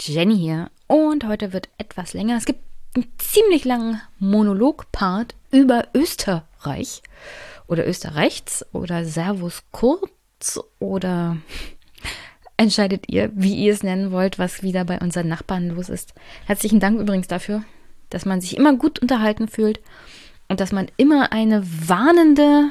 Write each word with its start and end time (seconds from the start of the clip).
Jenny 0.00 0.36
hier. 0.36 0.70
Und 0.86 1.26
heute 1.26 1.52
wird 1.52 1.68
etwas 1.78 2.14
länger. 2.14 2.36
Es 2.36 2.46
gibt 2.46 2.60
einen 2.94 3.06
ziemlich 3.18 3.64
langen 3.64 4.00
Monolog-Part 4.18 5.34
über 5.52 5.88
Österreich 5.94 7.02
oder 7.66 7.86
Österreichs 7.86 8.64
oder 8.72 9.04
Servus 9.04 9.62
kurz 9.70 10.58
oder 10.78 11.36
entscheidet 12.56 13.04
ihr, 13.08 13.30
wie 13.34 13.54
ihr 13.54 13.72
es 13.72 13.82
nennen 13.82 14.10
wollt, 14.10 14.38
was 14.38 14.62
wieder 14.62 14.84
bei 14.84 14.98
unseren 14.98 15.28
Nachbarn 15.28 15.68
los 15.68 15.88
ist. 15.88 16.14
Herzlichen 16.46 16.80
Dank 16.80 16.98
übrigens 16.98 17.28
dafür, 17.28 17.62
dass 18.08 18.24
man 18.24 18.40
sich 18.40 18.56
immer 18.56 18.74
gut 18.74 18.98
unterhalten 18.98 19.48
fühlt 19.48 19.80
und 20.48 20.60
dass 20.60 20.72
man 20.72 20.88
immer 20.96 21.32
eine 21.32 21.62
warnende 21.88 22.70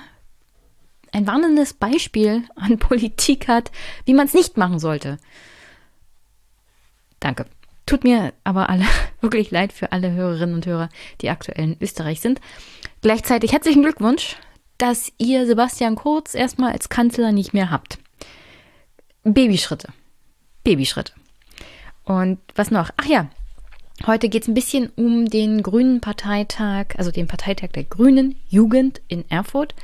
ein 1.11 1.25
warnendes 1.25 1.73
Beispiel 1.73 2.43
an 2.55 2.77
Politik 2.79 3.47
hat, 3.47 3.71
wie 4.05 4.13
man 4.13 4.27
es 4.27 4.33
nicht 4.33 4.57
machen 4.57 4.79
sollte. 4.79 5.17
Danke. 7.19 7.45
Tut 7.85 8.03
mir 8.03 8.33
aber 8.43 8.69
alle 8.69 8.85
wirklich 9.21 9.51
leid 9.51 9.73
für 9.73 9.91
alle 9.91 10.11
Hörerinnen 10.11 10.55
und 10.55 10.65
Hörer, 10.65 10.89
die 11.21 11.29
aktuell 11.29 11.63
in 11.63 11.77
Österreich 11.81 12.21
sind. 12.21 12.39
Gleichzeitig 13.01 13.51
herzlichen 13.51 13.81
Glückwunsch, 13.81 14.35
dass 14.77 15.11
ihr 15.17 15.45
Sebastian 15.45 15.95
Kurz 15.95 16.35
erstmal 16.35 16.71
als 16.71 16.89
Kanzler 16.89 17.31
nicht 17.31 17.53
mehr 17.53 17.71
habt. 17.71 17.97
Babyschritte. 19.23 19.89
Babyschritte. 20.63 21.13
Und 22.03 22.39
was 22.55 22.71
noch? 22.71 22.89
Ach 22.97 23.05
ja, 23.05 23.29
heute 24.07 24.29
geht 24.29 24.43
es 24.43 24.47
ein 24.47 24.53
bisschen 24.53 24.89
um 24.95 25.25
den 25.25 25.63
Grünen 25.63 26.01
Parteitag, 26.01 26.95
also 26.97 27.11
den 27.11 27.27
Parteitag 27.27 27.69
der 27.69 27.83
Grünen 27.83 28.35
Jugend 28.47 29.01
in 29.07 29.29
Erfurt. 29.29 29.75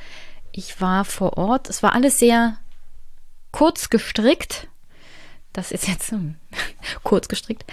Ich 0.52 0.80
war 0.80 1.04
vor 1.04 1.36
Ort. 1.36 1.68
Es 1.68 1.82
war 1.82 1.92
alles 1.92 2.18
sehr 2.18 2.56
kurz 3.52 3.90
gestrickt. 3.90 4.68
Das 5.56 5.72
ist 5.72 5.88
jetzt 5.88 6.12
kurz 7.02 7.28
gestrickt. 7.28 7.64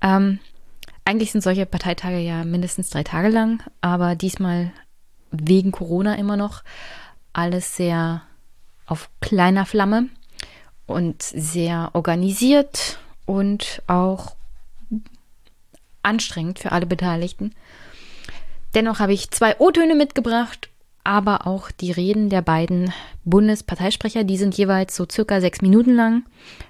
Ähm, 0.00 0.38
eigentlich 1.04 1.32
sind 1.32 1.42
solche 1.42 1.66
Parteitage 1.66 2.18
ja 2.18 2.44
mindestens 2.44 2.88
drei 2.88 3.02
Tage 3.02 3.28
lang, 3.28 3.62
aber 3.82 4.14
diesmal 4.14 4.72
wegen 5.30 5.70
Corona 5.70 6.14
immer 6.14 6.38
noch 6.38 6.64
alles 7.34 7.76
sehr 7.76 8.22
auf 8.86 9.10
kleiner 9.20 9.66
Flamme 9.66 10.08
und 10.86 11.22
sehr 11.22 11.90
organisiert 11.92 12.98
und 13.26 13.82
auch 13.86 14.34
anstrengend 16.02 16.58
für 16.58 16.72
alle 16.72 16.86
Beteiligten. 16.86 17.54
Dennoch 18.74 18.98
habe 18.98 19.12
ich 19.12 19.30
zwei 19.30 19.58
O-Töne 19.58 19.94
mitgebracht 19.94 20.70
aber 21.06 21.46
auch 21.46 21.70
die 21.70 21.92
Reden 21.92 22.30
der 22.30 22.42
beiden 22.42 22.92
Bundesparteisprecher, 23.24 24.24
die 24.24 24.36
sind 24.36 24.58
jeweils 24.58 24.96
so 24.96 25.06
circa 25.08 25.40
sechs 25.40 25.62
Minuten 25.62 25.94
lang. 25.94 26.24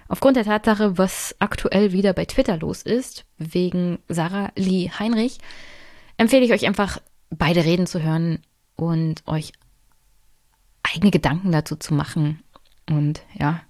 Aufgrund 0.09 0.37
der 0.37 0.45
Tatsache, 0.45 0.98
was 0.98 1.34
aktuell 1.39 1.92
wieder 1.92 2.12
bei 2.12 2.27
Twitter 2.27 2.59
los 2.59 2.83
ist, 2.83 3.25
wegen 3.39 3.98
Sarah 4.09 4.53
Lee 4.55 4.91
Heinrich, 4.91 5.39
empfehle 6.19 6.45
ich 6.45 6.53
euch 6.53 6.67
einfach, 6.67 7.01
beide 7.31 7.64
Reden 7.64 7.87
zu 7.87 8.03
hören 8.03 8.41
und 8.77 9.27
euch 9.27 9.53
eigene 10.83 11.11
Gedanken 11.11 11.51
dazu 11.51 11.75
zu 11.75 11.95
machen. 11.95 12.42
Und 12.91 13.23
ja, 13.39 13.62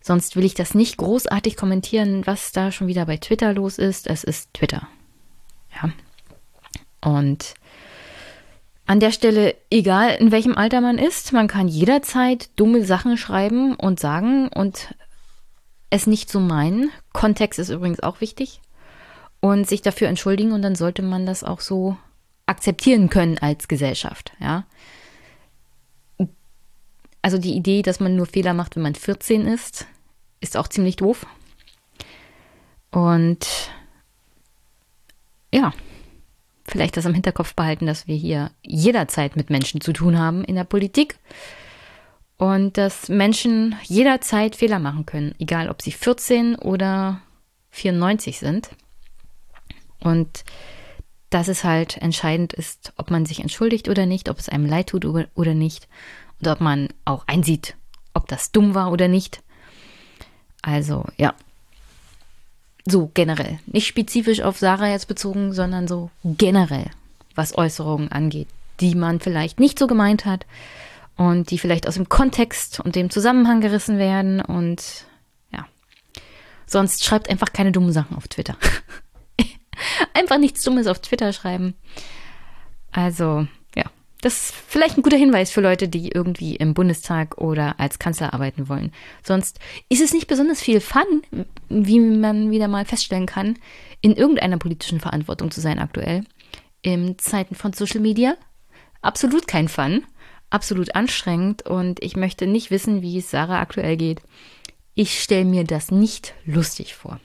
sonst 0.00 0.34
will 0.34 0.44
ich 0.44 0.54
das 0.54 0.74
nicht 0.74 0.96
großartig 0.96 1.56
kommentieren, 1.56 2.26
was 2.26 2.50
da 2.50 2.72
schon 2.72 2.88
wieder 2.88 3.06
bei 3.06 3.16
Twitter 3.16 3.52
los 3.52 3.78
ist. 3.78 4.08
Es 4.08 4.24
ist 4.24 4.52
Twitter. 4.54 4.88
Ja. 5.80 5.90
Und 7.08 7.54
an 8.92 9.00
der 9.00 9.10
Stelle, 9.10 9.54
egal 9.70 10.16
in 10.16 10.32
welchem 10.32 10.54
Alter 10.54 10.82
man 10.82 10.98
ist, 10.98 11.32
man 11.32 11.48
kann 11.48 11.66
jederzeit 11.66 12.50
dumme 12.56 12.84
Sachen 12.84 13.16
schreiben 13.16 13.74
und 13.74 13.98
sagen 13.98 14.48
und 14.48 14.94
es 15.88 16.06
nicht 16.06 16.28
so 16.28 16.40
meinen. 16.40 16.90
Kontext 17.14 17.58
ist 17.58 17.70
übrigens 17.70 18.00
auch 18.00 18.20
wichtig. 18.20 18.60
Und 19.40 19.66
sich 19.66 19.80
dafür 19.80 20.08
entschuldigen 20.08 20.52
und 20.52 20.60
dann 20.60 20.74
sollte 20.74 21.00
man 21.00 21.24
das 21.24 21.42
auch 21.42 21.60
so 21.60 21.96
akzeptieren 22.44 23.08
können 23.08 23.38
als 23.38 23.66
Gesellschaft, 23.66 24.34
ja. 24.40 24.66
Also 27.22 27.38
die 27.38 27.54
Idee, 27.54 27.80
dass 27.80 27.98
man 27.98 28.14
nur 28.14 28.26
Fehler 28.26 28.52
macht, 28.52 28.76
wenn 28.76 28.82
man 28.82 28.94
14 28.94 29.46
ist, 29.46 29.86
ist 30.42 30.54
auch 30.54 30.68
ziemlich 30.68 30.96
doof. 30.96 31.24
Und 32.90 33.70
ja, 35.50 35.72
vielleicht 36.72 36.96
das 36.96 37.04
im 37.04 37.14
Hinterkopf 37.14 37.54
behalten, 37.54 37.86
dass 37.86 38.08
wir 38.08 38.16
hier 38.16 38.50
jederzeit 38.62 39.36
mit 39.36 39.50
Menschen 39.50 39.80
zu 39.80 39.92
tun 39.92 40.18
haben 40.18 40.42
in 40.42 40.56
der 40.56 40.64
Politik 40.64 41.18
und 42.38 42.78
dass 42.78 43.08
Menschen 43.08 43.76
jederzeit 43.84 44.56
Fehler 44.56 44.78
machen 44.78 45.06
können, 45.06 45.34
egal 45.38 45.68
ob 45.68 45.82
sie 45.82 45.92
14 45.92 46.56
oder 46.56 47.20
94 47.70 48.38
sind. 48.38 48.70
Und 50.00 50.44
dass 51.30 51.48
es 51.48 51.62
halt 51.62 51.98
entscheidend 51.98 52.52
ist, 52.52 52.92
ob 52.96 53.10
man 53.10 53.26
sich 53.26 53.40
entschuldigt 53.40 53.88
oder 53.88 54.06
nicht, 54.06 54.28
ob 54.28 54.38
es 54.38 54.48
einem 54.48 54.66
leid 54.66 54.88
tut 54.88 55.04
oder 55.04 55.54
nicht 55.54 55.88
und 56.40 56.48
ob 56.48 56.60
man 56.60 56.88
auch 57.04 57.26
einsieht, 57.26 57.76
ob 58.12 58.28
das 58.28 58.50
dumm 58.50 58.74
war 58.74 58.90
oder 58.90 59.08
nicht. 59.08 59.42
Also 60.62 61.04
ja, 61.16 61.34
so 62.84 63.10
generell. 63.14 63.58
Nicht 63.66 63.86
spezifisch 63.86 64.40
auf 64.40 64.58
Sarah 64.58 64.88
jetzt 64.88 65.08
bezogen, 65.08 65.52
sondern 65.52 65.88
so 65.88 66.10
generell, 66.24 66.90
was 67.34 67.56
Äußerungen 67.56 68.10
angeht, 68.10 68.48
die 68.80 68.94
man 68.94 69.20
vielleicht 69.20 69.60
nicht 69.60 69.78
so 69.78 69.86
gemeint 69.86 70.24
hat 70.24 70.46
und 71.16 71.50
die 71.50 71.58
vielleicht 71.58 71.86
aus 71.86 71.94
dem 71.94 72.08
Kontext 72.08 72.80
und 72.80 72.96
dem 72.96 73.10
Zusammenhang 73.10 73.60
gerissen 73.60 73.98
werden 73.98 74.40
und 74.40 75.06
ja. 75.52 75.66
Sonst 76.66 77.04
schreibt 77.04 77.28
einfach 77.30 77.52
keine 77.52 77.72
dummen 77.72 77.92
Sachen 77.92 78.16
auf 78.16 78.28
Twitter. 78.28 78.56
einfach 80.14 80.38
nichts 80.38 80.62
Dummes 80.62 80.86
auf 80.86 81.00
Twitter 81.00 81.32
schreiben. 81.32 81.74
Also, 82.90 83.46
das 84.22 84.34
ist 84.34 84.54
vielleicht 84.68 84.96
ein 84.96 85.02
guter 85.02 85.16
Hinweis 85.16 85.50
für 85.50 85.60
Leute, 85.60 85.88
die 85.88 86.08
irgendwie 86.08 86.54
im 86.54 86.74
Bundestag 86.74 87.38
oder 87.38 87.78
als 87.78 87.98
Kanzler 87.98 88.32
arbeiten 88.32 88.68
wollen. 88.68 88.92
Sonst 89.22 89.58
ist 89.88 90.00
es 90.00 90.14
nicht 90.14 90.28
besonders 90.28 90.62
viel 90.62 90.80
Fun, 90.80 91.22
wie 91.68 91.98
man 91.98 92.52
wieder 92.52 92.68
mal 92.68 92.84
feststellen 92.84 93.26
kann, 93.26 93.58
in 94.00 94.14
irgendeiner 94.14 94.58
politischen 94.58 95.00
Verantwortung 95.00 95.50
zu 95.50 95.60
sein 95.60 95.80
aktuell. 95.80 96.24
In 96.82 97.18
Zeiten 97.18 97.56
von 97.56 97.72
Social 97.72 98.00
Media 98.00 98.36
absolut 99.02 99.48
kein 99.48 99.66
Fun, 99.66 100.04
absolut 100.50 100.94
anstrengend 100.94 101.66
und 101.66 102.00
ich 102.00 102.14
möchte 102.14 102.46
nicht 102.46 102.70
wissen, 102.70 103.02
wie 103.02 103.18
es 103.18 103.30
Sarah 103.30 103.60
aktuell 103.60 103.96
geht. 103.96 104.22
Ich 104.94 105.20
stelle 105.20 105.44
mir 105.44 105.64
das 105.64 105.90
nicht 105.90 106.34
lustig 106.44 106.94
vor. 106.94 107.18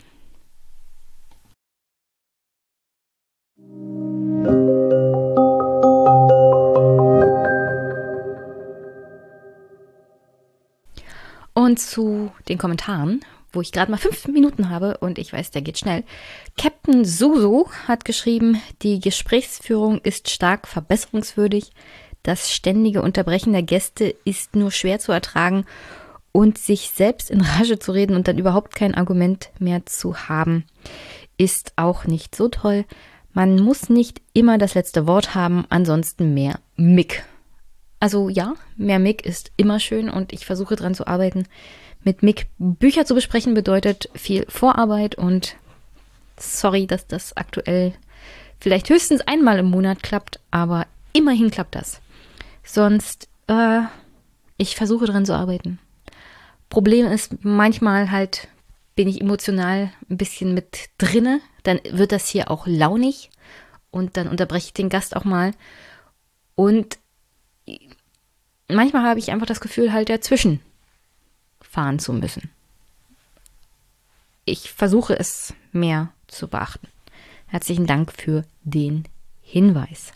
Und 11.67 11.79
zu 11.79 12.31
den 12.47 12.57
Kommentaren, 12.57 13.19
wo 13.51 13.59
ich 13.59 13.73
gerade 13.73 13.91
mal 13.91 13.97
fünf 13.97 14.25
Minuten 14.29 14.69
habe 14.69 14.99
und 14.99 15.19
ich 15.19 15.33
weiß, 15.33 15.51
der 15.51 15.61
geht 15.61 15.77
schnell. 15.77 16.05
Captain 16.57 17.03
Suso 17.03 17.69
hat 17.89 18.05
geschrieben, 18.05 18.61
die 18.83 19.01
Gesprächsführung 19.01 19.99
ist 19.99 20.29
stark 20.29 20.65
verbesserungswürdig. 20.65 21.71
Das 22.23 22.53
ständige 22.53 23.01
Unterbrechen 23.01 23.51
der 23.51 23.63
Gäste 23.63 24.15
ist 24.23 24.55
nur 24.55 24.71
schwer 24.71 24.99
zu 24.99 25.11
ertragen 25.11 25.65
und 26.31 26.57
sich 26.57 26.91
selbst 26.95 27.29
in 27.29 27.41
Rage 27.41 27.77
zu 27.77 27.91
reden 27.91 28.15
und 28.15 28.29
dann 28.29 28.37
überhaupt 28.37 28.73
kein 28.73 28.95
Argument 28.95 29.49
mehr 29.59 29.85
zu 29.85 30.29
haben, 30.29 30.63
ist 31.35 31.73
auch 31.75 32.05
nicht 32.05 32.33
so 32.33 32.47
toll. 32.47 32.85
Man 33.33 33.59
muss 33.59 33.89
nicht 33.89 34.21
immer 34.31 34.57
das 34.57 34.73
letzte 34.73 35.05
Wort 35.05 35.35
haben, 35.35 35.65
ansonsten 35.67 36.33
mehr 36.33 36.61
Mick. 36.77 37.25
Also 37.99 38.29
ja, 38.29 38.53
mehr 38.75 38.99
Mick 38.99 39.25
ist 39.25 39.51
immer 39.57 39.79
schön 39.79 40.09
und 40.09 40.33
ich 40.33 40.45
versuche 40.45 40.75
dran 40.75 40.95
zu 40.95 41.07
arbeiten. 41.07 41.47
Mit 42.03 42.23
Mick 42.23 42.47
Bücher 42.57 43.05
zu 43.05 43.15
besprechen 43.15 43.53
bedeutet 43.53 44.09
viel 44.13 44.45
Vorarbeit 44.49 45.15
und 45.15 45.55
sorry, 46.39 46.85
dass 46.85 47.07
das 47.07 47.35
aktuell 47.35 47.93
vielleicht 48.59 48.89
höchstens 48.89 49.21
einmal 49.21 49.59
im 49.59 49.69
Monat 49.69 50.03
klappt, 50.03 50.39
aber 50.51 50.85
immerhin 51.13 51.51
klappt 51.51 51.75
das. 51.75 52.01
Sonst, 52.63 53.27
äh, 53.47 53.81
ich 54.57 54.75
versuche 54.75 55.05
dran 55.05 55.25
zu 55.25 55.33
arbeiten. 55.33 55.79
Problem 56.69 57.07
ist, 57.07 57.43
manchmal 57.43 58.11
halt 58.11 58.47
bin 58.95 59.07
ich 59.07 59.21
emotional 59.21 59.91
ein 60.09 60.17
bisschen 60.17 60.53
mit 60.53 60.89
drinne, 60.97 61.39
dann 61.63 61.79
wird 61.89 62.11
das 62.11 62.27
hier 62.27 62.51
auch 62.51 62.67
launig 62.67 63.29
und 63.91 64.17
dann 64.17 64.27
unterbreche 64.27 64.67
ich 64.67 64.73
den 64.73 64.89
Gast 64.89 65.15
auch 65.15 65.23
mal. 65.23 65.51
Und 66.55 66.97
manchmal 68.75 69.03
habe 69.03 69.19
ich 69.19 69.31
einfach 69.31 69.45
das 69.45 69.61
Gefühl, 69.61 69.93
halt 69.93 70.09
dazwischen 70.09 70.59
fahren 71.61 71.99
zu 71.99 72.13
müssen. 72.13 72.49
Ich 74.45 74.71
versuche 74.71 75.17
es 75.17 75.53
mehr 75.71 76.09
zu 76.27 76.47
beachten. 76.47 76.87
Herzlichen 77.47 77.87
Dank 77.87 78.11
für 78.11 78.43
den 78.63 79.05
Hinweis. 79.41 80.11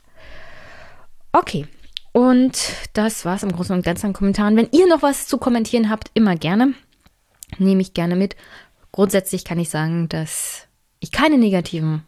Okay, 1.31 1.67
und 2.13 2.57
das 2.93 3.25
war 3.25 3.35
es 3.35 3.43
im 3.43 3.51
Großen 3.51 3.75
und 3.75 3.85
Ganzen 3.85 4.07
an 4.07 4.13
Kommentaren. 4.13 4.57
Wenn 4.57 4.69
ihr 4.71 4.87
noch 4.87 5.01
was 5.01 5.27
zu 5.27 5.37
kommentieren 5.37 5.89
habt, 5.89 6.11
immer 6.13 6.35
gerne. 6.35 6.73
nehme 7.57 7.81
ich 7.81 7.93
gerne 7.93 8.15
mit. 8.15 8.35
Grundsätzlich 8.91 9.45
kann 9.45 9.59
ich 9.59 9.69
sagen, 9.69 10.09
dass 10.09 10.67
ich 10.99 11.11
keine 11.11 11.37
negativen, 11.37 12.03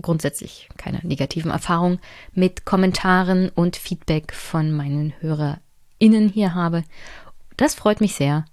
grundsätzlich 0.00 0.68
keine 0.76 1.00
negativen 1.02 1.50
Erfahrungen 1.50 2.00
mit 2.32 2.64
Kommentaren 2.64 3.50
und 3.50 3.76
Feedback 3.76 4.32
von 4.32 4.72
meinen 4.72 5.12
HörerInnen 6.00 6.28
hier 6.28 6.54
habe. 6.54 6.84
Das 7.56 7.74
freut 7.74 8.00
mich 8.00 8.14
sehr. 8.14 8.44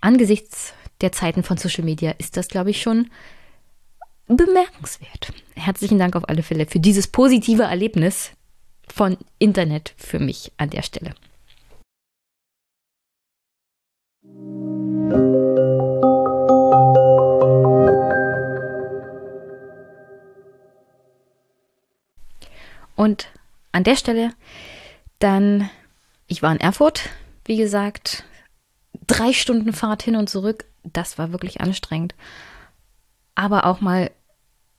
Angesichts 0.00 0.74
der 1.00 1.12
Zeiten 1.12 1.42
von 1.42 1.56
Social 1.56 1.84
Media 1.84 2.12
ist 2.12 2.36
das, 2.36 2.48
glaube 2.48 2.70
ich, 2.70 2.82
schon 2.82 3.10
bemerkenswert. 4.26 5.32
Herzlichen 5.54 5.98
Dank 5.98 6.16
auf 6.16 6.28
alle 6.28 6.42
Fälle 6.42 6.66
für 6.66 6.80
dieses 6.80 7.06
positive 7.06 7.64
Erlebnis 7.64 8.32
von 8.88 9.16
Internet 9.38 9.94
für 9.96 10.18
mich 10.18 10.52
an 10.56 10.70
der 10.70 10.82
Stelle. 10.82 11.14
Und 22.96 23.28
an 23.70 23.84
der 23.84 23.94
Stelle 23.94 24.32
dann, 25.20 25.70
ich 26.28 26.42
war 26.42 26.52
in 26.52 26.60
Erfurt, 26.60 27.08
wie 27.44 27.56
gesagt, 27.56 28.24
drei 29.06 29.32
Stunden 29.32 29.72
Fahrt 29.72 30.02
hin 30.02 30.16
und 30.16 30.30
zurück. 30.30 30.66
Das 30.84 31.18
war 31.18 31.32
wirklich 31.32 31.60
anstrengend. 31.60 32.14
Aber 33.34 33.66
auch 33.66 33.80
mal 33.80 34.10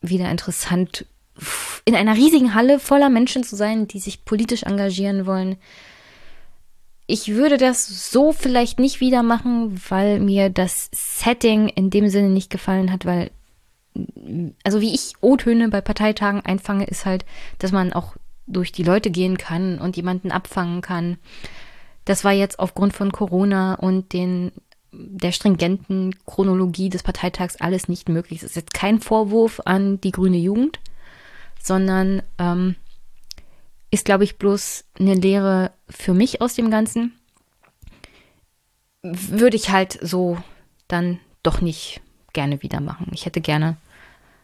wieder 0.01 0.29
interessant, 0.29 1.05
in 1.85 1.95
einer 1.95 2.15
riesigen 2.15 2.53
Halle 2.53 2.79
voller 2.79 3.09
Menschen 3.09 3.43
zu 3.43 3.55
sein, 3.55 3.87
die 3.87 3.99
sich 3.99 4.25
politisch 4.25 4.63
engagieren 4.63 5.25
wollen. 5.25 5.57
Ich 7.07 7.29
würde 7.29 7.57
das 7.57 8.11
so 8.11 8.31
vielleicht 8.31 8.79
nicht 8.79 8.99
wieder 8.99 9.23
machen, 9.23 9.81
weil 9.89 10.19
mir 10.19 10.49
das 10.49 10.89
Setting 10.93 11.67
in 11.69 11.89
dem 11.89 12.09
Sinne 12.09 12.29
nicht 12.29 12.51
gefallen 12.51 12.91
hat, 12.91 13.05
weil 13.05 13.31
also 14.63 14.81
wie 14.81 14.93
ich 14.93 15.13
O-Töne 15.21 15.69
bei 15.69 15.81
Parteitagen 15.81 16.41
einfange, 16.41 16.85
ist 16.85 17.05
halt, 17.05 17.25
dass 17.57 17.71
man 17.71 17.91
auch 17.93 18.15
durch 18.49 18.71
die 18.71 18.83
Leute 18.83 19.11
gehen 19.11 19.37
kann 19.37 19.79
und 19.79 19.95
jemanden 19.95 20.31
abfangen 20.31 20.81
kann. 20.81 21.17
Das 22.05 22.23
war 22.23 22.31
jetzt 22.31 22.59
aufgrund 22.59 22.93
von 22.93 23.11
Corona 23.11 23.75
und 23.75 24.13
den 24.13 24.51
der 24.91 25.31
stringenten 25.31 26.15
Chronologie 26.25 26.89
des 26.89 27.03
Parteitags 27.03 27.57
alles 27.57 27.87
nicht 27.87 28.09
möglich. 28.09 28.39
Es 28.39 28.49
ist 28.49 28.55
jetzt 28.55 28.73
kein 28.73 28.99
Vorwurf 28.99 29.61
an 29.65 30.01
die 30.01 30.11
grüne 30.11 30.37
Jugend, 30.37 30.79
sondern 31.61 32.23
ähm, 32.39 32.75
ist, 33.91 34.05
glaube 34.05 34.23
ich, 34.23 34.37
bloß 34.37 34.85
eine 34.99 35.13
Lehre 35.13 35.71
für 35.89 36.13
mich 36.13 36.41
aus 36.41 36.55
dem 36.55 36.71
Ganzen. 36.71 37.13
Würde 39.03 39.55
ich 39.55 39.69
halt 39.69 39.99
so 40.01 40.37
dann 40.87 41.19
doch 41.43 41.61
nicht 41.61 42.01
gerne 42.33 42.61
wieder 42.63 42.79
machen. 42.79 43.11
Ich 43.13 43.25
hätte 43.25 43.41
gerne 43.41 43.77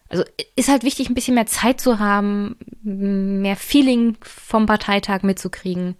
also 0.09 0.23
ist 0.55 0.69
halt 0.69 0.83
wichtig, 0.83 1.09
ein 1.09 1.15
bisschen 1.15 1.35
mehr 1.35 1.47
Zeit 1.47 1.81
zu 1.81 1.99
haben, 1.99 2.57
mehr 2.83 3.55
Feeling 3.55 4.17
vom 4.21 4.65
Parteitag 4.65 5.23
mitzukriegen 5.23 5.95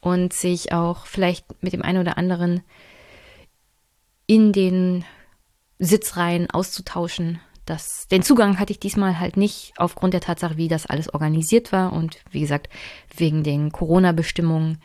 und 0.00 0.32
sich 0.32 0.72
auch 0.72 1.06
vielleicht 1.06 1.62
mit 1.62 1.72
dem 1.72 1.82
einen 1.82 2.00
oder 2.00 2.18
anderen 2.18 2.62
in 4.26 4.52
den 4.52 5.04
Sitzreihen 5.78 6.50
auszutauschen. 6.50 7.40
Das, 7.64 8.06
den 8.08 8.22
Zugang 8.22 8.60
hatte 8.60 8.72
ich 8.72 8.80
diesmal 8.80 9.18
halt 9.18 9.36
nicht 9.36 9.72
aufgrund 9.76 10.14
der 10.14 10.20
Tatsache, 10.20 10.56
wie 10.56 10.68
das 10.68 10.86
alles 10.86 11.12
organisiert 11.12 11.72
war 11.72 11.92
und 11.92 12.18
wie 12.30 12.40
gesagt, 12.40 12.68
wegen 13.16 13.42
den 13.42 13.72
Corona-Bestimmungen. 13.72 14.80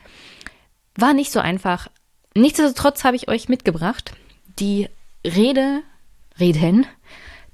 War 0.95 1.13
nicht 1.13 1.31
so 1.31 1.39
einfach. 1.39 1.87
Nichtsdestotrotz 2.35 3.03
habe 3.03 3.15
ich 3.15 3.27
euch 3.27 3.49
mitgebracht 3.49 4.13
die 4.59 4.89
Rede, 5.25 5.81
Reden 6.39 6.85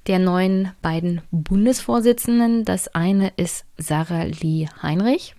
der 0.08 0.18
neuen 0.18 0.72
beiden 0.82 1.20
Bundesvorsitzenden. 1.30 2.64
Das 2.64 2.88
eine 2.88 3.32
ist 3.36 3.64
Sarah 3.76 4.24
Lee 4.24 4.66
Heinrich 4.82 5.34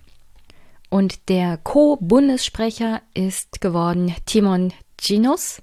und 0.89 1.29
der 1.29 1.57
Co-Bundessprecher 1.57 3.01
ist 3.13 3.61
geworden 3.61 4.15
Timon 4.25 4.73
Ginos. 4.97 5.61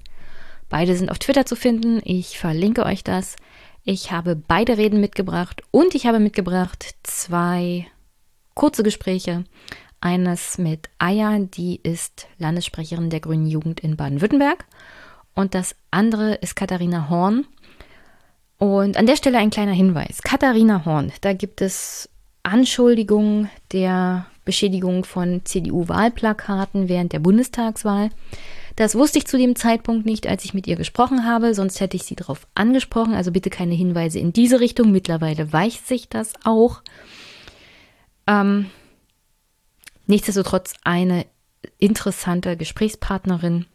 Beide 0.69 0.97
sind 0.97 1.11
auf 1.11 1.19
Twitter 1.19 1.47
zu 1.47 1.56
finden. 1.56 2.00
Ich 2.05 2.38
verlinke 2.38 2.85
euch 2.85 3.05
das. 3.05 3.37
Ich 3.85 4.11
habe 4.11 4.35
beide 4.35 4.76
Reden 4.76 5.00
mitgebracht 5.00 5.62
und 5.70 5.94
ich 5.94 6.06
habe 6.06 6.19
mitgebracht 6.19 6.97
zwei 7.05 7.87
kurze 8.55 8.82
Gespräche. 8.82 9.44
Eines 10.00 10.59
mit 10.59 10.88
Aya, 10.99 11.38
die 11.38 11.81
ist 11.82 12.26
Landessprecherin 12.38 13.11
der 13.11 13.20
Grünen 13.20 13.47
Jugend 13.47 13.81
in 13.81 13.97
Baden-Württemberg. 13.97 14.64
Und 15.35 15.55
das 15.55 15.76
andere 15.91 16.35
ist 16.35 16.56
Katharina 16.56 17.09
Horn. 17.09 17.47
Und 18.58 18.97
an 18.97 19.06
der 19.06 19.17
Stelle 19.17 19.38
ein 19.38 19.50
kleiner 19.50 19.73
Hinweis. 19.73 20.23
Katharina 20.23 20.85
Horn, 20.85 21.12
da 21.20 21.32
gibt 21.32 21.61
es 21.61 22.08
Anschuldigungen 22.43 23.50
der 23.73 24.26
Beschädigung 24.44 25.05
von 25.05 25.43
CDU-Wahlplakaten 25.44 26.88
während 26.88 27.12
der 27.12 27.19
Bundestagswahl. 27.19 28.11
Das 28.76 28.94
wusste 28.94 29.19
ich 29.19 29.26
zu 29.26 29.37
dem 29.38 29.56
Zeitpunkt 29.56 30.06
nicht, 30.06 30.26
als 30.26 30.44
ich 30.44 30.55
mit 30.55 30.67
ihr 30.67 30.76
gesprochen 30.76 31.25
habe, 31.25 31.55
sonst 31.55 31.81
hätte 31.81 31.97
ich 31.97 32.05
sie 32.05 32.14
darauf 32.14 32.47
angesprochen. 32.55 33.14
Also 33.14 33.32
bitte 33.32 33.50
keine 33.50 33.75
Hinweise 33.75 34.19
in 34.19 34.32
diese 34.32 34.61
Richtung. 34.61 34.93
Mittlerweile 34.93 35.52
weicht 35.52 35.87
sich 35.87 36.09
das 36.09 36.35
auch. 36.44 36.82
Ähm, 38.26 38.70
nichtsdestotrotz 40.06 40.75
eine 40.85 41.26
interessante 41.79 42.56
Gesprächspartnerin 42.56 43.67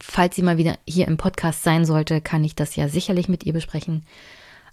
falls 0.00 0.36
sie 0.36 0.42
mal 0.42 0.56
wieder 0.56 0.78
hier 0.86 1.08
im 1.08 1.16
Podcast 1.16 1.62
sein 1.62 1.84
sollte, 1.84 2.20
kann 2.20 2.44
ich 2.44 2.54
das 2.54 2.76
ja 2.76 2.88
sicherlich 2.88 3.28
mit 3.28 3.44
ihr 3.44 3.52
besprechen. 3.52 4.04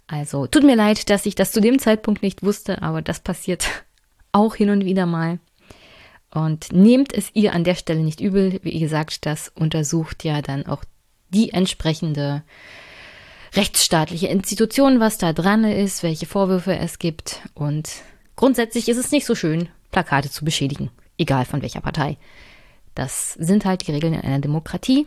Also 0.06 0.46
tut 0.46 0.64
mir 0.64 0.76
leid, 0.76 1.08
dass 1.10 1.26
ich 1.26 1.34
das 1.34 1.52
zu 1.52 1.60
dem 1.60 1.78
Zeitpunkt 1.78 2.22
nicht 2.22 2.42
wusste, 2.42 2.82
aber 2.82 3.02
das 3.02 3.20
passiert 3.20 3.66
auch 4.32 4.54
hin 4.54 4.70
und 4.70 4.84
wieder 4.84 5.06
mal. 5.06 5.38
Und 6.32 6.72
nehmt 6.72 7.12
es 7.12 7.30
ihr 7.34 7.52
an 7.54 7.64
der 7.64 7.74
Stelle 7.74 8.00
nicht 8.00 8.20
übel. 8.20 8.60
Wie 8.62 8.78
gesagt, 8.78 9.26
das 9.26 9.50
untersucht 9.54 10.22
ja 10.24 10.42
dann 10.42 10.66
auch 10.66 10.84
die 11.30 11.52
entsprechende 11.52 12.42
rechtsstaatliche 13.54 14.28
Institution, 14.28 15.00
was 15.00 15.18
da 15.18 15.32
dran 15.32 15.64
ist, 15.64 16.02
welche 16.02 16.26
Vorwürfe 16.26 16.76
es 16.76 16.98
gibt. 16.98 17.40
Und 17.54 17.90
grundsätzlich 18.36 18.88
ist 18.88 18.96
es 18.96 19.10
nicht 19.10 19.26
so 19.26 19.34
schön, 19.34 19.68
Plakate 19.90 20.30
zu 20.30 20.44
beschädigen, 20.44 20.90
egal 21.18 21.44
von 21.44 21.62
welcher 21.62 21.80
Partei. 21.80 22.16
Das 22.94 23.34
sind 23.34 23.64
halt 23.64 23.86
die 23.86 23.92
Regeln 23.92 24.14
in 24.14 24.20
einer 24.20 24.40
Demokratie. 24.40 25.06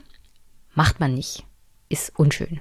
Macht 0.73 0.99
man 0.99 1.13
nicht. 1.13 1.45
Ist 1.89 2.17
unschön. 2.17 2.59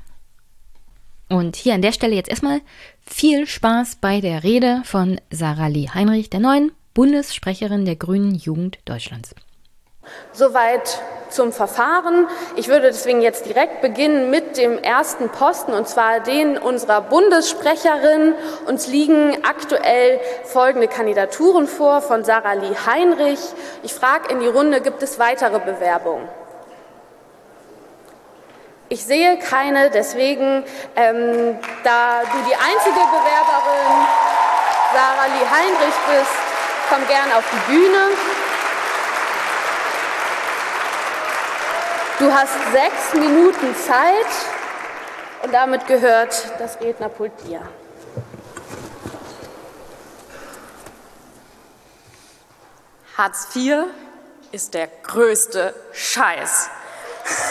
Und 1.28 1.56
hier 1.56 1.74
an 1.74 1.82
der 1.82 1.92
Stelle 1.92 2.14
jetzt 2.14 2.28
erstmal 2.28 2.60
viel 3.00 3.46
Spaß 3.46 3.96
bei 3.96 4.20
der 4.20 4.42
Rede 4.42 4.82
von 4.84 5.18
Sarah 5.30 5.68
Lee 5.68 5.88
Heinrich, 5.88 6.28
der 6.28 6.40
neuen 6.40 6.72
Bundessprecherin 6.92 7.86
der 7.86 7.96
Grünen 7.96 8.34
Jugend 8.34 8.78
Deutschlands. 8.84 9.34
Soweit 10.32 11.00
zum 11.32 11.52
Verfahren. 11.52 12.26
Ich 12.56 12.68
würde 12.68 12.88
deswegen 12.88 13.22
jetzt 13.22 13.46
direkt 13.46 13.80
beginnen 13.80 14.30
mit 14.30 14.56
dem 14.56 14.78
ersten 14.78 15.28
Posten, 15.30 15.72
und 15.72 15.88
zwar 15.88 16.20
den 16.20 16.58
unserer 16.58 17.00
Bundessprecherin. 17.00 18.34
Uns 18.66 18.86
liegen 18.86 19.38
aktuell 19.44 20.20
folgende 20.44 20.88
Kandidaturen 20.88 21.66
vor 21.66 22.02
von 22.02 22.24
Sarah 22.24 22.54
Lee 22.54 22.76
Heinrich. 22.86 23.40
Ich 23.82 23.94
frage 23.94 24.30
in 24.30 24.40
die 24.40 24.48
Runde, 24.48 24.80
gibt 24.80 25.02
es 25.02 25.18
weitere 25.18 25.58
Bewerbungen? 25.58 26.28
Ich 28.88 29.04
sehe 29.06 29.38
keine, 29.38 29.88
deswegen, 29.88 30.64
ähm, 30.96 31.58
da 31.82 32.20
du 32.20 32.38
die 32.46 32.54
einzige 32.54 32.94
Bewerberin 32.94 34.06
Sarah 34.92 35.26
Lee 35.26 35.46
Heinrich 35.50 35.94
bist, 36.10 36.32
komm 36.90 37.06
gern 37.08 37.32
auf 37.32 37.44
die 37.50 37.72
Bühne. 37.72 38.41
Du 42.18 42.32
hast 42.32 42.52
sechs 42.72 43.14
Minuten 43.14 43.74
Zeit 43.74 44.26
und 45.42 45.52
damit 45.52 45.86
gehört 45.86 46.52
das 46.58 46.78
Rednerpult 46.80 47.32
dir. 47.46 47.62
Hartz 53.16 53.48
IV 53.56 53.86
ist 54.52 54.74
der 54.74 54.88
größte 54.88 55.74
Scheiß. 55.92 56.70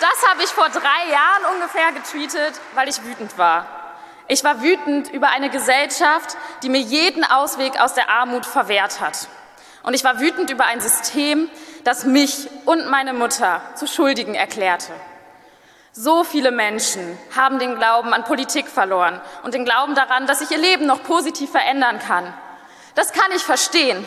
das 0.00 0.28
habe 0.28 0.42
ich 0.42 0.50
vor 0.50 0.68
drei 0.68 1.10
Jahren 1.10 1.44
ungefähr 1.54 1.92
getweetet, 1.92 2.60
weil 2.74 2.88
ich 2.88 3.02
wütend 3.04 3.36
war. 3.38 3.66
Ich 4.28 4.44
war 4.44 4.62
wütend 4.62 5.10
über 5.10 5.28
eine 5.28 5.50
Gesellschaft, 5.50 6.36
die 6.62 6.68
mir 6.70 6.80
jeden 6.80 7.24
Ausweg 7.24 7.78
aus 7.80 7.94
der 7.94 8.08
Armut 8.08 8.46
verwehrt 8.46 9.00
hat. 9.00 9.28
Und 9.84 9.94
ich 9.94 10.02
war 10.02 10.18
wütend 10.18 10.50
über 10.50 10.64
ein 10.64 10.80
System, 10.80 11.50
das 11.84 12.04
mich 12.04 12.48
und 12.64 12.88
meine 12.88 13.12
Mutter 13.12 13.60
zu 13.76 13.86
Schuldigen 13.86 14.34
erklärte. 14.34 14.92
So 15.92 16.24
viele 16.24 16.50
Menschen 16.50 17.16
haben 17.36 17.58
den 17.58 17.76
Glauben 17.76 18.12
an 18.12 18.24
Politik 18.24 18.66
verloren 18.66 19.20
und 19.44 19.54
den 19.54 19.64
Glauben 19.64 19.94
daran, 19.94 20.26
dass 20.26 20.40
sich 20.40 20.50
ihr 20.50 20.58
Leben 20.58 20.86
noch 20.86 21.04
positiv 21.04 21.50
verändern 21.50 22.00
kann. 22.00 22.32
Das 22.96 23.12
kann 23.12 23.30
ich 23.36 23.42
verstehen. 23.42 24.04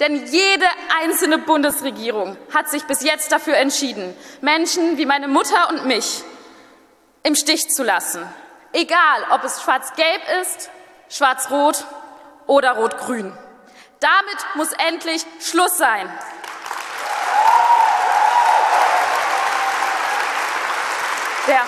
Denn 0.00 0.26
jede 0.26 0.66
einzelne 1.02 1.38
Bundesregierung 1.38 2.36
hat 2.52 2.68
sich 2.68 2.84
bis 2.84 3.02
jetzt 3.02 3.32
dafür 3.32 3.56
entschieden, 3.56 4.14
Menschen 4.40 4.98
wie 4.98 5.06
meine 5.06 5.28
Mutter 5.28 5.68
und 5.70 5.86
mich 5.86 6.22
im 7.22 7.34
Stich 7.34 7.68
zu 7.68 7.82
lassen. 7.82 8.22
Egal, 8.72 9.26
ob 9.30 9.44
es 9.44 9.62
schwarz-gelb 9.62 10.22
ist, 10.42 10.70
schwarz-rot 11.08 11.84
oder 12.46 12.72
rot-grün. 12.72 13.32
Damit 14.04 14.36
muss 14.52 14.70
endlich 14.72 15.24
Schluss 15.40 15.78
sein. 15.78 16.12
Der, 21.46 21.62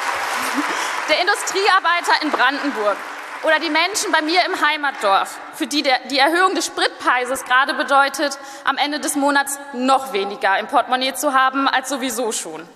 der 1.09 1.21
Industriearbeiter 1.23 2.21
in 2.21 2.31
Brandenburg 2.31 2.99
oder 3.43 3.59
die 3.59 3.71
Menschen 3.71 4.13
bei 4.13 4.21
mir 4.21 4.45
im 4.45 4.61
Heimatdorf, 4.61 5.39
für 5.55 5.67
die 5.67 5.83
der, 5.83 5.99
die 6.11 6.19
Erhöhung 6.19 6.55
des 6.55 6.67
Spritpreises 6.67 7.45
gerade 7.45 7.73
bedeutet, 7.73 8.39
am 8.65 8.77
Ende 8.77 9.01
des 9.01 9.15
Monats 9.15 9.59
noch 9.73 10.13
weniger 10.13 10.59
im 10.59 10.67
Portemonnaie 10.67 11.15
zu 11.15 11.33
haben 11.33 11.69
als 11.69 11.89
sowieso 11.89 12.33
schon. 12.33 12.69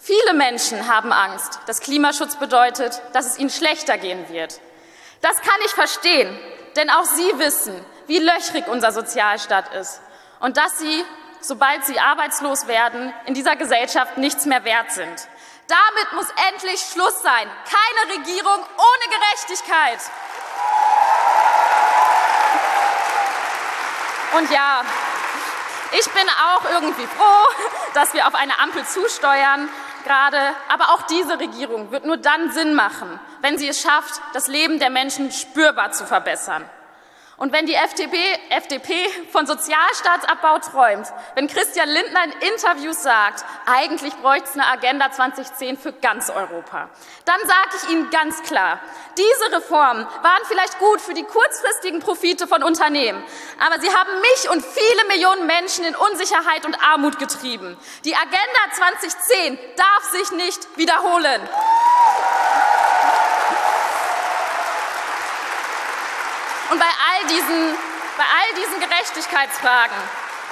Viele 0.00 0.34
Menschen 0.34 0.92
haben 0.92 1.12
Angst, 1.12 1.60
dass 1.66 1.78
Klimaschutz 1.78 2.34
bedeutet, 2.34 3.00
dass 3.12 3.26
es 3.26 3.38
ihnen 3.38 3.50
schlechter 3.50 3.96
gehen 3.96 4.28
wird. 4.28 4.60
Das 5.20 5.36
kann 5.36 5.60
ich 5.66 5.70
verstehen, 5.70 6.36
denn 6.74 6.90
auch 6.90 7.04
sie 7.04 7.38
wissen, 7.38 7.84
wie 8.08 8.18
löchrig 8.18 8.66
unser 8.66 8.90
Sozialstaat 8.90 9.72
ist 9.74 10.00
und 10.40 10.56
dass 10.56 10.78
sie, 10.78 11.04
sobald 11.40 11.84
sie 11.84 12.00
arbeitslos 12.00 12.66
werden, 12.66 13.12
in 13.26 13.34
dieser 13.34 13.54
Gesellschaft 13.54 14.18
nichts 14.18 14.44
mehr 14.46 14.64
wert 14.64 14.90
sind. 14.90 15.28
Damit 15.68 16.12
muss 16.14 16.26
endlich 16.50 16.80
Schluss 16.80 17.22
sein. 17.22 17.48
Keine 17.68 18.18
Regierung 18.18 18.56
ohne 18.56 19.14
Gerechtigkeit. 19.14 19.98
Und 24.36 24.50
ja, 24.50 24.82
ich 25.92 26.10
bin 26.10 26.28
auch 26.28 26.70
irgendwie 26.70 27.06
froh, 27.06 27.64
dass 27.94 28.14
wir 28.14 28.26
auf 28.26 28.34
eine 28.34 28.58
Ampel 28.58 28.84
zusteuern 28.86 29.68
gerade. 30.04 30.38
Aber 30.68 30.94
auch 30.94 31.02
diese 31.02 31.38
Regierung 31.38 31.90
wird 31.90 32.04
nur 32.06 32.16
dann 32.16 32.50
Sinn 32.52 32.74
machen, 32.74 33.20
wenn 33.42 33.58
sie 33.58 33.68
es 33.68 33.80
schafft, 33.80 34.20
das 34.32 34.48
Leben 34.48 34.78
der 34.78 34.90
Menschen 34.90 35.30
spürbar 35.32 35.92
zu 35.92 36.06
verbessern. 36.06 36.68
Und 37.38 37.52
wenn 37.52 37.66
die 37.66 37.74
FDP, 37.74 38.18
FDP 38.50 38.94
von 39.30 39.46
Sozialstaatsabbau 39.46 40.58
träumt, 40.58 41.06
wenn 41.36 41.46
Christian 41.46 41.88
Lindner 41.88 42.24
in 42.24 42.32
Interviews 42.52 43.00
sagt, 43.04 43.44
eigentlich 43.64 44.12
bräuchte 44.16 44.48
es 44.48 44.54
eine 44.54 44.66
Agenda 44.66 45.12
2010 45.12 45.78
für 45.78 45.92
ganz 45.92 46.30
Europa, 46.30 46.90
dann 47.24 47.38
sage 47.46 47.76
ich 47.76 47.90
Ihnen 47.90 48.10
ganz 48.10 48.42
klar, 48.42 48.80
diese 49.16 49.56
Reformen 49.56 50.04
waren 50.04 50.42
vielleicht 50.48 50.80
gut 50.80 51.00
für 51.00 51.14
die 51.14 51.22
kurzfristigen 51.22 52.00
Profite 52.00 52.48
von 52.48 52.64
Unternehmen, 52.64 53.22
aber 53.60 53.80
sie 53.80 53.94
haben 53.94 54.20
mich 54.20 54.50
und 54.50 54.64
viele 54.64 55.04
Millionen 55.06 55.46
Menschen 55.46 55.84
in 55.84 55.94
Unsicherheit 55.94 56.66
und 56.66 56.74
Armut 56.82 57.20
getrieben. 57.20 57.76
Die 58.04 58.16
Agenda 58.16 58.74
2010 58.74 59.58
darf 59.76 60.10
sich 60.10 60.32
nicht 60.32 60.76
wiederholen. 60.76 61.48
Und 66.70 66.78
bei 66.78 66.86
all 67.18 67.28
diesen, 67.28 67.76
bei 68.16 68.24
all 68.24 68.54
diesen 68.56 68.80
Gerechtigkeitsfragen 68.80 69.96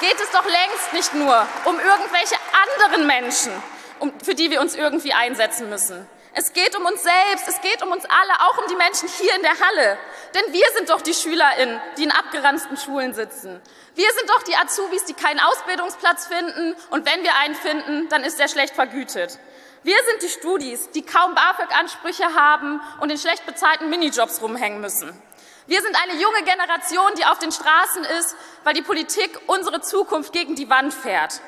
geht 0.00 0.20
es 0.20 0.30
doch 0.30 0.44
längst 0.44 0.92
nicht 0.92 1.14
nur 1.14 1.46
um 1.64 1.78
irgendwelche 1.78 2.36
anderen 2.74 3.06
Menschen, 3.06 3.52
um, 3.98 4.12
für 4.22 4.34
die 4.34 4.50
wir 4.50 4.60
uns 4.60 4.74
irgendwie 4.74 5.12
einsetzen 5.12 5.68
müssen. 5.70 6.06
Es 6.38 6.52
geht 6.52 6.76
um 6.76 6.84
uns 6.84 7.02
selbst, 7.02 7.48
es 7.48 7.60
geht 7.62 7.82
um 7.82 7.90
uns 7.90 8.04
alle, 8.04 8.40
auch 8.40 8.58
um 8.58 8.64
die 8.68 8.76
Menschen 8.76 9.08
hier 9.08 9.34
in 9.36 9.42
der 9.42 9.58
Halle. 9.58 9.96
Denn 10.34 10.52
wir 10.52 10.66
sind 10.76 10.90
doch 10.90 11.00
die 11.00 11.14
SchülerInnen, 11.14 11.80
die 11.96 12.04
in 12.04 12.10
abgeranzten 12.10 12.76
Schulen 12.76 13.14
sitzen. 13.14 13.58
Wir 13.94 14.12
sind 14.12 14.28
doch 14.28 14.42
die 14.42 14.54
Azubis, 14.54 15.04
die 15.06 15.14
keinen 15.14 15.40
Ausbildungsplatz 15.40 16.26
finden 16.26 16.76
und 16.90 17.06
wenn 17.06 17.22
wir 17.22 17.34
einen 17.36 17.54
finden, 17.54 18.10
dann 18.10 18.22
ist 18.22 18.38
er 18.38 18.48
schlecht 18.48 18.74
vergütet. 18.74 19.38
Wir 19.82 19.96
sind 20.10 20.22
die 20.22 20.28
Studis, 20.28 20.90
die 20.90 21.02
kaum 21.02 21.34
BAföG-Ansprüche 21.34 22.34
haben 22.34 22.82
und 23.00 23.08
in 23.08 23.16
schlecht 23.16 23.46
bezahlten 23.46 23.88
Minijobs 23.88 24.42
rumhängen 24.42 24.82
müssen. 24.82 25.18
Wir 25.66 25.82
sind 25.82 25.96
eine 26.00 26.20
junge 26.20 26.42
Generation, 26.44 27.10
die 27.18 27.24
auf 27.24 27.38
den 27.40 27.50
Straßen 27.50 28.04
ist, 28.18 28.36
weil 28.62 28.74
die 28.74 28.82
Politik 28.82 29.40
unsere 29.46 29.80
Zukunft 29.80 30.32
gegen 30.32 30.54
die 30.54 30.70
Wand 30.70 30.94
fährt. 30.94 31.40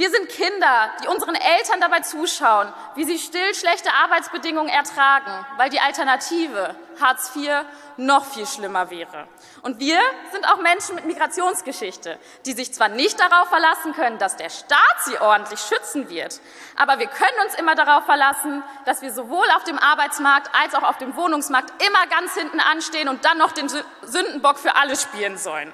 Wir 0.00 0.10
sind 0.10 0.30
Kinder, 0.30 0.90
die 1.02 1.08
unseren 1.08 1.34
Eltern 1.34 1.78
dabei 1.78 2.00
zuschauen, 2.00 2.72
wie 2.94 3.04
sie 3.04 3.18
still 3.18 3.54
schlechte 3.54 3.92
Arbeitsbedingungen 3.92 4.70
ertragen, 4.70 5.30
weil 5.58 5.68
die 5.68 5.78
Alternative 5.78 6.74
Hartz 6.98 7.36
IV 7.36 7.50
noch 7.98 8.24
viel 8.24 8.46
schlimmer 8.46 8.88
wäre. 8.88 9.28
Und 9.60 9.78
wir 9.78 9.98
sind 10.32 10.48
auch 10.48 10.56
Menschen 10.56 10.94
mit 10.94 11.04
Migrationsgeschichte, 11.04 12.18
die 12.46 12.54
sich 12.54 12.72
zwar 12.72 12.88
nicht 12.88 13.20
darauf 13.20 13.50
verlassen 13.50 13.92
können, 13.92 14.16
dass 14.16 14.36
der 14.36 14.48
Staat 14.48 15.04
sie 15.04 15.18
ordentlich 15.20 15.60
schützen 15.60 16.08
wird, 16.08 16.40
aber 16.76 16.98
wir 16.98 17.06
können 17.06 17.38
uns 17.44 17.56
immer 17.56 17.74
darauf 17.74 18.06
verlassen, 18.06 18.62
dass 18.86 19.02
wir 19.02 19.12
sowohl 19.12 19.50
auf 19.54 19.64
dem 19.64 19.78
Arbeitsmarkt 19.78 20.50
als 20.58 20.74
auch 20.74 20.82
auf 20.82 20.96
dem 20.96 21.14
Wohnungsmarkt 21.14 21.74
immer 21.86 22.06
ganz 22.06 22.32
hinten 22.32 22.60
anstehen 22.60 23.10
und 23.10 23.26
dann 23.26 23.36
noch 23.36 23.52
den 23.52 23.68
Sündenbock 23.68 24.58
für 24.60 24.76
alle 24.76 24.96
spielen 24.96 25.36
sollen. 25.36 25.70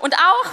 Und 0.00 0.16
auch 0.16 0.46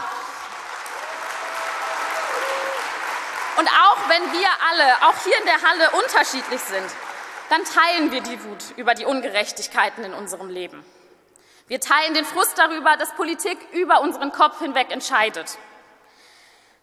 Und 3.57 3.67
auch 3.69 4.09
wenn 4.09 4.31
wir 4.33 4.49
alle, 4.69 5.07
auch 5.07 5.23
hier 5.23 5.37
in 5.37 5.45
der 5.45 5.61
Halle, 5.61 5.91
unterschiedlich 6.03 6.61
sind, 6.61 6.89
dann 7.49 7.63
teilen 7.63 8.11
wir 8.11 8.21
die 8.21 8.43
Wut 8.43 8.63
über 8.75 8.93
die 8.93 9.05
Ungerechtigkeiten 9.05 10.03
in 10.03 10.13
unserem 10.13 10.49
Leben. 10.49 10.83
Wir 11.67 11.79
teilen 11.79 12.13
den 12.13 12.25
Frust 12.25 12.57
darüber, 12.57 12.97
dass 12.97 13.15
Politik 13.15 13.57
über 13.71 14.01
unseren 14.01 14.31
Kopf 14.31 14.59
hinweg 14.59 14.91
entscheidet. 14.91 15.57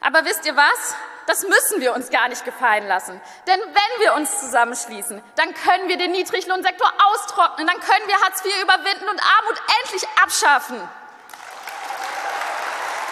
Aber 0.01 0.25
wisst 0.25 0.45
ihr 0.47 0.57
was? 0.57 0.97
Das 1.27 1.43
müssen 1.43 1.81
wir 1.81 1.95
uns 1.95 2.11
gar 2.11 2.29
nicht 2.29 2.45
gefallen 2.45 2.89
lassen. 2.89 3.21
Denn 3.47 3.61
wenn 3.61 4.05
wir 4.05 4.15
uns 4.15 4.41
zusammenschließen, 4.41 5.23
dann 5.37 5.55
können 5.55 5.89
wir 5.89 5.97
den 5.97 6.11
Niedriglohnsektor 6.11 6.93
austrocknen, 7.05 7.67
dann 7.67 7.79
können 7.79 8.09
wir 8.09 8.21
Hartz 8.23 8.45
IV 8.45 8.63
überwinden 8.63 9.09
und 9.09 9.21
Armut 9.21 9.63
endlich 9.83 10.09
abschaffen. 10.21 10.81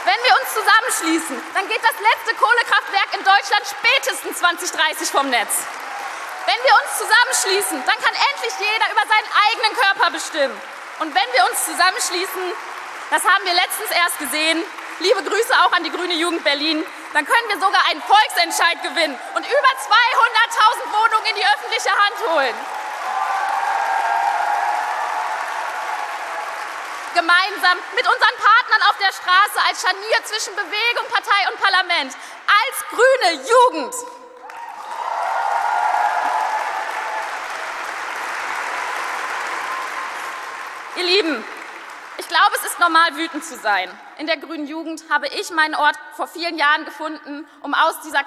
Wenn 0.05 0.21
wir 0.25 0.33
uns 0.41 0.49
zusammenschließen, 0.57 1.37
dann 1.53 1.69
geht 1.69 1.85
das 1.85 1.93
letzte 2.01 2.33
Kohlekraftwerk 2.41 3.11
in 3.13 3.25
Deutschland 3.25 3.65
spätestens 3.69 4.39
2030 4.39 5.09
vom 5.11 5.29
Netz. 5.29 5.61
Wenn 6.49 6.57
wir 6.65 6.75
uns 6.81 6.91
zusammenschließen, 6.97 7.85
dann 7.85 7.99
kann 8.01 8.15
endlich 8.33 8.55
jeder 8.57 8.87
über 8.97 9.05
seinen 9.05 9.31
eigenen 9.45 9.73
Körper 9.77 10.11
bestimmen. 10.11 10.57
Und 11.01 11.15
wenn 11.15 11.31
wir 11.37 11.45
uns 11.53 11.65
zusammenschließen, 11.69 12.45
das 13.11 13.25
haben 13.29 13.45
wir 13.45 13.53
letztens 13.53 13.91
erst 13.93 14.19
gesehen, 14.19 14.65
liebe 15.01 15.23
Grüße 15.23 15.53
auch 15.69 15.73
an 15.73 15.85
die 15.85 15.93
Grüne 15.93 16.15
Jugend 16.15 16.45
Berlin, 16.45 16.81
dann 17.13 17.27
können 17.27 17.49
wir 17.53 17.61
sogar 17.61 17.85
einen 17.93 18.01
Volksentscheid 18.01 18.81
gewinnen 18.83 19.19
und 19.37 19.45
über 19.45 19.73
200.000 19.85 20.97
Wohnungen 20.97 21.27
in 21.29 21.37
die 21.37 21.45
öffentliche 21.45 21.93
Hand 21.93 22.17
holen. 22.33 22.80
Gemeinsam 27.15 27.79
mit 27.95 28.07
unseren 28.07 28.37
Partnern 28.37 28.83
auf 28.89 28.97
der 28.99 29.13
Straße 29.13 29.59
als 29.69 29.83
Scharnier 29.83 30.25
zwischen 30.25 30.55
Bewegung, 30.55 31.07
Partei 31.11 31.51
und 31.51 31.61
Parlament, 31.61 32.15
als 32.47 32.77
grüne 32.91 33.47
Jugend. 33.47 33.95
Ihr 40.97 41.05
Lieben, 41.05 41.45
ich 42.19 42.29
glaube, 42.29 42.55
es 42.57 42.65
ist 42.71 42.79
normal, 42.79 43.17
wütend 43.17 43.45
zu 43.45 43.57
sein. 43.57 43.89
In 44.19 44.27
der 44.27 44.37
grünen 44.37 44.67
Jugend 44.67 45.03
habe 45.09 45.29
ich 45.29 45.51
meinen 45.51 45.75
Ort 45.75 45.97
vor 46.15 46.29
vielen 46.29 46.59
Jahren 46.59 46.85
gefunden, 46.85 47.49
um 47.63 47.73
aus 47.73 48.01
dieser 48.03 48.23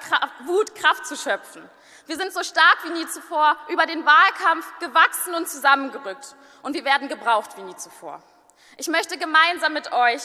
Wut 0.46 0.74
Kraft 0.74 1.06
zu 1.06 1.16
schöpfen. 1.16 1.62
Wir 2.06 2.16
sind 2.16 2.32
so 2.32 2.42
stark 2.42 2.78
wie 2.84 2.90
nie 2.90 3.06
zuvor 3.06 3.56
über 3.68 3.86
den 3.86 4.04
Wahlkampf 4.04 4.66
gewachsen 4.80 5.34
und 5.34 5.48
zusammengerückt. 5.48 6.34
Und 6.62 6.74
wir 6.74 6.84
werden 6.84 7.08
gebraucht 7.08 7.56
wie 7.56 7.62
nie 7.62 7.76
zuvor. 7.76 8.20
Ich 8.76 8.88
möchte 8.88 9.16
gemeinsam 9.18 9.72
mit 9.72 9.92
euch, 9.92 10.22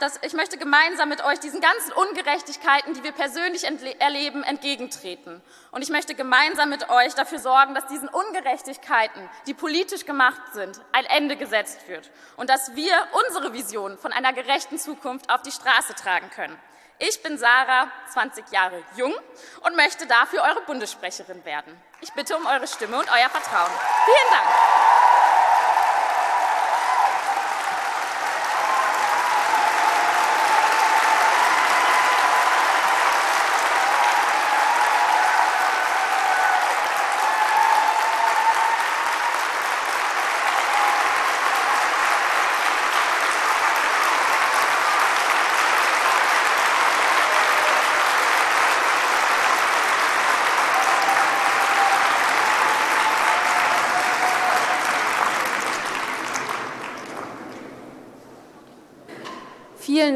das, 0.00 0.18
ich 0.22 0.32
möchte 0.32 0.58
gemeinsam 0.58 1.08
mit 1.08 1.22
euch 1.24 1.38
diesen 1.38 1.60
ganzen 1.60 1.92
Ungerechtigkeiten, 1.92 2.94
die 2.94 3.04
wir 3.04 3.12
persönlich 3.12 3.64
erleben, 4.00 4.42
entgegentreten. 4.42 5.40
Und 5.70 5.82
ich 5.82 5.90
möchte 5.90 6.14
gemeinsam 6.14 6.70
mit 6.70 6.90
euch 6.90 7.14
dafür 7.14 7.38
sorgen, 7.38 7.74
dass 7.74 7.86
diesen 7.86 8.08
Ungerechtigkeiten, 8.08 9.28
die 9.46 9.54
politisch 9.54 10.06
gemacht 10.06 10.42
sind, 10.52 10.80
ein 10.90 11.04
Ende 11.04 11.36
gesetzt 11.36 11.86
wird 11.86 12.10
und 12.36 12.50
dass 12.50 12.74
wir 12.74 12.94
unsere 13.26 13.52
Vision 13.52 13.96
von 13.96 14.12
einer 14.12 14.32
gerechten 14.32 14.78
Zukunft 14.78 15.30
auf 15.30 15.42
die 15.42 15.52
Straße 15.52 15.94
tragen 15.94 16.30
können. 16.30 16.58
Ich 16.98 17.22
bin 17.22 17.38
Sarah, 17.38 17.88
20 18.12 18.50
Jahre 18.50 18.82
jung 18.96 19.14
und 19.62 19.76
möchte 19.76 20.06
dafür 20.06 20.42
eure 20.42 20.62
Bundessprecherin 20.62 21.44
werden. 21.44 21.80
Ich 22.00 22.12
bitte 22.12 22.36
um 22.36 22.46
eure 22.46 22.66
Stimme 22.66 22.98
und 22.98 23.08
euer 23.10 23.28
Vertrauen. 23.28 23.70
Vielen 24.04 24.30
Dank. 24.30 24.46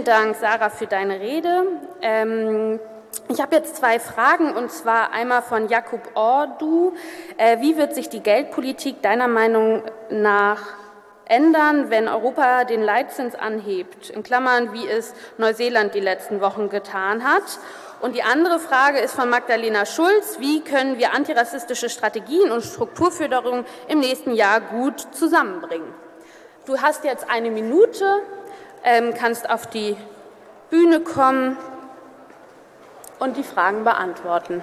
Dank, 0.07 0.37
Sarah, 0.37 0.71
für 0.71 0.87
deine 0.87 1.19
Rede. 1.19 1.65
Ähm, 2.01 2.79
ich 3.29 3.41
habe 3.41 3.57
jetzt 3.57 3.77
zwei 3.77 3.99
Fragen, 3.99 4.53
und 4.53 4.71
zwar 4.71 5.13
einmal 5.13 5.43
von 5.43 5.69
Jakub 5.69 6.01
Ordu. 6.15 6.95
Äh, 7.39 7.61
wie 7.61 7.77
wird 7.77 7.95
sich 7.95 8.09
die 8.09 8.21
Geldpolitik 8.21 9.03
deiner 9.03 9.27
Meinung 9.27 9.83
nach 10.09 10.63
ändern, 11.25 11.91
wenn 11.91 12.07
Europa 12.07 12.63
den 12.63 12.83
Leitzins 12.83 13.35
anhebt? 13.35 14.11
In 14.11 14.23
Klammern, 14.23 14.73
wie 14.73 14.87
es 14.87 15.13
Neuseeland 15.39 15.93
die 15.95 16.01
letzten 16.01 16.41
Wochen 16.41 16.69
getan 16.69 17.25
hat. 17.25 17.59
Und 18.01 18.15
die 18.15 18.23
andere 18.23 18.61
Frage 18.61 18.99
ist 18.99 19.17
von 19.17 19.29
Magdalena 19.29 19.87
Schulz. 19.87 20.39
Wie 20.39 20.61
können 20.61 20.99
wir 20.99 21.15
antirassistische 21.15 21.89
Strategien 21.89 22.53
und 22.53 22.63
Strukturförderung 22.63 23.65
im 23.89 23.99
nächsten 23.99 24.35
Jahr 24.35 24.61
gut 24.61 25.01
zusammenbringen? 25.13 25.93
Du 26.65 26.81
hast 26.81 27.03
jetzt 27.03 27.29
eine 27.29 27.51
Minute, 27.51 28.05
ähm, 28.87 29.13
kannst 29.13 29.51
auf 29.51 29.67
die 29.67 29.97
Bühne 30.71 31.01
kommen 31.01 31.59
und 33.19 33.37
die 33.37 33.43
Fragen 33.43 33.85
beantworten. 33.85 34.63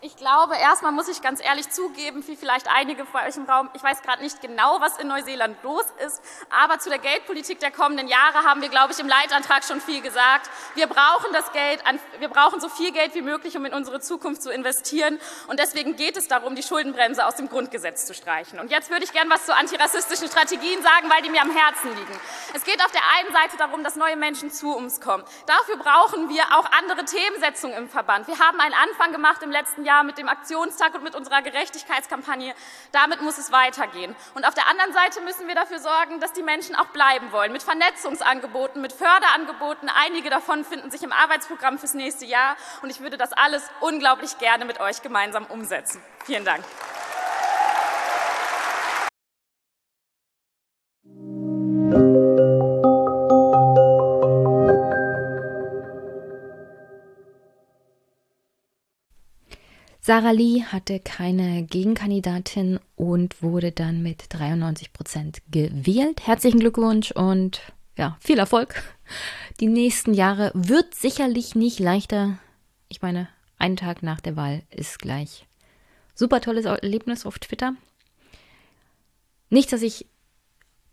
Ich 0.00 0.14
glaube, 0.14 0.54
erstmal 0.56 0.92
muss 0.92 1.08
ich 1.08 1.22
ganz 1.22 1.44
ehrlich 1.44 1.70
zugeben, 1.70 2.24
wie 2.28 2.36
vielleicht 2.36 2.68
einige 2.68 3.04
von 3.04 3.20
euch 3.22 3.36
im 3.36 3.46
Raum, 3.46 3.68
ich 3.74 3.82
weiß 3.82 4.00
gerade 4.02 4.22
nicht 4.22 4.40
genau, 4.40 4.80
was 4.80 4.96
in 4.98 5.08
Neuseeland 5.08 5.60
los 5.64 5.84
ist, 6.06 6.22
aber 6.50 6.78
zu 6.78 6.88
der 6.88 7.00
Geldpolitik 7.00 7.58
der 7.58 7.72
kommenden 7.72 8.06
Jahre 8.06 8.44
haben 8.44 8.62
wir, 8.62 8.68
glaube 8.68 8.92
ich, 8.92 9.00
im 9.00 9.08
Leitantrag 9.08 9.64
schon 9.64 9.80
viel 9.80 10.00
gesagt. 10.00 10.50
Wir 10.76 10.86
brauchen 10.86 11.32
das 11.32 11.50
Geld, 11.50 11.82
wir 12.20 12.28
brauchen 12.28 12.60
so 12.60 12.68
viel 12.68 12.92
Geld 12.92 13.12
wie 13.16 13.22
möglich, 13.22 13.56
um 13.56 13.64
in 13.64 13.74
unsere 13.74 13.98
Zukunft 13.98 14.40
zu 14.40 14.52
investieren. 14.52 15.18
Und 15.48 15.58
deswegen 15.58 15.96
geht 15.96 16.16
es 16.16 16.28
darum, 16.28 16.54
die 16.54 16.62
Schuldenbremse 16.62 17.26
aus 17.26 17.34
dem 17.34 17.48
Grundgesetz 17.48 18.06
zu 18.06 18.14
streichen. 18.14 18.60
Und 18.60 18.70
jetzt 18.70 18.90
würde 18.90 19.02
ich 19.02 19.10
gerne 19.10 19.30
was 19.30 19.46
zu 19.46 19.56
antirassistischen 19.56 20.28
Strategien 20.28 20.80
sagen, 20.80 21.10
weil 21.10 21.22
die 21.22 21.30
mir 21.30 21.42
am 21.42 21.50
Herzen 21.50 21.88
liegen. 21.96 22.20
Es 22.54 22.62
geht 22.62 22.80
auf 22.84 22.92
der 22.92 23.02
einen 23.18 23.32
Seite 23.32 23.56
darum, 23.56 23.82
dass 23.82 23.96
neue 23.96 24.16
Menschen 24.16 24.52
zu 24.52 24.76
uns 24.76 25.00
kommen. 25.00 25.24
Dafür 25.46 25.76
brauchen 25.76 26.28
wir 26.28 26.44
auch 26.56 26.70
andere 26.78 27.04
Themensetzungen 27.04 27.76
im 27.76 27.88
Verband. 27.88 28.28
Wir 28.28 28.38
haben 28.38 28.60
einen 28.60 28.74
Anfang 28.74 29.10
gemacht 29.10 29.42
im 29.42 29.50
letzten 29.50 29.84
Jahr 29.84 29.87
Jahr 29.88 30.04
mit 30.04 30.18
dem 30.18 30.28
Aktionstag 30.28 30.94
und 30.94 31.02
mit 31.02 31.14
unserer 31.14 31.40
Gerechtigkeitskampagne. 31.40 32.54
Damit 32.92 33.22
muss 33.22 33.38
es 33.38 33.50
weitergehen. 33.50 34.14
Und 34.34 34.46
auf 34.46 34.54
der 34.54 34.68
anderen 34.68 34.92
Seite 34.92 35.22
müssen 35.22 35.48
wir 35.48 35.54
dafür 35.54 35.78
sorgen, 35.78 36.20
dass 36.20 36.34
die 36.34 36.42
Menschen 36.42 36.76
auch 36.76 36.88
bleiben 36.88 37.32
wollen. 37.32 37.52
Mit 37.52 37.62
Vernetzungsangeboten, 37.62 38.82
mit 38.82 38.92
Förderangeboten. 38.92 39.88
Einige 39.88 40.28
davon 40.28 40.64
finden 40.64 40.90
sich 40.90 41.02
im 41.02 41.12
Arbeitsprogramm 41.12 41.78
fürs 41.78 41.94
nächste 41.94 42.26
Jahr. 42.26 42.56
Und 42.82 42.90
ich 42.90 43.00
würde 43.00 43.16
das 43.16 43.32
alles 43.32 43.62
unglaublich 43.80 44.38
gerne 44.38 44.66
mit 44.66 44.78
euch 44.78 45.00
gemeinsam 45.02 45.46
umsetzen. 45.46 46.02
Vielen 46.26 46.44
Dank. 46.44 46.62
Sarah 60.08 60.30
Lee 60.30 60.62
hatte 60.62 61.00
keine 61.00 61.64
Gegenkandidatin 61.64 62.80
und 62.96 63.42
wurde 63.42 63.72
dann 63.72 64.02
mit 64.02 64.24
93 64.30 64.94
Prozent 64.94 65.42
gewählt. 65.50 66.26
Herzlichen 66.26 66.60
Glückwunsch 66.60 67.10
und 67.10 67.60
ja, 67.98 68.16
viel 68.18 68.38
Erfolg. 68.38 68.82
Die 69.60 69.66
nächsten 69.66 70.14
Jahre 70.14 70.50
wird 70.54 70.94
sicherlich 70.94 71.54
nicht 71.54 71.78
leichter. 71.78 72.38
Ich 72.88 73.02
meine, 73.02 73.28
einen 73.58 73.76
Tag 73.76 74.02
nach 74.02 74.22
der 74.22 74.34
Wahl 74.34 74.62
ist 74.70 74.98
gleich 74.98 75.44
super 76.14 76.40
tolles 76.40 76.64
Erlebnis 76.64 77.26
auf 77.26 77.38
Twitter. 77.38 77.74
Nicht, 79.50 79.70
dass 79.74 79.82
ich, 79.82 80.06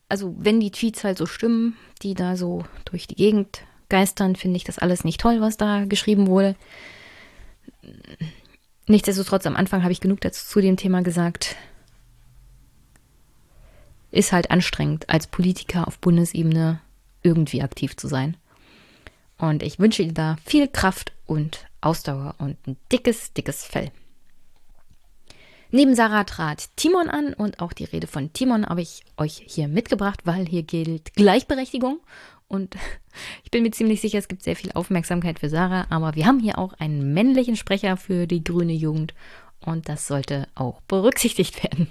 also 0.10 0.36
wenn 0.38 0.60
die 0.60 0.72
Tweets 0.72 1.06
halt 1.06 1.18
so 1.18 1.26
stimmen, 1.26 1.78
die 2.02 2.16
da 2.16 2.36
so 2.36 2.66
durch 2.84 3.08
die 3.08 3.16
Gegend 3.16 3.62
geistern, 3.88 4.36
finde 4.36 4.58
ich 4.58 4.66
das 4.66 4.78
alles 4.78 5.06
nicht 5.06 5.22
toll, 5.22 5.40
was 5.40 5.56
da 5.56 5.86
geschrieben 5.86 6.28
wurde. 6.28 6.58
Nichtsdestotrotz, 8.88 9.46
am 9.46 9.56
Anfang 9.56 9.82
habe 9.82 9.92
ich 9.92 10.02
genug 10.02 10.22
dazu 10.22 10.46
zu 10.46 10.62
dem 10.62 10.78
Thema 10.78 11.02
gesagt. 11.02 11.56
Ist 14.12 14.32
halt 14.32 14.52
anstrengend, 14.52 15.10
als 15.10 15.28
Politiker 15.28 15.88
auf 15.88 16.00
Bundesebene 16.00 16.80
irgendwie 17.24 17.62
aktiv 17.62 17.98
zu 17.98 18.08
sein. 18.08 18.38
Und 19.38 19.64
ich 19.64 19.80
wünsche 19.80 20.04
dir 20.04 20.14
da 20.14 20.38
viel 20.46 20.68
Kraft 20.68 21.12
und 21.26 21.68
Ausdauer 21.82 22.36
und 22.38 22.56
ein 22.68 22.78
dickes, 22.92 23.34
dickes 23.34 23.66
Fell. 23.66 23.92
Neben 25.72 25.96
Sarah 25.96 26.24
trat 26.24 26.70
Timon 26.78 27.10
an 27.10 27.34
und 27.34 27.60
auch 27.60 27.74
die 27.74 27.84
Rede 27.84 28.08
von 28.08 28.32
Timon 28.32 28.66
habe 28.66 28.82
ich 28.82 29.04
euch 29.18 29.44
hier 29.46 29.68
mitgebracht, 29.68 30.22
weil 30.24 30.46
hier 30.46 30.64
gilt 30.64 31.16
Gleichberechtigung 31.16 32.00
und 32.48 32.76
ich 33.44 33.52
bin 33.52 33.64
mir 33.64 33.72
ziemlich 33.72 34.02
sicher, 34.02 34.20
es 34.20 34.28
gibt 34.28 34.44
sehr 34.44 34.56
viel 34.56 34.72
Aufmerksamkeit 34.74 35.40
für 35.40 35.50
Sarah, 35.50 35.86
aber 35.90 36.16
wir 36.16 36.26
haben 36.26 36.40
hier 36.40 36.58
auch 36.58 36.74
einen 36.74 37.14
männlichen 37.14 37.56
Sprecher 37.56 37.98
für 37.98 38.28
die 38.28 38.44
grüne 38.44 38.74
Jugend 38.74 39.14
und 39.66 39.90
das 39.90 40.08
sollte 40.08 40.48
auch 40.56 40.82
berücksichtigt 40.82 41.64
werden. 41.64 41.88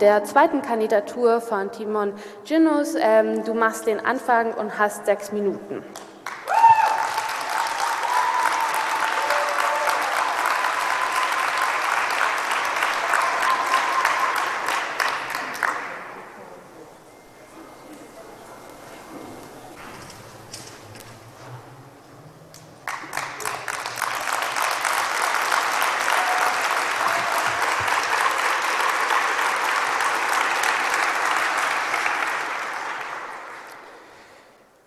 Der 0.00 0.24
zweiten 0.24 0.62
Kandidatur 0.62 1.40
von 1.40 1.70
Timon 1.70 2.14
Ginus, 2.44 2.94
ähm, 2.98 3.44
du 3.44 3.52
machst 3.52 3.86
den 3.86 4.00
Anfang 4.00 4.54
und 4.54 4.78
hast 4.78 5.04
sechs 5.04 5.32
Minuten. 5.32 5.82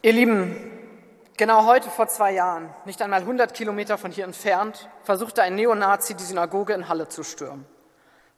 Ihr 0.05 0.13
Lieben, 0.13 0.55
genau 1.37 1.65
heute 1.65 1.89
vor 1.89 2.07
zwei 2.07 2.31
Jahren, 2.31 2.73
nicht 2.85 3.01
einmal 3.01 3.21
100 3.21 3.53
Kilometer 3.53 3.97
von 3.97 4.11
hier 4.11 4.25
entfernt, 4.25 4.89
versuchte 5.03 5.41
ein 5.41 5.55
Neonazi 5.55 6.15
die 6.15 6.23
Synagoge 6.23 6.73
in 6.73 6.87
Halle 6.87 7.07
zu 7.07 7.23
stürmen. 7.23 7.65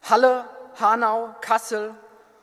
Halle, 0.04 0.46
Hanau, 0.80 1.36
Kassel 1.42 1.96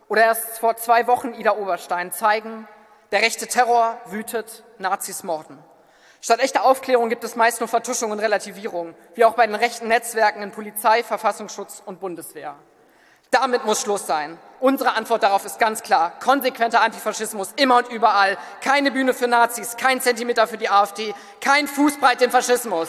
oder 0.08 0.24
erst 0.24 0.58
vor 0.58 0.76
zwei 0.76 1.06
Wochen 1.06 1.34
Ida 1.34 1.56
Oberstein 1.56 2.12
zeigen, 2.12 2.68
der 3.12 3.22
rechte 3.22 3.46
Terror 3.46 3.98
wütet, 4.06 4.64
Nazis 4.78 5.22
morden. 5.22 5.58
Statt 6.20 6.40
echter 6.40 6.64
Aufklärung 6.64 7.10
gibt 7.10 7.22
es 7.22 7.36
meist 7.36 7.60
nur 7.60 7.68
Vertuschung 7.68 8.10
und 8.10 8.18
Relativierung, 8.18 8.94
wie 9.14 9.24
auch 9.24 9.34
bei 9.34 9.46
den 9.46 9.54
rechten 9.54 9.88
Netzwerken 9.88 10.42
in 10.42 10.52
Polizei, 10.52 11.02
Verfassungsschutz 11.02 11.82
und 11.84 12.00
Bundeswehr. 12.00 12.56
Damit 13.34 13.64
muss 13.64 13.80
Schluss 13.80 14.06
sein. 14.06 14.38
Unsere 14.60 14.94
Antwort 14.94 15.24
darauf 15.24 15.44
ist 15.44 15.58
ganz 15.58 15.82
klar. 15.82 16.12
Konsequenter 16.20 16.82
Antifaschismus 16.82 17.52
immer 17.56 17.78
und 17.78 17.88
überall. 17.88 18.38
Keine 18.60 18.92
Bühne 18.92 19.12
für 19.12 19.26
Nazis, 19.26 19.76
kein 19.76 20.00
Zentimeter 20.00 20.46
für 20.46 20.56
die 20.56 20.68
AfD, 20.68 21.12
kein 21.40 21.66
Fußbreit 21.66 22.20
dem 22.20 22.30
Faschismus. 22.30 22.88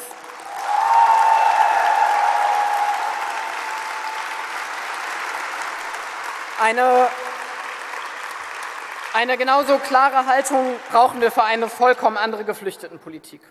Eine, 6.62 7.08
eine 9.16 9.38
genauso 9.40 9.80
klare 9.80 10.28
Haltung 10.28 10.76
brauchen 10.92 11.22
wir 11.22 11.32
für 11.32 11.44
eine 11.44 11.70
vollkommen 11.70 12.18
andere 12.18 12.46
Geflüchtetenpolitik. 12.46 13.42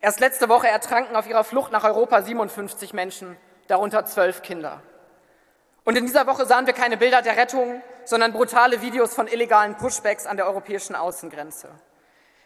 Erst 0.00 0.18
letzte 0.18 0.48
Woche 0.48 0.66
ertranken 0.66 1.14
auf 1.14 1.28
ihrer 1.28 1.44
Flucht 1.44 1.70
nach 1.70 1.84
Europa 1.84 2.20
57 2.20 2.92
Menschen, 2.94 3.36
darunter 3.68 4.04
zwölf 4.06 4.42
Kinder. 4.42 4.82
Und 5.84 5.96
in 5.96 6.06
dieser 6.06 6.26
Woche 6.26 6.46
sahen 6.46 6.66
wir 6.66 6.74
keine 6.74 6.96
Bilder 6.96 7.22
der 7.22 7.36
Rettung, 7.36 7.82
sondern 8.04 8.32
brutale 8.32 8.82
Videos 8.82 9.14
von 9.14 9.26
illegalen 9.26 9.76
Pushbacks 9.76 10.26
an 10.26 10.36
der 10.36 10.46
europäischen 10.46 10.94
Außengrenze. 10.94 11.68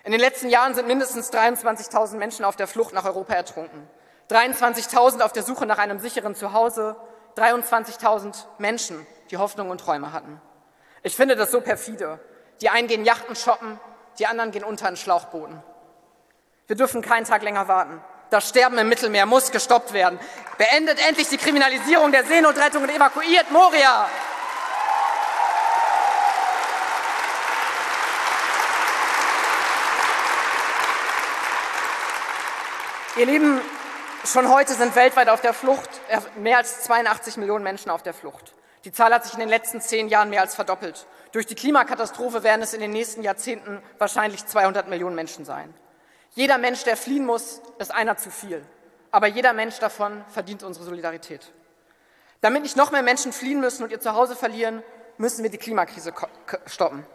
In 0.04 0.12
den 0.12 0.20
letzten 0.20 0.48
Jahren 0.48 0.74
sind 0.74 0.86
mindestens 0.86 1.32
23.000 1.32 2.16
Menschen 2.16 2.44
auf 2.44 2.56
der 2.56 2.66
Flucht 2.66 2.94
nach 2.94 3.04
Europa 3.04 3.34
ertrunken. 3.34 3.88
23.000 4.30 5.20
auf 5.20 5.32
der 5.32 5.42
Suche 5.42 5.66
nach 5.66 5.78
einem 5.78 5.98
sicheren 5.98 6.34
Zuhause, 6.34 6.96
23.000 7.36 8.44
Menschen, 8.58 9.06
die 9.30 9.36
Hoffnung 9.36 9.70
und 9.70 9.80
Träume 9.80 10.12
hatten. 10.12 10.40
Ich 11.02 11.14
finde 11.14 11.36
das 11.36 11.50
so 11.50 11.60
perfide. 11.60 12.18
Die 12.60 12.70
einen 12.70 12.88
gehen 12.88 13.04
Yachten 13.04 13.36
shoppen, 13.36 13.78
die 14.18 14.26
anderen 14.26 14.50
gehen 14.50 14.64
unter 14.64 14.86
einen 14.86 14.96
Schlauchboden. 14.96 15.62
Wir 16.66 16.76
dürfen 16.76 17.02
keinen 17.02 17.24
Tag 17.24 17.42
länger 17.42 17.68
warten. 17.68 18.00
Das 18.30 18.48
Sterben 18.48 18.76
im 18.78 18.88
Mittelmeer 18.88 19.24
muss 19.24 19.52
gestoppt 19.52 19.92
werden. 19.92 20.18
Beendet 20.58 20.98
endlich 21.06 21.28
die 21.28 21.36
Kriminalisierung 21.36 22.10
der 22.10 22.24
Seenotrettung 22.24 22.82
und 22.82 22.88
evakuiert 22.88 23.50
Moria. 23.50 24.08
Ihr 33.16 33.26
Lieben, 33.26 33.60
schon 34.24 34.48
heute 34.52 34.74
sind 34.74 34.94
weltweit 34.96 35.28
auf 35.28 35.40
der 35.40 35.54
Flucht 35.54 35.88
mehr 36.36 36.58
als 36.58 36.82
82 36.82 37.36
Millionen 37.36 37.64
Menschen 37.64 37.90
auf 37.90 38.02
der 38.02 38.12
Flucht. 38.12 38.52
Die 38.84 38.92
Zahl 38.92 39.14
hat 39.14 39.24
sich 39.24 39.34
in 39.34 39.40
den 39.40 39.48
letzten 39.48 39.80
zehn 39.80 40.08
Jahren 40.08 40.30
mehr 40.30 40.42
als 40.42 40.54
verdoppelt. 40.54 41.06
Durch 41.32 41.46
die 41.46 41.54
Klimakatastrophe 41.54 42.42
werden 42.42 42.62
es 42.62 42.74
in 42.74 42.80
den 42.80 42.90
nächsten 42.90 43.22
Jahrzehnten 43.22 43.82
wahrscheinlich 43.98 44.44
200 44.44 44.88
Millionen 44.88 45.14
Menschen 45.14 45.44
sein. 45.44 45.72
Jeder 46.36 46.58
Mensch, 46.58 46.84
der 46.84 46.98
fliehen 46.98 47.24
muss, 47.24 47.62
ist 47.78 47.90
einer 47.90 48.18
zu 48.18 48.30
viel. 48.30 48.62
Aber 49.10 49.26
jeder 49.26 49.54
Mensch 49.54 49.78
davon 49.78 50.22
verdient 50.28 50.62
unsere 50.62 50.84
Solidarität. 50.84 51.50
Damit 52.42 52.62
nicht 52.62 52.76
noch 52.76 52.90
mehr 52.90 53.02
Menschen 53.02 53.32
fliehen 53.32 53.58
müssen 53.58 53.82
und 53.82 53.90
ihr 53.90 54.00
Zuhause 54.00 54.36
verlieren, 54.36 54.82
müssen 55.16 55.42
wir 55.42 55.48
die 55.48 55.56
Klimakrise 55.56 56.12
stoppen. 56.66 57.06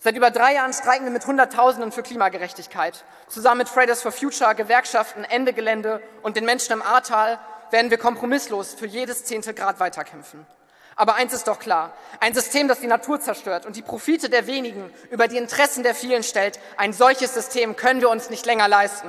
Seit 0.00 0.16
über 0.16 0.32
drei 0.32 0.54
Jahren 0.54 0.72
streiken 0.72 1.06
wir 1.06 1.12
mit 1.12 1.24
Hunderttausenden 1.28 1.92
für 1.92 2.02
Klimagerechtigkeit. 2.02 3.04
Zusammen 3.28 3.58
mit 3.58 3.68
Fridays 3.68 4.02
for 4.02 4.10
Future, 4.10 4.56
Gewerkschaften, 4.56 5.22
Ende 5.22 5.52
Gelände 5.52 6.02
und 6.22 6.36
den 6.36 6.44
Menschen 6.44 6.72
im 6.72 6.82
Ahrtal 6.82 7.38
werden 7.70 7.92
wir 7.92 7.98
kompromisslos 7.98 8.74
für 8.74 8.86
jedes 8.86 9.24
Zehntel 9.24 9.54
Grad 9.54 9.78
weiterkämpfen. 9.78 10.44
Aber 10.98 11.14
eins 11.14 11.34
ist 11.34 11.46
doch 11.46 11.58
klar, 11.58 11.92
ein 12.20 12.32
System, 12.32 12.68
das 12.68 12.80
die 12.80 12.86
Natur 12.86 13.20
zerstört 13.20 13.66
und 13.66 13.76
die 13.76 13.82
Profite 13.82 14.30
der 14.30 14.46
wenigen 14.46 14.90
über 15.10 15.28
die 15.28 15.36
Interessen 15.36 15.82
der 15.82 15.94
vielen 15.94 16.22
stellt, 16.22 16.58
ein 16.78 16.94
solches 16.94 17.34
System 17.34 17.76
können 17.76 18.00
wir 18.00 18.08
uns 18.08 18.30
nicht 18.30 18.46
länger 18.46 18.66
leisten. 18.66 19.08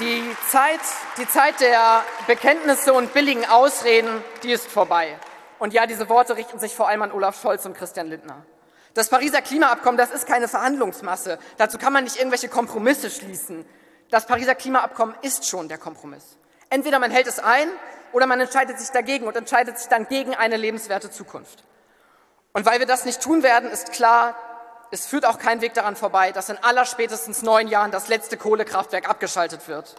Die 0.00 0.36
Zeit, 0.50 0.80
die 1.16 1.28
Zeit 1.28 1.60
der 1.60 2.04
Bekenntnisse 2.26 2.92
und 2.92 3.14
billigen 3.14 3.46
Ausreden, 3.46 4.22
die 4.42 4.52
ist 4.52 4.66
vorbei. 4.66 5.16
Und 5.58 5.72
ja, 5.72 5.86
diese 5.86 6.10
Worte 6.10 6.36
richten 6.36 6.58
sich 6.58 6.74
vor 6.74 6.88
allem 6.88 7.00
an 7.00 7.12
Olaf 7.12 7.40
Scholz 7.40 7.64
und 7.64 7.74
Christian 7.74 8.08
Lindner. 8.08 8.44
Das 8.92 9.08
Pariser 9.08 9.40
Klimaabkommen, 9.40 9.96
das 9.96 10.10
ist 10.10 10.26
keine 10.26 10.46
Verhandlungsmasse. 10.46 11.38
Dazu 11.56 11.78
kann 11.78 11.92
man 11.94 12.04
nicht 12.04 12.16
irgendwelche 12.16 12.48
Kompromisse 12.48 13.08
schließen. 13.08 13.64
Das 14.14 14.26
Pariser 14.26 14.54
Klimaabkommen 14.54 15.16
ist 15.22 15.44
schon 15.44 15.68
der 15.68 15.76
Kompromiss. 15.76 16.22
Entweder 16.70 17.00
man 17.00 17.10
hält 17.10 17.26
es 17.26 17.40
ein 17.40 17.68
oder 18.12 18.28
man 18.28 18.38
entscheidet 18.38 18.78
sich 18.78 18.90
dagegen 18.90 19.26
und 19.26 19.36
entscheidet 19.36 19.76
sich 19.76 19.88
dann 19.88 20.06
gegen 20.06 20.36
eine 20.36 20.56
lebenswerte 20.56 21.10
Zukunft. 21.10 21.64
Und 22.52 22.64
weil 22.64 22.78
wir 22.78 22.86
das 22.86 23.04
nicht 23.04 23.20
tun 23.20 23.42
werden, 23.42 23.68
ist 23.68 23.90
klar, 23.90 24.36
es 24.92 25.04
führt 25.04 25.26
auch 25.26 25.40
kein 25.40 25.62
Weg 25.62 25.74
daran 25.74 25.96
vorbei, 25.96 26.30
dass 26.30 26.48
in 26.48 26.56
aller 26.62 26.84
spätestens 26.84 27.42
neun 27.42 27.66
Jahren 27.66 27.90
das 27.90 28.06
letzte 28.06 28.36
Kohlekraftwerk 28.36 29.10
abgeschaltet 29.10 29.66
wird. 29.66 29.96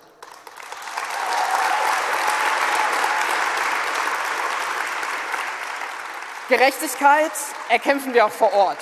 Gerechtigkeit 6.47 7.33
erkämpfen 7.67 8.13
wir 8.13 8.25
auch 8.25 8.31
vor 8.31 8.53
Ort. 8.53 8.79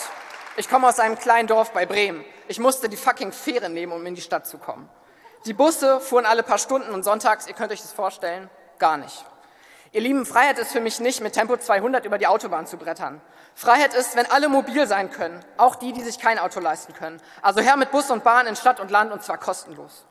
Ich 0.58 0.70
komme 0.70 0.88
aus 0.88 1.00
einem 1.00 1.18
kleinen 1.18 1.48
Dorf 1.48 1.72
bei 1.72 1.88
Bremen. 1.88 2.24
Ich 2.48 2.60
musste 2.60 2.88
die 2.88 2.98
fucking 2.98 3.32
Fähre 3.32 3.72
nehmen, 3.72 3.94
um 3.94 4.06
in 4.06 4.14
die 4.14 4.22
Stadt 4.22 4.46
zu 4.46 4.60
kommen. 4.60 4.88
Die 5.46 5.54
Busse 5.54 6.00
fuhren 6.00 6.26
alle 6.26 6.42
paar 6.42 6.58
Stunden 6.58 6.94
und 6.94 7.04
sonntags, 7.04 7.48
ihr 7.48 7.54
könnt 7.54 7.72
euch 7.74 7.82
das 7.82 7.92
vorstellen, 7.92 8.50
gar 8.80 8.96
nicht. 8.96 9.26
Ihr 9.92 10.00
Lieben, 10.00 10.26
Freiheit 10.26 10.58
ist 10.58 10.72
für 10.72 10.80
mich 10.80 11.02
nicht, 11.02 11.22
mit 11.22 11.34
Tempo 11.34 11.58
200 11.58 12.06
über 12.06 12.18
die 12.18 12.28
Autobahn 12.28 12.66
zu 12.66 12.78
brettern. 12.78 13.22
Freiheit 13.54 13.94
ist, 13.94 14.16
wenn 14.16 14.26
alle 14.32 14.48
mobil 14.48 14.88
sein 14.88 15.12
können, 15.12 15.44
auch 15.58 15.76
die, 15.76 15.92
die 15.92 16.02
sich 16.02 16.18
kein 16.18 16.40
Auto 16.40 16.62
leisten 16.62 16.94
können. 16.94 17.22
Also 17.42 17.60
her 17.60 17.76
mit 17.76 17.92
Bus 17.92 18.10
und 18.10 18.24
Bahn 18.24 18.48
in 18.48 18.56
Stadt 18.56 18.80
und 18.80 18.90
Land 18.90 19.12
und 19.12 19.22
zwar 19.22 19.38
kostenlos. 19.38 20.06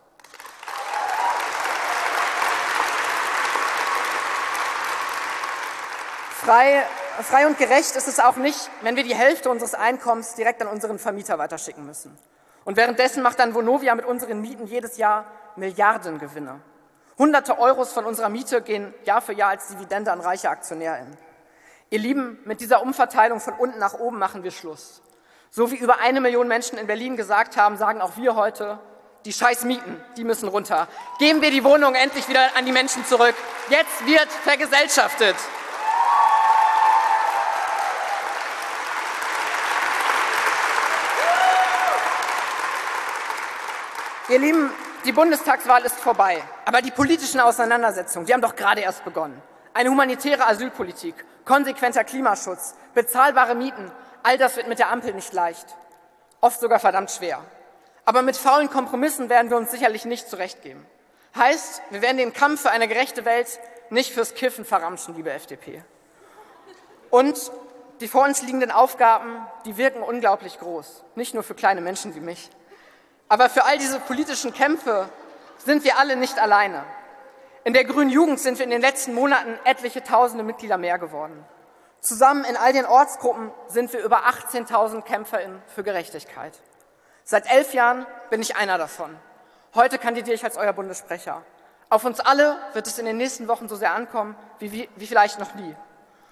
Frei, 6.44 6.84
frei 7.22 7.46
und 7.46 7.56
gerecht 7.56 7.96
ist 7.96 8.06
es 8.06 8.20
auch 8.20 8.36
nicht, 8.36 8.70
wenn 8.82 8.96
wir 8.96 9.04
die 9.04 9.14
Hälfte 9.14 9.48
unseres 9.48 9.74
Einkommens 9.74 10.34
direkt 10.34 10.60
an 10.60 10.68
unseren 10.68 10.98
Vermieter 10.98 11.38
weiterschicken 11.38 11.86
müssen. 11.86 12.16
Und 12.64 12.76
währenddessen 12.76 13.22
macht 13.22 13.38
dann 13.38 13.54
Vonovia 13.54 13.94
mit 13.94 14.04
unseren 14.04 14.40
Mieten 14.40 14.66
jedes 14.66 14.96
Jahr 14.96 15.26
Milliardengewinne. 15.56 16.60
Hunderte 17.18 17.58
Euros 17.58 17.92
von 17.92 18.04
unserer 18.04 18.28
Miete 18.28 18.62
gehen 18.62 18.94
Jahr 19.04 19.20
für 19.20 19.32
Jahr 19.32 19.50
als 19.50 19.68
Dividende 19.68 20.12
an 20.12 20.20
reiche 20.20 20.48
AktionärInnen. 20.48 21.16
Ihr 21.90 21.98
Lieben, 21.98 22.38
mit 22.44 22.60
dieser 22.60 22.82
Umverteilung 22.82 23.40
von 23.40 23.54
unten 23.54 23.78
nach 23.78 23.94
oben 23.94 24.18
machen 24.18 24.42
wir 24.42 24.50
Schluss. 24.50 25.02
So 25.50 25.70
wie 25.70 25.76
über 25.76 25.98
eine 25.98 26.20
Million 26.22 26.48
Menschen 26.48 26.78
in 26.78 26.86
Berlin 26.86 27.16
gesagt 27.16 27.58
haben, 27.58 27.76
sagen 27.76 28.00
auch 28.00 28.16
wir 28.16 28.34
heute, 28.34 28.78
die 29.26 29.32
scheiß 29.32 29.64
Mieten, 29.64 30.02
die 30.16 30.24
müssen 30.24 30.48
runter. 30.48 30.88
Geben 31.18 31.42
wir 31.42 31.50
die 31.50 31.64
Wohnungen 31.64 31.94
endlich 31.94 32.28
wieder 32.28 32.56
an 32.56 32.64
die 32.64 32.72
Menschen 32.72 33.04
zurück. 33.04 33.34
Jetzt 33.68 34.06
wird 34.06 34.28
vergesellschaftet. 34.44 35.36
Ihr 44.28 44.38
Lieben, 44.38 44.70
die 45.04 45.10
Bundestagswahl 45.10 45.84
ist 45.84 45.96
vorbei, 45.96 46.40
aber 46.64 46.80
die 46.80 46.92
politischen 46.92 47.40
Auseinandersetzungen, 47.40 48.24
die 48.24 48.32
haben 48.32 48.40
doch 48.40 48.54
gerade 48.54 48.80
erst 48.80 49.04
begonnen. 49.04 49.42
Eine 49.74 49.90
humanitäre 49.90 50.46
Asylpolitik, 50.46 51.14
konsequenter 51.44 52.04
Klimaschutz, 52.04 52.76
bezahlbare 52.94 53.56
Mieten, 53.56 53.90
all 54.22 54.38
das 54.38 54.56
wird 54.56 54.68
mit 54.68 54.78
der 54.78 54.92
Ampel 54.92 55.12
nicht 55.14 55.32
leicht, 55.32 55.66
oft 56.40 56.60
sogar 56.60 56.78
verdammt 56.78 57.10
schwer. 57.10 57.40
Aber 58.04 58.22
mit 58.22 58.36
faulen 58.36 58.70
Kompromissen 58.70 59.28
werden 59.28 59.50
wir 59.50 59.56
uns 59.56 59.72
sicherlich 59.72 60.04
nicht 60.04 60.28
zurechtgeben. 60.28 60.86
Heißt, 61.34 61.82
wir 61.90 62.00
werden 62.00 62.18
den 62.18 62.32
Kampf 62.32 62.62
für 62.62 62.70
eine 62.70 62.86
gerechte 62.86 63.24
Welt 63.24 63.58
nicht 63.90 64.12
fürs 64.12 64.34
Kiffen 64.34 64.64
verramschen, 64.64 65.16
liebe 65.16 65.32
FDP. 65.32 65.82
Und 67.10 67.50
die 68.00 68.06
vor 68.08 68.24
uns 68.24 68.40
liegenden 68.42 68.70
Aufgaben, 68.70 69.44
die 69.64 69.76
wirken 69.76 70.02
unglaublich 70.02 70.60
groß, 70.60 71.02
nicht 71.16 71.34
nur 71.34 71.42
für 71.42 71.54
kleine 71.54 71.80
Menschen 71.80 72.14
wie 72.14 72.20
mich. 72.20 72.50
Aber 73.32 73.48
für 73.48 73.64
all 73.64 73.78
diese 73.78 73.98
politischen 73.98 74.52
Kämpfe 74.52 75.08
sind 75.56 75.84
wir 75.84 75.96
alle 75.96 76.16
nicht 76.16 76.38
alleine. 76.38 76.84
In 77.64 77.72
der 77.72 77.84
Grünen 77.84 78.10
Jugend 78.10 78.38
sind 78.38 78.58
wir 78.58 78.64
in 78.64 78.70
den 78.70 78.82
letzten 78.82 79.14
Monaten 79.14 79.58
etliche 79.64 80.02
tausende 80.02 80.44
Mitglieder 80.44 80.76
mehr 80.76 80.98
geworden. 80.98 81.42
Zusammen 82.00 82.44
in 82.44 82.58
all 82.58 82.74
den 82.74 82.84
Ortsgruppen 82.84 83.50
sind 83.68 83.90
wir 83.94 84.04
über 84.04 84.26
18.000 84.26 85.00
KämpferInnen 85.00 85.62
für 85.74 85.82
Gerechtigkeit. 85.82 86.52
Seit 87.24 87.50
elf 87.50 87.72
Jahren 87.72 88.04
bin 88.28 88.42
ich 88.42 88.54
einer 88.56 88.76
davon. 88.76 89.16
Heute 89.74 89.96
kandidiere 89.96 90.34
ich 90.34 90.44
als 90.44 90.58
euer 90.58 90.74
Bundessprecher. 90.74 91.40
Auf 91.88 92.04
uns 92.04 92.20
alle 92.20 92.58
wird 92.74 92.86
es 92.86 92.98
in 92.98 93.06
den 93.06 93.16
nächsten 93.16 93.48
Wochen 93.48 93.66
so 93.66 93.76
sehr 93.76 93.94
ankommen, 93.94 94.36
wie, 94.58 94.90
wie 94.94 95.06
vielleicht 95.06 95.38
noch 95.38 95.54
nie. 95.54 95.74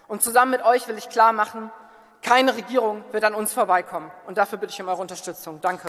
Und 0.06 0.22
zusammen 0.22 0.50
mit 0.50 0.66
euch 0.66 0.86
will 0.86 0.98
ich 0.98 1.08
klar 1.08 1.32
machen, 1.32 1.72
keine 2.20 2.54
Regierung 2.56 3.02
wird 3.12 3.24
an 3.24 3.34
uns 3.34 3.54
vorbeikommen. 3.54 4.10
Und 4.26 4.36
dafür 4.36 4.58
bitte 4.58 4.74
ich 4.74 4.82
um 4.82 4.88
eure 4.88 5.00
Unterstützung. 5.00 5.62
Danke. 5.62 5.88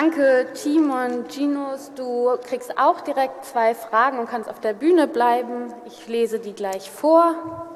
Danke, 0.00 0.46
Timon, 0.54 1.26
Ginos. 1.26 1.90
Du 1.96 2.28
kriegst 2.44 2.78
auch 2.78 3.00
direkt 3.00 3.44
zwei 3.44 3.74
Fragen 3.74 4.20
und 4.20 4.28
kannst 4.28 4.48
auf 4.48 4.60
der 4.60 4.72
Bühne 4.72 5.08
bleiben. 5.08 5.72
Ich 5.86 6.06
lese 6.06 6.38
die 6.38 6.52
gleich 6.52 6.88
vor. 6.88 7.67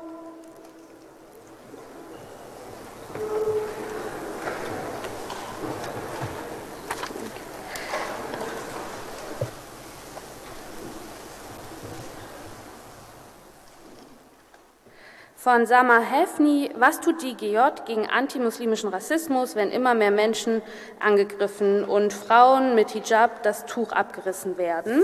Von 15.42 15.66
Sama 15.66 15.98
Hefni, 15.98 16.70
was 16.76 17.00
tut 17.00 17.20
die 17.20 17.34
GJ 17.34 17.58
gegen 17.84 18.06
antimuslimischen 18.06 18.90
Rassismus, 18.90 19.56
wenn 19.56 19.72
immer 19.72 19.92
mehr 19.92 20.12
Menschen 20.12 20.62
angegriffen 21.00 21.82
und 21.82 22.12
Frauen 22.12 22.76
mit 22.76 22.90
Hijab 22.90 23.42
das 23.42 23.66
Tuch 23.66 23.90
abgerissen 23.90 24.56
werden? 24.56 25.02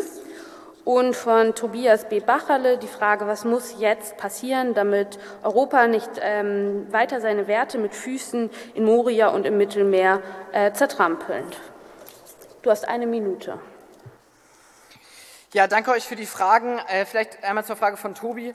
Und 0.84 1.16
von 1.16 1.56
Tobias 1.56 2.08
B. 2.08 2.20
Bacherle 2.20 2.78
die 2.78 2.86
Frage, 2.86 3.26
was 3.26 3.44
muss 3.44 3.80
jetzt 3.80 4.16
passieren, 4.16 4.74
damit 4.74 5.18
Europa 5.42 5.88
nicht 5.88 6.10
ähm, 6.20 6.86
weiter 6.92 7.20
seine 7.20 7.48
Werte 7.48 7.78
mit 7.78 7.92
Füßen 7.92 8.48
in 8.74 8.84
Moria 8.84 9.30
und 9.30 9.44
im 9.44 9.58
Mittelmeer 9.58 10.22
äh, 10.52 10.70
zertrampeln? 10.72 11.46
Du 12.62 12.70
hast 12.70 12.86
eine 12.86 13.08
Minute. 13.08 13.58
Ja, 15.52 15.66
danke 15.66 15.90
euch 15.90 16.06
für 16.06 16.14
die 16.14 16.26
Fragen. 16.26 16.78
Äh, 16.86 17.06
vielleicht 17.06 17.42
einmal 17.42 17.64
zur 17.64 17.74
Frage 17.74 17.96
von 17.96 18.14
Tobi. 18.14 18.54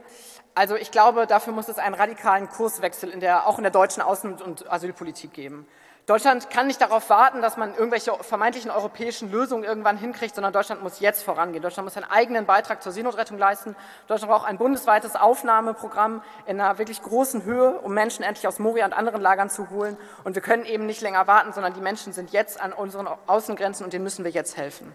Also 0.55 0.75
ich 0.75 0.91
glaube, 0.91 1.25
dafür 1.25 1.53
muss 1.53 1.67
es 1.67 1.79
einen 1.79 1.95
radikalen 1.95 2.47
Kurswechsel 2.47 3.09
in 3.09 3.19
der, 3.19 3.47
auch 3.47 3.57
in 3.57 3.63
der 3.63 3.71
deutschen 3.71 4.03
Außen- 4.03 4.41
und 4.41 4.71
Asylpolitik 4.71 5.33
geben. 5.33 5.67
Deutschland 6.05 6.49
kann 6.49 6.67
nicht 6.67 6.81
darauf 6.81 7.09
warten, 7.09 7.41
dass 7.41 7.55
man 7.55 7.73
irgendwelche 7.75 8.13
vermeintlichen 8.21 8.69
europäischen 8.69 9.31
Lösungen 9.31 9.63
irgendwann 9.63 9.97
hinkriegt, 9.97 10.35
sondern 10.35 10.51
Deutschland 10.51 10.83
muss 10.83 10.99
jetzt 10.99 11.23
vorangehen. 11.23 11.63
Deutschland 11.63 11.85
muss 11.85 11.95
einen 11.95 12.11
eigenen 12.11 12.45
Beitrag 12.45 12.83
zur 12.83 12.91
Seenotrettung 12.91 13.37
leisten. 13.37 13.73
Deutschland 14.07 14.29
braucht 14.29 14.45
ein 14.45 14.57
bundesweites 14.57 15.15
Aufnahmeprogramm 15.15 16.21
in 16.45 16.59
einer 16.59 16.77
wirklich 16.77 17.01
großen 17.01 17.45
Höhe, 17.45 17.79
um 17.79 17.93
Menschen 17.93 18.23
endlich 18.23 18.45
aus 18.49 18.59
Moria 18.59 18.85
und 18.85 18.91
anderen 18.91 19.21
Lagern 19.21 19.49
zu 19.49 19.69
holen. 19.69 19.95
Und 20.25 20.35
wir 20.35 20.41
können 20.41 20.65
eben 20.65 20.85
nicht 20.85 20.99
länger 20.99 21.25
warten, 21.25 21.53
sondern 21.53 21.73
die 21.73 21.79
Menschen 21.81 22.11
sind 22.11 22.33
jetzt 22.33 22.59
an 22.59 22.73
unseren 22.73 23.07
Außengrenzen 23.27 23.85
und 23.85 23.93
denen 23.93 24.03
müssen 24.03 24.25
wir 24.25 24.31
jetzt 24.31 24.57
helfen. 24.57 24.93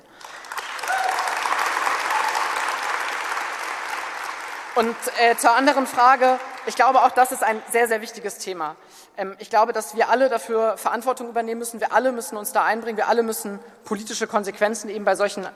Und 4.78 4.94
äh, 5.20 5.34
zur 5.34 5.56
anderen 5.56 5.88
Frage, 5.88 6.38
ich 6.66 6.76
glaube, 6.76 7.02
auch 7.02 7.10
das 7.10 7.32
ist 7.32 7.42
ein 7.42 7.60
sehr, 7.72 7.88
sehr 7.88 8.00
wichtiges 8.00 8.38
Thema. 8.38 8.76
Ähm, 9.16 9.34
ich 9.40 9.50
glaube, 9.50 9.72
dass 9.72 9.96
wir 9.96 10.08
alle 10.08 10.28
dafür 10.28 10.76
Verantwortung 10.78 11.28
übernehmen 11.28 11.58
müssen. 11.58 11.80
Wir 11.80 11.92
alle 11.92 12.12
müssen 12.12 12.36
uns 12.36 12.52
da 12.52 12.62
einbringen. 12.62 12.96
Wir 12.96 13.08
alle 13.08 13.24
müssen 13.24 13.58
politische 13.84 14.28
Konsequenzen 14.28 14.88
eben 14.88 15.04
bei 15.04 15.16
solchen, 15.16 15.48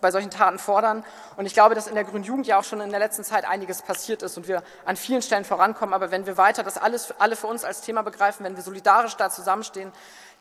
bei 0.00 0.10
solchen 0.10 0.30
Taten 0.30 0.58
fordern. 0.58 1.04
Und 1.36 1.44
ich 1.44 1.52
glaube, 1.52 1.74
dass 1.74 1.86
in 1.86 1.94
der 1.94 2.04
Grünen 2.04 2.24
Jugend 2.24 2.46
ja 2.46 2.58
auch 2.58 2.64
schon 2.64 2.80
in 2.80 2.88
der 2.88 2.98
letzten 2.98 3.24
Zeit 3.24 3.44
einiges 3.44 3.82
passiert 3.82 4.22
ist 4.22 4.38
und 4.38 4.48
wir 4.48 4.62
an 4.86 4.96
vielen 4.96 5.20
Stellen 5.20 5.44
vorankommen. 5.44 5.92
Aber 5.92 6.10
wenn 6.10 6.24
wir 6.24 6.38
weiter 6.38 6.62
das 6.62 6.78
alles 6.78 7.12
alle 7.18 7.36
für 7.36 7.48
uns 7.48 7.66
als 7.66 7.82
Thema 7.82 8.00
begreifen, 8.00 8.42
wenn 8.42 8.56
wir 8.56 8.62
solidarisch 8.62 9.16
da 9.16 9.28
zusammenstehen, 9.28 9.92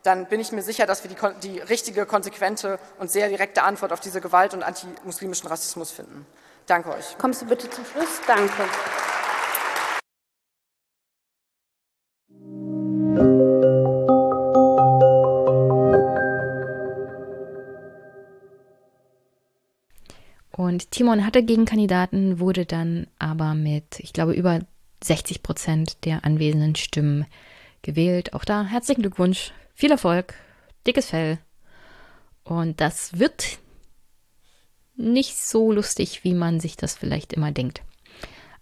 dann 0.03 0.27
bin 0.27 0.39
ich 0.39 0.53
mir 0.53 0.61
sicher, 0.61 0.85
dass 0.85 1.03
wir 1.03 1.11
die, 1.11 1.49
die 1.49 1.59
richtige, 1.59 2.05
konsequente 2.05 2.79
und 2.97 3.11
sehr 3.11 3.27
direkte 3.27 3.63
Antwort 3.63 3.91
auf 3.91 3.99
diese 3.99 4.21
Gewalt 4.21 4.53
und 4.53 4.63
antimuslimischen 4.63 5.49
Rassismus 5.49 5.91
finden. 5.91 6.25
Danke 6.71 6.91
euch. 6.91 7.17
Kommst 7.17 7.41
du 7.41 7.47
bitte 7.47 7.69
zum 7.69 7.83
Schluss? 7.83 8.21
Danke. 8.25 8.63
Und 20.51 20.91
Timon 20.91 21.25
hatte 21.25 21.43
Gegenkandidaten, 21.43 22.39
wurde 22.39 22.65
dann 22.65 23.07
aber 23.19 23.53
mit, 23.53 23.99
ich 23.99 24.13
glaube, 24.13 24.31
über 24.31 24.61
60 25.03 25.43
Prozent 25.43 26.05
der 26.05 26.23
anwesenden 26.23 26.77
Stimmen 26.77 27.25
gewählt. 27.81 28.33
Auch 28.33 28.45
da 28.45 28.63
herzlichen 28.63 29.01
Glückwunsch, 29.01 29.51
viel 29.75 29.91
Erfolg, 29.91 30.35
dickes 30.87 31.07
Fell. 31.07 31.37
Und 32.45 32.79
das 32.79 33.19
wird 33.19 33.59
nicht 34.95 35.37
so 35.37 35.71
lustig, 35.71 36.23
wie 36.23 36.33
man 36.33 36.59
sich 36.59 36.77
das 36.77 36.95
vielleicht 36.95 37.33
immer 37.33 37.51
denkt. 37.51 37.81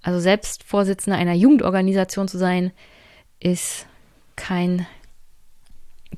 Also 0.02 0.20
selbst 0.20 0.64
Vorsitzender 0.64 1.18
einer 1.18 1.34
Jugendorganisation 1.34 2.28
zu 2.28 2.38
sein, 2.38 2.72
ist 3.40 3.86
kein 4.36 4.86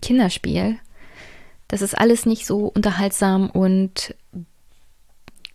Kinderspiel. 0.02 0.78
Das 1.67 1.82
ist 1.82 1.97
alles 1.97 2.26
nicht 2.26 2.45
so 2.45 2.67
unterhaltsam 2.67 3.50
und 3.50 4.15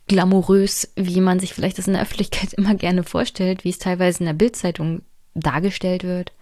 glamourös, 0.07 0.91
wie 0.95 1.21
man 1.21 1.39
sich 1.39 1.53
vielleicht 1.53 1.77
das 1.77 1.87
in 1.87 1.93
der 1.93 2.01
Öffentlichkeit 2.01 2.53
immer 2.57 2.75
gerne 2.75 3.03
vorstellt, 3.03 3.63
wie 3.63 3.69
es 3.69 3.79
teilweise 3.79 4.19
in 4.19 4.25
der 4.25 4.33
Bildzeitung 4.33 5.01
dargestellt 5.33 6.03
wird. 6.03 6.33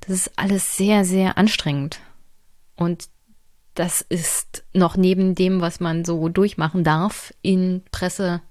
Das 0.00 0.10
ist 0.10 0.32
alles 0.36 0.76
sehr, 0.76 1.04
sehr 1.04 1.38
anstrengend. 1.38 2.00
Und 2.76 3.08
das 3.78 4.00
ist 4.00 4.64
noch 4.74 4.96
neben 4.96 5.36
dem, 5.36 5.60
was 5.60 5.78
man 5.78 6.04
so 6.04 6.28
durchmachen 6.28 6.82
darf 6.82 7.32
in 7.42 7.82
Presse, 7.92 8.42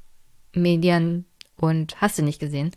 Medien 0.54 1.26
und 1.58 2.00
hast 2.00 2.18
du 2.18 2.24
nicht 2.24 2.40
gesehen. 2.40 2.72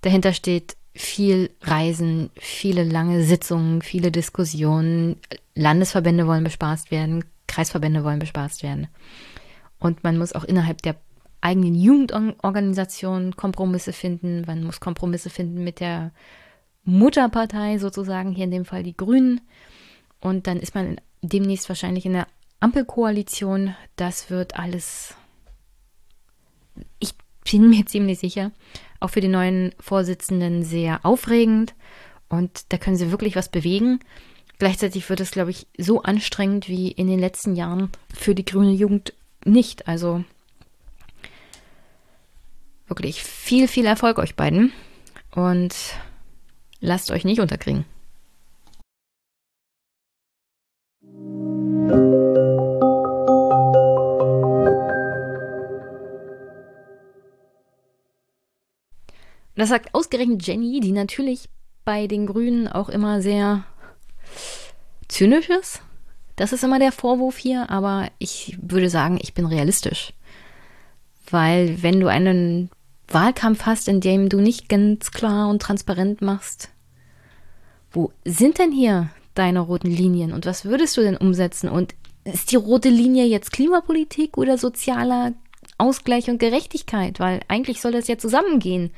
Dahinter 0.00 0.32
steht 0.32 0.76
viel 0.96 1.50
Reisen, 1.62 2.30
viele 2.34 2.82
lange 2.82 3.22
Sitzungen, 3.22 3.82
viele 3.82 4.10
Diskussionen. 4.10 5.16
Landesverbände 5.54 6.26
wollen 6.26 6.42
bespaßt 6.42 6.90
werden, 6.90 7.24
Kreisverbände 7.46 8.02
wollen 8.02 8.18
bespaßt 8.18 8.64
werden. 8.64 8.88
Und 9.78 10.02
man 10.02 10.18
muss 10.18 10.32
auch 10.32 10.44
innerhalb 10.44 10.82
der 10.82 10.96
eigenen 11.40 11.76
Jugendorganisation 11.76 13.36
Kompromisse 13.36 13.92
finden. 13.92 14.42
Man 14.46 14.64
muss 14.64 14.80
Kompromisse 14.80 15.30
finden 15.30 15.62
mit 15.62 15.78
der 15.78 16.10
Mutterpartei 16.82 17.78
sozusagen, 17.78 18.32
hier 18.32 18.44
in 18.44 18.50
dem 18.50 18.64
Fall 18.64 18.82
die 18.82 18.96
Grünen. 18.96 19.40
Und 20.20 20.48
dann 20.48 20.58
ist 20.58 20.74
man 20.74 20.86
in 20.86 21.00
demnächst 21.28 21.68
wahrscheinlich 21.68 22.06
in 22.06 22.14
der 22.14 22.26
Ampelkoalition. 22.60 23.74
Das 23.96 24.30
wird 24.30 24.56
alles, 24.58 25.14
ich 26.98 27.14
bin 27.50 27.70
mir 27.70 27.86
ziemlich 27.86 28.18
sicher, 28.18 28.52
auch 29.00 29.10
für 29.10 29.20
die 29.20 29.28
neuen 29.28 29.74
Vorsitzenden 29.80 30.62
sehr 30.62 31.04
aufregend. 31.04 31.74
Und 32.28 32.72
da 32.72 32.78
können 32.78 32.96
sie 32.96 33.10
wirklich 33.10 33.36
was 33.36 33.48
bewegen. 33.48 34.00
Gleichzeitig 34.58 35.08
wird 35.08 35.20
es, 35.20 35.30
glaube 35.30 35.50
ich, 35.50 35.66
so 35.76 36.02
anstrengend 36.02 36.68
wie 36.68 36.90
in 36.90 37.06
den 37.06 37.18
letzten 37.18 37.54
Jahren 37.54 37.90
für 38.12 38.34
die 38.34 38.44
grüne 38.44 38.72
Jugend 38.72 39.12
nicht. 39.44 39.88
Also 39.88 40.24
wirklich 42.86 43.22
viel, 43.22 43.68
viel 43.68 43.86
Erfolg 43.86 44.18
euch 44.18 44.36
beiden. 44.36 44.72
Und 45.32 45.74
lasst 46.80 47.10
euch 47.10 47.24
nicht 47.24 47.40
unterkriegen. 47.40 47.84
Das 59.56 59.68
sagt 59.68 59.94
ausgerechnet 59.94 60.46
Jenny, 60.46 60.80
die 60.80 60.92
natürlich 60.92 61.48
bei 61.84 62.06
den 62.06 62.26
Grünen 62.26 62.66
auch 62.68 62.88
immer 62.88 63.22
sehr 63.22 63.64
zynisch 65.08 65.48
ist. 65.48 65.82
Das 66.36 66.52
ist 66.52 66.64
immer 66.64 66.78
der 66.78 66.92
Vorwurf 66.92 67.36
hier, 67.36 67.70
aber 67.70 68.10
ich 68.18 68.58
würde 68.60 68.90
sagen, 68.90 69.18
ich 69.22 69.34
bin 69.34 69.46
realistisch. 69.46 70.12
Weil 71.30 71.82
wenn 71.82 72.00
du 72.00 72.08
einen 72.08 72.70
Wahlkampf 73.08 73.66
hast, 73.66 73.86
in 73.86 74.00
dem 74.00 74.28
du 74.28 74.40
nicht 74.40 74.68
ganz 74.68 75.12
klar 75.12 75.48
und 75.48 75.62
transparent 75.62 76.20
machst, 76.20 76.70
wo 77.92 78.12
sind 78.24 78.58
denn 78.58 78.72
hier 78.72 79.10
deine 79.34 79.60
roten 79.60 79.90
Linien 79.90 80.32
und 80.32 80.46
was 80.46 80.64
würdest 80.64 80.96
du 80.96 81.02
denn 81.02 81.16
umsetzen? 81.16 81.68
Und 81.68 81.94
ist 82.24 82.50
die 82.50 82.56
rote 82.56 82.88
Linie 82.88 83.26
jetzt 83.26 83.52
Klimapolitik 83.52 84.36
oder 84.36 84.58
sozialer 84.58 85.34
Ausgleich 85.78 86.28
und 86.28 86.38
Gerechtigkeit? 86.38 87.20
Weil 87.20 87.40
eigentlich 87.48 87.80
soll 87.80 87.92
das 87.92 88.08
ja 88.08 88.18
zusammengehen. 88.18 88.90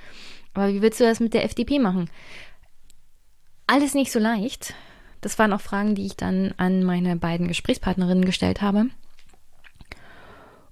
Aber 0.57 0.73
wie 0.73 0.81
willst 0.81 1.01
du 1.01 1.05
das 1.05 1.21
mit 1.21 1.35
der 1.35 1.45
FDP 1.45 1.79
machen? 1.79 2.09
Alles 3.67 3.93
nicht 3.93 4.11
so 4.11 4.19
leicht. 4.19 4.73
Das 5.21 5.39
waren 5.39 5.53
auch 5.53 5.61
Fragen, 5.61 5.95
die 5.95 6.07
ich 6.07 6.17
dann 6.17 6.55
an 6.57 6.83
meine 6.83 7.17
beiden 7.17 7.47
Gesprächspartnerinnen 7.47 8.25
gestellt 8.25 8.63
habe. 8.63 8.87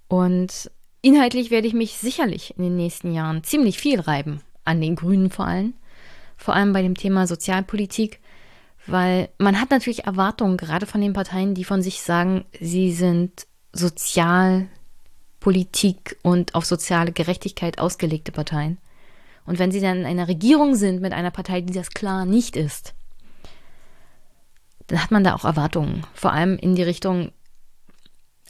Und 0.08 0.70
inhaltlich 1.02 1.50
werde 1.50 1.66
ich 1.66 1.74
mich 1.74 1.98
sicherlich 1.98 2.56
in 2.56 2.64
den 2.64 2.76
nächsten 2.76 3.12
Jahren 3.12 3.44
ziemlich 3.44 3.76
viel 3.78 4.00
reiben, 4.00 4.40
an 4.64 4.80
den 4.80 4.96
Grünen 4.96 5.28
vor 5.30 5.46
allem. 5.46 5.74
Vor 6.38 6.54
allem 6.54 6.72
bei 6.72 6.80
dem 6.80 6.96
Thema 6.96 7.26
Sozialpolitik, 7.26 8.20
weil 8.86 9.28
man 9.38 9.60
hat 9.60 9.70
natürlich 9.70 10.04
Erwartungen, 10.04 10.56
gerade 10.56 10.86
von 10.86 11.02
den 11.02 11.12
Parteien, 11.12 11.54
die 11.54 11.64
von 11.64 11.82
sich 11.82 12.00
sagen, 12.00 12.46
sie 12.58 12.90
sind 12.92 13.46
Sozialpolitik 13.72 16.16
und 16.22 16.54
auf 16.54 16.64
soziale 16.64 17.12
Gerechtigkeit 17.12 17.78
ausgelegte 17.78 18.32
Parteien. 18.32 18.78
Und 19.46 19.58
wenn 19.58 19.70
sie 19.70 19.80
dann 19.80 19.98
in 19.98 20.06
einer 20.06 20.28
Regierung 20.28 20.74
sind 20.74 21.00
mit 21.00 21.12
einer 21.12 21.30
Partei, 21.30 21.60
die 21.60 21.72
das 21.72 21.90
klar 21.90 22.24
nicht 22.24 22.56
ist, 22.56 22.94
dann 24.86 25.02
hat 25.02 25.10
man 25.10 25.24
da 25.24 25.34
auch 25.34 25.44
Erwartungen. 25.44 26.06
Vor 26.14 26.32
allem 26.32 26.56
in 26.58 26.74
die 26.74 26.82
Richtung, 26.82 27.32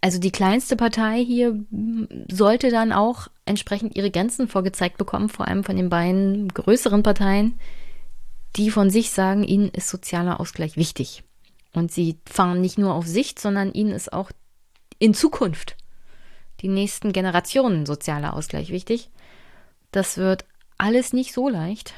also 0.00 0.18
die 0.18 0.32
kleinste 0.32 0.76
Partei 0.76 1.24
hier 1.24 1.58
sollte 2.30 2.70
dann 2.70 2.92
auch 2.92 3.28
entsprechend 3.44 3.96
ihre 3.96 4.10
Grenzen 4.10 4.48
vorgezeigt 4.48 4.98
bekommen, 4.98 5.28
vor 5.28 5.48
allem 5.48 5.64
von 5.64 5.76
den 5.76 5.88
beiden 5.88 6.48
größeren 6.48 7.02
Parteien, 7.02 7.58
die 8.56 8.70
von 8.70 8.90
sich 8.90 9.10
sagen, 9.10 9.44
ihnen 9.44 9.68
ist 9.70 9.88
sozialer 9.88 10.40
Ausgleich 10.40 10.76
wichtig. 10.76 11.24
Und 11.72 11.90
sie 11.90 12.18
fahren 12.24 12.60
nicht 12.60 12.78
nur 12.78 12.94
auf 12.94 13.06
Sicht, 13.06 13.40
sondern 13.40 13.72
ihnen 13.72 13.90
ist 13.90 14.12
auch 14.12 14.30
in 14.98 15.12
Zukunft 15.12 15.76
die 16.60 16.68
nächsten 16.68 17.12
Generationen 17.12 17.84
sozialer 17.84 18.34
Ausgleich 18.34 18.70
wichtig. 18.70 19.10
Das 19.90 20.16
wird 20.16 20.44
alles 20.84 21.14
nicht 21.14 21.32
so 21.32 21.48
leicht. 21.48 21.94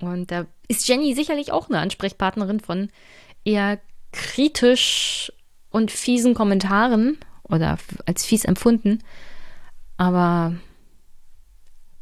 Und 0.00 0.30
da 0.30 0.46
ist 0.66 0.88
Jenny 0.88 1.14
sicherlich 1.14 1.52
auch 1.52 1.68
eine 1.68 1.80
Ansprechpartnerin 1.80 2.60
von 2.60 2.88
eher 3.44 3.78
kritisch 4.10 5.30
und 5.68 5.90
fiesen 5.90 6.32
Kommentaren 6.32 7.18
oder 7.42 7.76
als 8.06 8.24
fies 8.24 8.46
empfunden. 8.46 9.00
Aber 9.98 10.56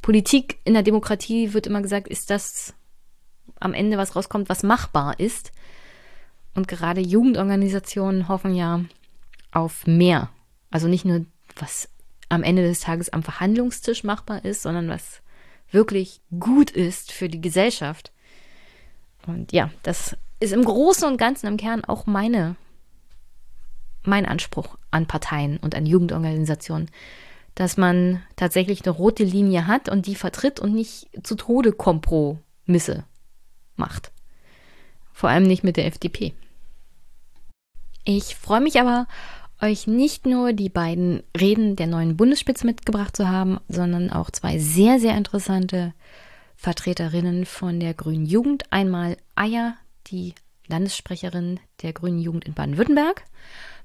Politik 0.03 0.61
in 0.64 0.75
der 0.75 0.85
Demokratie 0.85 1.53
wird 1.53 1.66
immer 1.66 1.83
gesagt, 1.83 2.07
ist 2.07 2.31
das 2.31 2.75
am 3.59 3.75
Ende 3.75 3.99
was 3.99 4.14
rauskommt, 4.14 4.49
was 4.49 4.62
machbar 4.62 5.19
ist. 5.19 5.51
Und 6.55 6.69
gerade 6.69 7.01
Jugendorganisationen 7.01 8.29
hoffen 8.29 8.55
ja 8.55 8.85
auf 9.51 9.85
mehr. 9.85 10.31
Also 10.71 10.87
nicht 10.87 11.05
nur, 11.05 11.27
was 11.57 11.88
am 12.29 12.45
Ende 12.45 12.62
des 12.62 12.79
Tages 12.79 13.12
am 13.12 13.25
Verhandlungstisch 13.25 14.05
machbar 14.05 14.45
ist, 14.45 14.62
sondern 14.62 14.88
was 14.88 15.23
wirklich 15.70 16.20
gut 16.38 16.70
ist 16.70 17.12
für 17.12 17.28
die 17.28 17.40
Gesellschaft. 17.40 18.12
Und 19.26 19.52
ja, 19.52 19.70
das 19.83 20.16
ist 20.40 20.52
im 20.52 20.64
Großen 20.64 21.06
und 21.06 21.18
Ganzen 21.18 21.46
im 21.46 21.56
Kern 21.56 21.85
auch 21.85 22.06
meine, 22.06 22.56
mein 24.02 24.26
Anspruch 24.26 24.78
an 24.90 25.06
Parteien 25.06 25.59
und 25.59 25.74
an 25.74 25.87
Jugendorganisationen, 25.87 26.90
dass 27.54 27.76
man 27.76 28.22
tatsächlich 28.37 28.85
eine 28.85 28.94
rote 28.94 29.24
Linie 29.24 29.66
hat 29.66 29.88
und 29.88 30.06
die 30.06 30.14
vertritt 30.14 30.61
und 30.61 30.74
nicht 30.74 31.09
zu 31.22 31.35
Tode 31.35 31.72
Kompromisse 31.72 33.04
macht. 33.76 34.12
Vor 35.12 35.28
allem 35.28 35.44
nicht 35.44 35.64
mit 35.64 35.76
der 35.76 35.87
FDP. 35.87 36.33
Ich 38.04 38.35
freue 38.37 38.62
mich 38.62 38.80
aber, 38.80 39.06
euch 39.62 39.87
nicht 39.87 40.27
nur 40.27 40.53
die 40.53 40.68
beiden 40.68 41.23
Reden 41.38 41.77
der 41.77 41.87
neuen 41.87 42.16
Bundesspitze 42.16 42.66
mitgebracht 42.66 43.16
zu 43.16 43.29
haben, 43.29 43.59
sondern 43.68 44.11
auch 44.11 44.31
zwei 44.31 44.59
sehr, 44.59 44.99
sehr 44.99 45.16
interessante 45.16 45.92
Vertreterinnen 46.57 47.46
von 47.46 47.81
der 47.81 47.94
Grünen 47.94 48.27
Jugend. 48.27 48.70
Einmal 48.70 49.16
Aya, 49.35 49.75
die 50.09 50.35
Landessprecherin 50.68 51.61
der 51.83 51.92
Grünen 51.92 52.18
Jugend 52.18 52.44
in 52.44 52.55
Baden-Württemberg, 52.55 53.25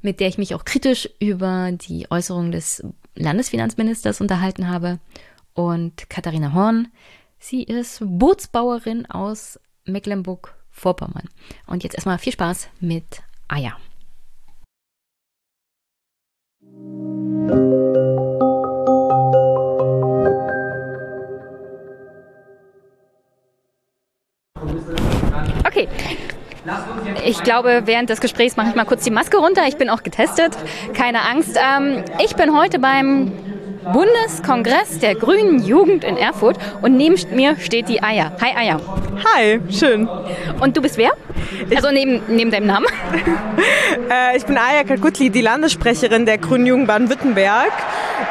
mit 0.02 0.20
der 0.20 0.28
ich 0.28 0.38
mich 0.38 0.56
auch 0.56 0.66
kritisch 0.66 1.10
über 1.20 1.72
die 1.72 2.10
Äußerung 2.10 2.52
des 2.52 2.84
Landesfinanzministers 3.16 4.22
unterhalten 4.22 4.70
habe. 4.70 5.00
Und 5.54 6.10
Katharina 6.10 6.54
Horn, 6.54 6.90
sie 7.40 7.64
ist 7.64 8.02
Bootsbauerin 8.02 9.10
aus 9.10 9.60
Mecklenburg-Vorpommern. 9.86 11.30
Und 11.66 11.84
jetzt 11.84 11.96
erstmal 11.96 12.18
viel 12.18 12.34
Spaß 12.34 12.68
mit 12.80 13.24
Aya. 13.48 13.78
Okay. 25.66 25.88
Ich 27.26 27.44
glaube, 27.44 27.84
während 27.86 28.10
des 28.10 28.22
Gesprächs 28.22 28.56
mache 28.56 28.70
ich 28.70 28.76
mal 28.76 28.86
kurz 28.86 29.04
die 29.04 29.12
Maske 29.12 29.38
runter. 29.38 29.68
Ich 29.68 29.78
bin 29.78 29.90
auch 29.90 30.04
getestet. 30.04 30.56
Keine 30.94 31.22
Angst. 31.22 31.58
Ähm, 31.58 32.04
ich 32.24 32.36
bin 32.36 32.58
heute 32.58 32.80
beim 32.80 33.32
Bundeskongress 33.93 35.00
der 35.00 35.15
Grünen 35.15 35.63
Jugend 35.63 36.04
in 36.04 36.17
Erfurt 36.17 36.58
und 36.82 36.98
neben 36.98 37.15
mir 37.36 37.58
steht 37.58 37.88
die 37.88 38.02
Aya. 38.02 38.32
Hi 38.41 38.56
Aya. 38.56 38.80
Hi, 39.34 39.60
schön. 39.69 40.08
Und 40.60 40.76
du 40.76 40.82
bist 40.82 40.98
wer? 40.98 41.12
Also 41.76 41.91
neben, 41.91 42.21
neben 42.28 42.52
deinem 42.52 42.67
Namen? 42.67 42.88
äh, 44.12 44.38
ich 44.38 44.45
bin 44.45 44.58
Aya 44.58 44.84
Kalkutli, 44.84 45.30
die 45.30 45.41
Landessprecherin 45.41 46.26
der 46.26 46.38
Grünen 46.38 46.65
Jugend 46.65 46.88
Baden-Württemberg 46.88 47.71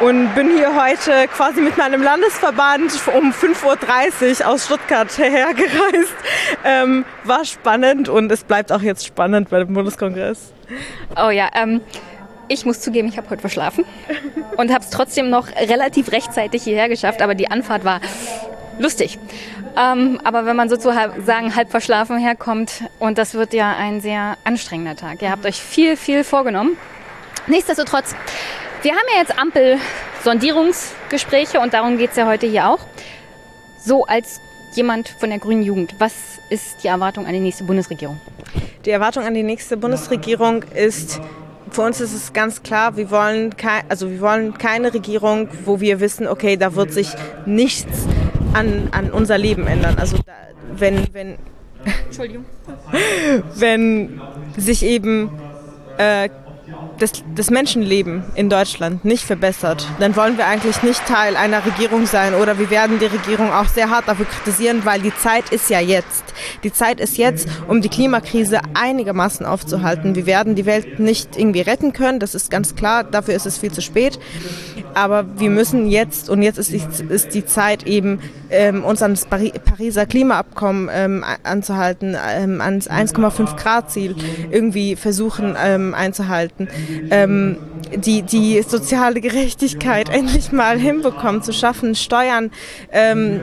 und 0.01 0.33
bin 0.35 0.49
hier 0.55 0.75
heute 0.75 1.27
quasi 1.29 1.61
mit 1.61 1.77
meinem 1.77 2.03
Landesverband 2.03 2.91
um 3.15 3.31
5.30 3.31 4.41
Uhr 4.41 4.47
aus 4.49 4.65
Stuttgart 4.65 5.17
hergereist. 5.17 6.15
Ähm, 6.67 7.05
war 7.23 7.45
spannend 7.45 8.09
und 8.09 8.31
es 8.31 8.43
bleibt 8.43 8.71
auch 8.71 8.81
jetzt 8.81 9.05
spannend 9.05 9.49
bei 9.49 9.59
dem 9.59 9.73
Bundeskongress. 9.73 10.51
Oh 11.15 11.29
ja, 11.29 11.49
ähm, 11.53 11.81
ich 12.47 12.65
muss 12.65 12.81
zugeben, 12.81 13.07
ich 13.07 13.17
habe 13.17 13.29
heute 13.29 13.41
verschlafen 13.41 13.85
und 14.57 14.71
habe 14.71 14.83
es 14.83 14.89
trotzdem 14.89 15.29
noch 15.29 15.47
relativ 15.55 16.11
rechtzeitig 16.11 16.63
hierher 16.63 16.89
geschafft, 16.89 17.21
aber 17.21 17.35
die 17.35 17.49
Anfahrt 17.49 17.85
war 17.85 18.01
lustig. 18.79 19.19
Ähm, 19.77 20.19
aber 20.23 20.45
wenn 20.45 20.55
man 20.55 20.69
sozusagen 20.69 21.53
halb 21.55 21.69
verschlafen 21.69 22.17
herkommt 22.17 22.85
und 22.99 23.17
das 23.17 23.33
wird 23.33 23.53
ja 23.53 23.75
ein 23.75 23.99
sehr 24.01 24.37
anstrengender 24.43 24.95
Tag. 24.95 25.21
Ihr 25.21 25.31
habt 25.31 25.45
euch 25.45 25.61
viel, 25.61 25.97
viel 25.97 26.23
vorgenommen. 26.23 26.77
Nichtsdestotrotz, 27.47 28.15
wir 28.81 28.93
haben 28.93 29.03
ja 29.13 29.19
jetzt 29.21 29.37
Ampel-Sondierungsgespräche 29.37 31.59
und 31.59 31.73
darum 31.73 31.97
geht 31.97 32.11
es 32.11 32.15
ja 32.15 32.25
heute 32.25 32.47
hier 32.47 32.69
auch. 32.69 32.79
So 33.83 34.05
als 34.05 34.39
jemand 34.73 35.09
von 35.09 35.29
der 35.29 35.39
Grünen 35.39 35.63
Jugend, 35.63 35.95
was 35.99 36.13
ist 36.49 36.81
die 36.83 36.87
Erwartung 36.87 37.27
an 37.27 37.33
die 37.33 37.39
nächste 37.39 37.65
Bundesregierung? 37.65 38.21
Die 38.85 38.91
Erwartung 38.91 39.25
an 39.25 39.33
die 39.33 39.43
nächste 39.43 39.75
Bundesregierung 39.77 40.63
ist, 40.63 41.19
für 41.75 41.81
uns 41.81 41.99
ist 41.99 42.13
es 42.13 42.31
ganz 42.31 42.63
klar, 42.63 42.95
wir 42.95 43.11
wollen, 43.11 43.57
kei 43.57 43.81
also 43.89 44.09
wir 44.09 44.21
wollen 44.21 44.57
keine 44.57 44.93
Regierung, 44.93 45.49
wo 45.65 45.81
wir 45.81 45.99
wissen, 45.99 46.25
okay, 46.25 46.55
da 46.55 46.73
wird 46.75 46.93
sich 46.93 47.09
nichts 47.45 48.07
an, 48.53 48.87
an 48.91 49.11
unser 49.11 49.37
Leben 49.37 49.67
ändern. 49.67 49.97
Also 49.99 50.17
da, 50.25 50.31
wenn, 50.73 51.05
wenn, 51.13 51.35
Entschuldigung. 52.05 52.45
wenn 53.55 54.21
sich 54.55 54.83
eben 54.83 55.29
äh, 55.97 56.29
das, 56.99 57.23
das 57.35 57.49
Menschenleben 57.49 58.23
in 58.35 58.49
Deutschland 58.49 59.05
nicht 59.05 59.23
verbessert, 59.23 59.87
dann 59.99 60.15
wollen 60.15 60.37
wir 60.37 60.47
eigentlich 60.47 60.81
nicht 60.83 61.05
Teil 61.05 61.35
einer 61.35 61.65
Regierung 61.65 62.05
sein 62.05 62.33
oder 62.33 62.57
wir 62.57 62.69
werden 62.69 62.99
die 62.99 63.05
Regierung 63.05 63.51
auch 63.51 63.67
sehr 63.67 63.89
hart 63.89 64.07
dafür 64.07 64.25
kritisieren, 64.25 64.85
weil 64.85 65.01
die 65.01 65.15
Zeit 65.15 65.49
ist 65.49 65.69
ja 65.69 65.79
jetzt. 65.79 66.23
Die 66.63 66.71
Zeit 66.71 66.99
ist 66.99 67.17
jetzt, 67.17 67.47
um 67.67 67.81
die 67.81 67.89
Klimakrise 67.89 68.59
einigermaßen 68.73 69.45
aufzuhalten. 69.45 70.15
Wir 70.15 70.25
werden 70.25 70.55
die 70.55 70.65
Welt 70.65 70.99
nicht 70.99 71.37
irgendwie 71.37 71.61
retten 71.61 71.93
können, 71.93 72.19
das 72.19 72.35
ist 72.35 72.49
ganz 72.49 72.75
klar, 72.75 73.03
dafür 73.03 73.35
ist 73.35 73.45
es 73.45 73.57
viel 73.57 73.71
zu 73.71 73.81
spät. 73.81 74.19
Aber 74.93 75.25
wir 75.39 75.49
müssen 75.49 75.87
jetzt, 75.87 76.29
und 76.29 76.41
jetzt 76.41 76.57
ist 76.57 76.71
die, 76.71 76.81
ist 77.09 77.33
die 77.33 77.45
Zeit 77.45 77.83
eben, 77.83 78.19
ähm, 78.55 78.83
uns 78.83 79.01
an 79.01 79.11
das 79.13 79.25
Pariser 79.25 80.05
Klimaabkommen 80.05 80.89
ähm, 80.91 81.23
anzuhalten, 81.43 82.15
ähm, 82.15 82.61
ans 82.61 82.89
1,5 82.89 83.55
Grad 83.55 83.91
Ziel 83.91 84.15
irgendwie 84.51 84.95
versuchen 84.95 85.55
ähm, 85.61 85.93
einzuhalten 85.93 86.67
ähm, 87.11 87.57
die, 87.95 88.21
die 88.23 88.61
soziale 88.61 89.21
Gerechtigkeit 89.21 90.09
endlich 90.13 90.51
mal 90.51 90.77
hinbekommen, 90.77 91.43
zu 91.43 91.53
schaffen, 91.53 91.95
Steuern 91.95 92.51
ähm, 92.91 93.41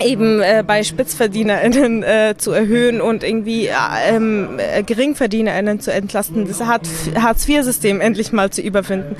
eben 0.00 0.42
äh, 0.42 0.62
bei 0.66 0.82
SpitzverdienerInnen 0.82 2.02
äh, 2.02 2.34
zu 2.36 2.52
erhöhen 2.52 3.00
und 3.00 3.24
irgendwie 3.24 3.70
ähm, 4.08 4.58
äh, 4.58 4.82
GeringverdienerInnen 4.82 5.80
zu 5.80 5.92
entlasten, 5.92 6.46
das 6.46 6.60
Hartz-IV-System 6.60 8.00
endlich 8.00 8.32
mal 8.32 8.50
zu 8.50 8.60
überwinden. 8.60 9.16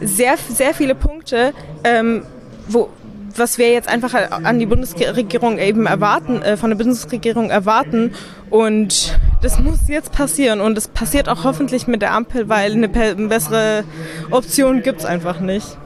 Sehr, 0.00 0.36
sehr 0.36 0.74
viele 0.74 0.94
Punkte, 0.94 1.52
ähm, 1.82 2.22
wo, 2.68 2.90
was 3.38 3.58
wir 3.58 3.72
jetzt 3.72 3.88
einfach 3.88 4.14
an 4.30 4.58
die 4.58 4.66
Bundesregierung 4.66 5.58
eben 5.58 5.86
erwarten, 5.86 6.42
äh, 6.42 6.56
von 6.56 6.70
der 6.70 6.76
Bundesregierung 6.76 7.50
erwarten. 7.50 8.12
Und 8.50 9.18
das 9.42 9.58
muss 9.58 9.88
jetzt 9.88 10.12
passieren. 10.12 10.60
Und 10.60 10.78
es 10.78 10.88
passiert 10.88 11.28
auch 11.28 11.44
hoffentlich 11.44 11.86
mit 11.86 12.02
der 12.02 12.12
Ampel, 12.12 12.48
weil 12.48 12.72
eine 12.72 12.88
bessere 12.88 13.84
Option 14.30 14.82
gibt 14.82 15.00
es 15.00 15.04
einfach 15.04 15.40
nicht. 15.40 15.76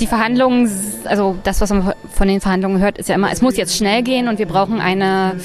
Die 0.00 0.06
Verhandlungen, 0.06 0.70
also 1.04 1.36
das, 1.44 1.60
was 1.60 1.70
man 1.70 1.92
von 2.12 2.28
den 2.28 2.40
Verhandlungen 2.40 2.80
hört, 2.80 2.98
ist 2.98 3.08
ja 3.08 3.14
immer, 3.14 3.30
es 3.30 3.42
muss 3.42 3.56
jetzt 3.56 3.76
schnell 3.76 4.02
gehen 4.02 4.28
und 4.28 4.38
wir 4.38 4.46
brauchen 4.46 4.80
eine 4.80 5.36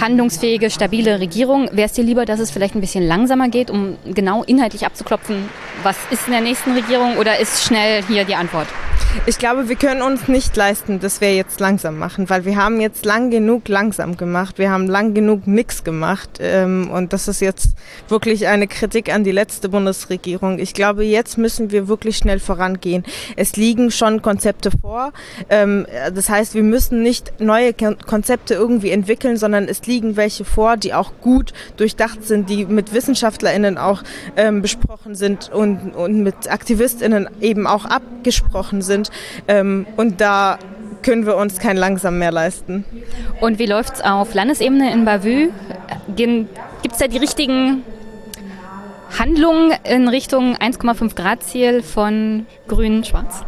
handlungsfähige, 0.00 0.70
stabile 0.70 1.20
Regierung. 1.20 1.68
Wäre 1.72 1.86
es 1.86 1.92
dir 1.92 2.04
lieber, 2.04 2.26
dass 2.26 2.40
es 2.40 2.50
vielleicht 2.50 2.74
ein 2.74 2.80
bisschen 2.80 3.06
langsamer 3.06 3.48
geht, 3.48 3.70
um 3.70 3.96
genau 4.04 4.44
inhaltlich 4.44 4.84
abzuklopfen, 4.84 5.48
was 5.82 5.96
ist 6.10 6.26
in 6.26 6.32
der 6.32 6.42
nächsten 6.42 6.72
Regierung 6.72 7.16
oder 7.16 7.38
ist 7.38 7.64
schnell 7.64 8.02
hier 8.04 8.24
die 8.24 8.34
Antwort? 8.34 8.66
Ich 9.26 9.38
glaube, 9.38 9.68
wir 9.68 9.74
können 9.74 10.02
uns 10.02 10.28
nicht 10.28 10.56
leisten, 10.56 11.00
dass 11.00 11.20
wir 11.20 11.34
jetzt 11.34 11.58
langsam 11.58 11.98
machen, 11.98 12.30
weil 12.30 12.44
wir 12.44 12.56
haben 12.56 12.80
jetzt 12.80 13.04
lang 13.04 13.30
genug 13.30 13.66
langsam 13.66 14.16
gemacht, 14.16 14.58
wir 14.58 14.70
haben 14.70 14.86
lang 14.86 15.14
genug 15.14 15.48
nichts 15.48 15.82
gemacht 15.82 16.38
ähm, 16.38 16.90
und 16.92 17.12
das 17.12 17.26
ist 17.26 17.40
jetzt 17.40 17.70
wirklich 18.08 18.46
eine 18.46 18.68
Kritik 18.68 19.12
an 19.12 19.24
die 19.24 19.32
letzte 19.32 19.68
Bundesregierung. 19.68 20.60
Ich 20.60 20.74
glaube, 20.74 21.04
jetzt 21.04 21.38
müssen 21.38 21.72
wir 21.72 21.88
wirklich 21.88 22.18
schnell 22.18 22.38
vorangehen. 22.38 23.04
Es 23.36 23.56
liegen 23.56 23.90
schon 23.90 24.22
Konzepte 24.22 24.70
vor, 24.70 25.12
ähm, 25.48 25.86
das 26.14 26.28
heißt, 26.28 26.54
wir 26.54 26.62
müssen 26.62 27.02
nicht 27.02 27.40
neue 27.40 27.74
Konzepte 27.74 28.54
irgendwie 28.54 28.90
entwickeln, 28.90 29.36
sondern 29.36 29.66
es 29.66 29.86
liegen 29.90 30.16
welche 30.16 30.44
vor, 30.44 30.76
die 30.76 30.94
auch 30.94 31.10
gut 31.20 31.52
durchdacht 31.76 32.24
sind, 32.24 32.48
die 32.48 32.64
mit 32.64 32.94
WissenschaftlerInnen 32.94 33.76
auch 33.76 34.02
ähm, 34.36 34.62
besprochen 34.62 35.16
sind 35.16 35.50
und, 35.52 35.96
und 35.96 36.22
mit 36.22 36.48
AktivistInnen 36.48 37.28
eben 37.40 37.66
auch 37.66 37.86
abgesprochen 37.86 38.82
sind. 38.82 39.10
Ähm, 39.48 39.86
und 39.96 40.20
da 40.20 40.58
können 41.02 41.26
wir 41.26 41.36
uns 41.36 41.58
kein 41.58 41.76
Langsam 41.76 42.18
mehr 42.18 42.30
leisten. 42.30 42.84
Und 43.40 43.58
wie 43.58 43.66
läuft 43.66 43.94
es 43.94 44.00
auf 44.00 44.32
Landesebene 44.32 44.92
in 44.92 45.04
Bavü? 45.04 45.50
Gibt 46.14 46.48
es 46.92 46.98
da 46.98 47.08
die 47.08 47.18
richtigen 47.18 47.82
Handlungen 49.18 49.72
in 49.82 50.06
Richtung 50.08 50.56
1,5 50.56 51.16
Grad 51.16 51.42
Ziel 51.42 51.82
von 51.82 52.46
Grün-Schwarz? 52.68 53.42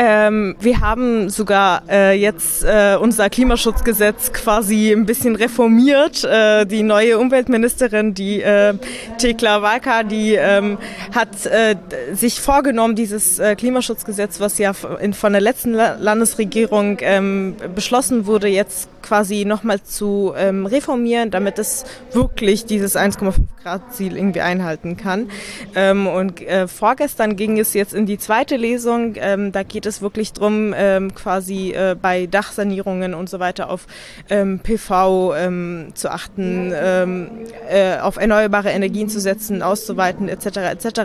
Ähm, 0.00 0.54
wir 0.60 0.80
haben 0.80 1.28
sogar 1.28 1.82
äh, 1.88 2.12
jetzt 2.12 2.62
äh, 2.62 2.96
unser 3.00 3.28
Klimaschutzgesetz 3.28 4.32
quasi 4.32 4.92
ein 4.92 5.06
bisschen 5.06 5.34
reformiert. 5.34 6.22
Äh, 6.22 6.66
die 6.66 6.84
neue 6.84 7.18
Umweltministerin, 7.18 8.14
die 8.14 8.40
äh, 8.40 8.74
Tekla 9.18 9.60
Walka, 9.60 10.04
die 10.04 10.34
ähm, 10.34 10.78
hat 11.12 11.46
äh, 11.46 11.74
sich 12.12 12.40
vorgenommen, 12.40 12.94
dieses 12.94 13.40
äh, 13.40 13.56
Klimaschutzgesetz, 13.56 14.38
was 14.38 14.58
ja 14.58 14.72
von 14.72 15.32
der 15.32 15.40
letzten 15.40 15.72
Landesregierung 15.72 16.98
ähm, 17.00 17.56
beschlossen 17.74 18.26
wurde, 18.26 18.46
jetzt 18.46 18.88
quasi 19.02 19.44
nochmal 19.44 19.82
zu 19.82 20.32
ähm, 20.36 20.66
reformieren, 20.66 21.30
damit 21.30 21.58
es 21.58 21.84
wirklich 22.12 22.66
dieses 22.66 22.96
1,5 22.96 23.34
Grad 23.62 23.94
Ziel 23.94 24.16
irgendwie 24.16 24.40
einhalten 24.40 24.96
kann. 24.96 25.30
Ähm, 25.74 26.06
und 26.06 26.40
äh, 26.40 26.68
vorgestern 26.68 27.36
ging 27.36 27.58
es 27.58 27.74
jetzt 27.74 27.92
in 27.92 28.06
die 28.06 28.18
zweite 28.18 28.56
Lesung. 28.56 29.14
Ähm, 29.16 29.52
da 29.52 29.62
geht 29.62 29.86
es 29.86 30.00
wirklich 30.00 30.32
drum, 30.32 30.74
ähm, 30.76 31.14
quasi 31.14 31.72
äh, 31.72 31.96
bei 32.00 32.26
Dachsanierungen 32.26 33.14
und 33.14 33.28
so 33.28 33.40
weiter 33.40 33.70
auf 33.70 33.86
ähm, 34.30 34.60
PV 34.60 35.34
ähm, 35.36 35.88
zu 35.94 36.10
achten, 36.10 36.72
ähm, 36.74 37.30
äh, 37.68 37.98
auf 37.98 38.16
erneuerbare 38.16 38.70
Energien 38.70 39.08
zu 39.08 39.20
setzen, 39.20 39.62
auszuweiten 39.62 40.28
etc. 40.28 40.46
etc. 40.56 41.00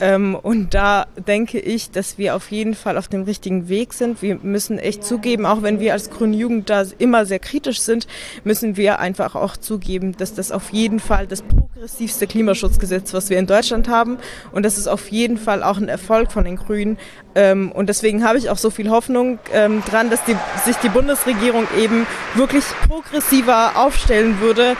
Ähm, 0.00 0.34
und 0.34 0.74
da 0.74 1.06
denke 1.26 1.58
ich, 1.58 1.90
dass 1.90 2.18
wir 2.18 2.34
auf 2.34 2.50
jeden 2.50 2.74
Fall 2.74 2.98
auf 2.98 3.08
dem 3.08 3.22
richtigen 3.22 3.68
Weg 3.68 3.94
sind. 3.94 4.20
Wir 4.20 4.38
müssen 4.42 4.78
echt 4.78 5.04
zugeben, 5.04 5.46
auch 5.46 5.62
wenn 5.62 5.80
wir 5.80 5.92
als 5.92 6.10
Grüne 6.10 6.36
Jugend 6.36 6.68
da 6.70 6.84
immer 6.98 7.24
sehr 7.26 7.33
kritisch 7.38 7.80
sind, 7.80 8.06
müssen 8.44 8.76
wir 8.76 8.98
einfach 8.98 9.34
auch 9.34 9.56
zugeben, 9.56 10.16
dass 10.16 10.34
das 10.34 10.52
auf 10.52 10.70
jeden 10.70 11.00
Fall 11.00 11.26
das 11.26 11.42
progressivste 11.42 12.26
Klimaschutzgesetz, 12.26 13.14
was 13.14 13.30
wir 13.30 13.38
in 13.38 13.46
Deutschland 13.46 13.88
haben. 13.88 14.18
Und 14.52 14.64
das 14.64 14.78
ist 14.78 14.86
auf 14.86 15.10
jeden 15.10 15.38
Fall 15.38 15.62
auch 15.62 15.78
ein 15.78 15.88
Erfolg 15.88 16.32
von 16.32 16.44
den 16.44 16.56
Grünen. 16.56 16.98
Ähm, 17.34 17.72
und 17.72 17.88
deswegen 17.88 18.24
habe 18.24 18.38
ich 18.38 18.50
auch 18.50 18.58
so 18.58 18.70
viel 18.70 18.90
Hoffnung 18.90 19.38
ähm, 19.52 19.82
dran, 19.84 20.10
dass 20.10 20.24
die, 20.24 20.36
sich 20.64 20.76
die 20.76 20.88
Bundesregierung 20.88 21.66
eben 21.78 22.06
wirklich 22.34 22.64
progressiver 22.88 23.72
aufstellen 23.76 24.40
würde, 24.40 24.76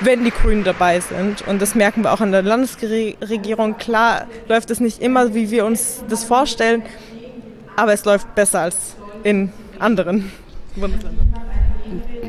wenn 0.00 0.24
die 0.24 0.30
Grünen 0.30 0.64
dabei 0.64 1.00
sind. 1.00 1.46
Und 1.46 1.60
das 1.60 1.74
merken 1.74 2.02
wir 2.02 2.12
auch 2.12 2.20
an 2.20 2.32
der 2.32 2.42
Landesregierung. 2.42 3.76
Klar 3.78 4.26
läuft 4.48 4.70
es 4.70 4.80
nicht 4.80 5.00
immer, 5.00 5.34
wie 5.34 5.50
wir 5.50 5.64
uns 5.64 6.04
das 6.08 6.24
vorstellen, 6.24 6.82
aber 7.76 7.92
es 7.92 8.04
läuft 8.04 8.34
besser 8.34 8.60
als 8.60 8.96
in 9.22 9.52
anderen 9.78 10.32
Bundesländern. 10.76 11.32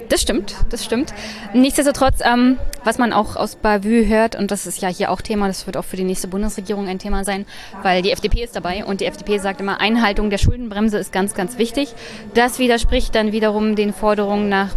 Das 0.10 0.22
stimmt, 0.22 0.56
das 0.70 0.84
stimmt. 0.84 1.14
Nichtsdestotrotz, 1.54 2.20
ähm, 2.22 2.58
was 2.84 2.98
man 2.98 3.14
auch 3.14 3.36
aus 3.36 3.56
Bavü 3.56 4.08
hört, 4.08 4.36
und 4.36 4.52
das 4.52 4.66
ist 4.66 4.82
ja 4.82 4.90
hier 4.90 5.12
auch 5.12 5.22
Thema, 5.22 5.48
das 5.48 5.66
wird 5.66 5.78
auch 5.78 5.86
für 5.86 5.98
die 5.98 6.04
nächste 6.04 6.28
Bundesregierung 6.28 6.88
ein 6.88 7.00
Thema 7.00 7.24
sein, 7.24 7.46
weil 7.84 8.02
die 8.02 8.12
FDP 8.12 8.44
ist 8.44 8.56
dabei 8.56 8.86
und 8.86 9.02
die 9.02 9.06
FDP 9.06 9.38
sagt 9.38 9.62
immer, 9.62 9.80
Einhaltung 9.80 10.30
der 10.30 10.38
Schuldenbremse 10.38 10.98
ist 10.98 11.12
ganz, 11.12 11.34
ganz 11.34 11.58
wichtig. 11.58 11.94
Das 12.34 12.60
widerspricht 12.60 13.14
dann 13.16 13.32
wiederum 13.32 13.76
den 13.76 13.94
Forderungen 13.94 14.50
nach 14.50 14.70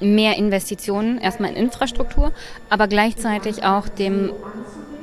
mehr 0.00 0.36
Investitionen, 0.36 1.18
erstmal 1.18 1.50
in 1.50 1.56
Infrastruktur, 1.56 2.32
aber 2.70 2.86
gleichzeitig 2.86 3.64
auch 3.64 3.88
dem 3.88 4.32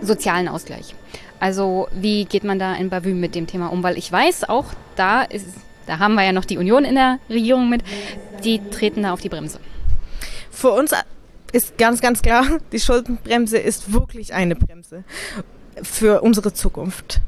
sozialen 0.01 0.47
Ausgleich. 0.47 0.95
Also 1.39 1.88
wie 1.91 2.26
geht 2.26 2.43
man 2.43 2.59
da 2.59 2.76
in 2.76 2.89
Bavü 2.89 3.13
mit 3.13 3.36
dem 3.36 3.47
Thema 3.47 3.67
um? 3.67 3.84
Weil 3.84 3.97
ich 3.97 4.11
weiß, 4.11 4.47
auch 4.47 4.65
da 4.95 5.23
ist 5.23 5.47
da 5.86 6.00
haben 6.00 6.16
wir 6.16 6.24
ja 6.24 6.32
noch 6.32 6.46
die 6.46 6.58
Union 6.58 6.86
in 6.86 6.96
der 6.96 7.20
Regierung 7.30 7.70
mit, 7.70 7.84
die 8.44 8.62
treten 8.70 9.04
da 9.04 9.14
auf 9.14 9.22
die 9.22 9.30
Bremse. 9.30 9.60
Für 10.52 10.72
uns 10.72 10.94
ist 11.52 11.78
ganz, 11.78 12.02
ganz 12.02 12.22
klar, 12.22 12.46
die 12.72 12.80
Schuldenbremse 12.80 13.58
ist 13.58 13.94
wirklich 13.94 14.34
eine 14.34 14.56
Bremse 14.56 15.04
für 15.82 16.22
unsere 16.22 16.54
Zukunft. 16.54 17.22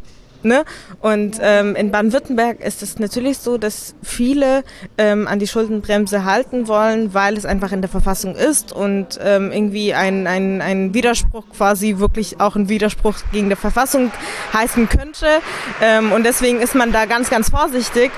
Ne? 0.44 0.66
Und 1.02 1.38
ähm, 1.42 1.76
in 1.76 1.92
Baden-Württemberg 1.92 2.62
ist 2.62 2.84
es 2.84 3.00
natürlich 3.00 3.40
so, 3.40 3.58
dass 3.58 3.96
viele 4.04 4.64
ähm, 4.98 5.28
an 5.28 5.40
die 5.40 5.48
Schuldenbremse 5.48 6.26
halten 6.26 6.68
wollen, 6.68 7.14
weil 7.14 7.38
es 7.38 7.46
einfach 7.46 7.72
in 7.72 7.82
der 7.82 7.90
Verfassung 7.90 8.36
ist 8.36 8.72
und 8.72 9.20
ähm, 9.22 9.52
irgendwie 9.52 9.94
ein, 9.94 10.28
ein, 10.28 10.62
ein 10.62 10.94
Widerspruch 10.94 11.46
quasi 11.56 11.98
wirklich 11.98 12.40
auch 12.40 12.56
ein 12.56 12.70
Widerspruch 12.70 13.16
gegen 13.32 13.50
der 13.50 13.58
Verfassung 13.58 14.12
heißen 14.54 14.88
könnte. 14.90 15.28
Ähm, 15.82 16.12
und 16.12 16.24
deswegen 16.24 16.60
ist 16.62 16.76
man 16.76 16.92
da 16.92 17.06
ganz, 17.06 17.30
ganz 17.30 17.50
vorsichtig. 17.50 18.12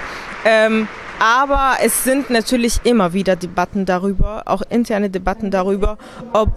Ähm, 0.46 0.88
aber 1.20 1.78
es 1.84 2.04
sind 2.04 2.30
natürlich 2.30 2.80
immer 2.84 3.14
wieder 3.14 3.36
Debatten 3.36 3.86
darüber, 3.86 4.44
auch 4.46 4.62
interne 4.70 5.10
Debatten 5.10 5.52
darüber, 5.52 5.98
ob 6.34 6.56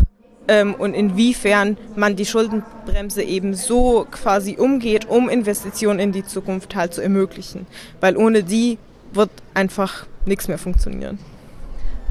ähm, 0.49 0.74
und 0.74 0.95
inwiefern 0.95 1.76
man 1.97 2.16
die 2.16 2.26
Schuldenbremse 2.26 3.22
eben 3.22 3.55
so 3.55 4.07
quasi 4.11 4.57
umgeht, 4.57 5.09
um 5.09 5.28
Investitionen 5.28 5.99
in 5.99 6.12
die 6.12 6.24
Zukunft 6.24 6.74
halt 6.74 6.95
zu 6.95 7.01
ermöglichen. 7.01 7.66
Weil 8.01 8.16
ohne 8.16 8.43
die 8.43 8.78
wird 9.12 9.30
einfach 9.55 10.07
nichts 10.26 10.49
mehr 10.49 10.59
funktionieren. 10.59 11.18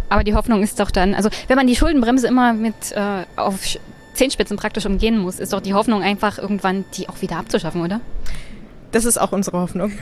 Aber 0.09 0.23
die 0.23 0.33
Hoffnung 0.33 0.61
ist 0.61 0.79
doch 0.79 0.91
dann, 0.91 1.13
also 1.13 1.29
wenn 1.47 1.55
man 1.55 1.67
die 1.67 1.75
Schuldenbremse 1.75 2.27
immer 2.27 2.53
mit 2.53 2.91
äh, 2.93 3.23
auf 3.37 3.59
Zehenspitzen 4.13 4.57
praktisch 4.57 4.85
umgehen 4.85 5.17
muss, 5.17 5.39
ist 5.39 5.53
doch 5.53 5.61
die 5.61 5.73
Hoffnung 5.73 6.03
einfach 6.03 6.37
irgendwann, 6.37 6.83
die 6.95 7.07
auch 7.07 7.21
wieder 7.21 7.37
abzuschaffen, 7.37 7.81
oder? 7.81 8.01
Das 8.91 9.05
ist 9.05 9.17
auch 9.17 9.31
unsere 9.31 9.59
Hoffnung. 9.59 9.93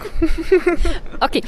okay. 1.20 1.44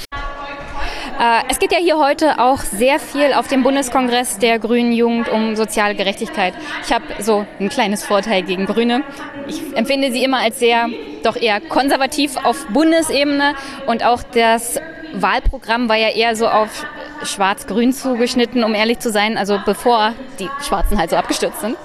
Äh, 1.20 1.43
es 1.49 1.59
geht 1.59 1.72
ja 1.72 1.78
hier 1.78 1.97
heute 1.97 2.39
auch 2.39 2.59
sehr 2.59 2.99
viel 2.99 3.34
auf 3.34 3.47
dem 3.47 3.64
Bundeskongress 3.64 4.38
der 4.39 4.59
Grünen 4.59 4.91
Jugend 4.91 5.30
um 5.30 5.55
soziale 5.55 5.95
Gerechtigkeit. 5.95 6.53
Ich 6.86 6.91
habe 6.91 7.05
so 7.20 7.45
ein 7.59 7.70
kleines 7.70 8.03
Vorteil 8.03 8.43
gegen 8.43 8.66
Grüne. 8.66 9.03
Ich 9.47 9.62
empfinde 9.76 10.12
sie 10.12 10.24
immer 10.24 10.39
als 10.39 10.59
sehr, 10.59 10.88
doch 11.24 11.36
eher 11.36 11.62
konservativ 11.62 12.38
auf 12.43 12.66
Bundesebene 12.68 13.55
und 13.88 14.03
auch 14.05 14.24
das 14.24 14.80
Wahlprogramm 15.14 15.89
war 15.89 15.97
ja 15.97 16.09
eher 16.09 16.36
so 16.36 16.47
auf 16.47 16.86
schwarz-grün 17.24 17.93
zugeschnitten, 17.93 18.64
um 18.64 18.74
ehrlich 18.74 18.99
zu 18.99 19.12
sein, 19.12 19.38
also 19.38 19.59
bevor 19.66 20.14
die 20.39 20.49
Schwarzen 20.66 20.97
halt 20.97 21.09
so 21.09 21.16
abgestürzt 21.18 21.62
sind. 21.62 21.78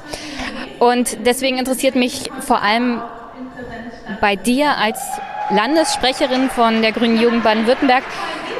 Und 0.79 1.27
deswegen 1.27 1.59
interessiert 1.59 1.95
mich 1.95 2.31
vor 2.41 2.63
allem 2.63 3.03
bei 4.21 4.37
dir 4.37 4.77
als 4.77 4.99
Landessprecherin 5.51 6.51
von 6.51 6.83
der 6.83 6.93
Grünen 6.93 7.21
Jugend 7.21 7.45
Baden-Württemberg, 7.45 8.03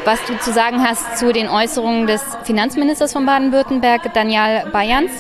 was 0.05 0.25
du 0.27 0.39
zu 0.39 0.53
sagen 0.53 0.83
hast 0.87 1.19
zu 1.19 1.33
den 1.33 1.49
Äußerungen 1.49 2.07
des 2.07 2.23
Finanzministers 2.45 3.13
von 3.13 3.27
Baden-Württemberg, 3.27 4.15
Daniel 4.15 4.71
Bayerns. 4.73 5.11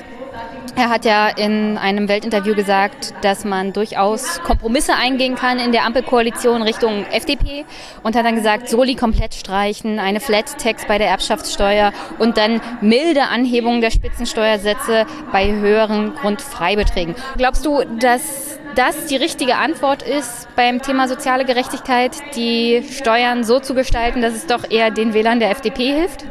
Er 0.79 0.91
hat 0.91 1.07
ja 1.07 1.29
in 1.29 1.79
einem 1.79 2.07
Weltinterview 2.07 2.55
gesagt, 2.55 3.15
dass 3.23 3.47
man 3.47 3.73
durchaus 3.73 4.43
Kompromisse 4.43 4.95
eingehen 4.95 5.35
kann 5.35 5.59
in 5.59 5.73
der 5.73 5.85
Ampelkoalition 5.85 6.61
Richtung 6.61 7.07
FDP 7.11 7.65
und 8.03 8.15
hat 8.15 8.27
dann 8.27 8.35
gesagt, 8.35 8.69
Soli 8.69 8.95
komplett 8.95 9.33
streichen, 9.35 9.99
eine 9.99 10.21
Flat-Tax 10.21 10.87
bei 10.87 10.99
der 10.99 11.09
Erbschaftssteuer 11.09 11.93
und 12.19 12.37
dann 12.37 12.61
milde 12.83 13.23
Anhebung 13.23 13.81
der 13.81 13.91
Spitzensteuersätze 13.91 15.07
bei 15.33 15.51
höheren 15.51 16.15
Grundfreibeträgen. 16.15 17.15
Glaubst 17.39 17.65
du, 17.65 17.83
dass 17.99 18.59
das 18.75 19.07
die 19.07 19.17
richtige 19.17 19.57
Antwort 19.57 20.03
ist 20.03 20.47
beim 20.57 20.83
Thema 20.83 21.09
soziale 21.09 21.47
Gerechtigkeit, 21.47 22.13
die 22.37 22.85
Steuern 22.91 23.45
so 23.45 23.61
zu 23.61 23.75
gestalten, 23.75 24.21
dass 24.21 24.35
es 24.35 24.47
doch 24.47 24.71
eher 24.71 24.91
den 24.91 25.15
Wählern 25.15 25.41
der 25.41 25.53
FDP 25.53 25.95
hilft? 25.95 26.27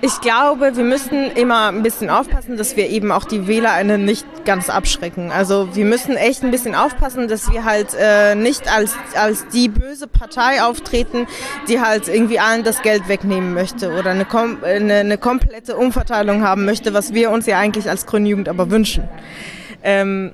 Ich 0.00 0.20
glaube, 0.20 0.76
wir 0.76 0.84
müssen 0.84 1.30
immer 1.32 1.68
ein 1.68 1.82
bisschen 1.82 2.10
aufpassen, 2.10 2.56
dass 2.56 2.76
wir 2.76 2.88
eben 2.90 3.10
auch 3.10 3.24
die 3.24 3.46
WählerInnen 3.46 4.04
nicht 4.04 4.26
ganz 4.44 4.68
abschrecken. 4.68 5.30
Also 5.30 5.74
wir 5.74 5.84
müssen 5.84 6.16
echt 6.16 6.42
ein 6.42 6.50
bisschen 6.50 6.74
aufpassen, 6.74 7.28
dass 7.28 7.50
wir 7.50 7.64
halt 7.64 7.88
äh, 7.98 8.34
nicht 8.34 8.70
als, 8.70 8.94
als 9.16 9.46
die 9.48 9.68
böse 9.68 10.06
Partei 10.06 10.62
auftreten, 10.62 11.26
die 11.68 11.80
halt 11.80 12.08
irgendwie 12.08 12.38
allen 12.38 12.64
das 12.64 12.82
Geld 12.82 13.08
wegnehmen 13.08 13.54
möchte 13.54 13.92
oder 13.92 14.10
eine, 14.10 14.24
kom 14.24 14.58
eine, 14.62 14.96
eine 14.96 15.18
komplette 15.18 15.76
Umverteilung 15.76 16.42
haben 16.42 16.64
möchte, 16.64 16.92
was 16.92 17.14
wir 17.14 17.30
uns 17.30 17.46
ja 17.46 17.58
eigentlich 17.58 17.88
als 17.88 18.06
Grüne 18.06 18.28
Jugend 18.28 18.48
aber 18.48 18.70
wünschen. 18.70 19.08
Ähm, 19.82 20.32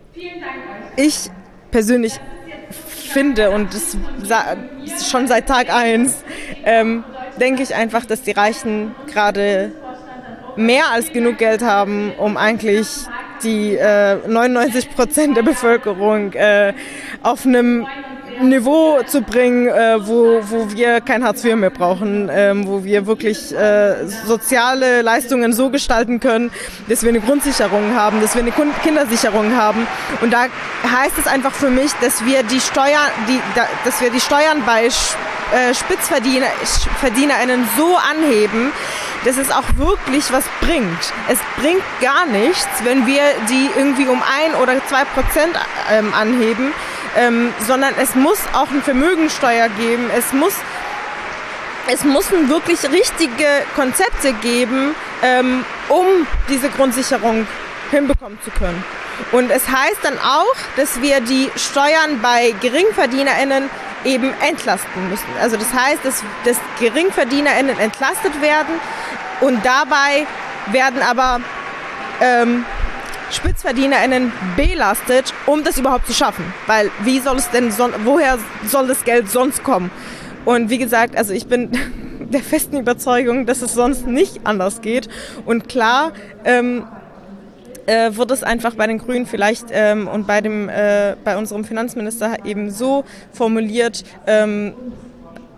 ich 0.97 1.31
persönlich 1.71 2.21
finde, 3.11 3.51
und 3.51 3.75
das 3.75 3.97
schon 5.11 5.27
seit 5.27 5.47
Tag 5.47 5.73
eins, 5.73 6.25
ähm, 6.65 7.05
denke 7.41 7.63
ich 7.63 7.75
einfach, 7.75 8.05
dass 8.05 8.23
die 8.23 8.33
Reichen 8.33 8.95
gerade 9.07 9.73
mehr 10.57 10.91
als 10.93 11.13
genug 11.13 11.39
Geld 11.39 11.63
haben, 11.63 12.13
um 12.19 12.37
eigentlich 12.37 12.89
die 13.43 13.77
äh, 13.77 14.17
99 14.27 14.91
Prozent 14.95 15.37
der 15.37 15.43
Bevölkerung 15.43 16.33
äh, 16.35 16.75
auf 17.23 17.47
einem 17.47 17.87
Niveau 18.49 19.03
zu 19.07 19.23
bringen, 19.23 19.69
äh, 19.69 19.97
wo, 20.07 20.41
wo 20.43 20.71
wir 20.73 21.01
kein 21.01 21.25
Hartz 21.25 21.45
IV 21.45 21.57
mehr 21.57 21.71
brauchen, 21.71 22.31
ähm, 22.33 22.67
wo 22.67 22.85
wir 22.85 23.07
wirklich 23.07 23.55
äh, 23.55 24.07
soziale 24.27 25.03
Leistungen 25.03 25.53
so 25.53 25.71
gestalten 25.71 26.21
können, 26.21 26.51
dass 26.89 27.03
wir 27.03 27.11
eine 27.11 27.21
Grundsicherung 27.21 27.95
haben, 27.95 28.21
dass 28.21 28.35
wir 28.35 28.43
eine 28.43 28.53
Kindersicherung 28.83 29.57
haben. 29.57 29.87
Und 30.21 30.33
da 30.33 30.47
heißt 30.85 31.19
es 31.19 31.27
einfach 31.27 31.53
für 31.53 31.71
mich, 31.71 31.93
dass 32.01 32.25
wir 32.25 32.43
die 32.43 32.61
Steuern, 32.61 33.11
die, 33.29 33.41
da, 33.55 33.67
dass 33.85 34.01
wir 34.01 34.11
die 34.11 34.21
Steuern 34.21 34.63
bei 34.65 34.87
äh, 34.87 35.75
SpitzverdienerInnen 35.75 37.69
so 37.77 37.97
anheben, 37.97 38.73
dass 39.25 39.37
es 39.37 39.51
auch 39.51 39.65
wirklich 39.77 40.33
was 40.33 40.45
bringt. 40.61 41.13
Es 41.29 41.39
bringt 41.61 41.83
gar 42.01 42.27
nichts, 42.27 42.69
wenn 42.85 43.07
wir 43.07 43.23
die 43.49 43.69
irgendwie 43.77 44.07
um 44.07 44.23
ein 44.23 44.55
oder 44.55 44.75
zwei 44.87 45.05
Prozent 45.05 45.59
ähm, 45.93 46.15
anheben, 46.15 46.73
ähm, 47.17 47.53
sondern 47.67 47.93
es 48.01 48.15
muss 48.15 48.39
auch 48.53 48.71
eine 48.71 48.83
Vermögensteuer 48.83 49.69
geben. 49.79 50.11
Es 50.17 50.33
muss 50.33 50.55
es 51.93 52.05
müssen 52.05 52.49
wirklich 52.49 52.83
richtige 52.85 53.47
Konzepte 53.75 54.33
geben, 54.35 54.95
ähm, 55.25 55.65
um 55.89 56.07
diese 56.49 56.69
Grundsicherung 56.69 57.47
hinbekommen 57.91 58.39
zu 58.45 58.51
können. 58.51 58.85
Und 59.33 59.51
es 59.51 59.69
heißt 59.69 59.99
dann 60.03 60.19
auch, 60.19 60.55
dass 60.77 61.01
wir 61.03 61.21
die 61.21 61.51
Steuern 61.57 62.21
bei 62.23 62.55
GeringverdienerInnen 62.61 63.69
eben 64.05 64.33
entlasten 64.41 65.09
müssen. 65.11 65.27
Also 65.41 65.57
das 65.57 65.73
heißt, 65.75 66.05
dass, 66.05 66.23
dass 66.45 66.59
GeringverdienerInnen 66.79 67.79
entlastet 67.79 68.41
werden, 68.41 68.75
Und 69.41 69.65
dabei 69.65 70.27
werden 70.71 71.03
aber 71.03 71.41
ähm, 72.21 72.65
SpitzverdienerInnen 73.31 74.33
belastet, 74.57 75.33
um 75.47 75.65
das 75.65 75.79
überhaupt 75.79 76.07
zu 76.07 76.13
schaffen. 76.13 76.45
Weil 76.67 76.91
wie 77.05 77.21
soll 77.21 77.37
es 77.37 77.51
denn, 77.51 77.71
son 77.71 77.93
woher 78.05 78.39
soll 78.67 78.87
das 78.87 79.05
Geld 79.05 79.31
sonst 79.31 79.63
kommen? 79.63 79.91
Und 80.45 80.71
wie 80.71 80.79
gesagt, 80.79 81.17
also 81.17 81.33
ich 81.33 81.47
bin 81.47 81.71
der 82.21 82.41
festen 82.41 82.79
Überzeugung, 82.79 83.47
dass 83.47 83.63
es 83.63 83.75
sonst 83.75 84.07
nicht 84.07 84.41
anders 84.45 84.81
geht. 84.81 85.09
Und 85.47 85.69
klar, 85.69 86.13
ähm, 86.45 86.85
äh, 87.87 88.17
wird 88.17 88.31
es 88.31 88.43
einfach 88.43 88.75
bei 88.75 88.87
den 88.87 88.99
Grünen 88.99 89.27
vielleicht 89.27 89.67
ähm, 89.73 90.07
und 90.07 90.27
bei, 90.27 90.41
dem, 90.41 90.69
äh, 90.69 91.17
bei 91.25 91.37
unserem 91.37 91.65
Finanzminister 91.65 92.45
eben 92.45 92.71
so 92.71 93.05
formuliert, 93.33 94.05
ähm, 94.27 94.75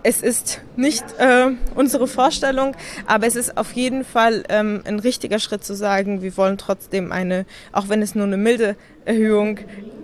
es 0.03 0.21
ist 0.21 0.61
nicht 0.75 1.03
äh, 1.17 1.47
unsere 1.75 2.07
Vorstellung, 2.07 2.75
aber 3.07 3.25
es 3.25 3.35
ist 3.35 3.57
auf 3.57 3.71
jeden 3.73 4.03
Fall 4.03 4.43
ähm, 4.49 4.81
ein 4.85 4.99
richtiger 4.99 5.39
Schritt 5.39 5.63
zu 5.63 5.73
sagen, 5.73 6.21
wir 6.21 6.35
wollen 6.37 6.57
trotzdem 6.57 7.11
eine, 7.11 7.45
auch 7.71 7.89
wenn 7.89 8.01
es 8.01 8.13
nur 8.13 8.25
eine 8.25 8.37
milde 8.37 8.75
Erhöhung, 9.05 9.59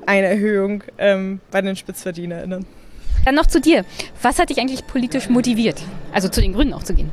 eine 0.05 0.27
Erhöhung 0.27 0.83
ähm, 0.97 1.41
bei 1.51 1.61
den 1.61 1.75
SpitzverdienerInnen. 1.75 2.65
Dann 3.25 3.35
noch 3.35 3.47
zu 3.47 3.59
dir. 3.59 3.85
Was 4.21 4.39
hat 4.39 4.49
dich 4.49 4.59
eigentlich 4.59 4.87
politisch 4.87 5.29
motiviert, 5.29 5.81
also 6.13 6.29
zu 6.29 6.41
den 6.41 6.53
Grünen 6.53 6.73
auch 6.73 6.83
zu 6.83 6.93
gehen? 6.93 7.11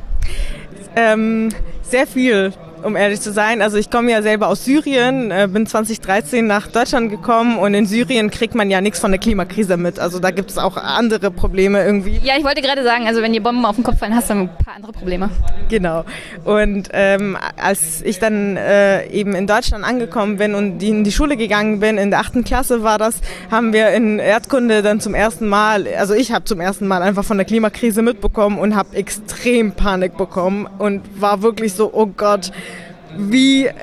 Ähm, 0.95 1.49
sehr 1.81 2.07
viel 2.07 2.53
um 2.87 2.95
ehrlich 2.95 3.19
zu 3.19 3.33
sein. 3.33 3.61
Also 3.61 3.77
ich 3.77 3.91
komme 3.91 4.11
ja 4.11 4.21
selber 4.21 4.47
aus 4.47 4.63
Syrien, 4.63 5.29
äh, 5.29 5.47
bin 5.51 5.67
2013 5.67 6.47
nach 6.47 6.67
Deutschland 6.67 7.09
gekommen 7.11 7.57
und 7.57 7.73
in 7.73 7.85
Syrien 7.85 8.31
kriegt 8.31 8.55
man 8.55 8.71
ja 8.71 8.79
nichts 8.79 8.99
von 8.99 9.11
der 9.11 9.19
Klimakrise 9.19 9.75
mit. 9.75 9.99
Also 9.99 10.19
da 10.19 10.31
gibt 10.31 10.49
es 10.49 10.57
auch 10.57 10.77
andere 10.77 11.29
Probleme 11.29 11.83
irgendwie. 11.83 12.19
Ja, 12.23 12.35
ich 12.37 12.45
wollte 12.45 12.61
gerade 12.61 12.83
sagen, 12.83 13.05
also 13.05 13.21
wenn 13.21 13.33
die 13.33 13.41
Bomben 13.41 13.65
auf 13.65 13.75
den 13.75 13.83
Kopf 13.83 13.99
fallen, 13.99 14.15
hast 14.15 14.29
du 14.29 14.35
ein 14.35 14.49
paar 14.63 14.75
andere 14.77 14.93
Probleme. 14.93 15.29
Genau. 15.67 16.05
Und 16.45 16.87
ähm, 16.93 17.37
als 17.61 18.01
ich 18.03 18.19
dann 18.19 18.55
äh, 18.55 19.05
eben 19.09 19.35
in 19.35 19.47
Deutschland 19.47 19.83
angekommen 19.83 20.37
bin 20.37 20.55
und 20.55 20.81
in 20.81 21.03
die 21.03 21.11
Schule 21.11 21.35
gegangen 21.35 21.81
bin, 21.81 21.97
in 21.97 22.09
der 22.09 22.21
achten 22.21 22.45
Klasse 22.45 22.83
war 22.83 22.97
das, 22.97 23.19
haben 23.51 23.73
wir 23.73 23.89
in 23.89 24.17
Erdkunde 24.19 24.81
dann 24.81 25.01
zum 25.01 25.13
ersten 25.13 25.47
Mal, 25.47 25.87
also 25.97 26.13
ich 26.13 26.31
habe 26.31 26.45
zum 26.45 26.61
ersten 26.61 26.87
Mal 26.87 27.01
einfach 27.01 27.25
von 27.25 27.35
der 27.35 27.45
Klimakrise 27.45 28.01
mitbekommen 28.01 28.57
und 28.57 28.77
habe 28.77 28.95
extrem 28.95 29.73
Panik 29.73 30.15
bekommen 30.15 30.69
und 30.77 31.01
war 31.19 31.41
wirklich 31.41 31.73
so, 31.73 31.91
oh 31.93 32.05
Gott, 32.05 32.51
wie 33.17 33.65
äh, 33.65 33.73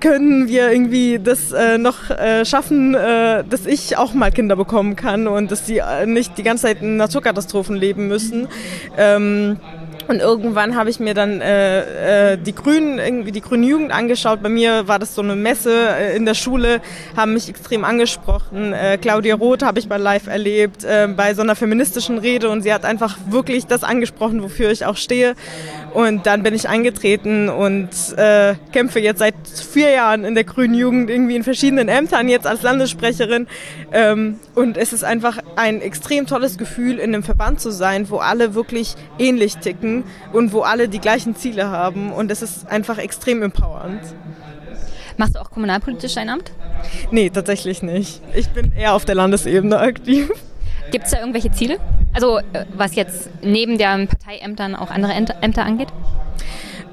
können 0.00 0.48
wir 0.48 0.70
irgendwie 0.70 1.18
das 1.18 1.52
äh, 1.52 1.78
noch 1.78 2.10
äh, 2.10 2.44
schaffen, 2.44 2.94
äh, 2.94 3.44
dass 3.48 3.66
ich 3.66 3.96
auch 3.96 4.14
mal 4.14 4.30
Kinder 4.30 4.56
bekommen 4.56 4.96
kann 4.96 5.26
und 5.26 5.50
dass 5.50 5.66
sie 5.66 5.78
äh, 5.78 6.06
nicht 6.06 6.38
die 6.38 6.42
ganze 6.42 6.62
Zeit 6.64 6.82
in 6.82 6.96
Naturkatastrophen 6.96 7.76
leben 7.76 8.08
müssen. 8.08 8.48
Ähm, 8.96 9.58
und 10.12 10.20
irgendwann 10.20 10.76
habe 10.76 10.90
ich 10.90 11.00
mir 11.00 11.14
dann 11.14 11.40
äh, 11.40 12.32
äh, 12.32 12.36
die 12.36 12.54
Grünen, 12.54 12.98
irgendwie 12.98 13.32
die 13.32 13.40
Grüne 13.40 13.66
Jugend 13.66 13.92
angeschaut. 13.92 14.42
Bei 14.42 14.50
mir 14.50 14.86
war 14.86 14.98
das 14.98 15.14
so 15.14 15.22
eine 15.22 15.34
Messe 15.36 15.72
äh, 15.72 16.14
in 16.14 16.26
der 16.26 16.34
Schule, 16.34 16.82
haben 17.16 17.32
mich 17.32 17.48
extrem 17.48 17.82
angesprochen. 17.82 18.74
Äh, 18.74 18.98
Claudia 18.98 19.36
Roth 19.36 19.62
habe 19.62 19.78
ich 19.78 19.88
mal 19.88 19.96
live 19.96 20.26
erlebt, 20.26 20.84
äh, 20.84 21.08
bei 21.16 21.32
so 21.32 21.40
einer 21.40 21.56
feministischen 21.56 22.18
Rede 22.18 22.50
und 22.50 22.60
sie 22.60 22.74
hat 22.74 22.84
einfach 22.84 23.16
wirklich 23.30 23.64
das 23.66 23.84
angesprochen, 23.84 24.42
wofür 24.42 24.70
ich 24.70 24.84
auch 24.84 24.98
stehe. 24.98 25.34
Und 25.94 26.26
dann 26.26 26.42
bin 26.42 26.54
ich 26.54 26.68
eingetreten 26.68 27.48
und 27.48 27.88
äh, 28.16 28.54
kämpfe 28.72 29.00
jetzt 29.00 29.20
seit 29.20 29.34
vier 29.46 29.90
Jahren 29.90 30.24
in 30.24 30.34
der 30.34 30.44
Grünen 30.44 30.74
Jugend 30.74 31.08
irgendwie 31.08 31.36
in 31.36 31.44
verschiedenen 31.44 31.88
Ämtern, 31.88 32.28
jetzt 32.28 32.46
als 32.46 32.60
Landessprecherin. 32.60 33.46
Ähm, 33.92 34.38
und 34.54 34.76
es 34.76 34.92
ist 34.92 35.04
einfach 35.04 35.38
ein 35.56 35.80
extrem 35.80 36.26
tolles 36.26 36.58
Gefühl, 36.58 36.98
in 36.98 37.14
einem 37.14 37.22
Verband 37.22 37.60
zu 37.60 37.70
sein, 37.70 38.10
wo 38.10 38.18
alle 38.18 38.54
wirklich 38.54 38.94
ähnlich 39.18 39.56
ticken 39.56 40.01
und 40.32 40.52
wo 40.52 40.62
alle 40.62 40.88
die 40.88 40.98
gleichen 40.98 41.36
Ziele 41.36 41.68
haben. 41.68 42.12
Und 42.12 42.30
es 42.30 42.42
ist 42.42 42.68
einfach 42.68 42.98
extrem 42.98 43.42
empowernd. 43.42 44.00
Machst 45.16 45.34
du 45.34 45.40
auch 45.40 45.50
kommunalpolitisch 45.50 46.16
ein 46.16 46.28
Amt? 46.28 46.52
Nee, 47.10 47.30
tatsächlich 47.30 47.82
nicht. 47.82 48.22
Ich 48.34 48.48
bin 48.48 48.72
eher 48.72 48.94
auf 48.94 49.04
der 49.04 49.14
Landesebene 49.14 49.78
aktiv. 49.78 50.30
Gibt 50.90 51.04
es 51.04 51.10
da 51.10 51.20
irgendwelche 51.20 51.50
Ziele? 51.50 51.78
Also 52.12 52.38
äh, 52.38 52.66
was 52.74 52.94
jetzt 52.94 53.30
neben 53.42 53.78
den 53.78 54.08
Parteiämtern 54.08 54.74
auch 54.74 54.90
andere 54.90 55.12
Ämter 55.12 55.64
angeht? 55.64 55.88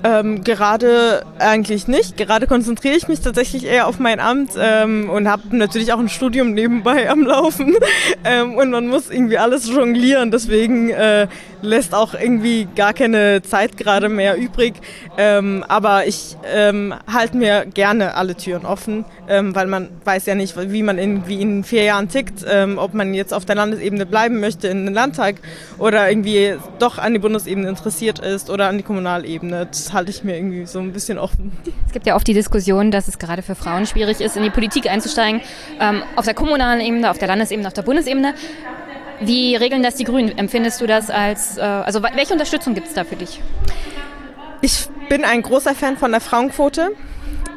Ähm, 0.02 0.44
gerade 0.46 1.26
eigentlich 1.40 1.88
nicht. 1.88 2.16
Gerade 2.16 2.48
konzentriere 2.48 2.96
ich 2.96 3.10
mich 3.10 3.20
tatsächlich 3.20 3.66
eher 3.66 3.88
auf 3.88 4.00
mein 4.00 4.22
Amt 4.22 4.52
ähm, 4.58 5.10
und 5.10 5.28
habe 5.28 5.56
natürlich 5.56 5.92
auch 5.92 6.00
ein 6.00 6.08
Studium 6.08 6.54
nebenbei 6.54 7.10
am 7.10 7.24
Laufen. 7.24 7.76
ähm, 8.24 8.56
und 8.56 8.70
man 8.70 8.88
muss 8.88 9.10
irgendwie 9.10 9.38
alles 9.38 9.68
jonglieren. 9.68 10.32
Deswegen 10.32 10.90
äh, 10.90 11.28
lässt 11.62 11.94
auch 11.94 12.14
irgendwie 12.14 12.68
gar 12.76 12.94
keine 12.94 13.42
Zeit 13.42 13.78
gerade 13.78 14.10
mehr 14.10 14.38
übrig. 14.38 14.76
Ähm, 15.18 15.64
aber 15.68 16.08
ich 16.08 16.38
ähm, 16.54 16.94
halte 17.12 17.38
mir 17.38 17.66
gerne 17.66 18.16
alle 18.16 18.36
Türen 18.36 18.66
offen, 18.66 19.06
ähm, 19.28 19.56
weil 19.56 19.68
man 19.68 19.90
weiß 20.06 20.26
ja 20.26 20.36
nicht, 20.36 20.56
wie 20.58 20.84
man 20.84 20.98
in, 20.98 21.28
wie 21.28 21.42
in 21.42 21.64
vier 21.64 21.84
Jahren 21.84 22.10
tickt, 22.10 22.46
ähm, 22.48 22.78
ob 22.78 22.94
man 22.94 23.14
jetzt 23.14 23.34
auf 23.34 23.46
der 23.46 23.56
Landesebene 23.56 24.06
bleiben 24.06 24.40
möchte 24.40 24.68
in 24.68 24.86
den 24.86 24.94
Landtag 24.94 25.36
oder 25.78 26.10
irgendwie 26.10 26.56
doch 26.80 26.98
an 26.98 27.14
die 27.14 27.20
Bundesebene 27.20 27.68
interessiert 27.68 28.20
ist 28.20 28.50
oder 28.50 28.68
an 28.68 28.78
die 28.78 28.84
Kommunalebene. 28.84 29.66
Das 29.66 29.94
halte 29.94 30.12
ich 30.12 30.24
mir 30.24 30.38
irgendwie 30.38 30.66
so 30.66 30.80
ein 30.80 30.94
bisschen 30.94 31.18
offen. 31.18 31.52
Es 31.86 31.94
gibt 31.94 32.06
ja 32.06 32.16
oft 32.16 32.28
die 32.28 32.34
Diskussion, 32.34 32.92
dass 32.92 33.08
es 33.08 33.20
gerade 33.20 33.42
für 33.42 33.56
Frauen 33.56 33.86
schwierig 33.86 34.22
ist, 34.22 34.38
in 34.38 34.44
die 34.44 34.50
Politik 34.50 34.90
einzusteigen, 34.90 35.42
ähm, 35.80 36.04
auf 36.16 36.26
der 36.26 36.34
kommunalen 36.34 36.82
Ebene, 36.82 37.10
auf 37.10 37.18
der 37.18 37.28
Landesebene, 37.28 37.68
auf 37.68 37.74
der 37.74 37.82
Bundesebene. 37.82 38.34
Wie 39.22 39.56
regeln 39.56 39.84
das 39.84 39.96
die 39.96 40.04
Grünen? 40.06 40.38
Empfindest 40.38 40.80
du 40.82 40.88
das 40.88 41.10
als, 41.10 41.58
äh, 41.58 41.62
also 41.62 42.02
welche 42.02 42.34
Unterstützung 42.34 42.74
gibt 42.74 42.88
es 42.88 42.94
da 42.94 43.04
für 43.04 43.16
dich? 43.16 43.42
Ich 44.62 44.88
bin 45.10 45.26
ein 45.26 45.42
großer 45.42 45.76
Fan 45.76 45.98
von 45.98 46.12
der 46.12 46.22
Frauenquote. 46.22 46.92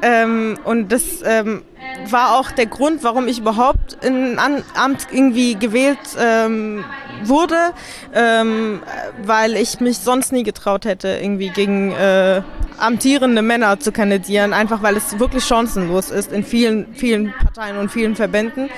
Ähm, 0.02 0.58
und 0.64 0.90
das 0.90 1.22
ähm, 1.24 1.62
war 2.10 2.38
auch 2.38 2.50
der 2.50 2.66
Grund, 2.66 3.04
warum 3.04 3.28
ich 3.28 3.38
überhaupt 3.38 3.96
in 4.04 4.38
ein 4.38 4.64
Amt 4.74 5.06
irgendwie 5.12 5.54
gewählt 5.54 5.98
ähm, 6.18 6.84
wurde, 7.24 7.72
ähm, 8.14 8.82
weil 9.24 9.56
ich 9.56 9.80
mich 9.80 9.98
sonst 9.98 10.32
nie 10.32 10.42
getraut 10.42 10.84
hätte, 10.84 11.08
irgendwie 11.22 11.50
gegen 11.50 11.92
äh, 11.92 12.42
amtierende 12.78 13.42
Männer 13.42 13.78
zu 13.78 13.92
kandidieren, 13.92 14.52
einfach 14.52 14.82
weil 14.82 14.96
es 14.96 15.18
wirklich 15.20 15.44
chancenlos 15.44 16.10
ist 16.10 16.32
in 16.32 16.44
vielen, 16.44 16.92
vielen 16.94 17.32
Parteien 17.32 17.78
und 17.78 17.90
vielen 17.90 18.16
Verbänden. 18.16 18.70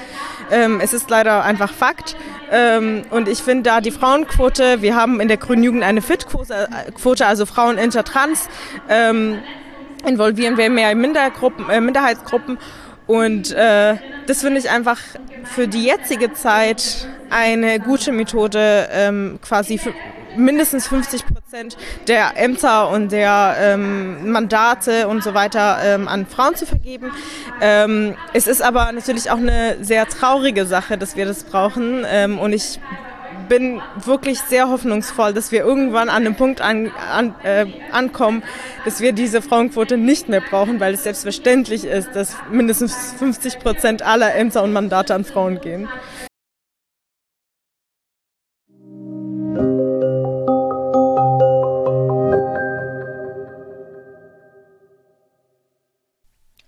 Ähm, 0.50 0.80
es 0.80 0.92
ist 0.92 1.08
leider 1.08 1.42
einfach 1.42 1.72
Fakt. 1.72 2.16
Ähm, 2.50 3.02
und 3.10 3.28
ich 3.28 3.38
finde 3.38 3.62
da 3.62 3.80
die 3.80 3.90
Frauenquote, 3.90 4.82
wir 4.82 4.94
haben 4.94 5.20
in 5.20 5.28
der 5.28 5.38
Grünen 5.38 5.62
Jugend 5.62 5.82
eine 5.82 6.02
FIT-Quote, 6.02 7.26
also 7.26 7.46
Frauen 7.46 7.78
intertrans, 7.78 8.48
ähm, 8.90 9.38
involvieren 10.06 10.56
wir 10.56 10.70
mehr 10.70 10.94
Mindergruppen, 10.94 11.68
äh, 11.70 11.80
Minderheitsgruppen. 11.80 12.58
Und 13.06 13.52
äh, 13.52 13.96
das 14.26 14.40
finde 14.40 14.58
ich 14.58 14.70
einfach 14.70 14.98
für 15.44 15.68
die 15.68 15.84
jetzige 15.84 16.32
Zeit 16.32 17.06
eine 17.30 17.78
gute 17.80 18.12
Methode, 18.12 18.88
ähm, 18.92 19.38
quasi 19.42 19.76
für 19.78 19.92
mindestens 20.36 20.88
50 20.88 21.26
Prozent 21.26 21.76
der 22.08 22.36
Ämter 22.36 22.88
und 22.88 23.12
der 23.12 23.56
ähm, 23.58 24.30
Mandate 24.32 25.08
und 25.08 25.22
so 25.22 25.34
weiter 25.34 25.78
ähm, 25.84 26.08
an 26.08 26.26
Frauen 26.26 26.54
zu 26.56 26.66
vergeben. 26.66 27.12
Ähm, 27.60 28.16
es 28.32 28.46
ist 28.46 28.62
aber 28.62 28.90
natürlich 28.92 29.30
auch 29.30 29.38
eine 29.38 29.76
sehr 29.80 30.06
traurige 30.08 30.66
Sache, 30.66 30.98
dass 30.98 31.16
wir 31.16 31.26
das 31.26 31.44
brauchen. 31.44 32.04
Ähm, 32.08 32.38
und 32.38 32.52
ich 32.52 32.80
bin 33.48 33.80
wirklich 34.04 34.40
sehr 34.40 34.68
hoffnungsvoll, 34.68 35.32
dass 35.32 35.52
wir 35.52 35.60
irgendwann 35.60 36.08
an 36.08 36.26
einem 36.26 36.34
Punkt 36.34 36.60
an, 36.60 36.90
an, 36.90 37.34
äh, 37.42 37.66
ankommen, 37.92 38.42
dass 38.84 39.00
wir 39.00 39.12
diese 39.12 39.42
Frauenquote 39.42 39.96
nicht 39.96 40.28
mehr 40.28 40.40
brauchen, 40.40 40.80
weil 40.80 40.94
es 40.94 41.04
selbstverständlich 41.04 41.84
ist, 41.84 42.10
dass 42.14 42.36
mindestens 42.50 43.12
50 43.18 43.58
Prozent 43.58 44.02
aller 44.02 44.34
Ämter 44.34 44.62
und 44.62 44.72
Mandate 44.72 45.14
an 45.14 45.24
Frauen 45.24 45.60
gehen. 45.60 45.88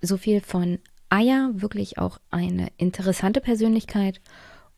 So 0.01 0.17
viel 0.17 0.41
von 0.41 0.79
Aya, 1.09 1.51
wirklich 1.53 1.99
auch 1.99 2.19
eine 2.31 2.69
interessante 2.77 3.41
Persönlichkeit 3.41 4.21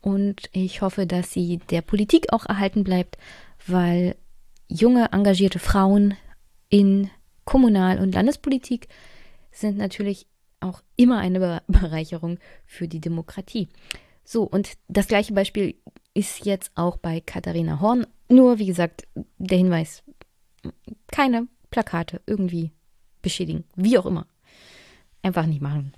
und 0.00 0.48
ich 0.52 0.82
hoffe, 0.82 1.06
dass 1.06 1.32
sie 1.32 1.58
der 1.70 1.82
Politik 1.82 2.32
auch 2.32 2.46
erhalten 2.46 2.84
bleibt, 2.84 3.18
weil 3.66 4.16
junge, 4.68 5.12
engagierte 5.12 5.58
Frauen 5.58 6.14
in 6.68 7.10
Kommunal- 7.44 8.00
und 8.00 8.14
Landespolitik 8.14 8.88
sind 9.50 9.78
natürlich 9.78 10.26
auch 10.60 10.82
immer 10.96 11.18
eine 11.18 11.62
Bereicherung 11.66 12.38
für 12.66 12.88
die 12.88 13.00
Demokratie. 13.00 13.68
So, 14.24 14.42
und 14.42 14.72
das 14.88 15.08
gleiche 15.08 15.32
Beispiel 15.32 15.76
ist 16.14 16.44
jetzt 16.44 16.72
auch 16.74 16.98
bei 16.98 17.20
Katharina 17.20 17.80
Horn. 17.80 18.06
Nur, 18.28 18.58
wie 18.58 18.66
gesagt, 18.66 19.08
der 19.38 19.58
Hinweis, 19.58 20.02
keine 21.10 21.48
Plakate 21.70 22.20
irgendwie 22.26 22.72
beschädigen, 23.22 23.64
wie 23.74 23.96
auch 23.98 24.06
immer. 24.06 24.26
Einfach 25.22 25.46
nicht 25.46 25.62
machen. 25.62 25.94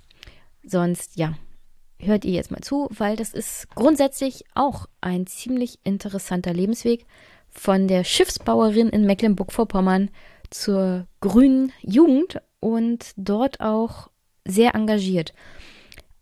Sonst, 0.63 1.17
ja, 1.17 1.37
hört 2.01 2.25
ihr 2.25 2.33
jetzt 2.33 2.51
mal 2.51 2.61
zu, 2.61 2.87
weil 2.91 3.15
das 3.15 3.33
ist 3.33 3.73
grundsätzlich 3.75 4.43
auch 4.55 4.87
ein 5.01 5.27
ziemlich 5.27 5.79
interessanter 5.83 6.53
Lebensweg 6.53 7.05
von 7.49 7.87
der 7.87 8.03
Schiffsbauerin 8.03 8.89
in 8.89 9.05
Mecklenburg-Vorpommern 9.05 10.09
zur 10.49 11.07
grünen 11.19 11.71
Jugend 11.81 12.41
und 12.59 13.11
dort 13.17 13.59
auch 13.59 14.09
sehr 14.45 14.75
engagiert. 14.75 15.33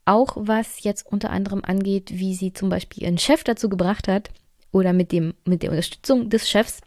Auch 0.05 0.35
was 0.35 0.83
jetzt 0.83 1.05
unter 1.05 1.29
anderem 1.29 1.63
angeht, 1.63 2.11
wie 2.13 2.33
sie 2.33 2.53
zum 2.53 2.69
Beispiel 2.69 3.03
ihren 3.03 3.17
Chef 3.17 3.43
dazu 3.43 3.69
gebracht 3.69 4.07
hat 4.07 4.29
oder 4.71 4.93
mit, 4.93 5.11
dem, 5.11 5.33
mit 5.45 5.63
der 5.63 5.69
Unterstützung 5.69 6.29
des 6.29 6.49
Chefs 6.49 6.81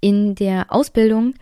in 0.00 0.34
der 0.34 0.66
Ausbildung 0.72 1.34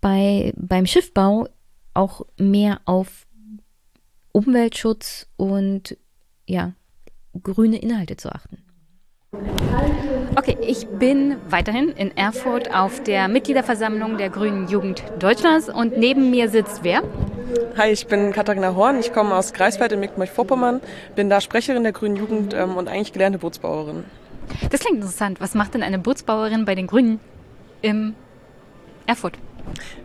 bei, 0.00 0.52
beim 0.56 0.86
Schiffbau 0.86 1.48
auch 1.94 2.26
mehr 2.36 2.80
auf 2.84 3.26
Umweltschutz 4.38 5.26
und 5.36 5.96
ja, 6.46 6.74
grüne 7.42 7.78
Inhalte 7.78 8.16
zu 8.16 8.30
achten. 8.30 8.58
Okay, 10.36 10.56
ich 10.60 10.86
bin 10.86 11.38
weiterhin 11.50 11.88
in 11.88 12.16
Erfurt 12.16 12.72
auf 12.72 13.02
der 13.02 13.26
Mitgliederversammlung 13.26 14.16
der 14.16 14.30
Grünen 14.30 14.68
Jugend 14.68 15.02
Deutschlands 15.18 15.68
und 15.68 15.98
neben 15.98 16.30
mir 16.30 16.48
sitzt 16.48 16.84
wer? 16.84 17.02
Hi, 17.76 17.90
ich 17.90 18.06
bin 18.06 18.32
Katharina 18.32 18.76
Horn, 18.76 19.00
ich 19.00 19.12
komme 19.12 19.34
aus 19.34 19.52
Greifswald 19.52 19.90
in 19.90 19.98
Mecklenburg-Vorpommern, 19.98 20.82
bin 21.16 21.28
da 21.28 21.40
Sprecherin 21.40 21.82
der 21.82 21.92
Grünen 21.92 22.14
Jugend 22.14 22.54
ähm, 22.54 22.76
und 22.76 22.86
eigentlich 22.86 23.12
gelernte 23.12 23.40
Bootsbauerin. 23.40 24.04
Das 24.70 24.82
klingt 24.82 24.98
interessant. 24.98 25.40
Was 25.40 25.54
macht 25.54 25.74
denn 25.74 25.82
eine 25.82 25.98
Bootsbauerin 25.98 26.64
bei 26.64 26.76
den 26.76 26.86
Grünen 26.86 27.18
im 27.82 28.14
Erfurt? 29.04 29.36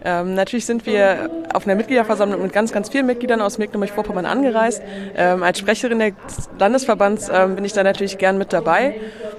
Ähm, 0.03 0.35
natürlich 0.35 0.65
sind 0.65 0.85
wir 0.85 1.29
auf 1.53 1.65
einer 1.65 1.75
Mitgliederversammlung 1.75 2.41
mit 2.41 2.53
ganz, 2.53 2.71
ganz 2.71 2.89
vielen 2.89 3.05
Mitgliedern 3.05 3.41
aus 3.41 3.57
Mecklenburg-Vorpommern 3.57 4.25
angereist. 4.25 4.81
Ähm, 5.15 5.43
als 5.43 5.59
Sprecherin 5.59 5.99
des 5.99 6.49
Landesverbands 6.59 7.29
ähm, 7.33 7.55
bin 7.55 7.65
ich 7.65 7.73
da 7.73 7.83
natürlich 7.83 8.17
gern 8.17 8.37
mit 8.37 8.53
dabei. 8.53 8.95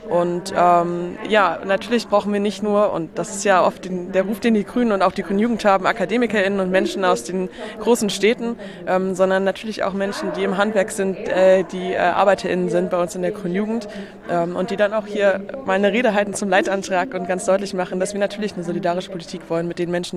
Und 0.09 0.53
ähm, 0.57 1.17
ja, 1.29 1.61
natürlich 1.65 2.09
brauchen 2.09 2.33
wir 2.33 2.41
nicht 2.41 2.63
nur, 2.63 2.93
und 2.93 3.19
das 3.19 3.37
ist 3.37 3.45
ja 3.45 3.65
oft 3.65 3.87
den, 3.87 4.13
der 4.13 4.25
Ruf, 4.25 4.39
den 4.39 4.55
die 4.55 4.65
Grünen 4.65 4.93
und 4.93 5.03
auch 5.03 5.13
die 5.13 5.23
Grünen 5.23 5.39
Jugend 5.39 5.65
haben, 5.65 5.87
AkademikerInnen 5.87 6.61
und 6.61 6.71
Menschen 6.71 7.05
aus 7.05 7.25
den 7.25 7.49
großen 7.81 8.11
Städten, 8.11 8.57
ähm, 8.87 9.15
sondern 9.15 9.45
natürlich 9.45 9.83
auch 9.83 9.95
Menschen, 9.95 10.33
die 10.37 10.45
im 10.45 10.59
Handwerk 10.59 10.91
sind, 10.91 11.17
äh, 11.17 11.65
die 11.65 11.93
äh, 11.93 11.99
ArbeiterInnen 11.99 12.69
sind 12.69 12.91
bei 12.91 13.01
uns 13.01 13.15
in 13.15 13.23
der 13.23 13.31
Grünen 13.31 13.55
Jugend 13.55 13.89
ähm, 14.31 14.57
und 14.57 14.71
die 14.71 14.77
dann 14.77 14.93
auch 14.93 15.07
hier 15.07 15.41
mal 15.65 15.73
eine 15.73 15.93
Rede 15.93 16.13
halten 16.13 16.35
zum 16.35 16.51
Leitantrag 16.51 17.15
und 17.15 17.27
ganz 17.27 17.47
deutlich 17.47 17.73
machen, 17.73 17.99
dass 17.99 18.13
wir 18.13 18.21
natürlich 18.21 18.55
eine 18.55 18.65
solidarische 18.65 19.11
Politik 19.11 19.43
wollen 19.49 19.67
mit 19.67 19.79
den 19.79 19.91
Menschen, 19.91 20.14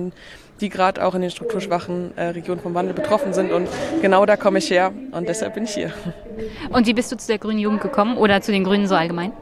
die 0.60 0.68
gerade 0.68 1.04
auch 1.04 1.14
in 1.14 1.22
den 1.22 1.30
strukturschwachen 1.30 2.16
äh, 2.16 2.28
Regionen 2.28 2.60
vom 2.60 2.74
Wandel 2.74 2.94
betroffen 2.94 3.32
sind. 3.32 3.52
Und 3.52 3.68
genau 4.02 4.26
da 4.26 4.36
komme 4.36 4.58
ich 4.58 4.70
her 4.70 4.92
und 5.12 5.28
deshalb 5.28 5.54
bin 5.54 5.64
ich 5.64 5.74
hier. 5.74 5.92
Und 6.70 6.86
wie 6.86 6.94
bist 6.94 7.12
du 7.12 7.16
zu 7.16 7.26
der 7.28 7.38
Grünen 7.38 7.58
Jugend 7.58 7.80
gekommen 7.80 8.16
oder 8.16 8.40
zu 8.40 8.52
den 8.52 8.64
Grünen 8.64 8.86
so 8.86 8.94
allgemein? 8.94 9.32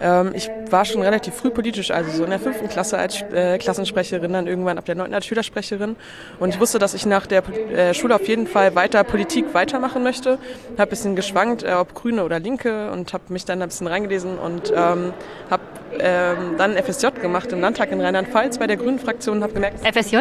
Ähm, 0.00 0.32
ich 0.34 0.50
war 0.70 0.84
schon 0.84 1.02
relativ 1.02 1.34
früh 1.34 1.50
politisch, 1.50 1.90
also 1.90 2.10
so 2.10 2.24
in 2.24 2.30
der 2.30 2.38
fünften 2.38 2.68
Klasse 2.68 2.98
als 2.98 3.22
äh, 3.32 3.58
Klassensprecherin, 3.58 4.32
dann 4.32 4.46
irgendwann 4.46 4.78
ab 4.78 4.84
der 4.84 4.94
neunten 4.94 5.14
als 5.14 5.26
Schülersprecherin. 5.26 5.96
Und 6.38 6.48
ich 6.50 6.60
wusste, 6.60 6.78
dass 6.78 6.94
ich 6.94 7.06
nach 7.06 7.26
der 7.26 7.42
äh, 7.48 7.94
Schule 7.94 8.14
auf 8.14 8.26
jeden 8.26 8.46
Fall 8.46 8.74
weiter 8.74 9.04
Politik 9.04 9.52
weitermachen 9.54 10.02
möchte. 10.02 10.38
Habe 10.72 10.82
ein 10.82 10.88
bisschen 10.88 11.16
geschwankt, 11.16 11.62
äh, 11.62 11.72
ob 11.72 11.94
Grüne 11.94 12.24
oder 12.24 12.38
Linke 12.38 12.90
und 12.90 13.12
habe 13.12 13.24
mich 13.28 13.44
dann 13.44 13.62
ein 13.62 13.68
bisschen 13.68 13.86
reingelesen 13.86 14.38
und 14.38 14.72
ähm, 14.74 15.12
habe 15.50 15.62
ähm, 15.98 16.56
dann 16.56 16.76
FSJ 16.76 17.08
gemacht 17.20 17.52
im 17.52 17.60
Landtag 17.60 17.90
in 17.92 18.00
Rheinland-Pfalz 18.00 18.58
bei 18.58 18.66
der 18.66 18.76
Grünen 18.76 18.98
Fraktion 18.98 19.38
und 19.38 19.42
habe 19.42 19.52
gemerkt... 19.52 19.80
FSJ? 19.86 20.18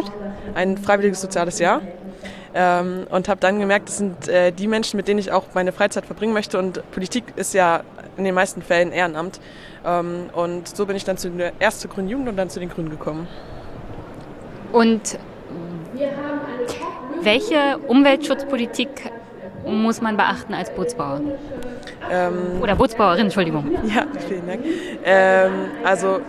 Ein 0.55 0.77
freiwilliges 0.77 1.21
soziales 1.21 1.59
Jahr. 1.59 1.81
Ähm, 2.53 3.05
und 3.09 3.29
habe 3.29 3.39
dann 3.39 3.59
gemerkt, 3.59 3.89
das 3.89 3.97
sind 3.97 4.27
äh, 4.27 4.51
die 4.51 4.67
Menschen, 4.67 4.97
mit 4.97 5.07
denen 5.07 5.19
ich 5.19 5.31
auch 5.31 5.45
meine 5.53 5.71
Freizeit 5.71 6.05
verbringen 6.05 6.33
möchte. 6.33 6.57
Und 6.57 6.81
Politik 6.91 7.23
ist 7.35 7.53
ja 7.53 7.83
in 8.17 8.23
den 8.23 8.35
meisten 8.35 8.61
Fällen 8.61 8.91
Ehrenamt. 8.91 9.39
Ähm, 9.85 10.29
und 10.33 10.67
so 10.75 10.85
bin 10.85 10.95
ich 10.95 11.05
dann 11.05 11.17
zu 11.17 11.29
der 11.29 11.53
ersten 11.59 11.89
Grünen 11.89 12.09
Jugend 12.09 12.29
und 12.29 12.37
dann 12.37 12.49
zu 12.49 12.59
den 12.59 12.69
Grünen 12.69 12.89
gekommen. 12.89 13.27
Und 14.71 15.17
welche 17.21 17.77
Umweltschutzpolitik 17.87 19.11
muss 19.65 20.01
man 20.01 20.15
beachten 20.15 20.53
als 20.53 20.73
Bootsbauer? 20.73 21.21
Ähm, 22.11 22.61
Oder 22.61 22.75
Bootsbauerin, 22.75 23.25
Entschuldigung. 23.25 23.71
Ja, 23.83 24.05
vielen 24.27 24.47
Dank. 24.47 24.63
Ähm, 25.03 25.51
also 25.83 26.21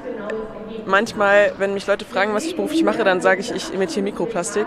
manchmal, 0.87 1.53
wenn 1.59 1.75
mich 1.75 1.87
Leute 1.87 2.05
fragen, 2.05 2.35
was 2.35 2.45
ich 2.45 2.57
beruflich 2.57 2.83
mache, 2.83 3.05
dann 3.05 3.21
sage 3.21 3.41
ich, 3.41 3.55
ich 3.55 3.73
imitiere 3.73 4.03
Mikroplastik. 4.03 4.67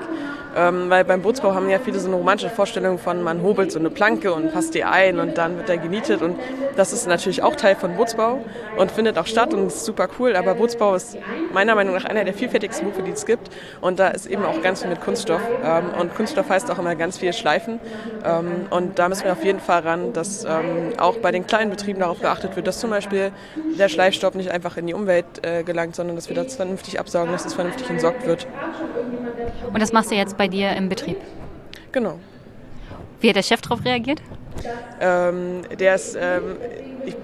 Ähm, 0.56 0.90
weil 0.90 1.04
beim 1.04 1.22
Bootsbau 1.22 1.54
haben 1.54 1.70
ja 1.70 1.80
viele 1.80 2.00
so 2.00 2.08
eine 2.08 2.16
romantische 2.16 2.50
Vorstellung 2.50 3.00
von, 3.00 3.24
man 3.24 3.42
hobelt 3.42 3.72
so 3.72 3.80
eine 3.80 3.90
Planke 3.90 4.34
und 4.34 4.54
passt 4.54 4.76
die 4.76 4.84
ein 4.84 5.20
und 5.20 5.38
dann 5.38 5.58
wird 5.58 5.70
er 5.70 5.78
genietet. 5.78 6.22
Und 6.22 6.40
das 6.76 6.94
ist 6.94 7.08
natürlich 7.08 7.42
auch 7.42 7.56
Teil 7.56 7.76
von 7.76 7.96
Bootsbau 7.96 8.44
und 8.78 8.92
findet 8.92 9.18
auch 9.18 9.28
statt 9.28 9.54
und 9.54 9.68
ist 9.68 9.86
super 9.86 10.08
cool. 10.20 10.36
Aber 10.36 10.56
Bootsbau 10.56 10.96
ist 10.96 11.18
meiner 11.54 11.76
Meinung 11.76 11.94
nach 11.96 12.06
einer 12.06 12.24
der 12.24 12.34
vielfältigsten 12.34 12.88
Berufe, 12.88 13.04
die 13.04 13.12
es 13.12 13.26
gibt. 13.26 13.50
Und 13.82 14.00
da 14.00 14.10
ist 14.10 14.26
eben 14.28 14.46
auch 14.46 14.62
ganz 14.62 14.82
viel 14.82 14.90
mit 14.90 15.02
Kunststoff. 15.02 15.42
Ähm, 15.64 15.86
und 16.00 16.16
Kunststoff 16.16 16.50
heißt 16.50 16.70
auch 16.72 16.80
immer 16.80 16.96
ganz 16.96 17.18
viel 17.18 17.34
Schleifen. 17.34 17.80
Ähm, 18.24 18.68
und 18.70 19.00
da 19.00 19.10
müssen 19.10 19.26
wir 19.26 19.34
auf 19.34 19.44
jeden 19.44 19.60
Fall 19.60 19.82
ran, 19.82 20.14
dass 20.14 20.46
ähm, 20.46 20.94
auch 20.98 21.18
bei 21.18 21.32
den 21.32 21.48
kleinen 21.48 21.70
Betrieben 21.72 22.00
darauf 22.00 22.22
geachtet 22.22 22.56
wird, 22.56 22.68
dass 22.68 22.80
zum 22.80 22.90
Beispiel 22.90 23.32
der 23.78 23.90
Schleifstoff 23.90 24.36
nicht 24.36 24.52
einfach 24.52 24.78
in 24.78 24.88
die 24.88 24.94
Umwelt 24.94 25.26
äh, 25.42 25.64
gelangt, 25.64 25.96
sondern 25.96 26.16
dass 26.16 26.30
wir 26.30 26.36
das 26.36 26.56
vernünftig 26.56 27.00
absaugen, 27.00 27.32
dass 27.32 27.46
es 27.46 27.54
vernünftig 27.54 27.90
entsorgt 27.90 28.26
wird. 28.26 28.48
Und 29.72 29.82
das 29.82 29.92
machst 29.92 30.12
du 30.12 30.16
jetzt 30.16 30.38
bei 30.38 30.43
dir 30.48 30.72
im 30.76 30.90
Betrieb? 30.90 31.18
Genau. 31.92 32.20
Wie 33.22 33.30
hat 33.30 33.36
der 33.36 33.44
Chef 33.44 33.62
darauf 33.62 33.86
reagiert? 33.86 34.22
Ähm, 35.00 35.62
der 35.80 35.96
ist, 35.96 36.16
ähm, 36.20 36.58
ich 37.06 37.16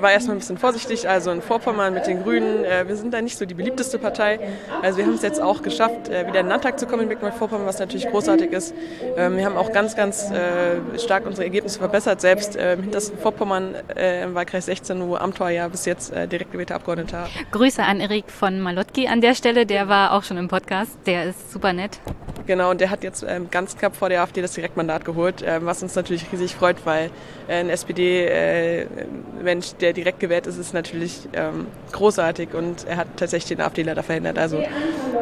war 0.00 0.10
erstmal 0.10 0.36
ein 0.36 0.40
bisschen 0.40 0.58
vorsichtig, 0.58 1.08
also 1.08 1.30
in 1.30 1.42
Vorpommern 1.42 1.94
mit 1.94 2.06
den 2.06 2.22
Grünen, 2.22 2.64
äh, 2.64 2.88
wir 2.88 2.96
sind 2.96 3.14
da 3.14 3.20
nicht 3.20 3.38
so 3.38 3.46
die 3.46 3.54
beliebteste 3.54 3.98
Partei. 3.98 4.40
Also 4.82 4.98
wir 4.98 5.06
haben 5.06 5.14
es 5.14 5.22
jetzt 5.22 5.40
auch 5.40 5.62
geschafft, 5.62 6.08
äh, 6.08 6.26
wieder 6.26 6.40
in 6.40 6.46
den 6.46 6.48
Landtag 6.48 6.78
zu 6.78 6.86
kommen 6.86 7.02
in 7.02 7.08
Mecklenburg-Vorpommern, 7.08 7.66
was 7.66 7.78
natürlich 7.78 8.08
großartig 8.08 8.52
ist. 8.52 8.74
Ähm, 9.16 9.36
wir 9.36 9.44
haben 9.44 9.56
auch 9.56 9.72
ganz, 9.72 9.96
ganz 9.96 10.30
äh, 10.30 10.98
stark 10.98 11.26
unsere 11.26 11.44
Ergebnisse 11.44 11.78
verbessert, 11.78 12.20
selbst 12.20 12.56
äh, 12.56 12.74
im 12.74 12.82
hintersten 12.82 13.18
Vorpommern 13.18 13.74
äh, 13.96 14.24
im 14.24 14.34
Wahlkreis 14.34 14.66
16, 14.66 15.08
wo 15.08 15.16
Amtor 15.16 15.50
ja 15.50 15.68
bis 15.68 15.84
jetzt 15.84 16.12
äh, 16.12 16.26
direkt 16.26 16.52
gewählter 16.52 16.74
Abgeordneter 16.76 17.22
hat. 17.22 17.30
Grüße 17.52 17.82
an 17.82 18.00
Erik 18.00 18.30
von 18.30 18.60
Malotki 18.60 19.08
an 19.08 19.20
der 19.20 19.34
Stelle, 19.34 19.66
der 19.66 19.88
war 19.88 20.12
auch 20.12 20.22
schon 20.22 20.36
im 20.36 20.48
Podcast, 20.48 20.98
der 21.06 21.24
ist 21.24 21.52
super 21.52 21.72
nett. 21.72 22.00
Genau, 22.48 22.70
und 22.70 22.80
der 22.80 22.88
hat 22.88 23.04
jetzt 23.04 23.26
ähm, 23.28 23.48
ganz 23.50 23.76
knapp 23.76 23.94
vor 23.94 24.08
der 24.08 24.22
AfD 24.22 24.40
das 24.40 24.52
Direktmandat 24.52 25.04
geholt, 25.04 25.44
ähm, 25.46 25.66
was 25.66 25.82
uns 25.82 25.94
natürlich 25.94 26.32
riesig 26.32 26.54
freut, 26.54 26.77
weil 26.84 27.10
ein 27.48 27.70
SPD-Mensch, 27.70 29.74
der 29.80 29.92
direkt 29.92 30.20
gewählt 30.20 30.46
ist, 30.46 30.58
ist 30.58 30.74
natürlich 30.74 31.28
ähm, 31.32 31.66
großartig 31.92 32.54
und 32.54 32.86
er 32.86 32.98
hat 32.98 33.08
tatsächlich 33.16 33.56
den 33.56 33.60
AfD 33.60 33.82
leider 33.82 34.02
verhindert. 34.02 34.38
Also 34.38 34.62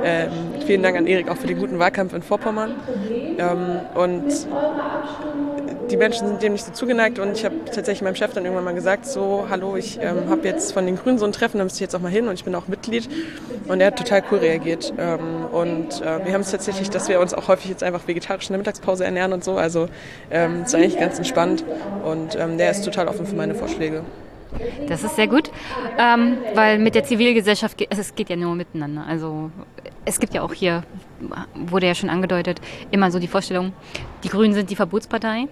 ähm, 0.03 0.31
vielen 0.67 0.83
Dank 0.83 0.97
an 0.97 1.07
Erik 1.07 1.29
auch 1.29 1.37
für 1.37 1.47
den 1.47 1.59
guten 1.59 1.79
Wahlkampf 1.79 2.15
in 2.15 2.23
Vorpommern. 2.23 2.75
Ähm, 3.39 3.81
und 3.95 4.47
die 5.91 5.97
Menschen 5.97 6.27
sind 6.27 6.43
dem 6.43 6.53
nicht 6.53 6.65
so 6.65 6.73
zugeneigt 6.73 7.19
und 7.19 7.33
ich 7.33 7.45
habe 7.45 7.55
tatsächlich 7.67 8.03
meinem 8.03 8.17
Chef 8.17 8.33
dann 8.33 8.45
irgendwann 8.45 8.65
mal 8.65 8.75
gesagt, 8.75 9.07
so, 9.07 9.47
hallo, 9.49 9.77
ich 9.77 9.99
ähm, 10.01 10.29
habe 10.29 10.47
jetzt 10.47 10.73
von 10.73 10.85
den 10.85 10.97
Grünen 10.97 11.19
so 11.19 11.25
ein 11.25 11.33
Treffen, 11.33 11.59
da 11.59 11.65
müsste 11.65 11.77
ich 11.77 11.83
jetzt 11.83 11.95
auch 11.95 12.01
mal 12.01 12.11
hin 12.11 12.29
und 12.29 12.35
ich 12.35 12.45
bin 12.45 12.55
auch 12.55 12.69
Mitglied 12.69 13.09
und 13.69 13.81
er 13.81 13.89
hat 13.89 13.97
total 13.97 14.23
cool 14.31 14.39
reagiert 14.39 14.93
ähm, 14.99 15.47
und 15.53 16.01
äh, 16.01 16.25
wir 16.25 16.33
haben 16.33 16.41
es 16.41 16.51
tatsächlich, 16.51 16.91
dass 16.91 17.09
wir 17.09 17.21
uns 17.21 17.35
auch 17.35 17.49
häufig 17.49 17.71
jetzt 17.71 17.83
einfach 17.83 18.09
vegetarisch 18.09 18.49
in 18.49 18.55
der 18.55 18.59
Mittagspause 18.59 19.05
ernähren 19.05 19.33
und 19.33 19.45
so, 19.45 19.57
also 19.57 19.89
ähm, 20.31 20.63
ist 20.63 20.75
eigentlich 20.75 20.99
ganz 20.99 21.19
entspannt 21.19 21.46
und 22.05 22.37
ähm, 22.37 22.59
der 22.59 22.71
ist 22.71 22.85
total 22.85 23.09
offen 23.09 23.27
für 23.27 23.37
meine 23.37 23.55
Vorschläge. 23.55 24.03
Das 24.89 25.03
ist 25.03 25.17
sehr 25.17 25.27
gut, 25.27 25.51
ähm, 25.99 26.39
weil 26.55 26.79
mit 26.79 26.95
der 26.95 27.05
Zivilgesellschaft, 27.05 27.77
geht, 27.79 27.89
es 27.91 28.15
geht 28.15 28.31
ja 28.31 28.37
nur 28.37 28.55
miteinander. 28.55 29.05
Also 29.07 29.51
es 30.05 30.21
gibt 30.21 30.35
ja 30.35 30.43
auch 30.43 30.53
hier, 30.53 30.85
wurde 31.55 31.87
ja 31.87 31.95
schon 31.95 32.11
angedeutet, 32.11 32.61
immer 32.91 33.11
so 33.11 33.19
die 33.19 33.27
Vorstellung, 33.27 33.73
die 34.25 34.29
Grünen 34.29 34.55
sind 34.55 34.71
die 34.71 34.77
Verbotspartei. 34.77 35.49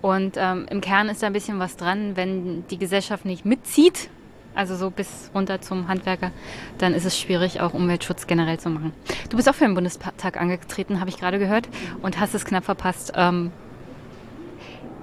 Und 0.00 0.36
ähm, 0.36 0.66
im 0.70 0.80
Kern 0.80 1.08
ist 1.08 1.22
da 1.22 1.26
ein 1.26 1.32
bisschen 1.32 1.58
was 1.58 1.76
dran, 1.76 2.12
wenn 2.14 2.64
die 2.68 2.78
Gesellschaft 2.78 3.24
nicht 3.24 3.44
mitzieht, 3.44 4.08
also 4.54 4.76
so 4.76 4.90
bis 4.90 5.30
runter 5.34 5.60
zum 5.60 5.88
Handwerker, 5.88 6.30
dann 6.78 6.94
ist 6.94 7.04
es 7.04 7.18
schwierig, 7.18 7.60
auch 7.60 7.74
Umweltschutz 7.74 8.28
generell 8.28 8.60
zu 8.60 8.70
machen. 8.70 8.92
Du 9.28 9.36
bist 9.36 9.48
auch 9.48 9.54
für 9.54 9.64
den 9.64 9.74
Bundestag 9.74 10.40
angetreten, 10.40 11.00
habe 11.00 11.10
ich 11.10 11.18
gerade 11.18 11.40
gehört, 11.40 11.68
und 12.00 12.20
hast 12.20 12.34
es 12.34 12.44
knapp 12.44 12.64
verpasst. 12.64 13.12
Ähm, 13.16 13.50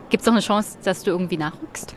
Gibt 0.10 0.22
es 0.22 0.28
noch 0.28 0.34
eine 0.34 0.41
Chance, 0.41 0.78
dass 0.84 1.03
du 1.03 1.12
irgendwie 1.12 1.38
nachrückst? 1.38 1.95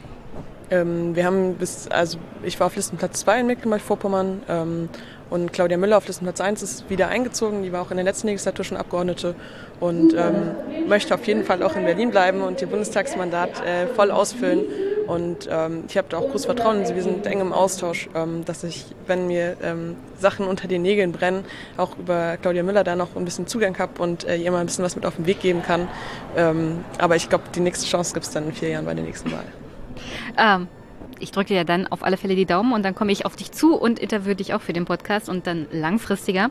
Ähm, 0.71 1.15
wir 1.15 1.25
haben 1.25 1.55
bis, 1.55 1.89
also 1.89 2.19
ich 2.43 2.59
war 2.61 2.67
auf 2.67 2.77
Listenplatz 2.77 3.21
2 3.21 3.41
in 3.41 3.47
Mecklenburg-Vorpommern 3.47 4.43
ähm, 4.49 4.89
und 5.31 5.53
Claudia 5.53 5.79
Müller 5.79 5.97
auf 5.97 6.07
Listenplatz 6.07 6.41
1 6.41 6.63
ist 6.63 6.91
wieder 6.91 7.09
eingezogen. 7.09 7.63
Die 7.63 7.73
war 7.73 7.83
auch 7.83 7.91
in 7.91 7.97
der 7.97 8.05
letzten 8.05 8.29
Legislatur 8.29 8.65
schon 8.65 8.77
Abgeordnete 8.77 9.35
und 9.81 10.14
ähm, 10.14 10.89
möchte 10.89 11.14
auf 11.14 11.26
jeden 11.26 11.45
Fall 11.45 11.62
auch 11.62 11.76
in 11.76 11.85
Berlin 11.85 12.11
bleiben 12.11 12.43
und 12.43 12.61
ihr 12.61 12.68
Bundestagsmandat 12.68 13.64
äh, 13.64 13.87
voll 13.89 14.11
ausfüllen. 14.11 14.64
Und 15.07 15.49
ähm, 15.51 15.85
ich 15.89 15.97
habe 15.97 16.07
da 16.11 16.18
auch 16.18 16.29
großes 16.29 16.45
Vertrauen 16.45 16.81
in 16.81 16.87
sie. 16.87 16.95
Wir 16.95 17.03
sind 17.03 17.26
eng 17.26 17.41
im 17.41 17.55
Austausch, 17.55 18.11
ähm, 18.14 18.45
dass 18.45 18.62
ich, 18.62 18.85
wenn 19.07 19.26
mir 19.26 19.57
ähm, 19.62 19.97
Sachen 20.18 20.47
unter 20.47 20.68
den 20.68 20.83
Nägeln 20.83 21.12
brennen, 21.12 21.45
auch 21.79 21.97
über 21.97 22.37
Claudia 22.37 22.62
Müller 22.62 22.85
da 22.85 22.95
noch 22.95 23.16
ein 23.16 23.24
bisschen 23.24 23.47
Zugang 23.47 23.79
habe 23.79 24.03
und 24.03 24.24
äh, 24.24 24.37
ihr 24.37 24.51
mal 24.53 24.59
ein 24.59 24.66
bisschen 24.66 24.85
was 24.85 24.97
mit 24.97 25.07
auf 25.07 25.16
den 25.16 25.24
Weg 25.24 25.41
geben 25.41 25.62
kann. 25.62 25.89
Ähm, 26.37 26.85
aber 26.99 27.16
ich 27.16 27.31
glaube, 27.31 27.45
die 27.55 27.61
nächste 27.61 27.87
Chance 27.87 28.12
gibt 28.12 28.26
es 28.26 28.33
dann 28.33 28.45
in 28.49 28.53
vier 28.53 28.68
Jahren 28.68 28.85
bei 28.85 28.93
der 28.93 29.05
nächsten 29.05 29.33
Wahl. 29.33 29.45
Ähm, 30.37 30.68
ich 31.20 31.31
drücke 31.31 31.55
ja 31.55 31.64
dann 31.64 31.87
auf 31.87 32.03
alle 32.03 32.18
Fälle 32.18 32.37
die 32.37 32.45
Daumen 32.45 32.74
und 32.74 32.85
dann 32.85 32.95
komme 32.95 33.11
ich 33.11 33.24
auf 33.24 33.35
dich 33.35 33.51
zu 33.51 33.76
und 33.76 33.99
interviewe 33.99 34.35
dich 34.35 34.53
auch 34.53 34.61
für 34.61 34.74
den 34.74 34.85
Podcast 34.85 35.31
und 35.31 35.47
dann 35.47 35.66
langfristiger. 35.72 36.51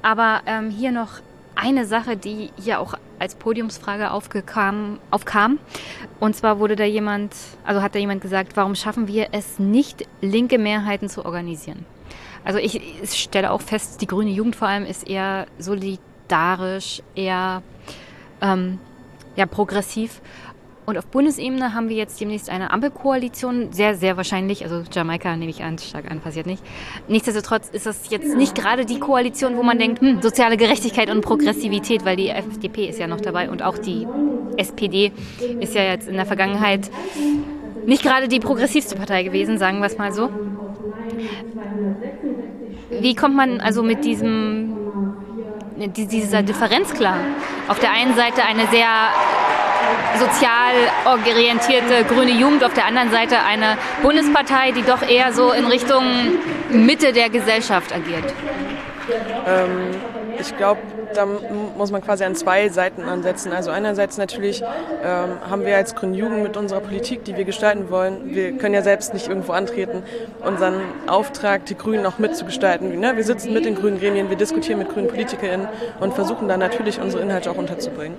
Aber 0.00 0.40
ähm, 0.46 0.70
hier 0.70 0.92
noch 0.92 1.20
eine 1.58 1.86
Sache, 1.86 2.16
die 2.16 2.50
hier 2.56 2.80
auch 2.80 2.94
als 3.18 3.34
Podiumsfrage 3.34 4.12
aufgekam, 4.12 5.00
aufkam. 5.10 5.58
Und 6.20 6.36
zwar 6.36 6.60
wurde 6.60 6.76
da 6.76 6.84
jemand, 6.84 7.34
also 7.64 7.82
hat 7.82 7.94
da 7.94 7.98
jemand 7.98 8.20
gesagt, 8.20 8.56
warum 8.56 8.74
schaffen 8.74 9.08
wir 9.08 9.28
es 9.32 9.58
nicht, 9.58 10.06
linke 10.20 10.58
Mehrheiten 10.58 11.08
zu 11.08 11.24
organisieren? 11.24 11.84
Also 12.44 12.60
ich, 12.60 12.80
ich 13.02 13.20
stelle 13.20 13.50
auch 13.50 13.60
fest, 13.60 14.00
die 14.00 14.06
grüne 14.06 14.30
Jugend 14.30 14.54
vor 14.54 14.68
allem 14.68 14.86
ist 14.86 15.08
eher 15.08 15.46
solidarisch, 15.58 17.02
eher 17.16 17.62
ähm, 18.40 18.78
ja, 19.34 19.46
progressiv. 19.46 20.20
Und 20.88 20.96
auf 20.96 21.04
Bundesebene 21.04 21.74
haben 21.74 21.90
wir 21.90 21.96
jetzt 21.96 22.18
demnächst 22.18 22.48
eine 22.48 22.70
Ampelkoalition, 22.70 23.74
sehr, 23.74 23.94
sehr 23.94 24.16
wahrscheinlich, 24.16 24.64
also 24.64 24.84
Jamaika 24.90 25.36
nehme 25.36 25.50
ich 25.50 25.62
an, 25.62 25.76
stark 25.76 26.10
an, 26.10 26.20
passiert 26.20 26.46
nicht. 26.46 26.62
Nichtsdestotrotz 27.08 27.68
ist 27.68 27.84
das 27.84 28.08
jetzt 28.08 28.34
nicht 28.34 28.54
gerade 28.54 28.86
die 28.86 28.98
Koalition, 28.98 29.58
wo 29.58 29.62
man 29.62 29.78
denkt, 29.78 30.00
hm, 30.00 30.22
soziale 30.22 30.56
Gerechtigkeit 30.56 31.10
und 31.10 31.20
Progressivität, 31.20 32.06
weil 32.06 32.16
die 32.16 32.30
FDP 32.30 32.88
ist 32.88 32.98
ja 32.98 33.06
noch 33.06 33.20
dabei 33.20 33.50
und 33.50 33.62
auch 33.62 33.76
die 33.76 34.06
SPD 34.56 35.12
ist 35.60 35.74
ja 35.74 35.82
jetzt 35.82 36.08
in 36.08 36.14
der 36.14 36.24
Vergangenheit 36.24 36.90
nicht 37.84 38.02
gerade 38.02 38.26
die 38.26 38.40
progressivste 38.40 38.96
Partei 38.96 39.24
gewesen, 39.24 39.58
sagen 39.58 39.80
wir 39.80 39.88
es 39.88 39.98
mal 39.98 40.10
so. 40.10 40.30
Wie 42.88 43.14
kommt 43.14 43.36
man 43.36 43.60
also 43.60 43.82
mit 43.82 44.06
diesem 44.06 44.74
dieser 45.76 46.42
Differenz 46.42 46.94
klar? 46.94 47.18
Auf 47.68 47.78
der 47.78 47.92
einen 47.92 48.14
Seite 48.14 48.42
eine 48.42 48.66
sehr 48.68 48.88
sozial 50.18 50.74
orientierte 51.06 52.04
grüne 52.04 52.32
Jugend, 52.32 52.64
auf 52.64 52.74
der 52.74 52.86
anderen 52.86 53.10
Seite 53.10 53.36
eine 53.40 53.78
Bundespartei, 54.02 54.72
die 54.72 54.82
doch 54.82 55.02
eher 55.02 55.32
so 55.32 55.52
in 55.52 55.66
Richtung 55.66 56.04
Mitte 56.70 57.12
der 57.12 57.30
Gesellschaft 57.30 57.94
agiert? 57.94 58.34
Ähm, 59.46 59.94
ich 60.40 60.56
glaube, 60.56 60.80
da 61.14 61.26
muss 61.76 61.90
man 61.90 62.02
quasi 62.02 62.24
an 62.24 62.34
zwei 62.34 62.68
Seiten 62.68 63.02
ansetzen. 63.02 63.52
Also 63.52 63.70
einerseits 63.70 64.18
natürlich 64.18 64.62
ähm, 64.62 65.50
haben 65.50 65.64
wir 65.64 65.76
als 65.76 65.94
Grüne 65.94 66.16
Jugend 66.16 66.42
mit 66.42 66.56
unserer 66.56 66.80
Politik, 66.80 67.24
die 67.24 67.36
wir 67.36 67.44
gestalten 67.44 67.90
wollen, 67.90 68.34
wir 68.34 68.52
können 68.52 68.74
ja 68.74 68.82
selbst 68.82 69.14
nicht 69.14 69.28
irgendwo 69.28 69.52
antreten, 69.52 70.02
unseren 70.44 70.80
Auftrag, 71.06 71.66
die 71.66 71.76
Grünen 71.76 72.06
auch 72.06 72.18
mitzugestalten. 72.18 72.98
Ne? 73.00 73.16
Wir 73.16 73.24
sitzen 73.24 73.52
mit 73.52 73.64
den 73.64 73.74
grünen 73.74 73.98
Gremien, 73.98 74.28
wir 74.28 74.36
diskutieren 74.36 74.78
mit 74.78 74.90
grünen 74.90 75.08
PolitikerInnen 75.08 75.68
und 76.00 76.14
versuchen 76.14 76.48
dann 76.48 76.60
natürlich 76.60 77.00
unsere 77.00 77.22
Inhalte 77.22 77.50
auch 77.50 77.56
unterzubringen. 77.56 78.16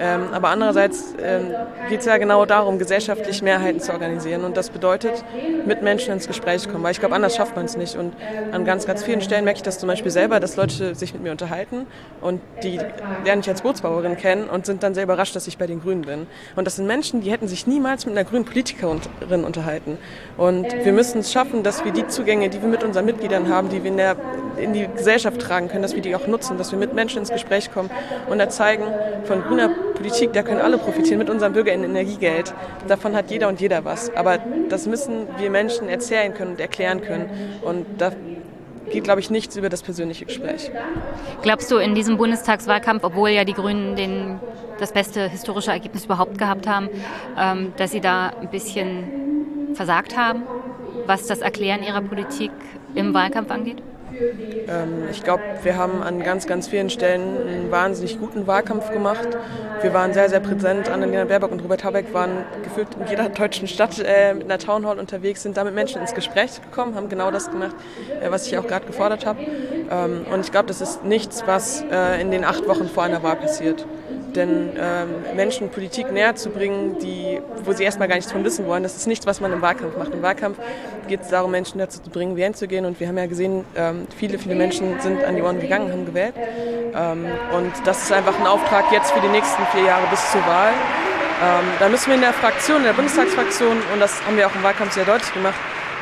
Ähm, 0.00 0.28
aber 0.32 0.48
andererseits 0.48 1.14
ähm, 1.22 1.52
geht 1.90 2.00
es 2.00 2.06
ja 2.06 2.16
genau 2.16 2.46
darum, 2.46 2.78
gesellschaftlich 2.78 3.42
Mehrheiten 3.42 3.80
zu 3.80 3.92
organisieren. 3.92 4.44
Und 4.44 4.56
das 4.56 4.70
bedeutet, 4.70 5.22
mit 5.66 5.82
Menschen 5.82 6.14
ins 6.14 6.26
Gespräch 6.26 6.66
kommen. 6.68 6.82
Weil 6.82 6.92
ich 6.92 7.00
glaube, 7.00 7.14
anders 7.14 7.36
schafft 7.36 7.54
man 7.54 7.66
es 7.66 7.76
nicht. 7.76 7.96
Und 7.96 8.14
an 8.50 8.64
ganz, 8.64 8.86
ganz 8.86 9.04
vielen 9.04 9.20
Stellen 9.20 9.44
merke 9.44 9.58
ich 9.58 9.62
das 9.62 9.78
zum 9.78 9.88
Beispiel 9.88 10.10
selber, 10.10 10.40
dass 10.40 10.56
Leute 10.56 10.94
sich 10.94 11.12
mit 11.12 11.22
mir 11.22 11.32
unterhalten 11.32 11.86
und 12.22 12.40
die 12.62 12.80
lernen 13.24 13.42
ich 13.42 13.48
als 13.48 13.60
Bootsbauerin 13.60 14.16
kennen 14.16 14.48
und 14.48 14.64
sind 14.64 14.82
dann 14.82 14.94
sehr 14.94 15.04
überrascht, 15.04 15.36
dass 15.36 15.46
ich 15.46 15.58
bei 15.58 15.66
den 15.66 15.82
Grünen 15.82 16.02
bin. 16.02 16.26
Und 16.56 16.66
das 16.66 16.76
sind 16.76 16.86
Menschen, 16.86 17.20
die 17.20 17.30
hätten 17.30 17.46
sich 17.46 17.66
niemals 17.66 18.06
mit 18.06 18.16
einer 18.16 18.28
grünen 18.28 18.46
Politikerin 18.46 19.44
unterhalten. 19.44 19.98
Und 20.38 20.66
wir 20.84 20.92
müssen 20.92 21.18
es 21.20 21.30
schaffen, 21.30 21.62
dass 21.62 21.84
wir 21.84 21.92
die 21.92 22.06
Zugänge, 22.06 22.48
die 22.48 22.62
wir 22.62 22.68
mit 22.68 22.82
unseren 22.82 23.04
Mitgliedern 23.04 23.48
haben, 23.48 23.68
die 23.68 23.82
wir 23.82 23.90
in, 23.90 23.98
der, 23.98 24.16
in 24.56 24.72
die 24.72 24.88
Gesellschaft 24.96 25.40
tragen 25.40 25.68
können, 25.68 25.82
dass 25.82 25.94
wir 25.94 26.02
die 26.02 26.14
auch 26.16 26.26
nutzen, 26.26 26.56
dass 26.56 26.72
wir 26.72 26.78
mit 26.78 26.94
Menschen 26.94 27.18
ins 27.18 27.30
Gespräch 27.30 27.70
kommen 27.70 27.90
und 28.28 28.38
da 28.38 28.48
von 29.24 29.42
grüner 29.42 29.70
Politik, 29.94 30.32
da 30.32 30.42
können 30.42 30.60
alle 30.60 30.78
profitieren 30.78 31.18
mit 31.18 31.30
unserem 31.30 31.52
Bürger 31.52 31.72
in 31.72 31.84
Energiegeld. 31.84 32.54
Davon 32.88 33.14
hat 33.14 33.30
jeder 33.30 33.48
und 33.48 33.60
jeder 33.60 33.84
was. 33.84 34.14
Aber 34.14 34.38
das 34.68 34.86
müssen 34.86 35.26
wir 35.38 35.50
Menschen 35.50 35.88
erzählen 35.88 36.34
können 36.34 36.52
und 36.52 36.60
erklären 36.60 37.00
können. 37.00 37.30
Und 37.62 37.86
da 37.98 38.12
geht, 38.90 39.04
glaube 39.04 39.20
ich, 39.20 39.30
nichts 39.30 39.56
über 39.56 39.68
das 39.68 39.82
persönliche 39.82 40.26
Gespräch. 40.26 40.70
Glaubst 41.42 41.70
du 41.70 41.76
in 41.76 41.94
diesem 41.94 42.16
Bundestagswahlkampf, 42.16 43.04
obwohl 43.04 43.30
ja 43.30 43.44
die 43.44 43.54
Grünen 43.54 43.96
den, 43.96 44.40
das 44.78 44.92
beste 44.92 45.28
historische 45.28 45.70
Ergebnis 45.70 46.04
überhaupt 46.04 46.38
gehabt 46.38 46.66
haben, 46.66 46.88
ähm, 47.38 47.72
dass 47.76 47.92
sie 47.92 48.00
da 48.00 48.32
ein 48.40 48.50
bisschen 48.50 49.74
versagt 49.74 50.16
haben, 50.16 50.42
was 51.06 51.26
das 51.26 51.40
Erklären 51.40 51.82
ihrer 51.82 52.00
Politik 52.00 52.50
im 52.94 53.14
Wahlkampf 53.14 53.50
angeht? 53.50 53.82
Ähm, 54.20 55.08
ich 55.10 55.22
glaube, 55.22 55.42
wir 55.62 55.76
haben 55.76 56.02
an 56.02 56.22
ganz, 56.22 56.46
ganz 56.46 56.68
vielen 56.68 56.90
Stellen 56.90 57.46
einen 57.46 57.70
wahnsinnig 57.70 58.18
guten 58.18 58.46
Wahlkampf 58.46 58.90
gemacht. 58.90 59.28
Wir 59.82 59.94
waren 59.94 60.12
sehr, 60.12 60.28
sehr 60.28 60.40
präsent. 60.40 60.88
Annalena 60.88 61.24
Baerbock 61.24 61.52
und 61.52 61.62
Robert 61.62 61.84
Habeck 61.84 62.12
waren 62.12 62.44
gefühlt 62.62 62.88
in 63.00 63.06
jeder 63.08 63.28
deutschen 63.30 63.68
Stadt 63.68 63.98
äh, 63.98 64.34
mit 64.34 64.44
einer 64.44 64.58
Townhall 64.58 64.98
unterwegs, 64.98 65.42
sind 65.42 65.56
da 65.56 65.64
mit 65.64 65.74
Menschen 65.74 66.00
ins 66.00 66.14
Gespräch 66.14 66.60
gekommen, 66.60 66.94
haben 66.94 67.08
genau 67.08 67.30
das 67.30 67.50
gemacht, 67.50 67.74
äh, 68.20 68.30
was 68.30 68.46
ich 68.46 68.58
auch 68.58 68.66
gerade 68.66 68.86
gefordert 68.86 69.26
habe. 69.26 69.40
Ähm, 69.90 70.26
und 70.32 70.40
ich 70.40 70.52
glaube, 70.52 70.66
das 70.66 70.80
ist 70.80 71.04
nichts, 71.04 71.44
was 71.46 71.82
äh, 71.90 72.20
in 72.20 72.30
den 72.30 72.44
acht 72.44 72.68
Wochen 72.68 72.88
vor 72.88 73.04
einer 73.04 73.22
Wahl 73.22 73.36
passiert. 73.36 73.86
Denn 74.34 74.70
ähm, 74.78 75.36
Menschen 75.36 75.68
Politik 75.70 76.12
näher 76.12 76.34
zu 76.36 76.50
bringen, 76.50 76.98
die, 77.00 77.40
wo 77.64 77.72
sie 77.72 77.84
erstmal 77.84 78.08
gar 78.08 78.16
nichts 78.16 78.32
von 78.32 78.44
wissen 78.44 78.66
wollen, 78.66 78.82
das 78.82 78.96
ist 78.96 79.06
nichts, 79.06 79.26
was 79.26 79.40
man 79.40 79.52
im 79.52 79.62
Wahlkampf 79.62 79.96
macht. 79.96 80.12
Im 80.12 80.22
Wahlkampf 80.22 80.58
geht 81.08 81.22
es 81.22 81.28
darum, 81.28 81.50
Menschen 81.50 81.78
dazu 81.78 82.00
zu 82.00 82.10
bringen, 82.10 82.36
wählen 82.36 82.54
zu 82.54 82.68
gehen. 82.68 82.84
Und 82.84 83.00
wir 83.00 83.08
haben 83.08 83.18
ja 83.18 83.26
gesehen, 83.26 83.64
ähm, 83.76 84.06
viele, 84.16 84.38
viele 84.38 84.54
Menschen 84.54 85.00
sind 85.00 85.24
an 85.24 85.36
die 85.36 85.42
Ohren 85.42 85.60
gegangen, 85.60 85.90
haben 85.90 86.06
gewählt. 86.06 86.34
Ähm, 86.94 87.26
und 87.56 87.72
das 87.84 88.02
ist 88.04 88.12
einfach 88.12 88.38
ein 88.38 88.46
Auftrag 88.46 88.92
jetzt 88.92 89.12
für 89.12 89.20
die 89.20 89.28
nächsten 89.28 89.64
vier 89.66 89.84
Jahre 89.84 90.06
bis 90.10 90.30
zur 90.30 90.40
Wahl. 90.46 90.72
Ähm, 91.42 91.64
da 91.78 91.88
müssen 91.88 92.08
wir 92.08 92.14
in 92.16 92.20
der 92.20 92.32
Fraktion, 92.34 92.78
in 92.78 92.84
der 92.84 92.92
Bundestagsfraktion, 92.92 93.78
und 93.92 94.00
das 94.00 94.24
haben 94.26 94.36
wir 94.36 94.46
auch 94.46 94.54
im 94.54 94.62
Wahlkampf 94.62 94.92
sehr 94.92 95.04
deutlich 95.04 95.32
gemacht, 95.32 95.54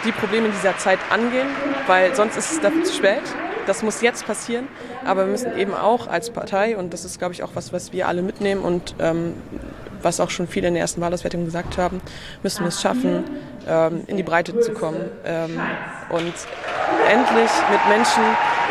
die 0.05 0.13
Probleme 0.13 0.49
dieser 0.49 0.77
Zeit 0.79 0.99
angehen, 1.11 1.49
weil 1.87 2.15
sonst 2.15 2.37
ist 2.37 2.53
es 2.53 2.61
dafür 2.61 2.85
zu 2.85 2.95
spät. 2.95 3.23
Das 3.69 3.83
muss 3.83 4.01
jetzt 4.01 4.27
passieren, 4.27 4.67
aber 5.05 5.27
wir 5.27 5.31
müssen 5.31 5.57
eben 5.59 5.75
auch 5.75 6.07
als 6.07 6.31
Partei, 6.31 6.79
und 6.79 6.95
das 6.95 7.05
ist, 7.05 7.19
glaube 7.19 7.35
ich, 7.35 7.43
auch 7.43 7.51
was, 7.53 7.71
was 7.71 7.93
wir 7.93 8.09
alle 8.09 8.23
mitnehmen 8.23 8.63
und 8.63 8.95
ähm, 8.99 9.35
was 10.03 10.21
auch 10.21 10.31
schon 10.31 10.49
viele 10.49 10.69
in 10.69 10.75
der 10.75 10.81
ersten 10.81 11.03
Wahlauswertung 11.03 11.45
gesagt 11.45 11.77
haben, 11.77 12.01
müssen 12.43 12.61
wir 12.61 12.69
es 12.69 12.81
schaffen, 12.81 13.25
ähm, 13.69 14.05
in 14.07 14.17
die 14.17 14.23
Breite 14.23 14.59
zu 14.61 14.73
kommen 14.73 15.11
ähm, 15.27 15.61
und 16.09 16.33
endlich 17.11 17.51
mit 17.71 17.89
Menschen 17.91 18.23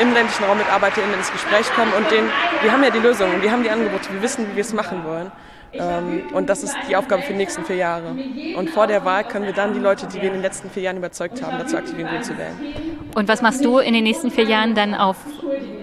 im 0.02 0.14
ländlichen 0.14 0.46
Raum, 0.46 0.58
mit 0.58 0.68
ArbeiterInnen 0.68 1.14
ins 1.14 1.32
Gespräch 1.32 1.72
kommen 1.76 1.94
und 1.94 2.10
denen, 2.10 2.32
wir 2.64 2.72
haben 2.72 2.84
ja 2.84 2.90
die 2.90 2.98
Lösungen, 2.98 3.44
wir 3.44 3.52
haben 3.52 3.62
die 3.62 3.70
Angebote, 3.70 4.12
wir 4.12 4.24
wissen, 4.24 4.48
wie 4.50 4.56
wir 4.56 4.62
es 4.62 4.74
machen 4.74 5.04
wollen. 5.06 5.32
Ähm, 5.74 6.24
und 6.34 6.50
das 6.50 6.64
ist 6.64 6.76
die 6.90 6.96
Aufgabe 6.96 7.22
für 7.22 7.34
die 7.34 7.38
nächsten 7.38 7.66
vier 7.66 7.78
Jahre. 7.78 8.16
Und 8.56 8.70
vor 8.70 8.88
der 8.88 9.06
Wahl 9.06 9.24
können 9.24 9.46
wir 9.46 9.54
dann 9.54 9.74
die 9.74 9.80
Leute, 9.80 10.08
die 10.08 10.16
wir 10.16 10.30
in 10.30 10.34
den 10.34 10.42
letzten 10.42 10.70
vier 10.70 10.84
Jahren 10.84 10.98
überzeugt 10.98 11.42
haben, 11.44 11.58
dazu 11.58 11.78
aktivieren, 11.78 12.10
gut 12.10 12.26
zu 12.26 12.38
wählen. 12.38 12.56
Und 13.16 13.28
was 13.28 13.42
machst 13.42 13.66
du 13.66 13.80
in 13.80 13.94
den 13.94 14.04
nächsten 14.04 14.30
vier 14.30 14.44
Jahren 14.44 14.76
dann 14.76 14.94
auf, 14.94 15.18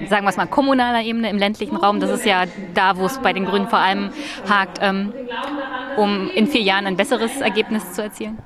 sagen 0.08 0.24
wir 0.24 0.30
es 0.30 0.36
mal, 0.36 0.46
kommunaler 0.46 1.02
Ebene 1.02 1.30
im 1.30 1.38
ländlichen 1.38 1.76
Raum? 1.76 2.00
Das 2.00 2.10
ist 2.10 2.24
ja 2.24 2.44
da, 2.74 2.96
wo 2.96 3.06
es 3.06 3.18
bei 3.18 3.32
den 3.32 3.44
Grünen 3.44 3.68
vor 3.68 3.80
allem 3.80 4.10
hakt, 4.48 4.78
ähm, 4.80 5.12
um 5.96 6.30
in 6.30 6.46
vier 6.46 6.62
Jahren 6.62 6.86
ein 6.86 6.96
besseres 6.96 7.40
Ergebnis 7.40 7.92
zu 7.92 8.02
erzielen? 8.02 8.38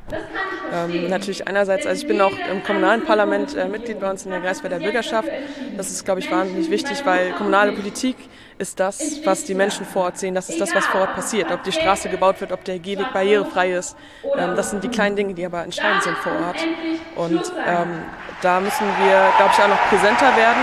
Ähm, 0.72 1.08
natürlich 1.08 1.46
einerseits, 1.48 1.86
also 1.86 2.02
ich 2.02 2.08
bin 2.08 2.20
auch 2.20 2.32
im 2.50 2.62
kommunalen 2.62 3.02
Parlament 3.04 3.54
äh, 3.56 3.68
Mitglied 3.68 4.00
bei 4.00 4.10
uns 4.10 4.24
in 4.24 4.30
der 4.30 4.40
Greifswalder 4.40 4.78
Bürgerschaft. 4.78 5.28
Das 5.76 5.90
ist, 5.90 6.04
glaube 6.04 6.20
ich, 6.20 6.30
wahnsinnig 6.30 6.70
wichtig, 6.70 7.04
weil 7.04 7.32
kommunale 7.32 7.72
Politik 7.72 8.16
ist 8.58 8.80
das, 8.80 9.24
was 9.24 9.44
die 9.44 9.54
Menschen 9.54 9.86
vor 9.86 10.04
Ort 10.04 10.18
sehen. 10.18 10.34
Das 10.34 10.48
ist 10.48 10.60
das, 10.60 10.74
was 10.74 10.84
vor 10.86 11.02
Ort 11.02 11.14
passiert. 11.14 11.50
Ob 11.50 11.62
die 11.62 11.72
Straße 11.72 12.08
gebaut 12.08 12.40
wird, 12.40 12.52
ob 12.52 12.64
der 12.64 12.78
Gehweg 12.78 13.12
barrierefrei 13.12 13.72
ist. 13.72 13.96
Ähm, 14.36 14.56
das 14.56 14.70
sind 14.70 14.82
die 14.84 14.88
kleinen 14.88 15.16
Dinge, 15.16 15.34
die 15.34 15.46
aber 15.46 15.62
entscheidend 15.62 16.02
sind 16.02 16.16
vor 16.18 16.32
Ort. 16.32 16.56
Und 17.16 17.52
ähm, 17.66 18.02
da 18.42 18.60
müssen 18.60 18.86
wir, 18.98 19.32
glaube 19.36 19.52
ich, 19.52 19.62
auch 19.62 19.68
noch 19.68 19.88
präsenter 19.88 20.36
werden. 20.36 20.62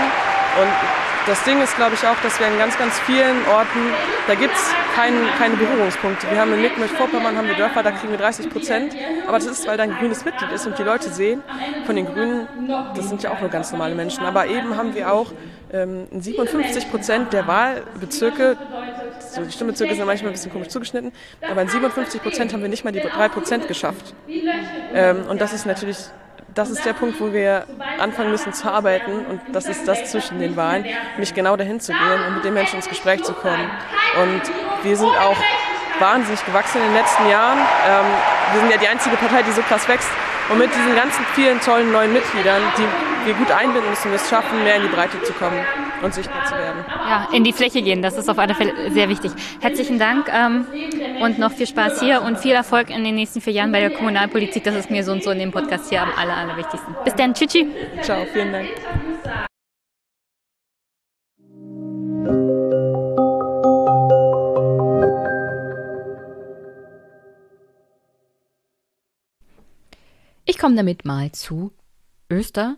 Und 0.60 1.05
das 1.26 1.42
Ding 1.44 1.60
ist, 1.60 1.74
glaube 1.76 1.94
ich, 1.94 2.06
auch, 2.06 2.16
dass 2.22 2.38
wir 2.38 2.46
in 2.46 2.58
ganz, 2.58 2.78
ganz 2.78 2.98
vielen 3.00 3.44
Orten, 3.46 3.80
da 4.28 4.34
gibt 4.34 4.54
es 4.54 4.70
kein, 4.94 5.12
keine 5.38 5.56
Berührungspunkte. 5.56 6.30
Wir 6.30 6.40
haben 6.40 6.52
in 6.52 6.62
Mecklenburg-Vorpommern 6.62 7.36
haben 7.36 7.48
wir 7.48 7.56
Dörfer, 7.56 7.82
da 7.82 7.90
kriegen 7.90 8.12
wir 8.12 8.18
30 8.18 8.48
Prozent. 8.48 8.94
Aber 9.26 9.38
das 9.38 9.46
ist, 9.46 9.66
weil 9.66 9.76
da 9.76 9.82
ein 9.82 9.96
grünes 9.96 10.24
Mitglied 10.24 10.50
ist 10.52 10.66
und 10.66 10.78
die 10.78 10.84
Leute 10.84 11.10
sehen 11.10 11.42
von 11.84 11.96
den 11.96 12.06
Grünen, 12.06 12.48
das 12.94 13.08
sind 13.08 13.22
ja 13.22 13.32
auch 13.32 13.40
nur 13.40 13.50
ganz 13.50 13.72
normale 13.72 13.94
Menschen. 13.94 14.24
Aber 14.24 14.46
eben 14.46 14.76
haben 14.76 14.94
wir 14.94 15.12
auch 15.12 15.32
ähm, 15.72 16.06
57 16.12 16.90
Prozent 16.90 17.32
der 17.32 17.46
Wahlbezirke, 17.46 18.56
so 19.18 19.42
die 19.42 19.52
Stimmbezirke 19.52 19.94
sind 19.94 20.06
manchmal 20.06 20.30
ein 20.30 20.34
bisschen 20.34 20.52
komisch 20.52 20.68
zugeschnitten, 20.68 21.12
aber 21.48 21.62
in 21.62 21.68
57 21.68 22.22
Prozent 22.22 22.52
haben 22.52 22.62
wir 22.62 22.68
nicht 22.68 22.84
mal 22.84 22.92
die 22.92 23.00
3 23.00 23.28
Prozent 23.28 23.68
geschafft. 23.68 24.14
Ähm, 24.94 25.24
und 25.28 25.40
das 25.40 25.52
ist 25.52 25.66
natürlich 25.66 25.98
das 26.56 26.70
ist 26.70 26.84
der 26.86 26.94
Punkt, 26.94 27.20
wo 27.20 27.32
wir 27.32 27.66
anfangen 28.00 28.30
müssen 28.30 28.52
zu 28.52 28.68
arbeiten 28.72 29.26
und 29.26 29.40
das 29.52 29.66
ist 29.66 29.86
das 29.86 30.10
zwischen 30.10 30.38
den 30.40 30.56
Wahlen, 30.56 30.86
nämlich 31.12 31.34
genau 31.34 31.54
dahin 31.54 31.80
zu 31.80 31.92
gehen 31.92 32.24
und 32.26 32.36
mit 32.36 32.44
den 32.44 32.54
Menschen 32.54 32.76
ins 32.76 32.88
Gespräch 32.88 33.22
zu 33.22 33.34
kommen. 33.34 33.70
Und 34.22 34.42
wir 34.82 34.96
sind 34.96 35.10
auch 35.10 35.36
wahnsinnig 36.00 36.44
gewachsen 36.46 36.78
in 36.78 36.84
den 36.84 36.94
letzten 36.94 37.28
Jahren. 37.28 37.58
Ähm, 37.58 38.06
wir 38.52 38.60
sind 38.60 38.70
ja 38.70 38.78
die 38.78 38.88
einzige 38.88 39.16
Partei, 39.16 39.42
die 39.42 39.52
so 39.52 39.60
krass 39.62 39.86
wächst. 39.86 40.08
Und 40.48 40.58
mit 40.58 40.70
diesen 40.70 40.94
ganzen 40.94 41.24
vielen 41.34 41.60
tollen 41.60 41.90
neuen 41.90 42.12
Mitgliedern, 42.12 42.62
die 42.78 43.26
wir 43.26 43.34
gut 43.34 43.50
einbinden, 43.50 43.90
müssen 43.90 44.10
wir 44.10 44.16
es 44.16 44.28
schaffen, 44.30 44.62
mehr 44.62 44.76
in 44.76 44.82
die 44.82 44.88
Breite 44.88 45.20
zu 45.22 45.32
kommen. 45.32 45.58
und 46.02 46.14
sichtbar 46.14 46.44
zu 46.44 46.54
werden. 46.54 46.84
Ja, 46.88 47.28
in 47.32 47.42
die 47.44 47.52
Fläche 47.52 47.82
gehen, 47.82 48.02
das 48.02 48.16
ist 48.16 48.28
auf 48.28 48.38
alle 48.38 48.54
Fälle 48.54 48.90
sehr 48.90 49.08
wichtig. 49.08 49.32
Herzlichen 49.60 49.98
Dank 49.98 50.30
ähm, 50.32 50.66
und 51.20 51.38
noch 51.38 51.52
viel 51.52 51.66
Spaß 51.66 52.00
hier 52.00 52.22
und 52.22 52.38
viel 52.38 52.52
Erfolg 52.52 52.90
in 52.90 53.02
den 53.02 53.14
nächsten 53.14 53.40
vier 53.40 53.54
Jahren 53.54 53.72
bei 53.72 53.80
der 53.80 53.90
Kommunalpolitik. 53.90 54.62
Das 54.64 54.74
ist 54.74 54.90
mir 54.90 55.02
so 55.04 55.12
und 55.12 55.22
so 55.22 55.30
in 55.30 55.38
dem 55.38 55.52
Podcast 55.52 55.88
hier 55.88 56.02
am 56.02 56.10
aller, 56.16 56.36
allerwichtigsten. 56.36 56.94
Bis 57.04 57.14
dann, 57.14 57.34
tschüssi. 57.34 57.66
Ciao, 58.02 58.26
vielen 58.32 58.52
Dank. 58.52 58.68
Ich 70.48 70.58
komme 70.58 70.76
damit 70.76 71.04
mal 71.04 71.32
zu 71.32 71.72
Österreich. 72.30 72.76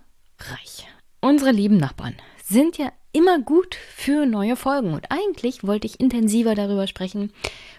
Unsere 1.21 1.51
lieben 1.51 1.77
Nachbarn 1.77 2.17
sind 2.43 2.79
ja 2.79 2.91
immer 3.13 3.41
gut 3.41 3.75
für 3.75 4.25
neue 4.25 4.57
Folgen 4.57 4.95
und 4.95 5.11
eigentlich 5.11 5.67
wollte 5.67 5.87
ich 5.87 6.01
intensiver 6.01 6.55
darüber 6.55 6.87
sprechen, 6.87 7.31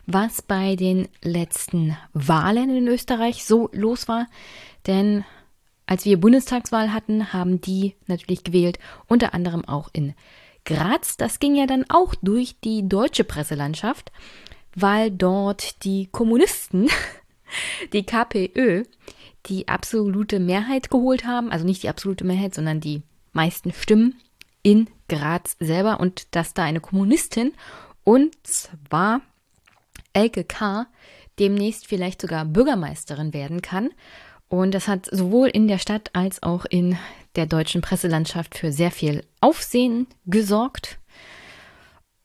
was 0.06 0.44
bei 0.44 0.76
den 0.76 1.08
letzten 1.24 1.98
Wahlen 2.14 2.70
in 2.70 2.88
Österreich 2.88 3.46
so 3.46 3.72
los 3.74 4.08
war, 4.08 4.28
denn 4.86 5.26
als 5.88 6.06
wir 6.06 6.20
Bundestagswahl 6.20 6.94
hatten, 6.94 7.34
haben 7.34 7.60
die 7.60 7.96
natürlich 8.06 8.44
gewählt, 8.44 8.78
unter 9.08 9.34
anderem 9.34 9.66
auch 9.66 9.90
in 9.92 10.14
Graz. 10.66 11.18
Das 11.18 11.40
ging 11.40 11.56
ja 11.56 11.66
dann 11.66 11.84
auch 11.90 12.14
durch 12.22 12.60
die 12.60 12.88
deutsche 12.88 13.24
Presselandschaft, 13.24 14.12
weil 14.76 15.10
dort 15.10 15.84
die 15.84 16.10
Kommunisten, 16.12 16.92
die 17.94 18.04
KPÖ, 18.04 18.84
die 19.46 19.68
absolute 19.68 20.40
Mehrheit 20.40 20.90
geholt 20.90 21.26
haben, 21.26 21.52
also 21.52 21.66
nicht 21.66 21.84
die 21.84 21.90
absolute 21.90 22.24
Mehrheit, 22.24 22.54
sondern 22.54 22.80
die 22.80 23.04
meisten 23.32 23.72
Stimmen 23.72 24.20
in 24.64 24.90
Graz 25.08 25.56
selber 25.60 26.00
und 26.00 26.28
dass 26.36 26.54
da 26.54 26.64
eine 26.64 26.82
Kommunistin 26.82 27.54
und 28.04 28.36
zwar 28.46 29.22
Elke 30.14 30.44
K. 30.44 30.88
demnächst 31.38 31.88
vielleicht 31.88 32.22
sogar 32.22 32.46
Bürgermeisterin 32.46 33.34
werden 33.34 33.62
kann. 33.62 33.92
Und 34.48 34.74
das 34.74 34.88
hat 34.88 35.08
sowohl 35.12 35.48
in 35.50 35.68
der 35.68 35.78
Stadt 35.78 36.10
als 36.14 36.42
auch 36.42 36.66
in 36.66 36.98
der 37.36 37.46
deutschen 37.46 37.82
Presselandschaft 37.82 38.58
für 38.58 38.72
sehr 38.72 38.92
viel 38.92 39.24
Aufsehen 39.40 40.08
gesorgt. 40.26 40.98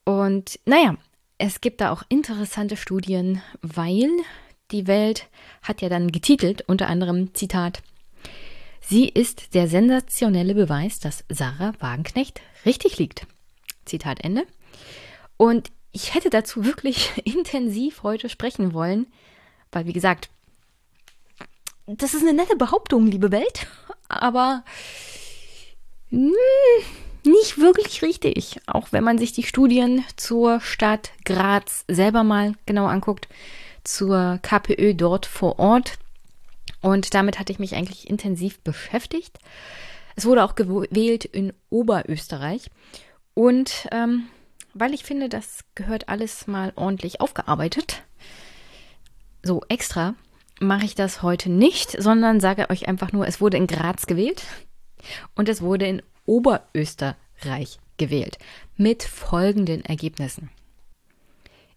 Und 0.04 0.58
naja, 0.64 0.96
es 1.36 1.60
gibt 1.60 1.80
da 1.80 1.90
auch 1.90 2.02
interessante 2.08 2.76
Studien, 2.76 3.42
weil 3.60 4.08
die 4.70 4.86
Welt 4.86 5.28
hat 5.64 5.82
ja 5.82 5.88
dann 5.88 6.12
getitelt, 6.12 6.62
unter 6.68 6.88
anderem 6.88 7.34
Zitat, 7.34 7.82
Sie 8.86 9.08
ist 9.08 9.54
der 9.54 9.66
sensationelle 9.66 10.54
Beweis, 10.54 11.00
dass 11.00 11.24
Sarah 11.30 11.72
Wagenknecht 11.80 12.42
richtig 12.66 12.98
liegt. 12.98 13.26
Zitat 13.86 14.22
Ende. 14.22 14.46
Und 15.38 15.72
ich 15.92 16.14
hätte 16.14 16.28
dazu 16.28 16.64
wirklich 16.64 17.10
intensiv 17.24 18.02
heute 18.02 18.28
sprechen 18.28 18.74
wollen, 18.74 19.06
weil, 19.72 19.86
wie 19.86 19.94
gesagt, 19.94 20.28
das 21.86 22.14
ist 22.14 22.22
eine 22.22 22.34
nette 22.34 22.56
Behauptung, 22.56 23.06
liebe 23.06 23.30
Welt, 23.30 23.66
aber 24.08 24.64
mh, 26.10 26.32
hm, 27.24 27.32
nicht 27.32 27.56
wirklich 27.56 28.02
richtig. 28.02 28.60
Auch 28.66 28.88
wenn 28.92 29.02
man 29.02 29.16
sich 29.16 29.32
die 29.32 29.42
Studien 29.44 30.04
zur 30.16 30.60
Stadt 30.60 31.12
Graz 31.24 31.84
selber 31.88 32.22
mal 32.22 32.54
genau 32.66 32.86
anguckt, 32.86 33.28
zur 33.84 34.38
KPÖ 34.42 34.94
dort 34.94 35.26
vor 35.26 35.58
Ort, 35.58 35.98
und 36.84 37.14
damit 37.14 37.38
hatte 37.38 37.50
ich 37.50 37.58
mich 37.58 37.74
eigentlich 37.74 38.10
intensiv 38.10 38.60
beschäftigt. 38.60 39.38
Es 40.16 40.26
wurde 40.26 40.44
auch 40.44 40.54
gewählt 40.54 41.24
in 41.24 41.54
Oberösterreich. 41.70 42.70
Und 43.32 43.88
ähm, 43.90 44.24
weil 44.74 44.92
ich 44.92 45.02
finde, 45.02 45.30
das 45.30 45.60
gehört 45.74 46.10
alles 46.10 46.46
mal 46.46 46.74
ordentlich 46.76 47.22
aufgearbeitet, 47.22 48.02
so 49.42 49.62
extra, 49.68 50.14
mache 50.60 50.84
ich 50.84 50.94
das 50.94 51.22
heute 51.22 51.50
nicht, 51.50 51.90
sondern 51.90 52.38
sage 52.38 52.68
euch 52.68 52.86
einfach 52.86 53.12
nur, 53.12 53.26
es 53.26 53.40
wurde 53.40 53.56
in 53.56 53.66
Graz 53.66 54.06
gewählt 54.06 54.42
und 55.34 55.48
es 55.48 55.62
wurde 55.62 55.86
in 55.86 56.02
Oberösterreich 56.26 57.78
gewählt 57.96 58.38
mit 58.76 59.02
folgenden 59.02 59.84
Ergebnissen. 59.84 60.50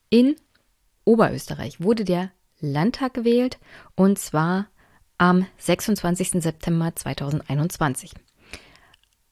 In 0.10 0.36
Oberösterreich 1.08 1.82
wurde 1.82 2.04
der 2.04 2.32
Landtag 2.60 3.14
gewählt 3.14 3.58
und 3.96 4.20
zwar 4.20 4.68
am 5.18 5.48
26. 5.58 6.44
September 6.44 6.94
2021. 6.94 8.12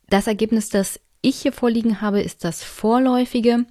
Das 0.08 0.28
Ergebnis, 0.28 0.70
das 0.70 1.00
ich 1.22 1.38
hier 1.38 1.52
vorliegen 1.52 2.02
habe, 2.02 2.22
ist 2.22 2.44
das 2.44 2.64
vorläufige 2.64 3.66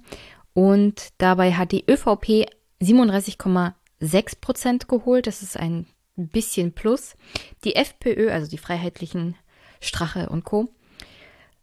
und 0.53 1.09
dabei 1.17 1.53
hat 1.53 1.71
die 1.71 1.83
ÖVP 1.89 2.47
37,6 2.81 4.39
Prozent 4.39 4.87
geholt. 4.87 5.25
Das 5.25 5.41
ist 5.41 5.57
ein 5.57 5.87
bisschen 6.15 6.73
plus. 6.73 7.15
Die 7.63 7.75
FPÖ, 7.75 8.29
also 8.29 8.49
die 8.49 8.57
Freiheitlichen 8.57 9.35
Strache 9.81 10.29
und 10.29 10.43
Co., 10.43 10.69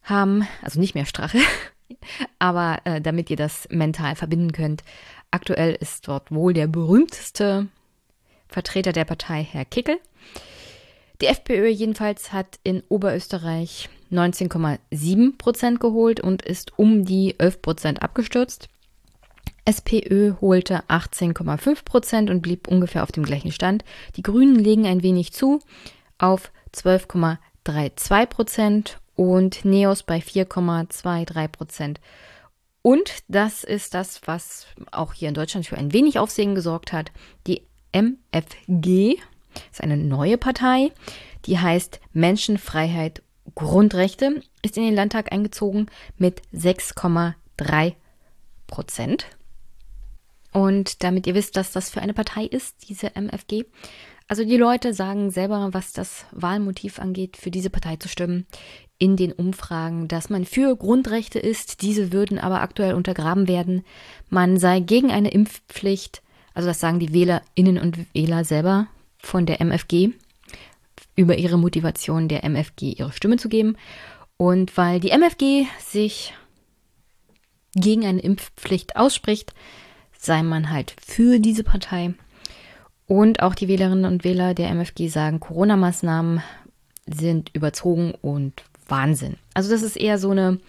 haben, 0.03 0.49
also 0.63 0.81
nicht 0.81 0.97
mehr 0.97 1.07
Strache, 1.07 1.39
aber 2.41 2.81
äh, 2.85 3.01
damit 3.01 3.31
ihr 3.31 3.37
das 3.37 3.69
mental 3.71 4.17
verbinden 4.17 4.53
könnt, 4.53 4.83
aktuell 5.33 5.77
ist 5.81 6.07
dort 6.07 6.31
wohl 6.31 6.53
der 6.53 6.69
berühmteste 6.69 7.67
Vertreter 8.49 8.93
der 8.93 9.05
Partei, 9.05 9.47
Herr 9.51 9.65
Kickel. 9.65 9.99
Die 11.21 11.27
FPÖ 11.27 11.69
jedenfalls 11.69 12.33
hat 12.33 12.59
in 12.63 12.83
Oberösterreich 12.89 13.89
19,7 14.11 15.39
Prozent 15.39 15.81
geholt 15.81 16.21
und 16.21 16.43
ist 16.43 16.79
um 16.79 17.05
die 17.05 17.39
11 17.39 17.63
Prozent 17.63 18.03
abgestürzt. 18.03 18.69
SPÖ 19.65 20.35
holte 20.41 20.83
18,5 20.89 21.85
Prozent 21.85 22.31
und 22.31 22.43
blieb 22.43 22.67
ungefähr 22.69 23.05
auf 23.05 23.13
dem 23.13 23.25
gleichen 23.25 23.53
Stand. 23.53 23.85
Die 24.17 24.23
Grünen 24.23 24.57
legen 24.57 24.87
ein 24.87 25.03
wenig 25.03 25.33
zu 25.33 25.61
auf 26.19 26.51
12,32 26.75 28.27
Prozent 28.27 28.99
und 29.15 29.65
Neos 29.65 30.03
bei 30.03 30.19
4,23 30.19 31.49
Prozent. 31.49 32.01
Und 32.83 33.23
das 33.29 33.63
ist 33.63 33.95
das, 33.95 34.21
was 34.25 34.67
auch 34.91 35.15
hier 35.15 35.29
in 35.29 35.35
Deutschland 35.35 35.67
für 35.67 35.79
ein 35.79 35.93
wenig 35.93 36.19
Aufsehen 36.19 36.55
gesorgt 36.55 36.93
hat. 36.93 37.13
Die 37.47 37.63
MFG, 37.93 39.17
ist 39.71 39.81
eine 39.81 39.97
neue 39.97 40.39
Partei, 40.39 40.91
die 41.47 41.59
heißt 41.59 42.01
Menschenfreiheit 42.13 43.23
Grundrechte, 43.55 44.43
ist 44.63 44.77
in 44.77 44.85
den 44.85 44.95
Landtag 44.95 45.33
eingezogen 45.33 45.87
mit 46.17 46.43
6,3 46.55 47.95
Prozent. 48.67 49.27
Und 50.53 51.03
damit 51.03 51.27
ihr 51.27 51.35
wisst, 51.35 51.57
dass 51.57 51.73
das 51.73 51.91
für 51.91 52.01
eine 52.01 52.15
Partei 52.15 52.45
ist, 52.45 52.89
diese 52.89 53.15
MFG. 53.15 53.65
Also 54.29 54.45
die 54.45 54.57
Leute 54.57 54.95
sagen 54.95 55.31
selber, 55.31 55.71
was 55.73 55.93
das 55.93 56.27
Wahlmotiv 56.31 56.99
angeht, 56.99 57.37
für 57.37 57.51
diese 57.51 57.71
Partei 57.71 57.97
zu 57.97 58.09
stimmen, 58.09 58.47
in 59.03 59.17
den 59.17 59.33
Umfragen, 59.33 60.07
dass 60.07 60.31
man 60.31 60.45
für 60.45 60.77
Grundrechte 60.77 61.41
ist, 61.41 61.83
diese 61.83 62.13
würden 62.13 62.39
aber 62.39 62.61
aktuell 62.61 62.95
untergraben 62.95 63.49
werden. 63.49 63.85
Man 64.31 64.59
sei 64.59 64.79
gegen 64.79 65.11
eine 65.11 65.33
Impfpflicht, 65.33 66.23
also 66.55 66.69
das 66.69 66.79
sagen 66.79 67.01
die 67.01 67.13
Wählerinnen 67.13 67.79
und 67.79 68.15
Wähler 68.15 68.45
selber 68.45 68.87
von 69.19 69.45
der 69.45 69.61
MFG 69.61 70.11
über 71.17 71.37
ihre 71.37 71.59
Motivation 71.59 72.29
der 72.29 72.45
MFG 72.45 72.93
ihre 72.93 73.11
Stimme 73.11 73.39
zu 73.39 73.49
geben. 73.49 73.77
Und 74.37 74.77
weil 74.77 75.01
die 75.01 75.11
MFG 75.11 75.67
sich 75.81 76.33
gegen 77.75 78.07
eine 78.07 78.21
Impfpflicht 78.21 78.95
ausspricht, 78.95 79.53
sei 80.17 80.45
man 80.45 80.71
halt 80.71 80.95
für 81.05 81.41
diese 81.41 81.65
Partei. 81.65 82.15
Und 83.09 83.43
auch 83.43 83.57
die 83.57 83.67
Wählerinnen 83.67 84.05
und 84.05 84.23
Wähler 84.23 84.55
der 84.55 84.71
MFG 84.71 85.09
sagen, 85.09 85.41
Corona-Maßnahmen 85.41 86.41
sind 87.07 87.51
überzogen 87.53 88.15
und 88.23 88.63
Wahnsinn. 88.93 89.35
Also 89.55 89.71
das 89.71 89.83
ist 89.83 89.97
eher 89.97 90.19
so 90.19 90.31
eine, 90.31 90.61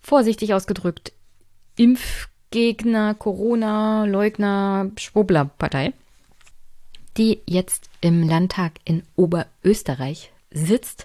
vorsichtig 0.00 0.54
ausgedrückt, 0.54 1.12
Impfgegner, 1.76 3.12
Corona-Leugner, 3.14 4.90
Schwubbler-Partei 4.96 5.92
die 7.16 7.40
jetzt 7.46 7.90
im 8.00 8.26
Landtag 8.26 8.72
in 8.84 9.02
Oberösterreich 9.16 10.32
sitzt. 10.50 11.04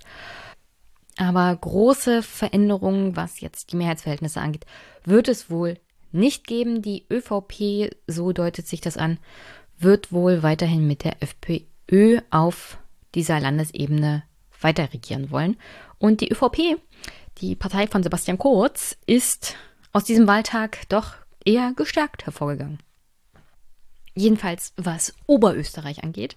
Aber 1.18 1.56
große 1.56 2.22
Veränderungen, 2.22 3.16
was 3.16 3.42
jetzt 3.42 3.72
die 3.72 3.76
Mehrheitsverhältnisse 3.76 4.40
angeht, 4.40 4.66
wird 5.04 5.28
es 5.28 5.50
wohl 5.50 5.78
nicht 6.12 6.46
geben. 6.46 6.82
Die 6.82 7.06
ÖVP, 7.12 7.96
so 8.06 8.32
deutet 8.32 8.68
sich 8.68 8.82
das 8.82 8.98
an, 8.98 9.18
wird 9.80 10.12
wohl 10.12 10.44
weiterhin 10.44 10.86
mit 10.86 11.04
der 11.04 11.22
FPÖ 11.22 12.20
auf 12.30 12.78
dieser 13.16 13.40
Landesebene 13.40 14.24
weiter 14.62 14.94
regieren 14.94 15.32
wollen. 15.32 15.58
Und 16.00 16.22
die 16.22 16.32
ÖVP, 16.32 16.80
die 17.40 17.56
Partei 17.56 17.88
von 17.88 18.04
Sebastian 18.04 18.38
Kurz, 18.38 18.98
ist 19.06 19.56
aus 19.94 20.04
diesem 20.04 20.28
Wahltag 20.28 20.88
doch 20.90 21.16
eher 21.44 21.74
gestärkt 21.76 22.26
hervorgegangen. 22.26 22.80
Jedenfalls 24.14 24.74
was 24.78 25.14
Oberösterreich 25.28 26.04
angeht. 26.04 26.36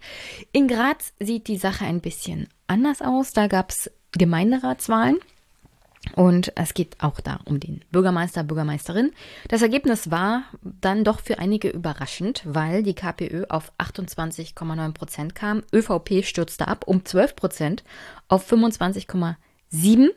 In 0.52 0.68
Graz 0.68 1.14
sieht 1.18 1.48
die 1.48 1.56
Sache 1.56 1.84
ein 1.84 2.00
bisschen 2.00 2.48
anders 2.66 3.00
aus. 3.00 3.32
Da 3.32 3.46
gab 3.46 3.70
es 3.70 3.90
Gemeinderatswahlen. 4.12 5.18
Und 6.16 6.52
es 6.56 6.72
geht 6.72 6.96
auch 7.00 7.20
da 7.20 7.40
um 7.44 7.60
den 7.60 7.84
Bürgermeister, 7.90 8.42
Bürgermeisterin. 8.42 9.12
Das 9.48 9.62
Ergebnis 9.62 10.10
war 10.10 10.44
dann 10.62 11.04
doch 11.04 11.20
für 11.20 11.38
einige 11.38 11.68
überraschend, 11.68 12.42
weil 12.46 12.82
die 12.82 12.94
KPÖ 12.94 13.44
auf 13.48 13.72
28,9 13.78 14.92
Prozent 14.92 15.34
kam. 15.34 15.62
ÖVP 15.72 16.24
stürzte 16.24 16.68
ab 16.68 16.84
um 16.86 17.04
12 17.04 17.36
Prozent 17.36 17.84
auf 18.28 18.46
25,7. 19.72 20.10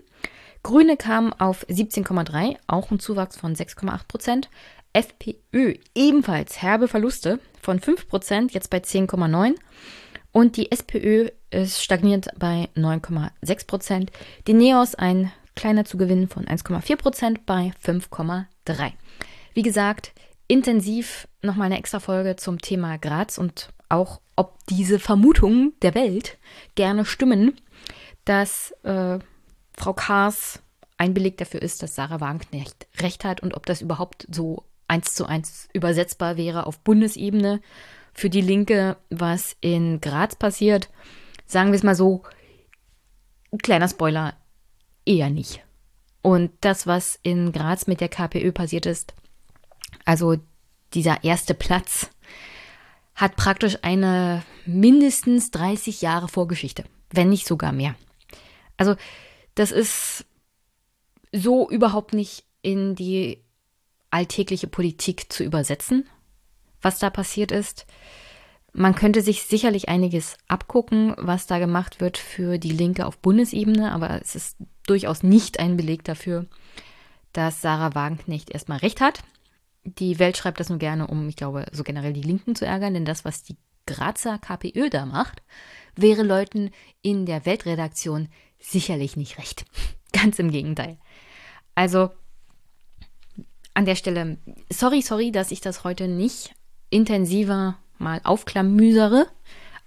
Grüne 0.64 0.96
kamen 0.96 1.34
auf 1.34 1.66
17,3, 1.68 2.56
auch 2.68 2.90
ein 2.90 3.00
Zuwachs 3.00 3.36
von 3.36 3.54
6,8 3.54 4.08
Prozent. 4.08 4.50
FPÖ 4.94 5.76
ebenfalls 5.94 6.62
herbe 6.62 6.88
Verluste 6.88 7.40
von 7.62 7.80
5 7.80 8.08
Prozent, 8.08 8.54
jetzt 8.54 8.70
bei 8.70 8.78
10,9. 8.78 9.56
Und 10.32 10.58
die 10.58 10.72
SPÖ 10.72 11.30
ist 11.52 11.84
stagniert 11.84 12.28
bei 12.38 12.70
9,6 12.76 13.68
Prozent. 13.68 14.12
Die 14.48 14.54
NEOS 14.54 14.96
ein 14.96 15.32
kleiner 15.56 15.86
Zugewinn 15.86 16.28
von 16.28 16.46
1,4 16.46 16.96
Prozent 16.96 17.46
bei 17.46 17.74
5,3. 17.84 18.94
Wie 19.54 19.62
gesagt, 19.62 20.14
intensiv 20.48 21.28
nochmal 21.42 21.68
eine 21.68 21.78
extra 21.78 22.00
Folge 22.00 22.36
zum 22.38 22.60
Thema 22.60 22.98
Graz 22.98 23.38
und 23.38 23.70
auch, 23.90 24.22
ob 24.36 24.58
diese 24.68 24.98
Vermutungen 24.98 25.74
der 25.82 25.94
Welt 25.94 26.38
gerne 26.74 27.06
stimmen, 27.06 27.60
dass 28.26 28.72
äh, 28.84 29.20
Frau 29.78 29.94
Kaas 29.94 30.62
ein 30.98 31.14
Beleg 31.14 31.38
dafür 31.38 31.62
ist, 31.62 31.84
dass 31.84 31.96
Sarah 31.96 32.22
Wagenknecht 32.22 32.88
recht 33.00 33.26
hat 33.26 33.42
und 33.42 33.56
ob 33.56 33.66
das 33.66 33.82
überhaupt 33.82 34.28
so 34.32 34.64
eins 34.88 35.14
zu 35.16 35.26
eins 35.26 35.68
übersetzbar 35.74 36.38
wäre 36.38 36.68
auf 36.68 36.80
Bundesebene 36.80 37.62
für 38.14 38.30
die 38.30 38.42
Linke, 38.42 38.96
was 39.10 39.56
in 39.60 40.02
Graz 40.02 40.36
passiert. 40.36 40.90
Sagen 41.46 41.72
wir 41.72 41.78
es 41.78 41.84
mal 41.84 41.96
so, 41.96 42.24
kleiner 43.62 43.88
Spoiler, 43.88 44.36
eher 45.06 45.30
nicht. 45.30 45.64
Und 46.22 46.52
das, 46.62 46.88
was 46.88 47.20
in 47.24 47.52
Graz 47.52 47.88
mit 47.88 48.00
der 48.00 48.10
KPÖ 48.10 48.52
passiert 48.52 48.86
ist, 48.86 49.14
also 50.06 50.38
dieser 50.94 51.24
erste 51.24 51.54
Platz, 51.54 52.10
hat 53.16 53.36
praktisch 53.36 53.78
eine 53.82 54.44
mindestens 54.66 55.52
30 55.52 56.02
Jahre 56.02 56.28
Vorgeschichte, 56.28 56.84
wenn 57.12 57.30
nicht 57.30 57.46
sogar 57.46 57.72
mehr. 57.72 57.96
Also 58.78 58.96
das 59.56 59.72
ist 59.72 60.26
so 61.32 61.70
überhaupt 61.70 62.14
nicht 62.14 62.46
in 62.62 62.96
die 62.96 63.44
alltägliche 64.10 64.68
Politik 64.68 65.32
zu 65.32 65.44
übersetzen, 65.44 66.08
was 66.82 67.00
da 67.00 67.10
passiert 67.10 67.52
ist. 67.52 67.86
Man 68.72 68.96
könnte 68.96 69.22
sich 69.22 69.44
sicherlich 69.44 69.90
einiges 69.90 70.38
abgucken, 70.48 71.14
was 71.18 71.46
da 71.48 71.60
gemacht 71.60 72.02
wird 72.02 72.18
für 72.18 72.58
die 72.58 72.72
Linke 72.72 73.06
auf 73.06 73.20
Bundesebene, 73.20 73.92
aber 73.92 74.22
es 74.22 74.36
ist 74.36 74.58
durchaus 74.88 75.24
nicht 75.24 75.60
ein 75.60 75.78
Beleg 75.78 76.04
dafür, 76.04 76.48
dass 77.34 77.62
Sarah 77.62 77.96
Wagenknecht 77.96 78.52
erstmal 78.52 78.80
recht 78.80 79.02
hat. 79.02 79.22
Die 79.84 80.18
Welt 80.20 80.38
schreibt 80.38 80.60
das 80.60 80.70
nur 80.70 80.80
gerne, 80.80 81.08
um, 81.08 81.28
ich 81.28 81.36
glaube, 81.36 81.66
so 81.72 81.84
generell 81.84 82.14
die 82.14 82.22
Linken 82.22 82.56
zu 82.56 82.66
ärgern, 82.66 82.94
denn 82.94 83.06
das, 83.06 83.26
was 83.26 83.44
die 83.44 83.58
Grazer 83.86 84.40
KPÖ 84.40 84.90
da 84.90 85.06
macht, 85.06 85.44
wäre 85.96 86.24
Leuten 86.24 86.72
in 87.02 87.26
der 87.26 87.46
Weltredaktion 87.46 88.30
sicherlich 88.64 89.18
nicht 89.18 89.38
recht. 89.38 89.66
Ganz 90.14 90.40
im 90.40 90.52
Gegenteil. 90.52 90.98
Also 91.76 92.12
an 93.74 93.86
der 93.86 93.96
Stelle, 93.96 94.38
sorry, 94.72 95.02
sorry, 95.02 95.32
dass 95.32 95.52
ich 95.52 95.62
das 95.62 95.84
heute 95.84 96.08
nicht 96.08 96.54
intensiver 96.90 97.78
mal 97.98 98.22
aufklamüsere. 98.24 99.28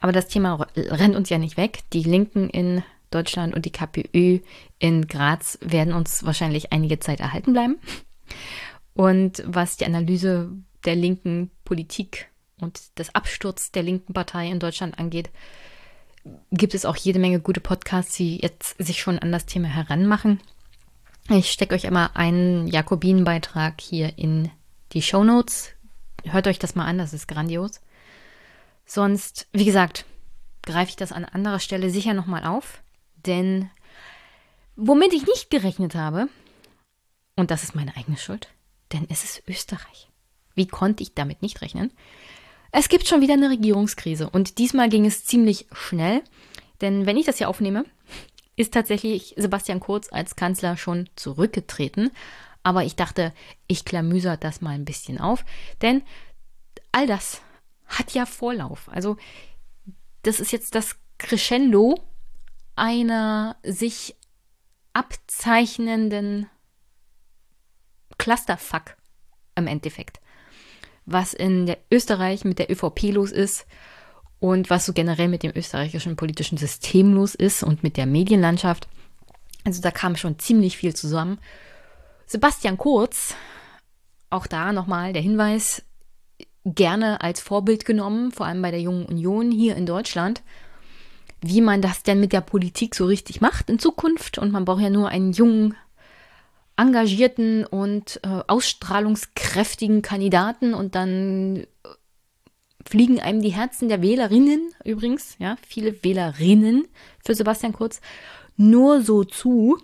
Aber 0.01 0.13
das 0.13 0.29
Thema 0.29 0.67
rennt 0.77 1.17
uns 1.17 1.31
ja 1.31 1.39
nicht 1.39 1.57
weg. 1.57 1.81
Die 1.93 2.03
Linken 2.03 2.51
in 2.51 2.83
Deutschland 3.11 3.55
und 3.55 3.65
die 3.65 3.73
KPÖ 3.73 4.41
in 4.79 5.07
Graz 5.07 5.59
werden 5.63 5.95
uns 5.95 6.25
wahrscheinlich 6.25 6.73
einige 6.73 6.99
Zeit 6.99 7.21
erhalten 7.21 7.53
bleiben. 7.53 7.79
Und 8.95 9.43
was 9.47 9.77
die 9.77 9.87
Analyse 9.87 10.51
der 10.85 10.97
linken 10.97 11.51
Politik 11.65 12.29
und 12.61 12.99
des 12.99 13.15
Absturz 13.15 13.71
der 13.71 13.83
linken 13.83 14.13
Partei 14.13 14.49
in 14.49 14.59
Deutschland 14.59 14.99
angeht, 14.99 15.31
gibt 16.51 16.75
es 16.75 16.85
auch 16.85 16.97
jede 16.97 17.19
Menge 17.19 17.41
gute 17.41 17.61
Podcasts, 17.61 18.17
die 18.17 18.39
jetzt 18.39 18.77
sich 18.79 19.01
schon 19.01 19.19
an 19.19 19.33
das 19.33 19.47
Thema 19.47 19.69
heranmachen. 19.69 20.41
Ich 21.29 21.51
stecke 21.51 21.75
euch 21.75 21.85
immer 21.85 22.17
einen 22.17 22.69
Jakobinenbeitrag 22.69 23.81
hier 23.81 24.17
in 24.19 24.51
die 24.93 25.03
Show 25.03 25.25
Notes. 25.25 25.73
Hört 26.25 26.47
euch 26.47 26.59
das 26.59 26.75
mal 26.75 26.87
an, 26.87 26.99
das 26.99 27.13
ist 27.13 27.27
grandios. 27.27 27.81
Sonst, 28.85 29.49
wie 29.53 29.65
gesagt, 29.65 30.05
greife 30.63 30.91
ich 30.91 30.97
das 30.97 31.13
an 31.13 31.25
anderer 31.25 31.59
Stelle 31.59 31.91
sicher 31.91 32.15
nochmal 32.15 32.45
auf, 32.45 32.83
denn 33.27 33.71
womit 34.77 35.13
ich 35.13 35.27
nicht 35.27 35.51
gerechnet 35.51 35.95
habe, 35.95 36.29
und 37.35 37.51
das 37.51 37.65
ist 37.65 37.75
meine 37.75 37.97
eigene 37.97 38.17
Schuld, 38.17 38.49
denn 38.93 39.07
es 39.11 39.25
ist 39.25 39.43
Österreich. 39.49 40.09
Wie 40.55 40.67
konnte 40.67 41.03
ich 41.03 41.15
damit 41.15 41.43
nicht 41.43 41.61
rechnen? 41.61 41.93
Es 42.73 42.89
gibt 42.89 43.07
schon 43.07 43.21
wieder 43.21 43.35
eine 43.35 43.51
Regierungskrise 43.51 44.29
und 44.31 44.59
diesmal 44.59 44.89
ging 44.89 45.07
es 45.07 45.25
ziemlich 45.25 45.67
schnell, 45.73 46.23
denn 46.81 47.07
wenn 47.07 47.17
ich 47.17 47.27
das 47.27 47.39
hier 47.39 47.49
aufnehme, 47.49 47.85
ist 48.57 48.75
tatsächlich 48.75 49.35
Sebastian 49.37 49.81
Kurz 49.81 50.13
als 50.13 50.37
Kanzler 50.37 50.77
schon 50.77 51.09
zurückgetreten. 51.15 52.11
Aber 52.63 52.85
ich 52.85 52.97
dachte, 52.97 53.33
ich 53.67 53.85
klamüser 53.85 54.37
das 54.37 54.61
mal 54.61 54.71
ein 54.71 54.85
bisschen 54.85 55.21
auf, 55.21 55.45
denn 55.83 56.03
all 56.91 57.07
das 57.07 57.43
hat 57.87 58.13
ja 58.13 58.27
Vorlauf. 58.27 58.89
Also 58.89 59.17
das 60.23 60.41
ist 60.41 60.51
jetzt 60.53 60.75
das 60.75 60.97
Crescendo 61.19 62.01
einer 62.75 63.57
sich 63.63 64.17
abzeichnenden 64.93 66.49
Clusterfuck 68.19 68.97
im 69.55 69.67
Endeffekt. 69.67 70.21
Was 71.07 71.35
in 71.35 71.75
Österreich 71.91 72.45
mit 72.45 72.59
der 72.59 72.71
ÖVP 72.71 73.13
los 73.13 73.33
ist 73.33 73.67
und 74.39 74.71
was 74.71 74.87
so 74.87 74.93
generell 74.93 75.29
mit 75.29 75.43
dem 75.43 75.53
österreichischen 75.55 76.17
politischen 76.17 76.59
System 76.59 77.15
los 77.15 77.35
ist 77.35 77.63
und 77.63 77.83
mit 77.83 77.97
der 77.97 78.07
Medienlandschaft. 78.07 78.89
Also 79.65 79.81
da 79.81 79.91
kam 79.91 80.17
schon 80.17 80.39
ziemlich 80.39 80.77
viel 80.77 80.95
zusammen. 80.95 81.39
Sebastian 82.27 82.77
Kurz, 82.77 83.35
auch 84.31 84.47
da 84.47 84.73
nochmal 84.73 85.13
der 85.13 85.23
Hinweis, 85.23 85.83
gerne 86.65 87.21
als 87.21 87.41
Vorbild 87.41 87.85
genommen, 87.85 88.33
vor 88.33 88.47
allem 88.47 88.63
bei 88.63 88.71
der 88.71 88.81
Jungen 88.81 89.07
Union 89.07 89.53
hier 89.53 89.77
in 89.77 89.87
Deutschland, 89.87 90.43
wie 91.41 91.61
man 91.61 91.81
das 91.81 92.03
denn 92.03 92.19
mit 92.19 92.33
der 92.33 92.41
Politik 92.41 92.95
so 92.95 93.07
richtig 93.07 93.41
macht 93.41 93.71
in 93.71 93.79
Zukunft. 93.79 94.39
Und 94.39 94.53
man 94.53 94.65
braucht 94.65 94.83
ja 94.83 94.91
nur 94.91 95.09
einen 95.09 95.33
jungen, 95.33 95.77
engagierten 96.77 97.65
und 97.65 98.21
äh, 98.23 98.43
ausstrahlungskräftigen 98.47 100.03
Kandidaten 100.03 100.75
und 100.75 100.95
dann 100.95 101.57
äh, 101.57 101.67
fliegen 102.85 103.21
einem 103.21 103.43
die 103.43 103.51
Herzen 103.51 103.89
der 103.89 104.03
Wählerinnen 104.03 104.71
übrigens, 104.85 105.37
ja, 105.39 105.57
viele 105.67 106.03
Wählerinnen 106.05 106.87
für 107.25 107.35
Sebastian 107.35 107.73
Kurz 107.73 108.01
nur 108.57 109.03
so 109.03 109.25
zu. 109.25 109.79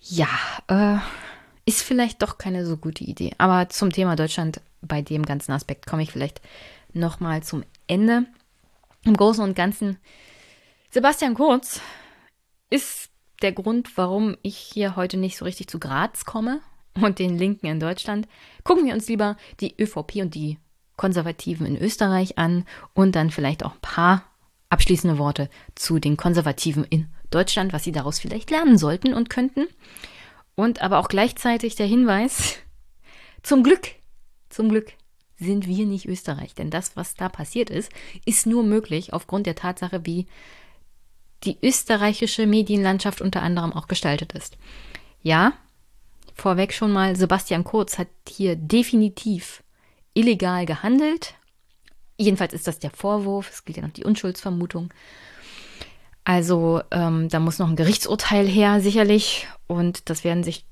Ja, 0.00 0.28
äh, 0.68 0.98
ist 1.64 1.82
vielleicht 1.82 2.22
doch 2.22 2.38
keine 2.38 2.66
so 2.66 2.76
gute 2.76 3.04
Idee. 3.04 3.32
Aber 3.38 3.68
zum 3.68 3.90
Thema 3.90 4.16
Deutschland 4.16 4.60
bei 4.80 5.00
dem 5.00 5.24
ganzen 5.24 5.52
Aspekt 5.52 5.86
komme 5.86 6.02
ich 6.02 6.10
vielleicht 6.10 6.40
nochmal 6.92 7.42
zum 7.42 7.64
Ende. 7.86 8.26
Im 9.04 9.16
Großen 9.16 9.42
und 9.42 9.56
Ganzen, 9.56 9.98
Sebastian 10.90 11.34
Kurz 11.34 11.80
ist 12.70 13.11
der 13.42 13.52
Grund, 13.52 13.96
warum 13.96 14.36
ich 14.42 14.56
hier 14.56 14.96
heute 14.96 15.16
nicht 15.16 15.36
so 15.36 15.44
richtig 15.44 15.68
zu 15.68 15.78
Graz 15.78 16.24
komme 16.24 16.60
und 16.94 17.18
den 17.18 17.38
Linken 17.38 17.66
in 17.66 17.80
Deutschland. 17.80 18.28
Gucken 18.64 18.86
wir 18.86 18.94
uns 18.94 19.08
lieber 19.08 19.36
die 19.60 19.74
ÖVP 19.80 20.16
und 20.16 20.34
die 20.34 20.58
Konservativen 20.96 21.66
in 21.66 21.76
Österreich 21.76 22.38
an 22.38 22.64
und 22.94 23.16
dann 23.16 23.30
vielleicht 23.30 23.64
auch 23.64 23.72
ein 23.72 23.80
paar 23.80 24.24
abschließende 24.68 25.18
Worte 25.18 25.50
zu 25.74 25.98
den 25.98 26.16
Konservativen 26.16 26.84
in 26.84 27.08
Deutschland, 27.30 27.72
was 27.72 27.84
sie 27.84 27.92
daraus 27.92 28.18
vielleicht 28.18 28.50
lernen 28.50 28.78
sollten 28.78 29.14
und 29.14 29.30
könnten. 29.30 29.66
Und 30.54 30.82
aber 30.82 30.98
auch 30.98 31.08
gleichzeitig 31.08 31.74
der 31.74 31.86
Hinweis, 31.86 32.58
zum 33.42 33.62
Glück, 33.62 33.88
zum 34.48 34.68
Glück 34.68 34.92
sind 35.36 35.66
wir 35.66 35.86
nicht 35.86 36.06
Österreich, 36.06 36.54
denn 36.54 36.70
das, 36.70 36.96
was 36.96 37.14
da 37.14 37.28
passiert 37.28 37.68
ist, 37.68 37.90
ist 38.24 38.46
nur 38.46 38.62
möglich 38.62 39.12
aufgrund 39.12 39.46
der 39.46 39.56
Tatsache, 39.56 40.06
wie 40.06 40.26
die 41.44 41.58
österreichische 41.62 42.46
Medienlandschaft 42.46 43.20
unter 43.20 43.42
anderem 43.42 43.72
auch 43.72 43.88
gestaltet 43.88 44.32
ist. 44.32 44.56
Ja, 45.22 45.52
vorweg 46.34 46.72
schon 46.72 46.92
mal, 46.92 47.16
Sebastian 47.16 47.64
Kurz 47.64 47.98
hat 47.98 48.08
hier 48.28 48.56
definitiv 48.56 49.62
illegal 50.14 50.66
gehandelt. 50.66 51.34
Jedenfalls 52.16 52.52
ist 52.52 52.66
das 52.66 52.78
der 52.78 52.90
Vorwurf, 52.90 53.50
es 53.50 53.64
gilt 53.64 53.78
ja 53.78 53.82
noch 53.82 53.92
die 53.92 54.04
Unschuldsvermutung. 54.04 54.92
Also 56.24 56.82
ähm, 56.90 57.28
da 57.28 57.40
muss 57.40 57.58
noch 57.58 57.68
ein 57.68 57.76
Gerichtsurteil 57.76 58.46
her, 58.46 58.80
sicherlich. 58.80 59.48
Und 59.66 60.08
das 60.08 60.22
werden 60.22 60.44
sich 60.44 60.64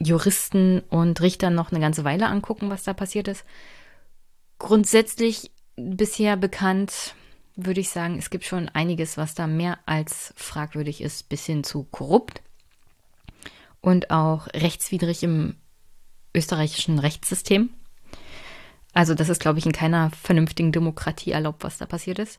Juristen 0.00 0.80
und 0.90 1.20
Richter 1.20 1.50
noch 1.50 1.72
eine 1.72 1.80
ganze 1.80 2.04
Weile 2.04 2.26
angucken, 2.26 2.70
was 2.70 2.84
da 2.84 2.92
passiert 2.92 3.28
ist. 3.28 3.44
Grundsätzlich 4.58 5.50
bisher 5.76 6.36
bekannt, 6.36 7.14
würde 7.56 7.80
ich 7.80 7.90
sagen, 7.90 8.18
es 8.18 8.30
gibt 8.30 8.44
schon 8.44 8.68
einiges, 8.68 9.16
was 9.16 9.34
da 9.34 9.46
mehr 9.46 9.78
als 9.86 10.34
fragwürdig 10.36 11.00
ist, 11.00 11.28
bis 11.28 11.46
hin 11.46 11.64
zu 11.64 11.84
korrupt. 11.84 12.42
und 13.80 14.10
auch 14.10 14.46
rechtswidrig 14.54 15.22
im 15.22 15.56
österreichischen 16.34 16.98
Rechtssystem. 16.98 17.68
Also 18.94 19.14
das 19.14 19.28
ist, 19.28 19.40
glaube 19.40 19.58
ich, 19.58 19.66
in 19.66 19.72
keiner 19.72 20.10
vernünftigen 20.10 20.72
Demokratie 20.72 21.32
erlaubt, 21.32 21.64
was 21.64 21.76
da 21.76 21.84
passiert 21.84 22.18
ist. 22.18 22.38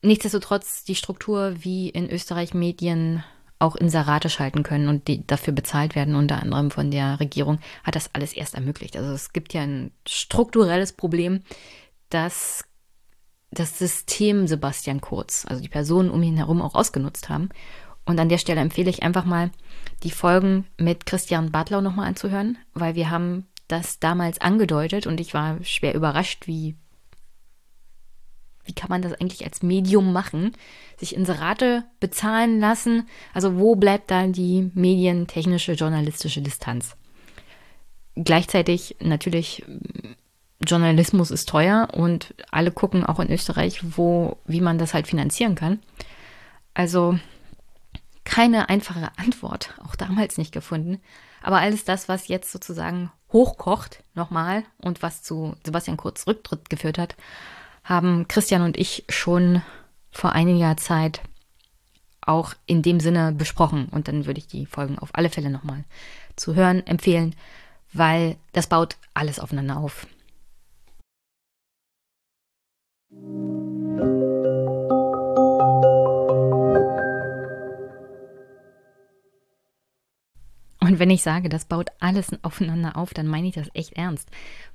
Nichtsdestotrotz 0.00 0.84
die 0.84 0.94
Struktur, 0.94 1.56
wie 1.58 1.90
in 1.90 2.08
Österreich 2.08 2.54
Medien 2.54 3.22
auch 3.58 3.76
Inserate 3.76 4.30
schalten 4.30 4.62
können 4.62 4.88
und 4.88 5.08
die 5.08 5.26
dafür 5.26 5.52
bezahlt 5.52 5.94
werden, 5.94 6.14
unter 6.14 6.40
anderem 6.40 6.70
von 6.70 6.90
der 6.90 7.20
Regierung, 7.20 7.58
hat 7.82 7.94
das 7.94 8.08
alles 8.14 8.32
erst 8.32 8.54
ermöglicht. 8.54 8.96
Also 8.96 9.12
es 9.12 9.32
gibt 9.32 9.52
ja 9.52 9.62
ein 9.62 9.92
strukturelles 10.06 10.94
Problem, 10.94 11.42
dass 12.08 12.64
das 13.54 13.78
System 13.78 14.46
Sebastian 14.46 15.00
Kurz, 15.00 15.46
also 15.48 15.62
die 15.62 15.68
Personen 15.68 16.10
um 16.10 16.22
ihn 16.22 16.36
herum 16.36 16.60
auch 16.60 16.74
ausgenutzt 16.74 17.28
haben. 17.28 17.48
Und 18.04 18.20
an 18.20 18.28
der 18.28 18.38
Stelle 18.38 18.60
empfehle 18.60 18.90
ich 18.90 19.02
einfach 19.02 19.24
mal, 19.24 19.50
die 20.02 20.10
Folgen 20.10 20.66
mit 20.78 21.06
Christian 21.06 21.50
Bartlau 21.50 21.80
nochmal 21.80 22.08
anzuhören, 22.08 22.58
weil 22.74 22.94
wir 22.94 23.10
haben 23.10 23.46
das 23.68 23.98
damals 23.98 24.40
angedeutet 24.40 25.06
und 25.06 25.20
ich 25.20 25.32
war 25.32 25.62
schwer 25.64 25.94
überrascht, 25.94 26.46
wie 26.46 26.76
wie 28.64 28.72
kann 28.72 28.88
man 28.88 29.02
das 29.02 29.12
eigentlich 29.12 29.44
als 29.44 29.62
Medium 29.62 30.12
machen? 30.12 30.52
Sich 30.96 31.14
Inserate 31.14 31.84
bezahlen 32.00 32.60
lassen? 32.60 33.08
Also 33.34 33.58
wo 33.58 33.76
bleibt 33.76 34.10
da 34.10 34.26
die 34.26 34.70
medientechnische, 34.74 35.72
journalistische 35.72 36.40
Distanz? 36.40 36.96
Gleichzeitig 38.16 38.96
natürlich, 39.00 39.64
Journalismus 40.64 41.30
ist 41.30 41.48
teuer 41.48 41.88
und 41.92 42.34
alle 42.50 42.70
gucken 42.70 43.04
auch 43.04 43.20
in 43.20 43.30
Österreich, 43.30 43.80
wo, 43.96 44.38
wie 44.46 44.60
man 44.60 44.78
das 44.78 44.94
halt 44.94 45.06
finanzieren 45.06 45.54
kann. 45.54 45.80
Also 46.74 47.18
keine 48.24 48.68
einfache 48.68 49.10
Antwort, 49.16 49.74
auch 49.86 49.94
damals 49.94 50.38
nicht 50.38 50.52
gefunden. 50.52 51.00
Aber 51.42 51.58
alles 51.58 51.84
das, 51.84 52.08
was 52.08 52.28
jetzt 52.28 52.50
sozusagen 52.50 53.12
hochkocht, 53.32 54.02
nochmal, 54.14 54.64
und 54.80 55.02
was 55.02 55.22
zu 55.22 55.56
Sebastian 55.64 55.96
Kurz 55.96 56.26
Rücktritt 56.26 56.70
geführt 56.70 56.98
hat, 56.98 57.16
haben 57.82 58.26
Christian 58.28 58.62
und 58.62 58.78
ich 58.78 59.04
schon 59.08 59.62
vor 60.10 60.32
einiger 60.32 60.76
Zeit 60.76 61.20
auch 62.22 62.54
in 62.64 62.80
dem 62.80 63.00
Sinne 63.00 63.32
besprochen. 63.32 63.88
Und 63.90 64.08
dann 64.08 64.24
würde 64.24 64.38
ich 64.38 64.46
die 64.46 64.66
Folgen 64.66 64.98
auf 64.98 65.10
alle 65.12 65.28
Fälle 65.28 65.50
nochmal 65.50 65.84
zu 66.36 66.54
hören 66.54 66.86
empfehlen, 66.86 67.34
weil 67.92 68.36
das 68.52 68.68
baut 68.68 68.96
alles 69.12 69.38
aufeinander 69.38 69.76
auf. 69.76 70.06
Und 80.80 80.98
wenn 80.98 81.10
ich 81.10 81.22
sage, 81.22 81.48
das 81.48 81.64
baut 81.64 81.90
alles 81.98 82.28
aufeinander 82.42 82.96
auf, 82.96 83.14
dann 83.14 83.26
meine 83.26 83.48
ich 83.48 83.54
das 83.54 83.68
echt 83.72 83.94
ernst, 83.94 84.28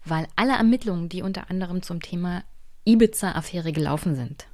weil 0.04 0.28
alle 0.36 0.54
Ermittlungen, 0.54 1.08
die 1.08 1.22
unter 1.22 1.50
anderem 1.50 1.84
zum 1.84 2.02
Thema 2.02 2.44
Ibiza-Affäre 2.84 3.72
gelaufen 3.72 4.16
sind, 4.16 4.48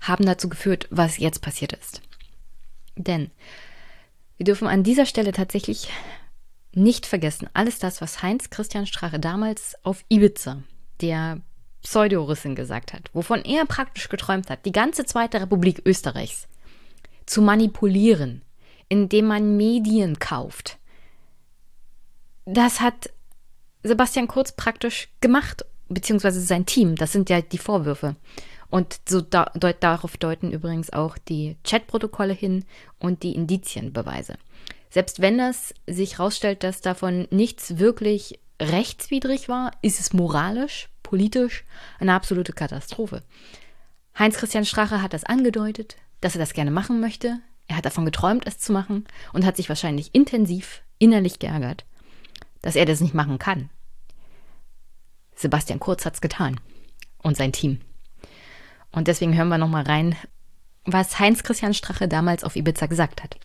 haben 0.00 0.26
dazu 0.26 0.48
geführt, 0.48 0.88
was 0.90 1.18
jetzt 1.18 1.42
passiert 1.42 1.72
ist. 1.72 2.02
Denn 2.96 3.30
wir 4.36 4.44
dürfen 4.44 4.66
an 4.66 4.82
dieser 4.82 5.06
Stelle 5.06 5.32
tatsächlich 5.32 5.88
nicht 6.72 7.06
vergessen, 7.06 7.48
alles 7.54 7.78
das, 7.78 8.00
was 8.00 8.22
Heinz 8.22 8.50
Christian 8.50 8.84
Strache 8.84 9.20
damals 9.20 9.76
auf 9.84 10.04
Ibiza, 10.08 10.62
der 11.00 11.40
Pseudo-Russin 11.82 12.54
gesagt 12.54 12.92
hat, 12.92 13.10
wovon 13.12 13.42
er 13.42 13.64
praktisch 13.66 14.08
geträumt 14.08 14.50
hat, 14.50 14.64
die 14.64 14.72
ganze 14.72 15.04
Zweite 15.04 15.40
Republik 15.40 15.82
Österreichs 15.84 16.48
zu 17.26 17.42
manipulieren, 17.42 18.42
indem 18.88 19.26
man 19.26 19.56
Medien 19.56 20.18
kauft. 20.18 20.78
Das 22.44 22.80
hat 22.80 23.10
Sebastian 23.82 24.28
Kurz 24.28 24.52
praktisch 24.52 25.08
gemacht 25.20 25.64
beziehungsweise 25.88 26.40
sein 26.40 26.66
Team. 26.66 26.96
Das 26.96 27.12
sind 27.12 27.30
ja 27.30 27.40
die 27.40 27.58
Vorwürfe. 27.58 28.16
Und 28.70 29.00
so 29.08 29.20
da, 29.20 29.50
deut, 29.54 29.76
darauf 29.80 30.16
deuten 30.16 30.52
übrigens 30.52 30.92
auch 30.92 31.16
die 31.16 31.56
Chatprotokolle 31.64 32.34
hin 32.34 32.64
und 32.98 33.22
die 33.22 33.34
Indizienbeweise. 33.34 34.34
Selbst 34.90 35.20
wenn 35.20 35.38
das 35.38 35.74
sich 35.86 36.18
herausstellt, 36.18 36.64
dass 36.64 36.80
davon 36.80 37.26
nichts 37.30 37.78
wirklich 37.78 38.40
rechtswidrig 38.60 39.48
war, 39.48 39.72
ist 39.82 40.00
es 40.00 40.12
moralisch, 40.12 40.88
politisch 41.08 41.64
eine 41.98 42.12
absolute 42.12 42.52
Katastrophe. 42.52 43.22
Heinz-Christian 44.18 44.66
Strache 44.66 45.00
hat 45.00 45.14
das 45.14 45.24
angedeutet, 45.24 45.96
dass 46.20 46.34
er 46.34 46.38
das 46.38 46.52
gerne 46.52 46.70
machen 46.70 47.00
möchte. 47.00 47.40
Er 47.66 47.76
hat 47.78 47.86
davon 47.86 48.04
geträumt, 48.04 48.46
es 48.46 48.58
zu 48.58 48.74
machen 48.74 49.06
und 49.32 49.46
hat 49.46 49.56
sich 49.56 49.70
wahrscheinlich 49.70 50.14
intensiv 50.14 50.82
innerlich 50.98 51.38
geärgert, 51.38 51.86
dass 52.60 52.76
er 52.76 52.84
das 52.84 53.00
nicht 53.00 53.14
machen 53.14 53.38
kann. 53.38 53.70
Sebastian 55.34 55.80
Kurz 55.80 56.04
hat's 56.04 56.20
getan 56.20 56.60
und 57.22 57.38
sein 57.38 57.52
Team. 57.52 57.80
Und 58.92 59.08
deswegen 59.08 59.34
hören 59.34 59.48
wir 59.48 59.58
nochmal 59.58 59.84
rein, 59.84 60.14
was 60.84 61.18
Heinz-Christian 61.18 61.72
Strache 61.72 62.06
damals 62.06 62.44
auf 62.44 62.54
Ibiza 62.54 62.84
gesagt 62.84 63.22
hat. 63.22 63.38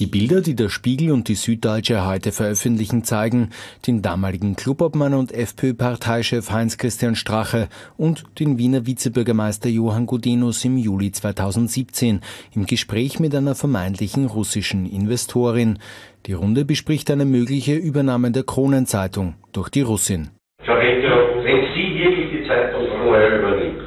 Die 0.00 0.06
Bilder, 0.06 0.40
die 0.40 0.56
der 0.56 0.70
Spiegel 0.70 1.12
und 1.12 1.28
die 1.28 1.34
Süddeutsche 1.34 2.06
heute 2.06 2.32
veröffentlichen, 2.32 3.04
zeigen 3.04 3.50
den 3.86 4.00
damaligen 4.00 4.56
Clubobmann 4.56 5.12
und 5.12 5.30
FPÖ-Parteichef 5.30 6.50
Heinz-Christian 6.50 7.16
Strache 7.16 7.68
und 7.98 8.24
den 8.40 8.56
Wiener 8.56 8.86
Vizebürgermeister 8.86 9.68
Johann 9.68 10.06
Gudenus 10.06 10.64
im 10.64 10.78
Juli 10.78 11.12
2017 11.12 12.22
im 12.54 12.64
Gespräch 12.64 13.20
mit 13.20 13.34
einer 13.34 13.54
vermeintlichen 13.54 14.24
russischen 14.24 14.90
Investorin. 14.90 15.78
Die 16.24 16.32
Runde 16.32 16.64
bespricht 16.64 17.10
eine 17.10 17.26
mögliche 17.26 17.74
Übernahme 17.74 18.30
der 18.30 18.44
Kronenzeitung 18.44 19.34
durch 19.52 19.68
die 19.68 19.82
Russin. 19.82 20.30
Frau 20.64 20.76
Rektor, 20.76 21.44
wenn 21.44 21.60
Sie 21.74 21.94
wirklich 21.98 22.40
die 22.40 22.48
Zeitung 22.48 22.86
vorher 23.04 23.38
übernimmt, 23.38 23.82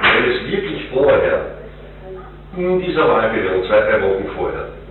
wenn 0.00 0.30
es 0.32 0.50
wirklich 0.50 0.88
vorher, 0.94 1.58
in 2.56 2.80
dieser 2.80 3.06
Wahlperiode, 3.06 3.68
zwei, 3.68 3.80
drei 3.80 4.02
Wochen 4.02 4.24
vorher, 4.34 4.81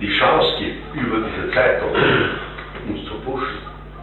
die 0.00 0.10
Chance 0.18 0.54
gibt, 0.58 0.94
über 0.94 1.18
diese 1.26 1.50
Zeitung 1.52 1.90
uns 2.88 3.04
zu 3.06 3.14
pushen, 3.20 3.58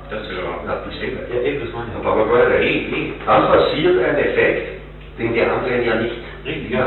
das 0.10 0.22
ist 0.22 0.32
ja 0.32 0.60
das 0.66 1.00
sehen 1.00 1.18
wir. 1.18 1.36
Ja, 1.36 1.42
eben, 1.42 1.60
das 1.66 1.74
meine 1.74 1.90
ich. 1.90 2.06
Aber 2.06 2.60
eh, 2.60 2.86
eh, 2.86 3.14
dann 3.26 3.48
passiert 3.48 4.04
ein 4.04 4.18
Effekt, 4.18 4.82
den 5.18 5.34
die 5.34 5.42
anderen 5.42 5.86
ja 5.86 5.96
nicht. 5.96 6.16
Richtig, 6.46 6.70
ja, 6.72 6.86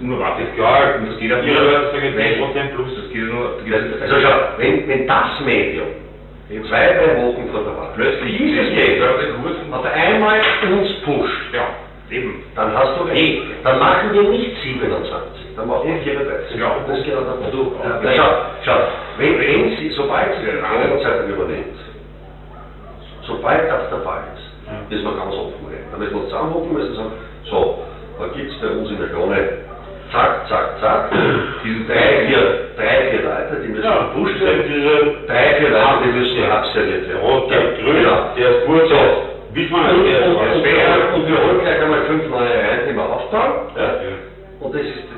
nur 0.00 0.20
warte, 0.20 0.44
klar, 0.54 0.94
das 1.04 1.18
geht 1.18 1.32
auf 1.32 1.44
ihrer 1.44 1.90
Seite 1.90 1.98
10% 1.98 2.74
plus, 2.74 2.94
das 2.94 3.12
geht 3.12 3.24
nur. 3.24 3.58
Das, 3.68 4.02
also 4.02 4.14
schau, 4.20 4.58
wenn, 4.58 4.86
wenn 4.86 5.06
das 5.08 5.40
Medium 5.44 5.88
zwei, 6.68 6.86
drei 6.92 7.16
Wochen 7.22 7.48
vor 7.50 7.64
der 7.64 7.76
Wahl 7.76 7.92
plötzlich 7.94 8.36
dieses 8.36 8.70
Medium 8.70 9.72
auf 9.72 9.84
einmal 9.84 10.40
uns 10.70 10.92
pusht, 11.04 11.54
ja, 11.54 11.68
eben, 12.12 12.42
dann 12.54 12.74
hast 12.76 13.00
du 13.00 13.08
eh, 13.08 13.42
dann 13.64 13.78
machen 13.78 14.12
wir 14.12 14.22
nicht 14.22 14.56
27 14.62 15.42
dann 15.56 15.68
macht 15.68 15.84
man 15.84 16.00
34. 16.00 16.58
Ja, 16.58 16.68
und 16.68 16.88
das 16.88 17.04
geht 17.04 17.14
dann 17.14 17.52
du. 17.52 17.72
Ja, 17.82 18.12
ja, 18.12 18.46
schau, 18.64 18.72
schau, 18.72 18.78
wenn, 19.18 19.38
wenn 19.38 19.76
sie, 19.76 19.90
sobald 19.90 20.34
sie 20.36 20.46
die 20.46 20.58
Kronenzeitung 20.58 21.28
übernimmt, 21.28 21.78
sobald 23.22 23.70
das 23.70 23.90
der 23.90 24.00
Fall 24.00 24.22
ist, 24.34 24.90
müssen 24.90 25.04
wir 25.04 25.12
ganz 25.12 25.34
offen 25.34 25.66
reden. 25.68 25.88
Da 25.90 25.98
müssen 25.98 26.14
wir 26.14 26.20
uns 26.22 26.30
zusammenhocken 26.30 26.72
müssen 26.72 26.90
und 26.90 26.96
sagen, 26.96 27.12
so, 27.50 27.78
da 28.18 28.26
gibt 28.34 28.50
es 28.50 28.60
bei 28.60 28.68
uns 28.68 28.90
in 28.90 28.98
der 28.98 29.08
Krone 29.08 29.48
zack, 30.10 30.46
zack, 30.48 30.80
zack, 30.80 31.10
diese 31.64 31.84
drei, 31.84 32.26
vier, 32.26 32.68
drei, 32.76 33.10
vier 33.10 33.22
Leute, 33.22 33.62
die 33.62 33.68
müssen 33.68 33.84
ja, 33.84 34.12
gepusht 34.12 34.40
werden, 34.40 35.26
drei, 35.26 35.54
vier 35.58 35.70
Leute, 35.70 36.04
die 36.04 36.12
müssen 36.18 36.50
abserviert 36.50 37.08
werden. 37.08 37.20
Rot, 37.22 37.50
der 37.50 37.60
Grün, 37.80 37.96
genau. 37.96 38.28
der 38.36 38.48
ist 38.50 38.66
gut, 38.66 38.88
so. 38.88 39.32
Wie 39.54 39.68
man 39.68 39.94
und, 39.94 40.00
und, 40.00 40.36
und, 40.36 41.14
und, 41.14 41.28
wir 41.28 41.38
holen 41.44 41.60
gleich 41.60 41.82
einmal 41.82 42.06
fünf 42.06 42.28
neue 42.28 42.58
rein, 42.58 42.88
die 42.88 42.94
wir. 42.94 43.02
Ja. 43.02 44.66
Und 44.66 44.74
das 44.74 44.82
ist 44.82 45.12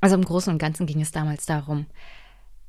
also 0.00 0.14
im 0.14 0.24
Großen 0.24 0.52
und 0.52 0.58
Ganzen 0.58 0.86
ging 0.86 1.00
es 1.00 1.10
damals 1.10 1.46
darum, 1.46 1.86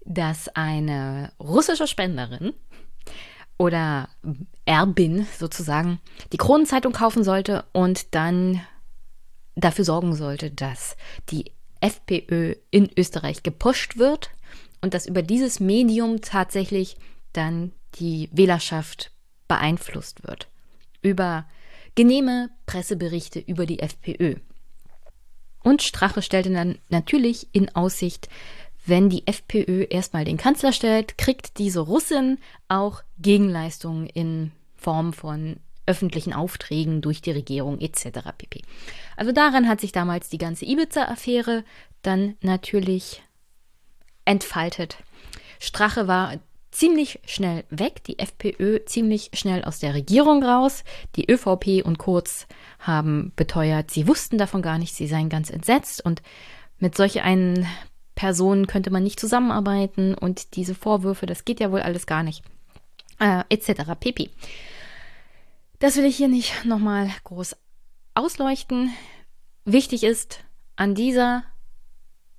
dass 0.05 0.49
eine 0.55 1.31
russische 1.39 1.87
Spenderin 1.87 2.53
oder 3.57 4.09
Erbin 4.65 5.27
sozusagen 5.37 5.99
die 6.31 6.37
Kronenzeitung 6.37 6.93
kaufen 6.93 7.23
sollte 7.23 7.65
und 7.71 8.15
dann 8.15 8.61
dafür 9.55 9.85
sorgen 9.85 10.15
sollte, 10.15 10.49
dass 10.49 10.95
die 11.29 11.51
FPÖ 11.81 12.55
in 12.71 12.89
Österreich 12.97 13.43
gepusht 13.43 13.97
wird 13.97 14.31
und 14.81 14.93
dass 14.93 15.05
über 15.05 15.21
dieses 15.21 15.59
Medium 15.59 16.21
tatsächlich 16.21 16.97
dann 17.33 17.73
die 17.95 18.29
Wählerschaft 18.31 19.11
beeinflusst 19.47 20.25
wird. 20.27 20.48
Über 21.01 21.45
genehme 21.95 22.49
Presseberichte 22.65 23.39
über 23.39 23.65
die 23.65 23.79
FPÖ. 23.79 24.35
Und 25.63 25.81
Strache 25.81 26.21
stellte 26.21 26.51
dann 26.51 26.77
natürlich 26.89 27.47
in 27.51 27.75
Aussicht, 27.75 28.29
wenn 28.85 29.09
die 29.09 29.27
FPÖ 29.27 29.85
erstmal 29.89 30.25
den 30.25 30.37
Kanzler 30.37 30.71
stellt, 30.71 31.17
kriegt 31.17 31.57
diese 31.57 31.81
Russin 31.81 32.39
auch 32.67 33.03
Gegenleistungen 33.19 34.07
in 34.07 34.51
Form 34.75 35.13
von 35.13 35.57
öffentlichen 35.85 36.33
Aufträgen 36.33 37.01
durch 37.01 37.21
die 37.21 37.31
Regierung 37.31 37.79
etc. 37.79 38.19
pp. 38.37 38.61
Also 39.17 39.31
daran 39.31 39.67
hat 39.67 39.81
sich 39.81 39.91
damals 39.91 40.29
die 40.29 40.37
ganze 40.37 40.65
Ibiza-Affäre 40.65 41.63
dann 42.03 42.35
natürlich 42.41 43.23
entfaltet. 44.25 44.97
Strache 45.59 46.07
war 46.07 46.35
ziemlich 46.71 47.19
schnell 47.25 47.65
weg, 47.69 48.03
die 48.03 48.19
FPÖ 48.19 48.85
ziemlich 48.85 49.31
schnell 49.33 49.63
aus 49.63 49.79
der 49.79 49.93
Regierung 49.93 50.43
raus. 50.43 50.83
Die 51.15 51.29
ÖVP 51.29 51.83
und 51.83 51.97
Kurz 51.97 52.47
haben 52.79 53.31
beteuert, 53.35 53.91
sie 53.91 54.07
wussten 54.07 54.37
davon 54.37 54.61
gar 54.61 54.77
nicht, 54.77 54.93
sie 54.93 55.07
seien 55.07 55.29
ganz 55.29 55.49
entsetzt 55.49 56.03
und 56.03 56.21
mit 56.77 56.95
solch 56.95 57.21
einen 57.21 57.67
Personen 58.15 58.67
könnte 58.67 58.91
man 58.91 59.03
nicht 59.03 59.19
zusammenarbeiten 59.19 60.13
und 60.13 60.55
diese 60.55 60.75
Vorwürfe, 60.75 61.25
das 61.25 61.45
geht 61.45 61.59
ja 61.59 61.71
wohl 61.71 61.81
alles 61.81 62.05
gar 62.05 62.23
nicht, 62.23 62.43
äh, 63.19 63.43
etc. 63.49 63.93
pp. 63.99 64.29
Das 65.79 65.95
will 65.95 66.05
ich 66.05 66.17
hier 66.17 66.27
nicht 66.27 66.65
nochmal 66.65 67.09
groß 67.23 67.55
ausleuchten. 68.13 68.91
Wichtig 69.63 70.03
ist, 70.03 70.43
an 70.75 70.95
dieser, 70.95 71.43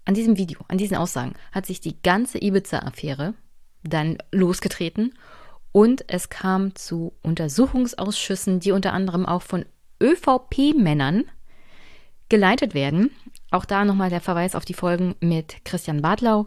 an 0.05 0.15
diesem 0.15 0.36
Video, 0.36 0.61
an 0.69 0.78
diesen 0.78 0.97
Aussagen 0.97 1.35
hat 1.52 1.66
sich 1.66 1.81
die 1.81 2.01
ganze 2.02 2.39
Ibiza-Affäre 2.39 3.35
dann 3.82 4.19
losgetreten 4.32 5.15
und 5.73 6.05
es 6.09 6.28
kam 6.28 6.74
zu 6.74 7.12
Untersuchungsausschüssen, 7.23 8.61
die 8.61 8.73
unter 8.73 8.93
anderem 8.93 9.27
auch 9.27 9.43
von 9.43 9.65
ÖVP-Männern 10.02 11.24
geleitet 12.28 12.74
werden. 12.74 13.11
Auch 13.51 13.65
da 13.65 13.85
nochmal 13.85 14.11
der 14.11 14.20
Verweis 14.20 14.55
auf 14.55 14.65
die 14.65 14.74
Folgen 14.74 15.15
mit 15.20 15.65
Christian 15.65 16.02
Bartlau. 16.02 16.47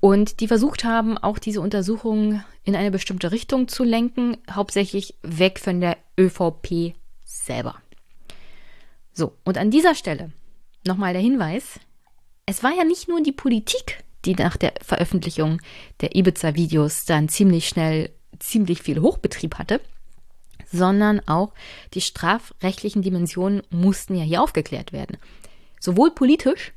Und 0.00 0.40
die 0.40 0.48
versucht 0.48 0.84
haben, 0.84 1.16
auch 1.16 1.38
diese 1.38 1.60
Untersuchungen 1.60 2.44
in 2.64 2.74
eine 2.74 2.90
bestimmte 2.90 3.32
Richtung 3.32 3.68
zu 3.68 3.84
lenken, 3.84 4.36
hauptsächlich 4.50 5.16
weg 5.22 5.58
von 5.58 5.80
der 5.80 5.96
ÖVP 6.18 6.94
selber. 7.24 7.76
So, 9.12 9.36
und 9.44 9.58
an 9.58 9.70
dieser 9.70 9.94
Stelle 9.94 10.32
nochmal 10.86 11.12
der 11.12 11.22
Hinweis, 11.22 11.78
es 12.46 12.62
war 12.62 12.72
ja 12.72 12.84
nicht 12.84 13.08
nur 13.08 13.22
die 13.22 13.32
Politik, 13.32 14.01
die 14.24 14.34
nach 14.34 14.56
der 14.56 14.74
Veröffentlichung 14.82 15.60
der 16.00 16.14
Ibiza-Videos 16.14 17.04
dann 17.04 17.28
ziemlich 17.28 17.68
schnell 17.68 18.10
ziemlich 18.38 18.82
viel 18.82 19.00
Hochbetrieb 19.00 19.58
hatte, 19.58 19.80
sondern 20.70 21.26
auch 21.28 21.52
die 21.94 22.00
strafrechtlichen 22.00 23.02
Dimensionen 23.02 23.62
mussten 23.70 24.14
ja 24.14 24.24
hier 24.24 24.42
aufgeklärt 24.42 24.92
werden. 24.92 25.18
Sowohl 25.80 26.12
politisch 26.12 26.72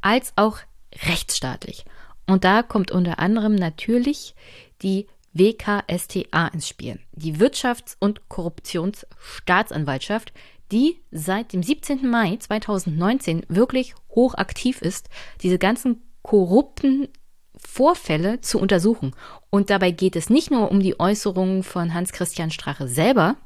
als 0.00 0.32
auch 0.36 0.58
rechtsstaatlich. 1.06 1.84
Und 2.26 2.44
da 2.44 2.62
kommt 2.62 2.90
unter 2.90 3.18
anderem 3.18 3.54
natürlich 3.54 4.34
die 4.82 5.06
WKSTA 5.32 6.48
ins 6.48 6.68
Spiel, 6.68 6.98
die 7.12 7.36
Wirtschafts- 7.36 7.96
und 7.98 8.28
Korruptionsstaatsanwaltschaft, 8.28 10.32
die 10.70 11.00
seit 11.10 11.52
dem 11.52 11.62
17. 11.62 12.08
Mai 12.08 12.36
2019 12.36 13.44
wirklich 13.48 13.94
hochaktiv 14.10 14.82
ist, 14.82 15.08
diese 15.42 15.58
ganzen 15.58 16.02
korrupten 16.22 17.08
Vorfälle 17.56 18.40
zu 18.40 18.58
untersuchen. 18.58 19.14
Und 19.50 19.70
dabei 19.70 19.90
geht 19.90 20.16
es 20.16 20.30
nicht 20.30 20.50
nur 20.50 20.70
um 20.70 20.80
die 20.80 20.98
Äußerungen 20.98 21.62
von 21.62 21.94
Hans-Christian 21.94 22.50
Strache 22.50 22.88
selber, 22.88 23.36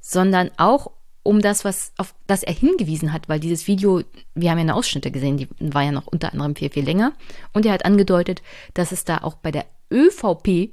sondern 0.00 0.50
auch 0.56 0.92
um 1.22 1.40
das, 1.40 1.64
was 1.64 1.92
auf 1.96 2.14
das 2.28 2.44
er 2.44 2.54
hingewiesen 2.54 3.12
hat, 3.12 3.28
weil 3.28 3.40
dieses 3.40 3.66
Video, 3.66 4.02
wir 4.34 4.50
haben 4.50 4.58
ja 4.58 4.62
eine 4.62 4.74
Ausschnitte 4.76 5.10
gesehen, 5.10 5.36
die 5.36 5.48
war 5.58 5.82
ja 5.82 5.90
noch 5.90 6.06
unter 6.06 6.32
anderem 6.32 6.54
viel, 6.54 6.70
viel 6.70 6.84
länger. 6.84 7.12
Und 7.52 7.66
er 7.66 7.72
hat 7.72 7.84
angedeutet, 7.84 8.42
dass 8.74 8.92
es 8.92 9.04
da 9.04 9.18
auch 9.18 9.34
bei 9.34 9.50
der 9.50 9.66
ÖVP 9.90 10.72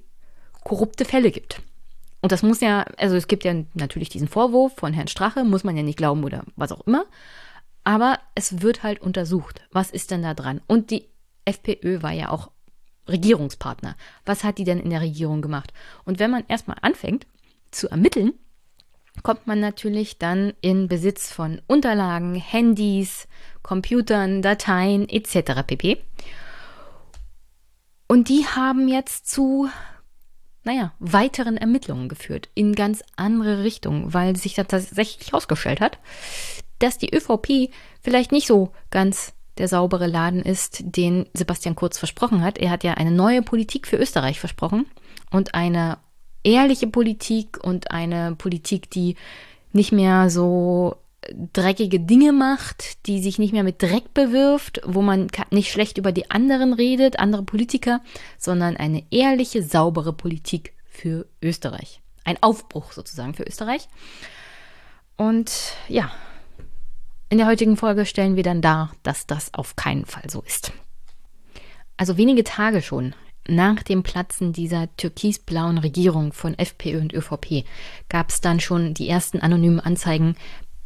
korrupte 0.64 1.06
Fälle 1.06 1.32
gibt. 1.32 1.62
Und 2.22 2.32
das 2.32 2.44
muss 2.44 2.62
ja, 2.62 2.86
also 2.98 3.16
es 3.16 3.28
gibt 3.28 3.44
ja 3.44 3.54
natürlich 3.74 4.10
diesen 4.10 4.28
Vorwurf 4.28 4.74
von 4.76 4.94
Herrn 4.94 5.08
Strache, 5.08 5.44
muss 5.44 5.64
man 5.64 5.76
ja 5.76 5.84
nicht 5.84 5.98
glauben 5.98 6.24
oder 6.24 6.44
was 6.56 6.72
auch 6.72 6.86
immer. 6.88 7.06
Aber 7.84 8.20
es 8.36 8.62
wird 8.62 8.84
halt 8.84 9.02
untersucht. 9.02 9.62
Was 9.72 9.92
ist 9.92 10.12
denn 10.12 10.24
da 10.24 10.34
dran? 10.34 10.62
Und 10.68 10.90
die 10.92 11.10
FPÖ 11.46 12.02
war 12.02 12.12
ja 12.12 12.30
auch 12.30 12.52
Regierungspartner. 13.08 13.96
Was 14.26 14.44
hat 14.44 14.58
die 14.58 14.64
denn 14.64 14.80
in 14.80 14.90
der 14.90 15.02
Regierung 15.02 15.42
gemacht? 15.42 15.74
Und 16.06 16.20
wenn 16.20 16.32
man 16.32 16.46
erstmal 16.48 16.78
anfängt 16.82 17.28
zu 17.72 17.90
ermitteln, 17.90 18.34
kommt 19.22 19.46
man 19.46 19.60
natürlich 19.60 20.18
dann 20.18 20.54
in 20.62 20.88
Besitz 20.88 21.32
von 21.32 21.62
Unterlagen, 21.68 22.36
Handys, 22.36 23.28
Computern, 23.62 24.42
Dateien 24.42 25.08
etc. 25.08 25.64
pp. 25.68 25.98
Und 28.08 28.30
die 28.30 28.46
haben 28.46 28.88
jetzt 28.88 29.30
zu, 29.30 29.70
naja, 30.64 30.94
weiteren 31.00 31.58
Ermittlungen 31.58 32.10
geführt 32.10 32.50
in 32.56 32.74
ganz 32.74 33.04
andere 33.16 33.64
Richtungen, 33.64 34.14
weil 34.14 34.36
sich 34.36 34.56
da 34.56 34.64
tatsächlich 34.64 35.28
herausgestellt 35.28 35.82
hat, 35.82 36.00
dass 36.84 36.98
die 36.98 37.14
ÖVP 37.16 37.72
vielleicht 38.02 38.32
nicht 38.32 38.48
so 38.48 38.72
ganz 38.92 39.34
der 39.58 39.68
saubere 39.68 40.08
Laden 40.08 40.42
ist, 40.42 40.84
den 40.84 41.28
Sebastian 41.34 41.76
Kurz 41.76 41.98
versprochen 41.98 42.44
hat. 42.44 42.58
Er 42.58 42.72
hat 42.72 42.84
ja 42.84 42.96
eine 42.96 43.12
neue 43.12 43.42
Politik 43.42 43.88
für 43.88 43.98
Österreich 43.98 44.40
versprochen 44.40 44.86
und 45.32 45.54
eine 45.54 46.00
ehrliche 46.44 46.88
Politik 46.88 47.64
und 47.64 47.92
eine 47.92 48.36
Politik, 48.36 48.90
die 48.90 49.16
nicht 49.72 49.92
mehr 49.92 50.30
so 50.30 50.98
dreckige 51.54 52.00
Dinge 52.00 52.34
macht, 52.34 53.08
die 53.08 53.22
sich 53.22 53.40
nicht 53.40 53.54
mehr 53.54 53.64
mit 53.64 53.82
Dreck 53.82 54.14
bewirft, 54.14 54.82
wo 54.86 55.02
man 55.02 55.28
nicht 55.52 55.72
schlecht 55.72 55.98
über 55.98 56.12
die 56.12 56.30
anderen 56.32 56.74
redet, 56.74 57.20
andere 57.20 57.44
Politiker, 57.44 58.02
sondern 58.38 58.76
eine 58.76 59.04
ehrliche, 59.10 59.64
saubere 59.64 60.12
Politik 60.12 60.74
für 60.86 61.28
Österreich. 61.42 62.02
Ein 62.26 62.42
Aufbruch 62.42 62.92
sozusagen 62.92 63.34
für 63.34 63.44
Österreich. 63.44 63.88
Und 65.16 65.76
ja, 65.88 66.12
in 67.34 67.40
der 67.40 67.48
heutigen 67.48 67.76
Folge 67.78 68.06
stellen 68.06 68.36
wir 68.36 68.44
dann 68.44 68.62
dar, 68.62 68.92
dass 69.02 69.26
das 69.26 69.56
auf 69.56 69.76
keinen 69.76 70.06
Fall 70.06 70.30
so 70.30 70.42
ist. 70.42 70.72
Also 71.98 72.16
wenige 72.16 72.44
Tage 72.44 72.84
schon 72.84 73.16
nach 73.48 73.82
dem 73.82 74.04
Platzen 74.04 74.54
dieser 74.54 74.96
türkisblauen 74.98 75.80
Regierung 75.80 76.32
von 76.32 76.54
FPÖ 76.54 77.00
und 77.00 77.12
ÖVP 77.12 77.66
gab 78.08 78.30
es 78.30 78.40
dann 78.40 78.60
schon 78.60 78.94
die 78.94 79.10
ersten 79.10 79.40
anonymen 79.40 79.80
Anzeigen 79.80 80.36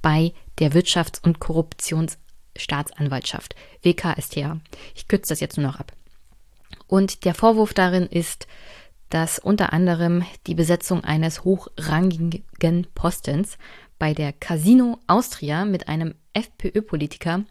bei 0.01 0.31
der 0.59 0.71
Wirtschafts- 0.71 1.21
und 1.21 1.39
Korruptionsstaatsanwaltschaft 1.39 3.53
WKStA. 3.81 4.61
Ich 4.95 5.09
kürze 5.09 5.33
das 5.33 5.41
jetzt 5.41 5.57
nur 5.57 5.67
noch 5.67 5.81
ab. 5.81 5.91
Und 6.87 7.25
der 7.25 7.33
Vorwurf 7.33 7.73
darin 7.73 8.05
ist, 8.05 8.47
dass 9.09 9.37
unter 9.37 9.73
anderem 9.73 10.23
die 10.47 10.55
Besetzung 10.55 11.03
eines 11.03 11.43
hochrangigen 11.43 12.87
Postens 12.95 13.57
bei 13.99 14.13
der 14.13 14.33
Casino 14.33 14.99
Austria 15.07 15.65
mit 15.65 15.87
einem 15.87 16.13
FPÖ-Politiker 16.33 17.45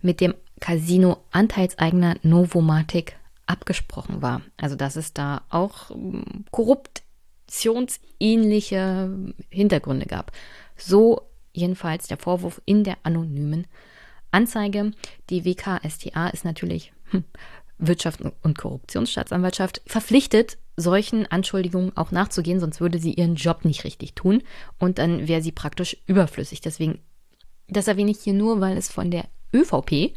mit 0.00 0.20
dem 0.20 0.34
Casino-Anteilseigner 0.60 2.16
Novomatic 2.22 3.16
abgesprochen 3.46 4.22
war. 4.22 4.40
Also 4.56 4.76
dass 4.76 4.96
es 4.96 5.12
da 5.12 5.42
auch 5.50 5.90
ähm, 5.90 6.46
korruptionsähnliche 6.50 9.34
Hintergründe 9.50 10.06
gab. 10.06 10.32
So 10.76 11.20
jedenfalls 11.52 12.08
der 12.08 12.16
Vorwurf 12.18 12.60
in 12.64 12.84
der 12.84 12.96
anonymen 13.02 13.66
Anzeige. 14.30 14.92
Die 15.30 15.44
WKStA 15.44 16.28
ist 16.28 16.44
natürlich 16.44 16.92
hm, 17.10 17.24
Wirtschafts- 17.80 18.32
und 18.42 18.58
Korruptionsstaatsanwaltschaft 18.58 19.82
verpflichtet, 19.86 20.58
solchen 20.76 21.26
Anschuldigungen 21.26 21.96
auch 21.96 22.10
nachzugehen, 22.10 22.60
sonst 22.60 22.80
würde 22.80 22.98
sie 22.98 23.14
ihren 23.14 23.36
Job 23.36 23.64
nicht 23.64 23.84
richtig 23.84 24.14
tun 24.14 24.42
und 24.78 24.98
dann 24.98 25.28
wäre 25.28 25.42
sie 25.42 25.52
praktisch 25.52 25.96
überflüssig. 26.06 26.60
Deswegen 26.60 27.00
das 27.68 27.88
erwähne 27.88 28.10
ich 28.10 28.20
hier 28.20 28.34
nur, 28.34 28.60
weil 28.60 28.76
es 28.76 28.90
von 28.90 29.10
der 29.10 29.26
ÖVP, 29.52 30.14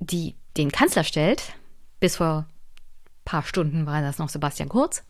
die 0.00 0.34
den 0.56 0.72
Kanzler 0.72 1.04
stellt, 1.04 1.54
bis 2.00 2.16
vor 2.16 2.46
ein 2.46 3.24
paar 3.24 3.42
Stunden 3.42 3.86
war 3.86 4.02
das 4.02 4.18
noch 4.18 4.28
Sebastian 4.28 4.68
Kurz, 4.68 5.04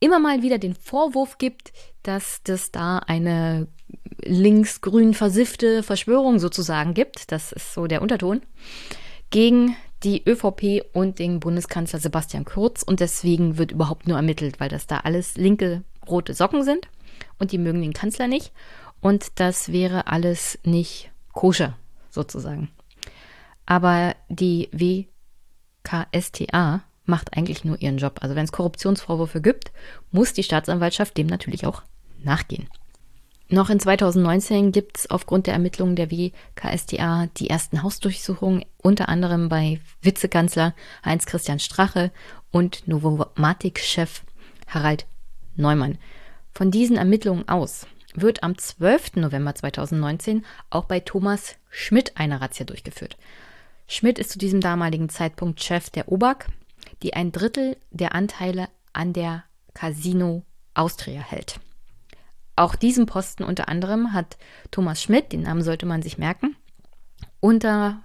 immer 0.00 0.18
mal 0.18 0.42
wieder 0.42 0.58
den 0.58 0.74
Vorwurf 0.74 1.38
gibt, 1.38 1.72
dass 2.02 2.40
das 2.44 2.70
da 2.70 2.98
eine 2.98 3.68
linksgrün 4.22 5.14
versiffte 5.14 5.82
Verschwörung 5.82 6.38
sozusagen 6.38 6.94
gibt, 6.94 7.32
das 7.32 7.52
ist 7.52 7.74
so 7.74 7.86
der 7.86 8.02
Unterton, 8.02 8.42
gegen 9.30 9.76
die 10.04 10.22
ÖVP 10.28 10.84
und 10.92 11.18
den 11.18 11.40
Bundeskanzler 11.40 11.98
Sebastian 11.98 12.44
Kurz 12.44 12.82
und 12.82 13.00
deswegen 13.00 13.58
wird 13.58 13.72
überhaupt 13.72 14.06
nur 14.06 14.16
ermittelt, 14.16 14.60
weil 14.60 14.68
das 14.68 14.86
da 14.86 14.98
alles 14.98 15.36
linke 15.36 15.82
rote 16.06 16.34
Socken 16.34 16.62
sind 16.62 16.88
und 17.38 17.52
die 17.52 17.58
mögen 17.58 17.82
den 17.82 17.92
Kanzler 17.92 18.28
nicht 18.28 18.52
und 19.00 19.26
das 19.36 19.72
wäre 19.72 20.06
alles 20.06 20.58
nicht 20.64 21.10
koscher 21.32 21.76
sozusagen. 22.10 22.70
Aber 23.66 24.14
die 24.28 24.68
WKSTA 25.82 26.82
macht 27.04 27.36
eigentlich 27.36 27.64
nur 27.64 27.80
ihren 27.80 27.98
Job. 27.98 28.18
Also 28.20 28.34
wenn 28.34 28.44
es 28.44 28.52
Korruptionsvorwürfe 28.52 29.40
gibt, 29.40 29.72
muss 30.10 30.32
die 30.32 30.42
Staatsanwaltschaft 30.42 31.16
dem 31.16 31.26
natürlich 31.26 31.66
auch 31.66 31.82
nachgehen. 32.22 32.68
Noch 33.50 33.70
in 33.70 33.80
2019 33.80 34.72
gibt 34.72 34.98
es 34.98 35.10
aufgrund 35.10 35.46
der 35.46 35.54
Ermittlungen 35.54 35.96
der 35.96 36.10
WKStA 36.10 37.28
die 37.38 37.48
ersten 37.48 37.82
Hausdurchsuchungen, 37.82 38.66
unter 38.76 39.08
anderem 39.08 39.48
bei 39.48 39.80
Vizekanzler 40.02 40.74
Heinz-Christian 41.02 41.58
Strache 41.58 42.12
und 42.50 42.86
Novomatic-Chef 42.86 44.22
Harald 44.66 45.06
Neumann. 45.56 45.96
Von 46.52 46.70
diesen 46.70 46.98
Ermittlungen 46.98 47.48
aus 47.48 47.86
wird 48.14 48.42
am 48.42 48.58
12. 48.58 49.16
November 49.16 49.54
2019 49.54 50.44
auch 50.68 50.84
bei 50.84 51.00
Thomas 51.00 51.56
Schmidt 51.70 52.18
eine 52.18 52.42
Razzia 52.42 52.66
durchgeführt. 52.66 53.16
Schmidt 53.86 54.18
ist 54.18 54.30
zu 54.30 54.38
diesem 54.38 54.60
damaligen 54.60 55.08
Zeitpunkt 55.08 55.62
Chef 55.62 55.88
der 55.88 56.12
OBAK, 56.12 56.48
die 57.02 57.14
ein 57.14 57.32
Drittel 57.32 57.78
der 57.90 58.14
Anteile 58.14 58.68
an 58.92 59.14
der 59.14 59.44
Casino 59.72 60.42
Austria 60.74 61.22
hält. 61.22 61.60
Auch 62.58 62.74
diesen 62.74 63.06
Posten 63.06 63.44
unter 63.44 63.68
anderem 63.68 64.12
hat 64.12 64.36
Thomas 64.72 65.00
Schmidt, 65.00 65.30
den 65.32 65.42
Namen 65.42 65.62
sollte 65.62 65.86
man 65.86 66.02
sich 66.02 66.18
merken, 66.18 66.56
unter 67.38 68.00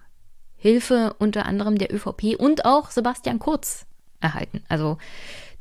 Hilfe 0.56 1.16
unter 1.18 1.48
anderem 1.48 1.80
der 1.80 1.92
ÖVP 1.92 2.36
und 2.38 2.64
auch 2.64 2.92
Sebastian 2.92 3.40
Kurz 3.40 3.88
erhalten. 4.22 4.62
Also 4.70 5.00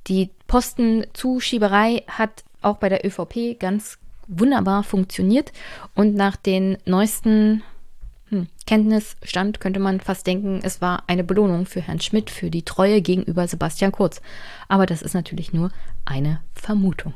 die 0.09 0.29
Postenzuschieberei 0.47 2.05
hat 2.07 2.45
auch 2.61 2.77
bei 2.77 2.91
der 2.91 3.07
ÖVP 3.07 3.59
ganz 3.59 3.99
wunderbar 4.29 4.83
funktioniert 4.85 5.53
und 5.95 6.15
nach 6.15 6.37
den 6.37 6.77
neuesten 6.85 7.63
hm, 8.29 8.47
Kenntnisstand 8.67 9.59
könnte 9.59 9.81
man 9.81 10.01
fast 10.01 10.27
denken, 10.27 10.61
es 10.63 10.83
war 10.83 11.05
eine 11.07 11.25
Belohnung 11.25 11.65
für 11.65 11.81
Herrn 11.81 12.01
Schmidt 12.01 12.29
für 12.29 12.51
die 12.51 12.63
Treue 12.63 13.01
gegenüber 13.01 13.49
Sebastian 13.49 13.91
Kurz. 13.91 14.21
Aber 14.69 14.85
das 14.85 15.01
ist 15.01 15.15
natürlich 15.15 15.55
nur 15.55 15.71
eine 16.05 16.43
Vermutung. 16.55 17.15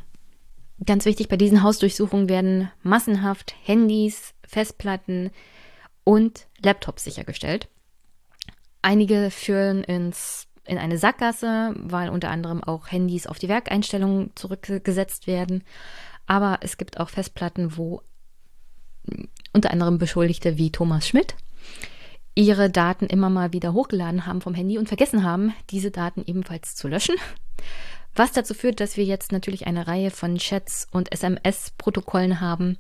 Ganz 0.85 1.05
wichtig, 1.07 1.29
bei 1.29 1.37
diesen 1.37 1.63
Hausdurchsuchungen 1.63 2.29
werden 2.29 2.71
massenhaft 2.83 3.55
Handys, 3.63 4.35
Festplatten 4.47 5.31
und 6.05 6.47
Laptops 6.63 7.05
sichergestellt. 7.05 7.69
Einige 8.83 9.31
führen 9.31 9.83
ins, 9.85 10.47
in 10.65 10.79
eine 10.79 10.99
Sackgasse, 10.99 11.75
weil 11.77 12.11
unter 12.11 12.31
anderem 12.31 12.63
auch 12.63 12.93
Handys 12.93 13.27
auf 13.27 13.39
die 13.39 13.49
Werkeinstellungen 13.49 14.31
zurückgesetzt 14.35 15.27
werden. 15.27 15.65
Aber 16.27 16.59
es 16.61 16.77
gibt 16.77 17.01
auch 17.01 17.09
Festplatten, 17.09 17.77
wo 17.77 18.03
unter 19.53 19.71
anderem 19.71 19.99
Beschuldigte 19.99 20.59
wie 20.59 20.71
Thomas 20.71 21.09
Schmidt 21.09 21.37
ihre 22.37 22.71
Daten 22.71 23.07
immer 23.07 23.31
mal 23.31 23.53
wieder 23.53 23.73
hochgeladen 23.73 24.27
haben 24.27 24.43
vom 24.43 24.55
Handy 24.55 24.79
und 24.79 24.89
vergessen 24.89 25.25
haben, 25.25 25.55
diese 25.71 25.91
Daten 25.91 26.23
ebenfalls 26.27 26.77
zu 26.77 26.87
löschen. 26.87 27.17
Was 28.17 28.33
dazu 28.33 28.55
führt, 28.55 28.81
dass 28.81 28.97
wir 28.97 29.05
jetzt 29.05 29.31
natürlich 29.31 29.67
eine 29.67 29.87
Reihe 29.87 30.11
von 30.11 30.37
Chats 30.39 30.89
und 30.91 31.13
SMS-Protokollen 31.13 32.41
haben, 32.41 32.79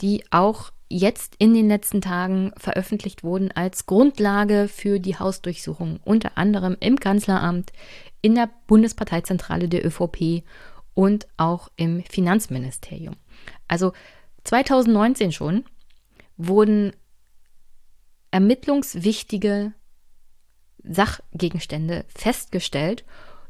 die 0.00 0.24
auch 0.30 0.72
jetzt 0.88 1.36
in 1.38 1.54
den 1.54 1.68
letzten 1.68 2.00
Tagen 2.00 2.52
veröffentlicht 2.56 3.22
wurden 3.22 3.52
als 3.52 3.86
Grundlage 3.86 4.68
für 4.68 4.98
die 4.98 5.16
Hausdurchsuchung, 5.16 6.00
unter 6.04 6.36
anderem 6.36 6.76
im 6.80 6.98
Kanzleramt, 6.98 7.72
in 8.20 8.34
der 8.34 8.50
Bundesparteizentrale 8.66 9.68
der 9.68 9.86
ÖVP 9.86 10.42
und 10.94 11.28
auch 11.36 11.70
im 11.76 12.02
Finanzministerium. 12.02 13.14
Also 13.68 13.92
2019 14.44 15.30
schon 15.30 15.64
wurden 16.36 16.92
ermittlungswichtige 18.32 19.72
Sachgegenstände 20.82 22.04
festgestellt, 22.08 23.04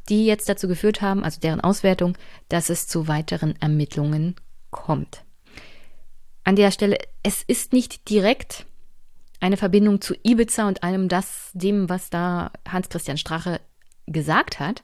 die 0.09 0.27
jetzt 0.27 0.49
dazu 0.49 0.69
geführt 0.69 1.01
haben, 1.01 1.25
also 1.25 1.41
deren 1.41 1.61
Auswertung, 1.61 2.17
dass 2.49 2.71
es 2.71 2.89
zu 2.89 3.09
weiteren 3.09 3.55
Ermittlungen 3.61 4.37
kommt. 4.71 5.25
An 6.45 6.57
der 6.57 6.71
Stelle, 6.71 6.99
es 7.23 7.43
ist 7.43 7.73
nicht 7.73 8.09
direkt 8.11 8.67
eine 9.41 9.57
Verbindung 9.57 10.01
zu 10.01 10.15
Ibiza 10.23 10.69
und 10.69 10.83
allem 10.83 11.09
das, 11.09 11.51
dem, 11.53 11.89
was 11.89 12.11
da 12.11 12.53
Hans-Christian 12.69 13.19
Strache 13.19 13.61
gesagt 14.07 14.61
hat. 14.61 14.83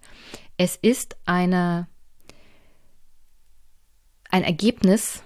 Es 0.57 0.77
ist 0.77 1.17
eine, 1.27 1.87
ein 4.31 4.43
Ergebnis, 4.43 5.23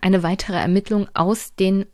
eine 0.00 0.22
weitere 0.22 0.56
Ermittlung 0.56 1.08
aus 1.14 1.54
den 1.54 1.86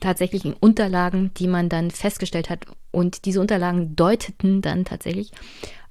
tatsächlichen 0.00 0.52
Unterlagen, 0.52 1.32
die 1.34 1.48
man 1.48 1.68
dann 1.68 1.90
festgestellt 1.90 2.50
hat. 2.50 2.66
Und 2.90 3.24
diese 3.24 3.40
Unterlagen 3.40 3.96
deuteten 3.96 4.62
dann 4.62 4.84
tatsächlich 4.84 5.32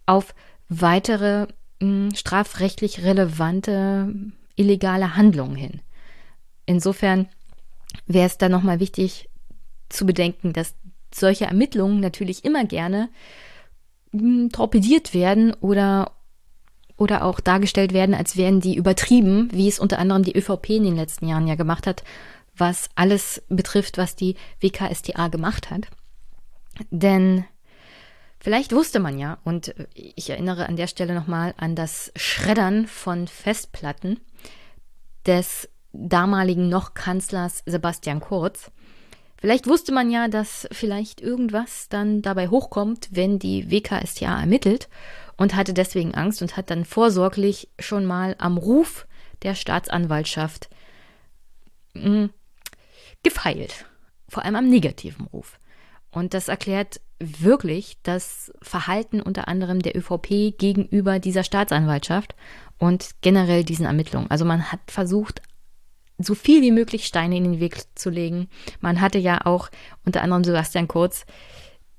auf 0.07 0.33
weitere 0.69 1.47
mh, 1.79 2.07
hm, 2.09 2.15
strafrechtlich 2.15 3.03
relevante 3.03 4.13
illegale 4.55 5.15
Handlungen 5.15 5.55
hin. 5.55 5.81
Insofern 6.65 7.27
wäre 8.07 8.25
es 8.25 8.37
dann 8.37 8.51
nochmal 8.51 8.79
wichtig 8.79 9.29
zu 9.89 10.05
bedenken, 10.05 10.53
dass 10.53 10.75
solche 11.13 11.45
Ermittlungen 11.45 11.99
natürlich 11.99 12.43
immer 12.43 12.65
gerne 12.65 13.09
mh, 14.11 14.21
hm, 14.21 14.49
torpediert 14.49 15.13
werden 15.13 15.53
oder, 15.53 16.13
oder 16.97 17.23
auch 17.23 17.39
dargestellt 17.39 17.93
werden, 17.93 18.15
als 18.15 18.35
wären 18.35 18.59
die 18.59 18.75
übertrieben, 18.75 19.49
wie 19.51 19.67
es 19.67 19.79
unter 19.79 19.99
anderem 19.99 20.23
die 20.23 20.35
ÖVP 20.35 20.71
in 20.71 20.83
den 20.83 20.95
letzten 20.95 21.27
Jahren 21.27 21.47
ja 21.47 21.55
gemacht 21.55 21.85
hat, 21.87 22.03
was 22.55 22.89
alles 22.95 23.43
betrifft, 23.49 23.97
was 23.97 24.15
die 24.15 24.35
WKStA 24.61 25.27
gemacht 25.27 25.69
hat. 25.69 25.87
Denn 26.89 27.45
vielleicht 28.39 28.71
wusste 28.73 28.99
man 28.99 29.17
ja, 29.17 29.37
und 29.43 29.73
ich 29.93 30.29
erinnere 30.29 30.67
an 30.67 30.75
der 30.75 30.87
Stelle 30.87 31.13
nochmal 31.13 31.53
an 31.57 31.75
das 31.75 32.11
Schreddern 32.15 32.87
von 32.87 33.27
Festplatten 33.27 34.19
des 35.25 35.69
damaligen 35.91 36.69
noch 36.69 36.93
Kanzlers 36.93 37.63
Sebastian 37.65 38.19
Kurz. 38.19 38.71
Vielleicht 39.39 39.67
wusste 39.67 39.91
man 39.91 40.09
ja, 40.09 40.27
dass 40.27 40.67
vielleicht 40.71 41.21
irgendwas 41.21 41.89
dann 41.89 42.21
dabei 42.21 42.47
hochkommt, 42.47 43.09
wenn 43.11 43.37
die 43.37 43.69
WKStA 43.69 44.39
ermittelt 44.39 44.89
und 45.37 45.55
hatte 45.55 45.73
deswegen 45.73 46.15
Angst 46.15 46.41
und 46.41 46.57
hat 46.57 46.71
dann 46.71 46.85
vorsorglich 46.85 47.69
schon 47.79 48.05
mal 48.05 48.35
am 48.39 48.57
Ruf 48.57 49.05
der 49.43 49.53
Staatsanwaltschaft 49.53 50.69
hm, 51.93 52.31
gefeilt. 53.21 53.85
Vor 54.27 54.43
allem 54.43 54.55
am 54.55 54.69
negativen 54.69 55.27
Ruf. 55.27 55.59
Und 56.09 56.33
das 56.33 56.47
erklärt 56.47 56.99
wirklich 57.19 57.97
das 58.03 58.51
Verhalten 58.61 59.21
unter 59.21 59.47
anderem 59.47 59.81
der 59.81 59.97
ÖVP 59.97 60.57
gegenüber 60.57 61.19
dieser 61.19 61.43
Staatsanwaltschaft 61.43 62.35
und 62.77 63.15
generell 63.21 63.63
diesen 63.63 63.85
Ermittlungen. 63.85 64.29
Also 64.29 64.45
man 64.45 64.71
hat 64.71 64.79
versucht, 64.87 65.41
so 66.19 66.35
viel 66.35 66.61
wie 66.61 66.71
möglich 66.71 67.05
Steine 67.05 67.37
in 67.37 67.43
den 67.43 67.59
Weg 67.59 67.77
zu 67.95 68.09
legen. 68.09 68.49
Man 68.79 69.01
hatte 69.01 69.19
ja 69.19 69.45
auch 69.45 69.69
unter 70.05 70.21
anderem 70.21 70.43
Sebastian 70.43 70.87
Kurz, 70.87 71.25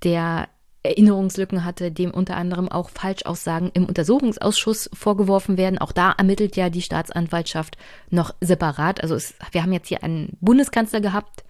der 0.03 0.49
Erinnerungslücken 0.82 1.65
hatte, 1.65 1.90
dem 1.90 2.12
unter 2.12 2.36
anderem 2.36 2.69
auch 2.69 2.89
Falschaussagen 2.90 3.70
im 3.74 3.85
Untersuchungsausschuss 3.85 4.90
vorgeworfen 4.93 5.57
werden. 5.57 5.78
Auch 5.78 5.93
da 5.93 6.12
ermittelt 6.12 6.57
ja 6.57 6.70
die 6.70 6.82
Staatsanwaltschaft 6.82 7.77
noch 8.11 8.35
separat. 8.40 9.03
Also 9.03 9.15
es, 9.15 9.35
wir 9.53 9.62
haben 9.62 9.73
jetzt 9.73 9.89
hier 9.89 10.03
einen 10.03 10.36
Bundeskanzler 10.40 11.01
gehabt, 11.01 11.45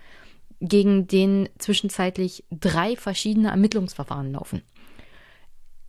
gegen 0.61 1.07
den 1.07 1.49
zwischenzeitlich 1.59 2.45
drei 2.51 2.97
verschiedene 2.97 3.51
Ermittlungsverfahren 3.51 4.33
laufen. 4.33 4.63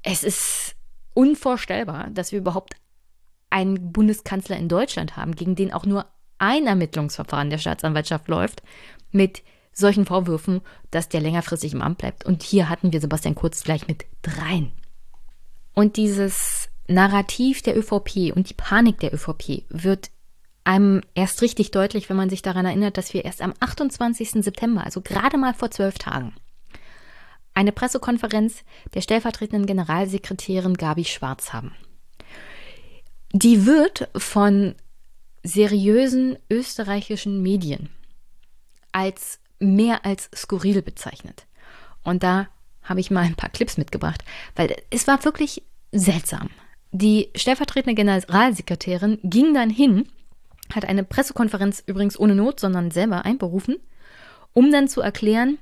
Es 0.04 0.24
ist 0.24 0.76
unvorstellbar, 1.14 2.10
dass 2.12 2.32
wir 2.32 2.40
überhaupt 2.40 2.76
einen 3.50 3.92
Bundeskanzler 3.92 4.58
in 4.58 4.70
Deutschland 4.70 5.18
haben, 5.18 5.36
gegen 5.36 5.56
den 5.56 5.74
auch 5.74 5.86
nur 5.86 6.06
ein 6.38 6.68
Ermittlungsverfahren 6.68 7.50
der 7.50 7.58
Staatsanwaltschaft 7.58 8.28
läuft, 8.28 8.64
mit 9.12 9.44
solchen 9.74 10.06
Vorwürfen, 10.06 10.62
dass 10.92 11.10
der 11.10 11.22
längerfristig 11.22 11.74
im 11.74 11.82
Amt 11.82 12.00
bleibt. 12.00 12.26
Und 12.26 12.44
hier 12.44 12.70
hatten 12.70 12.94
wir 12.94 13.02
Sebastian 13.02 13.36
Kurz 13.36 13.64
gleich 13.64 13.88
mit 13.88 14.06
dreien. 14.22 14.72
Und 15.74 15.98
dieses 15.98 16.70
Narrativ 16.88 17.62
der 17.62 17.78
ÖVP 17.78 18.36
und 18.36 18.50
die 18.50 18.56
Panik 18.56 19.00
der 19.00 19.14
ÖVP 19.14 19.64
wird 19.70 20.10
einem 20.70 21.02
erst 21.16 21.42
richtig 21.42 21.72
deutlich, 21.72 22.12
wenn 22.12 22.18
man 22.18 22.30
sich 22.30 22.44
daran 22.44 22.68
erinnert, 22.68 22.96
dass 22.98 23.12
wir 23.16 23.26
erst 23.26 23.42
am 23.42 23.56
28. 23.60 24.44
September, 24.44 24.84
also 24.84 25.02
gerade 25.02 25.36
mal 25.36 25.56
vor 25.56 25.72
zwölf 25.72 25.98
Tagen, 25.98 26.36
eine 27.56 27.72
Pressekonferenz 27.72 28.64
der 28.94 29.02
stellvertretenden 29.02 29.66
Generalsekretärin 29.66 30.76
Gabi 30.76 31.06
Schwarz 31.06 31.54
haben. 31.54 31.74
Die 33.32 33.66
wird 33.66 34.10
von 34.16 34.76
seriösen 35.42 36.38
österreichischen 36.52 37.42
Medien 37.42 37.90
als 38.92 39.40
mehr 39.58 40.06
als 40.06 40.30
skurril 40.36 40.84
bezeichnet. 40.84 41.48
Und 42.04 42.22
da 42.22 42.48
habe 42.84 43.00
ich 43.00 43.10
mal 43.10 43.24
ein 43.24 43.36
paar 43.36 43.50
Clips 43.50 43.78
mitgebracht, 43.78 44.24
weil 44.56 44.76
es 44.92 45.08
war 45.08 45.26
wirklich 45.26 45.64
seltsam. 45.92 46.52
Die 46.92 47.32
stellvertretende 47.36 47.96
Generalsekretärin 47.96 49.18
ging 49.24 49.56
dann 49.56 49.72
hin, 49.72 50.08
hat 50.74 50.86
eine 50.86 51.04
Pressekonferenz 51.04 51.84
übrigens 51.86 52.20
ohne 52.20 52.36
Not, 52.36 52.60
sondern 52.60 52.92
selber 52.92 53.26
einberufen, 53.26 53.78
um 54.54 54.72
dann 54.72 54.88
zu 54.88 55.02
erklären, 55.02 55.58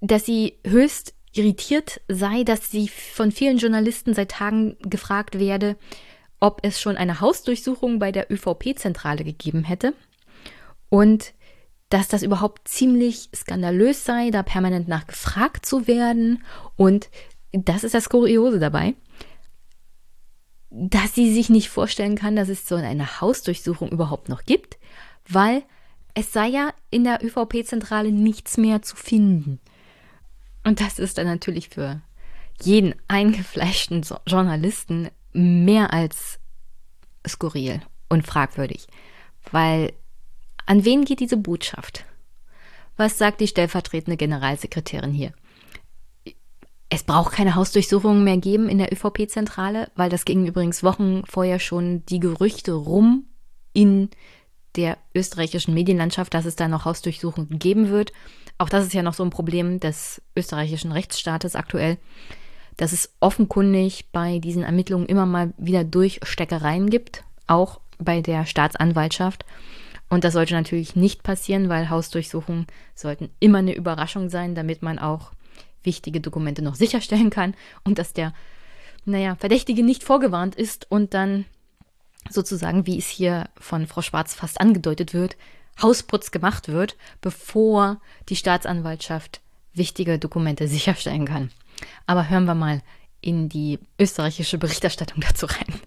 dass 0.00 0.24
sie 0.26 0.58
höchst 0.66 1.14
irritiert 1.32 2.00
sei, 2.08 2.44
dass 2.44 2.70
sie 2.70 2.88
von 2.88 3.30
vielen 3.30 3.58
Journalisten 3.58 4.14
seit 4.14 4.30
Tagen 4.30 4.76
gefragt 4.80 5.38
werde, 5.38 5.76
ob 6.40 6.60
es 6.62 6.80
schon 6.80 6.96
eine 6.96 7.20
Hausdurchsuchung 7.20 7.98
bei 7.98 8.12
der 8.12 8.30
ÖVP-Zentrale 8.30 9.24
gegeben 9.24 9.64
hätte 9.64 9.94
und 10.88 11.34
dass 11.88 12.08
das 12.08 12.22
überhaupt 12.22 12.68
ziemlich 12.68 13.28
skandalös 13.34 14.04
sei, 14.04 14.30
da 14.30 14.42
permanent 14.42 14.88
nachgefragt 14.88 15.64
zu 15.64 15.86
werden. 15.86 16.42
Und 16.74 17.08
das 17.52 17.84
ist 17.84 17.94
das 17.94 18.08
Kuriose 18.08 18.58
dabei, 18.58 18.94
dass 20.78 21.14
sie 21.14 21.32
sich 21.32 21.48
nicht 21.48 21.70
vorstellen 21.70 22.16
kann, 22.16 22.36
dass 22.36 22.50
es 22.50 22.68
so 22.68 22.74
eine 22.74 23.20
Hausdurchsuchung 23.20 23.90
überhaupt 23.90 24.28
noch 24.28 24.44
gibt, 24.44 24.76
weil 25.26 25.62
es 26.12 26.32
sei 26.32 26.48
ja 26.48 26.70
in 26.90 27.04
der 27.04 27.24
ÖVP-Zentrale 27.24 28.12
nichts 28.12 28.58
mehr 28.58 28.82
zu 28.82 28.94
finden. 28.94 29.58
Und 30.64 30.80
das 30.80 30.98
ist 30.98 31.16
dann 31.16 31.26
natürlich 31.26 31.70
für 31.70 32.02
jeden 32.60 32.94
eingefleischten 33.08 34.04
Journalisten 34.26 35.08
mehr 35.32 35.92
als 35.92 36.40
skurril 37.26 37.80
und 38.08 38.26
fragwürdig. 38.26 38.86
Weil 39.50 39.92
an 40.66 40.84
wen 40.84 41.04
geht 41.04 41.20
diese 41.20 41.36
Botschaft? 41.36 42.04
Was 42.96 43.18
sagt 43.18 43.40
die 43.40 43.48
stellvertretende 43.48 44.16
Generalsekretärin 44.16 45.12
hier? 45.12 45.32
Es 46.88 47.02
braucht 47.02 47.32
keine 47.32 47.56
Hausdurchsuchungen 47.56 48.22
mehr 48.22 48.36
geben 48.36 48.68
in 48.68 48.78
der 48.78 48.92
ÖVP-Zentrale, 48.92 49.90
weil 49.96 50.08
das 50.08 50.24
ging 50.24 50.46
übrigens 50.46 50.84
Wochen 50.84 51.22
vorher 51.26 51.58
schon 51.58 52.04
die 52.06 52.20
Gerüchte 52.20 52.72
rum 52.72 53.24
in 53.72 54.08
der 54.76 54.98
österreichischen 55.14 55.74
Medienlandschaft, 55.74 56.32
dass 56.34 56.44
es 56.44 56.54
da 56.54 56.68
noch 56.68 56.84
Hausdurchsuchungen 56.84 57.58
geben 57.58 57.88
wird. 57.90 58.12
Auch 58.58 58.68
das 58.68 58.84
ist 58.84 58.94
ja 58.94 59.02
noch 59.02 59.14
so 59.14 59.24
ein 59.24 59.30
Problem 59.30 59.80
des 59.80 60.22
österreichischen 60.36 60.92
Rechtsstaates 60.92 61.56
aktuell, 61.56 61.98
dass 62.76 62.92
es 62.92 63.14
offenkundig 63.20 64.06
bei 64.12 64.38
diesen 64.38 64.62
Ermittlungen 64.62 65.06
immer 65.06 65.26
mal 65.26 65.52
wieder 65.58 65.82
Durchsteckereien 65.82 66.88
gibt, 66.88 67.24
auch 67.46 67.80
bei 67.98 68.20
der 68.20 68.46
Staatsanwaltschaft. 68.46 69.44
Und 70.08 70.24
das 70.24 70.34
sollte 70.34 70.54
natürlich 70.54 70.94
nicht 70.94 71.22
passieren, 71.22 71.68
weil 71.68 71.90
Hausdurchsuchungen 71.90 72.66
sollten 72.94 73.30
immer 73.40 73.58
eine 73.58 73.74
Überraschung 73.74 74.28
sein, 74.28 74.54
damit 74.54 74.82
man 74.82 74.98
auch 74.98 75.32
wichtige 75.86 76.20
Dokumente 76.20 76.62
noch 76.62 76.74
sicherstellen 76.74 77.30
kann 77.30 77.54
und 77.84 77.98
dass 77.98 78.12
der, 78.12 78.34
naja, 79.04 79.36
Verdächtige 79.36 79.82
nicht 79.82 80.02
vorgewarnt 80.02 80.54
ist 80.54 80.90
und 80.90 81.14
dann 81.14 81.46
sozusagen, 82.28 82.86
wie 82.86 82.98
es 82.98 83.06
hier 83.06 83.48
von 83.58 83.86
Frau 83.86 84.02
Schwarz 84.02 84.34
fast 84.34 84.60
angedeutet 84.60 85.14
wird, 85.14 85.36
Hausputz 85.80 86.30
gemacht 86.30 86.68
wird, 86.68 86.96
bevor 87.20 88.00
die 88.28 88.36
Staatsanwaltschaft 88.36 89.40
wichtige 89.74 90.18
Dokumente 90.18 90.68
sicherstellen 90.68 91.26
kann. 91.26 91.50
Aber 92.06 92.28
hören 92.28 92.46
wir 92.46 92.54
mal 92.54 92.82
in 93.20 93.48
die 93.48 93.78
österreichische 93.98 94.58
Berichterstattung 94.58 95.20
dazu 95.20 95.46
rein. 95.46 95.80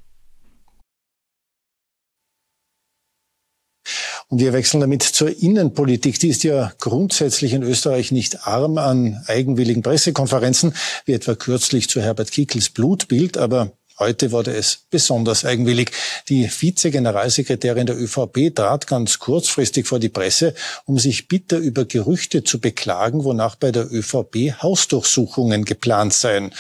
Und 4.29 4.39
wir 4.39 4.53
wechseln 4.53 4.79
damit 4.79 5.01
zur 5.01 5.41
Innenpolitik. 5.41 6.19
Die 6.19 6.29
ist 6.29 6.43
ja 6.43 6.71
grundsätzlich 6.79 7.53
in 7.53 7.63
Österreich 7.63 8.11
nicht 8.11 8.45
arm 8.45 8.77
an 8.77 9.23
eigenwilligen 9.25 9.81
Pressekonferenzen, 9.81 10.75
wie 11.05 11.13
etwa 11.13 11.33
kürzlich 11.33 11.89
zu 11.89 11.99
Herbert 11.99 12.31
Kickels 12.31 12.69
Blutbild, 12.69 13.37
aber 13.37 13.71
Heute 13.99 14.31
wurde 14.31 14.55
es 14.55 14.85
besonders 14.89 15.43
eigenwillig. 15.43 15.91
Die 16.29 16.47
Vize-Generalsekretärin 16.47 17.85
der 17.85 17.99
ÖVP 17.99 18.55
trat 18.55 18.87
ganz 18.87 19.19
kurzfristig 19.19 19.87
vor 19.87 19.99
die 19.99 20.07
Presse, 20.07 20.55
um 20.85 20.97
sich 20.97 21.27
bitter 21.27 21.57
über 21.57 21.83
Gerüchte 21.83 22.45
zu 22.45 22.61
beklagen, 22.61 23.25
wonach 23.25 23.57
bei 23.57 23.73
der 23.73 23.91
ÖVP 23.91 24.53
Hausdurchsuchungen 24.61 25.65
geplant 25.65 26.13
seien. 26.13 26.53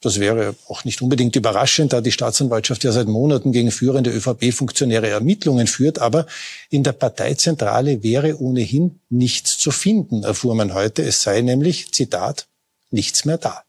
Das 0.00 0.20
wäre 0.20 0.54
auch 0.68 0.84
nicht 0.84 1.02
unbedingt 1.02 1.34
überraschend, 1.34 1.92
da 1.92 2.00
die 2.00 2.12
Staatsanwaltschaft 2.12 2.84
ja 2.84 2.92
seit 2.92 3.08
Monaten 3.08 3.50
gegen 3.50 3.72
führende 3.72 4.10
ÖVP-Funktionäre 4.10 5.08
Ermittlungen 5.08 5.66
führt. 5.66 5.98
Aber 5.98 6.26
in 6.70 6.84
der 6.84 6.92
Parteizentrale 6.92 8.02
wäre 8.04 8.40
ohnehin 8.40 9.00
nichts 9.08 9.58
zu 9.58 9.72
finden, 9.72 10.22
erfuhr 10.22 10.54
man 10.54 10.72
heute. 10.72 11.02
Es 11.02 11.22
sei 11.22 11.40
nämlich, 11.40 11.92
Zitat, 11.92 12.46
nichts 12.90 13.24
mehr 13.24 13.38
da. 13.38 13.64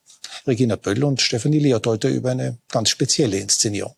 Regina 0.45 0.75
Böll 0.75 1.03
und 1.03 1.19
Stefanie 1.19 1.59
Leotolte 1.59 2.09
über 2.09 2.31
eine 2.31 2.59
ganz 2.69 2.89
spezielle 2.89 3.37
Inszenierung. 3.37 3.95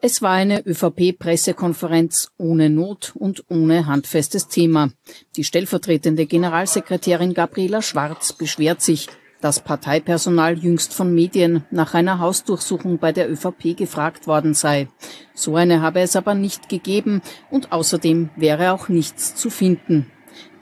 Es 0.00 0.22
war 0.22 0.34
eine 0.34 0.64
ÖVP-Pressekonferenz 0.64 2.30
ohne 2.38 2.70
Not 2.70 3.14
und 3.16 3.50
ohne 3.50 3.86
handfestes 3.86 4.46
Thema. 4.46 4.92
Die 5.34 5.42
stellvertretende 5.42 6.26
Generalsekretärin 6.26 7.34
Gabriela 7.34 7.82
Schwarz 7.82 8.32
beschwert 8.32 8.80
sich, 8.80 9.08
dass 9.40 9.60
Parteipersonal 9.60 10.58
jüngst 10.58 10.94
von 10.94 11.14
Medien 11.14 11.64
nach 11.70 11.94
einer 11.94 12.18
Hausdurchsuchung 12.18 12.98
bei 12.98 13.12
der 13.12 13.30
ÖVP 13.30 13.76
gefragt 13.76 14.26
worden 14.26 14.54
sei. 14.54 14.88
So 15.34 15.56
eine 15.56 15.80
habe 15.80 16.00
es 16.00 16.16
aber 16.16 16.34
nicht 16.34 16.68
gegeben 16.68 17.22
und 17.50 17.72
außerdem 17.72 18.30
wäre 18.36 18.72
auch 18.72 18.88
nichts 18.88 19.34
zu 19.34 19.50
finden. 19.50 20.10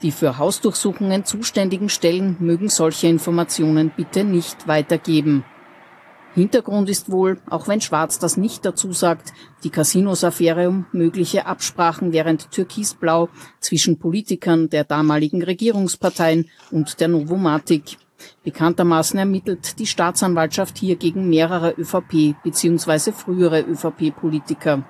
Die 0.01 0.11
für 0.11 0.37
Hausdurchsuchungen 0.37 1.25
zuständigen 1.25 1.89
Stellen 1.89 2.37
mögen 2.39 2.69
solche 2.69 3.07
Informationen 3.07 3.91
bitte 3.95 4.23
nicht 4.23 4.67
weitergeben. 4.67 5.43
Hintergrund 6.35 6.87
ist 6.87 7.09
wohl, 7.11 7.41
auch 7.49 7.67
wenn 7.67 7.81
Schwarz 7.81 8.19
das 8.19 8.37
nicht 8.37 8.63
dazu 8.63 8.93
sagt, 8.93 9.33
die 9.63 9.71
Casinos-Affäre 9.71 10.69
um 10.69 10.85
mögliche 10.91 11.47
Absprachen 11.47 12.13
während 12.13 12.51
Türkisblau 12.51 13.29
zwischen 13.59 13.97
Politikern 13.97 14.69
der 14.69 14.83
damaligen 14.83 15.41
Regierungsparteien 15.41 16.47
und 16.69 16.99
der 16.99 17.07
Novomatic. 17.07 17.97
Bekanntermaßen 18.43 19.19
ermittelt 19.19 19.79
die 19.79 19.87
Staatsanwaltschaft 19.87 20.77
hier 20.77 20.95
gegen 20.95 21.29
mehrere 21.29 21.71
ÖVP 21.71 22.35
bzw. 22.43 23.11
frühere 23.11 23.61
ÖVP-Politiker. 23.61 24.85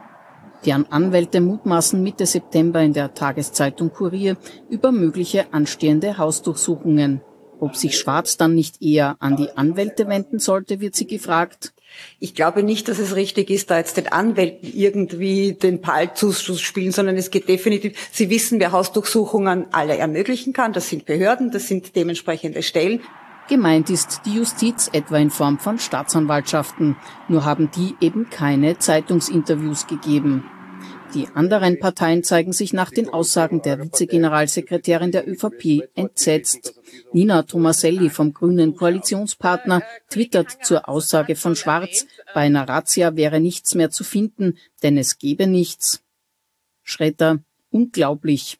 Deren 0.65 0.91
Anwälte 0.91 1.39
mutmaßen 1.39 2.01
Mitte 2.01 2.25
September 2.25 2.81
in 2.81 2.93
der 2.93 3.13
Tageszeitung 3.13 3.91
Kurier 3.91 4.37
über 4.69 4.91
mögliche 4.91 5.53
anstehende 5.53 6.17
Hausdurchsuchungen. 6.17 7.21
Ob 7.59 7.75
sich 7.75 7.97
Schwarz 7.97 8.37
dann 8.37 8.53
nicht 8.53 8.81
eher 8.81 9.17
an 9.19 9.35
die 9.35 9.55
Anwälte 9.55 10.07
wenden 10.07 10.39
sollte, 10.39 10.79
wird 10.79 10.95
sie 10.95 11.07
gefragt. 11.07 11.73
Ich 12.19 12.35
glaube 12.35 12.63
nicht, 12.63 12.87
dass 12.87 12.99
es 12.99 13.15
richtig 13.15 13.49
ist, 13.49 13.69
da 13.69 13.77
jetzt 13.77 13.97
den 13.97 14.07
Anwälten 14.07 14.71
irgendwie 14.73 15.53
den 15.53 15.81
Ball 15.81 16.13
zuzuspielen, 16.13 16.91
sondern 16.91 17.15
es 17.17 17.31
geht 17.31 17.47
definitiv, 17.47 17.97
Sie 18.11 18.29
wissen, 18.29 18.59
wer 18.59 18.71
Hausdurchsuchungen 18.71 19.67
alle 19.71 19.97
ermöglichen 19.97 20.53
kann. 20.53 20.73
Das 20.73 20.89
sind 20.89 21.05
Behörden, 21.05 21.51
das 21.51 21.67
sind 21.67 21.95
dementsprechende 21.95 22.63
Stellen. 22.63 23.01
Gemeint 23.49 23.89
ist 23.89 24.21
die 24.25 24.35
Justiz 24.35 24.89
etwa 24.91 25.17
in 25.17 25.29
Form 25.29 25.57
von 25.57 25.79
Staatsanwaltschaften. 25.79 26.97
Nur 27.29 27.45
haben 27.45 27.71
die 27.71 27.95
eben 28.01 28.29
keine 28.29 28.77
Zeitungsinterviews 28.77 29.87
gegeben. 29.87 30.43
Die 31.17 31.27
anderen 31.33 31.79
Parteien 31.79 32.23
zeigen 32.23 32.53
sich 32.53 32.73
nach 32.73 32.91
den 32.91 33.09
Aussagen 33.09 33.63
der 33.63 33.79
Vizegeneralsekretärin 33.79 35.11
der 35.11 35.27
ÖVP 35.27 35.89
entsetzt. 35.95 36.75
Nina 37.11 37.41
Tomaselli 37.41 38.11
vom 38.11 38.33
grünen 38.33 38.75
Koalitionspartner 38.75 39.81
twittert 40.11 40.63
zur 40.63 40.87
Aussage 40.87 41.35
von 41.35 41.55
Schwarz, 41.55 42.05
bei 42.35 42.41
einer 42.41 42.69
Razzia 42.69 43.15
wäre 43.15 43.39
nichts 43.39 43.73
mehr 43.73 43.89
zu 43.89 44.03
finden, 44.03 44.59
denn 44.83 44.95
es 44.95 45.17
gebe 45.17 45.47
nichts. 45.47 46.03
Schretter, 46.83 47.39
unglaublich. 47.71 48.59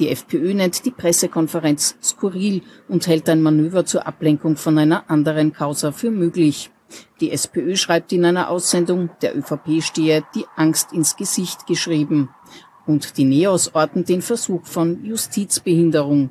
Die 0.00 0.08
FPÖ 0.08 0.54
nennt 0.54 0.84
die 0.86 0.90
Pressekonferenz 0.90 1.98
skurril 2.02 2.62
und 2.88 3.06
hält 3.06 3.28
ein 3.28 3.42
Manöver 3.42 3.84
zur 3.84 4.08
Ablenkung 4.08 4.56
von 4.56 4.76
einer 4.76 5.08
anderen 5.08 5.52
Causa 5.52 5.92
für 5.92 6.10
möglich. 6.10 6.72
Die 7.20 7.32
SPÖ 7.32 7.76
schreibt 7.76 8.12
in 8.12 8.24
einer 8.24 8.48
Aussendung, 8.48 9.10
der 9.22 9.36
ÖVP 9.36 9.82
stehe 9.82 10.24
die 10.34 10.44
Angst 10.56 10.92
ins 10.92 11.16
Gesicht 11.16 11.66
geschrieben. 11.66 12.28
Und 12.86 13.18
die 13.18 13.24
Neos 13.24 13.74
orten 13.74 14.04
den 14.04 14.22
Versuch 14.22 14.64
von 14.64 15.04
Justizbehinderung. 15.04 16.30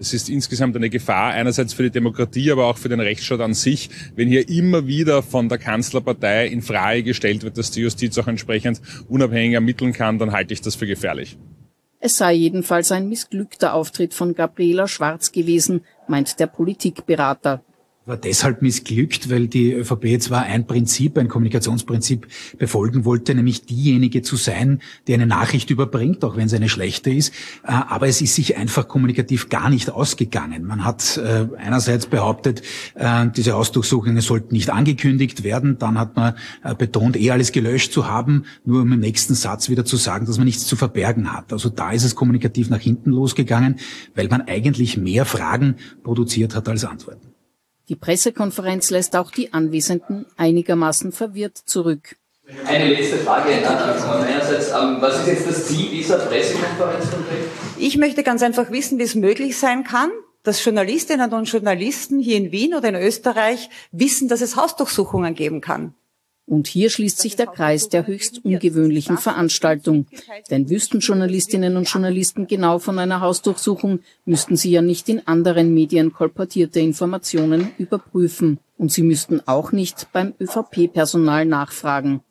Es 0.00 0.14
ist 0.14 0.28
insgesamt 0.28 0.76
eine 0.76 0.90
Gefahr 0.90 1.32
einerseits 1.32 1.72
für 1.72 1.82
die 1.82 1.90
Demokratie, 1.90 2.52
aber 2.52 2.66
auch 2.66 2.78
für 2.78 2.88
den 2.88 3.00
Rechtsstaat 3.00 3.40
an 3.40 3.54
sich, 3.54 3.90
wenn 4.14 4.28
hier 4.28 4.48
immer 4.48 4.86
wieder 4.86 5.24
von 5.24 5.48
der 5.48 5.58
Kanzlerpartei 5.58 6.46
in 6.46 6.62
Frage 6.62 7.02
gestellt 7.02 7.42
wird, 7.42 7.58
dass 7.58 7.72
die 7.72 7.80
Justiz 7.80 8.16
auch 8.16 8.28
entsprechend 8.28 8.80
unabhängig 9.08 9.54
ermitteln 9.54 9.92
kann, 9.92 10.18
dann 10.20 10.30
halte 10.30 10.54
ich 10.54 10.60
das 10.60 10.76
für 10.76 10.86
gefährlich. 10.86 11.36
Es 11.98 12.16
sei 12.16 12.34
jedenfalls 12.34 12.92
ein 12.92 13.08
missglückter 13.08 13.74
Auftritt 13.74 14.14
von 14.14 14.34
Gabriela 14.34 14.86
Schwarz 14.86 15.32
gewesen, 15.32 15.80
meint 16.06 16.38
der 16.38 16.46
Politikberater 16.46 17.64
war 18.08 18.16
deshalb 18.16 18.62
missglückt, 18.62 19.30
weil 19.30 19.48
die 19.48 19.72
ÖVP 19.74 20.20
zwar 20.20 20.42
ein 20.42 20.66
Prinzip, 20.66 21.18
ein 21.18 21.28
Kommunikationsprinzip 21.28 22.26
befolgen 22.58 23.04
wollte, 23.04 23.34
nämlich 23.34 23.66
diejenige 23.66 24.22
zu 24.22 24.36
sein, 24.36 24.80
die 25.06 25.14
eine 25.14 25.26
Nachricht 25.26 25.70
überbringt, 25.70 26.24
auch 26.24 26.36
wenn 26.36 26.48
sie 26.48 26.56
eine 26.56 26.68
schlechte 26.68 27.10
ist. 27.10 27.34
Äh, 27.64 27.72
aber 27.72 28.08
es 28.08 28.20
ist 28.20 28.34
sich 28.34 28.56
einfach 28.56 28.88
kommunikativ 28.88 29.50
gar 29.50 29.68
nicht 29.68 29.90
ausgegangen. 29.90 30.64
Man 30.64 30.84
hat 30.84 31.18
äh, 31.18 31.46
einerseits 31.58 32.06
behauptet, 32.06 32.62
äh, 32.94 33.26
diese 33.36 33.54
Ausdurchsuchungen 33.54 34.20
sollten 34.20 34.54
nicht 34.54 34.70
angekündigt 34.70 35.44
werden. 35.44 35.78
Dann 35.78 35.98
hat 35.98 36.16
man 36.16 36.34
betont, 36.78 37.16
eh 37.16 37.30
alles 37.30 37.52
gelöscht 37.52 37.92
zu 37.92 38.06
haben, 38.06 38.44
nur 38.64 38.82
um 38.82 38.92
im 38.92 39.00
nächsten 39.00 39.34
Satz 39.34 39.68
wieder 39.68 39.84
zu 39.84 39.96
sagen, 39.96 40.26
dass 40.26 40.38
man 40.38 40.46
nichts 40.46 40.66
zu 40.66 40.76
verbergen 40.76 41.32
hat. 41.32 41.52
Also 41.52 41.68
da 41.68 41.92
ist 41.92 42.04
es 42.04 42.14
kommunikativ 42.14 42.70
nach 42.70 42.80
hinten 42.80 43.10
losgegangen, 43.10 43.76
weil 44.14 44.28
man 44.28 44.42
eigentlich 44.42 44.96
mehr 44.96 45.24
Fragen 45.24 45.76
produziert 46.02 46.54
hat 46.54 46.68
als 46.68 46.84
Antworten. 46.84 47.27
Die 47.88 47.96
Pressekonferenz 47.96 48.90
lässt 48.90 49.16
auch 49.16 49.30
die 49.30 49.52
Anwesenden 49.54 50.26
einigermaßen 50.36 51.12
verwirrt 51.12 51.56
zurück. 51.56 52.16
Eine 52.66 52.88
letzte 52.88 53.18
Frage 53.18 53.50
meinerseits. 53.50 54.70
Ähm, 54.70 54.96
was 55.00 55.20
ist 55.20 55.26
jetzt 55.26 55.48
das 55.48 55.66
Ziel 55.66 55.90
dieser 55.90 56.18
Pressekonferenz 56.18 57.10
konkret? 57.10 57.44
Ich 57.78 57.96
möchte 57.96 58.22
ganz 58.22 58.42
einfach 58.42 58.70
wissen, 58.70 58.98
wie 58.98 59.02
es 59.02 59.14
möglich 59.14 59.58
sein 59.58 59.84
kann, 59.84 60.10
dass 60.42 60.64
Journalistinnen 60.64 61.32
und 61.32 61.44
Journalisten 61.44 62.20
hier 62.20 62.36
in 62.36 62.52
Wien 62.52 62.74
oder 62.74 62.88
in 62.88 62.94
Österreich 62.94 63.68
wissen, 63.92 64.28
dass 64.28 64.40
es 64.40 64.56
Hausdurchsuchungen 64.56 65.34
geben 65.34 65.60
kann. 65.60 65.94
Und 66.48 66.66
hier 66.66 66.88
schließt 66.88 67.18
sich 67.18 67.36
der 67.36 67.46
Kreis 67.46 67.90
der 67.90 68.06
höchst 68.06 68.42
ungewöhnlichen 68.42 69.18
Veranstaltung. 69.18 70.06
Denn 70.50 70.70
wüssten 70.70 71.00
Journalistinnen 71.00 71.76
und 71.76 71.88
Journalisten 71.88 72.46
genau 72.46 72.78
von 72.78 72.98
einer 72.98 73.20
Hausdurchsuchung, 73.20 74.00
müssten 74.24 74.56
sie 74.56 74.70
ja 74.70 74.80
nicht 74.80 75.10
in 75.10 75.26
anderen 75.26 75.74
Medien 75.74 76.14
kolportierte 76.14 76.80
Informationen 76.80 77.72
überprüfen. 77.76 78.60
Und 78.78 78.90
sie 78.92 79.02
müssten 79.02 79.46
auch 79.46 79.72
nicht 79.72 80.08
beim 80.14 80.32
ÖVP-Personal 80.40 81.44
nachfragen. 81.44 82.22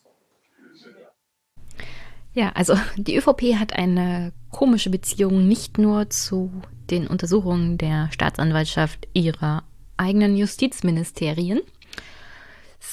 Ja, 2.34 2.52
also 2.56 2.76
die 2.98 3.18
ÖVP 3.18 3.56
hat 3.56 3.74
eine 3.74 4.34
komische 4.50 4.90
Beziehung 4.90 5.48
nicht 5.48 5.78
nur 5.78 6.10
zu 6.10 6.52
den 6.90 7.06
Untersuchungen 7.06 7.78
der 7.78 8.10
Staatsanwaltschaft 8.12 9.08
ihrer 9.14 9.64
eigenen 9.98 10.36
Justizministerien, 10.36 11.62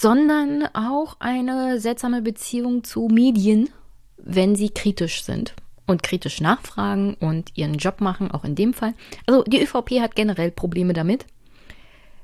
sondern 0.00 0.68
auch 0.74 1.16
eine 1.20 1.78
seltsame 1.78 2.20
Beziehung 2.20 2.82
zu 2.82 3.08
Medien, 3.08 3.70
wenn 4.16 4.56
sie 4.56 4.70
kritisch 4.70 5.22
sind 5.22 5.54
und 5.86 6.02
kritisch 6.02 6.40
nachfragen 6.40 7.14
und 7.14 7.56
ihren 7.56 7.74
Job 7.74 8.00
machen, 8.00 8.30
auch 8.30 8.44
in 8.44 8.56
dem 8.56 8.74
Fall. 8.74 8.94
Also 9.26 9.44
die 9.44 9.62
ÖVP 9.62 10.00
hat 10.00 10.16
generell 10.16 10.50
Probleme 10.50 10.94
damit, 10.94 11.26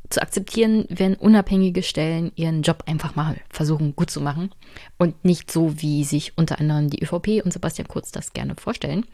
zu 0.08 0.20
akzeptieren, 0.20 0.86
wenn 0.88 1.14
unabhängige 1.14 1.84
Stellen 1.84 2.32
ihren 2.34 2.62
Job 2.62 2.82
einfach 2.86 3.14
mal 3.14 3.36
versuchen 3.48 3.94
gut 3.94 4.10
zu 4.10 4.20
machen 4.20 4.50
und 4.98 5.24
nicht 5.24 5.52
so, 5.52 5.80
wie 5.80 6.02
sich 6.02 6.36
unter 6.36 6.58
anderem 6.58 6.90
die 6.90 7.00
ÖVP 7.00 7.44
und 7.44 7.52
Sebastian 7.52 7.86
Kurz 7.86 8.10
das 8.10 8.32
gerne 8.32 8.56
vorstellen, 8.56 9.06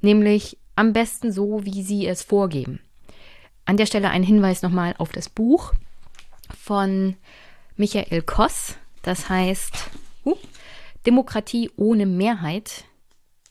nämlich 0.00 0.58
am 0.74 0.92
besten 0.92 1.30
so, 1.30 1.64
wie 1.64 1.84
sie 1.84 2.08
es 2.08 2.22
vorgeben. 2.22 2.80
An 3.64 3.76
der 3.76 3.86
Stelle 3.86 4.10
ein 4.10 4.24
Hinweis 4.24 4.62
nochmal 4.62 4.96
auf 4.98 5.12
das 5.12 5.28
Buch 5.28 5.72
von 6.58 7.14
Michael 7.76 8.22
Koss. 8.22 8.76
Das 9.02 9.28
heißt 9.28 9.72
uh, 10.24 10.36
Demokratie 11.06 11.70
ohne 11.76 12.06
Mehrheit, 12.06 12.84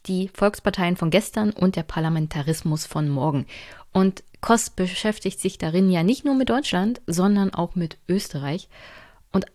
die 0.06 0.30
Volksparteien 0.34 0.98
von 0.98 1.10
gestern 1.10 1.52
und 1.52 1.76
der 1.76 1.84
Parlamentarismus 1.84 2.86
von 2.86 3.10
morgen. 3.10 3.46
Und 3.92 4.24
Koss 4.40 4.70
beschäftigt 4.70 5.40
sich 5.40 5.58
darin 5.58 5.92
ja 5.92 6.04
nicht 6.04 6.26
nur 6.26 6.36
mit 6.36 6.50
Deutschland, 6.50 7.02
sondern 7.06 7.54
auch 7.54 7.76
mit 7.76 7.98
Österreich. 8.08 8.70
Und 9.32 9.46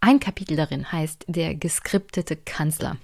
ein 0.00 0.20
Kapitel 0.20 0.56
darin 0.56 0.90
heißt 0.90 1.24
Der 1.28 1.54
geskriptete 1.54 2.36
Kanzler. 2.36 2.96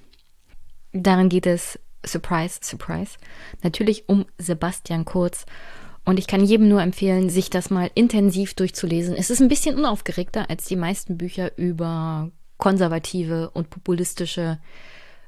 Darin 0.92 1.28
geht 1.28 1.46
es, 1.46 1.78
surprise, 2.04 2.60
surprise, 2.62 3.18
natürlich 3.62 4.08
um 4.08 4.26
Sebastian 4.38 5.04
Kurz 5.04 5.46
und 6.04 6.18
ich 6.18 6.26
kann 6.26 6.44
jedem 6.44 6.68
nur 6.68 6.82
empfehlen, 6.82 7.30
sich 7.30 7.50
das 7.50 7.70
mal 7.70 7.90
intensiv 7.94 8.54
durchzulesen. 8.54 9.14
Es 9.14 9.30
ist 9.30 9.40
ein 9.40 9.48
bisschen 9.48 9.76
unaufgeregter 9.76 10.50
als 10.50 10.64
die 10.64 10.76
meisten 10.76 11.16
Bücher 11.16 11.56
über 11.56 12.30
konservative 12.58 13.50
und 13.50 13.70
populistische 13.70 14.58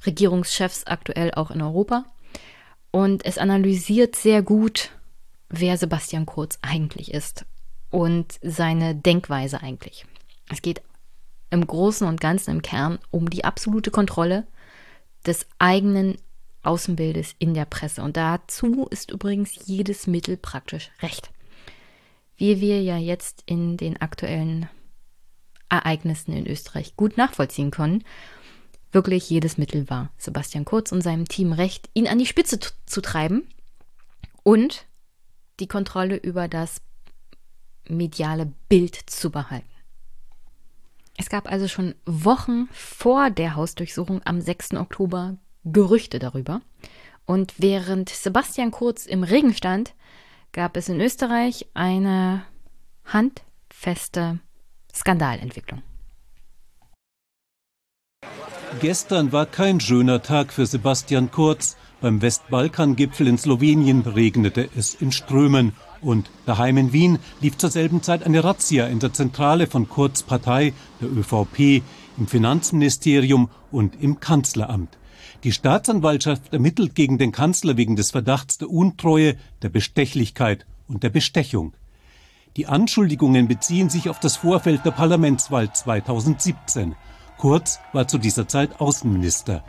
Regierungschefs 0.05 0.85
aktuell 0.87 1.33
auch 1.35 1.51
in 1.51 1.63
Europa. 1.63 2.05
Und 2.91 3.25
es 3.25 3.39
analysiert 3.39 4.17
sehr 4.17 4.43
gut, 4.43 4.91
wer 5.49 5.77
Sebastian 5.77 6.27
Kurz 6.27 6.59
eigentlich 6.63 7.13
ist 7.13 7.45
und 7.91 8.39
seine 8.43 8.95
Denkweise 8.95 9.63
eigentlich. 9.63 10.07
Es 10.51 10.63
geht 10.63 10.83
im 11.51 11.67
Großen 11.67 12.07
und 12.07 12.21
Ganzen 12.21 12.51
im 12.51 12.63
Kern 12.63 12.99
um 13.11 13.31
die 13.31 13.45
absolute 13.45 13.91
Kontrolle 13.91 14.47
des 15.25 15.47
eigenen 15.59 16.19
Außenbildes 16.67 17.35
in 17.39 17.55
der 17.55 17.65
Presse. 17.65 18.03
Und 18.03 18.17
dazu 18.17 18.87
ist 18.91 19.11
übrigens 19.11 19.67
jedes 19.67 20.07
Mittel 20.07 20.37
praktisch 20.37 20.91
recht. 21.03 21.31
Wie 22.37 22.61
wir 22.61 22.83
ja 22.83 22.97
jetzt 22.97 23.43
in 23.47 23.77
den 23.77 24.01
aktuellen 24.01 24.69
Ereignissen 25.69 26.33
in 26.33 26.47
Österreich 26.47 26.97
gut 26.97 27.17
nachvollziehen 27.17 27.71
können, 27.71 28.05
wirklich 28.93 29.29
jedes 29.31 29.59
Mittel 29.59 29.89
war 29.91 30.11
Sebastian 30.19 30.65
Kurz 30.65 30.93
und 30.93 31.03
seinem 31.03 31.27
Team 31.27 31.53
recht, 31.53 31.91
ihn 31.95 32.09
an 32.09 32.19
die 32.19 32.27
Spitze 32.27 32.59
zu 32.87 33.01
treiben 33.01 33.47
und 34.43 34.87
die 35.61 35.69
Kontrolle 35.69 36.17
über 36.17 36.49
das 36.49 36.81
mediale 37.89 38.53
Bild 38.69 38.95
zu 38.95 39.31
behalten. 39.31 39.69
Es 41.17 41.29
gab 41.29 41.51
also 41.51 41.69
schon 41.69 41.95
Wochen 42.07 42.69
vor 42.73 43.31
der 43.31 43.55
Hausdurchsuchung 43.55 44.21
am 44.25 44.41
6. 44.41 44.75
Oktober 44.75 45.37
Gerüchte 45.65 46.19
darüber. 46.19 46.61
Und 47.27 47.55
während 47.59 48.09
Sebastian 48.11 48.71
Kurz 48.71 49.07
im 49.07 49.23
Regen 49.23 49.55
stand, 49.55 49.95
gab 50.53 50.77
es 50.77 50.89
in 50.89 51.01
Österreich 51.01 51.67
eine 51.75 52.45
handfeste 53.05 54.39
Skandalentwicklung. 54.95 55.83
Gestern 58.81 59.33
war 59.33 59.47
kein 59.47 59.81
schöner 59.81 60.23
Tag 60.23 60.53
für 60.53 60.67
Sebastian 60.67 61.31
Kurz. 61.31 61.77
Beim 62.01 62.21
Westbalkan-Gipfel 62.21 63.29
in 63.29 63.39
Slowenien 63.39 64.03
regnete 64.03 64.69
es 64.77 64.95
in 64.95 65.13
Strömen. 65.13 65.73
Und 66.01 66.29
daheim 66.45 66.77
in 66.77 66.93
Wien 66.93 67.19
lief 67.41 67.57
zur 67.57 67.71
selben 67.71 68.03
Zeit 68.03 68.25
eine 68.25 68.45
Razzia 68.45 68.87
in 68.87 68.99
der 68.99 69.13
Zentrale 69.13 69.67
von 69.67 69.89
Kurz 69.89 70.23
Partei, 70.23 70.75
der 71.01 71.11
ÖVP, 71.11 71.83
im 72.19 72.27
Finanzministerium 72.27 73.49
und 73.71 74.01
im 74.03 74.21
Kanzleramt. 74.21 74.99
Die 75.45 75.53
Staatsanwaltschaft 75.53 76.55
ermittelt 76.55 76.95
gegen 76.95 77.19
den 77.19 77.31
Kanzler 77.31 77.77
wegen 77.77 77.97
des 77.97 78.13
Verdachts 78.13 78.57
der 78.57 78.71
Untreue, 78.71 79.37
der 79.61 79.69
Bestechlichkeit 79.69 80.65
und 80.89 81.03
der 81.03 81.11
Bestechung. 81.11 81.75
Die 82.57 82.67
Anschuldigungen 82.67 83.47
beziehen 83.47 83.91
sich 83.91 84.09
auf 84.09 84.19
das 84.19 84.37
Vorfeld 84.37 84.87
der 84.87 84.93
Parlamentswahl 84.93 85.71
2017. 85.71 86.95
Kurz 87.37 87.79
war 87.93 88.09
zu 88.09 88.17
dieser 88.17 88.49
Zeit 88.49 88.81
Außenminister. 88.81 89.63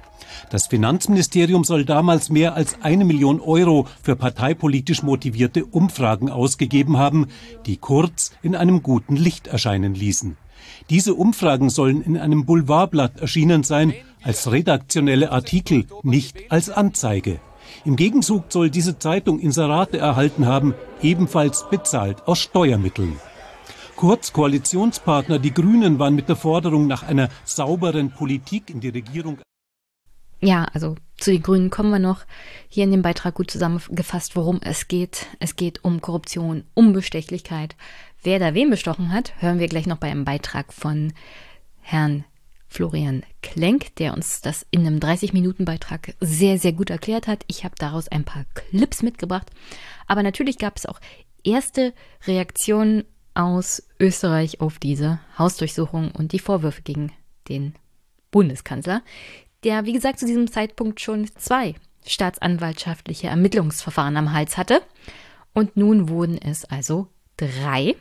Das 0.49 0.68
Finanzministerium 0.68 1.65
soll 1.65 1.84
damals 1.84 2.30
mehr 2.30 2.53
als 2.53 2.81
eine 2.81 3.03
Million 3.03 3.41
Euro 3.41 3.85
für 4.02 4.15
parteipolitisch 4.15 5.03
motivierte 5.03 5.65
Umfragen 5.65 6.30
ausgegeben 6.30 6.97
haben, 6.97 7.27
die 7.65 7.76
Kurz 7.76 8.31
in 8.41 8.56
einem 8.56 8.81
guten 8.81 9.18
Licht 9.18 9.47
erscheinen 9.47 9.93
ließen. 9.93 10.38
Diese 10.89 11.15
Umfragen 11.15 11.69
sollen 11.69 12.02
in 12.02 12.18
einem 12.18 12.45
Boulevardblatt 12.45 13.19
erschienen 13.19 13.64
sein, 13.64 13.93
als 14.26 14.52
redaktionelle 14.52 15.31
Artikel, 15.31 15.85
nicht 16.03 16.52
als 16.52 16.69
Anzeige. 16.69 17.39
Im 17.85 17.95
Gegenzug 17.95 18.45
soll 18.49 18.69
diese 18.69 18.97
Zeitung 18.97 19.39
Inserate 19.39 19.99
erhalten 19.99 20.47
haben, 20.47 20.73
ebenfalls 21.02 21.69
bezahlt 21.69 22.27
aus 22.27 22.39
Steuermitteln. 22.39 23.19
Kurz 23.95 24.34
Koalitionspartner 24.34 25.39
die 25.39 25.53
Grünen 25.53 25.99
waren 25.99 26.15
mit 26.15 26.27
der 26.27 26.35
Forderung 26.35 26.88
nach 26.88 27.03
einer 27.03 27.30
sauberen 27.45 28.11
Politik 28.11 28.69
in 28.69 28.81
die 28.81 28.89
Regierung. 28.89 29.39
Ja, 30.41 30.65
also 30.73 30.95
zu 31.18 31.31
den 31.31 31.41
Grünen 31.41 31.69
kommen 31.69 31.91
wir 31.91 31.99
noch. 31.99 32.26
Hier 32.68 32.84
in 32.84 32.91
dem 32.91 33.02
Beitrag 33.02 33.35
gut 33.35 33.49
zusammengefasst, 33.49 34.35
worum 34.35 34.60
es 34.61 34.88
geht. 34.88 35.27
Es 35.39 35.56
geht 35.56 35.85
um 35.85 36.02
Korruption, 36.02 36.65
um 36.73 36.91
Bestechlichkeit. 36.91 37.76
Wer 38.22 38.39
da 38.39 38.53
wen 38.53 38.69
bestochen 38.69 39.14
hat, 39.14 39.34
hören 39.39 39.60
wir 39.60 39.68
gleich 39.68 39.88
noch 39.88 39.97
bei 39.97 40.10
einem 40.10 40.26
Beitrag 40.26 40.73
von 40.73 41.14
Herrn 41.81 42.26
Florian 42.76 43.23
Klenk, 43.41 43.95
der 43.95 44.14
uns 44.14 44.41
das 44.41 44.65
in 44.69 44.85
einem 44.85 44.99
30-Minuten-Beitrag 44.99 46.14
sehr, 46.19 46.60
sehr 46.60 46.73
gut 46.73 46.89
erklärt 46.89 47.26
hat. 47.26 47.45
Ich 47.47 47.64
habe 47.64 47.76
daraus 47.77 48.10
ein 48.10 48.26
paar 48.26 48.43
Clips 48.53 49.02
mitgebracht. 49.02 49.49
Aber 50.07 50.23
natürlich 50.23 50.57
gab 50.57 50.76
es 50.76 50.85
auch 50.85 50.99
erste 51.45 51.93
Reaktionen 52.27 53.06
aus 53.34 53.88
Österreich 53.97 54.60
auf 54.60 54.77
diese 54.77 55.22
Hausdurchsuchung 55.39 56.11
und 56.11 56.34
die 56.34 56.39
Vorwürfe 56.39 56.81
gegen 56.81 57.14
den 57.47 57.76
Bundeskanzler, 58.30 59.02
der, 59.64 59.85
wie 59.85 59.93
gesagt, 59.93 60.19
zu 60.19 60.26
diesem 60.26 60.52
Zeitpunkt 60.52 60.99
schon 60.99 61.30
zwei 61.38 61.76
staatsanwaltschaftliche 62.06 63.27
Ermittlungsverfahren 63.27 64.18
am 64.18 64.34
Hals 64.34 64.57
hatte. 64.57 64.81
Und 65.53 65.77
nun 65.77 66.10
wurden 66.10 66.38
es 66.38 66.65
also 66.65 67.07
drei. 67.38 67.95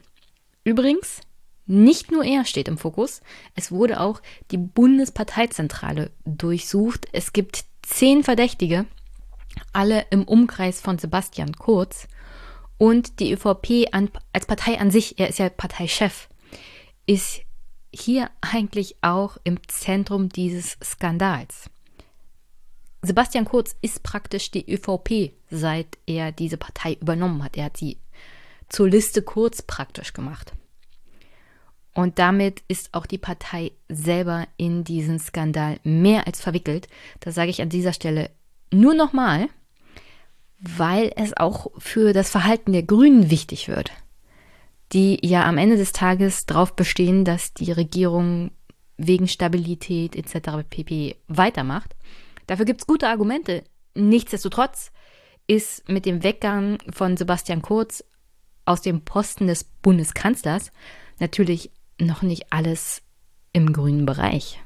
Übrigens, 0.65 1.21
nicht 1.67 2.11
nur 2.11 2.25
er 2.25 2.45
steht 2.45 2.69
im 2.69 2.79
Fokus, 2.79 3.23
es 3.55 3.73
wurde 3.73 4.01
auch 4.01 4.21
die 4.51 4.59
Bundesparteizentrale 4.59 6.11
durchsucht. 6.25 7.09
Es 7.13 7.33
gibt 7.33 7.65
zehn 7.83 8.23
Verdächtige, 8.23 8.87
alle 9.73 10.07
im 10.11 10.25
Umkreis 10.25 10.81
von 10.81 10.99
Sebastian 10.99 11.55
Kurz. 11.55 12.09
Und 12.77 13.21
die 13.21 13.33
ÖVP 13.33 13.89
an, 13.93 14.11
als 14.33 14.47
Partei 14.47 14.79
an 14.79 14.91
sich, 14.91 15.19
er 15.19 15.29
ist 15.29 15.39
ja 15.39 15.49
Parteichef, 15.49 16.29
ist 17.07 17.41
hier 17.93 18.31
eigentlich 18.41 18.97
auch 19.01 19.39
im 19.45 19.59
Zentrum 19.69 20.29
dieses 20.29 20.77
Skandals. 20.83 21.71
Sebastian 23.03 23.45
Kurz 23.45 23.77
ist 23.81 24.03
praktisch 24.03 24.51
die 24.51 24.69
ÖVP, 24.69 25.33
seit 25.51 25.99
er 26.07 26.33
diese 26.33 26.57
Partei 26.57 26.95
übernommen 26.95 27.45
hat. 27.45 27.57
Er 27.57 27.67
hat 27.67 27.77
sie 27.77 27.99
zur 28.69 28.89
Liste 28.89 29.23
Kurz 29.23 29.63
praktisch 29.63 30.13
gemacht. 30.13 30.53
Und 31.95 32.19
damit 32.19 32.63
ist 32.67 32.93
auch 32.93 33.07
die 33.07 33.19
Partei 33.19 33.71
selber 33.89 34.49
in 34.57 34.83
diesen 34.83 35.21
Skandal 35.21 35.79
mehr 35.85 36.27
als 36.27 36.41
verwickelt. 36.41 36.89
Das 37.21 37.37
sage 37.37 37.51
ich 37.51 37.63
an 37.63 37.69
dieser 37.69 37.93
Stelle 37.93 38.31
nur 38.73 38.95
nochmal, 38.95 39.49
weil 40.59 41.13
es 41.17 41.37
auch 41.37 41.71
für 41.79 42.13
das 42.13 42.31
Verhalten 42.31 42.73
der 42.73 42.83
Grünen 42.83 43.31
wichtig 43.31 43.69
wird, 43.69 43.93
die 44.93 45.19
ja 45.23 45.45
am 45.45 45.57
Ende 45.57 45.77
des 45.77 45.93
Tages 45.93 46.47
darauf 46.47 46.75
bestehen, 46.75 47.25
dass 47.25 47.55
die 47.55 47.71
Regierung 47.71 48.51
wegen 48.97 49.29
Stabilität 49.29 50.17
etc. 50.17 50.67
pp. 50.69 51.17
weitermacht. 51.29 51.95
Dafür 52.47 52.65
gibt 52.65 52.81
es 52.81 52.87
gute 52.87 53.09
Argumente. 53.09 53.63
Nichtsdestotrotz 53.95 54.91
ist 55.47 55.89
mit 55.89 56.07
dem 56.07 56.23
Weggang 56.23 56.79
von 56.91 57.17
Sebastian 57.17 57.63
Kurz 57.63 58.03
aus 58.65 58.83
dem 58.83 59.03
Posten 59.03 59.47
des 59.47 59.65
Bundeskanzlers 59.65 60.73
natürlich 61.21 61.71
noch 62.01 62.23
nicht 62.23 62.47
alles 62.51 63.03
im 63.53 63.73
grünen 63.73 64.07
Bereich. 64.07 64.61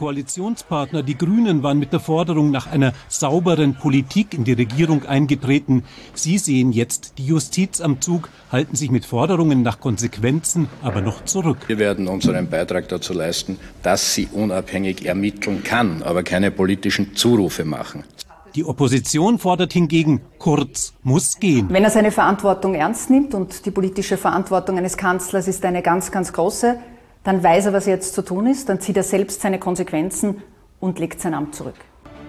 Koalitionspartner, 0.00 1.02
die 1.02 1.18
Grünen, 1.18 1.62
waren 1.62 1.78
mit 1.78 1.92
der 1.92 2.00
Forderung 2.00 2.50
nach 2.50 2.66
einer 2.66 2.94
sauberen 3.08 3.74
Politik 3.74 4.32
in 4.32 4.44
die 4.44 4.54
Regierung 4.54 5.04
eingetreten. 5.04 5.84
Sie 6.14 6.38
sehen 6.38 6.72
jetzt 6.72 7.18
die 7.18 7.26
Justiz 7.26 7.82
am 7.82 8.00
Zug, 8.00 8.30
halten 8.50 8.76
sich 8.76 8.90
mit 8.90 9.04
Forderungen 9.04 9.60
nach 9.60 9.78
Konsequenzen 9.78 10.68
aber 10.80 11.02
noch 11.02 11.26
zurück. 11.26 11.58
Wir 11.66 11.78
werden 11.78 12.08
unseren 12.08 12.48
Beitrag 12.48 12.88
dazu 12.88 13.12
leisten, 13.12 13.58
dass 13.82 14.14
sie 14.14 14.28
unabhängig 14.32 15.04
ermitteln 15.04 15.62
kann, 15.64 16.02
aber 16.02 16.22
keine 16.22 16.50
politischen 16.50 17.14
Zurufe 17.14 17.66
machen. 17.66 18.04
Die 18.56 18.64
Opposition 18.64 19.38
fordert 19.38 19.72
hingegen, 19.72 20.22
Kurz 20.38 20.94
muss 21.04 21.38
gehen. 21.38 21.68
Wenn 21.70 21.84
er 21.84 21.90
seine 21.90 22.10
Verantwortung 22.10 22.74
ernst 22.74 23.08
nimmt 23.08 23.32
und 23.32 23.64
die 23.64 23.70
politische 23.70 24.16
Verantwortung 24.16 24.76
eines 24.76 24.96
Kanzlers 24.96 25.46
ist 25.46 25.64
eine 25.64 25.82
ganz, 25.82 26.10
ganz 26.10 26.32
große, 26.32 26.78
dann 27.22 27.42
weiß 27.42 27.66
er, 27.66 27.72
was 27.72 27.86
jetzt 27.86 28.14
zu 28.14 28.22
tun 28.22 28.46
ist, 28.46 28.68
dann 28.68 28.80
zieht 28.80 28.96
er 28.96 29.04
selbst 29.04 29.40
seine 29.40 29.60
Konsequenzen 29.60 30.42
und 30.80 30.98
legt 30.98 31.20
sein 31.20 31.34
Amt 31.34 31.54
zurück. 31.54 31.76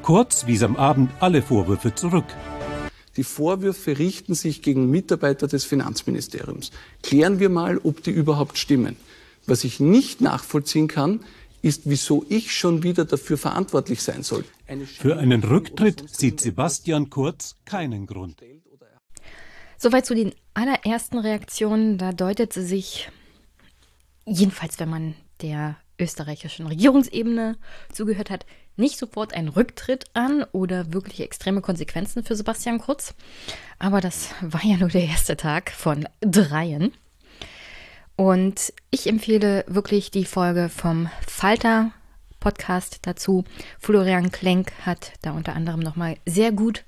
Kurz 0.03 0.45
wies 0.45 0.61
am 0.61 0.75
Abend 0.75 1.11
alle 1.19 1.41
Vorwürfe 1.41 1.95
zurück. 1.95 2.25
Die 3.17 3.23
Vorwürfe 3.23 3.97
richten 3.97 4.35
sich 4.35 4.61
gegen 4.61 4.91
Mitarbeiter 4.91 5.47
des 5.47 5.63
Finanzministeriums. 5.63 6.71
Klären 7.01 7.39
wir 7.39 7.49
mal, 7.49 7.79
ob 7.83 8.03
die 8.03 8.11
überhaupt 8.11 8.57
stimmen. 8.57 8.95
Was 9.47 9.63
ich 9.63 9.79
nicht 9.79 10.21
nachvollziehen 10.21 10.87
kann, 10.87 11.21
ist, 11.61 11.83
wieso 11.85 12.25
ich 12.29 12.53
schon 12.53 12.83
wieder 12.83 13.05
dafür 13.05 13.37
verantwortlich 13.37 14.01
sein 14.01 14.23
soll. 14.23 14.43
Für 14.97 15.17
einen 15.17 15.43
Rücktritt 15.43 16.03
sieht 16.09 16.41
Sebastian 16.41 17.09
Kurz 17.09 17.55
keinen 17.65 18.07
Grund. 18.07 18.41
Soweit 19.77 20.05
zu 20.05 20.13
den 20.13 20.33
allerersten 20.53 21.17
Reaktionen. 21.17 21.97
Da 21.97 22.11
deutet 22.11 22.53
sie 22.53 22.65
sich 22.65 23.09
jedenfalls 24.25 24.79
wenn 24.79 24.89
man 24.89 25.15
der 25.41 25.77
österreichischen 25.99 26.67
Regierungsebene 26.67 27.57
zugehört 27.91 28.29
hat, 28.29 28.45
nicht 28.75 28.97
sofort 28.97 29.33
ein 29.33 29.47
Rücktritt 29.47 30.05
an 30.13 30.43
oder 30.51 30.93
wirklich 30.93 31.21
extreme 31.21 31.61
Konsequenzen 31.61 32.23
für 32.23 32.35
Sebastian 32.35 32.79
Kurz. 32.79 33.13
Aber 33.77 34.01
das 34.01 34.29
war 34.41 34.63
ja 34.63 34.77
nur 34.77 34.89
der 34.89 35.05
erste 35.05 35.37
Tag 35.37 35.71
von 35.71 36.07
dreien. 36.21 36.93
Und 38.21 38.71
ich 38.91 39.07
empfehle 39.07 39.65
wirklich 39.67 40.11
die 40.11 40.25
Folge 40.25 40.69
vom 40.69 41.09
Falter 41.25 41.89
Podcast 42.39 42.99
dazu. 43.01 43.45
Florian 43.79 44.31
Klenk 44.31 44.73
hat 44.85 45.13
da 45.23 45.31
unter 45.31 45.55
anderem 45.55 45.79
nochmal 45.79 46.17
sehr 46.27 46.51
gut 46.51 46.85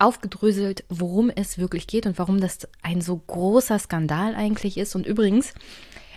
aufgedröselt, 0.00 0.82
worum 0.88 1.30
es 1.30 1.58
wirklich 1.58 1.86
geht 1.86 2.06
und 2.06 2.18
warum 2.18 2.40
das 2.40 2.66
ein 2.82 3.00
so 3.02 3.18
großer 3.18 3.78
Skandal 3.78 4.34
eigentlich 4.34 4.78
ist. 4.78 4.96
Und 4.96 5.06
übrigens, 5.06 5.54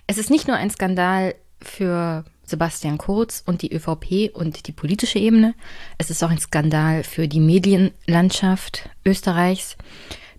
es 0.08 0.18
ist 0.18 0.32
nicht 0.32 0.48
nur 0.48 0.58
ein 0.58 0.72
Skandal 0.72 1.36
für 1.62 2.26
Sebastian 2.44 2.98
Kurz 2.98 3.44
und 3.46 3.62
die 3.62 3.72
ÖVP 3.72 4.36
und 4.36 4.66
die 4.66 4.72
politische 4.72 5.20
Ebene. 5.20 5.54
Es 6.00 6.10
ist 6.10 6.24
auch 6.24 6.32
ein 6.32 6.40
Skandal 6.40 7.04
für 7.04 7.28
die 7.28 7.40
Medienlandschaft 7.40 8.90
Österreichs. 9.06 9.78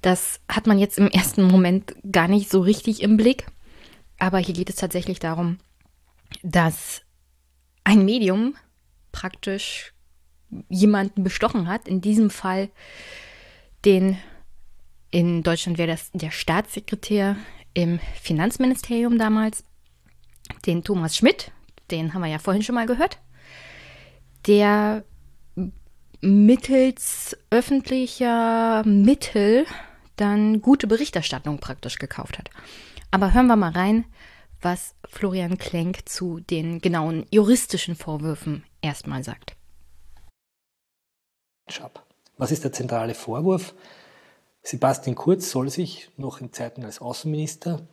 Das 0.01 0.41
hat 0.49 0.67
man 0.67 0.81
jetzt 0.81 0.99
im 0.99 1.07
ersten 1.07 1.45
Moment 1.45 1.95
gar 2.11 2.27
nicht 2.27 2.51
so 2.51 2.63
richtig 2.63 3.01
im 3.01 3.17
Blick. 3.17 3.47
Aber 4.23 4.39
hier 4.39 4.55
geht 4.55 4.71
es 4.71 4.77
tatsächlich 4.77 5.19
darum, 5.19 5.59
dass 6.45 7.03
ein 7.83 8.05
Medium 8.05 8.55
praktisch 9.11 9.95
jemanden 10.69 11.25
bestochen 11.25 11.67
hat. 11.67 11.89
In 11.89 12.01
diesem 12.01 12.31
Fall 12.31 12.71
den, 13.85 14.17
in 15.11 15.43
Deutschland 15.43 15.77
wäre 15.77 15.91
das 15.91 16.13
der 16.13 16.31
Staatssekretär 16.31 17.35
im 17.75 17.99
Finanzministerium 18.21 19.19
damals, 19.19 19.65
den 20.67 20.85
Thomas 20.85 21.17
Schmidt, 21.17 21.51
den 21.91 22.15
haben 22.15 22.23
wir 22.23 22.31
ja 22.31 22.39
vorhin 22.39 22.63
schon 22.63 22.77
mal 22.77 22.87
gehört, 22.87 23.19
der 24.47 25.05
mittels 26.21 27.37
öffentlicher 27.51 28.85
Mittel 28.87 29.67
dann 30.15 30.63
gute 30.63 30.87
Berichterstattung 30.87 31.59
praktisch 31.59 31.99
gekauft 31.99 32.39
hat. 32.39 32.51
Aber 33.13 33.35
hören 33.35 33.47
wir 33.47 33.57
mal 33.57 33.73
rein, 33.73 34.07
was 34.63 34.95
Florian 35.07 35.59
Klenk 35.59 36.09
zu 36.09 36.41
den 36.41 36.81
genauen 36.81 37.27
juristischen 37.31 37.95
Vorwürfen 37.95 38.65
erstmal 38.81 39.23
sagt. 39.23 39.55
Was 42.39 42.51
ist 42.51 42.65
der 42.65 42.73
zentrale 42.73 43.15
Vorwurf? 43.15 43.75
Sebastian 44.63 45.15
Kurz 45.15 45.51
soll 45.51 45.69
sich 45.69 46.09
noch 46.17 46.41
in 46.41 46.53
Zeiten 46.55 46.85
als 46.85 47.01
Außenminister 47.01 47.87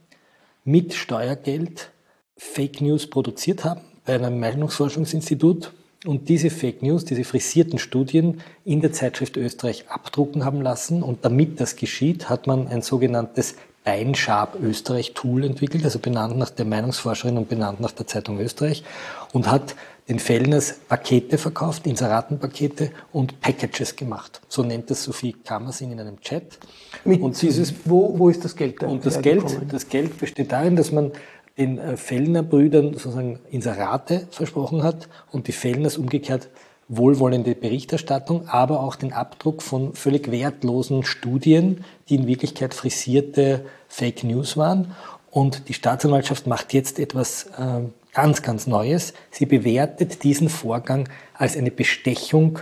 mit 0.64 0.94
Steuergeld 0.94 1.92
Fake 2.38 2.80
News 2.80 3.10
produziert 3.10 3.66
haben 3.66 3.82
bei 4.06 4.16
einem 4.16 4.40
Meinungsforschungsinstitut 4.40 5.74
und 6.06 6.30
diese 6.30 6.50
Fake 6.50 6.82
News, 6.82 7.04
diese 7.04 7.26
frisierten 7.26 7.78
Studien 7.78 8.42
in 8.64 8.80
der 8.80 8.94
Zeitschrift 8.94 9.36
Österreich 9.36 9.90
abdrucken 9.90 10.46
haben 10.46 10.62
lassen. 10.62 11.04
Und 11.04 11.26
damit 11.26 11.60
das 11.60 11.76
geschieht, 11.76 12.30
hat 12.30 12.48
man 12.48 12.70
ein 12.70 12.82
sogenanntes 12.82 13.56
Beinschab 13.84 14.58
Österreich 14.62 15.14
Tool 15.14 15.44
entwickelt, 15.44 15.84
also 15.86 16.00
benannt 16.00 16.38
nach 16.38 16.50
der 16.50 16.66
Meinungsforscherin 16.66 17.38
und 17.38 17.50
benannt 17.50 17.80
nach 17.80 17.92
der 17.92 18.08
Zeitung 18.08 18.40
Österreich 18.40 18.84
und 19.32 19.50
hat 19.50 19.76
den 20.10 20.20
Fellners 20.20 20.80
Pakete 20.88 21.38
verkauft, 21.38 21.86
Inseratenpakete 21.86 22.92
und 23.14 23.40
Packages 23.42 23.96
gemacht. 23.96 24.42
So 24.48 24.64
nennt 24.64 24.90
es 24.92 25.04
Sophie 25.04 25.34
Kammersin 25.34 25.92
in 25.92 26.00
einem 26.00 26.20
Chat. 26.20 26.58
Mit 27.06 27.22
und 27.22 27.40
dieses, 27.42 27.74
wo, 27.86 28.18
wo 28.18 28.30
ist 28.30 28.44
das 28.44 28.56
Geld? 28.56 28.82
Und 28.84 29.06
das 29.06 29.22
Geld, 29.22 29.46
das 29.72 29.88
Geld 29.88 30.18
besteht 30.18 30.52
darin, 30.52 30.76
dass 30.76 30.92
man 30.92 31.12
den 31.58 31.78
äh, 31.78 31.98
Fellner 31.98 32.42
Brüdern 32.42 32.94
sozusagen 32.94 33.40
Inserate 33.52 34.28
versprochen 34.32 34.82
hat 34.82 35.08
und 35.32 35.48
die 35.48 35.52
Fellners 35.52 35.98
umgekehrt 35.98 36.50
wohlwollende 36.90 37.56
Berichterstattung, 37.56 38.50
aber 38.50 38.82
auch 38.82 38.96
den 38.96 39.14
Abdruck 39.14 39.62
von 39.62 39.94
völlig 39.94 40.32
wertlosen 40.32 41.04
Studien, 41.04 41.86
die 42.10 42.16
in 42.16 42.28
Wirklichkeit 42.28 42.74
frisierte 42.74 43.64
Fake 43.88 44.24
News 44.24 44.58
waren. 44.58 44.96
Und 45.30 45.70
die 45.70 45.76
Staatsanwaltschaft 45.76 46.48
macht 46.48 46.74
jetzt 46.74 46.98
etwas 46.98 47.46
äh, 47.58 47.82
ganz, 48.14 48.42
ganz 48.42 48.66
Neues. 48.66 49.14
Sie 49.30 49.46
bewertet 49.46 50.24
diesen 50.24 50.50
Vorgang 50.50 51.08
als 51.36 51.56
eine 51.56 51.70
Bestechung 51.70 52.60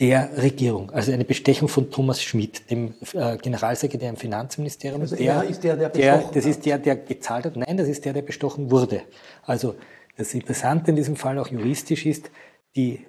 der 0.00 0.30
Regierung, 0.38 0.90
also 0.90 1.12
eine 1.12 1.24
Bestechung 1.24 1.68
von 1.68 1.90
Thomas 1.90 2.20
Schmidt, 2.20 2.68
dem 2.70 2.94
äh, 3.12 3.36
Generalsekretär 3.36 4.08
im 4.08 4.16
Finanzministerium. 4.16 5.02
Also 5.02 5.14
der, 5.14 5.34
er 5.34 5.44
ist 5.44 5.62
der, 5.62 5.76
der 5.76 5.88
bestochen 5.90 6.32
der, 6.32 6.32
Das 6.32 6.46
ist 6.46 6.66
der, 6.66 6.78
der 6.78 6.96
gezahlt 6.96 7.44
hat. 7.44 7.56
Nein, 7.56 7.76
das 7.76 7.88
ist 7.88 8.04
der, 8.04 8.12
der 8.12 8.22
bestochen 8.22 8.70
wurde. 8.70 9.02
Also 9.44 9.76
das 10.16 10.34
Interessante 10.34 10.90
in 10.90 10.96
diesem 10.96 11.14
Fall 11.14 11.38
auch 11.38 11.48
juristisch 11.48 12.06
ist, 12.06 12.30
die, 12.74 13.06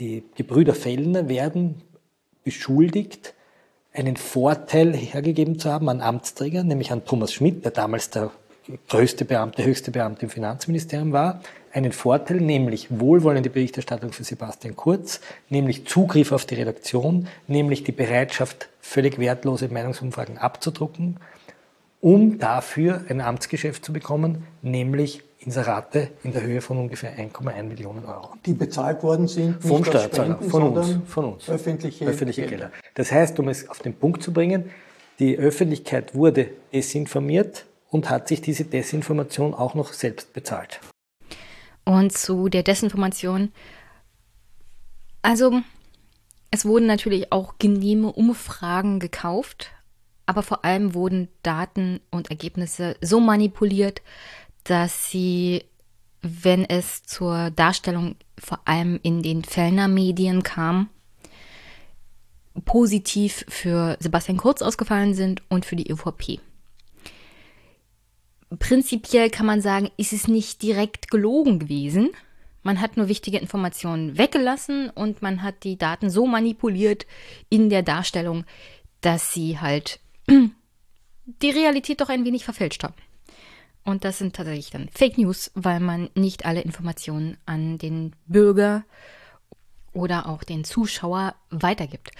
die 0.00 0.24
Gebrüder 0.34 0.74
Fellner 0.74 1.28
werden 1.28 1.82
beschuldigt, 2.42 3.34
einen 3.92 4.16
Vorteil 4.16 4.94
hergegeben 4.94 5.58
zu 5.58 5.70
haben 5.70 5.88
an 5.88 6.00
Amtsträgern, 6.00 6.66
nämlich 6.66 6.90
an 6.90 7.04
Thomas 7.04 7.32
Schmidt, 7.32 7.64
der 7.64 7.72
damals 7.72 8.10
der 8.10 8.30
größte 8.88 9.24
Beamte, 9.24 9.64
höchste 9.64 9.90
Beamte 9.90 10.22
im 10.22 10.30
Finanzministerium 10.30 11.12
war, 11.12 11.40
einen 11.72 11.92
Vorteil, 11.92 12.38
nämlich 12.38 12.88
wohlwollende 12.90 13.50
Berichterstattung 13.50 14.12
für 14.12 14.24
Sebastian 14.24 14.76
Kurz, 14.76 15.20
nämlich 15.48 15.86
Zugriff 15.86 16.32
auf 16.32 16.46
die 16.46 16.54
Redaktion, 16.54 17.28
nämlich 17.46 17.84
die 17.84 17.92
Bereitschaft, 17.92 18.68
völlig 18.80 19.18
wertlose 19.18 19.68
Meinungsumfragen 19.68 20.38
abzudrucken, 20.38 21.18
um 22.00 22.38
dafür 22.38 23.04
ein 23.08 23.20
Amtsgeschäft 23.20 23.84
zu 23.84 23.92
bekommen, 23.92 24.46
nämlich 24.62 25.22
Inserate 25.40 26.10
in 26.22 26.32
der 26.32 26.42
Höhe 26.42 26.60
von 26.60 26.78
ungefähr 26.78 27.18
1,1 27.18 27.62
Millionen 27.64 28.04
Euro. 28.04 28.34
Die 28.46 28.52
bezahlt 28.52 29.02
worden 29.02 29.26
sind 29.26 29.62
von 29.62 29.84
Steuerzahlern, 29.84 30.40
von 30.42 30.62
uns, 30.62 30.98
von 31.06 31.24
uns. 31.32 31.48
Öffentliche, 31.48 32.06
öffentliche 32.06 32.46
Gelder. 32.46 32.70
Das 32.94 33.10
heißt, 33.10 33.38
um 33.40 33.48
es 33.48 33.68
auf 33.68 33.80
den 33.80 33.94
Punkt 33.94 34.22
zu 34.22 34.32
bringen, 34.32 34.70
die 35.18 35.36
Öffentlichkeit 35.38 36.14
wurde 36.14 36.50
desinformiert, 36.72 37.66
und 37.90 38.08
hat 38.08 38.28
sich 38.28 38.40
diese 38.40 38.64
Desinformation 38.64 39.52
auch 39.52 39.74
noch 39.74 39.92
selbst 39.92 40.32
bezahlt. 40.32 40.80
Und 41.84 42.16
zu 42.16 42.48
der 42.48 42.62
Desinformation, 42.62 43.52
also 45.22 45.60
es 46.50 46.64
wurden 46.64 46.86
natürlich 46.86 47.32
auch 47.32 47.54
genehme 47.58 48.12
Umfragen 48.12 49.00
gekauft, 49.00 49.72
aber 50.26 50.42
vor 50.42 50.64
allem 50.64 50.94
wurden 50.94 51.28
Daten 51.42 52.00
und 52.10 52.30
Ergebnisse 52.30 52.96
so 53.00 53.18
manipuliert, 53.18 54.02
dass 54.64 55.10
sie, 55.10 55.64
wenn 56.22 56.64
es 56.64 57.02
zur 57.02 57.50
Darstellung 57.50 58.16
vor 58.38 58.60
allem 58.64 58.98
in 59.02 59.22
den 59.22 59.44
Fellner 59.44 59.88
Medien 59.88 60.42
kam, 60.42 60.88
positiv 62.64 63.44
für 63.48 63.96
Sebastian 64.00 64.38
Kurz 64.38 64.62
ausgefallen 64.62 65.14
sind 65.14 65.42
und 65.48 65.64
für 65.64 65.76
die 65.76 65.90
ÖVP. 65.90 66.40
prinzipiell 68.58 69.30
kann 69.30 69.46
man 69.46 69.60
sagen, 69.60 69.90
ist 69.96 70.12
es 70.12 70.26
nicht 70.26 70.62
direkt 70.62 71.10
gelogen 71.10 71.60
gewesen. 71.60 72.10
Man 72.62 72.80
hat 72.80 72.96
nur 72.96 73.08
wichtige 73.08 73.38
Informationen 73.38 74.18
weggelassen 74.18 74.90
und 74.90 75.22
man 75.22 75.42
hat 75.42 75.64
die 75.64 75.78
Daten 75.78 76.10
so 76.10 76.26
manipuliert 76.26 77.06
in 77.48 77.70
der 77.70 77.82
Darstellung, 77.82 78.44
dass 79.00 79.32
sie 79.32 79.58
halt 79.58 80.00
die 80.28 81.50
Realität 81.50 82.00
doch 82.00 82.08
ein 82.08 82.24
wenig 82.24 82.44
verfälscht 82.44 82.82
haben. 82.82 82.94
Und 83.84 84.04
das 84.04 84.18
sind 84.18 84.36
tatsächlich 84.36 84.70
dann 84.70 84.88
Fake 84.92 85.18
News, 85.18 85.50
weil 85.54 85.80
man 85.80 86.10
nicht 86.14 86.44
alle 86.44 86.60
Informationen 86.60 87.38
an 87.46 87.78
den 87.78 88.14
Bürger 88.26 88.84
oder 89.92 90.28
auch 90.28 90.44
den 90.44 90.64
Zuschauer 90.64 91.34
weitergibt. 91.50 92.10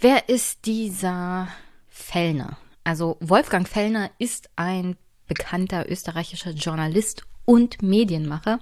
Wer 0.00 0.28
ist 0.28 0.66
dieser 0.66 1.48
Fellner? 1.88 2.58
Also 2.84 3.16
Wolfgang 3.20 3.66
Fellner 3.68 4.10
ist 4.18 4.50
ein 4.56 4.96
bekannter 5.26 5.90
österreichischer 5.90 6.50
Journalist 6.50 7.24
und 7.44 7.82
Medienmacher. 7.82 8.60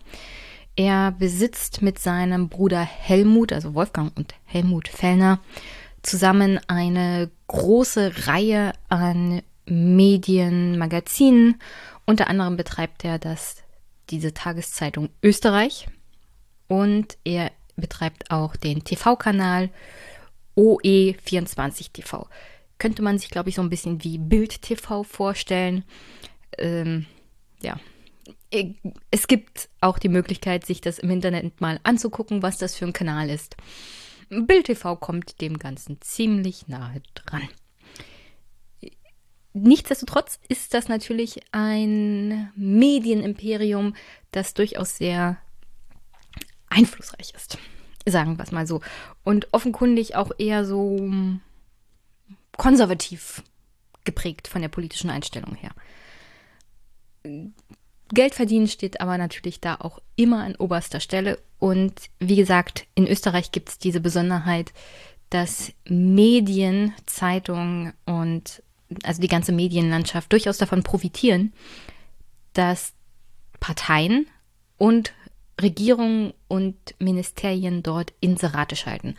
Er 0.77 1.13
besitzt 1.13 1.83
mit 1.83 1.99
seinem 1.99 2.49
Bruder 2.49 2.81
Helmut, 2.81 3.53
also 3.53 3.75
Wolfgang 3.75 4.17
und 4.17 4.35
Helmut 4.45 4.89
Fellner, 4.89 5.41
zusammen 6.03 6.61
eine 6.69 7.31
große 7.49 8.27
Reihe 8.27 8.73
an 8.89 9.43
Medien, 9.67 10.79
Magazinen. 10.79 11.61
Unter 12.07 12.29
anderem 12.29 12.57
betreibt 12.57 13.05
er 13.05 13.19
das, 13.19 13.63
diese 14.11 14.35
Tageszeitung 14.35 15.09
Österreich 15.23 15.89
und 16.69 17.17
er 17.25 17.51
betreibt 17.77 18.31
auch 18.31 18.57
den 18.57 18.85
TV-Kanal 18.85 19.71
OE24 20.57 21.93
TV. 21.93 22.29
Könnte 22.79 23.03
man 23.03 23.19
sich, 23.19 23.31
glaube 23.31 23.49
ich, 23.49 23.57
so 23.57 23.63
ein 23.63 23.71
bisschen 23.71 24.03
wie 24.05 24.19
Bild 24.19 24.63
TV 24.63 25.03
vorstellen. 25.03 25.85
Ähm, 26.59 27.07
ja. 27.61 27.79
Es 29.11 29.27
gibt 29.27 29.69
auch 29.81 29.99
die 29.99 30.09
Möglichkeit, 30.09 30.65
sich 30.65 30.81
das 30.81 30.99
im 30.99 31.11
Internet 31.11 31.61
mal 31.61 31.81
anzugucken, 31.83 32.43
was 32.43 32.59
das 32.59 32.77
für 32.77 32.85
ein 32.85 32.93
Kanal 32.93 33.29
ist. 33.29 33.57
Bild 34.29 34.67
TV 34.67 34.97
kommt 34.97 35.41
dem 35.41 35.59
Ganzen 35.59 36.01
ziemlich 36.01 36.69
nahe 36.69 37.03
dran. 37.15 37.49
Nichtsdestotrotz 39.55 40.41
ist 40.49 40.75
das 40.75 40.89
natürlich 40.89 41.41
ein 41.53 42.51
Medienimperium, 42.57 43.95
das 44.33 44.53
durchaus 44.53 44.97
sehr 44.97 45.39
einflussreich 46.69 47.33
ist. 47.35 47.57
Sagen 48.07 48.37
wir 48.37 48.43
es 48.43 48.51
mal 48.51 48.67
so. 48.67 48.81
Und 49.23 49.49
offenkundig 49.53 50.17
auch 50.17 50.33
eher 50.39 50.65
so 50.65 51.09
konservativ 52.57 53.43
geprägt 54.03 54.49
von 54.49 54.61
der 54.61 54.69
politischen 54.69 55.09
Einstellung 55.09 55.55
her. 55.55 55.71
Geld 58.13 58.35
verdienen 58.35 58.67
steht 58.69 59.01
aber 59.01 59.19
natürlich 59.19 59.61
da 59.61 59.77
auch 59.77 60.01
immer 60.17 60.43
an 60.43 60.57
oberster 60.57 60.99
Stelle. 60.99 61.39
Und 61.61 62.11
wie 62.19 62.37
gesagt, 62.37 62.87
in 62.97 63.07
Österreich 63.07 63.53
gibt 63.53 63.69
es 63.69 63.79
diese 63.79 64.01
Besonderheit, 64.01 64.73
dass 65.31 65.73
Medien, 65.89 66.93
Zeitungen 67.07 67.95
und 68.05 68.63
also 69.03 69.21
die 69.21 69.29
ganze 69.29 69.53
Medienlandschaft 69.53 70.33
durchaus 70.33 70.59
davon 70.59 70.83
profitieren, 70.83 71.53
dass 72.53 72.93
Parteien 73.61 74.27
und 74.79 75.13
Regierungen 75.61 76.35
und 76.49 76.77
Ministerien 76.99 77.83
dort 77.83 78.13
Inserate 78.21 78.77
schalten. 78.77 79.17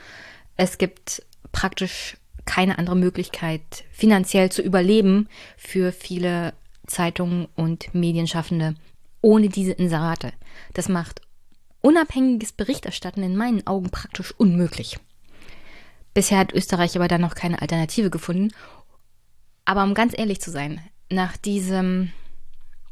Es 0.57 0.77
gibt 0.77 1.23
praktisch 1.51 2.17
keine 2.45 2.77
andere 2.77 2.95
Möglichkeit, 2.95 3.61
finanziell 3.91 4.51
zu 4.51 4.61
überleben 4.61 5.27
für 5.57 5.91
viele 5.91 6.53
Zeitungen 6.85 7.47
und 7.55 7.93
Medienschaffende 7.93 8.75
ohne 9.21 9.49
diese 9.49 9.71
Inserate. 9.71 10.33
Das 10.73 10.87
macht 10.87 11.21
unabhängiges 11.81 12.51
Berichterstatten 12.51 13.23
in 13.23 13.35
meinen 13.35 13.65
Augen 13.65 13.89
praktisch 13.89 14.33
unmöglich. 14.37 14.97
Bisher 16.13 16.37
hat 16.37 16.53
Österreich 16.53 16.95
aber 16.95 17.07
da 17.07 17.17
noch 17.17 17.35
keine 17.35 17.61
Alternative 17.61 18.09
gefunden 18.09 18.53
aber 19.65 19.83
um 19.83 19.93
ganz 19.93 20.17
ehrlich 20.17 20.39
zu 20.39 20.51
sein, 20.51 20.79
nach 21.09 21.37
diesem 21.37 22.11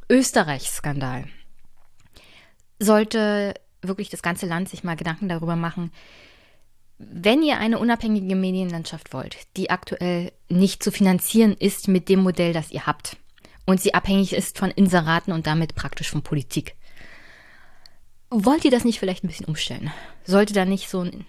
Österreich-Skandal 0.09 1.25
sollte 2.79 3.53
wirklich 3.81 4.09
das 4.09 4.21
ganze 4.21 4.45
Land 4.45 4.69
sich 4.69 4.83
mal 4.83 4.95
Gedanken 4.95 5.29
darüber 5.29 5.55
machen, 5.55 5.91
wenn 6.97 7.43
ihr 7.43 7.57
eine 7.57 7.79
unabhängige 7.79 8.35
Medienlandschaft 8.35 9.13
wollt, 9.13 9.37
die 9.57 9.69
aktuell 9.69 10.31
nicht 10.49 10.83
zu 10.83 10.91
finanzieren 10.91 11.55
ist 11.57 11.87
mit 11.87 12.09
dem 12.09 12.21
Modell, 12.21 12.53
das 12.53 12.71
ihr 12.71 12.85
habt 12.85 13.17
und 13.65 13.81
sie 13.81 13.93
abhängig 13.93 14.33
ist 14.33 14.57
von 14.57 14.71
Inseraten 14.71 15.33
und 15.33 15.47
damit 15.47 15.75
praktisch 15.75 16.09
von 16.09 16.21
Politik, 16.21 16.75
wollt 18.29 18.65
ihr 18.65 18.71
das 18.71 18.83
nicht 18.83 18.99
vielleicht 18.99 19.23
ein 19.23 19.27
bisschen 19.27 19.45
umstellen? 19.45 19.91
Sollte 20.25 20.53
da 20.53 20.65
nicht 20.65 20.89
so 20.89 21.01
ein 21.01 21.25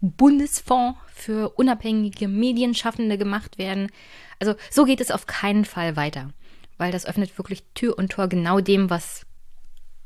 Bundesfonds 0.00 0.98
für 1.14 1.50
unabhängige 1.56 2.28
Medienschaffende 2.28 3.18
gemacht 3.18 3.58
werden. 3.58 3.90
Also 4.38 4.54
so 4.70 4.84
geht 4.84 5.00
es 5.00 5.10
auf 5.10 5.26
keinen 5.26 5.64
Fall 5.64 5.96
weiter, 5.96 6.30
weil 6.76 6.92
das 6.92 7.06
öffnet 7.06 7.36
wirklich 7.38 7.64
Tür 7.74 7.98
und 7.98 8.12
Tor 8.12 8.28
genau 8.28 8.60
dem, 8.60 8.90
was 8.90 9.26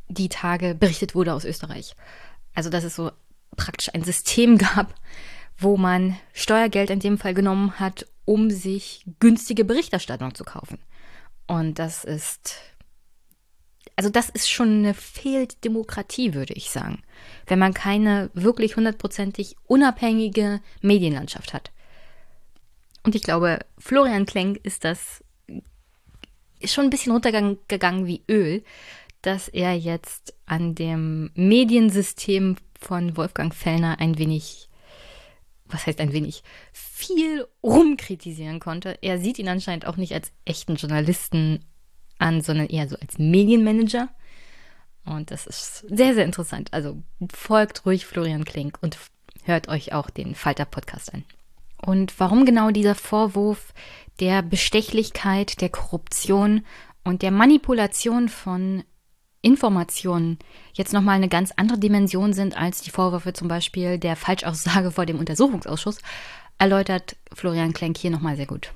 die 0.08 0.28
Tage 0.28 0.74
berichtet 0.74 1.14
wurde 1.14 1.34
aus 1.34 1.44
Österreich. 1.44 1.94
Also 2.54 2.70
dass 2.70 2.84
es 2.84 2.96
so 2.96 3.10
praktisch 3.56 3.92
ein 3.94 4.04
System 4.04 4.58
gab, 4.58 4.94
wo 5.58 5.76
man 5.76 6.16
Steuergeld 6.32 6.90
in 6.90 7.00
dem 7.00 7.18
Fall 7.18 7.34
genommen 7.34 7.78
hat, 7.78 8.06
um 8.24 8.50
sich 8.50 9.04
günstige 9.18 9.64
Berichterstattung 9.64 10.34
zu 10.34 10.44
kaufen. 10.44 10.78
Und 11.46 11.78
das 11.78 12.04
ist 12.04 12.56
also 14.00 14.08
das 14.08 14.30
ist 14.30 14.48
schon 14.48 14.78
eine 14.78 14.94
Fehldemokratie, 14.94 16.32
würde 16.32 16.54
ich 16.54 16.70
sagen, 16.70 17.02
wenn 17.46 17.58
man 17.58 17.74
keine 17.74 18.30
wirklich 18.34 18.76
hundertprozentig 18.76 19.56
unabhängige 19.66 20.60
Medienlandschaft 20.82 21.54
hat. 21.54 21.70
Und 23.02 23.14
ich 23.14 23.22
glaube, 23.22 23.60
Florian 23.78 24.26
Klenk 24.26 24.58
ist 24.62 24.84
das 24.84 25.24
schon 26.64 26.84
ein 26.84 26.90
bisschen 26.90 27.12
runtergegangen 27.12 28.06
wie 28.06 28.22
Öl, 28.28 28.62
dass 29.22 29.48
er 29.48 29.74
jetzt 29.74 30.34
an 30.46 30.74
dem 30.74 31.30
Mediensystem 31.34 32.56
von 32.78 33.16
Wolfgang 33.16 33.54
Fellner 33.54 34.00
ein 34.00 34.18
wenig, 34.18 34.68
was 35.66 35.86
heißt 35.86 36.00
ein 36.00 36.12
wenig, 36.12 36.42
viel 36.72 37.46
rumkritisieren 37.62 38.60
konnte. 38.60 38.98
Er 39.02 39.18
sieht 39.18 39.38
ihn 39.38 39.48
anscheinend 39.48 39.86
auch 39.86 39.96
nicht 39.96 40.14
als 40.14 40.32
echten 40.44 40.76
Journalisten 40.76 41.64
an, 42.18 42.40
sondern 42.40 42.68
eher 42.68 42.88
so 42.88 42.96
als 42.96 43.18
Medienmanager. 43.18 44.08
Und 45.10 45.30
das 45.30 45.46
ist 45.46 45.84
sehr, 45.88 46.14
sehr 46.14 46.24
interessant. 46.24 46.72
Also 46.72 46.96
folgt 47.34 47.84
ruhig 47.84 48.06
Florian 48.06 48.44
Klink 48.44 48.78
und 48.80 48.96
hört 49.44 49.68
euch 49.68 49.92
auch 49.92 50.10
den 50.10 50.34
Falter-Podcast 50.34 51.14
an. 51.14 51.24
Und 51.84 52.18
warum 52.20 52.44
genau 52.44 52.70
dieser 52.70 52.94
Vorwurf 52.94 53.72
der 54.20 54.42
Bestechlichkeit, 54.42 55.60
der 55.60 55.70
Korruption 55.70 56.64
und 57.04 57.22
der 57.22 57.30
Manipulation 57.30 58.28
von 58.28 58.84
Informationen 59.42 60.38
jetzt 60.74 60.92
nochmal 60.92 61.16
eine 61.16 61.28
ganz 61.28 61.52
andere 61.56 61.78
Dimension 61.78 62.34
sind 62.34 62.56
als 62.56 62.82
die 62.82 62.90
Vorwürfe 62.90 63.32
zum 63.32 63.48
Beispiel 63.48 63.98
der 63.98 64.16
Falschaussage 64.16 64.90
vor 64.90 65.06
dem 65.06 65.18
Untersuchungsausschuss, 65.18 65.98
erläutert 66.58 67.16
Florian 67.32 67.72
Klenk 67.72 67.96
hier 67.96 68.10
nochmal 68.10 68.36
sehr 68.36 68.46
gut 68.46 68.72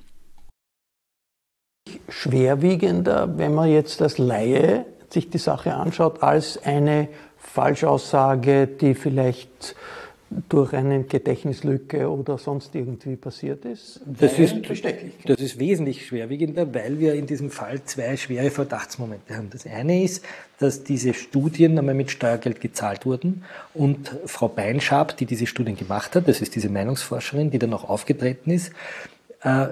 schwerwiegender, 2.09 3.37
wenn 3.37 3.55
man 3.55 3.71
jetzt 3.71 4.01
als 4.03 4.19
Laie 4.19 4.87
sich 5.15 5.31
die 5.31 5.39
Sache 5.39 5.75
anschaut, 5.75 6.23
als 6.23 6.63
eine 6.63 7.09
Falschaussage, 7.39 8.67
die 8.67 8.95
vielleicht 8.95 9.75
durch 10.49 10.73
eine 10.73 11.05
Gedächtnislücke 11.05 12.11
oder 12.11 12.39
sonst 12.39 12.75
irgendwie 12.75 13.17
passiert 13.17 13.65
ist? 13.65 14.01
Das 14.05 14.39
ist, 14.39 14.57
das 15.25 15.41
ist 15.41 15.59
wesentlich 15.59 16.07
schwerwiegender, 16.07 16.73
weil 16.75 16.99
wir 16.99 17.15
in 17.15 17.27
diesem 17.27 17.51
Fall 17.51 17.83
zwei 17.85 18.17
schwere 18.17 18.51
Verdachtsmomente 18.51 19.37
haben. 19.37 19.51
Das 19.51 19.67
eine 19.67 20.03
ist, 20.03 20.25
dass 20.59 20.83
diese 20.83 21.15
Studien 21.15 21.79
einmal 21.79 21.95
mit 21.95 22.11
Steuergeld 22.11 22.61
gezahlt 22.61 23.07
wurden 23.07 23.45
und 23.75 24.17
Frau 24.27 24.49
Beinschab, 24.49 25.17
die 25.17 25.27
diese 25.27 25.47
Studien 25.47 25.77
gemacht 25.77 26.17
hat, 26.17 26.27
das 26.27 26.41
ist 26.41 26.55
diese 26.55 26.69
Meinungsforscherin, 26.69 27.51
die 27.51 27.59
dann 27.59 27.73
auch 27.73 27.89
aufgetreten 27.89 28.51
ist, 28.51 28.73
äh, 29.43 29.69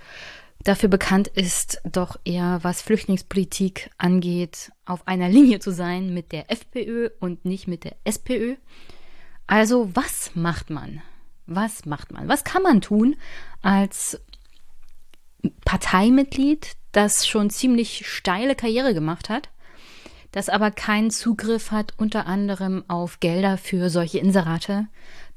dafür 0.65 0.89
bekannt 0.89 1.29
ist, 1.29 1.81
doch 1.91 2.19
eher 2.25 2.59
was 2.63 2.83
Flüchtlingspolitik 2.83 3.91
angeht, 3.99 4.73
auf 4.85 5.07
einer 5.07 5.29
Linie 5.29 5.61
zu 5.61 5.73
sein 5.73 6.13
mit 6.13 6.33
der 6.33 6.51
FPÖ 6.51 7.11
und 7.21 7.45
nicht 7.45 7.69
mit 7.69 7.85
der 7.85 7.97
SPÖ. 8.05 8.57
Also 9.47 9.91
was 9.95 10.33
macht 10.35 10.71
man? 10.71 11.03
Was 11.47 11.87
macht 11.87 12.13
man? 12.13 12.29
Was 12.29 12.45
kann 12.45 12.63
man 12.63 12.81
tun 12.81 13.17
als 13.63 14.21
Parteimitglied, 15.65 16.77
das 16.93 17.27
schon 17.27 17.49
ziemlich 17.49 18.07
steile 18.07 18.55
Karriere 18.55 18.93
gemacht 18.93 19.29
hat, 19.29 19.49
das 20.33 20.49
aber 20.49 20.71
keinen 20.71 21.11
Zugriff 21.11 21.71
hat 21.71 21.95
unter 21.97 22.27
anderem 22.27 22.85
auf 22.89 23.21
Gelder 23.21 23.57
für 23.57 23.89
solche 23.89 24.19
Inserate, 24.19 24.89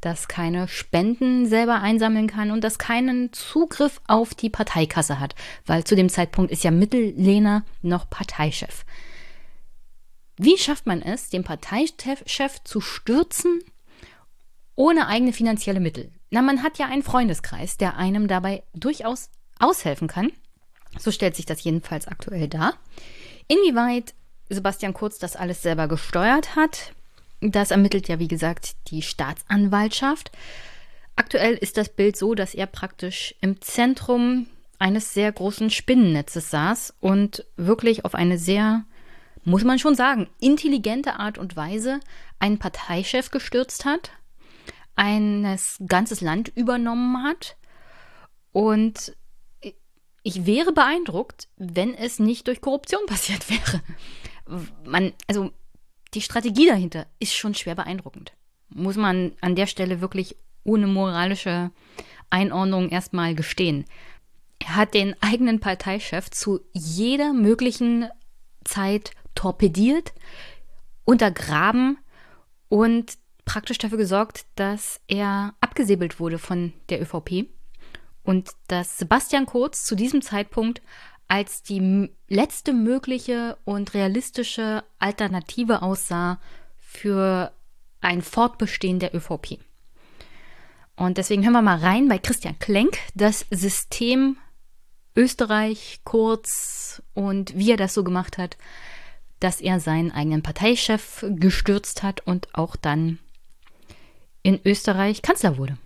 das 0.01 0.27
keine 0.27 0.67
Spenden 0.67 1.47
selber 1.47 1.81
einsammeln 1.81 2.27
kann 2.27 2.51
und 2.51 2.63
das 2.63 2.79
keinen 2.79 3.31
Zugriff 3.33 4.01
auf 4.07 4.33
die 4.33 4.49
Parteikasse 4.49 5.19
hat, 5.19 5.35
weil 5.65 5.83
zu 5.83 5.95
dem 5.95 6.09
Zeitpunkt 6.09 6.51
ist 6.51 6.63
ja 6.63 6.71
Mittellehner 6.71 7.63
noch 7.81 8.09
Parteichef. 8.09 8.83
Wie 10.37 10.57
schafft 10.57 10.87
man 10.87 11.01
es, 11.01 11.29
den 11.29 11.43
Parteichef 11.43 12.63
zu 12.63 12.81
stürzen 12.81 13.61
ohne 14.75 15.07
eigene 15.07 15.33
finanzielle 15.33 15.79
Mittel? 15.79 16.11
Na, 16.31 16.41
man 16.41 16.63
hat 16.63 16.79
ja 16.79 16.87
einen 16.87 17.03
Freundeskreis, 17.03 17.77
der 17.77 17.97
einem 17.97 18.27
dabei 18.27 18.63
durchaus 18.73 19.29
aushelfen 19.59 20.07
kann. 20.07 20.31
So 20.97 21.11
stellt 21.11 21.35
sich 21.35 21.45
das 21.45 21.63
jedenfalls 21.63 22.07
aktuell 22.07 22.47
dar. 22.47 22.73
Inwieweit 23.47 24.15
Sebastian 24.49 24.93
Kurz 24.93 25.19
das 25.19 25.35
alles 25.35 25.61
selber 25.61 25.87
gesteuert 25.87 26.55
hat, 26.55 26.93
das 27.41 27.71
ermittelt 27.71 28.07
ja, 28.07 28.19
wie 28.19 28.27
gesagt, 28.27 28.75
die 28.87 29.01
Staatsanwaltschaft. 29.01 30.31
Aktuell 31.15 31.55
ist 31.55 31.77
das 31.77 31.89
Bild 31.89 32.15
so, 32.15 32.35
dass 32.35 32.53
er 32.53 32.67
praktisch 32.67 33.35
im 33.41 33.61
Zentrum 33.61 34.47
eines 34.79 35.13
sehr 35.13 35.31
großen 35.31 35.69
Spinnennetzes 35.69 36.49
saß 36.49 36.95
und 36.99 37.45
wirklich 37.57 38.05
auf 38.05 38.15
eine 38.15 38.37
sehr, 38.37 38.85
muss 39.43 39.63
man 39.63 39.79
schon 39.79 39.95
sagen, 39.95 40.27
intelligente 40.39 41.19
Art 41.19 41.37
und 41.37 41.55
Weise 41.55 41.99
einen 42.39 42.57
Parteichef 42.57 43.29
gestürzt 43.29 43.85
hat, 43.85 44.11
ein 44.95 45.57
ganzes 45.87 46.21
Land 46.21 46.51
übernommen 46.55 47.23
hat 47.23 47.57
und 48.51 49.15
ich 50.23 50.45
wäre 50.45 50.71
beeindruckt, 50.71 51.47
wenn 51.57 51.93
es 51.95 52.19
nicht 52.19 52.47
durch 52.47 52.61
Korruption 52.61 53.01
passiert 53.07 53.49
wäre. 53.49 53.81
Man, 54.83 55.13
also 55.27 55.51
die 56.13 56.21
Strategie 56.21 56.67
dahinter 56.67 57.07
ist 57.19 57.33
schon 57.33 57.55
schwer 57.55 57.75
beeindruckend. 57.75 58.33
Muss 58.69 58.95
man 58.95 59.33
an 59.41 59.55
der 59.55 59.67
Stelle 59.67 60.01
wirklich 60.01 60.35
ohne 60.63 60.87
moralische 60.87 61.71
Einordnung 62.29 62.89
erstmal 62.89 63.35
gestehen. 63.35 63.85
Er 64.59 64.75
hat 64.75 64.93
den 64.93 65.15
eigenen 65.21 65.59
Parteichef 65.59 66.29
zu 66.29 66.61
jeder 66.73 67.33
möglichen 67.33 68.07
Zeit 68.63 69.11
torpediert, 69.35 70.13
untergraben 71.03 71.97
und 72.69 73.17
praktisch 73.45 73.79
dafür 73.79 73.97
gesorgt, 73.97 74.45
dass 74.55 75.01
er 75.07 75.55
abgesäbelt 75.61 76.19
wurde 76.19 76.37
von 76.37 76.73
der 76.89 77.01
ÖVP 77.01 77.47
und 78.23 78.51
dass 78.67 78.99
Sebastian 78.99 79.45
Kurz 79.45 79.83
zu 79.83 79.95
diesem 79.95 80.21
Zeitpunkt 80.21 80.81
als 81.31 81.63
die 81.63 82.09
letzte 82.27 82.73
mögliche 82.73 83.57
und 83.63 83.93
realistische 83.93 84.83
Alternative 84.99 85.81
aussah 85.81 86.41
für 86.77 87.53
ein 88.01 88.21
Fortbestehen 88.21 88.99
der 88.99 89.15
ÖVP. 89.15 89.57
Und 90.97 91.17
deswegen 91.17 91.45
hören 91.45 91.53
wir 91.53 91.61
mal 91.61 91.77
rein 91.77 92.09
bei 92.09 92.17
Christian 92.17 92.59
Klenk, 92.59 92.97
das 93.15 93.45
System 93.49 94.35
Österreich, 95.15 96.01
Kurz 96.03 97.01
und 97.13 97.57
wie 97.57 97.71
er 97.71 97.77
das 97.77 97.93
so 97.93 98.03
gemacht 98.03 98.37
hat, 98.37 98.57
dass 99.39 99.61
er 99.61 99.79
seinen 99.79 100.11
eigenen 100.11 100.43
Parteichef 100.43 101.25
gestürzt 101.29 102.03
hat 102.03 102.27
und 102.27 102.53
auch 102.55 102.75
dann 102.75 103.19
in 104.43 104.59
Österreich 104.65 105.21
Kanzler 105.21 105.57
wurde. 105.57 105.77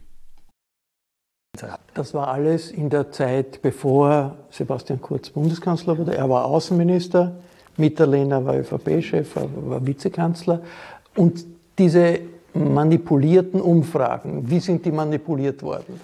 Das 1.94 2.14
war 2.14 2.28
alles 2.28 2.72
in 2.72 2.90
der 2.90 3.12
Zeit, 3.12 3.62
bevor 3.62 4.36
Sebastian 4.50 5.02
Kurz 5.02 5.30
Bundeskanzler 5.30 5.98
wurde. 5.98 6.16
Er 6.16 6.30
war 6.30 6.46
Außenminister, 6.46 7.34
Mitterlehner 7.78 8.46
war 8.46 8.58
ÖVP-Chef, 8.58 9.36
war 9.36 9.86
Vizekanzler. 9.86 10.62
Und 11.16 11.46
diese 11.78 12.20
manipulierten 12.54 13.62
Umfragen, 13.62 14.50
wie 14.50 14.60
sind 14.60 14.86
die 14.86 14.92
manipuliert 14.92 15.62
worden? 15.62 16.00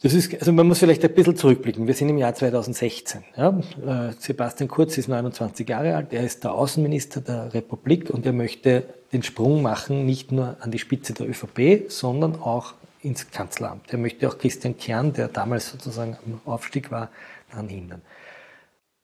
Das 0.00 0.14
ist, 0.14 0.32
also 0.38 0.52
man 0.52 0.68
muss 0.68 0.78
vielleicht 0.78 1.04
ein 1.04 1.12
bisschen 1.12 1.36
zurückblicken. 1.36 1.88
Wir 1.88 1.94
sind 1.94 2.08
im 2.08 2.18
Jahr 2.18 2.32
2016. 2.32 3.24
Ja. 3.36 3.48
Äh, 3.48 4.12
Sebastian 4.16 4.68
Kurz 4.68 4.96
ist 4.96 5.08
29 5.08 5.68
Jahre 5.68 5.96
alt, 5.96 6.12
er 6.12 6.22
ist 6.22 6.44
der 6.44 6.54
Außenminister 6.54 7.20
der 7.20 7.52
Republik 7.52 8.08
und 8.10 8.24
er 8.24 8.32
möchte 8.32 8.84
den 9.12 9.24
Sprung 9.24 9.60
machen, 9.60 10.06
nicht 10.06 10.30
nur 10.30 10.56
an 10.60 10.70
die 10.70 10.78
Spitze 10.78 11.14
der 11.14 11.28
ÖVP, 11.28 11.90
sondern 11.90 12.36
auch 12.36 12.74
ins 13.02 13.30
Kanzleramt. 13.30 13.92
Er 13.92 13.98
möchte 13.98 14.28
auch 14.28 14.38
Christian 14.38 14.76
Kern, 14.76 15.12
der 15.12 15.28
damals 15.28 15.70
sozusagen 15.70 16.16
am 16.24 16.40
Aufstieg 16.52 16.90
war, 16.90 17.10
daran 17.50 17.68
hindern. 17.68 18.02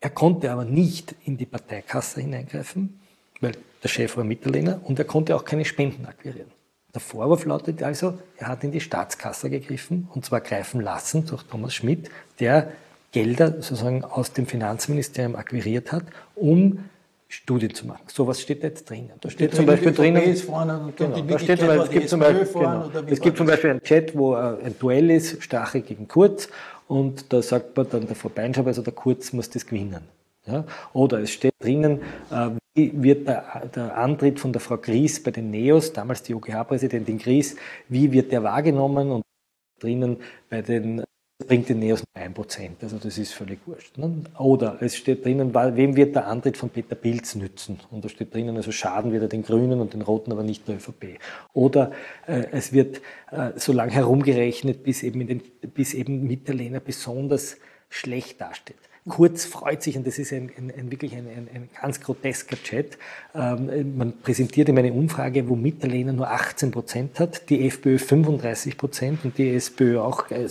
Er 0.00 0.10
konnte 0.10 0.50
aber 0.50 0.64
nicht 0.64 1.14
in 1.24 1.36
die 1.36 1.46
Parteikasse 1.46 2.20
hineingreifen, 2.20 3.00
weil 3.40 3.52
der 3.82 3.88
Chef 3.88 4.16
war 4.16 4.24
Mitterlehner 4.24 4.80
und 4.84 4.98
er 4.98 5.04
konnte 5.04 5.34
auch 5.34 5.44
keine 5.44 5.64
Spenden 5.64 6.06
akquirieren. 6.06 6.50
Der 6.92 7.00
Vorwurf 7.00 7.44
lautet 7.44 7.82
also, 7.82 8.18
er 8.36 8.48
hat 8.48 8.62
in 8.62 8.70
die 8.70 8.80
Staatskasse 8.80 9.50
gegriffen 9.50 10.08
und 10.14 10.24
zwar 10.24 10.40
greifen 10.40 10.80
lassen 10.80 11.26
durch 11.26 11.42
Thomas 11.44 11.74
Schmidt, 11.74 12.10
der 12.38 12.70
Gelder 13.12 13.52
sozusagen 13.52 14.04
aus 14.04 14.32
dem 14.32 14.46
Finanzministerium 14.46 15.36
akquiriert 15.36 15.90
hat, 15.92 16.04
um 16.34 16.88
Studien 17.34 17.74
zu 17.74 17.86
machen. 17.86 18.02
So 18.06 18.26
was 18.26 18.40
steht 18.40 18.62
jetzt 18.62 18.88
drinnen. 18.88 19.12
Da 19.20 19.28
steht 19.28 19.54
zum 19.54 19.66
Beispiel 19.66 19.92
drinnen, 19.92 20.22
genau, 20.96 21.22
da 21.22 21.38
steht 21.38 21.58
zum 21.58 21.68
Beispiel, 21.68 21.82
es 21.82 21.90
gibt 21.90 22.08
zum 22.08 22.20
Beispiel, 22.20 22.46
genau, 22.46 22.90
es 23.06 23.20
gibt 23.20 23.36
zum 23.36 23.46
Beispiel 23.46 23.70
einen 23.70 23.82
Chat, 23.82 24.16
wo 24.16 24.34
ein 24.34 24.74
Duell 24.78 25.10
ist, 25.10 25.42
Stache 25.42 25.80
gegen 25.80 26.06
Kurz, 26.06 26.48
und 26.86 27.32
da 27.32 27.42
sagt 27.42 27.76
man 27.76 27.88
dann 27.90 28.06
der 28.06 28.14
Verbeinschab, 28.14 28.66
also 28.66 28.82
der 28.82 28.92
Kurz 28.92 29.32
muss 29.32 29.50
das 29.50 29.66
gewinnen. 29.66 30.02
Ja? 30.46 30.64
Oder 30.92 31.20
es 31.20 31.32
steht 31.32 31.54
drinnen, 31.58 32.02
äh, 32.30 32.50
wie 32.74 32.92
wird 33.02 33.26
der, 33.26 33.68
der, 33.74 33.96
Antritt 33.96 34.38
von 34.38 34.52
der 34.52 34.60
Frau 34.60 34.76
Gries 34.76 35.22
bei 35.22 35.30
den 35.30 35.50
NEOS, 35.50 35.92
damals 35.92 36.22
die 36.22 36.34
OGH-Präsidentin 36.34 37.18
Gries, 37.18 37.56
wie 37.88 38.12
wird 38.12 38.30
der 38.30 38.42
wahrgenommen 38.42 39.10
und 39.10 39.22
drinnen 39.80 40.18
bei 40.50 40.62
den 40.62 41.02
bringt 41.46 41.68
den 41.68 41.78
Neos 41.78 42.02
1%. 42.14 42.70
Also 42.82 42.98
das 42.98 43.18
ist 43.18 43.32
völlig 43.32 43.60
wurscht. 43.66 43.96
Ne? 43.98 44.24
Oder 44.38 44.78
es 44.80 44.96
steht 44.96 45.24
drinnen, 45.24 45.54
wem 45.54 45.96
wird 45.96 46.14
der 46.14 46.26
Antritt 46.26 46.56
von 46.56 46.70
Peter 46.70 46.94
Pilz 46.94 47.34
nützen? 47.34 47.80
Und 47.90 48.04
da 48.04 48.08
steht 48.08 48.34
drinnen, 48.34 48.56
also 48.56 48.72
schaden 48.72 49.12
wird 49.12 49.22
er 49.22 49.28
den 49.28 49.42
Grünen 49.42 49.80
und 49.80 49.94
den 49.94 50.02
Roten, 50.02 50.32
aber 50.32 50.42
nicht 50.42 50.66
der 50.68 50.76
ÖVP. 50.76 51.18
Oder 51.52 51.92
äh, 52.26 52.44
es 52.52 52.72
wird 52.72 53.00
äh, 53.30 53.52
so 53.56 53.72
lange 53.72 53.92
herumgerechnet, 53.92 54.82
bis 54.82 55.02
eben, 55.02 55.20
in 55.20 55.26
den, 55.26 55.42
bis 55.72 55.94
eben 55.94 56.26
Mitterlehner 56.26 56.80
besonders 56.80 57.56
schlecht 57.88 58.40
dasteht. 58.40 58.76
Kurz 59.06 59.44
freut 59.44 59.82
sich, 59.82 59.98
und 59.98 60.06
das 60.06 60.18
ist 60.18 60.32
ein, 60.32 60.50
ein, 60.56 60.72
ein 60.74 60.90
wirklich 60.90 61.14
ein, 61.14 61.26
ein, 61.26 61.68
ganz 61.80 62.00
grotesker 62.00 62.56
Chat, 62.56 62.96
ähm, 63.34 63.98
man 63.98 64.18
präsentiert 64.18 64.70
ihm 64.70 64.78
eine 64.78 64.94
Umfrage, 64.94 65.46
wo 65.46 65.56
Mitterlehner 65.56 66.14
nur 66.14 66.30
18 66.30 66.70
Prozent 66.70 67.20
hat, 67.20 67.50
die 67.50 67.66
FPÖ 67.66 67.98
35 67.98 68.78
Prozent 68.78 69.24
und 69.26 69.36
die 69.36 69.54
SPÖ 69.54 70.00
auch 70.00 70.30
äh, 70.30 70.48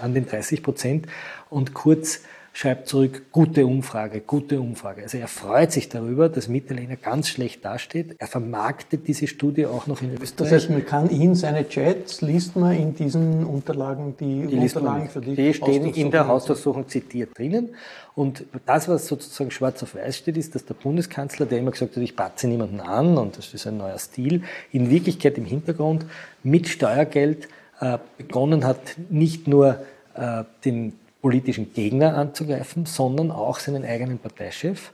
an 0.00 0.14
den 0.14 0.24
30 0.24 0.62
Prozent. 0.62 1.06
Und 1.48 1.74
Kurz 1.74 2.20
schreibt 2.52 2.88
zurück, 2.88 3.22
gute 3.32 3.64
Umfrage, 3.66 4.20
gute 4.20 4.60
Umfrage. 4.60 5.02
Also 5.02 5.18
er 5.18 5.28
freut 5.28 5.72
sich 5.72 5.88
darüber, 5.88 6.28
dass 6.28 6.48
Mitterlehner 6.48 6.96
ganz 6.96 7.28
schlecht 7.28 7.64
dasteht. 7.64 8.16
Er 8.18 8.26
vermarktet 8.26 9.06
diese 9.06 9.26
Studie 9.26 9.66
auch 9.66 9.86
noch 9.86 10.02
in 10.02 10.12
Österreich. 10.14 10.50
Das 10.50 10.52
heißt, 10.52 10.70
man 10.70 10.84
kann 10.84 11.10
ihn, 11.10 11.34
seine 11.34 11.68
Chats, 11.68 12.20
liest 12.22 12.56
man 12.56 12.76
in 12.76 12.94
diesen 12.94 13.44
Unterlagen, 13.44 14.16
die, 14.18 14.46
die 14.46 14.56
Unterlagen 14.56 15.08
für 15.08 15.20
die 15.20 15.34
Die 15.34 15.54
stehen 15.54 15.86
in 15.94 16.10
der 16.10 16.26
Hausdurchsuchung 16.26 16.88
zitiert 16.88 17.38
drinnen. 17.38 17.70
Und 18.14 18.44
das, 18.66 18.88
was 18.88 19.06
sozusagen 19.06 19.50
schwarz 19.50 19.82
auf 19.82 19.94
weiß 19.94 20.18
steht, 20.18 20.36
ist, 20.36 20.54
dass 20.54 20.64
der 20.64 20.74
Bundeskanzler, 20.74 21.46
der 21.46 21.58
immer 21.58 21.70
gesagt 21.70 21.96
hat, 21.96 22.02
ich 22.02 22.16
batze 22.16 22.48
niemanden 22.48 22.80
an 22.80 23.16
und 23.16 23.38
das 23.38 23.54
ist 23.54 23.66
ein 23.66 23.76
neuer 23.76 23.98
Stil, 23.98 24.42
in 24.72 24.90
Wirklichkeit 24.90 25.38
im 25.38 25.44
Hintergrund 25.44 26.04
mit 26.42 26.68
Steuergeld 26.68 27.48
äh, 27.80 27.98
begonnen 28.18 28.66
hat, 28.66 28.96
nicht 29.08 29.46
nur 29.46 29.80
äh, 30.14 30.44
den 30.64 30.92
politischen 31.20 31.74
Gegner 31.74 32.16
anzugreifen, 32.16 32.86
sondern 32.86 33.30
auch 33.30 33.58
seinen 33.58 33.84
eigenen 33.84 34.18
Parteichef 34.18 34.92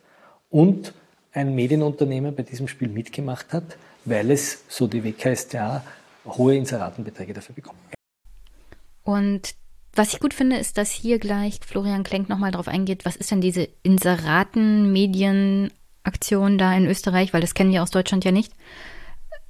und 0.51 0.93
ein 1.33 1.55
Medienunternehmer 1.55 2.33
bei 2.33 2.43
diesem 2.43 2.67
Spiel 2.69 2.89
mitgemacht 2.89 3.53
hat, 3.53 3.77
weil 4.05 4.31
es, 4.31 4.65
so 4.69 4.87
die 4.87 5.05
WKStA, 5.05 5.83
hohe 6.27 6.57
Inseratenbeträge 6.57 7.33
dafür 7.35 7.55
bekommt. 7.55 7.79
Und 9.05 9.55
was 9.95 10.13
ich 10.13 10.21
gut 10.21 10.35
finde, 10.35 10.57
ist, 10.57 10.77
dass 10.79 10.91
hier 10.91 11.19
gleich 11.19 11.61
Florian 11.65 12.03
Klenk 12.03 12.29
nochmal 12.29 12.51
darauf 12.51 12.69
eingeht, 12.69 13.05
was 13.05 13.17
ist 13.17 13.31
denn 13.31 13.41
diese 13.41 13.69
Inseraten-Medienaktion 13.83 16.59
da 16.59 16.77
in 16.77 16.87
Österreich, 16.87 17.33
weil 17.33 17.41
das 17.41 17.55
kennen 17.55 17.73
wir 17.73 17.83
aus 17.83 17.93
Deutschland 17.93 18.25
ja 18.25 18.33
nicht. 18.33 18.53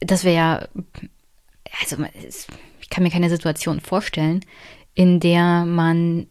Das 0.01 0.25
wäre 0.25 0.37
ja, 0.37 0.69
also 1.81 1.97
ich 2.81 2.91
kann 2.91 3.03
mir 3.03 3.11
keine 3.11 3.31
Situation 3.31 3.81
vorstellen, 3.81 4.45
in 4.95 5.21
der 5.21 5.65
man 5.65 6.27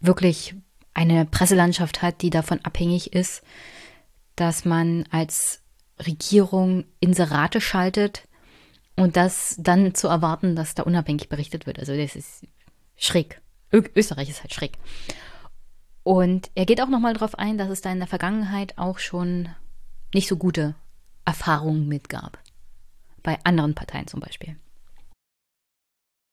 wirklich 0.00 0.54
eine 0.94 1.24
Presselandschaft 1.26 2.02
hat, 2.02 2.22
die 2.22 2.30
davon 2.30 2.60
abhängig 2.64 3.12
ist, 3.12 3.42
dass 4.36 4.64
man 4.64 5.06
als 5.10 5.62
Regierung 5.98 6.84
Inserate 6.98 7.60
schaltet 7.60 8.26
und 8.96 9.16
das 9.16 9.56
dann 9.58 9.94
zu 9.94 10.08
erwarten, 10.08 10.56
dass 10.56 10.74
da 10.74 10.82
unabhängig 10.82 11.28
berichtet 11.28 11.66
wird. 11.66 11.78
Also 11.78 11.96
das 11.96 12.16
ist 12.16 12.46
schräg. 12.96 13.40
Ö 13.72 13.82
Österreich 13.94 14.28
ist 14.28 14.40
halt 14.40 14.52
schräg. 14.52 14.78
Und 16.02 16.50
er 16.54 16.66
geht 16.66 16.80
auch 16.80 16.88
nochmal 16.88 17.14
darauf 17.14 17.38
ein, 17.38 17.58
dass 17.58 17.68
es 17.68 17.82
da 17.82 17.92
in 17.92 17.98
der 17.98 18.08
Vergangenheit 18.08 18.78
auch 18.78 18.98
schon 18.98 19.50
nicht 20.12 20.28
so 20.28 20.36
gute 20.36 20.74
Erfahrungen 21.24 21.86
mit 21.86 22.08
gab. 22.08 22.38
Bei 23.22 23.38
anderen 23.44 23.74
Parteien 23.74 24.06
zum 24.06 24.20
Beispiel 24.20 24.56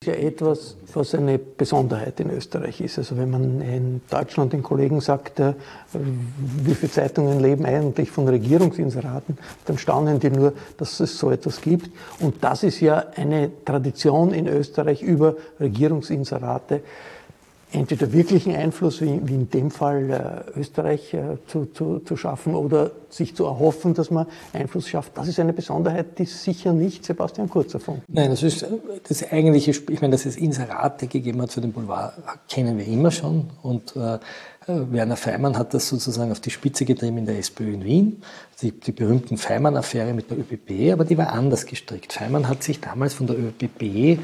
ja 0.06 0.14
etwas, 0.14 0.78
was 0.94 1.16
eine 1.16 1.40
Besonderheit 1.40 2.20
in 2.20 2.30
Österreich 2.30 2.82
ist. 2.82 3.00
Also 3.00 3.18
wenn 3.18 3.32
man 3.32 3.62
in 3.62 4.02
Deutschland 4.10 4.54
den 4.54 4.62
Kollegen 4.62 5.02
sagt, 5.02 5.40
äh, 5.40 5.54
wie 6.64 6.76
viele 6.76 6.92
Zeitungen 6.92 7.40
leben 7.40 7.66
eigentlich 7.66 8.12
von 8.12 8.28
Regierungsinseraten, 8.28 9.40
dann 9.66 9.78
staunen 9.80 10.20
die 10.20 10.30
nur, 10.30 10.54
dass 10.78 11.00
es 11.00 11.18
so 11.18 11.32
etwas 11.32 11.62
gibt. 11.62 11.90
Und 12.20 12.44
das 12.44 12.62
ist 12.62 12.80
ja 12.80 13.06
eine 13.16 13.52
Tradition 13.66 14.34
in 14.34 14.48
Österreich 14.48 15.02
über 15.02 15.36
Regierungsinserate 15.60 16.82
entweder 17.78 18.12
wirklichen 18.12 18.56
Einfluss, 18.56 19.02
wie, 19.02 19.20
wie 19.24 19.36
in 19.36 19.50
dem 19.50 19.72
Fall 19.72 20.46
äh, 20.56 20.60
Österreich, 20.60 21.14
äh, 21.14 21.38
zu, 21.48 21.66
zu, 21.66 22.00
zu 22.00 22.18
schaffen 22.18 22.56
oder 22.56 22.92
sich 23.10 23.36
zu 23.36 23.46
erhoffen, 23.46 23.94
dass 23.94 24.12
man 24.12 24.28
Einfluss 24.54 24.88
schafft. 24.88 25.18
Das 25.18 25.28
ist 25.28 25.40
eine 25.40 25.54
Besonderheit, 25.54 26.20
die 26.20 26.26
sicher 26.26 26.74
nicht 26.74 27.06
Sebastian 27.06 27.50
Kurz 27.50 27.74
erfunden 27.74 28.04
Nein, 28.08 28.30
das 28.30 28.44
ist 28.44 28.66
das 29.08 29.32
eigentliche. 29.32 29.72
Ich 29.72 30.02
meine, 30.02 30.12
dass 30.12 30.26
es 30.26 30.36
Inserate 30.36 31.08
gegeben 31.08 31.42
hat 31.42 31.52
für 31.52 31.62
den 31.62 31.72
Boulevard, 31.72 32.14
kennen 32.50 32.78
wir 32.78 32.86
immer 32.86 33.12
schon. 33.12 33.50
Und 33.62 33.96
äh, 33.96 34.20
Werner 34.68 35.16
Feimann 35.16 35.58
hat 35.58 35.74
das 35.74 35.88
sozusagen 35.88 36.32
auf 36.32 36.42
die 36.42 36.50
Spitze 36.50 36.84
getrieben 36.84 37.20
in 37.20 37.26
der 37.26 37.38
SPÖ 37.38 37.74
in 37.74 37.86
Wien. 37.86 38.22
Die, 38.62 38.72
die 38.72 38.92
berühmten 38.92 39.38
Feimann-Affäre 39.38 40.14
mit 40.14 40.30
der 40.30 40.40
ÖBB, 40.40 40.92
aber 40.92 41.06
die 41.06 41.18
war 41.18 41.32
anders 41.32 41.66
gestrickt. 41.66 42.14
Feimann 42.14 42.50
hat 42.50 42.64
sich 42.64 42.82
damals 42.82 43.14
von 43.14 43.28
der 43.28 43.38
ÖBB 43.38 44.20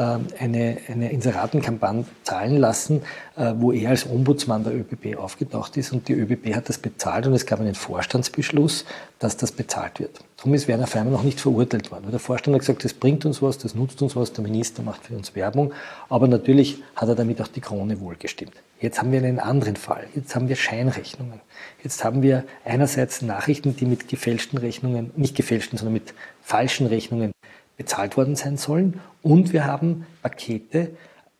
eine, 0.00 0.78
eine 0.88 1.12
Inseratenkampagne 1.12 2.04
zahlen 2.24 2.56
lassen, 2.56 3.02
äh, 3.36 3.52
wo 3.56 3.72
er 3.72 3.90
als 3.90 4.08
Ombudsmann 4.08 4.64
der 4.64 4.74
ÖBB 4.74 5.16
aufgetaucht 5.18 5.76
ist 5.76 5.92
und 5.92 6.08
die 6.08 6.14
ÖBB 6.14 6.54
hat 6.54 6.68
das 6.68 6.78
bezahlt 6.78 7.26
und 7.26 7.34
es 7.34 7.46
gab 7.46 7.60
einen 7.60 7.74
Vorstandsbeschluss, 7.74 8.84
dass 9.18 9.36
das 9.36 9.52
bezahlt 9.52 10.00
wird. 10.00 10.20
Darum 10.36 10.54
ist 10.54 10.68
Werner 10.68 10.86
Feimann 10.86 11.12
noch 11.12 11.22
nicht 11.22 11.40
verurteilt 11.40 11.90
worden. 11.90 12.10
Der 12.10 12.20
Vorstand 12.20 12.54
hat 12.54 12.60
gesagt, 12.60 12.84
das 12.84 12.92
bringt 12.92 13.24
uns 13.24 13.40
was, 13.40 13.58
das 13.58 13.74
nutzt 13.74 14.02
uns 14.02 14.16
was, 14.16 14.32
der 14.32 14.44
Minister 14.44 14.82
macht 14.82 15.06
für 15.06 15.14
uns 15.14 15.34
Werbung, 15.34 15.72
aber 16.08 16.28
natürlich 16.28 16.82
hat 16.96 17.08
er 17.08 17.14
damit 17.14 17.40
auch 17.40 17.48
die 17.48 17.60
Krone 17.60 18.00
wohlgestimmt. 18.00 18.52
Jetzt 18.80 19.00
haben 19.00 19.12
wir 19.12 19.18
einen 19.20 19.38
anderen 19.38 19.76
Fall. 19.76 20.06
Jetzt 20.14 20.34
haben 20.34 20.48
wir 20.48 20.56
Scheinrechnungen. 20.56 21.40
Jetzt 21.82 22.04
haben 22.04 22.22
wir 22.22 22.44
einerseits 22.64 23.22
Nachrichten, 23.22 23.76
die 23.76 23.86
mit 23.86 24.08
gefälschten 24.08 24.58
Rechnungen, 24.58 25.10
nicht 25.16 25.36
gefälschten, 25.36 25.78
sondern 25.78 25.94
mit 25.94 26.12
falschen 26.42 26.86
Rechnungen 26.86 27.33
bezahlt 27.76 28.16
worden 28.16 28.36
sein 28.36 28.56
sollen. 28.56 29.00
Und 29.22 29.52
wir 29.52 29.64
haben 29.64 30.06
Pakete, 30.22 30.90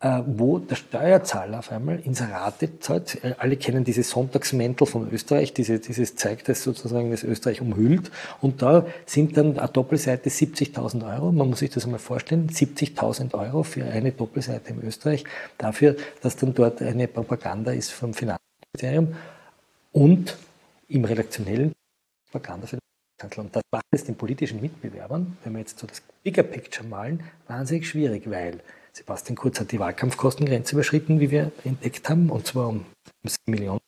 äh, 0.05 0.23
wo 0.27 0.59
der 0.59 0.75
Steuerzahler 0.75 1.61
auf 1.61 1.73
einmal 1.73 1.99
Inserate 2.01 2.79
zahlt. 2.81 3.25
Äh, 3.25 3.37
alle 3.39 3.57
kennen 3.57 3.85
diese 3.85 4.03
Sonntagsmäntel 4.03 4.87
von 4.87 5.11
Österreich, 5.11 5.55
diese, 5.55 5.79
dieses 5.79 6.15
zeigt, 6.17 6.49
das 6.49 6.63
sozusagen 6.63 7.11
das 7.11 7.23
Österreich 7.23 7.61
umhüllt. 7.63 8.11
Und 8.43 8.61
da 8.61 8.87
sind 9.07 9.37
dann 9.37 9.59
eine 9.59 9.69
Doppelseite 9.69 10.29
70.000 10.29 11.11
Euro. 11.11 11.33
Man 11.33 11.49
muss 11.49 11.61
sich 11.61 11.71
das 11.71 11.85
einmal 11.85 12.01
vorstellen. 12.01 12.51
70.000 12.51 13.33
Euro 13.33 13.63
für 13.63 13.85
eine 13.85 14.13
Doppelseite 14.13 14.75
in 14.75 14.83
Österreich. 14.83 15.25
Dafür, 15.57 15.97
dass 16.21 16.37
dann 16.37 16.53
dort 16.53 16.83
eine 16.83 17.09
Propaganda 17.09 17.73
ist 17.73 17.91
vom 17.93 18.13
Finanzministerium 18.13 19.15
und 19.93 20.37
im 20.89 21.05
redaktionellen 21.05 21.73
Propaganda 22.31 22.67
für 22.67 22.79
und 23.37 23.57
das 23.57 23.63
macht 23.71 23.85
es 23.93 24.05
den 24.05 24.17
politischen 24.17 24.61
Mitbewerbern, 24.61 25.39
wenn 25.45 25.53
wir 25.55 25.61
jetzt 25.61 25.79
so 25.79 25.87
das 25.87 26.03
Bigger 26.25 26.43
Picture 26.43 26.89
malen, 26.89 27.23
wahnsinnig 27.47 27.87
schwierig, 27.87 28.29
weil 28.31 28.61
Sebastian 28.93 29.37
Kurz 29.37 29.61
hat 29.61 29.73
die 29.73 29.79
Wahlkampfkostengrenze 29.79 30.75
überschritten, 30.75 31.21
wie 31.21 31.31
wir 31.31 31.53
entdeckt 31.65 32.09
haben, 32.09 32.31
und 32.31 32.47
zwar 32.47 32.69
um 32.69 32.87
7 33.25 33.37
Millionen. 33.47 33.81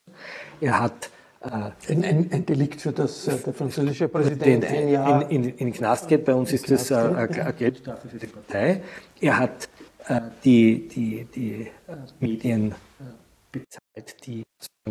Er 0.60 0.80
hat 0.80 1.10
äh, 1.40 1.48
ein, 1.90 2.04
ein, 2.04 2.28
ein, 2.30 2.44
Delikt, 2.44 2.82
für 2.82 2.92
das 2.92 3.26
äh, 3.26 3.38
der 3.38 3.54
französische 3.54 4.08
Präsident 4.08 4.64
Jahr 4.64 5.30
in, 5.30 5.44
in, 5.44 5.50
in 5.50 5.66
den 5.68 5.72
Knast 5.72 6.08
geht. 6.08 6.26
Bei 6.26 6.34
uns 6.34 6.52
ist 6.52 6.70
das 6.70 6.90
äh, 6.90 6.96
eine 6.96 7.54
Geldstrafe 7.56 8.08
für 8.08 8.18
die 8.18 8.26
Partei. 8.26 8.82
Er 9.18 9.38
hat 9.38 9.70
äh, 10.08 10.20
die, 10.44 10.88
die, 10.88 11.26
die 11.34 11.62
äh, 11.62 11.96
Medien 12.20 12.72
äh, 12.72 13.04
bezahlt, 13.50 14.26
die 14.26 14.42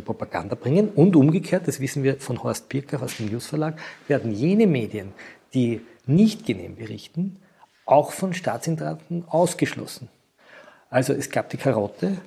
Propaganda 0.03 0.55
bringen. 0.55 0.89
Und 0.89 1.15
umgekehrt, 1.15 1.67
das 1.67 1.79
wissen 1.79 2.03
wir 2.03 2.19
von 2.19 2.41
Horst 2.41 2.69
Pirker 2.69 3.03
aus 3.03 3.17
dem 3.17 3.27
Newsverlag, 3.27 3.79
werden 4.07 4.31
jene 4.31 4.65
Medien, 4.65 5.13
die 5.53 5.81
nicht 6.07 6.45
genehm 6.45 6.75
berichten, 6.75 7.39
auch 7.85 8.11
von 8.11 8.33
Staatsinteressen 8.33 9.25
ausgeschlossen. 9.27 10.09
Also 10.89 11.13
es 11.13 11.29
gab 11.29 11.49
die 11.49 11.57
Karotte, 11.57 12.17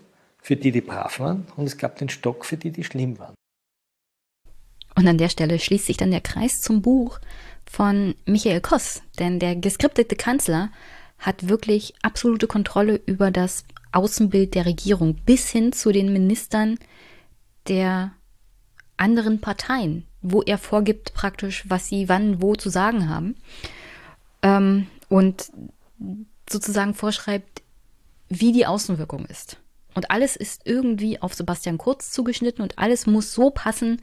für 0.41 0.57
die, 0.57 0.73
die 0.73 0.81
brav 0.81 1.21
waren, 1.21 1.47
und 1.57 1.67
es 1.67 1.77
gab 1.77 1.97
den 1.97 2.09
Stock, 2.09 2.45
für 2.45 2.57
die, 2.57 2.71
die 2.71 2.85
schlimm 2.85 3.19
waren. 3.19 3.35
Und 4.95 5.07
an 5.07 5.19
der 5.19 5.29
Stelle 5.29 5.59
schließt 5.59 5.87
sich 5.87 5.97
dann 5.97 6.11
der 6.11 6.21
Kreis 6.21 6.61
zum 6.61 6.83
Buch 6.83 7.21
von 7.71 8.15
Michael 8.25 8.61
Koss, 8.61 9.03
denn 9.19 9.39
der 9.39 9.57
geskriptete 9.57 10.17
Kanzler 10.17 10.71
hat 11.19 11.49
wirklich 11.49 11.95
absolute 12.03 12.47
Kontrolle 12.47 13.01
über 13.07 13.31
das 13.31 13.65
Außenbild 13.93 14.55
der 14.55 14.67
Regierung 14.67 15.15
bis 15.25 15.51
hin 15.51 15.73
zu 15.73 15.93
den 15.93 16.13
Ministern 16.13 16.79
der 17.69 18.13
anderen 18.97 19.41
Parteien, 19.41 20.08
wo 20.21 20.43
er 20.43 20.59
vorgibt 20.59 21.15
praktisch, 21.15 21.65
was 21.69 21.89
sie 21.89 22.09
wann 22.09 22.43
wo 22.43 22.55
zu 22.55 22.71
sagen 22.71 23.09
haben 23.09 23.37
ähm, 24.43 24.87
und 25.09 25.51
sozusagen 26.49 26.95
vorschreibt, 26.95 27.63
wie 28.29 28.53
die 28.53 28.67
Außenwirkung 28.67 29.25
ist. 29.27 29.59
Und 29.95 30.11
alles 30.11 30.37
ist 30.37 30.63
irgendwie 30.65 31.21
auf 31.21 31.35
Sebastian 31.35 31.79
Kurz 31.79 32.11
zugeschnitten 32.11 32.63
und 32.63 32.79
alles 32.79 33.07
muss 33.07 33.33
so 33.33 33.51
passen, 33.51 34.01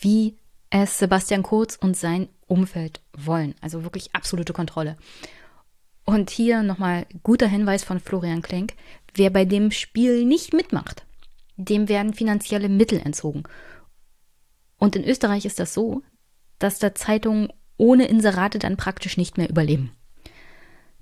wie 0.00 0.36
es 0.70 0.98
Sebastian 0.98 1.42
Kurz 1.42 1.76
und 1.76 1.96
sein 1.96 2.28
Umfeld 2.46 3.00
wollen. 3.12 3.54
Also 3.60 3.84
wirklich 3.84 4.14
absolute 4.14 4.52
Kontrolle. 4.52 4.96
Und 6.04 6.30
hier 6.30 6.62
nochmal 6.62 7.06
guter 7.22 7.46
Hinweis 7.46 7.84
von 7.84 8.00
Florian 8.00 8.42
Klenk. 8.42 8.74
Wer 9.14 9.30
bei 9.30 9.44
dem 9.44 9.70
Spiel 9.70 10.24
nicht 10.24 10.54
mitmacht, 10.54 11.04
dem 11.56 11.88
werden 11.88 12.14
finanzielle 12.14 12.68
Mittel 12.68 12.98
entzogen. 12.98 13.44
Und 14.78 14.96
in 14.96 15.04
Österreich 15.04 15.44
ist 15.44 15.58
das 15.58 15.74
so, 15.74 16.02
dass 16.58 16.78
da 16.78 16.94
Zeitungen 16.94 17.52
ohne 17.76 18.06
Inserate 18.06 18.58
dann 18.58 18.76
praktisch 18.76 19.16
nicht 19.16 19.38
mehr 19.38 19.50
überleben. 19.50 19.92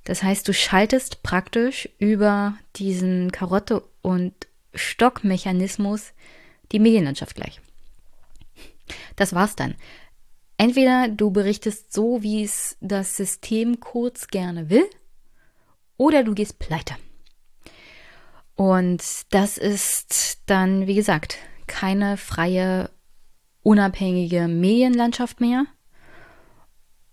Das 0.05 0.23
heißt, 0.23 0.47
du 0.47 0.53
schaltest 0.53 1.23
praktisch 1.23 1.89
über 1.99 2.57
diesen 2.77 3.33
Karotte- 3.33 3.83
und 4.03 4.35
Stockmechanismus 4.75 6.13
die 6.73 6.79
Medienlandschaft 6.79 7.35
gleich. 7.35 7.61
Das 9.17 9.35
war's 9.35 9.57
dann. 9.57 9.75
Entweder 10.59 11.09
du 11.09 11.31
berichtest 11.31 11.93
so, 11.93 12.23
wie 12.23 12.43
es 12.45 12.77
das 12.81 13.17
System 13.17 13.81
kurz 13.81 14.29
gerne 14.29 14.71
will, 14.71 14.89
oder 15.99 16.25
du 16.25 16.35
gehst 16.35 16.59
pleite. 16.59 16.95
Und 18.55 19.03
das 19.31 19.59
ist 19.59 20.41
dann, 20.47 20.87
wie 20.87 20.95
gesagt, 20.95 21.39
keine 21.67 22.17
freie, 22.17 22.91
unabhängige 23.67 24.47
Medienlandschaft 24.47 25.41
mehr. 25.41 25.67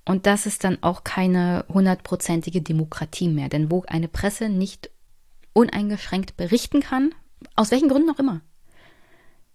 Und 0.05 0.27
das 0.27 0.45
ist 0.45 0.63
dann 0.63 0.77
auch 0.83 1.03
keine 1.03 1.65
hundertprozentige 1.67 2.61
Demokratie 2.61 3.27
mehr. 3.27 3.49
Denn 3.49 3.71
wo 3.71 3.83
eine 3.87 4.07
Presse 4.07 4.49
nicht 4.49 4.91
uneingeschränkt 5.53 6.37
berichten 6.37 6.81
kann, 6.81 7.15
aus 7.55 7.71
welchen 7.71 7.89
Gründen 7.89 8.11
auch 8.11 8.19
immer, 8.19 8.41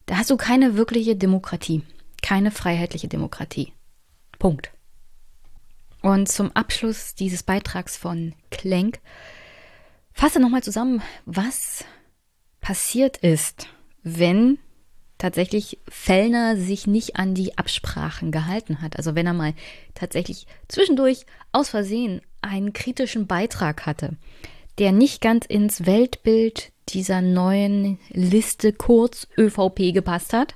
da 0.07 0.16
hast 0.16 0.31
du 0.31 0.37
keine 0.37 0.77
wirkliche 0.77 1.15
Demokratie, 1.15 1.83
keine 2.20 2.51
freiheitliche 2.51 3.07
Demokratie. 3.07 3.73
Punkt. 4.41 4.73
Und 6.03 6.29
zum 6.29 6.51
Abschluss 6.57 7.15
dieses 7.15 7.45
Beitrags 7.45 7.97
von 7.97 8.35
Klenk 8.51 8.99
fasse 10.12 10.41
nochmal 10.41 10.65
zusammen, 10.65 11.01
was 11.27 11.85
passiert 12.61 13.19
ist, 13.19 13.69
wenn 14.03 14.59
tatsächlich 15.19 15.78
Fellner 15.89 16.57
sich 16.57 16.86
nicht 16.86 17.16
an 17.16 17.35
die 17.35 17.59
Absprachen 17.59 18.31
gehalten 18.31 18.81
hat. 18.81 18.97
Also 18.97 19.15
wenn 19.15 19.27
er 19.27 19.35
mal 19.35 19.55
tatsächlich 19.95 20.47
zwischendurch 20.69 21.27
aus 21.53 21.69
Versehen 21.69 22.23
einen 22.40 22.73
kritischen 22.73 23.27
Beitrag 23.27 23.85
hatte, 23.85 24.16
der 24.78 24.93
nicht 24.93 25.20
ganz 25.20 25.45
ins 25.45 25.86
Weltbild 25.86 26.73
dieser 26.89 27.20
neuen 27.20 27.99
Liste 28.11 28.73
kurz 28.73 29.27
ÖVP 29.36 29.93
gepasst 29.93 30.32
hat, 30.32 30.55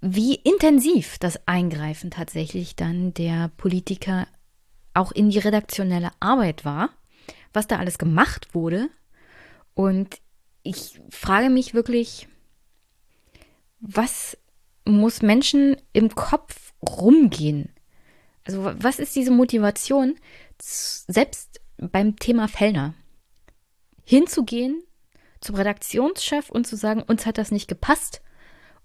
wie 0.00 0.34
intensiv 0.34 1.18
das 1.18 1.46
Eingreifen 1.46 2.10
tatsächlich 2.10 2.76
dann 2.76 3.14
der 3.14 3.50
Politiker 3.56 4.26
auch 4.92 5.12
in 5.12 5.30
die 5.30 5.38
redaktionelle 5.38 6.10
Arbeit 6.20 6.64
war, 6.64 6.90
was 7.52 7.66
da 7.66 7.78
alles 7.78 7.98
gemacht 7.98 8.54
wurde. 8.54 8.90
Und 9.72 10.18
ich 10.62 11.00
frage 11.10 11.48
mich 11.48 11.72
wirklich, 11.72 12.28
was 13.86 14.36
muss 14.86 15.22
Menschen 15.22 15.76
im 15.92 16.14
Kopf 16.14 16.72
rumgehen? 16.82 17.70
Also 18.44 18.72
was 18.78 18.98
ist 18.98 19.14
diese 19.14 19.30
Motivation, 19.30 20.16
selbst 20.58 21.60
beim 21.76 22.16
Thema 22.16 22.48
Fellner 22.48 22.94
hinzugehen 24.04 24.82
zum 25.40 25.56
Redaktionschef 25.56 26.50
und 26.50 26.66
zu 26.66 26.76
sagen, 26.76 27.02
uns 27.02 27.26
hat 27.26 27.38
das 27.38 27.50
nicht 27.50 27.68
gepasst 27.68 28.22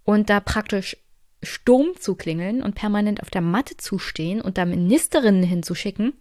und 0.04 0.30
da 0.30 0.40
praktisch 0.40 0.98
Sturm 1.42 1.92
zu 1.98 2.16
klingeln 2.16 2.62
und 2.62 2.76
permanent 2.76 3.22
auf 3.22 3.30
der 3.30 3.42
Matte 3.42 3.78
zu 3.78 3.98
stehen 3.98 4.42
und 4.42 4.58
da 4.58 4.66
Ministerinnen 4.66 5.44
hinzuschicken, 5.44 6.14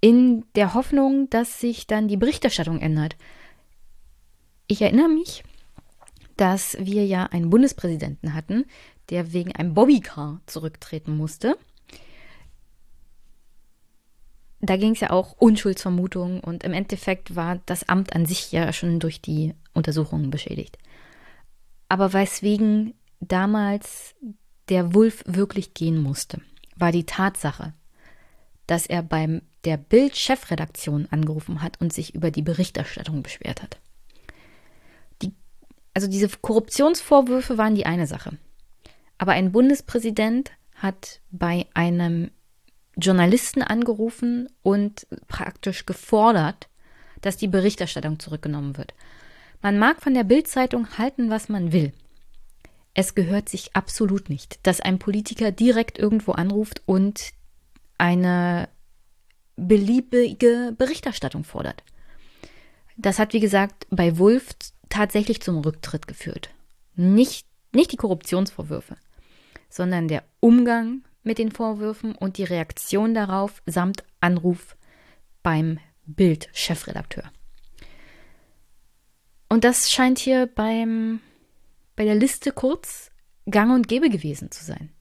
in 0.00 0.44
der 0.56 0.74
Hoffnung, 0.74 1.30
dass 1.30 1.60
sich 1.60 1.86
dann 1.86 2.08
die 2.08 2.16
Berichterstattung 2.16 2.80
ändert. 2.80 3.16
Ich 4.66 4.82
erinnere 4.82 5.08
mich, 5.08 5.44
dass 6.36 6.76
wir 6.78 7.06
ja 7.06 7.24
einen 7.24 7.50
Bundespräsidenten 7.50 8.34
hatten, 8.34 8.64
der 9.10 9.32
wegen 9.32 9.54
einem 9.54 9.74
Bobbycar 9.74 10.40
zurücktreten 10.46 11.16
musste. 11.16 11.56
Da 14.60 14.76
ging 14.76 14.92
es 14.92 15.00
ja 15.00 15.10
auch 15.10 15.32
Unschuldsvermutung 15.38 16.40
und 16.40 16.64
im 16.64 16.72
Endeffekt 16.72 17.36
war 17.36 17.60
das 17.66 17.88
Amt 17.88 18.14
an 18.14 18.26
sich 18.26 18.52
ja 18.52 18.72
schon 18.72 19.00
durch 19.00 19.20
die 19.20 19.54
Untersuchungen 19.74 20.30
beschädigt. 20.30 20.78
Aber 21.88 22.12
weswegen 22.12 22.94
damals 23.20 24.14
der 24.68 24.94
Wulf 24.94 25.22
wirklich 25.26 25.74
gehen 25.74 26.02
musste, 26.02 26.40
war 26.74 26.90
die 26.90 27.06
Tatsache, 27.06 27.74
dass 28.66 28.86
er 28.86 29.02
beim 29.02 29.42
der 29.64 29.76
Bild-Chefredaktion 29.76 31.06
angerufen 31.10 31.62
hat 31.62 31.80
und 31.80 31.92
sich 31.92 32.14
über 32.14 32.30
die 32.30 32.42
Berichterstattung 32.42 33.22
beschwert 33.22 33.62
hat. 33.62 33.78
Also 35.96 36.08
diese 36.08 36.28
Korruptionsvorwürfe 36.28 37.56
waren 37.56 37.74
die 37.74 37.86
eine 37.86 38.06
Sache. 38.06 38.36
Aber 39.16 39.32
ein 39.32 39.50
Bundespräsident 39.50 40.50
hat 40.74 41.22
bei 41.30 41.64
einem 41.72 42.30
Journalisten 42.98 43.62
angerufen 43.62 44.50
und 44.62 45.06
praktisch 45.26 45.86
gefordert, 45.86 46.68
dass 47.22 47.38
die 47.38 47.48
Berichterstattung 47.48 48.18
zurückgenommen 48.18 48.76
wird. 48.76 48.92
Man 49.62 49.78
mag 49.78 50.02
von 50.02 50.12
der 50.12 50.24
Bild-Zeitung 50.24 50.98
halten, 50.98 51.30
was 51.30 51.48
man 51.48 51.72
will. 51.72 51.94
Es 52.92 53.14
gehört 53.14 53.48
sich 53.48 53.74
absolut 53.74 54.28
nicht, 54.28 54.58
dass 54.66 54.82
ein 54.82 54.98
Politiker 54.98 55.50
direkt 55.50 55.98
irgendwo 55.98 56.32
anruft 56.32 56.82
und 56.84 57.30
eine 57.96 58.68
beliebige 59.56 60.74
Berichterstattung 60.76 61.44
fordert. 61.44 61.82
Das 62.98 63.18
hat, 63.18 63.32
wie 63.32 63.40
gesagt, 63.40 63.86
bei 63.90 64.18
Wulff 64.18 64.48
tatsächlich 64.88 65.40
zum 65.40 65.58
Rücktritt 65.58 66.06
geführt. 66.06 66.50
Nicht, 66.94 67.46
nicht 67.72 67.92
die 67.92 67.96
Korruptionsvorwürfe, 67.96 68.96
sondern 69.68 70.08
der 70.08 70.24
Umgang 70.40 71.02
mit 71.22 71.38
den 71.38 71.50
Vorwürfen 71.50 72.14
und 72.14 72.38
die 72.38 72.44
Reaktion 72.44 73.14
darauf 73.14 73.62
samt 73.66 74.04
Anruf 74.20 74.76
beim 75.42 75.78
Bild-Chefredakteur. 76.06 77.24
Und 79.48 79.64
das 79.64 79.90
scheint 79.90 80.18
hier 80.18 80.46
beim 80.46 81.20
bei 81.96 82.04
der 82.04 82.14
Liste 82.14 82.52
kurz 82.52 83.10
gang 83.50 83.72
und 83.72 83.88
gäbe 83.88 84.10
gewesen 84.10 84.50
zu 84.50 84.64
sein. 84.64 84.92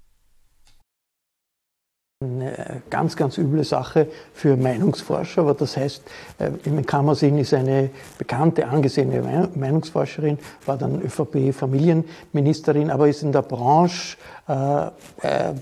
Eine 2.26 2.82
ganz, 2.90 3.16
ganz 3.16 3.38
üble 3.38 3.64
Sache 3.64 4.08
für 4.34 4.58
Meinungsforscher, 4.58 5.42
aber 5.42 5.54
das 5.54 5.78
heißt, 5.78 6.04
äh, 6.40 6.82
Kammersinn 6.82 7.38
ist 7.38 7.54
eine 7.54 7.90
bekannte, 8.18 8.68
angesehene 8.68 9.50
Meinungsforscherin, 9.54 10.40
war 10.66 10.78
dann 10.78 11.02
ÖVP-Familienministerin, 11.02 12.90
aber 12.90 13.08
ist 13.08 13.22
in 13.22 13.32
der 13.32 13.44
Branche 13.44 14.18
äh, 14.48 14.88
äh, 15.22 15.54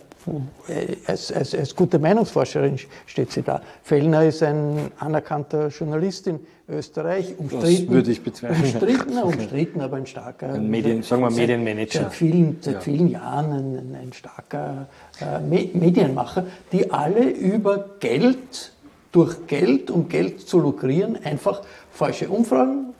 als, 1.07 1.31
als, 1.31 1.55
als 1.55 1.75
gute 1.75 1.99
Meinungsforscherin 1.99 2.79
steht 3.05 3.31
sie 3.31 3.41
da. 3.41 3.61
Fellner 3.83 4.25
ist 4.25 4.43
ein 4.43 4.91
anerkannter 4.99 5.67
Journalist 5.67 6.27
in 6.27 6.39
Österreich, 6.69 7.35
umstritten. 7.37 7.85
Das 7.85 7.89
würde 7.89 8.11
ich 8.11 8.23
bezweifeln. 8.23 8.61
Umstritten, 8.61 9.17
umstritten 9.17 9.81
aber 9.81 9.97
ein 9.97 10.05
starker. 10.05 10.53
Ein 10.53 10.69
Medien, 10.69 11.03
sagen 11.03 11.21
wir 11.21 11.31
Medienmanager. 11.31 12.03
Seit 12.03 12.13
vielen, 12.13 12.57
seit 12.61 12.75
ja. 12.75 12.79
vielen 12.79 13.07
Jahren 13.09 13.51
ein, 13.51 13.97
ein 14.01 14.13
starker 14.13 14.87
äh, 15.19 15.39
Medienmacher, 15.41 16.45
die 16.71 16.91
alle 16.91 17.29
über 17.29 17.89
Geld, 17.99 18.71
durch 19.11 19.45
Geld, 19.47 19.91
um 19.91 20.09
Geld 20.09 20.41
zu 20.41 20.59
lukrieren, 20.59 21.17
einfach 21.23 21.61
falsche 21.91 22.29
Umfragen 22.29 22.93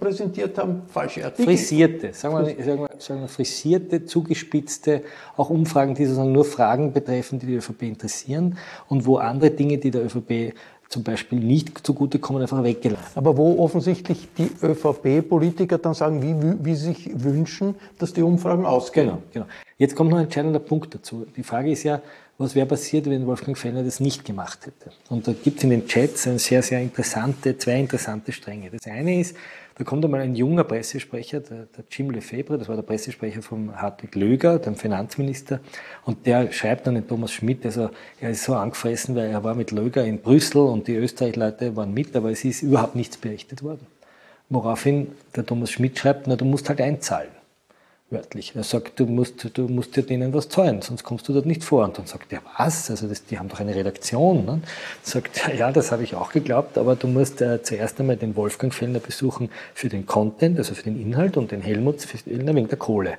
präsentiert 0.00 0.56
haben, 0.58 0.82
falsche 0.88 1.24
Artikel. 1.24 1.44
Frisierte, 1.44 2.12
sagen 2.12 2.34
wir, 2.34 2.64
sagen 2.64 2.80
wir, 2.80 2.90
sagen 2.98 3.20
wir 3.20 3.28
frisierte, 3.28 4.04
zugespitzte, 4.04 5.02
auch 5.36 5.50
Umfragen, 5.50 5.94
die 5.94 6.04
sozusagen 6.04 6.32
nur 6.32 6.44
Fragen 6.44 6.92
betreffen, 6.92 7.38
die 7.38 7.46
die 7.46 7.54
ÖVP 7.56 7.82
interessieren 7.82 8.56
und 8.88 9.06
wo 9.06 9.18
andere 9.18 9.50
Dinge, 9.50 9.78
die 9.78 9.90
der 9.90 10.04
ÖVP 10.04 10.54
zum 10.88 11.02
Beispiel 11.02 11.38
nicht 11.38 11.86
zugutekommen, 11.86 12.40
einfach 12.40 12.62
weggelassen. 12.62 13.12
Aber 13.14 13.36
wo 13.36 13.62
offensichtlich 13.62 14.26
die 14.38 14.50
ÖVP-Politiker 14.62 15.76
dann 15.76 15.92
sagen, 15.92 16.22
wie, 16.22 16.64
wie 16.64 16.74
sie 16.74 16.86
sich 16.86 17.10
wünschen, 17.22 17.74
dass 17.98 18.14
die 18.14 18.22
Umfragen 18.22 18.64
ausgehen. 18.64 19.08
Genau, 19.08 19.22
genau. 19.32 19.46
Jetzt 19.76 19.94
kommt 19.94 20.10
noch 20.10 20.16
ein 20.16 20.24
entscheidender 20.24 20.60
Punkt 20.60 20.94
dazu. 20.94 21.26
Die 21.36 21.42
Frage 21.42 21.70
ist 21.70 21.82
ja, 21.82 22.00
was 22.38 22.54
wäre 22.54 22.66
passiert, 22.66 23.06
wenn 23.06 23.26
Wolfgang 23.26 23.58
Fellner 23.58 23.82
das 23.82 23.98
nicht 23.98 24.24
gemacht 24.24 24.64
hätte. 24.64 24.92
Und 25.10 25.26
da 25.26 25.32
gibt 25.32 25.58
es 25.58 25.64
in 25.64 25.70
den 25.70 25.88
Chats 25.88 26.28
eine 26.28 26.38
sehr, 26.38 26.62
sehr 26.62 26.80
interessante, 26.80 27.58
zwei 27.58 27.80
interessante 27.80 28.30
Stränge. 28.30 28.70
Das 28.70 28.86
eine 28.86 29.20
ist, 29.20 29.36
da 29.74 29.82
kommt 29.82 30.04
einmal 30.04 30.20
ein 30.20 30.36
junger 30.36 30.62
Pressesprecher, 30.62 31.40
der, 31.40 31.66
der 31.66 31.84
Jim 31.90 32.10
Lefebvre, 32.10 32.56
das 32.56 32.68
war 32.68 32.76
der 32.76 32.82
Pressesprecher 32.82 33.42
von 33.42 33.74
Hartwig 33.74 34.14
Löger, 34.14 34.60
dem 34.60 34.76
Finanzminister, 34.76 35.60
und 36.04 36.26
der 36.26 36.52
schreibt 36.52 36.86
dann 36.86 36.94
den 36.94 37.08
Thomas 37.08 37.32
Schmidt, 37.32 37.64
also 37.66 37.90
er 38.20 38.30
ist 38.30 38.44
so 38.44 38.54
angefressen, 38.54 39.16
weil 39.16 39.30
er 39.30 39.42
war 39.42 39.54
mit 39.54 39.72
Löger 39.72 40.04
in 40.04 40.20
Brüssel 40.20 40.62
und 40.62 40.86
die 40.86 40.94
Österreich-Leute 40.94 41.74
waren 41.74 41.92
mit, 41.92 42.14
aber 42.14 42.30
es 42.30 42.44
ist 42.44 42.62
überhaupt 42.62 42.94
nichts 42.94 43.16
berichtet 43.16 43.64
worden. 43.64 43.86
Woraufhin 44.48 45.12
der 45.34 45.44
Thomas 45.44 45.72
Schmidt 45.72 45.98
schreibt, 45.98 46.26
na, 46.28 46.36
du 46.36 46.44
musst 46.44 46.68
halt 46.68 46.80
einzahlen 46.80 47.37
wörtlich. 48.10 48.54
Er 48.54 48.62
sagt, 48.62 48.98
du 49.00 49.06
musst, 49.06 49.56
du 49.56 49.68
musst 49.68 49.96
dir 49.96 50.02
denen 50.02 50.32
was 50.32 50.48
zahlen, 50.48 50.80
sonst 50.82 51.04
kommst 51.04 51.28
du 51.28 51.32
dort 51.32 51.46
nicht 51.46 51.62
vor. 51.62 51.84
Und 51.84 51.98
dann 51.98 52.06
sagt 52.06 52.32
er, 52.32 52.40
was? 52.56 52.90
Also 52.90 53.06
das, 53.06 53.24
die 53.24 53.38
haben 53.38 53.48
doch 53.48 53.60
eine 53.60 53.74
Redaktion. 53.74 54.44
Ne? 54.44 54.60
Sagt 55.02 55.40
ja, 55.56 55.70
das 55.72 55.92
habe 55.92 56.02
ich 56.02 56.14
auch 56.14 56.32
geglaubt, 56.32 56.78
aber 56.78 56.96
du 56.96 57.06
musst 57.06 57.40
äh, 57.40 57.62
zuerst 57.62 58.00
einmal 58.00 58.16
den 58.16 58.36
Wolfgang 58.36 58.72
Fellner 58.72 59.00
besuchen 59.00 59.50
für 59.74 59.88
den 59.88 60.06
Content, 60.06 60.58
also 60.58 60.74
für 60.74 60.84
den 60.84 61.00
Inhalt 61.00 61.36
und 61.36 61.50
den 61.52 61.60
Helmut 61.60 62.00
Fellner 62.00 62.54
wegen 62.54 62.68
der 62.68 62.78
Kohle. 62.78 63.18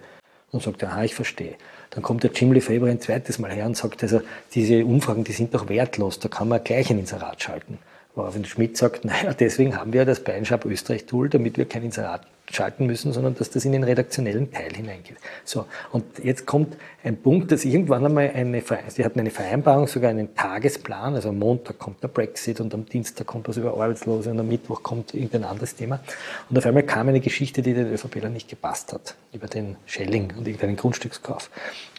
Und 0.51 0.63
sagt 0.63 0.81
er, 0.81 0.91
aha, 0.91 1.03
ich 1.03 1.13
verstehe. 1.13 1.55
Dann 1.91 2.01
kommt 2.01 2.23
der 2.23 2.31
Jim 2.31 2.51
Lefebvre 2.51 2.89
ein 2.89 2.99
zweites 2.99 3.37
Mal 3.37 3.51
her 3.51 3.67
und 3.67 3.77
sagt, 3.77 4.01
also 4.01 4.21
diese 4.53 4.83
Umfragen, 4.83 5.23
die 5.23 5.31
sind 5.31 5.53
doch 5.53 5.69
wertlos, 5.69 6.19
da 6.19 6.27
kann 6.27 6.47
man 6.47 6.63
gleich 6.63 6.89
ein 6.89 6.97
Inserat 6.97 7.41
schalten. 7.41 7.77
Woraufhin 8.15 8.45
Schmidt 8.45 8.75
sagt, 8.75 9.05
naja, 9.05 9.33
deswegen 9.33 9.77
haben 9.77 9.93
wir 9.93 10.05
das 10.05 10.21
Beinschab 10.21 10.65
Österreich-Tool, 10.65 11.29
damit 11.29 11.57
wir 11.57 11.65
kein 11.65 11.83
Inserat 11.83 12.25
schalten 12.51 12.85
müssen, 12.85 13.13
sondern 13.13 13.35
dass 13.35 13.49
das 13.49 13.65
in 13.65 13.71
den 13.71 13.83
redaktionellen 13.83 14.51
Teil 14.51 14.73
hineingeht. 14.73 15.17
So, 15.43 15.65
und 15.91 16.05
jetzt 16.23 16.45
kommt 16.45 16.75
ein 17.01 17.15
Punkt, 17.21 17.49
dass 17.51 17.63
irgendwann 17.63 18.05
einmal 18.05 18.31
eine, 18.33 18.61
sie 18.89 19.05
hatten 19.05 19.21
eine 19.21 19.31
Vereinbarung, 19.31 19.87
sogar 19.87 20.09
einen 20.09 20.35
Tagesplan, 20.35 21.15
also 21.15 21.29
am 21.29 21.39
Montag 21.39 21.79
kommt 21.79 22.03
der 22.03 22.09
Brexit 22.09 22.59
und 22.59 22.73
am 22.73 22.85
Dienstag 22.85 23.25
kommt 23.25 23.47
was 23.47 23.55
über 23.55 23.71
Arbeitslose 23.71 24.31
und 24.31 24.39
am 24.39 24.49
Mittwoch 24.49 24.83
kommt 24.83 25.13
irgendein 25.13 25.45
anderes 25.45 25.75
Thema. 25.75 26.01
Und 26.49 26.57
auf 26.57 26.65
einmal 26.65 26.83
kam 26.83 27.07
eine 27.07 27.21
Geschichte, 27.21 27.61
die 27.61 27.73
den 27.73 27.87
ÖVPler 27.93 28.27
nicht 28.27 28.49
gepasst 28.49 28.91
hat, 28.91 29.15
über 29.31 29.47
den 29.47 29.77
Schelling 29.85 30.33
und 30.37 30.45
irgendeinen 30.45 30.75
Grundstückskauf. 30.75 31.49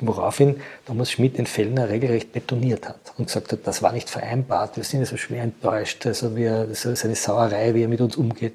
Woraufhin 0.02 0.56
Thomas 0.84 1.10
Schmidt 1.10 1.38
den 1.38 1.46
Fellner 1.46 1.88
regelrecht 1.88 2.32
betoniert 2.32 2.86
hat 2.86 3.14
und 3.16 3.26
gesagt 3.26 3.52
hat, 3.52 3.60
das 3.64 3.82
war 3.82 3.92
nicht 3.92 4.10
vereinbart, 4.10 4.76
wir 4.76 4.84
sind 4.84 5.06
so 5.06 5.16
schwer 5.16 5.44
enttäuscht, 5.44 6.04
also 6.04 6.36
wir, 6.36 6.66
das 6.66 6.84
ist 6.84 7.06
eine 7.06 7.14
Sauerei, 7.14 7.74
wie 7.74 7.82
er 7.84 7.88
mit 7.88 8.02
uns 8.02 8.16
umgeht. 8.16 8.50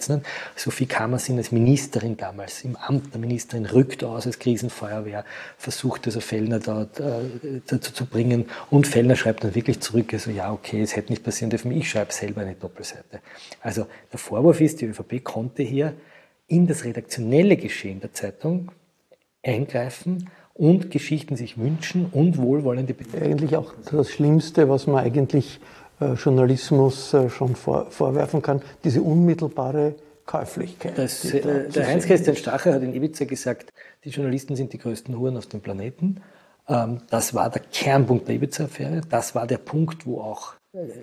Sophie 0.56 0.86
Kammersin 0.86 1.38
als 1.38 1.52
Ministerin 1.52 2.18
damals 2.18 2.64
im 2.66 2.76
Amt 2.76 3.14
der 3.14 3.22
Ministerin 3.22 3.66
rückt 3.66 4.04
aus 4.04 4.28
als 4.28 4.38
Krisenfeuerwehr, 4.38 5.24
versucht 5.58 6.06
also 6.06 6.20
Fellner 6.20 6.35
dort 6.42 7.00
äh, 7.00 7.62
dazu 7.68 7.94
zu 7.94 8.06
bringen 8.06 8.46
und 8.70 8.88
Fellner 8.88 9.16
schreibt 9.16 9.44
dann 9.44 9.56
wirklich 9.56 9.80
zurück, 9.80 10.14
also 10.14 10.32
ja, 10.32 10.52
okay, 10.52 10.82
es 10.82 10.96
hätte 10.96 11.12
nicht 11.12 11.24
passieren 11.24 11.50
dürfen, 11.50 11.72
ich 11.72 11.90
schreibe 11.90 12.14
selber 12.14 12.42
eine 12.42 12.56
Doppelseite. 12.56 13.20
Also 13.62 13.88
der 14.12 14.20
Vorwurf 14.20 14.62
ist, 14.62 14.82
die 14.82 14.86
ÖVP 14.86 15.24
konnte 15.24 15.64
hier 15.64 15.94
in 16.48 16.68
das 16.68 16.84
redaktionelle 16.84 17.58
Geschehen 17.58 18.00
der 18.02 18.14
Zeitung 18.14 18.72
eingreifen 19.44 20.30
und 20.54 20.90
Geschichten 20.90 21.36
sich 21.36 21.58
wünschen 21.58 22.08
und 22.12 22.38
wohlwollende 22.38 22.94
Bedingungen. 22.94 23.32
Eigentlich 23.32 23.58
auch 23.58 23.74
das 23.92 24.10
Schlimmste, 24.10 24.70
was 24.70 24.88
man 24.88 25.04
eigentlich 25.04 25.60
äh, 26.00 26.14
Journalismus 26.14 27.14
äh, 27.14 27.30
schon 27.30 27.56
vor, 27.56 27.92
vorwerfen 27.92 28.42
kann, 28.42 28.62
diese 28.84 29.02
unmittelbare 29.02 29.96
Käuflichkeit. 30.26 30.98
Das, 30.98 31.26
äh, 31.26 31.70
der 31.70 31.88
Heinz-Christian 31.88 32.36
Strache 32.36 32.74
hat 32.74 32.82
in 32.84 32.94
Ibiza 32.94 33.26
gesagt, 33.26 33.72
die 34.06 34.12
Journalisten 34.12 34.56
sind 34.56 34.72
die 34.72 34.78
größten 34.78 35.18
Huren 35.18 35.36
auf 35.36 35.48
dem 35.48 35.62
Planeten. 35.62 36.22
Ähm, 36.68 37.02
das 37.10 37.34
war 37.34 37.50
der 37.50 37.64
Kernpunkt 37.64 38.28
der 38.28 38.36
Ibiza-Affäre. 38.36 39.02
Das 39.10 39.36
war 39.36 39.48
der 39.48 39.58
Punkt, 39.58 40.06
wo 40.06 40.22
auch 40.22 40.54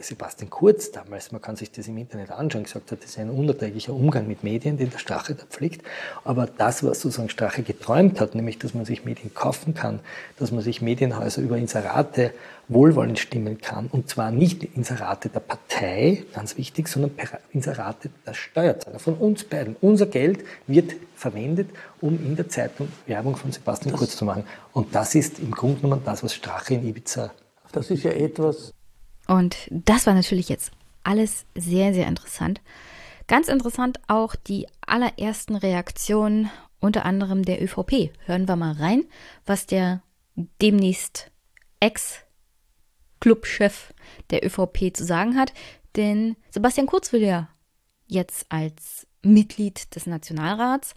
Sebastian 0.00 0.50
Kurz 0.50 0.90
damals, 0.90 1.32
man 1.32 1.40
kann 1.40 1.56
sich 1.56 1.70
das 1.70 1.88
im 1.88 1.96
Internet 1.96 2.30
anschauen, 2.30 2.64
gesagt 2.64 2.90
hat, 2.90 3.02
das 3.02 3.10
ist 3.10 3.18
ein 3.18 3.30
unerträglicher 3.30 3.94
Umgang 3.94 4.28
mit 4.28 4.44
Medien, 4.44 4.76
den 4.76 4.90
der 4.90 4.98
Strache 4.98 5.34
da 5.34 5.44
pflegt. 5.46 5.86
Aber 6.24 6.46
das, 6.46 6.84
was 6.84 7.00
sozusagen 7.00 7.30
Strache 7.30 7.62
geträumt 7.62 8.20
hat, 8.20 8.34
nämlich, 8.34 8.58
dass 8.58 8.74
man 8.74 8.84
sich 8.84 9.06
Medien 9.06 9.32
kaufen 9.32 9.72
kann, 9.72 10.00
dass 10.38 10.52
man 10.52 10.62
sich 10.62 10.82
Medienhäuser 10.82 11.40
über 11.40 11.56
Inserate 11.56 12.32
wohlwollend 12.68 13.18
stimmen 13.18 13.58
kann, 13.62 13.86
und 13.86 14.10
zwar 14.10 14.30
nicht 14.30 14.62
Inserate 14.62 15.30
der 15.30 15.40
Partei, 15.40 16.24
ganz 16.34 16.58
wichtig, 16.58 16.88
sondern 16.88 17.12
Inserate 17.52 18.10
der 18.26 18.34
Steuerzahler, 18.34 18.98
von 18.98 19.14
uns 19.14 19.44
beiden. 19.44 19.76
Unser 19.80 20.06
Geld 20.06 20.44
wird 20.66 20.92
verwendet, 21.16 21.70
um 22.00 22.14
in 22.22 22.36
der 22.36 22.48
Zeitung 22.48 22.88
Werbung 23.06 23.36
von 23.36 23.52
Sebastian 23.52 23.94
Kurz 23.96 24.16
zu 24.16 24.24
machen. 24.26 24.44
Und 24.72 24.94
das 24.94 25.14
ist 25.14 25.38
im 25.38 25.50
Grunde 25.50 25.80
genommen 25.80 26.02
das, 26.04 26.22
was 26.22 26.34
Strache 26.34 26.74
in 26.74 26.86
Ibiza. 26.86 27.30
Das 27.72 27.90
ist 27.90 28.02
ja 28.02 28.10
etwas, 28.10 28.74
und 29.32 29.56
das 29.70 30.06
war 30.06 30.12
natürlich 30.12 30.50
jetzt 30.50 30.72
alles 31.04 31.46
sehr, 31.54 31.94
sehr 31.94 32.06
interessant. 32.06 32.60
Ganz 33.28 33.48
interessant 33.48 33.98
auch 34.06 34.36
die 34.36 34.66
allerersten 34.86 35.56
Reaktionen, 35.56 36.50
unter 36.80 37.06
anderem 37.06 37.42
der 37.42 37.62
ÖVP. 37.62 38.10
Hören 38.26 38.46
wir 38.46 38.56
mal 38.56 38.72
rein, 38.72 39.06
was 39.46 39.64
der 39.64 40.02
demnächst 40.60 41.30
Ex-Clubchef 41.80 42.24
der 44.28 44.44
ÖVP 44.44 44.94
zu 44.94 45.02
sagen 45.02 45.38
hat. 45.38 45.54
Denn 45.96 46.36
Sebastian 46.50 46.86
Kurz 46.86 47.10
will 47.14 47.22
ja 47.22 47.48
jetzt 48.06 48.44
als 48.50 49.06
Mitglied 49.22 49.94
des 49.94 50.04
Nationalrats 50.04 50.94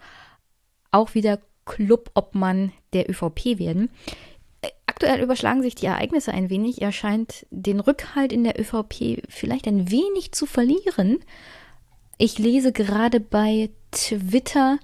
auch 0.92 1.14
wieder 1.14 1.40
Clubobmann 1.64 2.74
der 2.92 3.10
ÖVP 3.10 3.60
werden. 3.60 3.90
Aktuell 4.88 5.22
überschlagen 5.22 5.62
sich 5.62 5.76
die 5.76 5.88
Ereignisse 5.88 6.32
ein 6.32 6.50
wenig. 6.50 6.82
Er 6.82 6.92
scheint 6.92 7.46
den 7.50 7.80
Rückhalt 7.80 8.32
in 8.32 8.44
der 8.44 8.60
ÖVP 8.60 9.22
vielleicht 9.28 9.68
ein 9.68 9.92
wenig 9.92 10.32
zu 10.32 10.46
verlieren. 10.46 11.20
Ich 12.18 12.40
lese 12.40 12.72
gerade 12.72 13.20
bei 13.20 13.70
Twitter, 13.92 14.80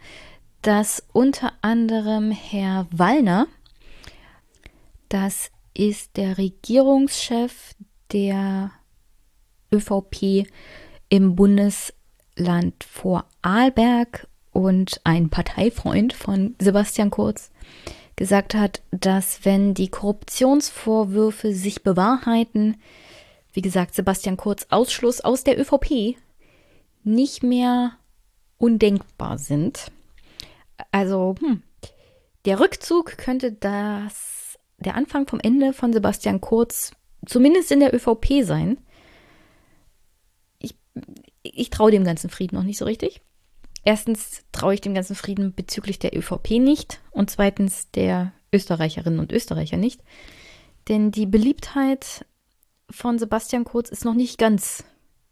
dass 0.61 1.03
unter 1.13 1.53
anderem 1.61 2.31
Herr 2.31 2.87
Wallner, 2.91 3.47
das 5.07 5.49
ist 5.73 6.17
der 6.17 6.37
Regierungschef 6.37 7.73
der 8.11 8.71
ÖVP 9.73 10.45
im 11.09 11.35
Bundesland 11.35 12.83
Vorarlberg 12.83 14.27
und 14.51 14.99
ein 15.03 15.29
Parteifreund 15.29 16.13
von 16.13 16.55
Sebastian 16.59 17.09
Kurz, 17.09 17.51
gesagt 18.21 18.53
hat, 18.53 18.83
dass 18.91 19.45
wenn 19.45 19.73
die 19.73 19.87
Korruptionsvorwürfe 19.87 21.55
sich 21.55 21.81
bewahrheiten, 21.81 22.79
wie 23.51 23.63
gesagt, 23.63 23.95
Sebastian 23.95 24.37
Kurz 24.37 24.67
Ausschluss 24.69 25.21
aus 25.21 25.43
der 25.43 25.59
ÖVP 25.59 26.17
nicht 27.03 27.41
mehr 27.41 27.93
undenkbar 28.59 29.39
sind. 29.39 29.91
Also, 30.91 31.33
hm, 31.39 31.63
der 32.45 32.59
Rückzug 32.59 33.17
könnte 33.17 33.53
das 33.53 34.59
der 34.77 34.93
Anfang 34.93 35.25
vom 35.25 35.39
Ende 35.39 35.73
von 35.73 35.91
Sebastian 35.91 36.41
Kurz 36.41 36.91
zumindest 37.25 37.71
in 37.71 37.79
der 37.79 37.95
ÖVP 37.95 38.43
sein. 38.43 38.77
Ich, 40.59 40.75
ich 41.41 41.71
traue 41.71 41.89
dem 41.89 42.03
ganzen 42.03 42.29
Frieden 42.29 42.55
noch 42.55 42.63
nicht 42.63 42.77
so 42.77 42.85
richtig. 42.85 43.21
Erstens 43.83 44.43
traue 44.51 44.75
ich 44.75 44.81
dem 44.81 44.93
ganzen 44.93 45.15
Frieden 45.15 45.53
bezüglich 45.53 45.99
der 45.99 46.15
ÖVP 46.15 46.51
nicht 46.59 47.01
und 47.11 47.31
zweitens 47.31 47.89
der 47.91 48.31
Österreicherinnen 48.53 49.19
und 49.19 49.31
Österreicher 49.31 49.77
nicht. 49.77 50.01
Denn 50.87 51.11
die 51.11 51.25
Beliebtheit 51.25 52.25
von 52.89 53.17
Sebastian 53.17 53.63
Kurz 53.63 53.89
ist 53.89 54.05
noch 54.05 54.13
nicht 54.13 54.37
ganz 54.37 54.83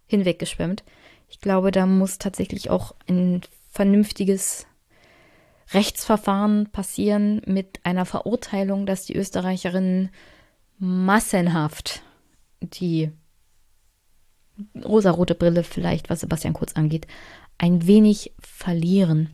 hinweggeschwemmt. 0.07 0.84
Ich 1.27 1.41
glaube, 1.41 1.71
da 1.71 1.85
muss 1.85 2.17
tatsächlich 2.17 2.69
auch 2.69 2.95
ein 3.07 3.41
vernünftiges 3.69 4.65
Rechtsverfahren 5.71 6.71
passieren 6.71 7.41
mit 7.45 7.80
einer 7.84 8.05
Verurteilung, 8.05 8.88
dass 8.88 9.05
die 9.05 9.15
Österreicherinnen 9.15 10.09
massenhaft 10.80 12.01
die 12.61 13.11
rosarote 14.84 15.35
Brille 15.35 15.63
vielleicht, 15.63 16.09
was 16.09 16.21
Sebastian 16.21 16.53
Kurz 16.53 16.73
angeht, 16.73 17.07
ein 17.60 17.86
wenig 17.86 18.34
verlieren. 18.40 19.30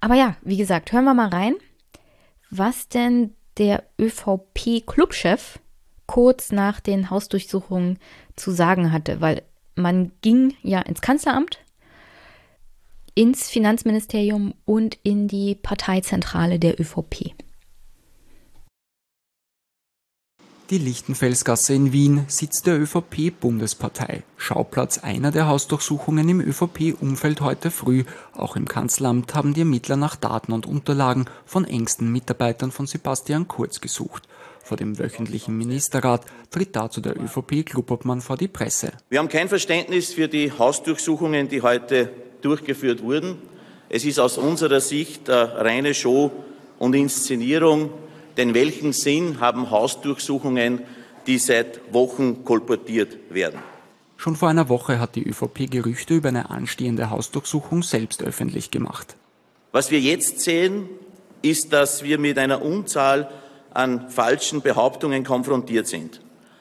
Aber 0.00 0.14
ja, 0.14 0.36
wie 0.42 0.58
gesagt, 0.58 0.92
hören 0.92 1.04
wir 1.04 1.14
mal 1.14 1.28
rein, 1.28 1.54
was 2.50 2.88
denn 2.88 3.32
der 3.56 3.84
ÖVP-Clubchef 3.98 5.60
kurz 6.06 6.52
nach 6.52 6.80
den 6.80 7.08
Hausdurchsuchungen 7.08 7.98
zu 8.36 8.50
sagen 8.50 8.92
hatte, 8.92 9.20
weil 9.20 9.42
man 9.74 10.12
ging 10.20 10.54
ja 10.62 10.80
ins 10.80 11.00
Kanzleramt, 11.00 11.60
ins 13.14 13.48
Finanzministerium 13.48 14.54
und 14.64 14.98
in 15.02 15.28
die 15.28 15.54
Parteizentrale 15.54 16.58
der 16.58 16.78
ÖVP. 16.80 17.34
Die 20.70 20.78
Lichtenfelsgasse 20.78 21.74
in 21.74 21.92
Wien 21.92 22.24
sitzt 22.28 22.66
der 22.66 22.80
ÖVP-Bundespartei. 22.80 24.22
Schauplatz 24.36 24.98
einer 24.98 25.30
der 25.30 25.46
Hausdurchsuchungen 25.46 26.28
im 26.28 26.40
ÖVP-Umfeld 26.40 27.40
heute 27.40 27.70
früh. 27.70 28.04
Auch 28.32 28.56
im 28.56 28.66
Kanzleramt 28.66 29.34
haben 29.34 29.52
die 29.52 29.60
Ermittler 29.60 29.96
nach 29.96 30.16
Daten 30.16 30.52
und 30.52 30.64
Unterlagen 30.64 31.26
von 31.44 31.66
engsten 31.66 32.10
Mitarbeitern 32.10 32.70
von 32.70 32.86
Sebastian 32.86 33.48
Kurz 33.48 33.80
gesucht. 33.80 34.22
Vor 34.62 34.76
dem 34.76 34.98
wöchentlichen 34.98 35.58
Ministerrat 35.58 36.24
tritt 36.50 36.74
dazu 36.74 37.00
der 37.00 37.20
ÖVP-Klubobmann 37.20 38.20
vor 38.20 38.36
die 38.36 38.48
Presse. 38.48 38.92
Wir 39.10 39.18
haben 39.18 39.28
kein 39.28 39.48
Verständnis 39.48 40.14
für 40.14 40.28
die 40.28 40.52
Hausdurchsuchungen, 40.52 41.48
die 41.48 41.60
heute 41.60 42.10
durchgeführt 42.40 43.02
wurden. 43.02 43.36
Es 43.88 44.04
ist 44.04 44.18
aus 44.18 44.38
unserer 44.38 44.80
Sicht 44.80 45.28
eine 45.28 45.54
reine 45.56 45.92
Show 45.92 46.30
und 46.78 46.94
Inszenierung 46.94 47.90
denn 48.36 48.54
welchen 48.54 48.92
Sinn 48.92 49.40
haben 49.40 49.70
Hausdurchsuchungen, 49.70 50.82
die 51.26 51.38
seit 51.38 51.92
Wochen 51.92 52.44
kolportiert 52.44 53.16
werden? 53.30 53.60
Schon 54.16 54.36
vor 54.36 54.48
einer 54.48 54.68
Woche 54.68 55.00
hat 55.00 55.16
die 55.16 55.26
ÖVP 55.26 55.70
Gerüchte 55.70 56.14
über 56.14 56.28
eine 56.28 56.50
anstehende 56.50 57.10
Hausdurchsuchung 57.10 57.82
selbst 57.82 58.22
öffentlich 58.22 58.70
gemacht. 58.70 59.16
Was 59.72 59.90
wir 59.90 60.00
jetzt 60.00 60.40
sehen, 60.40 60.88
ist, 61.42 61.72
dass 61.72 62.04
wir 62.04 62.18
mit 62.18 62.38
einer 62.38 62.62
Unzahl 62.62 63.28
an 63.74 64.10
falschen 64.10 64.62
Behauptungen 64.62 65.24
konfrontiert 65.24 65.88
sind. 65.88 66.20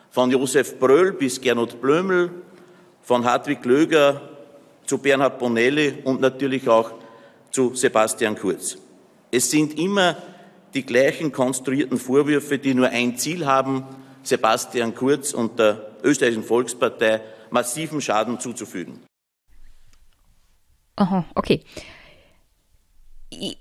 Von 0.10 0.32
Josef 0.32 0.80
Bröll 0.80 1.14
bis 1.14 1.40
Gernot 1.40 1.82
Blömel, 1.82 2.32
von 3.04 3.26
Hartwig 3.26 3.64
Löger 3.66 4.22
zu 4.86 4.98
Bernhard 4.98 5.40
Bonelli 5.40 6.00
und 6.04 6.22
natürlich 6.22 6.68
auch 6.68 6.92
zu 7.52 7.76
Sebastian 7.76 8.38
Kurz. 8.38 8.78
Es 9.30 9.52
sind 9.52 9.78
immer 9.78 10.18
die 10.74 10.86
gleichen 10.86 11.32
konstruierten 11.32 11.98
Vorwürfe, 11.98 12.58
die 12.58 12.74
nur 12.74 12.90
ein 12.90 13.18
Ziel 13.18 13.46
haben, 13.46 13.86
Sebastian 14.24 14.96
Kurz 14.96 15.34
und 15.34 15.60
der 15.60 15.98
österreichischen 16.04 16.44
Volkspartei 16.44 17.22
massiven 17.50 18.02
Schaden 18.02 18.40
zuzufügen. 18.40 19.00
Aha, 20.96 21.26
okay. 21.36 21.64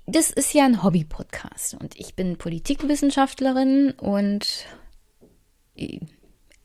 das 0.05 0.31
ist 0.31 0.53
ja 0.53 0.65
ein 0.65 0.83
Hobby-Podcast 0.83 1.75
und 1.79 1.99
ich 1.99 2.15
bin 2.15 2.37
Politikwissenschaftlerin 2.37 3.91
und 3.91 4.65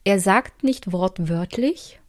er 0.05 0.21
sagt 0.21 0.65
nicht 0.65 0.93
wortwörtlich, 0.93 2.01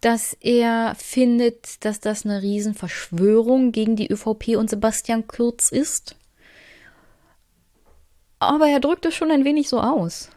dass 0.00 0.36
er 0.40 0.94
findet, 0.96 1.84
dass 1.84 2.00
das 2.00 2.24
eine 2.24 2.42
Riesenverschwörung 2.42 3.72
gegen 3.72 3.96
die 3.96 4.10
ÖVP 4.10 4.56
und 4.56 4.70
Sebastian 4.70 5.26
Kurz 5.26 5.72
ist. 5.72 6.16
Aber 8.38 8.68
er 8.68 8.80
drückt 8.80 9.06
es 9.06 9.14
schon 9.14 9.30
ein 9.30 9.44
wenig 9.44 9.68
so 9.68 9.80
aus. 9.80 10.30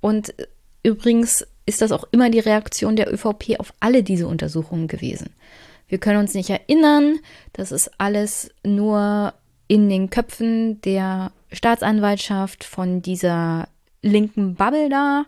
Und 0.00 0.34
übrigens 0.82 1.46
ist 1.66 1.82
das 1.82 1.92
auch 1.92 2.04
immer 2.12 2.30
die 2.30 2.38
Reaktion 2.40 2.96
der 2.96 3.12
ÖVP 3.12 3.58
auf 3.58 3.72
alle 3.80 4.02
diese 4.02 4.26
Untersuchungen 4.26 4.88
gewesen. 4.88 5.34
Wir 5.86 5.98
können 5.98 6.20
uns 6.20 6.34
nicht 6.34 6.50
erinnern, 6.50 7.18
das 7.52 7.72
ist 7.72 7.90
alles 7.98 8.50
nur 8.62 9.32
in 9.68 9.88
den 9.88 10.10
Köpfen 10.10 10.80
der 10.82 11.32
Staatsanwaltschaft 11.52 12.64
von 12.64 13.00
dieser 13.02 13.68
linken 14.02 14.54
Bubble 14.54 14.88
da. 14.88 15.24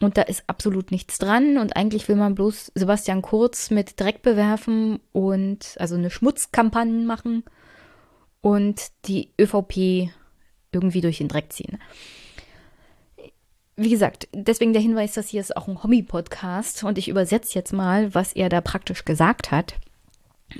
Und 0.00 0.16
da 0.16 0.22
ist 0.22 0.44
absolut 0.46 0.92
nichts 0.92 1.18
dran. 1.18 1.58
Und 1.58 1.76
eigentlich 1.76 2.08
will 2.08 2.16
man 2.16 2.34
bloß 2.34 2.72
Sebastian 2.74 3.22
Kurz 3.22 3.70
mit 3.70 3.98
Dreck 4.00 4.22
bewerfen 4.22 5.00
und 5.12 5.74
also 5.78 5.96
eine 5.96 6.10
Schmutzkampagne 6.10 7.04
machen 7.04 7.44
und 8.40 8.80
die 9.06 9.30
ÖVP 9.40 10.10
irgendwie 10.72 11.00
durch 11.00 11.18
den 11.18 11.28
Dreck 11.28 11.52
ziehen. 11.52 11.78
Wie 13.76 13.90
gesagt, 13.90 14.28
deswegen 14.32 14.72
der 14.72 14.82
Hinweis, 14.82 15.14
dass 15.14 15.28
hier 15.28 15.40
ist 15.40 15.56
auch 15.56 15.68
ein 15.68 15.82
Hobby-Podcast 15.82 16.82
und 16.82 16.98
ich 16.98 17.08
übersetze 17.08 17.54
jetzt 17.54 17.72
mal, 17.72 18.12
was 18.14 18.32
er 18.32 18.48
da 18.48 18.60
praktisch 18.60 19.04
gesagt 19.04 19.52
hat. 19.52 19.74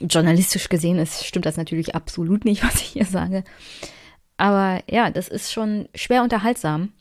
Journalistisch 0.00 0.68
gesehen 0.68 0.98
ist, 0.98 1.24
stimmt 1.24 1.46
das 1.46 1.56
natürlich 1.56 1.94
absolut 1.94 2.44
nicht, 2.44 2.62
was 2.64 2.76
ich 2.76 2.88
hier 2.88 3.06
sage. 3.06 3.42
Aber 4.36 4.82
ja, 4.88 5.10
das 5.10 5.28
ist 5.28 5.52
schon 5.52 5.88
schwer 5.94 6.22
unterhaltsam, 6.22 6.92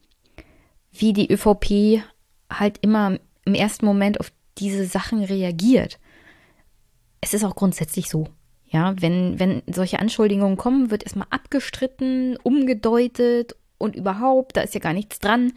wie 0.91 1.13
die 1.13 1.31
ÖVP 1.31 2.03
halt 2.51 2.79
immer 2.81 3.19
im 3.45 3.53
ersten 3.53 3.85
Moment 3.85 4.19
auf 4.19 4.31
diese 4.57 4.85
Sachen 4.85 5.23
reagiert. 5.23 5.99
Es 7.21 7.33
ist 7.33 7.43
auch 7.43 7.55
grundsätzlich 7.55 8.09
so. 8.09 8.27
Ja, 8.69 8.93
wenn, 9.01 9.39
wenn 9.39 9.63
solche 9.67 9.99
Anschuldigungen 9.99 10.57
kommen, 10.57 10.91
wird 10.91 11.03
erstmal 11.03 11.27
abgestritten, 11.29 12.37
umgedeutet 12.43 13.55
und 13.77 13.95
überhaupt, 13.95 14.57
da 14.57 14.61
ist 14.61 14.73
ja 14.73 14.81
gar 14.81 14.93
nichts 14.93 15.19
dran. 15.19 15.53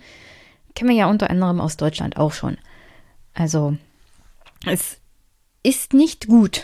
Kennen 0.74 0.90
wir 0.90 0.96
ja 0.96 1.10
unter 1.10 1.30
anderem 1.30 1.60
aus 1.60 1.76
Deutschland 1.76 2.16
auch 2.16 2.32
schon. 2.32 2.56
Also, 3.34 3.76
es 4.66 5.00
ist 5.62 5.92
nicht 5.92 6.28
gut, 6.28 6.62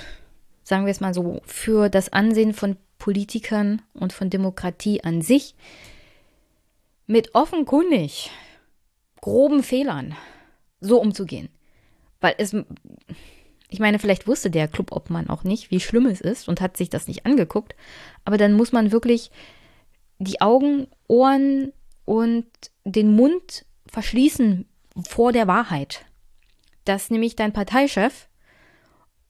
sagen 0.63 0.87
wir 0.87 0.93
es 0.93 1.01
mal 1.01 1.15
so, 1.15 1.41
für 1.45 1.89
das 1.89 2.13
Ansehen 2.13 2.55
von 2.55 2.77
Politikern 2.99 3.83
und 3.93 4.13
von 4.13 4.31
Demokratie 4.31 5.03
an 5.03 5.23
sich, 5.23 5.55
mit 7.07 7.35
offenkundig 7.35 8.31
groben 9.21 9.63
Fehlern 9.63 10.15
so 10.81 11.01
umzugehen. 11.01 11.49
Weil 12.21 12.35
es, 12.39 12.55
ich 13.69 13.81
meine, 13.81 13.99
vielleicht 13.99 14.27
wusste 14.27 14.51
der 14.51 14.69
Clubobmann 14.69 15.29
auch 15.29 15.45
nicht, 15.45 15.71
wie 15.71 15.81
schlimm 15.81 16.07
es 16.07 16.21
ist 16.21 16.49
und 16.49 16.61
hat 16.61 16.77
sich 16.77 16.89
das 16.89 17.09
nicht 17.09 17.27
angeguckt. 17.27 17.75
Aber 18.25 18.39
dann 18.39 18.53
muss 18.53 18.73
man 18.73 18.93
wirklich 18.93 19.31
die 20.19 20.41
Augen, 20.41 20.87
Ohren 21.09 21.73
und 22.05 22.47
den 22.85 23.15
Mund 23.15 23.65
verschließen 23.87 24.67
vor 25.09 25.33
der 25.33 25.47
Wahrheit. 25.47 26.05
Dass 26.85 27.11
nämlich 27.11 27.35
dein 27.35 27.53
Parteichef 27.53 28.29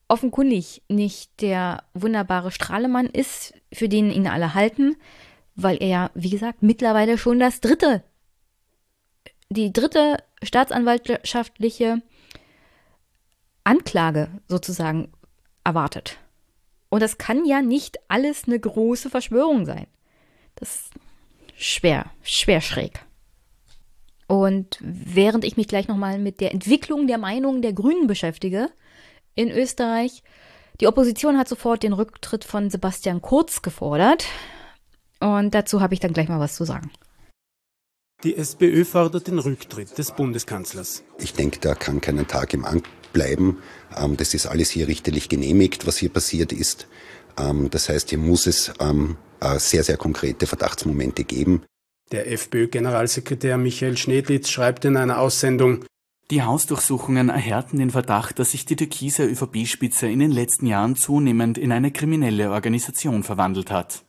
offenkundig 0.09 0.83
nicht 0.89 1.41
der 1.41 1.83
wunderbare 1.95 2.51
Strahlemann 2.51 3.07
ist, 3.07 3.55
für 3.73 3.89
den 3.89 4.11
ihn 4.11 4.29
alle 4.29 4.55
halten, 4.55 4.97
weil 5.55 5.79
er 5.83 5.89
ja, 5.89 6.11
wie 6.15 6.31
gesagt, 6.31 6.63
mittlerweile 6.63 7.19
schon 7.19 7.41
das 7.41 7.61
dritte 7.61 8.05
die 9.49 9.73
dritte 9.73 10.17
staatsanwaltschaftliche 10.43 12.03
Anklage 13.67 14.29
sozusagen 14.49 15.09
erwartet. 15.65 16.19
Und 16.89 17.01
das 17.03 17.19
kann 17.19 17.45
ja 17.45 17.63
nicht 17.63 17.99
alles 18.09 18.45
eine 18.47 18.59
große 18.59 19.11
Verschwörung 19.11 19.67
sein. 19.67 19.87
Das 20.55 20.77
ist 20.77 20.91
schwer, 21.57 22.11
schwer 22.23 22.61
schräg. 22.61 23.01
Und 24.29 24.79
während 24.81 25.45
ich 25.45 25.57
mich 25.57 25.69
gleich 25.69 25.89
nochmal 25.89 26.19
mit 26.19 26.41
der 26.41 26.53
Entwicklung 26.53 27.07
der 27.07 27.19
Meinung 27.19 27.63
der 27.63 27.73
Grünen 27.73 28.07
beschäftige 28.07 28.71
in 29.35 29.51
Österreich, 29.51 30.23
die 30.81 30.87
Opposition 30.87 31.39
hat 31.39 31.49
sofort 31.49 31.83
den 31.83 31.93
Rücktritt 31.93 32.45
von 32.45 32.71
Sebastian 32.71 33.23
Kurz 33.23 33.63
gefordert. 33.63 34.27
Und 35.21 35.55
dazu 35.55 35.81
habe 35.81 35.95
ich 35.95 36.01
dann 36.01 36.13
gleich 36.13 36.29
mal 36.29 36.41
was 36.41 36.55
zu 36.55 36.65
sagen. 36.65 36.91
Die 38.25 38.37
SPÖ 38.37 38.85
fordert 38.85 39.27
den 39.27 39.39
Rücktritt 39.39 39.97
des 39.99 40.13
Bundeskanzlers. 40.13 41.05
Ich 41.19 41.35
denke, 41.35 41.61
da 41.61 41.75
kann 41.75 42.01
keinen 42.01 42.27
Tag 42.27 42.55
im 42.55 42.65
Amt 42.65 42.87
bleiben. 43.17 43.59
Ähm, 43.97 44.17
das 44.19 44.35
ist 44.35 44.47
alles 44.47 44.71
hier 44.71 44.89
richterlich 44.89 45.29
genehmigt, 45.31 45.87
was 45.87 45.97
hier 45.97 46.11
passiert 46.11 46.53
ist. 46.53 46.87
Ähm, 47.39 47.71
das 47.71 47.89
heißt, 47.89 48.11
hier 48.11 48.19
muss 48.19 48.47
es 48.47 48.73
ähm, 48.79 49.17
äh, 49.41 49.59
sehr, 49.59 49.83
sehr 49.83 49.97
konkrete 49.97 50.47
Verdachtsmomente 50.47 51.25
geben. 51.25 51.63
Der 52.13 52.31
FPÖ-Generalsekretär 52.31 53.57
Michael 53.57 53.97
Schnedlitz 53.97 54.51
schreibt 54.51 54.85
in 54.85 54.97
einer 54.97 55.19
Aussendung, 55.19 55.85
die 56.31 56.43
Hausdurchsuchungen 56.43 57.29
erhärten 57.29 57.79
den 57.79 57.91
Verdacht, 57.91 58.39
dass 58.39 58.51
sich 58.51 58.67
die 58.67 58.77
türkise 58.77 59.25
ÖVP-Spitze 59.25 60.09
in 60.09 60.19
den 60.19 60.33
letzten 60.33 60.67
Jahren 60.67 60.97
zunehmend 60.97 61.57
in 61.57 61.73
eine 61.73 61.93
kriminelle 61.93 62.51
Organisation 62.51 63.23
verwandelt 63.23 63.71
hat. 63.71 64.03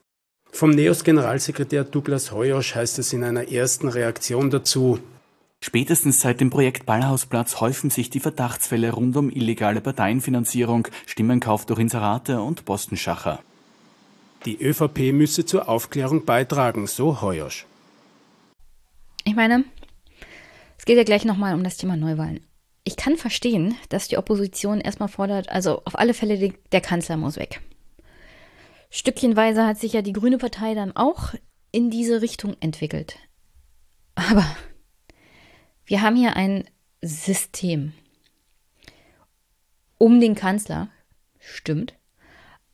Vom 0.52 0.72
NEOS-Generalsekretär 0.72 1.84
Douglas 1.84 2.32
Hoyosch 2.32 2.74
heißt 2.74 2.98
es 3.00 3.14
in 3.14 3.24
einer 3.24 3.52
ersten 3.52 3.88
Reaktion 3.88 4.50
dazu, 4.50 5.00
Spätestens 5.64 6.20
seit 6.20 6.40
dem 6.40 6.50
Projekt 6.50 6.86
Ballhausplatz 6.86 7.60
häufen 7.60 7.90
sich 7.90 8.10
die 8.10 8.20
Verdachtsfälle 8.20 8.92
rund 8.92 9.18
um 9.18 9.30
illegale 9.30 9.82
Parteienfinanzierung, 9.82 10.88
Stimmenkauf 11.06 11.66
durch 11.66 11.80
Inserate 11.80 12.42
und 12.42 12.66
Postenschacher. 12.66 13.42
Die 14.46 14.62
ÖVP 14.62 15.14
müsse 15.14 15.46
zur 15.46 15.68
Aufklärung 15.68 16.26
beitragen, 16.26 16.88
so 16.88 17.22
Hoyosch. 17.22 17.66
Ich 19.24 19.36
meine, 19.36 19.66
es 20.78 20.86
geht 20.86 20.98
ja 20.98 21.04
gleich 21.04 21.26
nochmal 21.26 21.54
um 21.54 21.64
das 21.64 21.78
Thema 21.78 21.98
Neuwahlen. 21.98 22.46
Ich 22.84 22.96
kann 22.96 23.18
verstehen, 23.18 23.76
dass 23.90 24.08
die 24.08 24.18
Opposition 24.18 24.80
erstmal 24.80 25.10
fordert, 25.10 25.50
also 25.50 25.82
auf 25.84 26.00
alle 26.00 26.14
Fälle 26.14 26.54
der 26.72 26.82
Kanzler 26.82 27.18
muss 27.18 27.36
weg. 27.36 27.62
Stückchenweise 28.90 29.66
hat 29.66 29.80
sich 29.80 29.92
ja 29.92 30.02
die 30.02 30.14
Grüne 30.14 30.38
Partei 30.38 30.74
dann 30.74 30.96
auch 30.96 31.34
in 31.74 31.90
diese 31.90 32.22
Richtung 32.22 32.56
entwickelt. 32.62 33.18
Aber 34.16 34.46
wir 35.88 36.01
haben 36.01 36.15
hier 36.15 36.35
ein 36.35 36.65
System 37.01 37.93
um 39.97 40.22
den 40.22 40.35
Kanzler, 40.35 40.89
stimmt, 41.39 41.95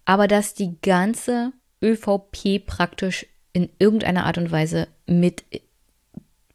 aber 0.03 0.27
dass 0.27 0.56
die 0.56 0.76
ganze 0.81 1.53
ÖVP 1.81 2.65
praktisch 2.65 3.26
in 3.53 3.69
irgendeiner 3.80 4.26
Art 4.26 4.38
und 4.38 4.52
Weise 4.52 4.88
mit 5.06 5.45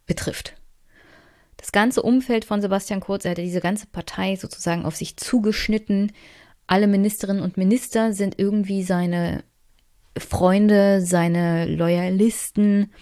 betrifft. 0.04 0.54
Das 1.56 1.72
ganze 1.72 2.02
Umfeld 2.02 2.44
von 2.44 2.60
Sebastian 2.60 3.00
Kurz, 3.00 3.24
er 3.24 3.32
hat 3.32 3.38
diese 3.38 3.60
ganze 3.60 3.86
Partei 3.86 4.36
sozusagen 4.36 4.84
auf 4.84 4.96
sich 4.96 5.16
zugeschnitten. 5.16 6.12
Alle 6.66 6.86
Ministerinnen 6.86 7.42
und 7.42 7.56
Minister 7.56 8.12
sind 8.12 8.38
irgendwie 8.38 8.82
seine 8.82 9.44
Freunde, 10.16 11.00
seine 11.00 11.66
Loyalisten. 11.66 12.92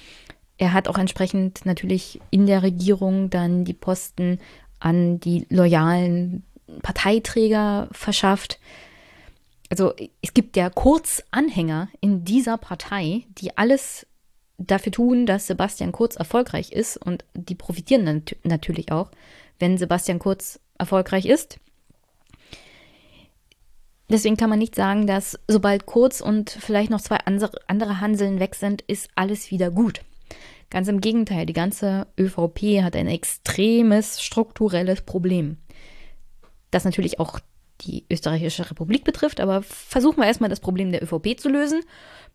Er 0.58 0.72
hat 0.72 0.88
auch 0.88 0.98
entsprechend 0.98 1.66
natürlich 1.66 2.20
in 2.30 2.46
der 2.46 2.62
Regierung 2.62 3.30
dann 3.30 3.64
die 3.64 3.74
Posten 3.74 4.40
an 4.80 5.20
die 5.20 5.46
loyalen 5.50 6.44
Parteiträger 6.82 7.88
verschafft. 7.92 8.58
Also 9.70 9.94
es 10.22 10.32
gibt 10.32 10.56
ja 10.56 10.70
Kurz-Anhänger 10.70 11.88
in 12.00 12.24
dieser 12.24 12.56
Partei, 12.56 13.24
die 13.38 13.56
alles 13.58 14.06
dafür 14.58 14.92
tun, 14.92 15.26
dass 15.26 15.46
Sebastian 15.46 15.92
Kurz 15.92 16.16
erfolgreich 16.16 16.72
ist 16.72 16.96
und 16.96 17.24
die 17.34 17.54
profitieren 17.54 18.04
nat 18.04 18.36
natürlich 18.44 18.92
auch, 18.92 19.10
wenn 19.58 19.76
Sebastian 19.76 20.18
Kurz 20.18 20.60
erfolgreich 20.78 21.26
ist. 21.26 21.58
Deswegen 24.08 24.36
kann 24.36 24.50
man 24.50 24.60
nicht 24.60 24.76
sagen, 24.76 25.06
dass 25.06 25.38
sobald 25.48 25.84
Kurz 25.84 26.20
und 26.20 26.50
vielleicht 26.50 26.90
noch 26.90 27.00
zwei 27.00 27.18
andere 27.18 28.00
Hanseln 28.00 28.38
weg 28.38 28.54
sind, 28.54 28.82
ist 28.82 29.10
alles 29.16 29.50
wieder 29.50 29.70
gut. 29.70 30.00
Ganz 30.70 30.88
im 30.88 31.00
Gegenteil, 31.00 31.46
die 31.46 31.52
ganze 31.52 32.06
ÖVP 32.18 32.82
hat 32.82 32.96
ein 32.96 33.06
extremes 33.06 34.20
strukturelles 34.20 35.02
Problem. 35.02 35.58
Das 36.70 36.84
natürlich 36.84 37.20
auch 37.20 37.38
die 37.82 38.04
österreichische 38.10 38.68
Republik 38.70 39.04
betrifft, 39.04 39.40
aber 39.40 39.62
versuchen 39.62 40.18
wir 40.18 40.26
erstmal 40.26 40.50
das 40.50 40.60
Problem 40.60 40.92
der 40.92 41.02
ÖVP 41.02 41.38
zu 41.38 41.48
lösen, 41.48 41.82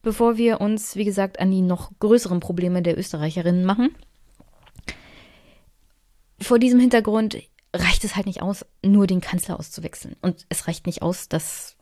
bevor 0.02 0.38
wir 0.38 0.62
uns, 0.62 0.96
wie 0.96 1.06
gesagt, 1.06 1.40
an 1.40 1.52
die 1.52 1.62
noch 1.62 1.92
größeren 2.00 2.40
Probleme 2.40 2.82
der 2.82 2.98
Österreicherinnen 2.98 3.66
machen. 3.66 3.96
Vor 6.40 6.60
diesem 6.60 6.80
Hintergrund 6.80 7.38
reicht 7.76 8.04
es 8.04 8.16
halt 8.16 8.26
nicht 8.26 8.42
aus, 8.42 8.66
nur 8.84 9.08
den 9.08 9.22
Kanzler 9.22 9.60
auszuwechseln. 9.60 10.16
Und 10.22 10.46
es 10.50 10.68
reicht 10.68 10.86
nicht 10.86 11.02
aus, 11.02 11.30
dass. 11.30 11.76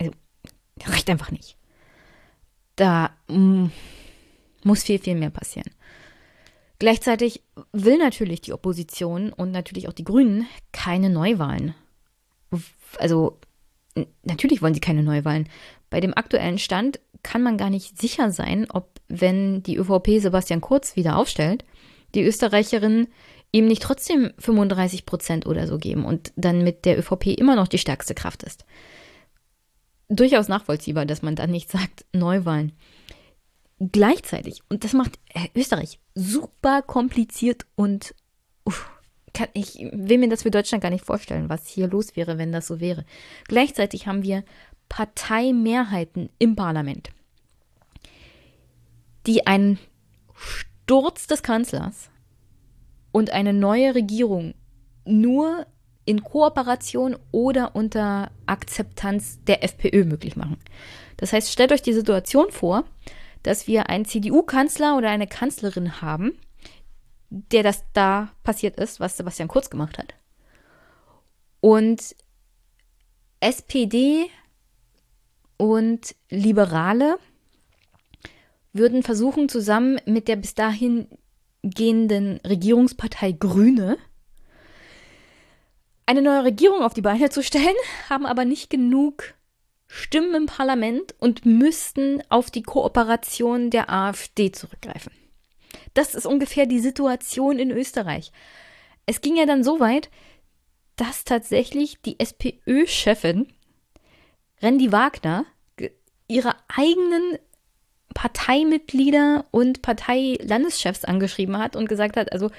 Also, 0.00 0.12
reicht 0.84 1.10
einfach 1.10 1.30
nicht. 1.30 1.56
Da 2.76 3.10
mm, 3.28 3.66
muss 4.62 4.82
viel, 4.82 4.98
viel 4.98 5.14
mehr 5.14 5.30
passieren. 5.30 5.70
Gleichzeitig 6.78 7.42
will 7.72 7.98
natürlich 7.98 8.42
die 8.42 8.52
Opposition 8.52 9.32
und 9.32 9.50
natürlich 9.50 9.88
auch 9.88 9.94
die 9.94 10.04
Grünen 10.04 10.46
keine 10.72 11.08
Neuwahlen. 11.08 11.74
Also 12.98 13.38
natürlich 14.24 14.60
wollen 14.60 14.74
sie 14.74 14.80
keine 14.80 15.02
Neuwahlen. 15.02 15.48
Bei 15.88 16.00
dem 16.00 16.16
aktuellen 16.16 16.58
Stand 16.58 17.00
kann 17.22 17.42
man 17.42 17.56
gar 17.56 17.70
nicht 17.70 17.98
sicher 17.98 18.30
sein, 18.30 18.66
ob, 18.70 19.00
wenn 19.08 19.62
die 19.62 19.76
ÖVP 19.76 20.20
Sebastian 20.20 20.60
Kurz 20.60 20.96
wieder 20.96 21.16
aufstellt, 21.16 21.64
die 22.14 22.22
Österreicherinnen 22.22 23.08
ihm 23.52 23.66
nicht 23.66 23.82
trotzdem 23.82 24.32
35 24.38 25.06
Prozent 25.06 25.46
oder 25.46 25.66
so 25.66 25.78
geben 25.78 26.04
und 26.04 26.32
dann 26.36 26.62
mit 26.62 26.84
der 26.84 26.98
ÖVP 26.98 27.26
immer 27.28 27.56
noch 27.56 27.68
die 27.68 27.78
stärkste 27.78 28.14
Kraft 28.14 28.42
ist. 28.42 28.66
Durchaus 30.08 30.48
nachvollziehbar, 30.48 31.06
dass 31.06 31.22
man 31.22 31.36
dann 31.36 31.50
nicht 31.50 31.70
sagt 31.70 32.04
Neuwahlen. 32.12 32.72
Gleichzeitig, 33.78 34.60
und 34.68 34.84
das 34.84 34.92
macht 34.92 35.18
Österreich 35.54 35.98
super 36.16 36.82
kompliziert 36.82 37.66
und 37.76 38.14
uff, 38.64 38.90
kann, 39.34 39.48
ich 39.52 39.76
will 39.92 40.18
mir 40.18 40.30
das 40.30 40.42
für 40.42 40.50
Deutschland 40.50 40.82
gar 40.82 40.90
nicht 40.90 41.04
vorstellen, 41.04 41.48
was 41.48 41.68
hier 41.68 41.86
los 41.86 42.16
wäre, 42.16 42.38
wenn 42.38 42.52
das 42.52 42.66
so 42.66 42.80
wäre. 42.80 43.04
Gleichzeitig 43.46 44.06
haben 44.08 44.22
wir 44.22 44.42
Parteimehrheiten 44.88 46.30
im 46.38 46.56
Parlament, 46.56 47.10
die 49.26 49.46
einen 49.46 49.78
Sturz 50.34 51.26
des 51.26 51.42
Kanzlers 51.42 52.10
und 53.12 53.30
eine 53.30 53.52
neue 53.52 53.94
Regierung 53.94 54.54
nur 55.04 55.66
in 56.06 56.22
Kooperation 56.22 57.16
oder 57.30 57.76
unter 57.76 58.30
Akzeptanz 58.46 59.40
der 59.44 59.62
FPÖ 59.64 60.04
möglich 60.04 60.36
machen. 60.36 60.56
Das 61.16 61.32
heißt, 61.32 61.50
stellt 61.50 61.72
euch 61.72 61.82
die 61.82 61.92
Situation 61.92 62.50
vor, 62.50 62.84
dass 63.46 63.68
wir 63.68 63.88
einen 63.88 64.04
CDU-Kanzler 64.04 64.96
oder 64.96 65.08
eine 65.08 65.28
Kanzlerin 65.28 66.02
haben, 66.02 66.36
der 67.30 67.62
das 67.62 67.84
da 67.92 68.32
passiert 68.42 68.76
ist, 68.78 68.98
was 68.98 69.16
Sebastian 69.16 69.48
Kurz 69.48 69.70
gemacht 69.70 69.98
hat. 69.98 70.14
Und 71.60 72.16
SPD 73.38 74.26
und 75.56 76.16
Liberale 76.28 77.18
würden 78.72 79.04
versuchen, 79.04 79.48
zusammen 79.48 80.00
mit 80.06 80.26
der 80.26 80.36
bis 80.36 80.54
dahin 80.54 81.06
gehenden 81.62 82.38
Regierungspartei 82.38 83.32
Grüne 83.32 83.96
eine 86.04 86.22
neue 86.22 86.44
Regierung 86.44 86.82
auf 86.82 86.94
die 86.94 87.02
Beine 87.02 87.30
zu 87.30 87.42
stellen, 87.42 87.74
haben 88.08 88.26
aber 88.26 88.44
nicht 88.44 88.70
genug 88.70 89.35
Stimmen 89.96 90.34
im 90.34 90.46
Parlament 90.46 91.14
und 91.18 91.46
müssten 91.46 92.22
auf 92.28 92.50
die 92.50 92.62
Kooperation 92.62 93.70
der 93.70 93.90
AfD 93.90 94.52
zurückgreifen. 94.52 95.12
Das 95.94 96.14
ist 96.14 96.26
ungefähr 96.26 96.66
die 96.66 96.80
Situation 96.80 97.58
in 97.58 97.70
Österreich. 97.70 98.30
Es 99.06 99.22
ging 99.22 99.36
ja 99.36 99.46
dann 99.46 99.64
so 99.64 99.80
weit, 99.80 100.10
dass 100.96 101.24
tatsächlich 101.24 102.00
die 102.02 102.20
SPÖ-Chefin 102.20 103.48
Randy 104.60 104.92
Wagner 104.92 105.46
ihre 106.28 106.54
eigenen 106.68 107.38
Parteimitglieder 108.14 109.46
und 109.50 109.82
Parteilandeschefs 109.82 111.04
angeschrieben 111.04 111.58
hat 111.58 111.74
und 111.74 111.88
gesagt 111.88 112.16
hat, 112.16 112.32
also 112.32 112.50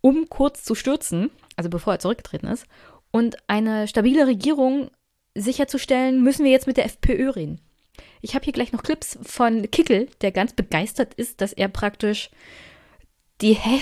um 0.00 0.28
kurz 0.28 0.62
zu 0.62 0.74
stürzen, 0.74 1.30
also 1.56 1.70
bevor 1.70 1.94
er 1.94 1.98
zurückgetreten 1.98 2.48
ist, 2.48 2.66
und 3.10 3.36
eine 3.48 3.88
stabile 3.88 4.26
Regierung 4.26 4.90
sicherzustellen, 5.40 6.22
müssen 6.22 6.44
wir 6.44 6.50
jetzt 6.50 6.66
mit 6.66 6.76
der 6.76 6.86
FPÖ 6.86 7.30
reden. 7.30 7.60
Ich 8.20 8.34
habe 8.34 8.44
hier 8.44 8.52
gleich 8.52 8.72
noch 8.72 8.82
Clips 8.82 9.18
von 9.22 9.70
Kickel, 9.70 10.08
der 10.20 10.32
ganz 10.32 10.52
begeistert 10.52 11.14
ist, 11.14 11.40
dass 11.40 11.52
er 11.52 11.68
praktisch 11.68 12.30
die 13.40 13.54
Hä 13.54 13.80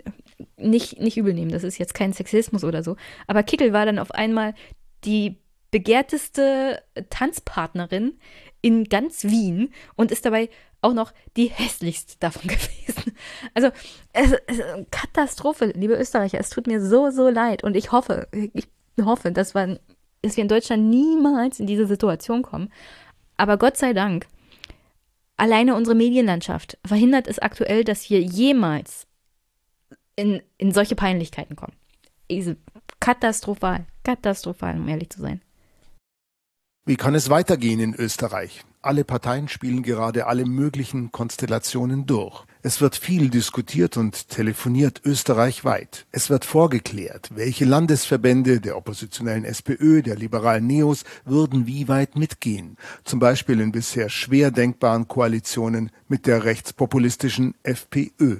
nicht, 0.56 1.00
nicht 1.00 1.16
übel 1.16 1.34
nehmen, 1.34 1.50
das 1.50 1.64
ist 1.64 1.78
jetzt 1.78 1.94
kein 1.94 2.12
Sexismus 2.12 2.64
oder 2.64 2.82
so, 2.82 2.96
aber 3.26 3.42
Kickel 3.42 3.72
war 3.72 3.86
dann 3.86 3.98
auf 3.98 4.12
einmal 4.12 4.54
die 5.04 5.42
begehrteste 5.72 6.82
Tanzpartnerin 7.10 8.18
in 8.60 8.84
ganz 8.84 9.24
Wien 9.24 9.72
und 9.96 10.12
ist 10.12 10.24
dabei 10.24 10.48
auch 10.82 10.92
noch 10.92 11.12
die 11.36 11.46
hässlichste 11.46 12.16
davon 12.20 12.42
gewesen. 12.48 13.16
Also, 13.54 13.70
es, 14.12 14.32
es, 14.46 14.60
Katastrophe, 14.90 15.72
liebe 15.74 15.94
Österreicher, 15.94 16.38
es 16.38 16.50
tut 16.50 16.66
mir 16.66 16.84
so, 16.84 17.10
so 17.10 17.28
leid 17.28 17.64
und 17.64 17.76
ich 17.76 17.90
hoffe, 17.90 18.28
ich 18.32 18.68
hoffe, 19.02 19.32
dass 19.32 19.54
wir, 19.54 19.80
dass 20.22 20.36
wir 20.36 20.42
in 20.42 20.48
Deutschland 20.48 20.88
niemals 20.88 21.60
in 21.60 21.66
diese 21.66 21.86
Situation 21.86 22.42
kommen. 22.42 22.70
Aber 23.36 23.56
Gott 23.58 23.76
sei 23.76 23.92
Dank, 23.92 24.26
alleine 25.36 25.74
unsere 25.74 25.96
Medienlandschaft 25.96 26.78
verhindert 26.84 27.26
es 27.26 27.38
aktuell, 27.38 27.84
dass 27.84 28.08
wir 28.08 28.20
jemals 28.20 29.06
in, 30.16 30.42
in 30.58 30.72
solche 30.72 30.94
Peinlichkeiten 30.94 31.56
kommen. 31.56 31.74
Katastrophal, 33.00 33.86
katastrophal, 34.04 34.76
um 34.76 34.88
ehrlich 34.88 35.10
zu 35.10 35.20
sein. 35.20 35.42
Wie 36.84 36.96
kann 36.96 37.14
es 37.14 37.30
weitergehen 37.30 37.80
in 37.80 37.94
Österreich? 37.94 38.64
Alle 38.80 39.04
Parteien 39.04 39.48
spielen 39.48 39.82
gerade 39.82 40.26
alle 40.26 40.44
möglichen 40.44 41.12
Konstellationen 41.12 42.06
durch. 42.06 42.44
Es 42.64 42.80
wird 42.80 42.94
viel 42.94 43.28
diskutiert 43.28 43.96
und 43.96 44.28
telefoniert 44.28 45.02
österreichweit. 45.04 46.06
Es 46.12 46.30
wird 46.30 46.44
vorgeklärt, 46.44 47.30
welche 47.34 47.64
Landesverbände 47.64 48.60
der 48.60 48.76
oppositionellen 48.76 49.44
SPÖ, 49.44 50.00
der 50.02 50.14
liberalen 50.14 50.68
Neos 50.68 51.02
würden 51.24 51.66
wie 51.66 51.88
weit 51.88 52.14
mitgehen. 52.14 52.76
Zum 53.02 53.18
Beispiel 53.18 53.58
in 53.58 53.72
bisher 53.72 54.08
schwer 54.08 54.52
denkbaren 54.52 55.08
Koalitionen 55.08 55.90
mit 56.06 56.28
der 56.28 56.44
rechtspopulistischen 56.44 57.56
FPÖ. 57.64 58.38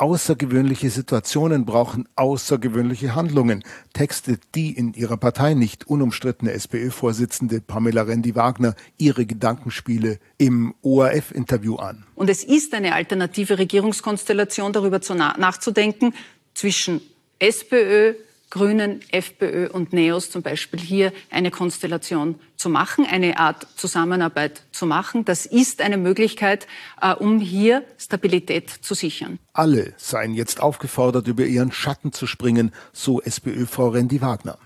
Außergewöhnliche 0.00 0.88
Situationen 0.88 1.66
brauchen 1.66 2.08
außergewöhnliche 2.16 3.14
Handlungen, 3.14 3.62
textet 3.92 4.40
die 4.54 4.70
in 4.70 4.94
ihrer 4.94 5.18
Partei 5.18 5.52
nicht 5.52 5.86
unumstrittene 5.88 6.52
SPÖ-Vorsitzende 6.52 7.60
Pamela 7.60 8.00
Rendi-Wagner 8.04 8.76
ihre 8.96 9.26
Gedankenspiele 9.26 10.18
im 10.38 10.74
ORF-Interview 10.80 11.76
an. 11.76 12.06
Und 12.14 12.30
es 12.30 12.42
ist 12.42 12.72
eine 12.72 12.94
alternative 12.94 13.58
Regierungskonstellation, 13.58 14.72
darüber 14.72 15.02
zu 15.02 15.14
na 15.14 15.36
nachzudenken, 15.36 16.14
zwischen 16.54 17.02
SPÖ, 17.38 18.14
Grünen, 18.50 19.00
FPÖ 19.12 19.68
und 19.68 19.92
NEOS 19.92 20.30
zum 20.30 20.42
Beispiel 20.42 20.80
hier 20.80 21.12
eine 21.30 21.52
Konstellation 21.52 22.34
zu 22.56 22.68
machen, 22.68 23.06
eine 23.08 23.38
Art 23.38 23.66
Zusammenarbeit 23.76 24.64
zu 24.72 24.86
machen. 24.86 25.24
Das 25.24 25.46
ist 25.46 25.80
eine 25.80 25.96
Möglichkeit, 25.96 26.66
äh, 27.00 27.14
um 27.14 27.38
hier 27.38 27.84
Stabilität 27.96 28.68
zu 28.68 28.94
sichern. 28.94 29.38
Alle 29.52 29.94
seien 29.96 30.34
jetzt 30.34 30.60
aufgefordert, 30.60 31.28
über 31.28 31.44
ihren 31.44 31.70
Schatten 31.70 32.12
zu 32.12 32.26
springen, 32.26 32.72
so 32.92 33.22
SPÖ-Frau 33.22 33.88
Rendi 33.88 34.20
Wagner. 34.20 34.58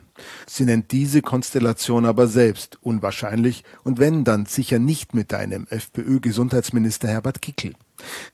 Sie 0.46 0.64
nennt 0.64 0.92
diese 0.92 1.22
Konstellation 1.22 2.06
aber 2.06 2.26
selbst 2.26 2.78
unwahrscheinlich 2.82 3.64
und 3.82 3.98
wenn, 3.98 4.24
dann 4.24 4.46
sicher 4.46 4.78
nicht 4.78 5.12
mit 5.14 5.34
einem 5.34 5.66
FPÖ-Gesundheitsminister 5.68 7.08
Herbert 7.08 7.42
Kickl. 7.42 7.74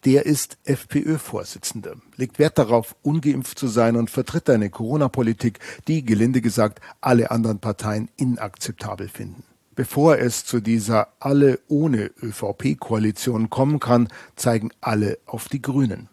Der 0.04 0.26
ist 0.26 0.58
FPÖ-Vorsitzender, 0.64 1.96
legt 2.16 2.38
Wert 2.38 2.58
darauf, 2.58 2.96
ungeimpft 3.02 3.58
zu 3.58 3.68
sein 3.68 3.96
und 3.96 4.10
vertritt 4.10 4.50
eine 4.50 4.70
Corona-Politik, 4.70 5.58
die, 5.88 6.04
gelinde 6.04 6.40
gesagt, 6.40 6.80
alle 7.00 7.30
anderen 7.30 7.58
Parteien 7.58 8.08
inakzeptabel 8.16 9.08
finden. 9.08 9.44
Bevor 9.76 10.18
es 10.18 10.44
zu 10.44 10.60
dieser 10.60 11.08
alle 11.20 11.60
ohne 11.68 12.10
ÖVP-Koalition 12.22 13.50
kommen 13.50 13.80
kann, 13.80 14.08
zeigen 14.36 14.70
alle 14.80 15.18
auf 15.26 15.48
die 15.48 15.62
Grünen. 15.62 16.08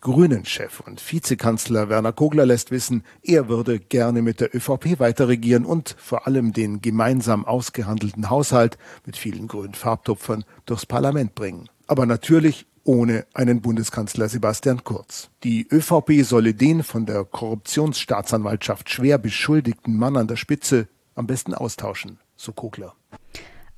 Grünen-Chef 0.00 0.80
und 0.80 1.00
Vizekanzler 1.12 1.88
Werner 1.88 2.12
Kogler 2.12 2.46
lässt 2.46 2.70
wissen, 2.70 3.04
er 3.22 3.48
würde 3.48 3.78
gerne 3.78 4.22
mit 4.22 4.40
der 4.40 4.54
ÖVP 4.54 4.98
weiterregieren 4.98 5.64
und 5.64 5.96
vor 5.98 6.26
allem 6.26 6.52
den 6.52 6.80
gemeinsam 6.80 7.44
ausgehandelten 7.44 8.30
Haushalt 8.30 8.78
mit 9.04 9.16
vielen 9.16 9.48
grünen 9.48 9.74
Farbtupfern 9.74 10.44
durchs 10.66 10.86
Parlament 10.86 11.34
bringen. 11.34 11.68
Aber 11.86 12.06
natürlich 12.06 12.66
ohne 12.86 13.26
einen 13.34 13.60
Bundeskanzler 13.60 14.28
Sebastian 14.28 14.84
Kurz. 14.84 15.30
Die 15.42 15.66
ÖVP 15.70 16.24
solle 16.24 16.54
den 16.54 16.82
von 16.82 17.04
der 17.04 17.24
Korruptionsstaatsanwaltschaft 17.24 18.88
schwer 18.90 19.18
beschuldigten 19.18 19.96
Mann 19.96 20.16
an 20.16 20.28
der 20.28 20.36
Spitze 20.36 20.88
am 21.14 21.26
besten 21.26 21.54
austauschen, 21.54 22.18
so 22.36 22.52
Kogler. 22.52 22.94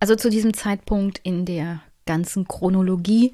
Also 0.01 0.15
zu 0.15 0.31
diesem 0.31 0.55
Zeitpunkt 0.55 1.21
in 1.23 1.45
der 1.45 1.83
ganzen 2.07 2.47
Chronologie 2.47 3.33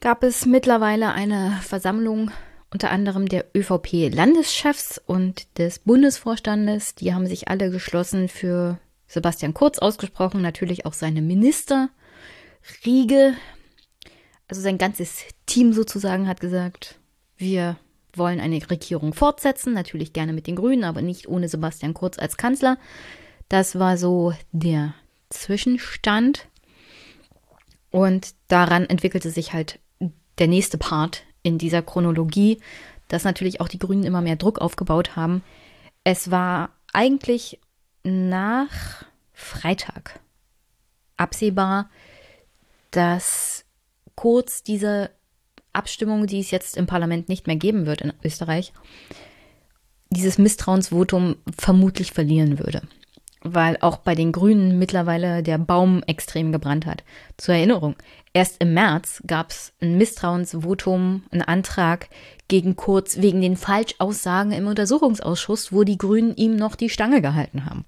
gab 0.00 0.22
es 0.22 0.46
mittlerweile 0.46 1.12
eine 1.12 1.58
Versammlung 1.62 2.30
unter 2.70 2.90
anderem 2.90 3.28
der 3.28 3.46
ÖVP-Landeschefs 3.54 5.00
und 5.06 5.58
des 5.58 5.78
Bundesvorstandes. 5.78 6.96
Die 6.96 7.14
haben 7.14 7.26
sich 7.26 7.48
alle 7.48 7.70
geschlossen 7.70 8.28
für 8.28 8.78
Sebastian 9.06 9.54
Kurz 9.54 9.78
ausgesprochen, 9.78 10.42
natürlich 10.42 10.84
auch 10.84 10.92
seine 10.92 11.22
Minister. 11.22 11.88
Riege 12.84 13.34
also 14.48 14.60
sein 14.60 14.78
ganzes 14.78 15.24
Team 15.46 15.72
sozusagen 15.72 16.28
hat 16.28 16.40
gesagt, 16.40 16.98
wir 17.36 17.76
wollen 18.12 18.40
eine 18.40 18.58
Regierung 18.70 19.12
fortsetzen, 19.12 19.72
natürlich 19.72 20.12
gerne 20.12 20.32
mit 20.32 20.46
den 20.46 20.56
Grünen, 20.56 20.84
aber 20.84 21.02
nicht 21.02 21.28
ohne 21.28 21.48
Sebastian 21.48 21.94
Kurz 21.94 22.18
als 22.18 22.36
Kanzler. 22.36 22.78
Das 23.48 23.78
war 23.78 23.96
so 23.96 24.32
der 24.52 24.94
Zwischenstand. 25.30 26.46
Und 27.90 28.34
daran 28.48 28.86
entwickelte 28.86 29.30
sich 29.30 29.52
halt 29.52 29.78
der 30.38 30.48
nächste 30.48 30.78
Part 30.78 31.22
in 31.42 31.58
dieser 31.58 31.82
Chronologie, 31.82 32.60
dass 33.08 33.24
natürlich 33.24 33.60
auch 33.60 33.68
die 33.68 33.78
Grünen 33.78 34.04
immer 34.04 34.20
mehr 34.20 34.36
Druck 34.36 34.60
aufgebaut 34.60 35.16
haben. 35.16 35.42
Es 36.02 36.30
war 36.30 36.70
eigentlich 36.92 37.60
nach 38.02 39.04
Freitag 39.32 40.20
absehbar, 41.16 41.90
dass 42.90 43.63
kurz 44.14 44.62
diese 44.62 45.10
Abstimmung, 45.72 46.26
die 46.26 46.40
es 46.40 46.50
jetzt 46.50 46.76
im 46.76 46.86
Parlament 46.86 47.28
nicht 47.28 47.46
mehr 47.46 47.56
geben 47.56 47.86
wird 47.86 48.00
in 48.00 48.12
Österreich, 48.22 48.72
dieses 50.10 50.38
Misstrauensvotum 50.38 51.36
vermutlich 51.58 52.12
verlieren 52.12 52.58
würde. 52.58 52.82
Weil 53.42 53.76
auch 53.80 53.98
bei 53.98 54.14
den 54.14 54.32
Grünen 54.32 54.78
mittlerweile 54.78 55.42
der 55.42 55.58
Baum 55.58 56.02
extrem 56.06 56.50
gebrannt 56.50 56.86
hat. 56.86 57.04
Zur 57.36 57.54
Erinnerung, 57.54 57.94
erst 58.32 58.62
im 58.62 58.72
März 58.72 59.22
gab 59.26 59.50
es 59.50 59.74
ein 59.82 59.98
Misstrauensvotum, 59.98 61.24
einen 61.30 61.42
Antrag 61.42 62.08
gegen 62.48 62.76
Kurz 62.76 63.18
wegen 63.18 63.42
den 63.42 63.56
Falschaussagen 63.56 64.52
im 64.52 64.66
Untersuchungsausschuss, 64.66 65.72
wo 65.72 65.84
die 65.84 65.98
Grünen 65.98 66.34
ihm 66.36 66.56
noch 66.56 66.74
die 66.74 66.88
Stange 66.88 67.20
gehalten 67.20 67.66
haben. 67.66 67.84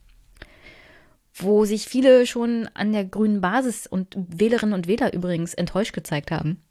Wo 1.39 1.65
sich 1.65 1.87
viele 1.87 2.27
schon 2.27 2.69
an 2.75 2.93
der 2.93 3.05
grünen 3.05 3.41
Basis 3.41 3.87
und 3.87 4.17
Wählerinnen 4.17 4.75
und 4.75 4.87
Wähler 4.87 5.13
übrigens 5.13 5.55
enttäuscht 5.55 5.93
gezeigt 5.93 6.31
haben. 6.31 6.63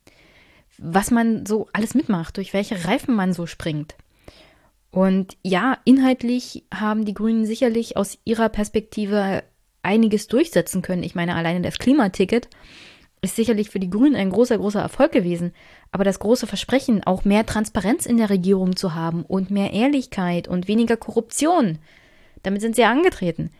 Was 0.78 1.12
man 1.12 1.46
so 1.46 1.68
alles 1.72 1.94
mitmacht, 1.94 2.38
durch 2.38 2.54
welche 2.54 2.86
Reifen 2.86 3.16
man 3.16 3.34
so 3.34 3.46
springt. 3.46 3.96
Und 4.92 5.38
ja, 5.44 5.78
inhaltlich 5.84 6.64
haben 6.74 7.06
die 7.06 7.14
Grünen 7.14 7.46
sicherlich 7.46 7.98
aus 7.98 8.18
ihrer 8.24 8.50
Perspektive 8.50 9.44
einiges 9.84 10.28
durchsetzen 10.28 10.82
können. 10.82 11.04
Ich 11.04 11.16
meine, 11.16 11.36
alleine 11.36 11.62
das 11.62 11.78
Klimaticket 11.78 12.50
ist 13.22 13.36
sicherlich 13.36 13.70
für 13.70 13.80
die 13.80 13.90
Grünen 13.90 14.16
ein 14.16 14.30
großer, 14.30 14.58
großer 14.58 14.82
Erfolg 14.82 15.12
gewesen. 15.12 15.54
Aber 15.92 16.04
das 16.04 16.20
große 16.20 16.48
Versprechen, 16.48 17.04
auch 17.04 17.26
mehr 17.26 17.46
Transparenz 17.46 18.06
in 18.06 18.18
der 18.18 18.30
Regierung 18.30 18.76
zu 18.76 18.96
haben 18.96 19.24
und 19.24 19.52
mehr 19.52 19.74
Ehrlichkeit 19.74 20.48
und 20.48 20.68
weniger 20.68 20.96
Korruption, 20.96 21.80
damit 22.44 22.62
sind 22.62 22.76
sie 22.76 22.84
ja 22.84 22.92
angetreten. 22.92 23.52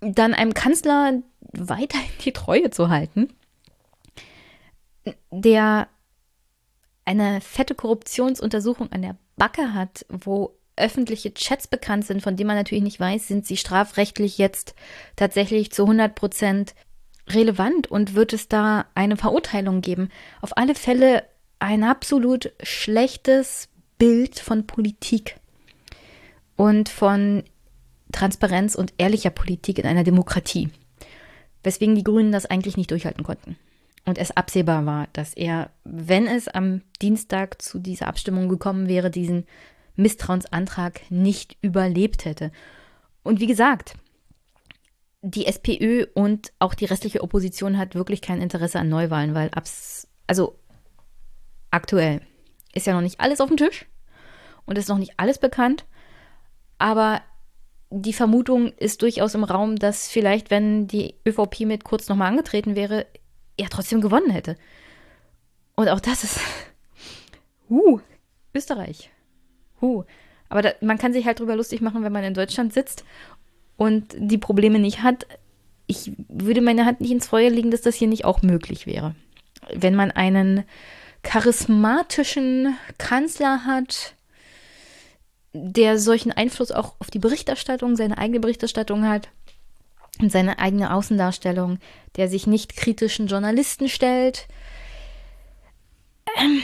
Dann 0.00 0.34
einem 0.34 0.54
Kanzler 0.54 1.22
weiterhin 1.52 2.10
die 2.24 2.32
Treue 2.32 2.70
zu 2.70 2.88
halten, 2.88 3.28
der 5.30 5.88
eine 7.04 7.40
fette 7.40 7.74
Korruptionsuntersuchung 7.74 8.92
an 8.92 9.02
der 9.02 9.16
Backe 9.36 9.74
hat, 9.74 10.06
wo 10.08 10.56
öffentliche 10.76 11.34
Chats 11.34 11.66
bekannt 11.66 12.06
sind, 12.06 12.22
von 12.22 12.36
denen 12.36 12.48
man 12.48 12.56
natürlich 12.56 12.84
nicht 12.84 13.00
weiß, 13.00 13.28
sind 13.28 13.46
sie 13.46 13.56
strafrechtlich 13.56 14.38
jetzt 14.38 14.74
tatsächlich 15.16 15.72
zu 15.72 15.82
100 15.82 16.14
Prozent 16.14 16.74
relevant 17.28 17.88
und 17.88 18.14
wird 18.14 18.32
es 18.32 18.48
da 18.48 18.86
eine 18.94 19.16
Verurteilung 19.16 19.82
geben? 19.82 20.08
Auf 20.40 20.56
alle 20.56 20.74
Fälle 20.74 21.24
ein 21.58 21.84
absolut 21.84 22.52
schlechtes 22.62 23.68
Bild 23.98 24.38
von 24.38 24.66
Politik 24.66 25.36
und 26.56 26.88
von 26.88 27.44
Transparenz 28.12 28.74
und 28.74 28.92
ehrlicher 28.98 29.30
Politik 29.30 29.78
in 29.78 29.86
einer 29.86 30.04
Demokratie. 30.04 30.70
Weswegen 31.62 31.94
die 31.94 32.04
Grünen 32.04 32.32
das 32.32 32.46
eigentlich 32.46 32.76
nicht 32.76 32.90
durchhalten 32.90 33.24
konnten 33.24 33.56
und 34.06 34.18
es 34.18 34.30
absehbar 34.30 34.86
war, 34.86 35.08
dass 35.12 35.34
er, 35.34 35.70
wenn 35.84 36.26
es 36.26 36.48
am 36.48 36.82
Dienstag 37.02 37.60
zu 37.62 37.78
dieser 37.78 38.06
Abstimmung 38.06 38.48
gekommen 38.48 38.88
wäre, 38.88 39.10
diesen 39.10 39.46
Misstrauensantrag 39.96 41.02
nicht 41.10 41.56
überlebt 41.60 42.24
hätte. 42.24 42.50
Und 43.22 43.40
wie 43.40 43.46
gesagt, 43.46 43.94
die 45.22 45.46
SPÖ 45.46 46.06
und 46.14 46.52
auch 46.58 46.74
die 46.74 46.86
restliche 46.86 47.22
Opposition 47.22 47.76
hat 47.76 47.94
wirklich 47.94 48.22
kein 48.22 48.40
Interesse 48.40 48.78
an 48.78 48.88
Neuwahlen, 48.88 49.34
weil 49.34 49.50
abs 49.54 50.08
also 50.26 50.58
aktuell 51.70 52.22
ist 52.72 52.86
ja 52.86 52.94
noch 52.94 53.00
nicht 53.02 53.20
alles 53.20 53.40
auf 53.40 53.48
dem 53.48 53.56
Tisch 53.56 53.86
und 54.64 54.78
ist 54.78 54.88
noch 54.88 54.98
nicht 54.98 55.14
alles 55.18 55.38
bekannt, 55.38 55.84
aber 56.78 57.20
die 57.90 58.12
Vermutung 58.12 58.72
ist 58.78 59.02
durchaus 59.02 59.34
im 59.34 59.44
Raum, 59.44 59.76
dass 59.76 60.08
vielleicht, 60.08 60.50
wenn 60.50 60.86
die 60.86 61.14
ÖVP 61.26 61.60
mit 61.60 61.84
kurz 61.84 62.08
nochmal 62.08 62.28
angetreten 62.28 62.76
wäre, 62.76 63.06
er 63.56 63.68
trotzdem 63.68 64.00
gewonnen 64.00 64.30
hätte. 64.30 64.56
Und 65.74 65.88
auch 65.88 66.00
das 66.00 66.24
ist, 66.24 66.40
uh, 67.70 68.00
Österreich. 68.54 69.10
Uh. 69.82 70.04
Aber 70.48 70.62
da, 70.62 70.70
man 70.80 70.98
kann 70.98 71.12
sich 71.12 71.26
halt 71.26 71.40
drüber 71.40 71.56
lustig 71.56 71.80
machen, 71.80 72.02
wenn 72.02 72.12
man 72.12 72.24
in 72.24 72.34
Deutschland 72.34 72.72
sitzt 72.72 73.04
und 73.76 74.14
die 74.16 74.38
Probleme 74.38 74.78
nicht 74.78 75.02
hat. 75.02 75.26
Ich 75.86 76.12
würde 76.28 76.60
meine 76.60 76.86
Hand 76.86 77.00
nicht 77.00 77.12
ins 77.12 77.28
Feuer 77.28 77.50
legen, 77.50 77.70
dass 77.70 77.80
das 77.80 77.96
hier 77.96 78.08
nicht 78.08 78.24
auch 78.24 78.42
möglich 78.42 78.86
wäre. 78.86 79.14
Wenn 79.72 79.94
man 79.94 80.10
einen 80.10 80.64
charismatischen 81.22 82.76
Kanzler 82.98 83.64
hat, 83.64 84.14
der 85.52 85.98
solchen 85.98 86.32
Einfluss 86.32 86.70
auch 86.70 86.94
auf 87.00 87.10
die 87.10 87.18
Berichterstattung, 87.18 87.96
seine 87.96 88.18
eigene 88.18 88.40
Berichterstattung 88.40 89.06
hat, 89.06 89.28
und 90.20 90.30
seine 90.30 90.58
eigene 90.58 90.92
Außendarstellung, 90.92 91.78
der 92.16 92.28
sich 92.28 92.46
nicht 92.46 92.76
kritischen 92.76 93.26
Journalisten 93.26 93.88
stellt. 93.88 94.48
Ähm, 96.36 96.62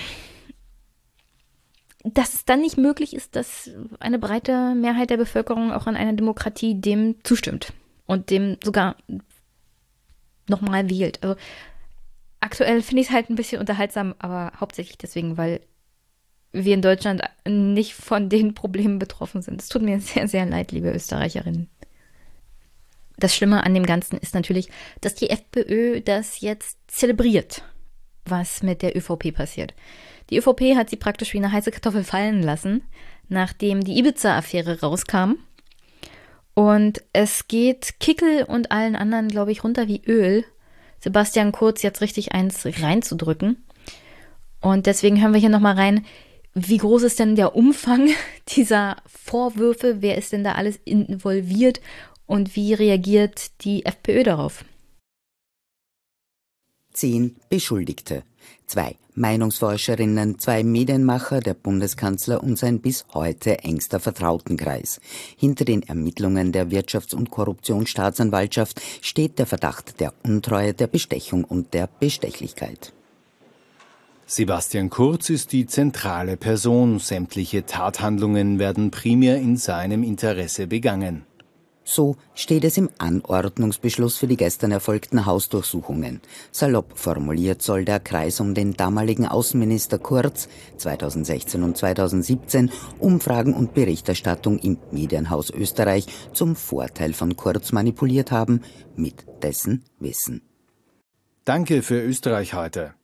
dass 2.04 2.34
es 2.34 2.44
dann 2.44 2.60
nicht 2.60 2.76
möglich 2.76 3.14
ist, 3.14 3.34
dass 3.34 3.70
eine 3.98 4.18
breite 4.18 4.74
Mehrheit 4.74 5.10
der 5.10 5.16
Bevölkerung 5.16 5.72
auch 5.72 5.86
in 5.86 5.96
einer 5.96 6.12
Demokratie 6.12 6.80
dem 6.80 7.16
zustimmt 7.24 7.72
und 8.06 8.30
dem 8.30 8.58
sogar 8.62 8.96
nochmal 10.48 10.88
wählt. 10.88 11.22
Also 11.22 11.36
aktuell 12.38 12.82
finde 12.82 13.02
ich 13.02 13.08
es 13.08 13.14
halt 13.14 13.28
ein 13.28 13.34
bisschen 13.34 13.60
unterhaltsam, 13.60 14.14
aber 14.18 14.52
hauptsächlich 14.60 14.98
deswegen, 14.98 15.36
weil 15.36 15.60
wir 16.64 16.74
in 16.74 16.82
Deutschland 16.82 17.22
nicht 17.46 17.94
von 17.94 18.28
den 18.28 18.54
Problemen 18.54 18.98
betroffen 18.98 19.42
sind. 19.42 19.60
Es 19.60 19.68
tut 19.68 19.82
mir 19.82 20.00
sehr, 20.00 20.28
sehr 20.28 20.46
leid, 20.46 20.72
liebe 20.72 20.90
Österreicherinnen 20.90 21.68
das 23.16 23.34
Schlimme 23.34 23.64
an 23.64 23.74
dem 23.74 23.86
Ganzen 23.86 24.18
ist 24.18 24.34
natürlich, 24.34 24.68
dass 25.00 25.14
die 25.14 25.30
FPÖ 25.30 26.00
das 26.00 26.40
jetzt 26.40 26.78
zelebriert, 26.86 27.62
was 28.24 28.62
mit 28.62 28.82
der 28.82 28.96
ÖVP 28.96 29.34
passiert. 29.34 29.74
Die 30.30 30.38
ÖVP 30.38 30.76
hat 30.76 30.90
sie 30.90 30.96
praktisch 30.96 31.32
wie 31.32 31.38
eine 31.38 31.52
heiße 31.52 31.70
Kartoffel 31.70 32.04
fallen 32.04 32.42
lassen, 32.42 32.82
nachdem 33.28 33.82
die 33.82 33.98
Ibiza-Affäre 33.98 34.80
rauskam. 34.80 35.36
Und 36.54 37.02
es 37.12 37.48
geht 37.48 38.00
Kickel 38.00 38.44
und 38.44 38.70
allen 38.72 38.96
anderen, 38.96 39.28
glaube 39.28 39.52
ich, 39.52 39.62
runter 39.62 39.88
wie 39.88 40.02
Öl, 40.06 40.44
Sebastian 41.00 41.52
Kurz 41.52 41.82
jetzt 41.82 42.00
richtig 42.00 42.32
eins 42.32 42.64
reinzudrücken. 42.64 43.62
Und 44.60 44.86
deswegen 44.86 45.20
hören 45.20 45.32
wir 45.32 45.40
hier 45.40 45.50
nochmal 45.50 45.74
rein, 45.74 46.04
wie 46.58 46.78
groß 46.78 47.02
ist 47.02 47.18
denn 47.18 47.36
der 47.36 47.54
Umfang 47.54 48.08
dieser 48.48 48.96
Vorwürfe? 49.06 49.98
Wer 50.00 50.16
ist 50.16 50.32
denn 50.32 50.42
da 50.42 50.52
alles 50.52 50.80
involviert? 50.84 51.80
Und 52.24 52.56
wie 52.56 52.72
reagiert 52.72 53.62
die 53.62 53.84
FPÖ 53.84 54.24
darauf? 54.24 54.64
Zehn 56.92 57.36
Beschuldigte. 57.50 58.22
Zwei 58.64 58.96
Meinungsforscherinnen, 59.14 60.38
zwei 60.38 60.64
Medienmacher, 60.64 61.40
der 61.40 61.54
Bundeskanzler 61.54 62.42
und 62.42 62.58
sein 62.58 62.80
bis 62.80 63.04
heute 63.12 63.58
engster 63.58 64.00
Vertrautenkreis. 64.00 65.00
Hinter 65.36 65.66
den 65.66 65.82
Ermittlungen 65.82 66.52
der 66.52 66.70
Wirtschafts- 66.70 67.14
und 67.14 67.30
Korruptionsstaatsanwaltschaft 67.30 68.80
steht 69.02 69.38
der 69.38 69.46
Verdacht 69.46 70.00
der 70.00 70.14
Untreue, 70.24 70.72
der 70.72 70.86
Bestechung 70.86 71.44
und 71.44 71.74
der 71.74 71.86
Bestechlichkeit. 71.86 72.95
Sebastian 74.28 74.90
Kurz 74.90 75.30
ist 75.30 75.52
die 75.52 75.66
zentrale 75.66 76.36
Person. 76.36 76.98
Sämtliche 76.98 77.64
Tathandlungen 77.64 78.58
werden 78.58 78.90
primär 78.90 79.36
in 79.36 79.56
seinem 79.56 80.02
Interesse 80.02 80.66
begangen. 80.66 81.24
So 81.84 82.16
steht 82.34 82.64
es 82.64 82.76
im 82.76 82.90
Anordnungsbeschluss 82.98 84.16
für 84.16 84.26
die 84.26 84.36
gestern 84.36 84.72
erfolgten 84.72 85.26
Hausdurchsuchungen. 85.26 86.20
Salopp 86.50 86.98
formuliert 86.98 87.62
soll 87.62 87.84
der 87.84 88.00
Kreis 88.00 88.40
um 88.40 88.54
den 88.54 88.72
damaligen 88.72 89.28
Außenminister 89.28 90.00
Kurz 90.00 90.48
2016 90.78 91.62
und 91.62 91.76
2017 91.76 92.72
Umfragen 92.98 93.54
und 93.54 93.74
Berichterstattung 93.74 94.58
im 94.58 94.78
Medienhaus 94.90 95.50
Österreich 95.50 96.08
zum 96.32 96.56
Vorteil 96.56 97.12
von 97.12 97.36
Kurz 97.36 97.70
manipuliert 97.70 98.32
haben, 98.32 98.62
mit 98.96 99.24
dessen 99.44 99.84
Wissen. 100.00 100.42
Danke 101.44 101.82
für 101.82 102.02
Österreich 102.02 102.54
heute. 102.54 102.94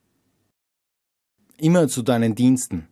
Immer 1.57 1.87
zu 1.87 2.01
deinen 2.01 2.33
Diensten. 2.33 2.87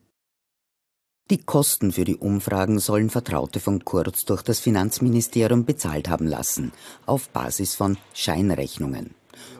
Die 1.31 1.39
Kosten 1.39 1.91
für 1.91 2.03
die 2.03 2.17
Umfragen 2.17 2.77
sollen 2.77 3.09
Vertraute 3.09 3.59
von 3.59 3.83
Kurz 3.83 4.23
durch 4.25 4.43
das 4.43 4.59
Finanzministerium 4.59 5.65
bezahlt 5.65 6.09
haben 6.09 6.27
lassen, 6.27 6.71
auf 7.05 7.29
Basis 7.29 7.73
von 7.73 7.97
Scheinrechnungen. 8.13 9.15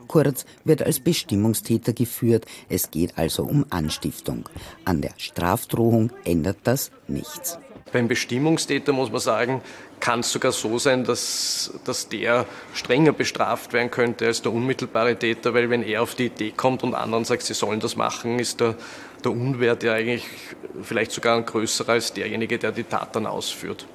Kurz 0.08 0.46
wird 0.66 0.84
als 0.84 1.00
Bestimmungstäter 1.00 1.94
geführt, 1.94 2.46
es 2.70 2.92
geht 2.92 3.18
also 3.18 3.44
um 3.44 3.66
Anstiftung. 3.70 4.48
An 4.86 5.02
der 5.02 5.14
Strafdrohung 5.18 6.12
ändert 6.24 6.60
das 6.64 6.92
nichts. 7.08 7.58
Beim 7.92 8.08
Bestimmungstäter 8.08 8.94
muss 8.94 9.12
man 9.12 9.20
sagen, 9.20 9.62
kann 10.00 10.22
es 10.22 10.32
sogar 10.32 10.52
so 10.52 10.80
sein, 10.80 11.04
dass, 11.04 11.74
dass 11.86 12.10
der 12.10 12.46
strenger 12.74 13.14
bestraft 13.14 13.74
werden 13.74 13.92
könnte 13.92 14.26
als 14.26 14.42
der 14.42 14.54
unmittelbare 14.54 15.16
Täter, 15.16 15.54
weil 15.54 15.70
wenn 15.70 15.84
er 15.84 16.02
auf 16.02 16.16
die 16.16 16.26
Idee 16.26 16.52
kommt 16.52 16.84
und 16.84 16.96
anderen 16.96 17.26
sagt, 17.26 17.44
sie 17.44 17.54
sollen 17.54 17.80
das 17.80 17.96
machen, 17.96 18.40
ist 18.40 18.60
der, 18.60 18.76
der 19.24 19.32
Unwert 19.32 19.84
ja 19.84 19.94
eigentlich 19.94 20.26
vielleicht 20.82 21.12
sogar 21.12 21.38
ein 21.38 21.46
größerer 21.46 21.94
als 21.94 22.14
derjenige, 22.14 22.58
der 22.58 22.72
die 22.72 22.84
Tat 22.84 23.16
dann 23.16 23.26
ausführt. 23.26 23.86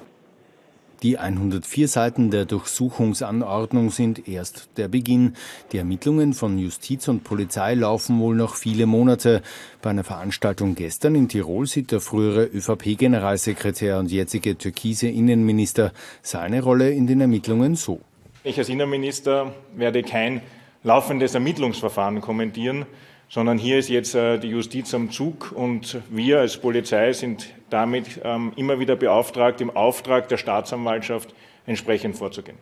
Die 1.03 1.19
104 1.19 1.87
Seiten 1.87 2.31
der 2.31 2.45
Durchsuchungsanordnung 2.45 3.91
sind 3.91 4.27
erst 4.27 4.69
der 4.77 4.87
Beginn. 4.87 5.35
Die 5.71 5.77
Ermittlungen 5.77 6.33
von 6.33 6.57
Justiz 6.57 7.07
und 7.07 7.23
Polizei 7.23 7.75
laufen 7.75 8.19
wohl 8.19 8.35
noch 8.35 8.55
viele 8.55 8.87
Monate. 8.87 9.43
Bei 9.83 9.91
einer 9.91 10.03
Veranstaltung 10.03 10.73
gestern 10.73 11.13
in 11.13 11.29
Tirol 11.29 11.67
sieht 11.67 11.91
der 11.91 12.01
frühere 12.01 12.45
ÖVP-Generalsekretär 12.45 13.99
und 13.99 14.11
jetzige 14.11 14.57
türkise 14.57 15.07
Innenminister 15.07 15.91
seine 16.23 16.63
Rolle 16.63 16.91
in 16.91 17.05
den 17.05 17.21
Ermittlungen 17.21 17.75
so. 17.75 18.01
Ich 18.43 18.57
als 18.57 18.69
Innenminister 18.69 19.53
werde 19.75 20.01
kein 20.01 20.41
laufendes 20.83 21.35
Ermittlungsverfahren 21.35 22.21
kommentieren 22.21 22.87
sondern 23.29 23.57
hier 23.57 23.79
ist 23.79 23.89
jetzt 23.89 24.15
äh, 24.15 24.37
die 24.37 24.49
Justiz 24.49 24.93
am 24.93 25.11
Zug 25.11 25.51
und 25.51 26.01
wir 26.09 26.39
als 26.39 26.57
Polizei 26.57 27.13
sind 27.13 27.53
damit 27.69 28.21
ähm, 28.23 28.53
immer 28.55 28.79
wieder 28.79 28.95
beauftragt, 28.95 29.61
im 29.61 29.69
Auftrag 29.69 30.29
der 30.29 30.37
Staatsanwaltschaft 30.37 31.33
entsprechend 31.65 32.15
vorzugehen. 32.15 32.57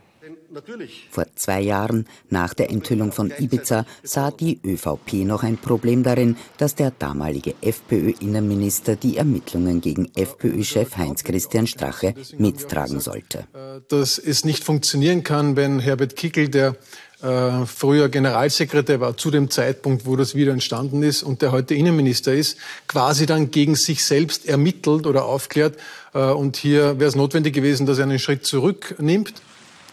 Vor 1.12 1.26
zwei 1.36 1.62
Jahren, 1.62 2.08
nach 2.30 2.54
der 2.54 2.70
Enthüllung 2.70 3.12
von 3.12 3.32
Ibiza, 3.38 3.86
sah 4.04 4.32
die 4.32 4.60
ÖVP 4.64 5.26
noch 5.26 5.44
ein 5.44 5.58
Problem 5.58 6.02
darin, 6.02 6.38
dass 6.58 6.76
der 6.76 6.92
damalige 6.92 7.56
FPÖ-Innenminister 7.62 8.96
die 8.96 9.18
Ermittlungen 9.18 9.82
gegen 9.82 10.12
FPÖ-Chef 10.16 10.98
Heinz-Christian 10.98 11.68
Strache 11.68 12.16
mittragen 12.38 13.00
sollte. 13.00 13.48
Äh, 13.54 13.82
dass 13.90 14.18
es 14.18 14.46
nicht 14.46 14.64
funktionieren 14.64 15.24
kann, 15.24 15.56
wenn 15.56 15.80
Herbert 15.80 16.16
Kickel, 16.16 16.50
der 16.50 16.76
äh, 17.26 17.66
früher 17.66 18.10
Generalsekretär 18.10 19.00
war 19.00 19.18
zu 19.18 19.32
dem 19.32 19.50
Zeitpunkt, 19.50 20.06
wo 20.06 20.16
das 20.16 20.36
wieder 20.36 20.52
entstanden 20.52 21.02
ist 21.02 21.24
und 21.24 21.42
der 21.42 21.52
heute 21.52 21.74
Innenminister 21.74 22.34
ist, 22.34 22.58
quasi 22.88 23.26
dann 23.26 23.50
gegen 23.50 23.76
sich 23.76 24.06
selbst 24.06 24.46
ermittelt 24.46 25.08
oder 25.08 25.26
aufklärt. 25.26 25.78
Äh, 26.14 26.20
und 26.20 26.56
hier 26.56 27.00
wäre 27.00 27.10
es 27.10 27.16
notwendig 27.16 27.56
gewesen, 27.56 27.88
dass 27.88 27.98
er 27.98 28.04
einen 28.04 28.20
Schritt 28.20 28.46
zurücknimmt. 28.46 29.34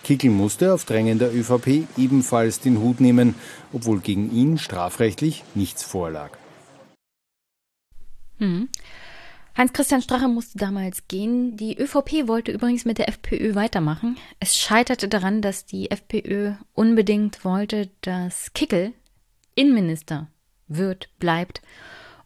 Kickel 0.04 0.30
musste 0.30 0.74
auf 0.74 0.84
Drängen 0.84 1.18
der 1.18 1.34
ÖVP 1.34 1.86
ebenfalls 1.96 2.60
den 2.60 2.80
Hut 2.80 3.00
nehmen, 3.00 3.34
obwohl 3.72 4.00
gegen 4.00 4.30
ihn 4.34 4.58
strafrechtlich 4.58 5.44
nichts 5.54 5.84
vorlag. 5.84 6.30
Hm. 8.38 8.68
Heinz-Christian 9.56 10.00
Strache 10.00 10.28
musste 10.28 10.58
damals 10.58 11.08
gehen. 11.08 11.56
Die 11.56 11.76
ÖVP 11.78 12.26
wollte 12.26 12.52
übrigens 12.52 12.84
mit 12.84 12.98
der 12.98 13.08
FPÖ 13.08 13.54
weitermachen. 13.54 14.16
Es 14.40 14.56
scheiterte 14.56 15.08
daran, 15.08 15.42
dass 15.42 15.66
die 15.66 15.90
FPÖ 15.90 16.54
unbedingt 16.72 17.44
wollte, 17.44 17.90
dass 18.00 18.52
Kickel 18.54 18.92
Innenminister 19.54 20.28
wird, 20.68 21.10
bleibt. 21.18 21.60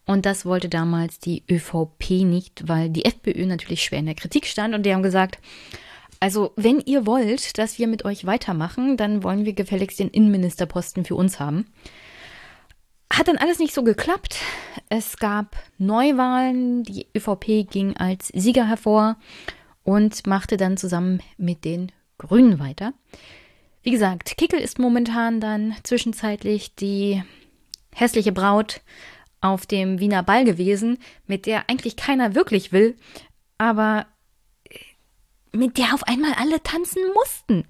Und 0.05 0.24
das 0.24 0.47
wollte 0.47 0.69
damals 0.69 1.19
die 1.19 1.43
ÖVP 1.51 2.23
nicht, 2.23 2.69
weil 2.69 2.90
die 2.90 3.05
FPÖ 3.05 3.47
natürlich 3.47 3.82
schwer 3.82 3.98
in 3.98 4.07
der 4.07 4.15
Kritik 4.15 4.47
stand 4.47 4.74
und 4.74 4.85
die 4.86 4.94
haben 4.94 5.03
gesagt, 5.03 5.40
also 6.20 6.53
wenn 6.57 6.81
ihr 6.81 7.07
wollt, 7.07 7.59
dass 7.59 7.78
wir 7.78 7.89
mit 7.89 8.05
euch 8.05 8.24
weitermachen, 8.24 8.97
dann 8.97 9.24
wollen 9.24 9.44
wir 9.44 9.53
gefälligst 9.53 9.98
den 9.98 10.09
Innenministerposten 10.09 11.05
für 11.05 11.16
uns 11.16 11.40
haben. 11.40 11.66
Hat 13.12 13.28
dann 13.28 13.39
alles 13.39 13.59
nicht 13.59 13.74
so 13.74 13.83
geklappt. 13.83 14.37
Es 14.89 15.16
gab 15.16 15.57
Neuwahlen, 15.78 16.83
die 16.83 17.07
ÖVP 17.16 17.70
ging 17.70 17.97
als 17.97 18.28
Sieger 18.28 18.66
hervor 18.66 19.16
und 19.85 20.27
machte 20.27 20.57
dann 20.57 20.77
zusammen 20.77 21.23
mit 21.37 21.65
den 21.65 21.93
Grünen 22.19 22.59
weiter. 22.59 22.93
Wie 23.83 23.91
gesagt, 23.91 24.37
Kickel 24.37 24.61
ist 24.61 24.78
momentan 24.78 25.41
dann 25.41 25.77
zwischenzeitlich 25.85 26.74
die 26.74 27.23
hässliche 27.95 28.33
Braut 28.33 28.81
auf 29.41 29.66
dem 29.66 30.01
Wiener 30.01 30.23
Ball 30.23 30.45
gewesen, 30.45 30.99
mit 31.27 31.47
der 31.47 31.70
eigentlich 31.70 31.97
keiner 31.97 32.35
wirklich 32.35 32.73
will, 32.73 32.97
aber 33.59 34.07
mit 35.53 35.78
der 35.78 35.95
auf 35.95 36.03
einmal 36.03 36.35
alle 36.35 36.62
tanzen 36.62 37.03
mussten. 37.15 37.65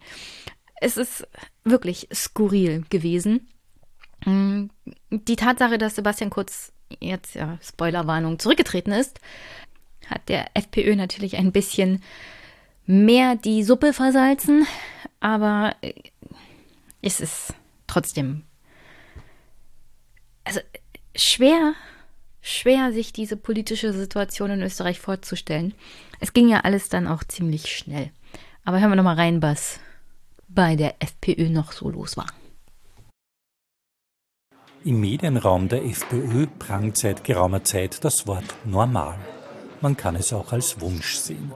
Es 0.81 0.97
ist 0.97 1.27
wirklich 1.65 2.09
skurril 2.13 2.85
gewesen. 2.89 3.49
Die 4.27 5.37
Tatsache, 5.37 5.79
dass 5.79 5.95
Sebastian 5.97 6.31
Kurz 6.31 6.73
jetzt, 7.01 7.35
ja, 7.35 7.59
Spoilerwarnung, 7.63 8.39
zurückgetreten 8.39 8.93
ist, 8.93 9.21
hat 10.09 10.29
der 10.29 10.47
FPÖ 10.55 10.97
natürlich 10.97 11.37
ein 11.37 11.53
bisschen 11.53 12.03
mehr 12.87 13.37
die 13.37 13.63
Suppe 13.63 13.93
versalzen, 13.93 14.67
aber 15.21 15.75
äh, 15.81 15.95
es 17.03 17.21
ist 17.21 17.55
trotzdem 17.87 18.43
also 20.47 20.61
schwer, 21.17 21.75
schwer, 22.41 22.93
sich 22.93 23.13
diese 23.13 23.37
politische 23.37 23.93
Situation 23.93 24.51
in 24.53 24.63
Österreich 24.63 25.01
vorzustellen. 25.01 25.75
Es 26.21 26.33
ging 26.33 26.49
ja 26.49 26.61
alles 26.61 26.89
dann 26.89 27.09
auch 27.09 27.25
ziemlich 27.25 27.67
schnell. 27.77 28.11
Aber 28.65 28.81
hören 28.81 28.91
wir 28.91 28.97
nochmal 28.97 29.17
rein, 29.17 29.43
was 29.43 29.81
bei 30.49 30.77
der 30.77 30.95
FPÖ 31.01 31.49
noch 31.49 31.73
so 31.73 31.91
los 31.91 32.17
war. 32.17 32.29
Im 34.87 35.01
Medienraum 35.01 35.69
der 35.69 35.85
FPÖ 35.85 36.47
prangt 36.61 36.97
seit 36.97 37.25
geraumer 37.25 37.65
Zeit 37.65 38.05
das 38.05 38.29
Wort 38.29 38.45
normal. 38.65 39.19
Man 39.81 39.97
kann 39.97 40.15
es 40.15 40.33
auch 40.33 40.53
als 40.53 40.81
Wunsch 40.81 41.17
sehen. 41.17 41.51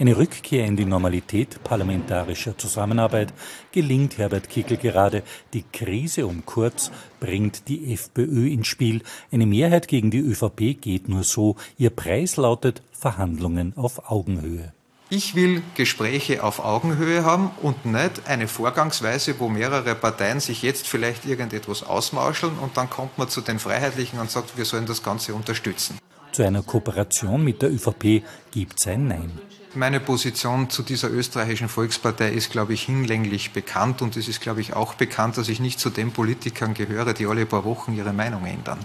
Eine 0.00 0.16
Rückkehr 0.16 0.66
in 0.66 0.74
die 0.74 0.84
Normalität 0.84 1.62
parlamentarischer 1.62 2.58
Zusammenarbeit 2.58 3.32
gelingt 3.70 4.18
Herbert 4.18 4.50
Kickel 4.50 4.76
gerade. 4.76 5.22
Die 5.52 5.62
Krise 5.72 6.26
um 6.26 6.44
Kurz 6.46 6.90
bringt 7.20 7.68
die 7.68 7.92
FPÖ 7.94 8.48
ins 8.48 8.66
Spiel. 8.66 9.02
Eine 9.30 9.46
Mehrheit 9.46 9.86
gegen 9.86 10.10
die 10.10 10.18
ÖVP 10.18 10.80
geht 10.80 11.08
nur 11.08 11.22
so. 11.22 11.54
Ihr 11.78 11.90
Preis 11.90 12.36
lautet 12.36 12.82
Verhandlungen 12.90 13.72
auf 13.76 14.10
Augenhöhe. 14.10 14.72
Ich 15.10 15.34
will 15.34 15.62
Gespräche 15.74 16.44
auf 16.44 16.62
Augenhöhe 16.62 17.24
haben 17.24 17.50
und 17.62 17.86
nicht 17.86 18.26
eine 18.26 18.46
Vorgangsweise, 18.46 19.40
wo 19.40 19.48
mehrere 19.48 19.94
Parteien 19.94 20.38
sich 20.38 20.60
jetzt 20.60 20.86
vielleicht 20.86 21.24
irgendetwas 21.24 21.82
ausmauscheln 21.82 22.58
und 22.58 22.76
dann 22.76 22.90
kommt 22.90 23.16
man 23.16 23.30
zu 23.30 23.40
den 23.40 23.58
Freiheitlichen 23.58 24.18
und 24.18 24.30
sagt, 24.30 24.58
wir 24.58 24.66
sollen 24.66 24.84
das 24.84 25.02
Ganze 25.02 25.34
unterstützen. 25.34 25.98
Zu 26.32 26.42
einer 26.42 26.62
Kooperation 26.62 27.42
mit 27.42 27.62
der 27.62 27.72
ÖVP 27.72 28.22
gibt 28.50 28.78
es 28.78 28.86
ein 28.86 29.08
Nein. 29.08 29.32
Meine 29.74 29.98
Position 29.98 30.68
zu 30.68 30.82
dieser 30.82 31.10
österreichischen 31.10 31.70
Volkspartei 31.70 32.30
ist, 32.30 32.50
glaube 32.50 32.74
ich, 32.74 32.82
hinlänglich 32.82 33.52
bekannt 33.52 34.02
und 34.02 34.14
es 34.14 34.28
ist, 34.28 34.42
glaube 34.42 34.60
ich, 34.60 34.74
auch 34.74 34.92
bekannt, 34.92 35.38
dass 35.38 35.48
ich 35.48 35.58
nicht 35.58 35.80
zu 35.80 35.88
den 35.88 36.12
Politikern 36.12 36.74
gehöre, 36.74 37.14
die 37.14 37.26
alle 37.26 37.46
paar 37.46 37.64
Wochen 37.64 37.96
ihre 37.96 38.12
Meinung 38.12 38.44
ändern. 38.44 38.80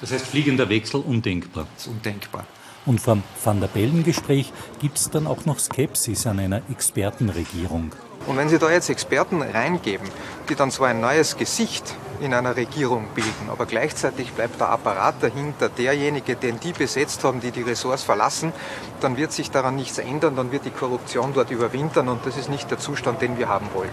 Das 0.00 0.10
heißt, 0.10 0.26
fliegender 0.26 0.68
Wechsel 0.68 1.00
undenkbar. 1.00 1.68
Das 1.76 1.86
ist 1.86 1.92
undenkbar. 1.92 2.46
Und 2.86 3.00
vom 3.00 3.24
Van 3.44 3.60
der 3.60 3.66
Bellen-Gespräch 3.66 4.52
gibt 4.80 4.96
es 4.96 5.10
dann 5.10 5.26
auch 5.26 5.44
noch 5.44 5.58
Skepsis 5.58 6.26
an 6.26 6.38
einer 6.38 6.62
Expertenregierung. 6.70 7.90
Und 8.26 8.36
wenn 8.36 8.48
Sie 8.48 8.58
da 8.58 8.70
jetzt 8.70 8.90
Experten 8.90 9.42
reingeben, 9.42 10.08
die 10.48 10.54
dann 10.54 10.70
zwar 10.70 10.88
ein 10.88 11.00
neues 11.00 11.36
Gesicht 11.36 11.94
in 12.20 12.32
einer 12.32 12.56
Regierung 12.56 13.06
bilden, 13.14 13.50
aber 13.50 13.66
gleichzeitig 13.66 14.32
bleibt 14.32 14.60
der 14.60 14.70
Apparat 14.70 15.22
dahinter 15.22 15.68
derjenige, 15.68 16.34
den 16.34 16.58
die 16.58 16.72
besetzt 16.72 17.22
haben, 17.24 17.40
die 17.40 17.50
die 17.50 17.62
Ressorts 17.62 18.02
verlassen, 18.02 18.52
dann 19.00 19.16
wird 19.16 19.32
sich 19.32 19.50
daran 19.50 19.76
nichts 19.76 19.98
ändern, 19.98 20.34
dann 20.34 20.50
wird 20.50 20.64
die 20.64 20.70
Korruption 20.70 21.34
dort 21.34 21.50
überwintern 21.50 22.08
und 22.08 22.24
das 22.24 22.36
ist 22.36 22.48
nicht 22.48 22.70
der 22.70 22.78
Zustand, 22.78 23.20
den 23.20 23.38
wir 23.38 23.48
haben 23.48 23.66
wollen. 23.74 23.90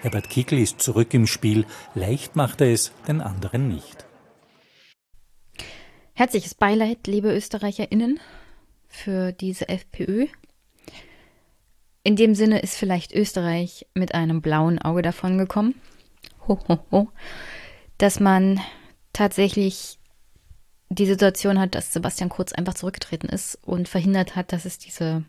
Herbert 0.00 0.30
Kickl 0.30 0.58
ist 0.58 0.80
zurück 0.80 1.12
im 1.12 1.26
Spiel. 1.26 1.66
Leicht 1.94 2.36
macht 2.36 2.60
er 2.60 2.72
es 2.72 2.92
den 3.06 3.20
anderen 3.20 3.68
nicht. 3.68 4.07
Herzliches 6.18 6.56
Beileid, 6.56 7.06
liebe 7.06 7.32
ÖsterreicherInnen, 7.32 8.18
für 8.88 9.30
diese 9.30 9.68
FPÖ. 9.68 10.26
In 12.02 12.16
dem 12.16 12.34
Sinne 12.34 12.58
ist 12.58 12.76
vielleicht 12.76 13.14
Österreich 13.14 13.86
mit 13.94 14.16
einem 14.16 14.42
blauen 14.42 14.80
Auge 14.80 15.02
davongekommen. 15.02 15.76
Ho, 16.48 16.58
ho, 16.66 16.80
ho. 16.90 17.08
Dass 17.98 18.18
man 18.18 18.60
tatsächlich 19.12 20.00
die 20.88 21.06
Situation 21.06 21.60
hat, 21.60 21.76
dass 21.76 21.92
Sebastian 21.92 22.30
Kurz 22.30 22.52
einfach 22.52 22.74
zurückgetreten 22.74 23.28
ist 23.28 23.54
und 23.62 23.88
verhindert 23.88 24.34
hat, 24.34 24.52
dass 24.52 24.64
es 24.64 24.76
diese 24.78 25.24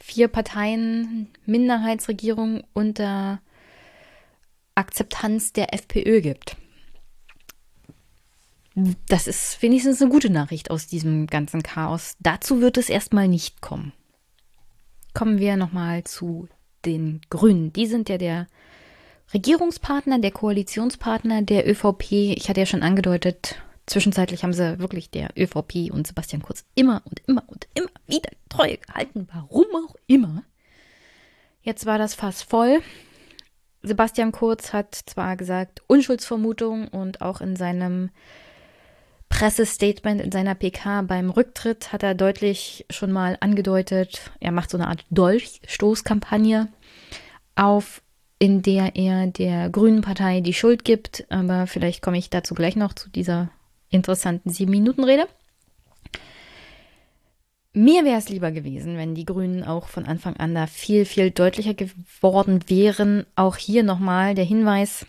vier 0.00 0.26
Parteien 0.26 1.28
Minderheitsregierung 1.46 2.64
unter 2.72 3.40
Akzeptanz 4.74 5.52
der 5.52 5.72
FPÖ 5.74 6.22
gibt. 6.22 6.56
Das 9.08 9.26
ist 9.26 9.60
wenigstens 9.62 10.00
eine 10.00 10.10
gute 10.10 10.30
Nachricht 10.30 10.70
aus 10.70 10.86
diesem 10.86 11.26
ganzen 11.26 11.62
Chaos. 11.62 12.14
Dazu 12.20 12.60
wird 12.60 12.78
es 12.78 12.88
erstmal 12.88 13.28
nicht 13.28 13.60
kommen. 13.60 13.92
Kommen 15.14 15.38
wir 15.38 15.56
nochmal 15.56 16.04
zu 16.04 16.48
den 16.84 17.20
Grünen. 17.28 17.72
Die 17.72 17.86
sind 17.86 18.08
ja 18.08 18.18
der 18.18 18.46
Regierungspartner, 19.34 20.20
der 20.20 20.30
Koalitionspartner 20.30 21.42
der 21.42 21.68
ÖVP. 21.68 22.12
Ich 22.12 22.48
hatte 22.48 22.60
ja 22.60 22.66
schon 22.66 22.82
angedeutet, 22.82 23.56
Zwischenzeitlich 23.88 24.42
haben 24.42 24.52
sie 24.52 24.78
wirklich 24.78 25.10
der 25.10 25.30
ÖVP 25.34 25.90
und 25.90 26.06
Sebastian 26.06 26.42
Kurz 26.42 26.62
immer 26.74 27.00
und 27.06 27.22
immer 27.26 27.42
und 27.46 27.68
immer 27.72 27.88
wieder 28.06 28.30
Treue 28.50 28.76
gehalten, 28.76 29.26
warum 29.32 29.64
auch 29.74 29.96
immer. 30.06 30.44
Jetzt 31.62 31.86
war 31.86 31.96
das 31.96 32.14
Fass 32.14 32.42
voll. 32.42 32.82
Sebastian 33.82 34.30
Kurz 34.30 34.74
hat 34.74 34.94
zwar 34.94 35.38
gesagt 35.38 35.82
Unschuldsvermutung 35.86 36.88
und 36.88 37.22
auch 37.22 37.40
in 37.40 37.56
seinem 37.56 38.10
Pressestatement, 39.28 40.20
in 40.20 40.32
seiner 40.32 40.54
PK 40.54 41.02
beim 41.02 41.30
Rücktritt 41.30 41.92
hat 41.92 42.02
er 42.02 42.14
deutlich 42.14 42.86
schon 42.90 43.12
mal 43.12 43.36
angedeutet, 43.40 44.30
er 44.40 44.52
macht 44.52 44.70
so 44.70 44.78
eine 44.78 44.88
Art 44.88 45.04
Dolchstoßkampagne 45.10 46.68
auf, 47.54 48.02
in 48.38 48.62
der 48.62 48.96
er 48.96 49.26
der 49.26 49.68
Grünen 49.70 50.00
Partei 50.00 50.40
die 50.40 50.54
Schuld 50.54 50.84
gibt. 50.84 51.26
Aber 51.28 51.66
vielleicht 51.66 52.02
komme 52.02 52.18
ich 52.18 52.30
dazu 52.30 52.54
gleich 52.54 52.76
noch 52.76 52.92
zu 52.92 53.10
dieser 53.10 53.50
interessanten 53.90 54.50
Sieben-Minuten-Rede. 54.50 55.26
Mir 57.74 58.04
wäre 58.04 58.18
es 58.18 58.28
lieber 58.28 58.50
gewesen, 58.50 58.96
wenn 58.96 59.14
die 59.14 59.24
Grünen 59.24 59.62
auch 59.62 59.88
von 59.88 60.04
Anfang 60.06 60.36
an 60.36 60.54
da 60.54 60.66
viel, 60.66 61.04
viel 61.04 61.30
deutlicher 61.30 61.74
geworden 61.74 62.64
wären. 62.66 63.26
Auch 63.36 63.56
hier 63.56 63.82
nochmal 63.82 64.34
der 64.34 64.44
Hinweis, 64.44 65.06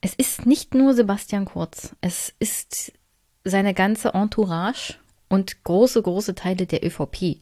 es 0.00 0.14
ist 0.14 0.46
nicht 0.46 0.74
nur 0.74 0.94
Sebastian 0.94 1.44
Kurz, 1.44 1.94
es 2.00 2.34
ist 2.38 2.92
seine 3.44 3.74
ganze 3.74 4.14
Entourage 4.14 4.94
und 5.28 5.64
große, 5.64 6.02
große 6.02 6.34
Teile 6.34 6.66
der 6.66 6.84
ÖVP, 6.84 7.40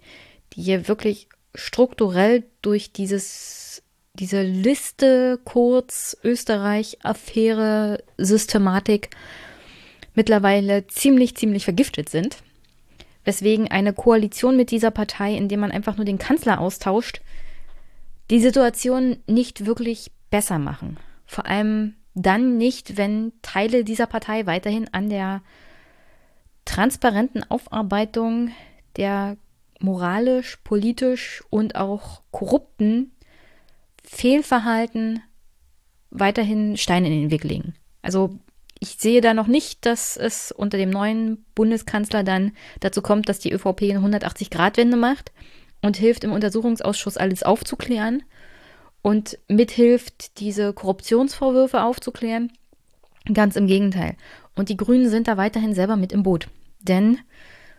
die 0.52 0.62
hier 0.62 0.88
wirklich 0.88 1.28
strukturell 1.54 2.44
durch 2.62 2.92
dieses, 2.92 3.82
diese 4.14 4.42
Liste 4.42 5.38
Kurz, 5.44 6.16
Österreich, 6.22 6.98
Affäre, 7.02 8.02
Systematik 8.16 9.10
mittlerweile 10.14 10.86
ziemlich, 10.86 11.36
ziemlich 11.36 11.64
vergiftet 11.64 12.08
sind 12.08 12.36
weswegen 13.26 13.68
eine 13.70 13.92
Koalition 13.92 14.56
mit 14.56 14.70
dieser 14.70 14.90
Partei, 14.90 15.34
in 15.34 15.48
der 15.48 15.58
man 15.58 15.72
einfach 15.72 15.96
nur 15.96 16.06
den 16.06 16.16
Kanzler 16.16 16.60
austauscht, 16.60 17.20
die 18.30 18.40
Situation 18.40 19.18
nicht 19.26 19.66
wirklich 19.66 20.10
besser 20.30 20.58
machen. 20.58 20.96
Vor 21.26 21.44
allem 21.46 21.94
dann 22.16 22.56
nicht, 22.56 22.96
wenn 22.96 23.32
Teile 23.42 23.84
dieser 23.84 24.06
Partei 24.06 24.46
weiterhin 24.46 24.88
an 24.92 25.10
der 25.10 25.42
transparenten 26.64 27.48
Aufarbeitung 27.48 28.50
der 28.96 29.36
moralisch, 29.80 30.56
politisch 30.64 31.44
und 31.50 31.76
auch 31.76 32.22
korrupten 32.30 33.12
Fehlverhalten 34.02 35.22
weiterhin 36.10 36.78
Steine 36.78 37.08
in 37.08 37.22
den 37.22 37.30
Weg 37.30 37.44
legen. 37.44 37.74
Also 38.00 38.38
ich 38.80 38.96
sehe 38.98 39.20
da 39.20 39.34
noch 39.34 39.46
nicht, 39.46 39.84
dass 39.84 40.16
es 40.16 40.52
unter 40.52 40.78
dem 40.78 40.90
neuen 40.90 41.44
Bundeskanzler 41.54 42.24
dann 42.24 42.52
dazu 42.80 43.02
kommt, 43.02 43.28
dass 43.28 43.40
die 43.40 43.52
ÖVP 43.52 43.82
eine 43.82 44.00
180-Grad-Wende 44.00 44.96
macht 44.96 45.32
und 45.82 45.98
hilft 45.98 46.24
im 46.24 46.32
Untersuchungsausschuss 46.32 47.18
alles 47.18 47.42
aufzuklären 47.42 48.22
und 49.06 49.38
mithilft, 49.46 50.40
diese 50.40 50.72
Korruptionsvorwürfe 50.72 51.80
aufzuklären. 51.80 52.50
Ganz 53.32 53.54
im 53.54 53.68
Gegenteil. 53.68 54.16
Und 54.56 54.68
die 54.68 54.76
Grünen 54.76 55.08
sind 55.08 55.28
da 55.28 55.36
weiterhin 55.36 55.74
selber 55.74 55.94
mit 55.94 56.10
im 56.10 56.24
Boot. 56.24 56.48
Denn 56.80 57.18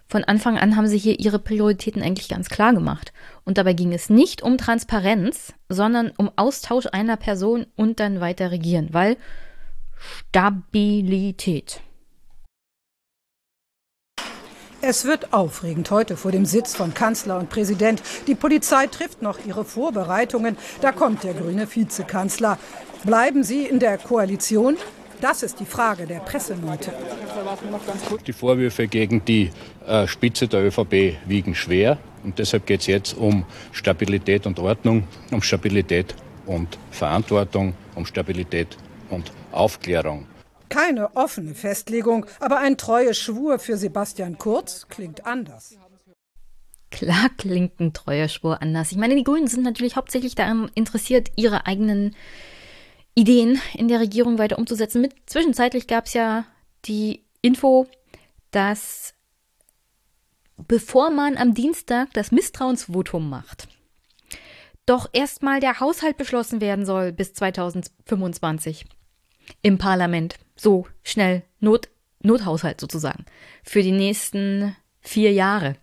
von 0.07 0.23
Anfang 0.23 0.57
an 0.57 0.77
haben 0.77 0.87
sie 0.87 0.97
hier 0.97 1.19
ihre 1.19 1.39
Prioritäten 1.39 2.01
eigentlich 2.01 2.29
ganz 2.29 2.47
klar 2.47 2.73
gemacht. 2.73 3.11
Und 3.43 3.57
dabei 3.57 3.73
ging 3.73 3.91
es 3.91 4.09
nicht 4.09 4.41
um 4.41 4.57
Transparenz, 4.57 5.53
sondern 5.67 6.13
um 6.15 6.31
Austausch 6.37 6.87
einer 6.93 7.17
Person 7.17 7.65
und 7.75 7.99
dann 7.99 8.21
weiter 8.21 8.51
regieren, 8.51 8.87
weil 8.93 9.17
Stabilität. 10.29 11.81
Es 14.89 15.03
wird 15.03 15.33
aufregend 15.33 15.91
heute 15.91 16.15
vor 16.15 16.31
dem 16.31 16.45
Sitz 16.45 16.73
von 16.73 16.93
Kanzler 16.93 17.37
und 17.39 17.49
Präsident. 17.49 18.01
Die 18.25 18.35
Polizei 18.35 18.87
trifft 18.87 19.21
noch 19.21 19.37
ihre 19.45 19.65
Vorbereitungen. 19.65 20.55
Da 20.79 20.93
kommt 20.93 21.25
der 21.25 21.33
grüne 21.33 21.67
Vizekanzler. 21.69 22.57
Bleiben 23.03 23.43
Sie 23.43 23.65
in 23.65 23.79
der 23.79 23.97
Koalition? 23.97 24.77
Das 25.19 25.43
ist 25.43 25.59
die 25.59 25.65
Frage 25.65 26.07
der 26.07 26.19
Presseleute. 26.21 26.93
Die 28.25 28.31
Vorwürfe 28.31 28.87
gegen 28.87 29.25
die 29.25 29.51
äh, 29.85 30.07
Spitze 30.07 30.47
der 30.47 30.65
ÖVP 30.65 31.17
wiegen 31.25 31.53
schwer. 31.53 31.97
Und 32.23 32.39
deshalb 32.39 32.65
geht 32.65 32.79
es 32.79 32.87
jetzt 32.87 33.17
um 33.17 33.43
Stabilität 33.73 34.47
und 34.47 34.57
Ordnung, 34.57 35.05
um 35.31 35.41
Stabilität 35.41 36.15
und 36.45 36.79
Verantwortung, 36.91 37.73
um 37.93 38.05
Stabilität 38.05 38.77
und 39.09 39.33
Aufklärung. 39.51 40.27
Keine 40.69 41.15
offene 41.15 41.55
Festlegung, 41.55 42.25
aber 42.39 42.57
ein 42.59 42.77
treuer 42.77 43.13
Schwur 43.13 43.59
für 43.59 43.77
Sebastian 43.77 44.37
Kurz 44.37 44.87
klingt 44.89 45.25
anders. 45.25 45.77
Klar 46.89 47.29
klingt 47.37 47.79
ein 47.79 47.93
treuer 47.93 48.27
Schwur 48.27 48.61
anders. 48.61 48.91
Ich 48.91 48.97
meine, 48.97 49.15
die 49.15 49.23
Grünen 49.23 49.47
sind 49.47 49.63
natürlich 49.63 49.95
hauptsächlich 49.95 50.35
daran 50.35 50.71
interessiert, 50.73 51.29
ihre 51.35 51.65
eigenen 51.65 52.15
Ideen 53.13 53.59
in 53.73 53.87
der 53.87 53.99
Regierung 53.99 54.37
weiter 54.37 54.57
umzusetzen. 54.57 55.01
Mit, 55.01 55.13
zwischenzeitlich 55.25 55.87
gab 55.87 56.05
es 56.05 56.13
ja 56.13 56.45
die 56.85 57.25
Info, 57.41 57.87
dass 58.51 59.13
bevor 60.57 61.09
man 61.09 61.37
am 61.37 61.53
Dienstag 61.53 62.13
das 62.13 62.31
Misstrauensvotum 62.31 63.29
macht, 63.29 63.67
doch 64.85 65.09
erstmal 65.13 65.59
der 65.59 65.79
Haushalt 65.79 66.17
beschlossen 66.17 66.61
werden 66.61 66.85
soll 66.85 67.11
bis 67.11 67.33
2025 67.33 68.85
im 69.61 69.77
Parlament. 69.77 70.37
So 70.57 70.87
schnell. 71.03 71.43
Not, 71.59 71.89
Nothaushalt 72.21 72.81
sozusagen. 72.81 73.25
Für 73.63 73.81
die 73.81 73.91
nächsten 73.91 74.75
vier 74.99 75.31
Jahre. 75.31 75.75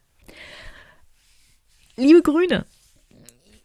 Liebe 1.97 2.23
Grüne, 2.23 2.67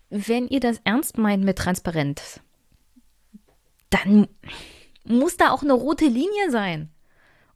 wenn 0.10 0.48
ihr 0.48 0.60
das 0.60 0.80
ernst 0.84 1.18
meint 1.18 1.44
mit 1.44 1.58
Transparenz, 1.58 2.40
dann 3.90 4.28
muss 5.04 5.38
da 5.38 5.52
auch 5.52 5.64
eine 5.64 5.74
rote 5.74 6.06
Linie 6.06 6.52
sein. 6.52 6.90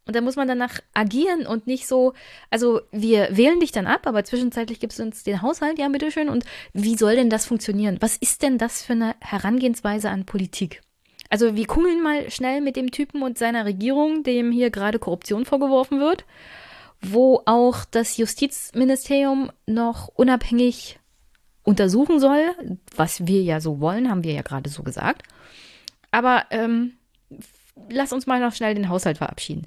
Und 0.06 0.14
da 0.14 0.20
muss 0.20 0.36
man 0.36 0.48
danach 0.48 0.80
agieren 0.92 1.46
und 1.46 1.66
nicht 1.66 1.86
so, 1.86 2.12
also 2.50 2.82
wir 2.90 3.28
wählen 3.30 3.60
dich 3.60 3.72
dann 3.72 3.86
ab, 3.86 4.06
aber 4.06 4.24
zwischenzeitlich 4.24 4.78
gibt 4.78 4.92
es 4.92 5.00
uns 5.00 5.22
den 5.22 5.40
Haushalt, 5.40 5.78
ja, 5.78 5.88
bitteschön. 5.88 6.28
Und 6.28 6.44
wie 6.74 6.96
soll 6.96 7.16
denn 7.16 7.30
das 7.30 7.46
funktionieren? 7.46 7.96
Was 8.00 8.16
ist 8.16 8.42
denn 8.42 8.58
das 8.58 8.82
für 8.82 8.92
eine 8.92 9.14
Herangehensweise 9.20 10.10
an 10.10 10.26
Politik? 10.26 10.82
Also 11.30 11.56
wir 11.56 11.66
kummeln 11.66 12.02
mal 12.02 12.30
schnell 12.30 12.60
mit 12.60 12.76
dem 12.76 12.90
Typen 12.90 13.22
und 13.22 13.38
seiner 13.38 13.64
Regierung, 13.64 14.22
dem 14.22 14.52
hier 14.52 14.70
gerade 14.70 14.98
Korruption 14.98 15.44
vorgeworfen 15.44 16.00
wird, 16.00 16.24
wo 17.00 17.42
auch 17.46 17.84
das 17.90 18.16
Justizministerium 18.16 19.50
noch 19.66 20.08
unabhängig 20.08 20.98
untersuchen 21.62 22.20
soll, 22.20 22.54
was 22.94 23.26
wir 23.26 23.42
ja 23.42 23.60
so 23.60 23.80
wollen, 23.80 24.10
haben 24.10 24.24
wir 24.24 24.32
ja 24.32 24.42
gerade 24.42 24.70
so 24.70 24.82
gesagt. 24.82 25.22
Aber 26.10 26.44
ähm, 26.50 26.92
lass 27.88 28.12
uns 28.12 28.26
mal 28.26 28.40
noch 28.40 28.52
schnell 28.54 28.74
den 28.74 28.88
Haushalt 28.88 29.18
verabschieden. 29.18 29.66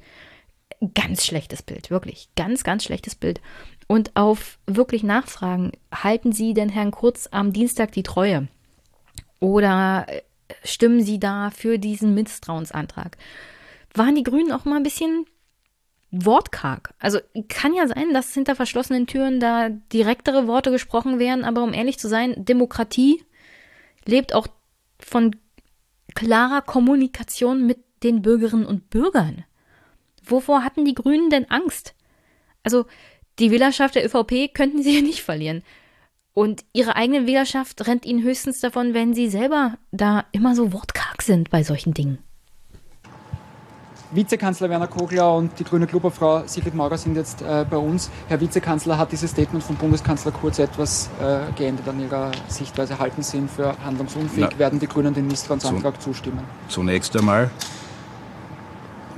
Ganz 0.94 1.26
schlechtes 1.26 1.64
Bild, 1.64 1.90
wirklich. 1.90 2.30
Ganz, 2.36 2.64
ganz 2.64 2.84
schlechtes 2.84 3.16
Bild. 3.16 3.42
Und 3.88 4.16
auf 4.16 4.60
wirklich 4.68 5.02
Nachfragen, 5.04 5.72
halten 5.94 6.34
Sie 6.34 6.54
denn 6.54 6.70
Herrn 6.70 6.92
Kurz 6.92 7.28
am 7.32 7.52
Dienstag 7.52 7.94
die 7.94 8.04
Treue? 8.04 8.48
Oder 9.40 10.06
äh, 10.08 10.22
stimmen 10.64 11.02
Sie 11.02 11.20
da 11.20 11.52
für 11.52 11.78
diesen 11.78 12.14
Misstrauensantrag? 12.14 13.18
Waren 13.94 14.16
die 14.16 14.24
Grünen 14.24 14.52
auch 14.52 14.66
mal 14.66 14.78
ein 14.78 14.84
bisschen 14.84 15.26
wortkarg? 16.12 16.94
Also 17.00 17.20
kann 17.50 17.74
ja 17.74 17.88
sein, 17.88 18.14
dass 18.14 18.34
hinter 18.34 18.56
verschlossenen 18.56 19.08
Türen 19.08 19.40
da 19.40 19.70
direktere 19.70 20.48
Worte 20.48 20.72
gesprochen 20.72 21.20
werden, 21.20 21.44
aber 21.44 21.64
um 21.64 21.74
ehrlich 21.74 22.00
zu 22.00 22.08
sein, 22.08 22.46
Demokratie 22.46 23.24
lebt 24.06 24.34
auch 24.34 24.48
von 25.00 25.36
klarer 26.16 26.62
Kommunikation 26.62 27.66
mit 27.66 27.80
den 28.04 28.22
Bürgerinnen 28.22 28.66
und 28.66 28.90
Bürgern. 28.90 29.46
Wovor 30.24 30.64
hatten 30.64 30.86
die 30.86 30.96
Grünen 30.96 31.30
denn 31.30 31.50
Angst? 31.50 31.96
Also 32.64 32.86
die 33.40 33.52
Wählerschaft 33.52 33.96
der 33.96 34.06
ÖVP 34.06 34.54
könnten 34.54 34.82
sie 34.82 34.96
ja 34.96 35.02
nicht 35.02 35.22
verlieren. 35.22 35.64
Und 36.38 36.64
ihre 36.72 36.96
eigene 36.96 37.26
Wählerschaft 37.26 37.88
rennt 37.88 38.06
ihnen 38.06 38.22
höchstens 38.22 38.60
davon, 38.60 38.94
wenn 38.94 39.16
sie 39.16 39.28
selber 39.28 39.80
da 39.92 40.26
immer 40.32 40.54
so 40.54 40.72
wortkarg 40.72 41.24
sind 41.24 41.50
bei 41.50 41.64
solchen 41.64 41.96
Dingen. 41.96 42.20
Vizekanzler 44.12 44.70
Werner 44.70 44.86
Kogler 44.86 45.34
und 45.36 45.58
die 45.58 45.64
grüne 45.64 45.88
Klubberfrau 45.88 46.44
Sigrid 46.46 46.76
Maurer 46.76 47.00
sind 47.00 47.16
jetzt 47.16 47.42
äh, 47.42 47.66
bei 47.68 47.78
uns. 47.78 48.12
Herr 48.28 48.40
Vizekanzler, 48.40 49.00
hat 49.00 49.12
dieses 49.12 49.32
Statement 49.32 49.64
von 49.64 49.78
Bundeskanzler 49.78 50.32
Kurz 50.32 50.60
etwas 50.60 51.10
äh, 51.20 51.52
geändert 51.58 51.88
an 51.88 52.00
Ihrer 52.00 52.30
Sichtweise? 52.50 53.00
Halten 53.00 53.24
Sie 53.24 53.38
ihn 53.38 53.50
für 53.50 53.76
handlungsunfähig? 53.84 54.50
Na, 54.52 54.60
Werden 54.60 54.80
die 54.80 54.88
Grünen 54.88 55.16
dem 55.16 55.26
Misstrauensantrag 55.26 56.00
zu, 56.00 56.12
zustimmen? 56.12 56.44
Zunächst 56.68 57.18
einmal, 57.18 57.50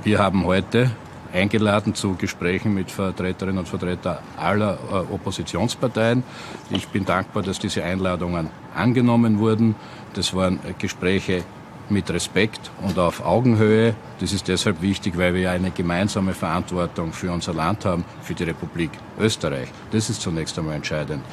wir 0.04 0.18
haben 0.18 0.46
heute 0.46 0.90
eingeladen 1.32 1.94
zu 1.94 2.14
Gesprächen 2.16 2.74
mit 2.74 2.90
Vertreterinnen 2.90 3.58
und 3.58 3.68
Vertretern 3.68 4.18
aller 4.36 4.78
äh, 4.90 5.12
Oppositionsparteien. 5.12 6.22
Ich 6.70 6.88
bin 6.88 7.04
dankbar, 7.04 7.42
dass 7.42 7.58
diese 7.58 7.84
Einladungen 7.84 8.50
angenommen 8.74 9.38
wurden. 9.38 9.74
Das 10.14 10.34
waren 10.34 10.58
Gespräche 10.78 11.44
mit 11.90 12.10
Respekt 12.10 12.70
und 12.82 12.98
auf 12.98 13.24
Augenhöhe. 13.24 13.94
Das 14.20 14.32
ist 14.32 14.48
deshalb 14.48 14.80
wichtig, 14.80 15.18
weil 15.18 15.34
wir 15.34 15.50
eine 15.50 15.70
gemeinsame 15.70 16.34
Verantwortung 16.34 17.12
für 17.12 17.32
unser 17.32 17.52
Land 17.52 17.84
haben, 17.84 18.04
für 18.22 18.34
die 18.34 18.44
Republik 18.44 18.90
Österreich. 19.18 19.68
Das 19.90 20.08
ist 20.08 20.20
zunächst 20.20 20.58
einmal 20.58 20.76
entscheidend. 20.76 21.24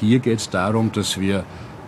Hier 0.00 0.18
geht 0.18 0.40
es 0.40 0.50
darum, 0.50 0.90
dass 0.92 1.18
wir 1.18 1.44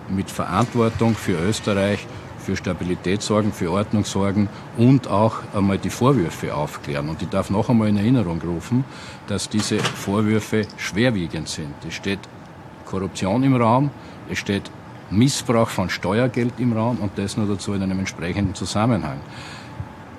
mit 0.08 0.31
Verantwortung 0.31 1.15
für 1.15 1.33
Österreich 1.33 2.07
für 2.47 2.57
Stabilität 2.57 3.23
sorgen, 3.23 3.52
für 3.52 3.73
Ordnung 3.73 4.05
sorgen 4.05 4.49
und 4.78 5.08
auch 5.08 5.39
einmal 5.52 5.78
die 5.78 5.91
Vorwürfe 5.91 6.55
aufklären. 6.55 7.08
Und 7.08 7.20
ich 7.20 7.28
darf 7.28 7.50
noch 7.50 7.68
einmal 7.68 7.89
in 7.89 7.97
Erinnerung 7.97 8.41
rufen, 8.41 8.84
dass 9.26 9.49
diese 9.49 9.81
Vorwürfe 9.81 10.66
schwerwiegend 10.76 11.49
sind. 11.49 11.75
Es 11.86 11.94
steht 11.94 12.20
Korruption 12.84 13.42
im 13.42 13.57
Raum, 13.57 13.91
es 14.31 14.39
steht 14.39 14.70
Missbrauch 15.10 15.68
von 15.68 15.91
Steuergeld 15.91 16.55
im 16.58 16.73
Raum 16.73 16.99
und 16.99 17.18
das 17.18 17.36
nur 17.36 17.49
dazu 17.49 17.73
in 17.75 17.83
einem 17.83 17.99
entsprechenden 17.99 18.55
Zusammenhang. 18.55 19.18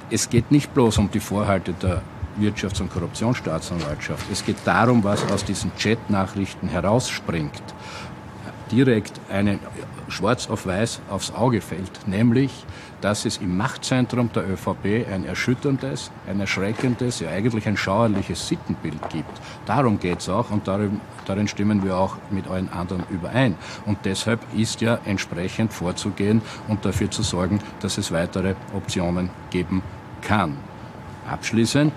Es 0.09 0.29
geht 0.29 0.51
nicht 0.51 0.73
bloß 0.73 0.97
um 0.97 1.09
die 1.09 1.21
Vorhalte 1.21 1.73
der 1.81 2.01
Wirtschafts- 2.39 2.81
und 2.81 2.91
Korruptionsstaatsanwaltschaft. 2.91 4.25
Es 4.31 4.45
geht 4.45 4.57
darum, 4.65 5.01
was 5.03 5.29
aus 5.31 5.45
diesen 5.45 5.73
Chat-Nachrichten 5.77 6.67
herausspringt. 6.67 7.63
Direkt 8.69 9.13
eine 9.29 9.59
schwarz 10.09 10.49
auf 10.49 10.65
weiß 10.65 11.01
aufs 11.09 11.31
Auge 11.31 11.61
fällt, 11.61 12.07
nämlich, 12.07 12.65
dass 13.01 13.25
es 13.25 13.37
im 13.37 13.57
Machtzentrum 13.57 14.31
der 14.33 14.49
ÖVP 14.49 15.07
ein 15.11 15.25
erschütterndes, 15.25 16.11
ein 16.27 16.39
erschreckendes, 16.39 17.19
ja 17.19 17.29
eigentlich 17.29 17.67
ein 17.67 17.77
schauerliches 17.77 18.47
Sittenbild 18.47 19.09
gibt. 19.09 19.41
Darum 19.65 19.99
geht 19.99 20.19
es 20.19 20.29
auch 20.29 20.49
und 20.49 20.67
darin, 20.67 20.99
darin 21.25 21.47
stimmen 21.47 21.83
wir 21.83 21.97
auch 21.97 22.17
mit 22.31 22.47
allen 22.47 22.71
anderen 22.71 23.03
überein. 23.09 23.55
Und 23.85 23.99
deshalb 24.05 24.39
ist 24.55 24.81
ja 24.81 24.99
entsprechend 25.05 25.73
vorzugehen 25.73 26.41
und 26.67 26.85
dafür 26.85 27.11
zu 27.11 27.23
sorgen, 27.23 27.59
dass 27.81 27.97
es 27.97 28.11
weitere 28.11 28.55
Optionen 28.73 29.29
geben 29.49 29.83
kann. 30.21 30.57
Abschließend, 31.29 31.93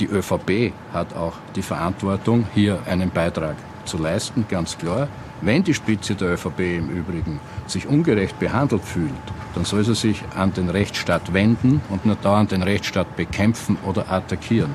die 0.00 0.06
ÖVP 0.06 0.72
hat 0.92 1.14
auch 1.14 1.34
die 1.54 1.62
Verantwortung, 1.62 2.46
hier 2.54 2.80
einen 2.86 3.10
Beitrag 3.10 3.56
zu 3.84 3.98
leisten, 3.98 4.44
ganz 4.48 4.76
klar. 4.76 5.08
Wenn 5.42 5.62
die 5.62 5.74
Spitze 5.74 6.14
der 6.14 6.34
ÖVP 6.34 6.60
im 6.60 6.88
Übrigen 6.88 7.40
sich 7.66 7.86
ungerecht 7.86 8.38
behandelt 8.38 8.82
fühlt, 8.82 9.12
dann 9.54 9.64
soll 9.64 9.84
sie 9.84 9.94
sich 9.94 10.22
an 10.34 10.52
den 10.54 10.70
Rechtsstaat 10.70 11.34
wenden 11.34 11.82
und 11.90 12.06
nicht 12.06 12.24
dauernd 12.24 12.52
den 12.52 12.62
Rechtsstaat 12.62 13.16
bekämpfen 13.16 13.76
oder 13.84 14.10
attackieren. 14.10 14.70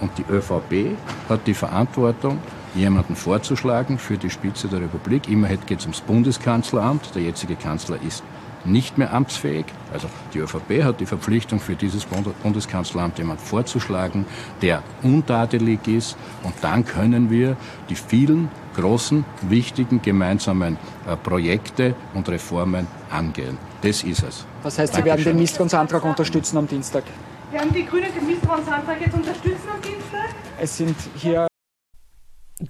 Und 0.00 0.10
die 0.18 0.24
ÖVP 0.30 0.96
hat 1.28 1.46
die 1.46 1.54
Verantwortung, 1.54 2.38
jemanden 2.74 3.16
vorzuschlagen 3.16 3.98
für 3.98 4.18
die 4.18 4.28
Spitze 4.28 4.68
der 4.68 4.80
Republik. 4.80 5.28
Immerhin 5.28 5.60
geht 5.66 5.78
es 5.78 5.84
ums 5.86 6.00
Bundeskanzleramt. 6.00 7.14
Der 7.14 7.22
jetzige 7.22 7.56
Kanzler 7.56 7.98
ist 8.06 8.22
nicht 8.66 8.98
mehr 8.98 9.14
amtsfähig. 9.14 9.64
Also 9.92 10.08
die 10.34 10.38
ÖVP 10.38 10.82
hat 10.82 11.00
die 11.00 11.06
Verpflichtung, 11.06 11.60
für 11.60 11.76
dieses 11.76 12.04
Bundeskanzleramt 12.04 13.18
jemand 13.18 13.40
vorzuschlagen, 13.40 14.26
der 14.60 14.82
untadelig 15.02 15.86
ist. 15.86 16.16
Und 16.42 16.54
dann 16.60 16.84
können 16.84 17.30
wir 17.30 17.56
die 17.88 17.94
vielen 17.94 18.50
großen, 18.76 19.24
wichtigen 19.42 20.00
gemeinsamen 20.02 20.76
äh, 21.06 21.16
Projekte 21.16 21.94
und 22.14 22.28
Reformen 22.28 22.86
angehen. 23.10 23.58
Das 23.82 24.04
ist 24.04 24.22
es. 24.22 24.46
Das 24.62 24.78
heißt, 24.78 24.94
Sie 24.94 25.04
werden 25.04 25.24
den 25.24 25.38
Misstrauensantrag 25.38 26.04
unterstützen 26.04 26.58
am 26.58 26.68
Dienstag? 26.68 27.04
Werden 27.50 27.72
die 27.72 27.84
Grünen 27.84 28.12
den 28.14 28.26
Misstrauensantrag 28.26 29.00
jetzt 29.00 29.14
unterstützen 29.14 29.68
am 29.74 29.80
Dienstag? 29.80 30.34
Es 30.60 30.76
sind 30.76 30.96
hier 31.16 31.46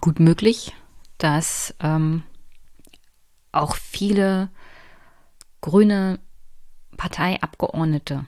gut 0.01 0.20
möglich, 0.20 0.75
dass 1.18 1.75
ähm, 1.81 2.23
auch 3.52 3.76
viele 3.76 4.51
grüne 5.60 6.18
Parteiabgeordnete 6.97 8.26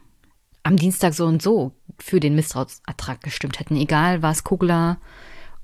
am 0.62 0.76
Dienstag 0.76 1.14
so 1.14 1.26
und 1.26 1.42
so 1.42 1.72
für 1.98 2.20
den 2.20 2.34
Misstrauensantrag 2.34 3.22
gestimmt 3.22 3.58
hätten, 3.60 3.76
egal 3.76 4.22
was 4.22 4.44
Kugler 4.44 4.98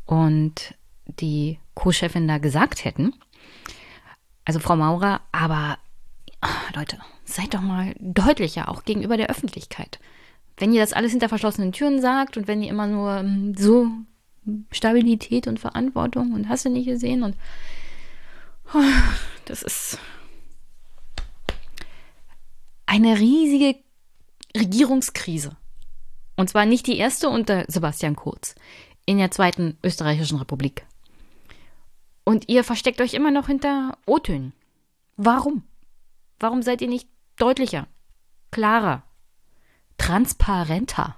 und 0.07 0.75
die 1.07 1.59
Co-Chefin 1.75 2.29
da 2.29 2.39
gesagt 2.39 2.85
hätten. 2.85 3.15
Also 4.45 4.61
Frau 4.61 4.77
Maurer, 4.77 5.21
aber 5.33 5.79
Leute, 6.75 6.99
seid 7.25 7.55
doch 7.55 7.61
mal 7.61 7.95
deutlicher, 7.99 8.69
auch 8.69 8.85
gegenüber 8.85 9.17
der 9.17 9.31
Öffentlichkeit. 9.31 9.99
Wenn 10.57 10.73
ihr 10.73 10.81
das 10.81 10.93
alles 10.93 11.11
hinter 11.11 11.29
verschlossenen 11.29 11.73
Türen 11.73 12.01
sagt 12.01 12.37
und 12.37 12.47
wenn 12.47 12.63
ihr 12.63 12.71
immer 12.71 12.87
nur 12.87 13.19
hm, 13.19 13.55
so 13.57 13.89
Stabilität 14.71 15.47
und 15.47 15.59
Verantwortung 15.59 16.33
und 16.33 16.49
hast 16.49 16.65
du 16.65 16.69
nicht 16.69 16.87
gesehen 16.87 17.23
und 17.23 17.37
oh, 18.75 18.83
das 19.47 19.63
ist 19.63 19.99
eine 22.87 23.19
riesige 23.19 23.79
Regierungskrise. 24.57 25.57
Und 26.37 26.51
zwar 26.51 26.67
nicht 26.67 26.87
die 26.87 26.99
erste 26.99 27.29
unter 27.29 27.65
Sebastian 27.69 28.17
Kurz 28.17 28.55
in 29.07 29.19
der 29.19 29.31
zweiten 29.31 29.79
österreichischen 29.83 30.39
Republik. 30.39 30.87
Und 32.25 32.49
ihr 32.49 32.65
versteckt 32.65 33.01
euch 33.01 33.15
immer 33.15 33.31
noch 33.31 33.47
hinter 33.47 33.99
O-Tönen. 34.07 34.55
Warum? 35.17 35.63
Warum 36.39 36.63
seid 36.63 36.81
ihr 36.83 36.89
nicht 36.89 37.09
deutlicher, 37.37 37.87
klarer, 38.51 39.03
transparenter? 39.99 41.17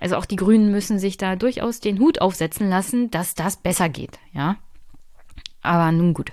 Also 0.00 0.16
auch 0.16 0.26
die 0.26 0.36
Grünen 0.36 0.70
müssen 0.70 0.98
sich 0.98 1.16
da 1.16 1.34
durchaus 1.36 1.80
den 1.80 1.98
Hut 1.98 2.20
aufsetzen 2.20 2.68
lassen, 2.68 3.10
dass 3.10 3.34
das 3.34 3.56
besser 3.56 3.88
geht, 3.88 4.18
ja? 4.32 4.56
Aber 5.60 5.90
nun 5.90 6.14
gut. 6.14 6.32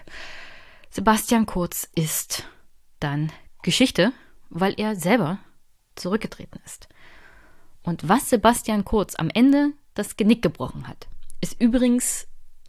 Sebastian 0.92 1.48
Kurz 1.48 1.90
ist 1.96 2.48
dann 3.00 3.32
Geschichte, 3.64 4.14
weil 4.50 4.76
er 4.78 4.96
selber 4.96 5.40
zurückgetreten 5.96 6.62
ist. 6.66 6.88
Und 7.82 8.08
was 8.08 8.30
Sebastian 8.30 8.86
Kurz 8.86 9.16
am 9.16 9.30
Ende 9.30 9.74
das 9.96 10.16
Genick 10.16 10.42
gebrochen 10.42 10.88
hat, 10.88 11.08
ist 11.42 11.60
übrigens 11.60 12.28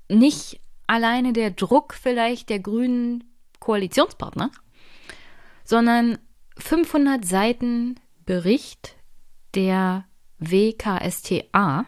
nicht 0.08 0.60
alleine 0.86 1.32
der 1.32 1.50
Druck 1.50 1.94
vielleicht 1.94 2.48
der 2.48 2.60
grünen 2.60 3.24
Koalitionspartner, 3.60 4.50
sondern 5.64 6.18
500 6.58 7.24
Seiten 7.24 7.96
Bericht 8.24 8.96
der 9.54 10.04
WKSTA 10.38 11.86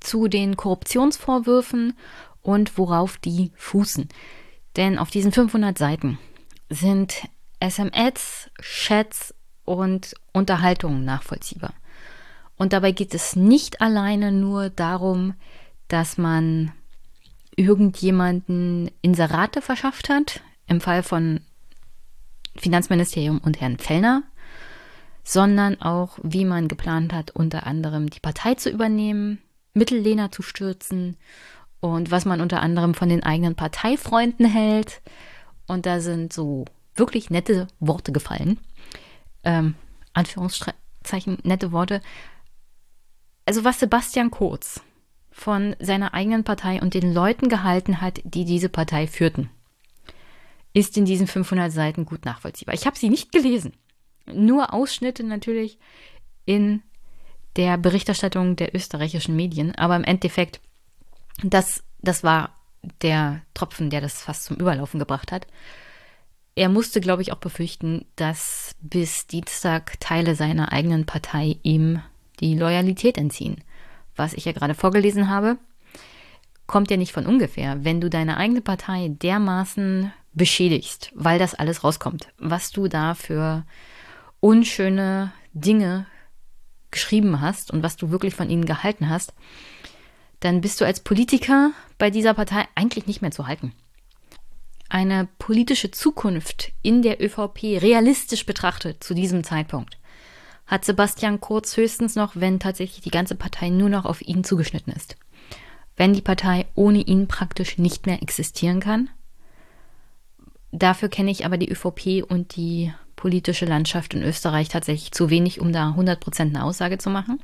zu 0.00 0.28
den 0.28 0.56
Korruptionsvorwürfen 0.56 1.94
und 2.42 2.76
worauf 2.78 3.16
die 3.16 3.52
fußen. 3.56 4.08
Denn 4.76 4.98
auf 4.98 5.10
diesen 5.10 5.32
500 5.32 5.78
Seiten 5.78 6.18
sind 6.68 7.28
SMS, 7.60 8.50
Chats 8.60 9.34
und 9.64 10.14
Unterhaltungen 10.32 11.04
nachvollziehbar. 11.04 11.72
Und 12.56 12.72
dabei 12.72 12.92
geht 12.92 13.14
es 13.14 13.34
nicht 13.34 13.80
alleine 13.80 14.30
nur 14.30 14.70
darum, 14.70 15.34
dass 15.88 16.18
man 16.18 16.72
irgendjemanden 17.56 18.90
Inserate 19.02 19.62
verschafft 19.62 20.08
hat, 20.08 20.40
im 20.66 20.80
Fall 20.80 21.02
von 21.02 21.40
Finanzministerium 22.56 23.38
und 23.38 23.60
Herrn 23.60 23.78
Fellner, 23.78 24.22
sondern 25.22 25.80
auch, 25.80 26.18
wie 26.22 26.44
man 26.44 26.68
geplant 26.68 27.12
hat, 27.12 27.30
unter 27.30 27.66
anderem 27.66 28.10
die 28.10 28.20
Partei 28.20 28.54
zu 28.54 28.70
übernehmen, 28.70 29.38
Mittellehner 29.72 30.30
zu 30.30 30.42
stürzen 30.42 31.16
und 31.80 32.10
was 32.10 32.24
man 32.24 32.40
unter 32.40 32.60
anderem 32.60 32.94
von 32.94 33.08
den 33.08 33.22
eigenen 33.22 33.56
Parteifreunden 33.56 34.46
hält. 34.46 35.02
Und 35.66 35.86
da 35.86 36.00
sind 36.00 36.32
so 36.32 36.66
wirklich 36.94 37.30
nette 37.30 37.66
Worte 37.80 38.12
gefallen. 38.12 38.58
Ähm, 39.42 39.74
Anführungszeichen, 40.12 41.38
nette 41.42 41.72
Worte. 41.72 42.00
Also 43.46 43.64
was 43.64 43.80
Sebastian 43.80 44.30
Kurz 44.30 44.80
von 45.34 45.74
seiner 45.80 46.14
eigenen 46.14 46.44
Partei 46.44 46.80
und 46.80 46.94
den 46.94 47.12
Leuten 47.12 47.48
gehalten 47.48 48.00
hat, 48.00 48.20
die 48.22 48.44
diese 48.44 48.68
Partei 48.68 49.08
führten, 49.08 49.50
ist 50.72 50.96
in 50.96 51.04
diesen 51.04 51.26
500 51.26 51.72
Seiten 51.72 52.06
gut 52.06 52.24
nachvollziehbar. 52.24 52.72
Ich 52.72 52.86
habe 52.86 52.96
sie 52.96 53.10
nicht 53.10 53.32
gelesen. 53.32 53.72
Nur 54.32 54.72
Ausschnitte 54.72 55.24
natürlich 55.24 55.78
in 56.46 56.82
der 57.56 57.76
Berichterstattung 57.78 58.54
der 58.54 58.76
österreichischen 58.76 59.34
Medien. 59.34 59.74
Aber 59.74 59.96
im 59.96 60.04
Endeffekt, 60.04 60.60
das, 61.42 61.82
das 62.00 62.22
war 62.22 62.54
der 63.02 63.42
Tropfen, 63.54 63.90
der 63.90 64.00
das 64.00 64.22
fast 64.22 64.44
zum 64.44 64.56
Überlaufen 64.56 65.00
gebracht 65.00 65.32
hat. 65.32 65.48
Er 66.54 66.68
musste, 66.68 67.00
glaube 67.00 67.22
ich, 67.22 67.32
auch 67.32 67.38
befürchten, 67.38 68.06
dass 68.14 68.76
bis 68.80 69.26
Dienstag 69.26 69.98
Teile 69.98 70.36
seiner 70.36 70.70
eigenen 70.70 71.06
Partei 71.06 71.56
ihm 71.64 72.00
die 72.38 72.56
Loyalität 72.56 73.18
entziehen 73.18 73.64
was 74.16 74.34
ich 74.34 74.44
ja 74.44 74.52
gerade 74.52 74.74
vorgelesen 74.74 75.28
habe, 75.28 75.58
kommt 76.66 76.90
ja 76.90 76.96
nicht 76.96 77.12
von 77.12 77.26
ungefähr. 77.26 77.84
Wenn 77.84 78.00
du 78.00 78.08
deine 78.08 78.36
eigene 78.36 78.60
Partei 78.60 79.08
dermaßen 79.08 80.12
beschädigst, 80.32 81.12
weil 81.14 81.38
das 81.38 81.54
alles 81.54 81.84
rauskommt, 81.84 82.28
was 82.38 82.70
du 82.70 82.88
da 82.88 83.14
für 83.14 83.64
unschöne 84.40 85.32
Dinge 85.52 86.06
geschrieben 86.90 87.40
hast 87.40 87.70
und 87.70 87.82
was 87.82 87.96
du 87.96 88.10
wirklich 88.10 88.34
von 88.34 88.50
ihnen 88.50 88.64
gehalten 88.66 89.08
hast, 89.08 89.34
dann 90.40 90.60
bist 90.60 90.80
du 90.80 90.84
als 90.84 91.00
Politiker 91.00 91.72
bei 91.98 92.10
dieser 92.10 92.34
Partei 92.34 92.66
eigentlich 92.74 93.06
nicht 93.06 93.22
mehr 93.22 93.30
zu 93.30 93.46
halten. 93.46 93.72
eine 94.88 95.26
politische 95.38 95.90
Zukunft 95.90 96.72
in 96.82 97.02
der 97.02 97.20
ÖVP 97.20 97.82
realistisch 97.82 98.46
betrachtet 98.46 99.02
zu 99.02 99.14
diesem 99.14 99.42
Zeitpunkt, 99.42 99.98
hat 100.66 100.84
Sebastian 100.84 101.40
Kurz 101.40 101.76
höchstens 101.76 102.16
noch, 102.16 102.36
wenn 102.36 102.58
tatsächlich 102.58 103.02
die 103.02 103.10
ganze 103.10 103.34
Partei 103.34 103.68
nur 103.68 103.88
noch 103.88 104.04
auf 104.04 104.22
ihn 104.22 104.44
zugeschnitten 104.44 104.92
ist. 104.92 105.16
Wenn 105.96 106.12
die 106.12 106.22
Partei 106.22 106.66
ohne 106.74 107.00
ihn 107.00 107.28
praktisch 107.28 107.78
nicht 107.78 108.06
mehr 108.06 108.22
existieren 108.22 108.80
kann. 108.80 109.10
Dafür 110.72 111.08
kenne 111.08 111.30
ich 111.30 111.46
aber 111.46 111.56
die 111.56 111.70
ÖVP 111.70 112.24
und 112.28 112.56
die 112.56 112.92
politische 113.14 113.64
Landschaft 113.64 114.14
in 114.14 114.22
Österreich 114.22 114.68
tatsächlich 114.68 115.12
zu 115.12 115.30
wenig, 115.30 115.60
um 115.60 115.72
da 115.72 115.90
100% 115.90 116.40
eine 116.40 116.64
Aussage 116.64 116.98
zu 116.98 117.10
machen. 117.10 117.40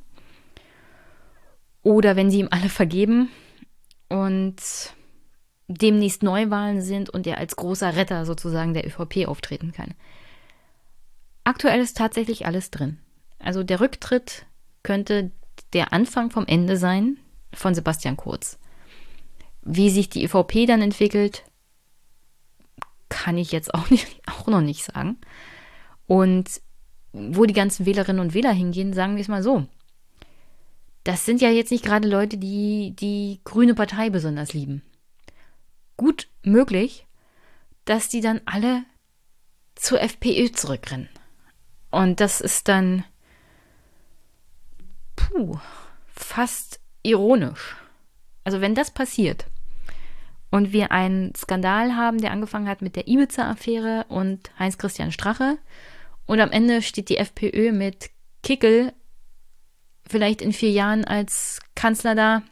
Oder 1.83 2.17
wenn 2.17 2.31
sie 2.31 2.41
ihm 2.41 2.49
alle 2.51 2.69
vergeben 2.69 3.29
und 4.09 4.57
demnächst 5.69 6.23
Neuwahlen 6.23 6.83
sind 6.83 7.09
und 7.11 7.27
er 7.27 7.39
als 7.39 7.55
großer 7.55 7.95
Retter 7.95 8.27
sozusagen 8.27 8.75
der 8.75 8.87
ÖVP 8.87 9.29
auftreten 9.29 9.73
kann. 9.73 9.95
Aktuell 11.45 11.81
ist 11.81 11.97
tatsächlich 11.97 12.45
alles 12.47 12.71
drin. 12.71 12.99
Also 13.41 13.63
der 13.63 13.81
Rücktritt 13.81 14.47
könnte 14.83 15.31
der 15.73 15.93
Anfang 15.93 16.31
vom 16.31 16.47
Ende 16.47 16.77
sein 16.77 17.19
von 17.53 17.75
Sebastian 17.75 18.17
Kurz. 18.17 18.59
Wie 19.63 19.91
sich 19.91 20.09
die 20.09 20.25
ÖVP 20.25 20.67
dann 20.67 20.83
entwickelt, 20.83 21.45
kann 23.09 23.37
ich 23.37 23.53
jetzt 23.53 23.75
auch, 23.75 23.91
nicht, 23.91 24.07
auch 24.27 24.47
noch 24.47 24.61
nicht 24.61 24.85
sagen. 24.85 25.19
Und 26.07 26.61
wo 27.13 27.45
die 27.45 27.55
ganzen 27.55 27.87
Wählerinnen 27.87 28.21
und 28.21 28.35
Wähler 28.35 28.53
hingehen, 28.53 28.93
sagen 28.93 29.17
wir 29.17 29.23
es 29.23 29.29
mal 29.29 29.43
so. 29.43 29.67
Das 31.05 31.25
sind 31.25 31.41
ja 31.41 31.49
jetzt 31.51 31.73
nicht 31.73 31.85
gerade 31.85 32.07
Leute, 32.09 32.37
die 32.37 32.95
die 32.99 33.41
grüne 33.45 33.75
Partei 33.75 34.11
besonders 34.11 34.53
lieben. 34.53 34.83
Gut 35.97 36.29
möglich, 36.43 37.07
dass 37.85 38.09
die 38.09 38.21
dann 38.21 38.41
alle 38.45 38.85
zur 39.75 40.01
FPÖ 40.01 40.53
zurückrennen. 40.53 41.09
Und 41.91 42.21
das 42.21 42.41
ist 42.41 42.69
dann 42.69 43.05
puh, 45.31 45.59
fast 46.13 46.81
ironisch. 47.03 47.77
Also 48.45 48.61
wenn 48.61 48.75
das 48.75 48.91
passiert 48.91 49.47
und 50.51 50.73
wir 50.73 50.91
einen 50.91 51.35
Skandal 51.35 51.97
haben, 51.97 52.21
der 52.21 52.33
angefangen 52.33 52.69
hat 52.69 52.83
mit 52.83 52.97
der 52.97 53.07
Ibiza-Affäre 53.07 54.07
und 54.09 54.51
Heinz-Christian 54.59 55.13
Strache 55.13 55.59
und 56.27 56.41
am 56.41 56.51
Ende 56.51 56.83
steht 56.83 57.09
die 57.09 57.17
FPÖ 57.17 57.73
mit 57.73 58.11
Kickel 58.43 58.93
vielleicht 60.09 60.43
in 60.43 60.53
vier 60.53 60.71
Jahren 60.71 61.05
als 61.05 61.61
Kanzler 61.75 62.15
da. 62.15 62.43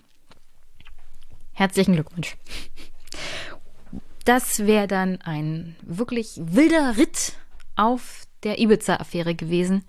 Herzlichen 1.53 1.95
Glückwunsch. 1.95 2.37
Das 4.25 4.67
wäre 4.67 4.87
dann 4.87 5.21
ein 5.23 5.75
wirklich 5.83 6.35
wilder 6.37 6.97
Ritt 6.97 7.33
auf 7.77 8.27
der 8.43 8.59
Ibiza-Affäre 8.59 9.35
gewesen. 9.35 9.85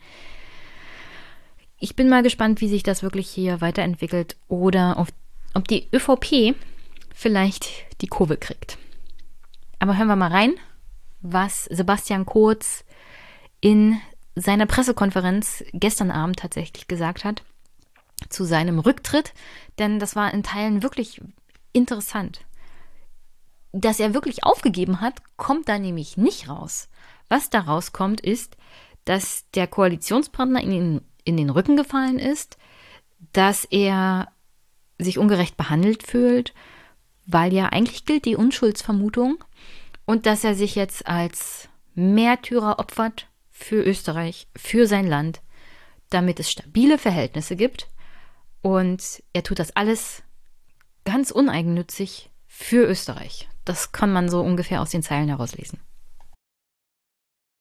Ich 1.80 1.95
bin 1.95 2.09
mal 2.09 2.24
gespannt, 2.24 2.59
wie 2.59 2.67
sich 2.67 2.83
das 2.83 3.03
wirklich 3.03 3.30
hier 3.30 3.61
weiterentwickelt 3.61 4.35
oder 4.49 4.98
auf, 4.98 5.08
ob 5.53 5.67
die 5.67 5.88
ÖVP 5.93 6.56
vielleicht 7.16 7.69
die 8.01 8.08
Kurve 8.08 8.35
kriegt. 8.35 8.77
Aber 9.80 9.98
hören 9.98 10.08
wir 10.08 10.17
mal 10.17 10.32
rein, 10.32 10.56
was 11.22 11.66
Sebastian 11.66 12.25
Kurz 12.25 12.83
in 13.61 13.98
seiner 14.35 14.66
Pressekonferenz 14.66 15.64
gestern 15.72 16.11
Abend 16.11 16.40
tatsächlich 16.40 16.88
gesagt 16.88 17.24
hat 17.24 17.43
zu 18.27 18.43
seinem 18.43 18.80
Rücktritt, 18.80 19.33
denn 19.80 19.99
das 19.99 20.17
war 20.17 20.33
in 20.33 20.43
Teilen 20.43 20.83
wirklich 20.83 21.22
interessant. 21.72 22.41
Dass 23.72 24.01
er 24.01 24.14
wirklich 24.14 24.43
aufgegeben 24.43 24.99
hat, 24.99 25.22
kommt 25.38 25.69
da 25.69 25.80
nämlich 25.80 26.17
nicht 26.17 26.49
raus. 26.49 26.90
Was 27.30 27.49
da 27.49 27.61
rauskommt, 27.61 28.19
ist, 28.19 28.58
dass 29.06 29.49
der 29.51 29.67
Koalitionspartner 29.67 30.61
in, 30.61 31.01
in 31.30 31.38
den 31.38 31.49
Rücken 31.49 31.77
gefallen 31.77 32.19
ist, 32.19 32.58
dass 33.33 33.66
er 33.66 34.27
sich 34.98 35.17
ungerecht 35.17 35.56
behandelt 35.56 36.03
fühlt, 36.03 36.53
weil 37.25 37.53
ja 37.53 37.67
eigentlich 37.67 38.06
gilt 38.06 38.25
die 38.25 38.35
Unschuldsvermutung 38.35 39.43
und 40.06 40.25
dass 40.25 40.43
er 40.43 40.56
sich 40.56 40.75
jetzt 40.75 41.08
als 41.08 41.69
Märtyrer 41.95 42.80
opfert 42.80 43.27
für 43.51 43.83
Österreich, 43.83 44.48
für 44.56 44.88
sein 44.88 45.08
Land, 45.08 45.41
damit 46.09 46.40
es 46.40 46.51
stabile 46.51 46.98
Verhältnisse 46.98 47.56
gibt 47.56 47.88
und 48.61 49.24
er 49.33 49.43
tut 49.43 49.59
das 49.59 49.75
alles 49.75 50.24
ganz 51.06 51.32
uneigennützig 51.32 52.30
für 52.48 52.85
Österreich. 52.85 53.48
Das 53.66 53.91
kann 53.91 54.11
man 54.11 54.30
so 54.30 54.41
ungefähr 54.41 54.82
aus 54.82 54.90
den 54.90 55.03
Zeilen 55.03 55.30
herauslesen. 55.30 55.80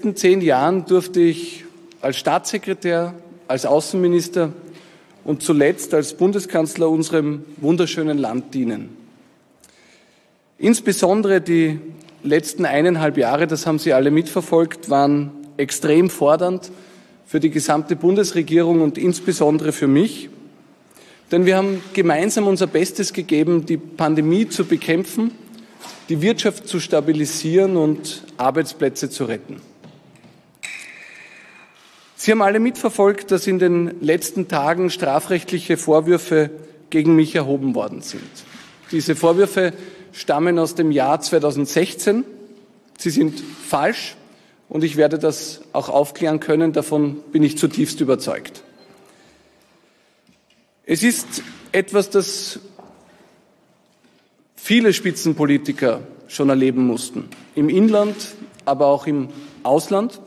In 0.03 0.17
zehn 0.17 0.41
Jahren 0.41 0.87
durfte 0.87 1.21
ich 1.21 1.65
als 2.01 2.17
Staatssekretär, 2.17 3.15
als 3.49 3.67
Außenminister 3.67 4.53
und 5.25 5.43
zuletzt 5.43 5.95
als 5.95 6.15
Bundeskanzler 6.15 6.89
unserem 6.89 7.45
wunderschönen 7.57 8.19
Land 8.19 8.55
dienen. 8.55 8.91
Insbesondere 10.59 11.41
die 11.41 11.81
letzten 12.23 12.65
eineinhalb 12.65 13.17
Jahre, 13.17 13.47
das 13.47 13.67
haben 13.67 13.79
Sie 13.79 13.93
alle 13.93 14.11
mitverfolgt, 14.11 14.91
waren 14.91 15.31
extrem 15.57 16.11
fordernd 16.11 16.71
für 17.27 17.41
die 17.41 17.51
gesamte 17.51 17.97
Bundesregierung 17.97 18.81
und 18.81 18.97
insbesondere 18.97 19.73
für 19.73 19.87
mich. 19.87 20.31
Denn 21.31 21.45
wir 21.45 21.57
haben 21.57 21.83
gemeinsam 21.93 22.47
unser 22.47 22.67
Bestes 22.67 23.13
gegeben, 23.13 23.67
die 23.67 23.77
Pandemie 23.77 24.49
zu 24.49 24.65
bekämpfen, 24.65 25.33
die 26.09 26.23
Wirtschaft 26.23 26.67
zu 26.67 26.81
stabilisieren 26.81 27.77
und 27.77 28.25
Arbeitsplätze 28.39 29.11
zu 29.11 29.25
retten. 29.25 29.61
Sie 32.21 32.33
haben 32.33 32.43
alle 32.43 32.59
mitverfolgt, 32.59 33.31
dass 33.31 33.47
in 33.47 33.61
den 33.61 34.01
letzten 34.01 34.49
Tagen 34.49 34.91
strafrechtliche 34.91 35.77
Vorwürfe 35.77 36.51
gegen 36.91 37.15
mich 37.15 37.37
erhoben 37.37 37.77
worden 37.77 38.03
sind. 38.03 38.29
Diese 38.91 39.15
Vorwürfe 39.15 39.73
stammen 40.11 40.59
aus 40.59 40.75
dem 40.75 40.91
Jahr 40.91 41.21
2016. 41.21 42.25
Sie 42.99 43.11
sind 43.11 43.41
falsch 43.41 44.17
und 44.69 44.83
ich 44.83 44.97
werde 44.97 45.21
das 45.21 45.61
auch 45.73 45.89
aufklären 45.89 46.41
können. 46.41 46.73
Davon 46.73 47.21
bin 47.31 47.45
ich 47.45 47.57
zutiefst 47.57 48.01
überzeugt. 48.01 48.65
Es 50.87 51.05
ist 51.05 51.45
etwas, 51.71 52.11
das 52.11 52.59
viele 54.57 54.93
Spitzenpolitiker 54.93 56.01
schon 56.27 56.49
erleben 56.49 56.85
mussten, 56.85 57.29
im 57.55 57.69
Inland, 57.69 58.17
aber 58.65 58.87
auch 58.87 59.07
im 59.07 59.29
Ausland. 59.63 60.21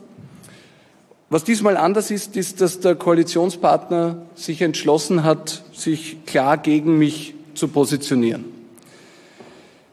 Was 1.32 1.44
diesmal 1.44 1.78
anders 1.78 2.10
ist, 2.10 2.36
ist, 2.36 2.60
dass 2.60 2.80
der 2.80 2.94
Koalitionspartner 2.94 4.20
sich 4.34 4.60
entschlossen 4.60 5.24
hat, 5.24 5.62
sich 5.72 6.26
klar 6.26 6.58
gegen 6.58 6.98
mich 6.98 7.32
zu 7.54 7.68
positionieren. 7.68 8.44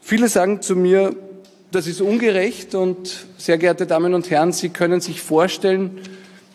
Viele 0.02 0.28
sagen 0.28 0.60
zu 0.60 0.76
mir, 0.76 1.16
das 1.70 1.86
ist 1.86 2.02
ungerecht 2.02 2.74
und 2.74 3.24
sehr 3.38 3.56
geehrte 3.56 3.86
Damen 3.86 4.12
und 4.12 4.28
Herren, 4.28 4.52
Sie 4.52 4.68
können 4.68 5.00
sich 5.00 5.22
vorstellen, 5.22 6.00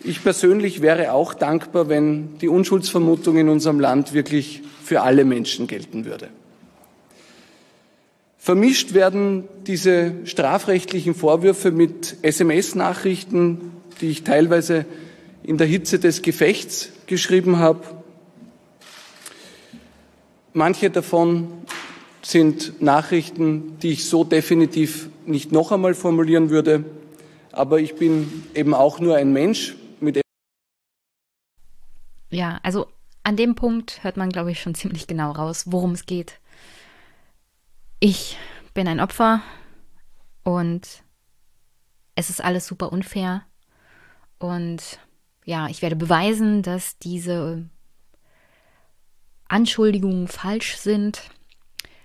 ich 0.04 0.22
persönlich 0.22 0.82
wäre 0.82 1.10
auch 1.10 1.34
dankbar, 1.34 1.88
wenn 1.88 2.38
die 2.38 2.46
Unschuldsvermutung 2.46 3.38
in 3.38 3.48
unserem 3.48 3.80
Land 3.80 4.12
wirklich 4.12 4.62
für 4.84 5.02
alle 5.02 5.24
Menschen 5.24 5.66
gelten 5.66 6.04
würde. 6.04 6.28
Vermischt 8.38 8.94
werden 8.94 9.48
diese 9.66 10.12
strafrechtlichen 10.26 11.16
Vorwürfe 11.16 11.72
mit 11.72 12.18
SMS-Nachrichten, 12.22 13.72
die 14.00 14.10
ich 14.10 14.24
teilweise 14.24 14.86
in 15.42 15.58
der 15.58 15.66
Hitze 15.66 15.98
des 15.98 16.22
Gefechts 16.22 16.90
geschrieben 17.06 17.58
habe. 17.58 17.82
Manche 20.52 20.90
davon 20.90 21.48
sind 22.22 22.82
Nachrichten, 22.82 23.78
die 23.78 23.92
ich 23.92 24.08
so 24.08 24.24
definitiv 24.24 25.08
nicht 25.26 25.52
noch 25.52 25.70
einmal 25.70 25.94
formulieren 25.94 26.50
würde. 26.50 26.84
Aber 27.52 27.78
ich 27.78 27.94
bin 27.94 28.44
eben 28.54 28.74
auch 28.74 28.98
nur 28.98 29.16
ein 29.16 29.32
Mensch 29.32 29.76
mit. 30.00 30.20
Ja, 32.30 32.58
also 32.62 32.86
an 33.22 33.36
dem 33.36 33.54
Punkt 33.54 34.02
hört 34.02 34.16
man, 34.16 34.30
glaube 34.30 34.50
ich, 34.50 34.60
schon 34.60 34.74
ziemlich 34.74 35.06
genau 35.06 35.30
raus, 35.32 35.64
worum 35.66 35.92
es 35.92 36.06
geht. 36.06 36.40
Ich 38.00 38.36
bin 38.74 38.88
ein 38.88 39.00
Opfer 39.00 39.42
und 40.42 41.02
es 42.14 42.30
ist 42.30 42.42
alles 42.42 42.66
super 42.66 42.92
unfair. 42.92 43.44
Und 44.38 44.98
ja, 45.44 45.68
ich 45.68 45.82
werde 45.82 45.96
beweisen, 45.96 46.62
dass 46.62 46.98
diese 46.98 47.68
Anschuldigungen 49.48 50.28
falsch 50.28 50.76
sind. 50.76 51.22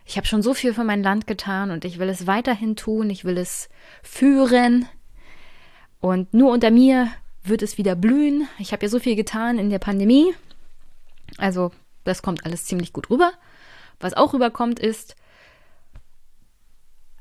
Ich 0.05 0.17
habe 0.17 0.27
schon 0.27 0.41
so 0.41 0.53
viel 0.53 0.73
für 0.73 0.83
mein 0.83 1.03
Land 1.03 1.27
getan 1.27 1.71
und 1.71 1.85
ich 1.85 1.99
will 1.99 2.09
es 2.09 2.27
weiterhin 2.27 2.75
tun. 2.75 3.09
Ich 3.09 3.25
will 3.25 3.37
es 3.37 3.69
führen. 4.03 4.87
Und 5.99 6.33
nur 6.33 6.51
unter 6.51 6.71
mir 6.71 7.09
wird 7.43 7.61
es 7.61 7.77
wieder 7.77 7.95
blühen. 7.95 8.47
Ich 8.59 8.71
habe 8.71 8.85
ja 8.85 8.89
so 8.89 8.99
viel 8.99 9.15
getan 9.15 9.57
in 9.57 9.69
der 9.69 9.79
Pandemie. 9.79 10.33
Also 11.37 11.71
das 12.03 12.21
kommt 12.21 12.45
alles 12.45 12.65
ziemlich 12.65 12.93
gut 12.93 13.09
rüber. 13.09 13.31
Was 13.99 14.13
auch 14.13 14.33
rüberkommt 14.33 14.79
ist, 14.79 15.15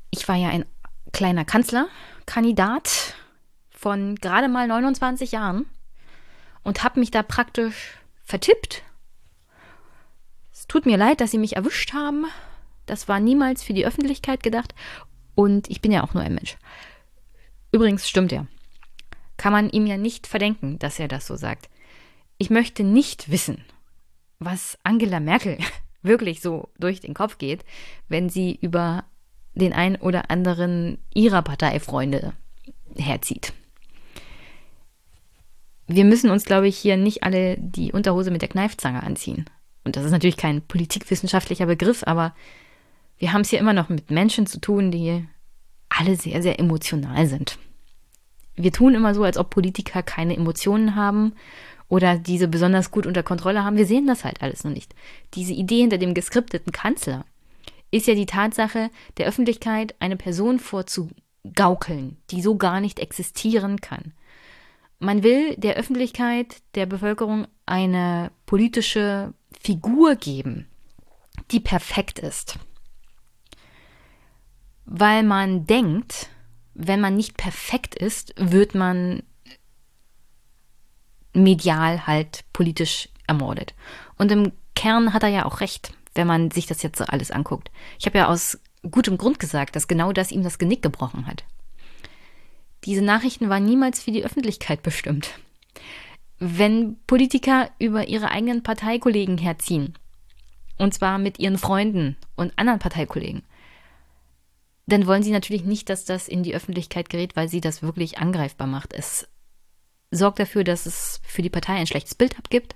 ich 0.09 0.27
war 0.27 0.35
ja 0.35 0.49
ein 0.49 0.65
kleiner 1.13 1.45
Kanzlerkandidat 1.45 3.15
von 3.81 4.13
gerade 4.15 4.47
mal 4.47 4.67
29 4.67 5.31
Jahren 5.31 5.65
und 6.61 6.83
habe 6.83 6.99
mich 6.99 7.09
da 7.09 7.23
praktisch 7.23 7.97
vertippt. 8.23 8.83
Es 10.53 10.67
tut 10.67 10.85
mir 10.85 10.97
leid, 10.97 11.19
dass 11.19 11.31
Sie 11.31 11.39
mich 11.39 11.55
erwischt 11.55 11.91
haben. 11.93 12.25
Das 12.85 13.07
war 13.07 13.19
niemals 13.19 13.63
für 13.63 13.73
die 13.73 13.85
Öffentlichkeit 13.85 14.43
gedacht. 14.43 14.75
Und 15.33 15.67
ich 15.67 15.81
bin 15.81 15.91
ja 15.91 16.03
auch 16.03 16.13
nur 16.13 16.21
ein 16.21 16.35
Mensch. 16.35 16.57
Übrigens 17.71 18.07
stimmt 18.07 18.31
er. 18.31 18.45
Kann 19.37 19.51
man 19.51 19.71
ihm 19.71 19.87
ja 19.87 19.97
nicht 19.97 20.27
verdenken, 20.27 20.77
dass 20.77 20.99
er 20.99 21.07
das 21.07 21.25
so 21.25 21.35
sagt. 21.35 21.67
Ich 22.37 22.51
möchte 22.51 22.83
nicht 22.83 23.31
wissen, 23.31 23.65
was 24.37 24.77
Angela 24.83 25.19
Merkel 25.19 25.57
wirklich 26.03 26.41
so 26.41 26.69
durch 26.77 26.99
den 26.99 27.15
Kopf 27.15 27.39
geht, 27.39 27.65
wenn 28.09 28.29
sie 28.29 28.59
über 28.61 29.05
den 29.55 29.73
ein 29.73 29.95
oder 29.95 30.29
anderen 30.29 30.99
ihrer 31.15 31.41
Parteifreunde 31.41 32.33
herzieht. 32.95 33.53
Wir 35.95 36.05
müssen 36.05 36.29
uns, 36.29 36.45
glaube 36.45 36.67
ich, 36.67 36.77
hier 36.77 36.95
nicht 36.95 37.23
alle 37.23 37.57
die 37.57 37.91
Unterhose 37.91 38.31
mit 38.31 38.41
der 38.41 38.49
Kneifzange 38.49 39.03
anziehen. 39.03 39.45
Und 39.83 39.95
das 39.95 40.05
ist 40.05 40.11
natürlich 40.11 40.37
kein 40.37 40.61
politikwissenschaftlicher 40.61 41.65
Begriff, 41.65 42.03
aber 42.05 42.33
wir 43.17 43.33
haben 43.33 43.41
es 43.41 43.49
hier 43.49 43.59
immer 43.59 43.73
noch 43.73 43.89
mit 43.89 44.09
Menschen 44.09 44.47
zu 44.47 44.59
tun, 44.59 44.91
die 44.91 45.25
alle 45.89 46.15
sehr, 46.15 46.41
sehr 46.41 46.59
emotional 46.59 47.27
sind. 47.27 47.57
Wir 48.55 48.71
tun 48.71 48.95
immer 48.95 49.13
so, 49.13 49.23
als 49.23 49.37
ob 49.37 49.49
Politiker 49.49 50.01
keine 50.03 50.35
Emotionen 50.35 50.95
haben 50.95 51.33
oder 51.87 52.17
diese 52.17 52.47
besonders 52.47 52.91
gut 52.91 53.05
unter 53.05 53.23
Kontrolle 53.23 53.63
haben. 53.63 53.77
Wir 53.77 53.85
sehen 53.85 54.07
das 54.07 54.23
halt 54.23 54.41
alles 54.41 54.63
noch 54.63 54.71
nicht. 54.71 54.95
Diese 55.33 55.53
Idee 55.53 55.81
hinter 55.81 55.97
dem 55.97 56.13
geskripteten 56.13 56.71
Kanzler 56.71 57.25
ist 57.91 58.07
ja 58.07 58.15
die 58.15 58.25
Tatsache, 58.25 58.89
der 59.17 59.27
Öffentlichkeit 59.27 59.95
eine 59.99 60.15
Person 60.15 60.59
vorzugaukeln, 60.59 62.17
die 62.29 62.41
so 62.41 62.55
gar 62.55 62.79
nicht 62.79 62.99
existieren 62.99 63.81
kann. 63.81 64.13
Man 65.01 65.23
will 65.23 65.55
der 65.57 65.75
Öffentlichkeit, 65.75 66.61
der 66.75 66.85
Bevölkerung 66.85 67.47
eine 67.65 68.31
politische 68.45 69.33
Figur 69.59 70.15
geben, 70.15 70.67
die 71.51 71.59
perfekt 71.59 72.19
ist. 72.19 72.59
Weil 74.85 75.23
man 75.23 75.65
denkt, 75.65 76.29
wenn 76.73 77.01
man 77.01 77.15
nicht 77.15 77.35
perfekt 77.35 77.95
ist, 77.95 78.33
wird 78.37 78.75
man 78.75 79.23
medial 81.33 82.07
halt 82.07 82.45
politisch 82.53 83.09
ermordet. 83.27 83.73
Und 84.17 84.31
im 84.31 84.51
Kern 84.75 85.13
hat 85.13 85.23
er 85.23 85.29
ja 85.29 85.45
auch 85.45 85.61
recht 85.61 85.93
wenn 86.13 86.27
man 86.27 86.51
sich 86.51 86.65
das 86.65 86.81
jetzt 86.81 86.97
so 86.97 87.05
alles 87.05 87.31
anguckt. 87.31 87.71
Ich 87.99 88.05
habe 88.05 88.17
ja 88.17 88.27
aus 88.27 88.59
gutem 88.89 89.17
Grund 89.17 89.39
gesagt, 89.39 89.75
dass 89.75 89.87
genau 89.87 90.11
das 90.11 90.31
ihm 90.31 90.43
das 90.43 90.57
Genick 90.57 90.81
gebrochen 90.81 91.27
hat. 91.27 91.43
Diese 92.85 93.01
Nachrichten 93.03 93.49
waren 93.49 93.65
niemals 93.65 94.01
für 94.01 94.11
die 94.11 94.23
Öffentlichkeit 94.23 94.81
bestimmt. 94.83 95.39
Wenn 96.39 96.97
Politiker 97.05 97.69
über 97.77 98.07
ihre 98.07 98.31
eigenen 98.31 98.63
Parteikollegen 98.63 99.37
herziehen, 99.37 99.93
und 100.77 100.93
zwar 100.93 101.19
mit 101.19 101.37
ihren 101.37 101.59
Freunden 101.59 102.17
und 102.35 102.57
anderen 102.57 102.79
Parteikollegen, 102.79 103.43
dann 104.87 105.05
wollen 105.05 105.21
sie 105.21 105.31
natürlich 105.31 105.63
nicht, 105.63 105.89
dass 105.89 106.05
das 106.05 106.27
in 106.27 106.41
die 106.41 106.55
Öffentlichkeit 106.55 107.09
gerät, 107.09 107.35
weil 107.35 107.47
sie 107.47 107.61
das 107.61 107.83
wirklich 107.83 108.17
angreifbar 108.17 108.67
macht. 108.67 108.93
Es 108.93 109.27
sorgt 110.09 110.39
dafür, 110.39 110.63
dass 110.63 110.87
es 110.87 111.21
für 111.23 111.43
die 111.43 111.51
Partei 111.51 111.73
ein 111.73 111.87
schlechtes 111.87 112.15
Bild 112.15 112.37
abgibt 112.37 112.75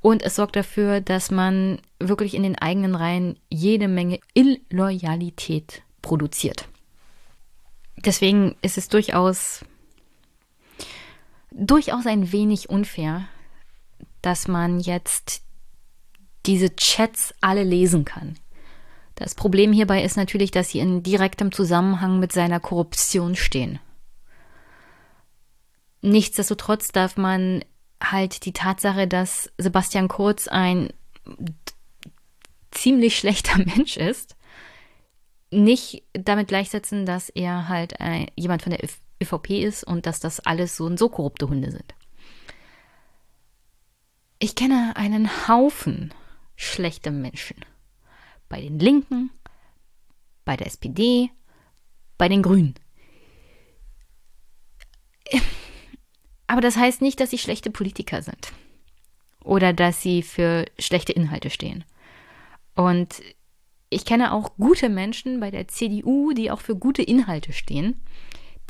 und 0.00 0.22
es 0.22 0.34
sorgt 0.34 0.56
dafür, 0.56 1.00
dass 1.00 1.30
man 1.30 1.80
wirklich 2.00 2.34
in 2.34 2.42
den 2.42 2.58
eigenen 2.58 2.96
Reihen 2.96 3.38
jede 3.48 3.86
Menge 3.86 4.18
Illoyalität 4.34 5.82
produziert. 6.02 6.68
Deswegen 8.04 8.56
ist 8.62 8.78
es 8.78 8.88
durchaus, 8.88 9.64
durchaus 11.50 12.06
ein 12.06 12.32
wenig 12.32 12.68
unfair, 12.68 13.28
dass 14.22 14.48
man 14.48 14.80
jetzt 14.80 15.42
diese 16.46 16.74
Chats 16.74 17.34
alle 17.40 17.62
lesen 17.62 18.04
kann. 18.04 18.34
Das 19.14 19.34
Problem 19.34 19.72
hierbei 19.72 20.02
ist 20.02 20.16
natürlich, 20.16 20.50
dass 20.50 20.70
sie 20.70 20.80
in 20.80 21.02
direktem 21.02 21.52
Zusammenhang 21.52 22.18
mit 22.18 22.32
seiner 22.32 22.58
Korruption 22.58 23.36
stehen. 23.36 23.78
Nichtsdestotrotz 26.00 26.88
darf 26.88 27.16
man 27.16 27.64
halt 28.02 28.44
die 28.44 28.52
Tatsache, 28.52 29.06
dass 29.06 29.52
Sebastian 29.58 30.08
Kurz 30.08 30.48
ein 30.48 30.92
ziemlich 32.72 33.16
schlechter 33.16 33.58
Mensch 33.76 33.96
ist, 33.96 34.34
nicht 35.52 36.02
damit 36.12 36.48
gleichsetzen, 36.48 37.06
dass 37.06 37.28
er 37.28 37.68
halt 37.68 37.94
äh, 38.00 38.26
jemand 38.36 38.62
von 38.62 38.72
der 38.72 38.88
ÖVP 39.22 39.50
ist 39.50 39.84
und 39.84 40.06
dass 40.06 40.20
das 40.20 40.40
alles 40.40 40.76
so 40.76 40.86
und 40.86 40.98
so 40.98 41.08
korrupte 41.08 41.48
Hunde 41.48 41.70
sind. 41.70 41.94
Ich 44.38 44.54
kenne 44.54 44.94
einen 44.96 45.48
Haufen 45.48 46.12
schlechter 46.56 47.10
Menschen. 47.10 47.64
Bei 48.48 48.60
den 48.60 48.78
Linken, 48.78 49.30
bei 50.44 50.56
der 50.56 50.66
SPD, 50.66 51.30
bei 52.18 52.28
den 52.28 52.42
Grünen. 52.42 52.74
Aber 56.46 56.60
das 56.60 56.76
heißt 56.76 57.00
nicht, 57.02 57.20
dass 57.20 57.30
sie 57.30 57.38
schlechte 57.38 57.70
Politiker 57.70 58.22
sind 58.22 58.52
oder 59.42 59.72
dass 59.72 60.02
sie 60.02 60.22
für 60.22 60.66
schlechte 60.78 61.12
Inhalte 61.12 61.50
stehen. 61.50 61.84
Und 62.74 63.22
ich 63.92 64.04
kenne 64.04 64.32
auch 64.32 64.56
gute 64.56 64.88
Menschen 64.88 65.40
bei 65.40 65.50
der 65.50 65.68
CDU, 65.68 66.32
die 66.32 66.50
auch 66.50 66.60
für 66.60 66.76
gute 66.76 67.02
Inhalte 67.02 67.52
stehen, 67.52 68.00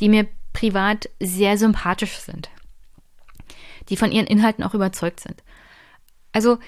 die 0.01 0.09
mir 0.09 0.27
privat 0.53 1.09
sehr 1.21 1.57
sympathisch 1.57 2.17
sind, 2.19 2.51
die 3.89 3.97
von 3.97 4.13
ihren 4.13 4.27
Inhalten 4.27 4.65
auch 4.65 4.75
überzeugt 4.75 5.21
sind. 5.21 5.43
Also 6.33 6.59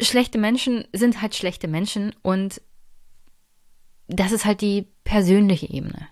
schlechte 0.00 0.38
Menschen 0.38 0.86
sind 0.92 1.22
halt 1.22 1.34
schlechte 1.34 1.68
Menschen 1.68 2.14
und 2.22 2.60
das 4.08 4.32
ist 4.32 4.44
halt 4.44 4.60
die 4.60 4.88
persönliche 5.04 5.68
Ebene. 5.70 6.08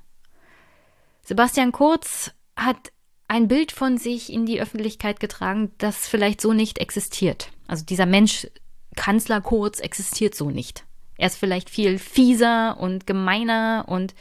Sebastian 1.23 1.73
Kurz 1.73 2.33
hat 2.57 2.93
ein 3.29 3.47
Bild 3.47 3.73
von 3.73 3.99
sich 3.99 4.33
in 4.33 4.47
die 4.47 4.61
Öffentlichkeit 4.61 5.21
getragen, 5.21 5.73
das 5.79 6.09
vielleicht 6.09 6.41
so 6.41 6.53
nicht 6.53 6.79
existiert. 6.79 7.51
Also 7.69 7.85
dieser 7.85 8.07
Mensch, 8.07 8.49
Kanzler 8.97 9.41
Kurz, 9.41 9.79
existiert 9.79 10.35
so 10.35 10.51
nicht. 10.51 10.85
Er 11.21 11.27
ist 11.27 11.37
vielleicht 11.37 11.69
viel 11.69 11.99
fieser 11.99 12.81
und 12.81 13.07
gemeiner 13.07 13.85
und 13.89 14.15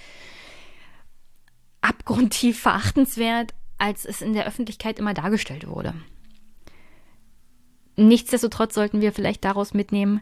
abgrundtief 1.79 2.59
verachtenswert, 2.59 3.53
als 3.77 4.03
es 4.03 4.21
in 4.21 4.33
der 4.33 4.45
Öffentlichkeit 4.45 4.99
immer 4.99 5.13
dargestellt 5.13 5.65
wurde. 5.65 5.93
Nichtsdestotrotz 7.95 8.73
sollten 8.73 8.99
wir 8.99 9.13
vielleicht 9.13 9.45
daraus 9.45 9.73
mitnehmen, 9.73 10.21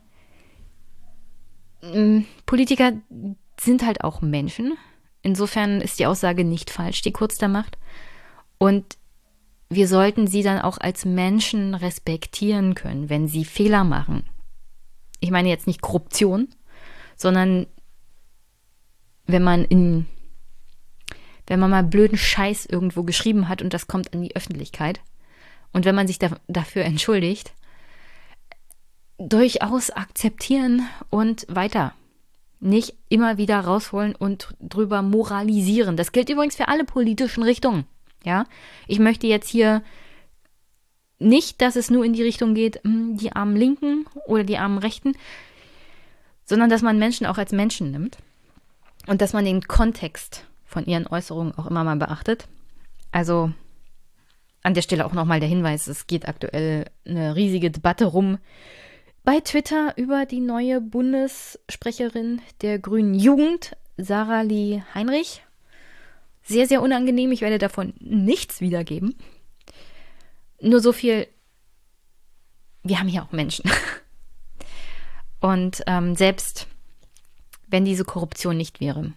hm, 1.81 2.25
Politiker 2.45 2.93
sind 3.59 3.83
halt 3.83 4.03
auch 4.03 4.21
Menschen. 4.21 4.77
Insofern 5.23 5.81
ist 5.81 5.97
die 5.97 6.05
Aussage 6.05 6.43
nicht 6.43 6.69
falsch, 6.69 7.01
die 7.01 7.11
Kurz 7.11 7.39
da 7.39 7.47
macht. 7.47 7.79
Und 8.59 8.99
wir 9.67 9.87
sollten 9.87 10.27
sie 10.27 10.43
dann 10.43 10.61
auch 10.61 10.77
als 10.77 11.05
Menschen 11.05 11.73
respektieren 11.73 12.75
können, 12.75 13.09
wenn 13.09 13.27
sie 13.27 13.45
Fehler 13.45 13.83
machen. 13.83 14.29
Ich 15.19 15.31
meine 15.31 15.49
jetzt 15.49 15.65
nicht 15.65 15.81
Korruption, 15.81 16.49
sondern 17.17 17.67
wenn 19.25 19.43
man 19.43 19.65
in 19.65 20.05
wenn 21.49 21.61
man 21.61 21.69
mal 21.69 21.83
blöden 21.83 22.17
Scheiß 22.17 22.65
irgendwo 22.65 23.03
geschrieben 23.03 23.47
hat 23.47 23.61
und 23.61 23.73
das 23.73 23.87
kommt 23.87 24.13
an 24.13 24.21
die 24.21 24.35
Öffentlichkeit 24.35 24.99
und 25.71 25.85
wenn 25.85 25.95
man 25.95 26.07
sich 26.07 26.19
da, 26.19 26.31
dafür 26.47 26.83
entschuldigt, 26.83 27.53
durchaus 29.17 29.89
akzeptieren 29.89 30.87
und 31.09 31.45
weiter. 31.49 31.93
Nicht 32.59 32.95
immer 33.09 33.37
wieder 33.37 33.59
rausholen 33.59 34.15
und 34.15 34.55
drüber 34.59 35.01
moralisieren. 35.01 35.95
Das 35.95 36.11
gilt 36.11 36.29
übrigens 36.29 36.55
für 36.55 36.67
alle 36.67 36.85
politischen 36.85 37.43
Richtungen. 37.43 37.85
Ja, 38.23 38.45
ich 38.87 38.99
möchte 38.99 39.27
jetzt 39.27 39.49
hier 39.49 39.83
nicht, 41.19 41.61
dass 41.61 41.75
es 41.75 41.89
nur 41.89 42.03
in 42.03 42.13
die 42.13 42.23
Richtung 42.23 42.55
geht, 42.55 42.83
hm, 42.83 43.17
die 43.17 43.31
armen 43.31 43.55
Linken 43.55 44.05
oder 44.25 44.43
die 44.43 44.57
armen 44.57 44.79
Rechten, 44.79 45.13
sondern 46.47 46.69
dass 46.69 46.81
man 46.81 46.97
Menschen 46.97 47.27
auch 47.27 47.37
als 47.37 47.51
Menschen 47.51 47.91
nimmt 47.91 48.17
und 49.05 49.21
dass 49.21 49.33
man 49.33 49.45
den 49.45 49.61
Kontext 49.61 50.45
von 50.65 50.85
ihren 50.85 51.05
Äußerungen 51.05 51.53
auch 51.55 51.67
immer 51.67 51.83
mal 51.83 51.97
beachtet. 51.97 52.47
Also 53.11 53.51
an 54.63 54.73
der 54.73 54.81
Stelle 54.81 55.05
auch 55.05 55.13
nochmal 55.13 55.39
der 55.39 55.49
Hinweis, 55.49 55.87
es 55.87 56.07
geht 56.07 56.27
aktuell 56.27 56.85
eine 57.05 57.35
riesige 57.35 57.69
Debatte 57.69 58.05
rum 58.05 58.39
bei 59.23 59.41
Twitter 59.41 59.93
über 59.97 60.25
die 60.25 60.39
neue 60.39 60.79
Bundessprecherin 60.79 62.41
der 62.61 62.79
Grünen 62.79 63.13
Jugend, 63.13 63.75
Sarah 63.97 64.41
Lee 64.41 64.83
Heinrich. 64.93 65.43
Sehr, 66.43 66.65
sehr 66.65 66.81
unangenehm. 66.81 67.33
Ich 67.33 67.41
werde 67.41 67.57
davon 67.57 67.93
nichts 67.99 68.61
wiedergeben. 68.61 69.15
Nur 70.61 70.79
so 70.79 70.93
viel. 70.93 71.27
Wir 72.83 73.01
haben 73.01 73.09
hier 73.09 73.23
auch 73.23 73.33
Menschen. 73.33 73.69
Und 75.39 75.83
ähm, 75.87 76.15
selbst 76.15 76.67
wenn 77.67 77.85
diese 77.85 78.05
Korruption 78.05 78.57
nicht 78.57 78.79
wäre, 78.79 79.13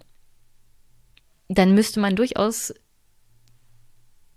dann 1.49 1.75
müsste 1.75 2.01
man 2.01 2.17
durchaus 2.17 2.75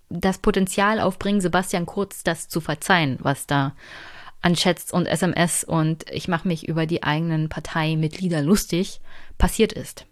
das 0.10 0.38
Potenzial 0.38 1.00
aufbringen, 1.00 1.42
Sebastian 1.42 1.86
Kurz 1.86 2.24
das 2.24 2.48
zu 2.48 2.62
verzeihen, 2.62 3.18
was 3.22 3.48
da 3.48 3.76
an 4.42 4.56
Chats 4.56 4.92
und 4.92 5.08
SMS 5.08 5.64
und 5.64 6.10
ich 6.12 6.28
mache 6.28 6.48
mich 6.48 6.68
über 6.68 6.86
die 6.86 7.02
eigenen 7.02 7.50
Parteimitglieder 7.50 8.42
lustig 8.42 9.00
passiert 9.38 9.74
ist. 9.74 10.06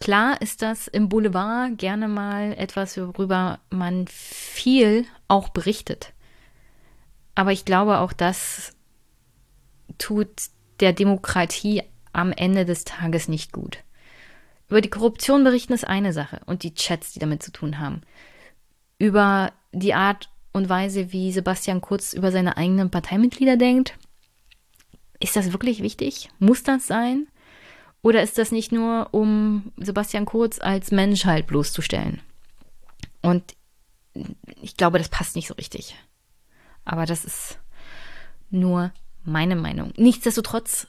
Klar 0.00 0.40
ist 0.42 0.62
das 0.62 0.88
im 0.88 1.08
Boulevard 1.08 1.78
gerne 1.78 2.08
mal 2.08 2.52
etwas, 2.58 2.96
worüber 2.98 3.60
man 3.70 4.06
viel 4.08 5.06
auch 5.28 5.48
berichtet. 5.48 6.12
Aber 7.34 7.52
ich 7.52 7.64
glaube, 7.64 7.98
auch 7.98 8.12
das 8.12 8.74
tut 9.98 10.28
der 10.82 10.92
Demokratie 10.92 11.82
am 12.12 12.32
Ende 12.32 12.66
des 12.66 12.84
Tages 12.84 13.28
nicht 13.28 13.52
gut. 13.52 13.78
Über 14.68 14.80
die 14.80 14.90
Korruption 14.90 15.44
berichten 15.44 15.72
ist 15.72 15.86
eine 15.86 16.12
Sache 16.12 16.40
und 16.44 16.62
die 16.62 16.74
Chats, 16.74 17.12
die 17.12 17.18
damit 17.18 17.42
zu 17.42 17.52
tun 17.52 17.78
haben. 17.78 18.02
Über 18.98 19.52
die 19.72 19.94
Art 19.94 20.28
und 20.52 20.68
Weise, 20.68 21.12
wie 21.12 21.32
Sebastian 21.32 21.80
Kurz 21.80 22.12
über 22.12 22.32
seine 22.32 22.56
eigenen 22.56 22.90
Parteimitglieder 22.90 23.56
denkt, 23.56 23.96
ist 25.20 25.36
das 25.36 25.52
wirklich 25.52 25.82
wichtig? 25.82 26.30
Muss 26.38 26.62
das 26.62 26.86
sein? 26.86 27.28
Oder 28.02 28.22
ist 28.22 28.36
das 28.36 28.50
nicht 28.50 28.72
nur, 28.72 29.08
um 29.12 29.72
Sebastian 29.76 30.24
Kurz 30.24 30.58
als 30.58 30.90
Mensch 30.90 31.24
halt 31.24 31.46
bloßzustellen? 31.46 32.20
Und 33.22 33.54
ich 34.60 34.76
glaube, 34.76 34.98
das 34.98 35.08
passt 35.08 35.36
nicht 35.36 35.46
so 35.46 35.54
richtig. 35.54 35.94
Aber 36.84 37.06
das 37.06 37.24
ist 37.24 37.58
nur 38.50 38.92
meine 39.24 39.56
Meinung. 39.56 39.92
Nichtsdestotrotz 39.96 40.86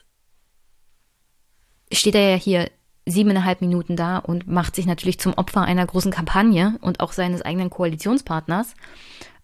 steht 1.91 2.15
er 2.15 2.31
ja 2.31 2.35
hier 2.35 2.71
siebeneinhalb 3.05 3.61
Minuten 3.61 3.95
da 3.95 4.17
und 4.17 4.47
macht 4.47 4.75
sich 4.75 4.85
natürlich 4.85 5.19
zum 5.19 5.33
Opfer 5.33 5.61
einer 5.61 5.85
großen 5.85 6.11
Kampagne 6.11 6.77
und 6.81 6.99
auch 7.01 7.11
seines 7.11 7.41
eigenen 7.41 7.69
Koalitionspartners. 7.69 8.73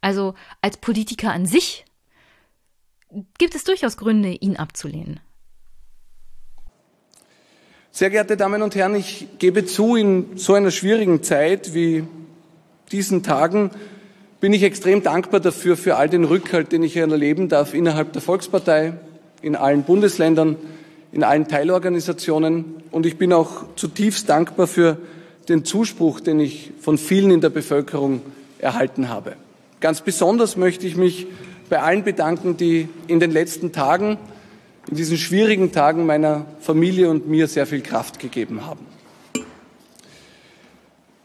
Also 0.01 0.33
als 0.61 0.77
Politiker 0.77 1.31
an 1.31 1.45
sich 1.45 1.85
gibt 3.37 3.55
es 3.55 3.63
durchaus 3.63 3.97
Gründe, 3.97 4.29
ihn 4.29 4.55
abzulehnen. 4.55 5.19
Sehr 7.91 8.09
geehrte 8.09 8.37
Damen 8.37 8.61
und 8.61 8.75
Herren, 8.75 8.95
ich 8.95 9.27
gebe 9.39 9.65
zu, 9.65 9.95
in 9.95 10.37
so 10.37 10.53
einer 10.53 10.71
schwierigen 10.71 11.23
Zeit 11.23 11.73
wie 11.73 12.07
diesen 12.91 13.23
Tagen 13.23 13.71
bin 14.39 14.53
ich 14.53 14.63
extrem 14.63 15.03
dankbar 15.03 15.39
dafür, 15.39 15.75
für 15.75 15.97
all 15.97 16.09
den 16.09 16.23
Rückhalt, 16.23 16.71
den 16.71 16.83
ich 16.83 16.95
erleben 16.95 17.49
darf 17.49 17.73
innerhalb 17.73 18.13
der 18.13 18.21
Volkspartei, 18.21 18.93
in 19.41 19.55
allen 19.55 19.83
Bundesländern, 19.83 20.55
in 21.11 21.23
allen 21.23 21.47
Teilorganisationen. 21.47 22.65
Und 22.91 23.05
ich 23.05 23.17
bin 23.17 23.33
auch 23.33 23.65
zutiefst 23.75 24.29
dankbar 24.29 24.67
für 24.67 24.97
den 25.49 25.65
Zuspruch, 25.65 26.19
den 26.19 26.39
ich 26.39 26.71
von 26.79 26.97
vielen 26.97 27.31
in 27.31 27.41
der 27.41 27.49
Bevölkerung 27.49 28.21
erhalten 28.59 29.09
habe. 29.09 29.33
Ganz 29.81 30.01
besonders 30.01 30.57
möchte 30.57 30.85
ich 30.87 30.95
mich 30.95 31.27
bei 31.69 31.81
allen 31.81 32.03
bedanken, 32.03 32.57
die 32.57 32.89
in 33.07 33.19
den 33.19 33.31
letzten 33.31 33.71
Tagen, 33.71 34.17
in 34.89 34.95
diesen 34.95 35.17
schwierigen 35.17 35.71
Tagen 35.71 36.05
meiner 36.05 36.45
Familie 36.59 37.09
und 37.09 37.27
mir 37.27 37.47
sehr 37.47 37.65
viel 37.65 37.81
Kraft 37.81 38.19
gegeben 38.19 38.65
haben. 38.65 38.85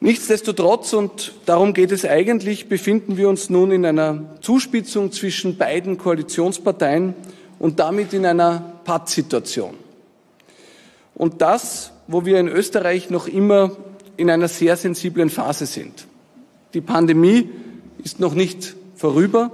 Nichtsdestotrotz, 0.04 0.92
und 0.92 1.32
darum 1.46 1.72
geht 1.72 1.90
es 1.90 2.04
eigentlich, 2.04 2.68
befinden 2.68 3.16
wir 3.16 3.26
uns 3.26 3.48
nun 3.48 3.70
in 3.70 3.86
einer 3.86 4.36
Zuspitzung 4.42 5.12
zwischen 5.12 5.56
beiden 5.56 5.96
Koalitionsparteien 5.96 7.14
und 7.58 7.80
damit 7.80 8.12
in 8.12 8.26
einer 8.26 8.74
Pattsituation. 8.84 9.72
Und 11.14 11.40
das, 11.40 11.90
wo 12.06 12.26
wir 12.26 12.38
in 12.38 12.48
Österreich 12.48 13.08
noch 13.08 13.26
immer 13.26 13.78
in 14.18 14.28
einer 14.28 14.48
sehr 14.48 14.76
sensiblen 14.76 15.30
Phase 15.30 15.64
sind. 15.64 16.06
Die 16.74 16.82
Pandemie 16.82 17.48
ist 18.04 18.20
noch 18.20 18.34
nicht 18.34 18.76
vorüber. 18.96 19.52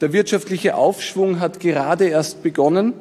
Der 0.00 0.12
wirtschaftliche 0.12 0.74
Aufschwung 0.74 1.38
hat 1.38 1.60
gerade 1.60 2.08
erst 2.08 2.42
begonnen 2.42 2.92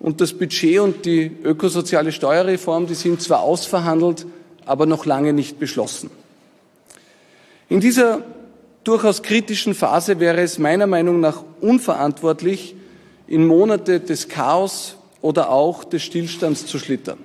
und 0.00 0.20
das 0.20 0.32
Budget 0.32 0.80
und 0.80 1.06
die 1.06 1.30
ökosoziale 1.44 2.10
Steuerreform, 2.10 2.88
die 2.88 2.94
sind 2.94 3.22
zwar 3.22 3.42
ausverhandelt, 3.42 4.26
aber 4.66 4.86
noch 4.86 5.06
lange 5.06 5.32
nicht 5.32 5.58
beschlossen. 5.58 6.10
In 7.68 7.80
dieser 7.80 8.22
durchaus 8.84 9.22
kritischen 9.22 9.74
Phase 9.74 10.20
wäre 10.20 10.40
es 10.40 10.58
meiner 10.58 10.86
Meinung 10.86 11.18
nach 11.20 11.42
unverantwortlich, 11.60 12.76
in 13.26 13.46
Monate 13.46 14.00
des 14.00 14.28
Chaos 14.28 14.96
oder 15.22 15.50
auch 15.50 15.84
des 15.84 16.02
Stillstands 16.02 16.66
zu 16.66 16.80
schlittern. 16.80 17.18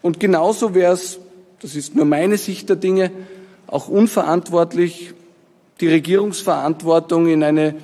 Und 0.00 0.18
genauso 0.18 0.74
wäre 0.74 0.94
es, 0.94 1.18
das 1.60 1.76
ist 1.76 1.94
nur 1.94 2.06
meine 2.06 2.38
Sicht 2.38 2.70
der 2.70 2.76
Dinge, 2.76 3.10
auch 3.66 3.88
unverantwortlich, 3.88 5.12
die 5.80 5.88
Regierungsverantwortung 5.88 7.26
in 7.26 7.42
eine 7.42 7.74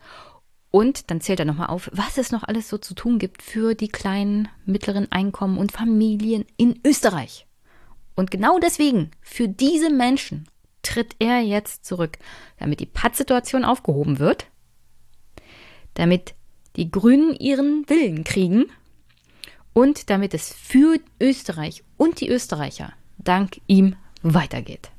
Und 0.71 1.11
dann 1.11 1.21
zählt 1.21 1.39
er 1.39 1.45
nochmal 1.45 1.67
auf, 1.67 1.89
was 1.93 2.17
es 2.17 2.31
noch 2.31 2.43
alles 2.43 2.69
so 2.69 2.77
zu 2.77 2.93
tun 2.93 3.19
gibt 3.19 3.41
für 3.41 3.75
die 3.75 3.87
kleinen, 3.87 4.47
mittleren 4.65 5.11
Einkommen 5.11 5.57
und 5.57 5.71
Familien 5.71 6.45
in 6.55 6.79
Österreich. 6.85 7.45
Und 8.15 8.31
genau 8.31 8.59
deswegen, 8.59 9.11
für 9.21 9.47
diese 9.47 9.89
Menschen, 9.89 10.47
tritt 10.83 11.15
er 11.19 11.41
jetzt 11.41 11.85
zurück, 11.85 12.17
damit 12.59 12.79
die 12.79 12.85
Pattsituation 12.85 13.65
aufgehoben 13.65 14.19
wird 14.19 14.47
damit 15.97 16.35
die 16.75 16.91
Grünen 16.91 17.35
ihren 17.35 17.89
Willen 17.89 18.23
kriegen 18.23 18.65
und 19.73 20.09
damit 20.09 20.33
es 20.33 20.53
für 20.53 20.99
Österreich 21.19 21.83
und 21.97 22.21
die 22.21 22.29
Österreicher 22.29 22.93
dank 23.17 23.59
ihm 23.67 23.95
weitergeht. 24.21 24.91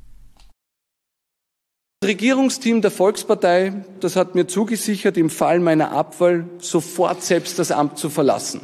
Das 2.00 2.10
Regierungsteam 2.10 2.80
der 2.80 2.90
Volkspartei, 2.90 3.84
das 4.00 4.14
hat 4.14 4.34
mir 4.34 4.46
zugesichert, 4.46 5.16
im 5.16 5.30
Fall 5.30 5.58
meiner 5.58 5.90
Abwahl 5.90 6.48
sofort 6.58 7.22
selbst 7.22 7.58
das 7.58 7.72
Amt 7.72 7.98
zu 7.98 8.08
verlassen. 8.08 8.60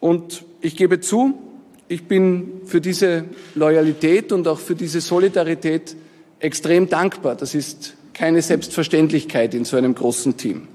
Und 0.00 0.44
ich 0.60 0.76
gebe 0.76 1.00
zu, 1.00 1.38
ich 1.86 2.04
bin 2.04 2.62
für 2.66 2.80
diese 2.80 3.26
Loyalität 3.54 4.32
und 4.32 4.48
auch 4.48 4.58
für 4.58 4.74
diese 4.74 5.00
Solidarität 5.00 5.96
extrem 6.40 6.88
dankbar. 6.88 7.36
Das 7.36 7.54
ist 7.54 7.96
keine 8.12 8.42
Selbstverständlichkeit 8.42 9.54
in 9.54 9.64
so 9.64 9.76
einem 9.76 9.94
großen 9.94 10.36
Team. 10.36 10.68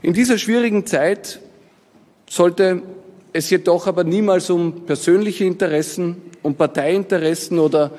In 0.00 0.12
dieser 0.12 0.38
schwierigen 0.38 0.86
Zeit 0.86 1.40
sollte 2.30 2.82
es 3.32 3.50
jedoch 3.50 3.86
aber 3.86 4.04
niemals 4.04 4.48
um 4.48 4.86
persönliche 4.86 5.44
Interessen, 5.44 6.22
um 6.42 6.54
Parteiinteressen 6.54 7.58
oder 7.58 7.90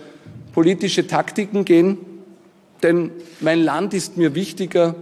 politische 0.54 1.08
Taktiken 1.08 1.66
gehen, 1.66 1.98
denn 2.84 3.12
mein 3.42 3.62
Land 3.62 3.94
ist 3.94 4.18
mir 4.18 4.34
wichtiger 4.34 4.96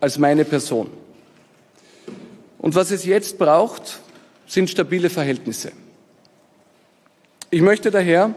als 0.00 0.18
meine 0.18 0.44
Person. 0.44 0.88
Und 2.58 2.74
was 2.74 2.90
es 2.90 3.04
jetzt 3.04 3.38
braucht, 3.38 4.00
sind 4.46 4.70
stabile 4.70 5.10
Verhältnisse. 5.10 5.72
Ich 7.50 7.60
möchte 7.60 7.90
daher, 7.90 8.34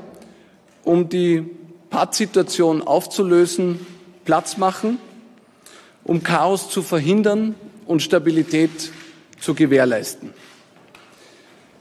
um 0.83 1.07
die 1.07 1.45
Pattsituation 1.89 2.81
aufzulösen, 2.81 3.85
Platz 4.25 4.57
machen, 4.57 4.99
um 6.03 6.23
Chaos 6.23 6.69
zu 6.69 6.81
verhindern 6.81 7.55
und 7.91 8.01
Stabilität 8.01 8.91
zu 9.39 9.53
gewährleisten. 9.53 10.33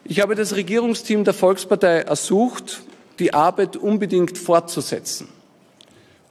Ich 0.04 0.20
habe 0.20 0.34
das 0.34 0.56
Regierungsteam 0.56 1.22
der 1.24 1.34
Volkspartei 1.34 2.00
ersucht, 2.00 2.82
die 3.20 3.32
Arbeit 3.32 3.76
unbedingt 3.76 4.36
fortzusetzen. 4.36 5.28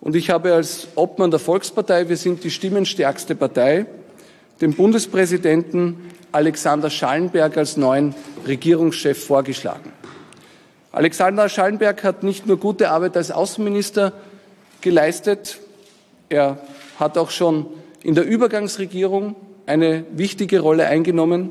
Und 0.01 0.17
ich 0.17 0.29
habe 0.29 0.53
als 0.53 0.87
Obmann 0.95 1.31
der 1.31 1.39
Volkspartei, 1.39 2.09
wir 2.09 2.17
sind 2.17 2.43
die 2.43 2.51
stimmenstärkste 2.51 3.35
Partei, 3.35 3.85
den 4.59 4.73
Bundespräsidenten 4.73 6.11
Alexander 6.33 6.89
Schallenberg 6.89 7.55
als 7.55 7.77
neuen 7.77 8.13
Regierungschef 8.45 9.25
vorgeschlagen. 9.25 9.93
Alexander 10.91 11.47
Schallenberg 11.47 12.03
hat 12.03 12.23
nicht 12.23 12.47
nur 12.47 12.57
gute 12.57 12.91
Arbeit 12.91 13.15
als 13.15 13.31
Außenminister 13.31 14.11
geleistet, 14.81 15.59
er 16.27 16.57
hat 16.99 17.17
auch 17.17 17.29
schon 17.29 17.65
in 18.03 18.15
der 18.15 18.25
Übergangsregierung 18.25 19.35
eine 19.69 20.03
wichtige 20.11 20.59
Rolle 20.59 20.87
eingenommen. 20.87 21.49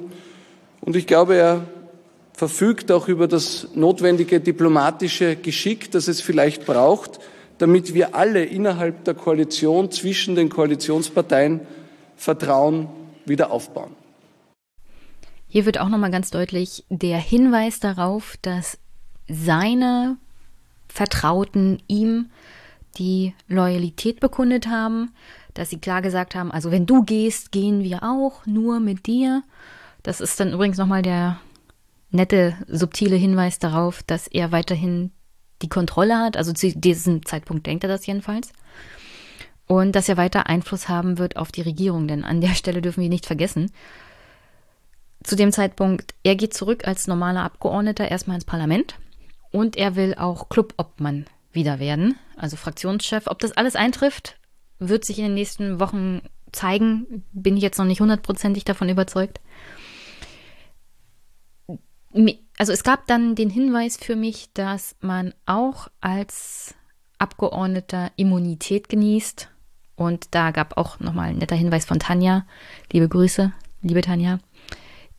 Und 0.80 0.96
ich 0.96 1.06
glaube, 1.06 1.36
er 1.36 1.64
verfügt 2.32 2.90
auch 2.92 3.08
über 3.08 3.28
das 3.28 3.68
notwendige 3.74 4.40
diplomatische 4.40 5.36
Geschick, 5.36 5.90
das 5.90 6.08
es 6.08 6.20
vielleicht 6.20 6.66
braucht, 6.66 7.20
damit 7.58 7.94
wir 7.94 8.14
alle 8.14 8.44
innerhalb 8.44 9.04
der 9.04 9.14
Koalition 9.14 9.90
zwischen 9.90 10.34
den 10.34 10.48
Koalitionsparteien 10.48 11.60
Vertrauen 12.16 12.88
wieder 13.24 13.50
aufbauen. 13.50 13.94
Hier 15.46 15.64
wird 15.64 15.80
auch 15.80 15.88
nochmal 15.88 16.10
ganz 16.10 16.30
deutlich 16.30 16.84
der 16.90 17.18
Hinweis 17.18 17.80
darauf, 17.80 18.36
dass 18.42 18.78
seine 19.28 20.16
Vertrauten 20.88 21.82
ihm 21.86 22.30
die 22.98 23.34
Loyalität 23.46 24.20
bekundet 24.20 24.68
haben, 24.68 25.12
dass 25.58 25.70
sie 25.70 25.80
klar 25.80 26.02
gesagt 26.02 26.36
haben, 26.36 26.52
also 26.52 26.70
wenn 26.70 26.86
du 26.86 27.02
gehst, 27.02 27.50
gehen 27.50 27.82
wir 27.82 28.04
auch, 28.04 28.46
nur 28.46 28.78
mit 28.78 29.06
dir. 29.06 29.42
Das 30.04 30.20
ist 30.20 30.38
dann 30.38 30.52
übrigens 30.52 30.78
nochmal 30.78 31.02
der 31.02 31.40
nette, 32.10 32.56
subtile 32.68 33.16
Hinweis 33.16 33.58
darauf, 33.58 34.04
dass 34.04 34.28
er 34.28 34.52
weiterhin 34.52 35.10
die 35.60 35.68
Kontrolle 35.68 36.18
hat. 36.18 36.36
Also 36.36 36.52
zu 36.52 36.72
diesem 36.72 37.26
Zeitpunkt 37.26 37.66
denkt 37.66 37.82
er 37.82 37.88
das 37.88 38.06
jedenfalls. 38.06 38.52
Und 39.66 39.96
dass 39.96 40.08
er 40.08 40.16
weiter 40.16 40.46
Einfluss 40.46 40.88
haben 40.88 41.18
wird 41.18 41.36
auf 41.36 41.50
die 41.50 41.62
Regierung, 41.62 42.06
denn 42.06 42.22
an 42.24 42.40
der 42.40 42.54
Stelle 42.54 42.80
dürfen 42.80 43.02
wir 43.02 43.08
nicht 43.08 43.26
vergessen. 43.26 43.72
Zu 45.24 45.34
dem 45.34 45.50
Zeitpunkt, 45.50 46.14
er 46.22 46.36
geht 46.36 46.54
zurück 46.54 46.86
als 46.86 47.08
normaler 47.08 47.42
Abgeordneter 47.42 48.08
erstmal 48.08 48.36
ins 48.36 48.44
Parlament 48.44 48.94
und 49.50 49.76
er 49.76 49.96
will 49.96 50.14
auch 50.14 50.48
Clubobmann 50.48 51.26
wieder 51.50 51.80
werden, 51.80 52.16
also 52.36 52.56
Fraktionschef. 52.56 53.26
Ob 53.26 53.40
das 53.40 53.56
alles 53.56 53.74
eintrifft, 53.74 54.37
wird 54.78 55.04
sich 55.04 55.18
in 55.18 55.26
den 55.26 55.34
nächsten 55.34 55.80
Wochen 55.80 56.22
zeigen. 56.52 57.24
Bin 57.32 57.56
ich 57.56 57.62
jetzt 57.62 57.78
noch 57.78 57.84
nicht 57.84 58.00
hundertprozentig 58.00 58.64
davon 58.64 58.88
überzeugt. 58.88 59.40
Also 62.58 62.72
es 62.72 62.84
gab 62.84 63.06
dann 63.06 63.34
den 63.34 63.50
Hinweis 63.50 63.96
für 63.96 64.16
mich, 64.16 64.52
dass 64.54 64.96
man 65.00 65.34
auch 65.46 65.88
als 66.00 66.74
Abgeordneter 67.18 68.10
Immunität 68.16 68.88
genießt. 68.88 69.50
Und 69.96 70.34
da 70.34 70.52
gab 70.52 70.76
auch 70.76 71.00
nochmal 71.00 71.30
ein 71.30 71.38
netter 71.38 71.56
Hinweis 71.56 71.84
von 71.84 71.98
Tanja. 71.98 72.46
Liebe 72.92 73.08
Grüße, 73.08 73.52
liebe 73.82 74.00
Tanja 74.00 74.38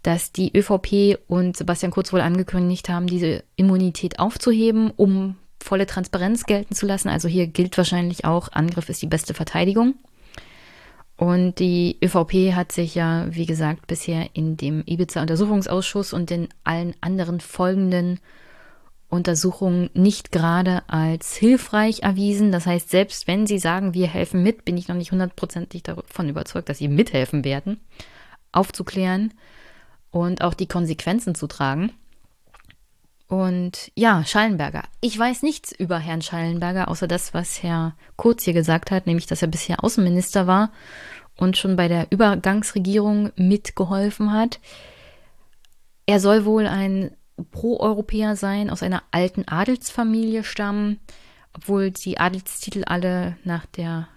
dass 0.03 0.31
die 0.31 0.55
ÖVP 0.55 1.19
und 1.27 1.57
Sebastian 1.57 1.91
Kurz 1.91 2.13
wohl 2.13 2.21
angekündigt 2.21 2.89
haben, 2.89 3.07
diese 3.07 3.43
Immunität 3.55 4.19
aufzuheben, 4.19 4.91
um 4.95 5.35
volle 5.61 5.85
Transparenz 5.85 6.45
gelten 6.45 6.75
zu 6.75 6.85
lassen. 6.85 7.09
Also 7.09 7.27
hier 7.27 7.47
gilt 7.47 7.77
wahrscheinlich 7.77 8.25
auch, 8.25 8.49
Angriff 8.51 8.89
ist 8.89 9.01
die 9.01 9.07
beste 9.07 9.33
Verteidigung. 9.33 9.95
Und 11.17 11.59
die 11.59 11.97
ÖVP 12.01 12.55
hat 12.55 12.71
sich 12.71 12.95
ja, 12.95 13.27
wie 13.29 13.45
gesagt, 13.45 13.87
bisher 13.87 14.29
in 14.33 14.55
dem 14.55 14.83
Ibiza-Untersuchungsausschuss 14.85 16.13
und 16.13 16.31
in 16.31 16.47
allen 16.63 16.95
anderen 17.01 17.41
folgenden 17.41 18.21
Untersuchungen 19.09 19.89
nicht 19.93 20.31
gerade 20.31 20.83
als 20.87 21.35
hilfreich 21.35 22.03
erwiesen. 22.03 22.53
Das 22.53 22.65
heißt, 22.65 22.89
selbst 22.89 23.27
wenn 23.27 23.47
sie 23.47 23.59
sagen, 23.59 23.93
wir 23.93 24.07
helfen 24.07 24.43
mit, 24.43 24.63
bin 24.63 24.77
ich 24.77 24.87
noch 24.87 24.95
nicht 24.95 25.11
hundertprozentig 25.11 25.83
davon 25.83 26.29
überzeugt, 26.29 26.69
dass 26.69 26.77
sie 26.77 26.87
mithelfen 26.87 27.43
werden, 27.43 27.81
aufzuklären 28.53 29.33
und 30.11 30.41
auch 30.41 30.53
die 30.53 30.67
Konsequenzen 30.67 31.35
zu 31.35 31.47
tragen. 31.47 31.91
Und 33.29 33.91
ja, 33.93 34.25
Schallenberger. 34.25 34.83
Ich 35.01 35.17
weiß 35.17 35.43
nichts 35.43 35.71
über 35.71 35.99
Herrn 35.99 36.23
Schallenberger, 36.23 36.87
außer 36.87 37.07
das, 37.07 37.31
was 37.35 37.61
Herr 37.61 37.95
Kurz 38.15 38.43
hier 38.43 38.53
gesagt 38.53 38.89
hat, 38.89 39.05
nämlich, 39.05 39.27
dass 39.27 39.43
er 39.43 39.47
bisher 39.47 39.83
Außenminister 39.83 40.47
war 40.47 40.71
und 41.37 41.55
schon 41.55 41.75
bei 41.75 41.87
der 41.87 42.07
Übergangsregierung 42.09 43.31
mitgeholfen 43.35 44.33
hat. 44.33 44.59
Er 46.07 46.19
soll 46.19 46.43
wohl 46.43 46.65
ein 46.65 47.11
Pro-Europäer 47.51 48.35
sein, 48.35 48.71
aus 48.71 48.81
einer 48.81 49.03
alten 49.11 49.47
Adelsfamilie 49.47 50.43
stammen, 50.43 50.99
obwohl 51.53 51.91
die 51.91 52.19
Adelstitel 52.19 52.83
alle 52.83 53.37
nach 53.43 53.67
der 53.67 54.07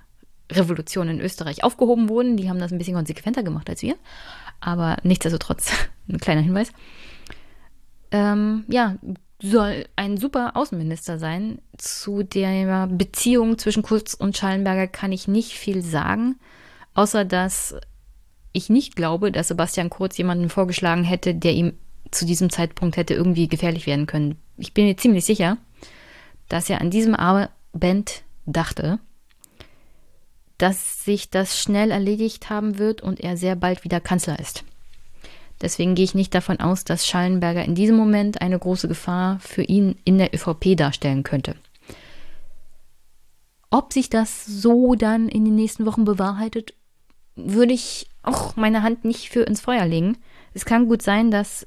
Revolution 0.51 1.11
in 1.11 1.21
Österreich 1.21 1.65
aufgehoben 1.65 2.09
wurden. 2.09 2.39
Die 2.39 2.49
haben 2.49 2.59
das 2.59 2.73
ein 2.73 2.79
bisschen 2.79 2.97
konsequenter 2.97 3.43
gemacht 3.43 3.69
als 3.69 3.83
wir. 3.83 3.97
Aber 4.61 4.97
nichtsdestotrotz, 5.03 5.71
ein 6.09 6.17
kleiner 6.17 6.41
Hinweis 6.41 6.73
ähm, 8.13 8.65
ja, 8.69 8.97
soll 9.43 9.87
ein 9.97 10.17
super 10.19 10.53
Außenminister 10.55 11.19
sein. 11.19 11.61
Zu 11.77 12.23
der 12.23 12.87
Beziehung 12.87 13.59
zwischen 13.59 13.83
Kurz 13.83 14.15
und 14.15 14.37
Schallenberger 14.37 14.87
kann 14.87 15.11
ich 15.11 15.27
nicht 15.27 15.53
viel 15.53 15.83
sagen, 15.83 16.37
außer 16.95 17.25
dass 17.25 17.75
ich 18.53 18.69
nicht 18.71 18.95
glaube, 18.95 19.33
dass 19.33 19.49
Sebastian 19.49 19.91
Kurz 19.91 20.17
jemanden 20.19 20.49
vorgeschlagen 20.49 21.05
hätte, 21.05 21.35
der 21.35 21.53
ihm 21.53 21.73
zu 22.11 22.27
diesem 22.27 22.51
Zeitpunkt 22.51 22.97
hätte 22.97 23.15
irgendwie 23.15 23.49
gefährlich 23.49 23.87
werden 23.87 24.07
können. 24.07 24.37
Ich 24.59 24.75
bin 24.75 24.85
mir 24.85 24.97
ziemlich 24.97 25.25
sicher, 25.25 25.57
dass 26.49 26.71
er 26.71 26.81
an 26.81 26.91
diesem 26.91 27.15
Abend 27.15 28.23
dachte, 28.45 28.99
dass 30.59 31.05
sich 31.05 31.31
das 31.31 31.59
schnell 31.59 31.91
erledigt 31.91 32.51
haben 32.51 32.79
wird 32.79 33.01
und 33.01 33.19
er 33.19 33.37
sehr 33.37 33.57
bald 33.57 33.83
wieder 33.83 34.01
Kanzler 34.01 34.39
ist. 34.39 34.63
Deswegen 35.63 35.95
gehe 35.95 36.05
ich 36.05 36.15
nicht 36.15 36.35
davon 36.35 36.59
aus, 36.59 36.83
dass 36.83 37.07
Schallenberger 37.07 37.65
in 37.65 37.77
diesem 37.77 37.97
Moment 37.97 38.43
eine 38.43 38.59
große 38.59 38.89
Gefahr 38.89 39.39
für 39.39 39.63
ihn 39.63 39.97
in 40.05 40.19
der 40.19 40.35
ÖVP 40.35 40.77
darstellen 40.77 41.23
könnte. 41.23 41.55
Ob 43.71 43.93
sich 43.93 44.11
das 44.11 44.45
so 44.45 44.97
dann 44.97 45.29
in 45.29 45.45
den 45.45 45.55
nächsten 45.55 45.87
Wochen 45.87 46.05
bewahrheitet, 46.05 46.75
würde 47.37 47.73
ich 47.73 48.09
auch 48.23 48.57
meine 48.57 48.83
Hand 48.83 49.05
nicht 49.05 49.31
für 49.31 49.43
ins 49.43 49.61
Feuer 49.61 49.87
legen. 49.87 50.19
Es 50.53 50.65
kann 50.65 50.89
gut 50.89 51.01
sein, 51.01 51.31
dass, 51.31 51.67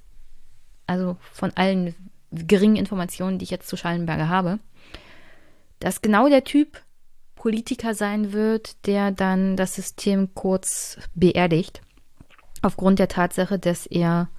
also 0.85 1.15
von 1.31 1.51
allen 1.55 1.95
geringen 2.31 2.75
Informationen, 2.75 3.39
die 3.39 3.43
ich 3.43 3.49
jetzt 3.49 3.69
zu 3.69 3.77
Schallenberger 3.77 4.27
habe, 4.27 4.59
dass 5.79 6.01
genau 6.01 6.27
der 6.27 6.43
Typ 6.43 6.81
Politiker 7.35 7.93
sein 7.93 8.33
wird, 8.33 8.75
der 8.87 9.11
dann 9.11 9.55
das 9.55 9.75
System 9.75 10.33
kurz 10.33 10.97
beerdigt 11.13 11.81
aufgrund 12.65 12.99
der 12.99 13.07
Tatsache, 13.07 13.59
dass 13.59 13.85
er 13.85 14.29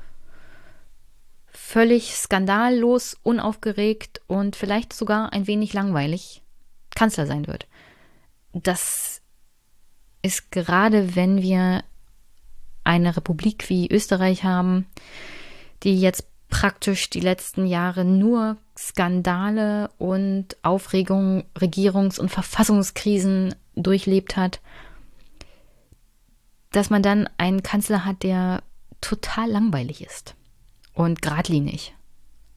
völlig 1.47 2.15
skandallos, 2.15 3.17
unaufgeregt 3.23 4.21
und 4.27 4.57
vielleicht 4.57 4.93
sogar 4.93 5.33
ein 5.33 5.47
wenig 5.47 5.73
langweilig 5.73 6.43
Kanzler 6.95 7.27
sein 7.27 7.47
wird. 7.47 7.67
Das 8.53 9.23
ist 10.23 10.51
gerade, 10.51 11.15
wenn 11.15 11.41
wir 11.41 11.85
eine 12.85 13.17
Republik 13.17 13.69
wie 13.69 13.91
Österreich 13.91 14.45
haben, 14.45 14.87
die 15.83 16.01
jetzt 16.01 16.27
praktisch 16.49 17.11
die 17.11 17.21
letzten 17.21 17.67
Jahre 17.67 18.05
nur 18.05 18.57
Skandale 18.77 19.91
und 19.99 20.57
Aufregung, 20.63 21.45
Regierungs- 21.57 22.21
und 22.21 22.31
Verfassungskrisen 22.31 23.55
durchlebt 23.75 24.37
hat, 24.37 24.61
dass 26.77 26.91
man 26.91 27.03
dann 27.03 27.29
einen 27.39 27.63
Kanzler 27.63 28.05
hat, 28.05 28.23
der 28.23 28.63
total 29.01 29.51
langweilig 29.51 30.05
ist 30.05 30.35
und 30.93 31.23
geradlinig. 31.23 31.95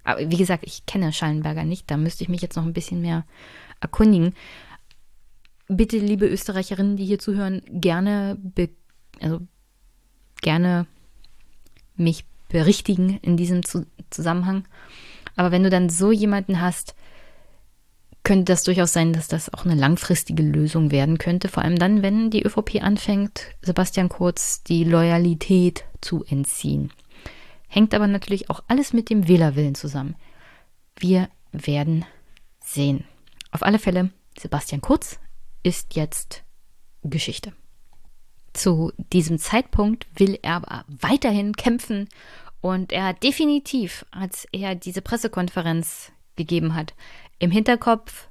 Aber 0.03 0.19
wie 0.29 0.37
gesagt, 0.37 0.63
ich 0.65 0.85
kenne 0.85 1.13
Schallenberger 1.13 1.63
nicht, 1.63 1.89
da 1.89 1.95
müsste 1.95 2.23
ich 2.23 2.29
mich 2.29 2.41
jetzt 2.41 2.55
noch 2.55 2.65
ein 2.65 2.73
bisschen 2.73 3.01
mehr 3.01 3.25
erkundigen. 3.79 4.33
Bitte, 5.67 5.99
liebe 5.99 6.27
Österreicherinnen, 6.27 6.97
die 6.97 7.05
hier 7.05 7.19
zuhören, 7.19 7.61
gerne, 7.69 8.37
also 9.21 9.39
gerne 10.41 10.85
mich 11.95 12.25
berichtigen 12.49 13.19
in 13.21 13.37
diesem 13.37 13.61
Zusammenhang. 14.09 14.67
Aber 15.35 15.51
wenn 15.51 15.63
du 15.63 15.69
dann 15.69 15.89
so 15.89 16.11
jemanden 16.11 16.59
hast, 16.59 16.95
könnte 18.29 18.53
das 18.53 18.61
durchaus 18.61 18.93
sein, 18.93 19.11
dass 19.11 19.27
das 19.27 19.51
auch 19.55 19.65
eine 19.65 19.73
langfristige 19.73 20.43
Lösung 20.43 20.91
werden 20.91 21.17
könnte. 21.17 21.47
Vor 21.47 21.63
allem 21.63 21.79
dann, 21.79 22.03
wenn 22.03 22.29
die 22.29 22.43
ÖVP 22.43 22.75
anfängt, 22.79 23.47
Sebastian 23.63 24.07
Kurz 24.07 24.61
die 24.61 24.83
Loyalität 24.83 25.83
zu 25.99 26.23
entziehen. 26.25 26.93
Hängt 27.67 27.95
aber 27.95 28.05
natürlich 28.05 28.51
auch 28.51 28.61
alles 28.67 28.93
mit 28.93 29.09
dem 29.09 29.27
Wählerwillen 29.27 29.73
zusammen. 29.73 30.15
Wir 30.95 31.27
werden 31.53 32.05
sehen. 32.63 33.03
Auf 33.49 33.63
alle 33.63 33.79
Fälle, 33.79 34.11
Sebastian 34.37 34.81
Kurz 34.81 35.19
ist 35.63 35.95
jetzt 35.95 36.43
Geschichte. 37.01 37.53
Zu 38.53 38.91
diesem 39.11 39.39
Zeitpunkt 39.39 40.05
will 40.13 40.37
er 40.43 40.57
aber 40.57 40.85
weiterhin 40.87 41.53
kämpfen 41.55 42.07
und 42.61 42.91
er 42.91 43.05
hat 43.05 43.23
definitiv, 43.23 44.05
als 44.11 44.47
er 44.51 44.75
diese 44.75 45.01
Pressekonferenz 45.01 46.11
gegeben 46.35 46.75
hat, 46.75 46.93
im 47.39 47.51
Hinterkopf, 47.51 48.29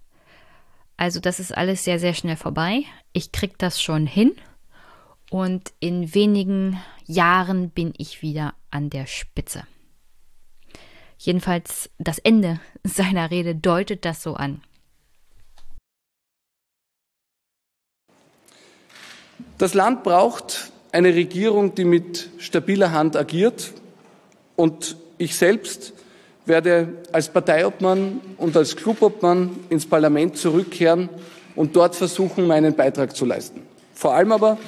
also 0.98 1.20
das 1.20 1.40
ist 1.40 1.56
alles 1.56 1.84
sehr, 1.84 1.98
sehr 1.98 2.12
schnell 2.12 2.36
vorbei. 2.36 2.82
Ich 3.12 3.32
krieg 3.32 3.56
das 3.58 3.80
schon 3.80 4.06
hin. 4.06 4.32
Und 5.30 5.72
in 5.78 6.14
wenigen 6.14 6.80
Jahren 7.06 7.70
bin 7.70 7.94
ich 7.96 8.20
wieder 8.20 8.54
an 8.70 8.90
der 8.90 9.06
Spitze. 9.06 9.62
Jedenfalls 11.18 11.90
das 11.98 12.18
Ende 12.18 12.60
seiner 12.84 13.30
Rede 13.30 13.54
deutet 13.54 14.04
das 14.04 14.22
so 14.22 14.34
an. 14.34 14.62
Das 19.56 19.74
Land 19.74 20.02
braucht 20.02 20.72
eine 20.92 21.14
Regierung, 21.14 21.74
die 21.74 21.84
mit 21.84 22.30
stabiler 22.38 22.92
Hand 22.92 23.16
agiert. 23.16 23.72
Und 24.56 24.96
ich 25.18 25.36
selbst 25.36 25.92
werde 26.48 26.88
als 27.12 27.28
Parteiobmann 27.28 28.20
und 28.36 28.56
als 28.56 28.76
Clubobmann 28.76 29.50
ins 29.68 29.86
Parlament 29.86 30.36
zurückkehren 30.36 31.08
und 31.54 31.76
dort 31.76 31.94
versuchen, 31.94 32.46
meinen 32.46 32.74
Beitrag 32.74 33.14
zu 33.14 33.24
leisten. 33.24 33.62
Vor 33.94 34.14
allem 34.14 34.32
aber 34.32 34.58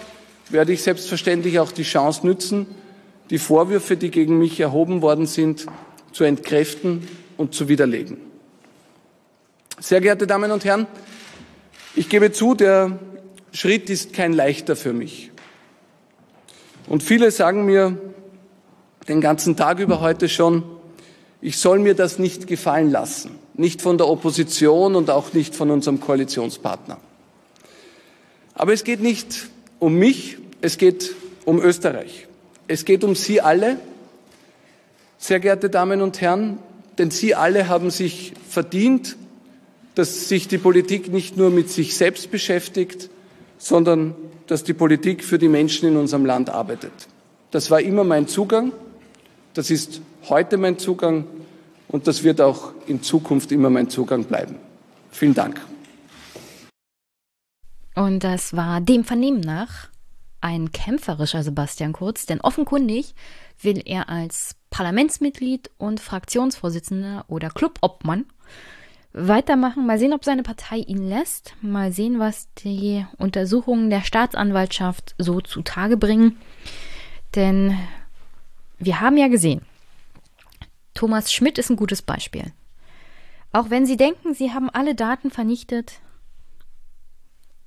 werde 0.50 0.72
ich 0.72 0.82
selbstverständlich 0.82 1.58
auch 1.58 1.72
die 1.72 1.82
Chance 1.82 2.26
nützen, 2.26 2.66
die 3.30 3.38
Vorwürfe, 3.38 3.96
die 3.96 4.10
gegen 4.10 4.38
mich 4.38 4.58
erhoben 4.60 5.02
worden 5.02 5.26
sind, 5.26 5.66
zu 6.12 6.24
entkräften 6.24 7.06
und 7.36 7.54
zu 7.54 7.68
widerlegen. 7.68 8.18
Sehr 9.78 10.00
geehrte 10.00 10.26
Damen 10.26 10.50
und 10.50 10.64
Herren, 10.64 10.86
ich 11.94 12.08
gebe 12.08 12.32
zu, 12.32 12.54
der 12.54 12.98
Schritt 13.52 13.88
ist 13.88 14.12
kein 14.12 14.32
leichter 14.32 14.76
für 14.76 14.92
mich. 14.92 15.30
Und 16.86 17.02
viele 17.02 17.30
sagen 17.30 17.64
mir 17.64 17.96
den 19.08 19.20
ganzen 19.20 19.56
Tag 19.56 19.78
über 19.78 20.00
heute 20.00 20.28
schon, 20.28 20.64
ich 21.42 21.56
soll 21.58 21.78
mir 21.78 21.94
das 21.94 22.18
nicht 22.18 22.46
gefallen 22.46 22.90
lassen, 22.90 23.38
nicht 23.54 23.80
von 23.80 23.98
der 23.98 24.08
Opposition 24.08 24.94
und 24.94 25.10
auch 25.10 25.32
nicht 25.32 25.54
von 25.54 25.70
unserem 25.70 26.00
Koalitionspartner. 26.00 26.98
Aber 28.54 28.72
es 28.72 28.84
geht 28.84 29.00
nicht 29.00 29.48
um 29.78 29.94
mich, 29.94 30.36
es 30.60 30.76
geht 30.76 31.14
um 31.46 31.60
Österreich. 31.60 32.26
Es 32.68 32.84
geht 32.84 33.04
um 33.04 33.14
Sie 33.14 33.40
alle, 33.40 33.78
sehr 35.18 35.40
geehrte 35.40 35.70
Damen 35.70 36.02
und 36.02 36.20
Herren, 36.20 36.58
denn 36.98 37.10
Sie 37.10 37.34
alle 37.34 37.68
haben 37.68 37.90
sich 37.90 38.34
verdient, 38.48 39.16
dass 39.94 40.28
sich 40.28 40.46
die 40.48 40.58
Politik 40.58 41.12
nicht 41.12 41.36
nur 41.36 41.50
mit 41.50 41.70
sich 41.70 41.96
selbst 41.96 42.30
beschäftigt, 42.30 43.10
sondern 43.58 44.14
dass 44.46 44.64
die 44.64 44.74
Politik 44.74 45.24
für 45.24 45.38
die 45.38 45.48
Menschen 45.48 45.88
in 45.88 45.96
unserem 45.96 46.26
Land 46.26 46.50
arbeitet. 46.50 46.92
Das 47.50 47.70
war 47.70 47.80
immer 47.80 48.04
mein 48.04 48.28
Zugang, 48.28 48.72
das 49.54 49.70
ist 49.70 50.00
heute 50.28 50.56
mein 50.56 50.78
Zugang 50.78 51.24
und 51.88 52.06
das 52.06 52.22
wird 52.22 52.40
auch 52.40 52.72
in 52.86 53.02
Zukunft 53.02 53.52
immer 53.52 53.70
mein 53.70 53.88
Zugang 53.88 54.24
bleiben. 54.24 54.56
Vielen 55.10 55.34
Dank. 55.34 55.60
Und 57.94 58.22
das 58.24 58.54
war 58.54 58.80
dem 58.80 59.04
Vernehmen 59.04 59.40
nach 59.40 59.88
ein 60.40 60.72
kämpferischer 60.72 61.42
Sebastian 61.42 61.92
Kurz, 61.92 62.26
denn 62.26 62.40
offenkundig 62.40 63.14
will 63.60 63.82
er 63.84 64.08
als 64.08 64.56
Parlamentsmitglied 64.70 65.70
und 65.76 66.00
Fraktionsvorsitzender 66.00 67.24
oder 67.28 67.50
Clubobmann 67.50 68.24
weitermachen. 69.12 69.86
Mal 69.86 69.98
sehen, 69.98 70.12
ob 70.12 70.24
seine 70.24 70.42
Partei 70.42 70.78
ihn 70.78 71.08
lässt. 71.08 71.54
Mal 71.60 71.92
sehen, 71.92 72.18
was 72.18 72.48
die 72.54 73.04
Untersuchungen 73.18 73.90
der 73.90 74.02
Staatsanwaltschaft 74.02 75.14
so 75.18 75.40
zutage 75.40 75.96
bringen. 75.96 76.38
Denn 77.34 77.76
wir 78.80 79.00
haben 79.00 79.16
ja 79.16 79.28
gesehen, 79.28 79.62
Thomas 80.94 81.32
Schmidt 81.32 81.58
ist 81.58 81.70
ein 81.70 81.76
gutes 81.76 82.02
Beispiel. 82.02 82.52
Auch 83.52 83.70
wenn 83.70 83.86
Sie 83.86 83.96
denken, 83.96 84.34
Sie 84.34 84.52
haben 84.52 84.70
alle 84.70 84.94
Daten 84.94 85.30
vernichtet, 85.30 86.00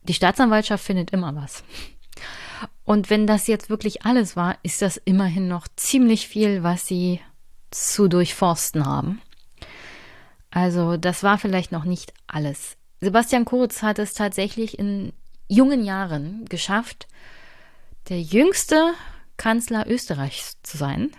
die 0.04 0.14
Staatsanwaltschaft 0.14 0.84
findet 0.84 1.12
immer 1.12 1.36
was. 1.36 1.64
Und 2.84 3.10
wenn 3.10 3.28
das 3.28 3.48
jetzt 3.48 3.70
wirklich 3.70 4.06
alles 4.06 4.36
war, 4.36 4.58
ist 4.64 4.82
das 4.82 4.98
immerhin 4.98 5.48
noch 5.48 5.68
ziemlich 5.76 6.28
viel, 6.28 6.64
was 6.64 6.86
sie 6.86 7.22
zu 7.72 8.08
durchforsten 8.08 8.86
haben. 8.86 9.22
Also 10.52 10.98
das 10.98 11.24
war 11.24 11.38
vielleicht 11.38 11.72
noch 11.72 11.86
nicht 11.86 12.14
alles. 12.28 12.76
Sebastian 13.00 13.46
Kurz 13.46 13.82
hat 13.82 14.00
es 14.00 14.14
tatsächlich 14.14 14.78
in 14.78 15.14
jungen 15.48 15.84
Jahren 15.84 16.46
geschafft, 16.46 17.08
der 18.10 18.22
jüngste 18.22 18.94
Kanzler 19.38 19.88
Österreichs 19.88 20.58
zu 20.64 20.78
sein, 20.78 21.12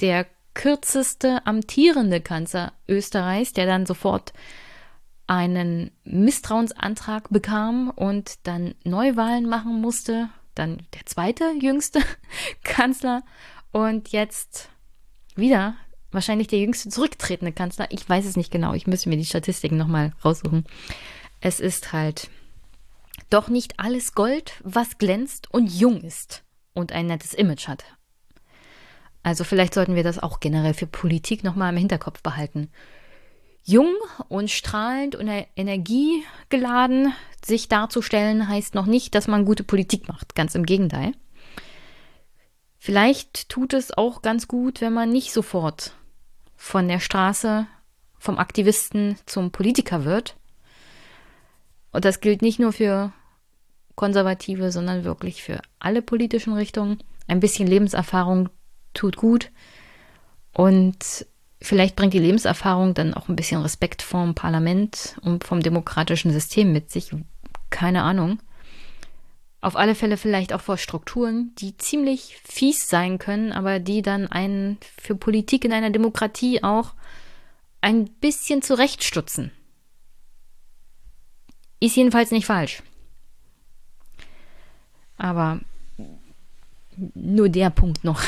der 0.00 0.26
kürzeste 0.54 1.46
amtierende 1.46 2.20
Kanzler 2.20 2.72
Österreichs, 2.88 3.52
der 3.52 3.66
dann 3.66 3.86
sofort 3.86 4.32
einen 5.26 5.90
Misstrauensantrag 6.04 7.30
bekam 7.30 7.90
und 7.90 8.46
dann 8.46 8.74
Neuwahlen 8.84 9.48
machen 9.48 9.80
musste, 9.80 10.28
dann 10.54 10.86
der 10.94 11.06
zweite 11.06 11.52
jüngste 11.58 12.00
Kanzler. 12.64 13.22
Und 13.70 14.10
jetzt 14.10 14.68
wieder 15.34 15.74
wahrscheinlich 16.10 16.48
der 16.48 16.58
jüngste 16.58 16.90
zurücktretende 16.90 17.52
Kanzler. 17.52 17.86
Ich 17.90 18.06
weiß 18.06 18.26
es 18.26 18.36
nicht 18.36 18.50
genau, 18.50 18.74
ich 18.74 18.86
müsste 18.86 19.08
mir 19.08 19.16
die 19.16 19.24
Statistiken 19.24 19.78
nochmal 19.78 20.12
raussuchen. 20.22 20.66
Es 21.40 21.60
ist 21.60 21.94
halt 21.94 22.28
doch 23.30 23.48
nicht 23.48 23.80
alles 23.80 24.14
Gold, 24.14 24.60
was 24.62 24.98
glänzt 24.98 25.50
und 25.50 25.68
jung 25.68 26.02
ist 26.02 26.44
und 26.74 26.92
ein 26.92 27.06
nettes 27.06 27.34
Image 27.34 27.68
hat. 27.68 27.84
Also 29.22 29.44
vielleicht 29.44 29.74
sollten 29.74 29.94
wir 29.94 30.02
das 30.02 30.18
auch 30.18 30.40
generell 30.40 30.74
für 30.74 30.86
Politik 30.86 31.44
nochmal 31.44 31.72
im 31.72 31.78
Hinterkopf 31.78 32.22
behalten. 32.22 32.70
Jung 33.64 33.94
und 34.28 34.50
strahlend 34.50 35.14
und 35.14 35.28
energiegeladen 35.54 37.12
sich 37.44 37.68
darzustellen, 37.68 38.48
heißt 38.48 38.74
noch 38.74 38.86
nicht, 38.86 39.14
dass 39.14 39.28
man 39.28 39.44
gute 39.44 39.62
Politik 39.62 40.08
macht. 40.08 40.34
Ganz 40.34 40.54
im 40.56 40.66
Gegenteil. 40.66 41.12
Vielleicht 42.78 43.48
tut 43.48 43.74
es 43.74 43.96
auch 43.96 44.22
ganz 44.22 44.48
gut, 44.48 44.80
wenn 44.80 44.92
man 44.92 45.10
nicht 45.10 45.32
sofort 45.32 45.94
von 46.56 46.88
der 46.88 46.98
Straße, 46.98 47.68
vom 48.18 48.38
Aktivisten 48.38 49.16
zum 49.26 49.52
Politiker 49.52 50.04
wird. 50.04 50.36
Und 51.92 52.04
das 52.04 52.20
gilt 52.20 52.42
nicht 52.42 52.58
nur 52.58 52.72
für 52.72 53.12
Konservative, 53.94 54.72
sondern 54.72 55.04
wirklich 55.04 55.42
für 55.42 55.60
alle 55.78 56.02
politischen 56.02 56.54
Richtungen. 56.54 56.98
Ein 57.26 57.40
bisschen 57.40 57.66
Lebenserfahrung 57.66 58.48
tut 58.94 59.16
gut. 59.16 59.50
Und 60.54 61.26
Vielleicht 61.62 61.94
bringt 61.94 62.12
die 62.12 62.18
Lebenserfahrung 62.18 62.92
dann 62.92 63.14
auch 63.14 63.28
ein 63.28 63.36
bisschen 63.36 63.62
Respekt 63.62 64.02
vom 64.02 64.34
Parlament 64.34 65.16
und 65.22 65.44
vom 65.44 65.60
demokratischen 65.60 66.32
System 66.32 66.72
mit 66.72 66.90
sich. 66.90 67.10
Keine 67.70 68.02
Ahnung. 68.02 68.40
Auf 69.60 69.76
alle 69.76 69.94
Fälle 69.94 70.16
vielleicht 70.16 70.52
auch 70.52 70.60
vor 70.60 70.76
Strukturen, 70.76 71.52
die 71.58 71.76
ziemlich 71.76 72.36
fies 72.42 72.88
sein 72.88 73.18
können, 73.18 73.52
aber 73.52 73.78
die 73.78 74.02
dann 74.02 74.26
einen 74.26 74.76
für 75.00 75.14
Politik 75.14 75.64
in 75.64 75.72
einer 75.72 75.90
Demokratie 75.90 76.64
auch 76.64 76.94
ein 77.80 78.06
bisschen 78.06 78.60
zurechtstutzen. 78.62 79.52
Ist 81.78 81.94
jedenfalls 81.94 82.32
nicht 82.32 82.46
falsch. 82.46 82.82
Aber 85.22 85.60
nur 87.14 87.48
der 87.48 87.70
Punkt 87.70 88.02
noch. 88.02 88.20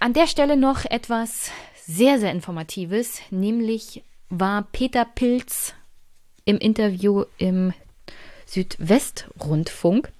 An 0.00 0.14
der 0.14 0.26
Stelle 0.26 0.56
noch 0.56 0.86
etwas 0.86 1.50
sehr, 1.86 2.18
sehr 2.18 2.32
Informatives, 2.32 3.20
nämlich 3.30 4.02
war 4.30 4.62
Peter 4.62 5.04
Pilz 5.04 5.74
im 6.46 6.56
Interview 6.56 7.24
im 7.36 7.74
Südwestrundfunk 8.46 10.10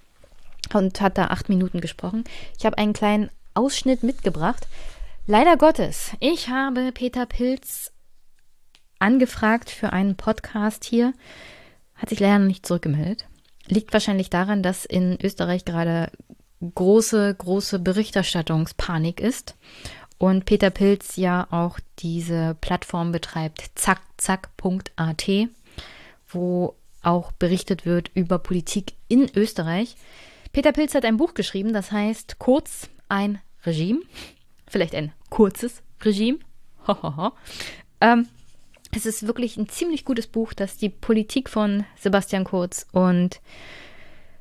und 0.74 1.00
hat 1.00 1.16
da 1.16 1.28
acht 1.28 1.48
Minuten 1.48 1.80
gesprochen. 1.80 2.24
Ich 2.58 2.66
habe 2.66 2.76
einen 2.76 2.92
kleinen 2.92 3.30
Ausschnitt 3.54 4.02
mitgebracht. 4.02 4.68
Leider 5.26 5.56
Gottes, 5.56 6.10
ich 6.20 6.50
habe 6.50 6.92
Peter 6.92 7.24
Pilz 7.24 7.92
angefragt 8.98 9.70
für 9.70 9.94
einen 9.94 10.16
Podcast 10.16 10.84
hier, 10.84 11.14
hat 11.94 12.10
sich 12.10 12.20
leider 12.20 12.40
noch 12.40 12.46
nicht 12.46 12.66
zurückgemeldet. 12.66 13.24
Liegt 13.66 13.92
wahrscheinlich 13.92 14.30
daran, 14.30 14.62
dass 14.62 14.84
in 14.84 15.18
Österreich 15.22 15.64
gerade 15.64 16.10
große, 16.74 17.34
große 17.34 17.78
Berichterstattungspanik 17.78 19.20
ist. 19.20 19.56
Und 20.18 20.44
Peter 20.44 20.70
Pilz 20.70 21.16
ja 21.16 21.46
auch 21.50 21.78
diese 21.98 22.56
Plattform 22.60 23.12
betreibt, 23.12 23.70
zackzack.at, 23.74 25.28
wo 26.28 26.74
auch 27.02 27.32
berichtet 27.32 27.84
wird 27.84 28.10
über 28.14 28.38
Politik 28.38 28.94
in 29.08 29.30
Österreich. 29.34 29.96
Peter 30.52 30.72
Pilz 30.72 30.94
hat 30.94 31.04
ein 31.04 31.16
Buch 31.16 31.34
geschrieben, 31.34 31.72
das 31.72 31.92
heißt 31.92 32.38
Kurz 32.38 32.88
ein 33.08 33.40
Regime. 33.66 34.00
Vielleicht 34.66 34.94
ein 34.94 35.12
kurzes 35.30 35.82
Regime. 36.02 36.38
ähm, 38.00 38.28
es 38.96 39.06
ist 39.06 39.26
wirklich 39.26 39.56
ein 39.56 39.68
ziemlich 39.68 40.04
gutes 40.04 40.26
Buch, 40.26 40.52
das 40.52 40.76
die 40.76 40.88
Politik 40.88 41.48
von 41.48 41.84
Sebastian 41.98 42.44
Kurz 42.44 42.86
und 42.92 43.40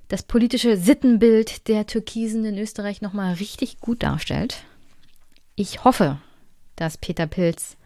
das 0.09 0.23
politische 0.23 0.77
Sittenbild 0.77 1.67
der 1.67 1.88
Türkisen 1.88 2.45
in 2.45 2.57
Österreich 2.57 3.01
nochmal 3.01 3.33
richtig 3.35 3.80
gut 3.80 4.03
darstellt. 4.03 4.64
Ich 5.56 5.83
hoffe, 5.83 6.19
dass 6.75 6.98
Peter 6.98 7.25
Pilz 7.25 7.77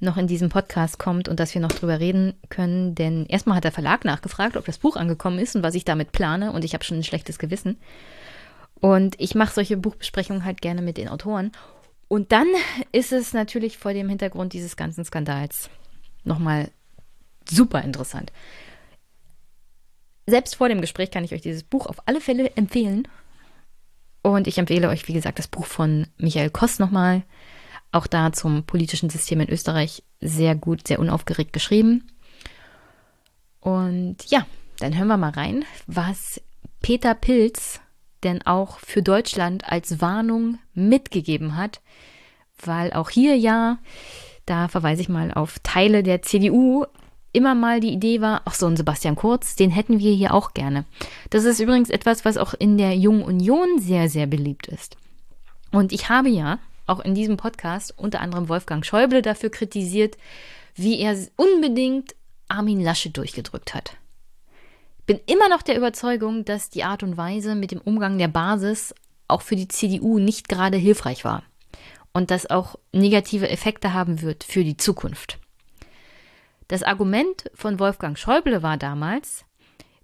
noch 0.00 0.16
in 0.16 0.26
diesem 0.26 0.48
Podcast 0.48 0.98
kommt 0.98 1.28
und 1.28 1.40
dass 1.40 1.54
wir 1.54 1.60
noch 1.60 1.72
drüber 1.72 2.00
reden 2.00 2.34
können. 2.48 2.94
Denn 2.94 3.26
erstmal 3.26 3.56
hat 3.56 3.64
der 3.64 3.72
Verlag 3.72 4.04
nachgefragt, 4.04 4.56
ob 4.56 4.64
das 4.64 4.78
Buch 4.78 4.96
angekommen 4.96 5.38
ist 5.38 5.56
und 5.56 5.62
was 5.62 5.74
ich 5.74 5.84
damit 5.84 6.12
plane. 6.12 6.52
Und 6.52 6.64
ich 6.64 6.74
habe 6.74 6.84
schon 6.84 6.98
ein 6.98 7.04
schlechtes 7.04 7.38
Gewissen. 7.38 7.78
Und 8.80 9.16
ich 9.18 9.34
mache 9.34 9.54
solche 9.54 9.76
Buchbesprechungen 9.76 10.44
halt 10.44 10.62
gerne 10.62 10.82
mit 10.82 10.96
den 10.96 11.08
Autoren. 11.08 11.50
Und 12.06 12.32
dann 12.32 12.46
ist 12.92 13.12
es 13.12 13.32
natürlich 13.32 13.76
vor 13.76 13.92
dem 13.92 14.08
Hintergrund 14.08 14.52
dieses 14.52 14.76
ganzen 14.76 15.04
Skandals 15.04 15.68
nochmal 16.24 16.70
super 17.48 17.82
interessant. 17.82 18.32
Selbst 20.26 20.56
vor 20.56 20.68
dem 20.68 20.80
Gespräch 20.80 21.10
kann 21.10 21.24
ich 21.24 21.32
euch 21.32 21.40
dieses 21.40 21.62
Buch 21.62 21.86
auf 21.86 22.06
alle 22.06 22.20
Fälle 22.20 22.54
empfehlen. 22.56 23.08
Und 24.22 24.46
ich 24.46 24.58
empfehle 24.58 24.88
euch, 24.88 25.08
wie 25.08 25.14
gesagt, 25.14 25.38
das 25.38 25.48
Buch 25.48 25.64
von 25.64 26.06
Michael 26.18 26.50
Koss 26.50 26.78
nochmal. 26.78 27.22
Auch 27.92 28.06
da 28.06 28.32
zum 28.32 28.64
politischen 28.64 29.08
System 29.08 29.40
in 29.40 29.48
Österreich 29.48 30.02
sehr 30.20 30.54
gut, 30.54 30.86
sehr 30.86 30.98
unaufgeregt 30.98 31.52
geschrieben. 31.52 32.10
Und 33.60 34.16
ja, 34.26 34.46
dann 34.78 34.96
hören 34.96 35.08
wir 35.08 35.16
mal 35.16 35.30
rein, 35.30 35.64
was 35.86 36.40
Peter 36.80 37.14
Pilz 37.14 37.80
denn 38.22 38.42
auch 38.42 38.78
für 38.80 39.02
Deutschland 39.02 39.64
als 39.70 40.00
Warnung 40.00 40.58
mitgegeben 40.74 41.56
hat, 41.56 41.80
weil 42.62 42.92
auch 42.92 43.10
hier 43.10 43.36
ja, 43.36 43.78
da 44.48 44.68
verweise 44.68 45.02
ich 45.02 45.08
mal 45.08 45.32
auf 45.32 45.58
Teile 45.62 46.02
der 46.02 46.22
CDU, 46.22 46.86
immer 47.32 47.54
mal 47.54 47.80
die 47.80 47.92
Idee 47.92 48.20
war, 48.20 48.42
ach 48.44 48.54
so 48.54 48.66
ein 48.66 48.76
Sebastian 48.76 49.16
Kurz, 49.16 49.56
den 49.56 49.70
hätten 49.70 49.98
wir 49.98 50.12
hier 50.12 50.34
auch 50.34 50.54
gerne. 50.54 50.84
Das 51.30 51.44
ist 51.44 51.60
übrigens 51.60 51.90
etwas, 51.90 52.24
was 52.24 52.36
auch 52.36 52.54
in 52.54 52.78
der 52.78 52.96
Jungen 52.96 53.22
Union 53.22 53.78
sehr, 53.78 54.08
sehr 54.08 54.26
beliebt 54.26 54.66
ist. 54.66 54.96
Und 55.70 55.92
ich 55.92 56.08
habe 56.08 56.28
ja 56.28 56.58
auch 56.86 57.00
in 57.00 57.14
diesem 57.14 57.36
Podcast 57.36 57.94
unter 57.98 58.20
anderem 58.20 58.48
Wolfgang 58.48 58.84
Schäuble 58.84 59.20
dafür 59.20 59.50
kritisiert, 59.50 60.16
wie 60.74 60.98
er 60.98 61.16
unbedingt 61.36 62.14
Armin 62.48 62.80
Lasche 62.80 63.10
durchgedrückt 63.10 63.74
hat. 63.74 63.96
Ich 65.00 65.04
bin 65.04 65.20
immer 65.26 65.48
noch 65.48 65.62
der 65.62 65.76
Überzeugung, 65.76 66.44
dass 66.44 66.70
die 66.70 66.84
Art 66.84 67.02
und 67.02 67.16
Weise 67.16 67.54
mit 67.54 67.72
dem 67.72 67.80
Umgang 67.80 68.18
der 68.18 68.28
Basis 68.28 68.94
auch 69.26 69.42
für 69.42 69.56
die 69.56 69.68
CDU 69.68 70.18
nicht 70.18 70.48
gerade 70.48 70.78
hilfreich 70.78 71.24
war 71.24 71.42
und 72.12 72.30
das 72.30 72.48
auch 72.50 72.76
negative 72.92 73.48
Effekte 73.48 73.92
haben 73.92 74.22
wird 74.22 74.44
für 74.44 74.64
die 74.64 74.76
Zukunft. 74.76 75.38
Das 76.68 76.82
Argument 76.82 77.50
von 77.54 77.78
Wolfgang 77.78 78.18
Schäuble 78.18 78.62
war 78.62 78.76
damals, 78.76 79.44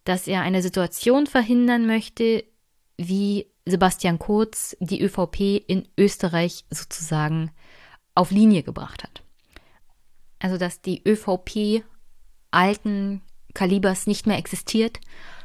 dass 0.05 0.26
er 0.26 0.42
eine 0.42 0.62
Situation 0.62 1.26
verhindern 1.26 1.86
möchte, 1.86 2.44
wie 2.97 3.47
Sebastian 3.66 4.18
Kurz 4.18 4.76
die 4.81 5.02
ÖVP 5.02 5.65
in 5.66 5.89
Österreich 5.99 6.65
sozusagen 6.70 7.50
auf 8.15 8.31
Linie 8.31 8.62
gebracht 8.62 9.02
hat. 9.02 9.23
Also 10.39 10.58
dass 10.58 10.81
die 10.81 11.02
ÖVP 11.07 11.84
alten 12.50 13.23
Kalibers 13.55 14.07
nicht 14.07 14.26
mehr 14.26 14.39
existiert, 14.39 15.00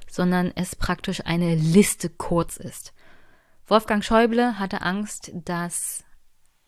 sondern 0.09 0.51
es 0.55 0.75
praktisch 0.75 1.25
eine 1.25 1.55
Liste 1.55 2.09
Kurz 2.09 2.57
ist. 2.57 2.93
Wolfgang 3.67 4.03
Schäuble 4.03 4.59
hatte 4.59 4.81
Angst, 4.81 5.31
dass 5.33 6.03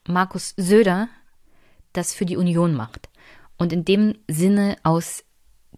Markus 0.07 0.53
Söder 0.57 1.09
das 1.93 2.13
für 2.13 2.25
die 2.25 2.37
Union 2.37 2.73
macht 2.73 3.09
und 3.57 3.73
in 3.73 3.85
dem 3.85 4.15
Sinne 4.27 4.77
aus 4.83 5.23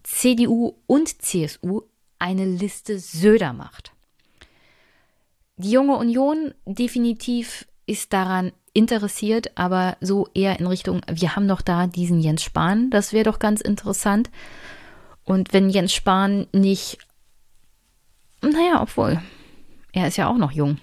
CDU 0.02 0.74
und 0.86 1.22
CSU 1.22 1.82
eine 2.18 2.44
Liste 2.44 2.98
Söder 2.98 3.52
macht. 3.52 3.92
Die 5.56 5.70
junge 5.70 5.96
Union 5.96 6.54
definitiv 6.66 7.66
ist 7.86 8.12
daran 8.12 8.52
interessiert, 8.72 9.56
aber 9.56 9.96
so 10.00 10.28
eher 10.34 10.58
in 10.58 10.66
Richtung, 10.66 11.02
wir 11.08 11.36
haben 11.36 11.46
doch 11.46 11.60
da 11.60 11.86
diesen 11.86 12.20
Jens 12.20 12.42
Spahn, 12.42 12.90
das 12.90 13.12
wäre 13.12 13.24
doch 13.24 13.38
ganz 13.38 13.60
interessant. 13.60 14.30
Und 15.22 15.52
wenn 15.52 15.70
Jens 15.70 15.92
Spahn 15.92 16.46
nicht, 16.52 16.98
naja, 18.42 18.82
obwohl, 18.82 19.22
er 19.92 20.08
ist 20.08 20.16
ja 20.16 20.28
auch 20.28 20.36
noch 20.36 20.50
jung. 20.50 20.78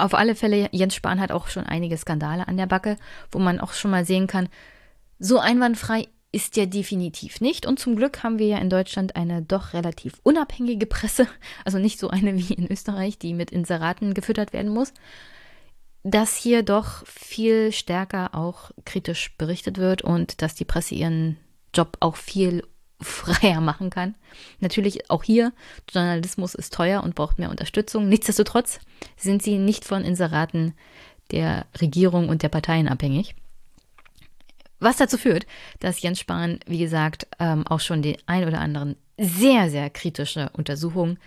Auf 0.00 0.14
alle 0.14 0.34
Fälle, 0.34 0.68
Jens 0.72 0.94
Spahn 0.94 1.20
hat 1.20 1.32
auch 1.32 1.48
schon 1.48 1.64
einige 1.64 1.96
Skandale 1.96 2.48
an 2.48 2.56
der 2.56 2.66
Backe, 2.66 2.96
wo 3.30 3.38
man 3.38 3.60
auch 3.60 3.72
schon 3.72 3.90
mal 3.90 4.04
sehen 4.04 4.26
kann, 4.26 4.48
so 5.18 5.38
einwandfrei 5.38 6.08
ist 6.32 6.56
ja 6.56 6.66
definitiv 6.66 7.40
nicht. 7.40 7.66
Und 7.66 7.78
zum 7.78 7.96
Glück 7.96 8.22
haben 8.22 8.38
wir 8.38 8.46
ja 8.46 8.58
in 8.58 8.70
Deutschland 8.70 9.16
eine 9.16 9.42
doch 9.42 9.72
relativ 9.72 10.14
unabhängige 10.22 10.86
Presse, 10.86 11.26
also 11.64 11.78
nicht 11.78 11.98
so 11.98 12.08
eine 12.08 12.36
wie 12.36 12.54
in 12.54 12.70
Österreich, 12.70 13.18
die 13.18 13.34
mit 13.34 13.50
Inseraten 13.50 14.14
gefüttert 14.14 14.52
werden 14.52 14.72
muss, 14.72 14.92
dass 16.02 16.36
hier 16.36 16.62
doch 16.62 17.06
viel 17.06 17.72
stärker 17.72 18.34
auch 18.34 18.70
kritisch 18.84 19.36
berichtet 19.36 19.78
wird 19.78 20.02
und 20.02 20.40
dass 20.40 20.54
die 20.54 20.64
Presse 20.64 20.94
ihren 20.94 21.36
Job 21.74 21.96
auch 22.00 22.16
viel 22.16 22.64
freier 23.00 23.60
machen 23.60 23.90
kann. 23.90 24.14
Natürlich 24.60 25.10
auch 25.10 25.22
hier, 25.22 25.52
Journalismus 25.90 26.54
ist 26.54 26.72
teuer 26.72 27.02
und 27.02 27.14
braucht 27.14 27.38
mehr 27.38 27.50
Unterstützung. 27.50 28.08
Nichtsdestotrotz 28.08 28.80
sind 29.16 29.42
sie 29.42 29.58
nicht 29.58 29.84
von 29.84 30.04
Inseraten 30.04 30.74
der 31.30 31.66
Regierung 31.80 32.28
und 32.28 32.42
der 32.42 32.48
Parteien 32.48 32.88
abhängig. 32.88 33.34
Was 34.80 34.96
dazu 34.96 35.18
führt, 35.18 35.46
dass 35.78 36.00
Jens 36.00 36.20
Spahn, 36.20 36.58
wie 36.66 36.78
gesagt, 36.78 37.26
ähm, 37.38 37.66
auch 37.66 37.80
schon 37.80 38.00
die 38.00 38.16
ein 38.26 38.46
oder 38.46 38.60
anderen 38.60 38.96
sehr, 39.18 39.70
sehr 39.70 39.90
kritische 39.90 40.50
Untersuchungen 40.54 41.18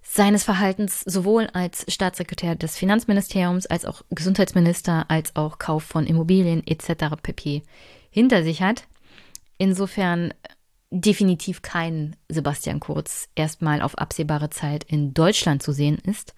seines 0.00 0.44
Verhaltens 0.44 1.00
sowohl 1.00 1.48
als 1.52 1.84
Staatssekretär 1.92 2.54
des 2.54 2.78
Finanzministeriums, 2.78 3.66
als 3.66 3.84
auch 3.84 4.02
Gesundheitsminister, 4.10 5.04
als 5.08 5.36
auch 5.36 5.58
Kauf 5.58 5.82
von 5.82 6.06
Immobilien 6.06 6.66
etc. 6.66 7.16
pp. 7.20 7.62
hinter 8.10 8.42
sich 8.42 8.62
hat. 8.62 8.84
Insofern 9.58 10.32
definitiv 10.90 11.62
kein 11.62 12.16
Sebastian 12.28 12.80
Kurz 12.80 13.28
erstmal 13.34 13.82
auf 13.82 13.98
absehbare 13.98 14.50
Zeit 14.50 14.84
in 14.84 15.14
Deutschland 15.14 15.62
zu 15.62 15.72
sehen 15.72 15.98
ist. 15.98 16.34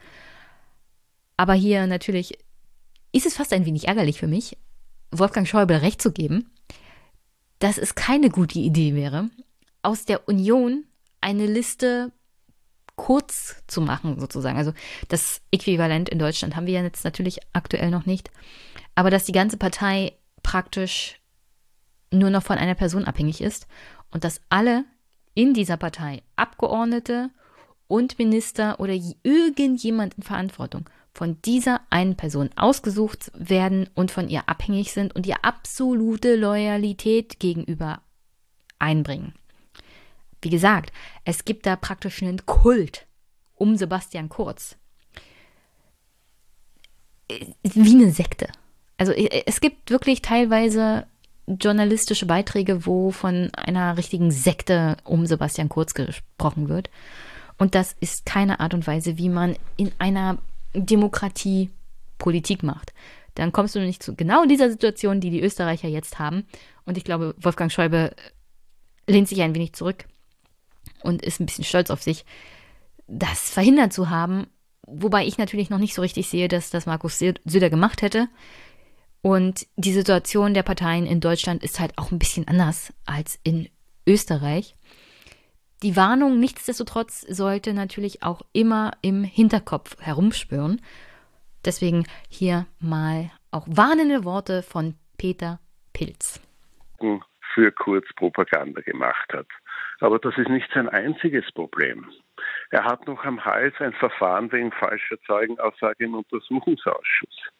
Aber 1.37 1.55
hier 1.55 1.87
natürlich 1.87 2.39
ist 3.12 3.27
es 3.27 3.37
fast 3.37 3.53
ein 3.53 3.67
wenig 3.67 3.89
ärgerlich 3.89 4.19
für 4.19 4.27
mich, 4.27 4.57
Wolfgang 5.11 5.47
Schäuble 5.47 5.83
recht 5.83 6.03
zu 6.03 6.12
geben, 6.12 6.51
dass 7.59 7.79
es 7.79 7.95
keine 7.95 8.31
gute 8.31 8.59
Idee 8.59 8.95
wäre, 8.95 9.31
aus 9.83 10.05
der 10.05 10.29
Union 10.29 10.85
eine 11.20 11.47
Liste 11.47 12.12
kurz 12.97 13.62
zu 13.67 13.81
machen, 13.81 14.20
sozusagen. 14.20 14.59
Also 14.59 14.73
das 15.09 15.41
Äquivalent 15.51 16.09
in 16.09 16.19
Deutschland 16.19 16.55
haben 16.57 16.67
wir 16.67 16.75
ja 16.75 16.83
jetzt 16.83 17.05
natürlich 17.05 17.39
aktuell 17.53 17.91
noch 17.91 18.07
nicht. 18.07 18.31
Aber 18.95 19.11
dass 19.11 19.25
die 19.25 19.33
ganze 19.33 19.57
Partei 19.57 20.12
praktisch 20.43 21.20
nur 22.12 22.31
noch 22.31 22.43
von 22.43 22.59
einer 22.59 22.75
Person 22.75 23.05
abhängig 23.05 23.41
ist 23.41 23.67
und 24.11 24.25
dass 24.25 24.41
alle 24.49 24.85
in 25.35 25.55
dieser 25.55 25.77
Partei 25.77 26.23
Abgeordnete 26.37 27.31
und 27.87 28.19
Minister 28.19 28.79
oder 28.81 28.95
irgendjemand 29.23 30.15
in 30.15 30.23
Verantwortung 30.23 30.89
von 31.13 31.41
dieser 31.43 31.81
einen 31.91 32.17
Person 32.17 32.51
ausgesucht 32.57 33.33
werden 33.35 33.89
und 33.95 34.11
von 34.11 34.29
ihr 34.29 34.49
abhängig 34.49 34.93
sind 34.93 35.15
und 35.15 35.27
ihr 35.27 35.45
absolute 35.45 36.37
Loyalität 36.37 37.41
gegenüber 37.41 38.01
einbringen. 38.79 39.35
Wie 40.43 40.51
gesagt, 40.51 40.93
es 41.25 41.45
gibt 41.45 41.67
da 41.67 41.77
praktisch 41.77 42.23
einen 42.23 42.47
Kult 42.47 43.07
um 43.57 43.77
Sebastian 43.77 44.29
Kurz. 44.29 44.77
Wie 47.63 47.95
eine 47.95 48.13
Sekte. 48.13 48.49
Also 48.97 49.13
es 49.13 49.61
gibt 49.61 49.91
wirklich 49.91 50.23
teilweise 50.23 51.07
journalistische 51.59 52.27
Beiträge, 52.27 52.87
wo 52.87 53.11
von 53.11 53.51
einer 53.55 53.97
richtigen 53.97 54.31
Sekte 54.31 54.97
um 55.05 55.27
Sebastian 55.27 55.69
Kurz 55.69 55.95
gesprochen 55.95 56.69
wird. 56.69 56.91
Und 57.59 57.75
das 57.75 57.95
ist 58.01 58.25
keine 58.25 58.61
Art 58.61 58.75
und 58.75 58.87
Weise, 58.87 59.19
wie 59.19 59.29
man 59.29 59.57
in 59.77 59.93
einer 59.99 60.39
Demokratie 60.75 61.70
Politik 62.19 62.62
macht. 62.62 62.93
Dann 63.35 63.53
kommst 63.53 63.75
du 63.75 63.81
nicht 63.81 64.03
zu 64.03 64.15
genau 64.15 64.45
dieser 64.45 64.70
Situation, 64.70 65.20
die 65.20 65.31
die 65.31 65.43
Österreicher 65.43 65.89
jetzt 65.89 66.19
haben. 66.19 66.47
Und 66.85 66.97
ich 66.97 67.05
glaube, 67.05 67.35
Wolfgang 67.39 67.70
Schäuble 67.70 68.15
lehnt 69.07 69.29
sich 69.29 69.43
ein 69.43 69.55
wenig 69.55 69.73
zurück 69.73 70.05
und 71.03 71.23
ist 71.23 71.41
ein 71.41 71.47
bisschen 71.47 71.65
stolz 71.65 71.91
auf 71.91 72.03
sich, 72.03 72.25
das 73.07 73.51
verhindert 73.51 73.93
zu 73.93 74.11
haben. 74.11 74.47
Wobei 74.87 75.27
ich 75.27 75.39
natürlich 75.39 75.70
noch 75.70 75.79
nicht 75.79 75.95
so 75.95 76.03
richtig 76.03 76.29
sehe, 76.29 76.49
dass 76.49 76.70
das 76.70 76.87
Markus 76.87 77.19
Söder 77.19 77.70
gemacht 77.70 78.03
hätte. 78.03 78.29
Und 79.23 79.67
die 79.77 79.93
Situation 79.93 80.55
der 80.55 80.63
Parteien 80.63 81.07
in 81.07 81.21
Deutschland 81.21 81.63
ist 81.63 81.79
halt 81.79 81.93
auch 81.99 82.11
ein 82.11 82.19
bisschen 82.19 82.49
anders 82.49 82.93
als 83.05 83.39
in 83.45 83.69
Österreich. 84.07 84.75
Die 85.83 85.97
Warnung 85.97 86.39
nichtsdestotrotz 86.39 87.23
sollte 87.23 87.73
natürlich 87.73 88.23
auch 88.23 88.43
immer 88.53 88.93
im 89.03 89.25
Hinterkopf 89.25 90.01
herumspüren. 90.01 90.81
Deswegen 91.65 92.05
hier 92.29 92.67
mal 92.81 93.31
auch 93.51 93.67
warnende 93.67 94.25
Worte 94.25 94.63
von 94.63 94.95
Peter 95.19 95.59
Pilz. 95.93 96.41
Für 97.55 97.73
Kurz 97.73 98.07
Propaganda 98.15 98.81
gemacht 98.83 99.33
hat. 99.33 99.47
Aber 100.01 100.19
das 100.19 100.37
ist 100.39 100.49
nicht 100.49 100.69
sein 100.73 100.89
einziges 100.89 101.51
Problem. 101.53 102.09
Er 102.71 102.85
hat 102.85 103.07
noch 103.07 103.25
am 103.25 103.45
Hals 103.45 103.75
ein 103.81 103.93
Verfahren 103.95 104.51
wegen 104.53 104.73
falscher 104.73 105.21
Zeugenaussage 105.27 106.05
im 106.05 106.15
Untersuchungsausschuss. 106.15 107.51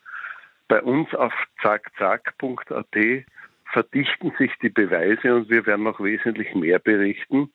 Bei 0.71 0.81
uns 0.83 1.13
auf 1.17 1.33
zackzack.at 1.63 2.97
verdichten 3.73 4.33
sich 4.39 4.53
die 4.63 4.69
Beweise 4.69 5.35
und 5.35 5.51
wir 5.51 5.67
werden 5.67 5.83
noch 5.83 5.99
wesentlich 5.99 6.55
mehr 6.55 6.79
berichten, 6.79 7.53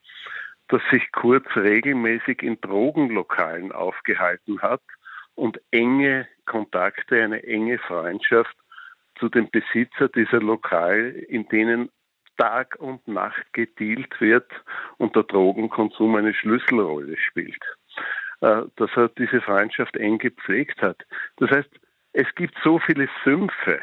dass 0.67 0.81
sich 0.91 1.09
Kurz 1.13 1.45
regelmäßig 1.55 2.43
in 2.43 2.59
Drogenlokalen 2.59 3.71
aufgehalten 3.71 4.61
hat 4.61 4.81
und 5.33 5.61
enge 5.71 6.27
Kontakte, 6.45 7.23
eine 7.23 7.41
enge 7.43 7.77
Freundschaft 7.79 8.57
zu 9.17 9.29
dem 9.29 9.49
Besitzer 9.49 10.09
dieser 10.09 10.41
Lokale, 10.41 11.07
in 11.11 11.47
denen 11.47 11.89
Tag 12.37 12.75
und 12.79 13.07
Nacht 13.07 13.53
gedealt 13.53 14.19
wird 14.19 14.51
und 14.97 15.15
der 15.15 15.23
Drogenkonsum 15.23 16.17
eine 16.17 16.33
Schlüsselrolle 16.33 17.15
spielt. 17.15 17.63
Äh, 18.41 18.63
dass 18.75 18.91
er 18.97 19.07
diese 19.07 19.39
Freundschaft 19.39 19.95
eng 19.95 20.17
gepflegt 20.17 20.81
hat. 20.81 20.97
Das 21.37 21.49
heißt, 21.51 21.69
es 22.15 22.27
gibt 22.35 22.57
so 22.63 22.79
viele 22.79 23.09
Sümpfe, 23.25 23.79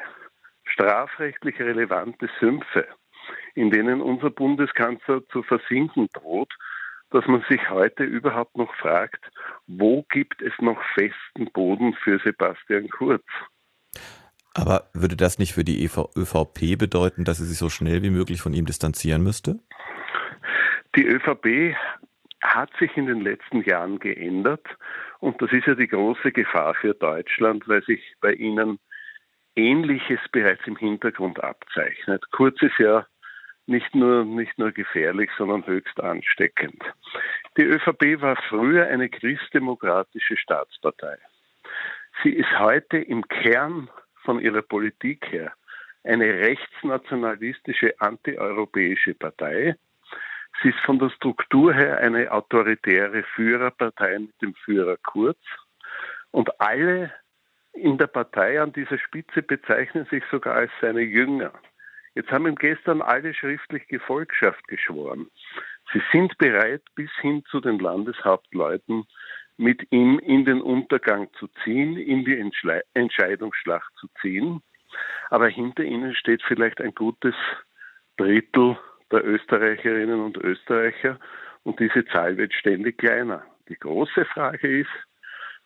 strafrechtlich 0.65 1.61
relevante 1.61 2.31
Sümpfe, 2.41 2.87
in 3.55 3.71
denen 3.71 4.01
unser 4.01 4.31
Bundeskanzler 4.31 5.21
zu 5.29 5.43
versinken 5.43 6.09
droht, 6.15 6.53
dass 7.11 7.27
man 7.27 7.45
sich 7.51 7.69
heute 7.69 8.05
überhaupt 8.05 8.57
noch 8.57 8.75
fragt, 8.77 9.23
wo 9.67 10.05
gibt 10.09 10.41
es 10.41 10.53
noch 10.61 10.83
festen 10.95 11.53
Boden 11.53 11.93
für 12.03 12.19
Sebastian 12.25 12.89
Kurz? 12.89 13.25
Aber 14.55 14.89
würde 14.95 15.17
das 15.17 15.39
nicht 15.39 15.53
für 15.53 15.65
die 15.65 15.85
ÖVP 15.85 16.79
bedeuten, 16.79 17.25
dass 17.25 17.37
sie 17.37 17.45
sich 17.45 17.59
so 17.59 17.69
schnell 17.69 18.03
wie 18.03 18.11
möglich 18.11 18.41
von 18.41 18.55
ihm 18.55 18.65
distanzieren 18.65 19.23
müsste? 19.23 19.59
Die 20.97 21.07
ÖVP 21.07 21.77
hat 22.41 22.71
sich 22.79 22.97
in 22.97 23.07
den 23.07 23.21
letzten 23.21 23.63
Jahren 23.63 23.99
geändert 23.99 24.67
und 25.23 25.41
das 25.41 25.53
ist 25.53 25.67
ja 25.67 25.77
die 25.77 25.87
große 25.87 26.33
Gefahr 26.33 26.75
für 26.75 26.95
Deutschland, 26.95 27.69
weil 27.69 27.83
sich 27.85 28.03
bei 28.21 28.33
ihnen 28.33 28.81
Ähnliches 29.55 30.19
bereits 30.33 30.67
im 30.67 30.77
Hintergrund 30.77 31.43
abzeichnet. 31.43 32.25
Kurz 32.33 32.61
ist 32.61 32.77
ja 32.81 33.07
nicht 33.67 33.95
nur, 33.95 34.25
nicht 34.25 34.59
nur 34.59 34.73
gefährlich, 34.73 35.31
sondern 35.39 35.65
höchst 35.65 36.01
ansteckend. 36.01 36.83
Die 37.57 37.63
ÖVP 37.63 38.21
war 38.21 38.37
früher 38.49 38.89
eine 38.89 39.09
christdemokratische 39.09 40.37
Staatspartei. 40.37 41.17
Sie 42.25 42.31
ist 42.31 42.59
heute 42.59 42.99
im 42.99 43.23
Kern 43.29 43.89
von 44.25 44.41
ihrer 44.41 44.63
Politik 44.63 45.31
her 45.31 45.53
eine 46.03 46.25
rechtsnationalistische 46.25 47.95
antieuropäische 48.01 49.15
Partei. 49.15 49.77
Sie 50.63 50.69
ist 50.69 50.81
von 50.81 50.99
der 50.99 51.11
Struktur 51.11 51.75
her 51.75 51.99
eine 51.99 52.31
autoritäre 52.31 53.25
Führerpartei 53.35 54.19
mit 54.19 54.41
dem 54.41 54.55
Führer 54.55 54.97
Kurz. 55.03 55.39
Und 56.31 56.61
alle 56.61 57.13
in 57.73 57.99
der 57.99 58.07
Partei 58.07 58.61
an 58.61 58.73
dieser 58.73 58.99
Spitze 58.99 59.43
bezeichnen 59.43 60.07
sich 60.11 60.23
sogar 60.31 60.55
als 60.55 60.71
seine 60.81 61.01
Jünger. 61.01 61.53
Jetzt 62.15 62.31
haben 62.31 62.47
ihm 62.47 62.55
gestern 62.55 63.03
alle 63.03 63.35
schriftlich 63.35 63.89
Gefolgschaft 63.89 64.69
geschworen. 64.69 65.29
Sie 65.93 66.03
sind 66.13 66.37
bereit, 66.39 66.83
bis 66.95 67.11
hin 67.21 67.43
zu 67.51 67.61
den 67.61 67.79
Landeshauptleuten 67.79 69.05
mit 69.57 69.91
ihm 69.91 70.19
in 70.21 70.45
den 70.45 70.61
Untergang 70.61 71.29
zu 71.39 71.49
ziehen, 71.65 71.97
in 71.97 72.25
die 72.25 72.39
Entschle 72.39 72.83
Entscheidungsschlacht 72.95 73.93
zu 73.97 74.09
ziehen. 74.21 74.63
Aber 75.31 75.49
hinter 75.49 75.83
ihnen 75.83 76.15
steht 76.15 76.43
vielleicht 76.43 76.81
ein 76.81 76.95
gutes 76.95 77.35
Drittel 78.17 78.77
der 79.13 79.25
Österreicherinnen 79.25 80.21
und 80.21 80.37
Österreicher 80.39 81.19
und 81.63 81.79
diese 81.79 82.05
Zahl 82.07 82.37
wird 82.37 82.53
ständig 82.55 82.99
kleiner. 82.99 83.45
Die 83.69 83.77
große 83.77 84.25
Frage 84.27 84.81
ist, 84.81 84.91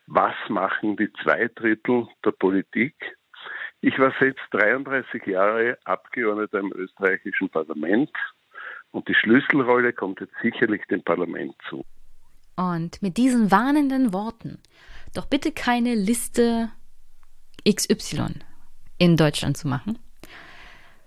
was 0.07 0.35
machen 0.49 0.97
die 0.97 1.11
zwei 1.23 1.49
Drittel 1.55 2.07
der 2.25 2.33
Politik? 2.33 2.95
Ich 3.81 3.99
war 3.99 4.13
selbst 4.19 4.45
33 4.51 5.27
Jahre 5.27 5.79
Abgeordneter 5.85 6.59
im 6.59 6.73
österreichischen 6.73 7.49
Parlament 7.49 8.11
und 8.91 9.09
die 9.09 9.15
Schlüsselrolle 9.15 9.93
kommt 9.93 10.21
jetzt 10.21 10.35
sicherlich 10.43 10.83
dem 10.87 11.03
Parlament 11.03 11.55
zu. 11.69 11.85
Und 12.57 13.03
mit 13.03 13.17
diesen 13.17 13.51
warnenden 13.51 14.13
Worten, 14.13 14.59
doch 15.15 15.27
bitte 15.27 15.53
keine 15.53 15.95
Liste 15.95 16.71
XY 17.69 18.41
in 18.99 19.17
Deutschland 19.17 19.57
zu 19.57 19.69
machen, 19.69 19.99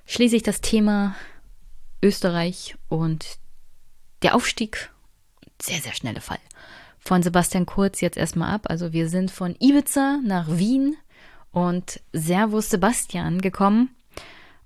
schließe 0.05 0.35
ich 0.35 0.43
das 0.43 0.61
Thema 0.61 1.15
Österreich 2.01 2.75
und 2.87 3.37
der 4.21 4.35
Aufstieg, 4.35 4.91
sehr, 5.61 5.79
sehr 5.79 5.93
schnelle 5.93 6.21
Fall, 6.21 6.39
von 6.99 7.23
Sebastian 7.23 7.65
Kurz 7.65 8.01
jetzt 8.01 8.17
erstmal 8.17 8.53
ab. 8.53 8.67
Also 8.69 8.93
wir 8.93 9.09
sind 9.09 9.31
von 9.31 9.55
Ibiza 9.59 10.19
nach 10.23 10.47
Wien 10.49 10.95
und 11.51 12.01
Servus 12.13 12.69
Sebastian 12.69 13.41
gekommen 13.41 13.95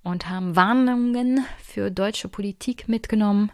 und 0.04 0.30
haben 0.30 0.56
Warnungen 0.56 1.46
für 1.64 1.92
deutsche 1.92 2.28
Politik 2.28 2.90
mitgenommen. 2.90 3.52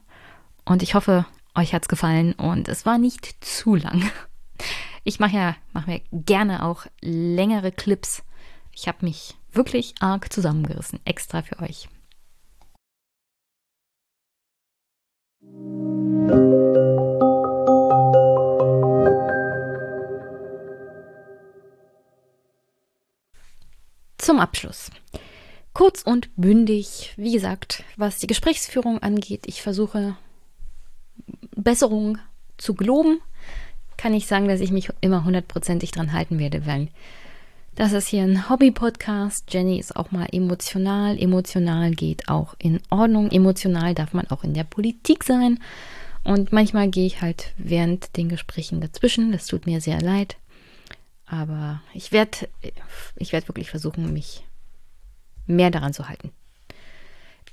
Und 0.65 0.83
ich 0.83 0.95
hoffe, 0.95 1.25
euch 1.55 1.73
hat's 1.73 1.87
gefallen 1.87 2.33
und 2.33 2.67
es 2.67 2.85
war 2.85 2.97
nicht 2.97 3.43
zu 3.43 3.75
lang. 3.75 4.09
Ich 5.05 5.19
mache 5.19 5.35
ja 5.35 5.55
mach 5.71 5.87
mir 5.87 6.01
gerne 6.11 6.65
auch 6.65 6.85
längere 7.01 7.71
Clips. 7.71 8.23
Ich 8.73 8.87
habe 8.87 9.05
mich 9.05 9.37
wirklich 9.51 9.95
arg 10.01 10.31
zusammengerissen, 10.31 10.99
extra 11.05 11.41
für 11.41 11.59
euch. 11.59 11.87
Zum 24.19 24.39
Abschluss. 24.39 24.91
Kurz 25.73 26.03
und 26.03 26.29
bündig, 26.35 27.13
wie 27.17 27.31
gesagt, 27.31 27.83
was 27.95 28.19
die 28.19 28.27
Gesprächsführung 28.27 29.01
angeht, 29.01 29.47
ich 29.47 29.61
versuche 29.63 30.17
Besserung 31.55 32.19
zu 32.57 32.75
geloben, 32.75 33.21
kann 33.97 34.13
ich 34.13 34.27
sagen, 34.27 34.47
dass 34.47 34.59
ich 34.59 34.71
mich 34.71 34.89
immer 35.01 35.23
hundertprozentig 35.23 35.91
dran 35.91 36.13
halten 36.13 36.37
werde, 36.37 36.65
weil 36.65 36.89
das 37.79 37.93
ist 37.93 38.09
hier 38.09 38.23
ein 38.23 38.49
Hobby-Podcast. 38.49 39.53
Jenny 39.53 39.79
ist 39.79 39.95
auch 39.95 40.11
mal 40.11 40.27
emotional. 40.33 41.17
Emotional 41.17 41.91
geht 41.91 42.27
auch 42.27 42.53
in 42.59 42.81
Ordnung. 42.89 43.31
Emotional 43.31 43.95
darf 43.95 44.11
man 44.11 44.27
auch 44.27 44.43
in 44.43 44.53
der 44.53 44.65
Politik 44.65 45.23
sein. 45.23 45.59
Und 46.25 46.51
manchmal 46.51 46.89
gehe 46.89 47.05
ich 47.05 47.21
halt 47.21 47.53
während 47.57 48.17
den 48.17 48.27
Gesprächen 48.27 48.81
dazwischen. 48.81 49.31
Das 49.31 49.47
tut 49.47 49.65
mir 49.65 49.79
sehr 49.79 50.01
leid. 50.01 50.35
Aber 51.25 51.81
ich 51.93 52.11
werde 52.11 52.49
ich 53.15 53.31
werd 53.31 53.47
wirklich 53.47 53.69
versuchen, 53.69 54.11
mich 54.11 54.43
mehr 55.45 55.71
daran 55.71 55.93
zu 55.93 56.09
halten. 56.09 56.31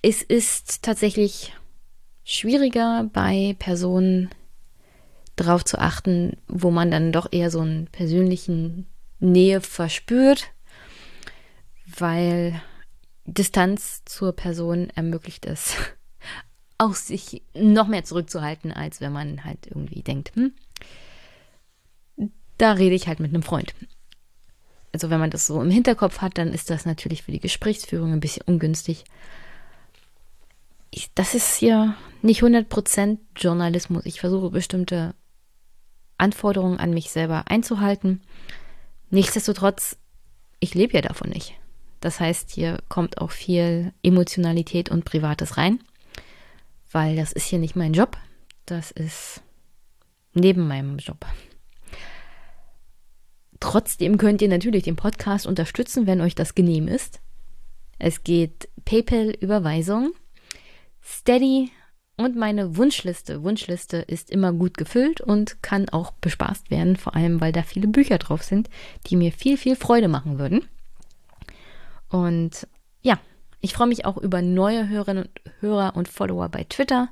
Es 0.03 0.23
ist 0.23 0.83
tatsächlich 0.83 1.53
schwieriger 2.25 3.09
bei 3.13 3.55
Personen 3.61 4.31
darauf 5.37 5.65
zu 5.65 5.79
achten, 5.79 6.37
wo 6.49 6.73
man 6.73 6.91
dann 6.91 7.13
doch 7.13 7.29
eher 7.31 7.53
so 7.53 7.61
einen 7.61 7.87
persönlichen 7.87 8.89
Nähe 9.19 9.61
verspürt, 9.61 10.51
weil 11.87 12.61
Distanz 13.25 14.03
zur 14.05 14.35
Person 14.35 14.91
ermöglicht 14.91 15.47
es, 15.47 15.77
auch 16.79 16.95
sich 16.95 17.43
noch 17.55 17.89
mehr 17.89 18.05
zurückzuhalten, 18.05 18.73
als 18.73 19.01
wenn 19.01 19.13
man 19.13 19.45
halt 19.45 19.67
irgendwie 19.67 20.03
denkt, 20.03 20.33
hm, 20.35 20.53
da 22.59 22.73
rede 22.73 22.95
ich 22.95 23.09
halt 23.09 23.21
mit 23.21 23.31
einem 23.33 23.43
Freund. 23.43 23.75
Also 24.93 25.11
wenn 25.11 25.21
man 25.21 25.31
das 25.31 25.47
so 25.47 25.61
im 25.61 25.71
Hinterkopf 25.71 26.21
hat, 26.21 26.39
dann 26.39 26.53
ist 26.53 26.71
das 26.71 26.87
natürlich 26.87 27.23
für 27.23 27.33
die 27.33 27.41
Gesprächsführung 27.41 28.13
ein 28.13 28.21
bisschen 28.21 28.45
ungünstig 28.47 29.05
ich, 30.97 31.13
das 31.15 31.35
ist 31.35 31.57
hier 31.57 31.95
nicht 32.23 32.43
100% 32.43 33.19
Journalismus. 33.37 34.07
Ich 34.07 34.21
versuche 34.21 34.51
bestimmte 34.51 35.15
Anforderungen 36.17 36.79
an 36.79 36.95
mich 36.95 37.11
selber 37.11 37.45
einzuhalten. 37.49 38.23
Nichtsdestotrotz, 39.11 39.97
ich 40.61 40.75
lebe 40.75 40.95
ja 40.95 41.01
davon 41.01 41.31
nicht. 41.31 41.55
Das 42.01 42.21
heißt, 42.21 42.51
hier 42.51 42.79
kommt 42.89 43.19
auch 43.19 43.31
viel 43.31 43.93
Emotionalität 44.03 44.91
und 44.91 45.05
Privates 45.05 45.57
rein, 45.57 45.81
weil 46.93 47.17
das 47.17 47.33
ist 47.33 47.47
hier 47.47 47.59
nicht 47.59 47.77
mein 47.77 47.93
Job. 47.93 48.17
Das 48.67 48.91
ist 48.91 49.43
neben 50.35 50.67
meinem 50.67 50.99
Job. 50.99 51.25
Trotzdem 53.61 54.19
könnt 54.19 54.43
ihr 54.43 54.49
natürlich 54.49 54.85
den 54.85 54.97
Podcast 54.97 55.47
unterstützen, 55.47 56.07
wenn 56.07 56.21
euch 56.21 56.35
das 56.35 56.55
genehm 56.55 56.89
ist. 56.89 57.21
Es 57.99 58.23
geht 58.23 58.69
PayPal-Überweisung 58.85 60.13
Steady 61.03 61.71
und 62.17 62.37
meine 62.37 62.77
Wunschliste. 62.77 63.43
Wunschliste 63.43 63.99
ist 63.99 64.31
immer 64.31 64.53
gut 64.53 64.77
gefüllt 64.77 65.21
und 65.21 65.63
kann 65.63 65.89
auch 65.91 66.13
bespaßt 66.13 66.71
werden, 66.71 66.97
vor 66.97 67.15
allem 67.15 67.41
weil 67.41 67.53
da 67.53 67.63
viele 67.63 67.89
Bücher 67.89 68.19
drauf 68.19 68.43
sind, 68.43 68.71
die 69.07 69.17
mir 69.17 69.33
viel, 69.33 69.57
viel 69.57 69.77
Freude 69.77 70.09
machen 70.09 70.39
würden. 70.39 70.67
Und 72.09 72.67
ja, 73.03 73.19
ich 73.61 73.75
freue 73.75 73.89
mich 73.89 74.05
auch 74.05 74.17
über 74.17 74.43
neue 74.43 74.89
Hörerinnen 74.89 75.25
und 75.25 75.53
Hörer 75.61 75.97
und 75.97 76.09
Follower 76.09 76.49
bei 76.49 76.65
Twitter, 76.65 77.09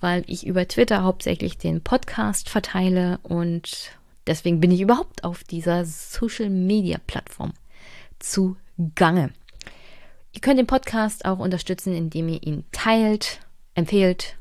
weil 0.00 0.24
ich 0.26 0.46
über 0.46 0.68
Twitter 0.68 1.02
hauptsächlich 1.02 1.58
den 1.58 1.82
Podcast 1.82 2.48
verteile 2.48 3.18
und 3.22 3.92
deswegen 4.26 4.60
bin 4.60 4.70
ich 4.70 4.80
überhaupt 4.80 5.24
auf 5.24 5.44
dieser 5.44 5.84
Social 5.84 6.50
Media 6.50 6.98
Plattform 7.06 7.54
zu 8.18 8.56
Gange. 8.94 9.30
Ihr 10.32 10.40
könnt 10.40 10.58
den 10.58 10.66
Podcast 10.66 11.24
auch 11.24 11.38
unterstützen, 11.38 11.94
indem 11.94 12.28
ihr 12.28 12.42
ihn 12.42 12.64
teilt, 12.72 13.40
empfehlt, 13.74 14.36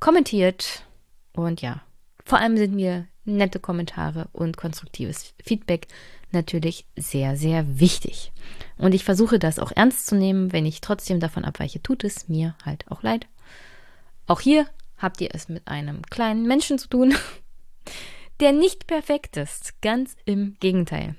kommentiert 0.00 0.84
und 1.32 1.62
ja, 1.62 1.82
vor 2.24 2.38
allem 2.38 2.56
sind 2.56 2.74
mir 2.74 3.06
nette 3.24 3.60
Kommentare 3.60 4.28
und 4.32 4.56
konstruktives 4.56 5.34
Feedback 5.42 5.86
natürlich 6.32 6.86
sehr, 6.96 7.36
sehr 7.36 7.78
wichtig. 7.78 8.32
Und 8.78 8.94
ich 8.94 9.04
versuche 9.04 9.38
das 9.38 9.58
auch 9.58 9.72
ernst 9.74 10.06
zu 10.06 10.16
nehmen. 10.16 10.52
Wenn 10.52 10.66
ich 10.66 10.80
trotzdem 10.80 11.20
davon 11.20 11.44
abweiche, 11.44 11.82
tut 11.82 12.04
es 12.04 12.28
mir 12.28 12.56
halt 12.64 12.90
auch 12.90 13.02
leid. 13.02 13.26
Auch 14.26 14.40
hier 14.40 14.66
habt 14.98 15.20
ihr 15.20 15.30
es 15.32 15.48
mit 15.48 15.68
einem 15.68 16.02
kleinen 16.02 16.46
Menschen 16.46 16.78
zu 16.78 16.88
tun, 16.88 17.14
der 18.40 18.52
nicht 18.52 18.86
perfekt 18.86 19.36
ist. 19.36 19.80
Ganz 19.82 20.16
im 20.24 20.56
Gegenteil. 20.58 21.16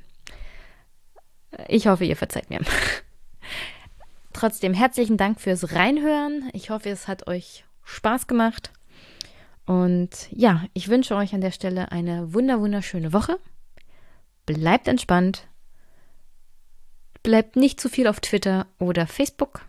Ich 1.68 1.88
hoffe, 1.88 2.06
ihr 2.06 2.16
verzeiht 2.16 2.50
mir. 2.50 2.62
Trotzdem 4.44 4.74
herzlichen 4.74 5.16
Dank 5.16 5.40
fürs 5.40 5.72
Reinhören. 5.72 6.50
Ich 6.52 6.70
hoffe, 6.70 6.90
es 6.90 7.08
hat 7.08 7.28
euch 7.28 7.64
Spaß 7.86 8.28
gemacht. 8.28 8.74
Und 9.66 10.10
ja, 10.32 10.66
ich 10.74 10.90
wünsche 10.90 11.16
euch 11.16 11.34
an 11.34 11.40
der 11.40 11.52
Stelle 11.52 11.94
eine 11.94 12.34
wunder 12.34 12.60
wunderschöne 12.60 13.14
Woche. 13.14 13.40
Bleibt 14.46 14.90
entspannt. 14.90 15.48
Bleibt 17.24 17.56
nicht 17.56 17.80
zu 17.80 17.88
viel 17.88 18.06
auf 18.06 18.20
Twitter 18.20 18.68
oder 18.80 19.08
Facebook. 19.08 19.62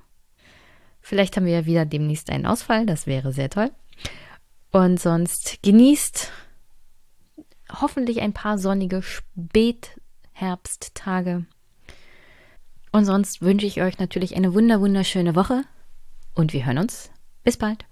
Vielleicht 1.00 1.36
haben 1.36 1.46
wir 1.46 1.52
ja 1.52 1.66
wieder 1.66 1.86
demnächst 1.86 2.28
einen 2.28 2.44
Ausfall, 2.44 2.84
das 2.84 3.06
wäre 3.06 3.32
sehr 3.32 3.50
toll. 3.50 3.70
Und 4.72 4.98
sonst 4.98 5.62
genießt 5.62 6.32
hoffentlich 7.80 8.22
ein 8.22 8.32
paar 8.32 8.58
sonnige 8.58 9.04
Spätherbsttage. 9.04 11.46
Und 12.94 13.06
sonst 13.06 13.42
wünsche 13.42 13.66
ich 13.66 13.82
euch 13.82 13.98
natürlich 13.98 14.36
eine 14.36 14.54
wunder 14.54 14.80
wunderschöne 14.80 15.34
Woche 15.34 15.64
und 16.32 16.52
wir 16.52 16.64
hören 16.64 16.78
uns. 16.78 17.10
Bis 17.42 17.56
bald. 17.56 17.84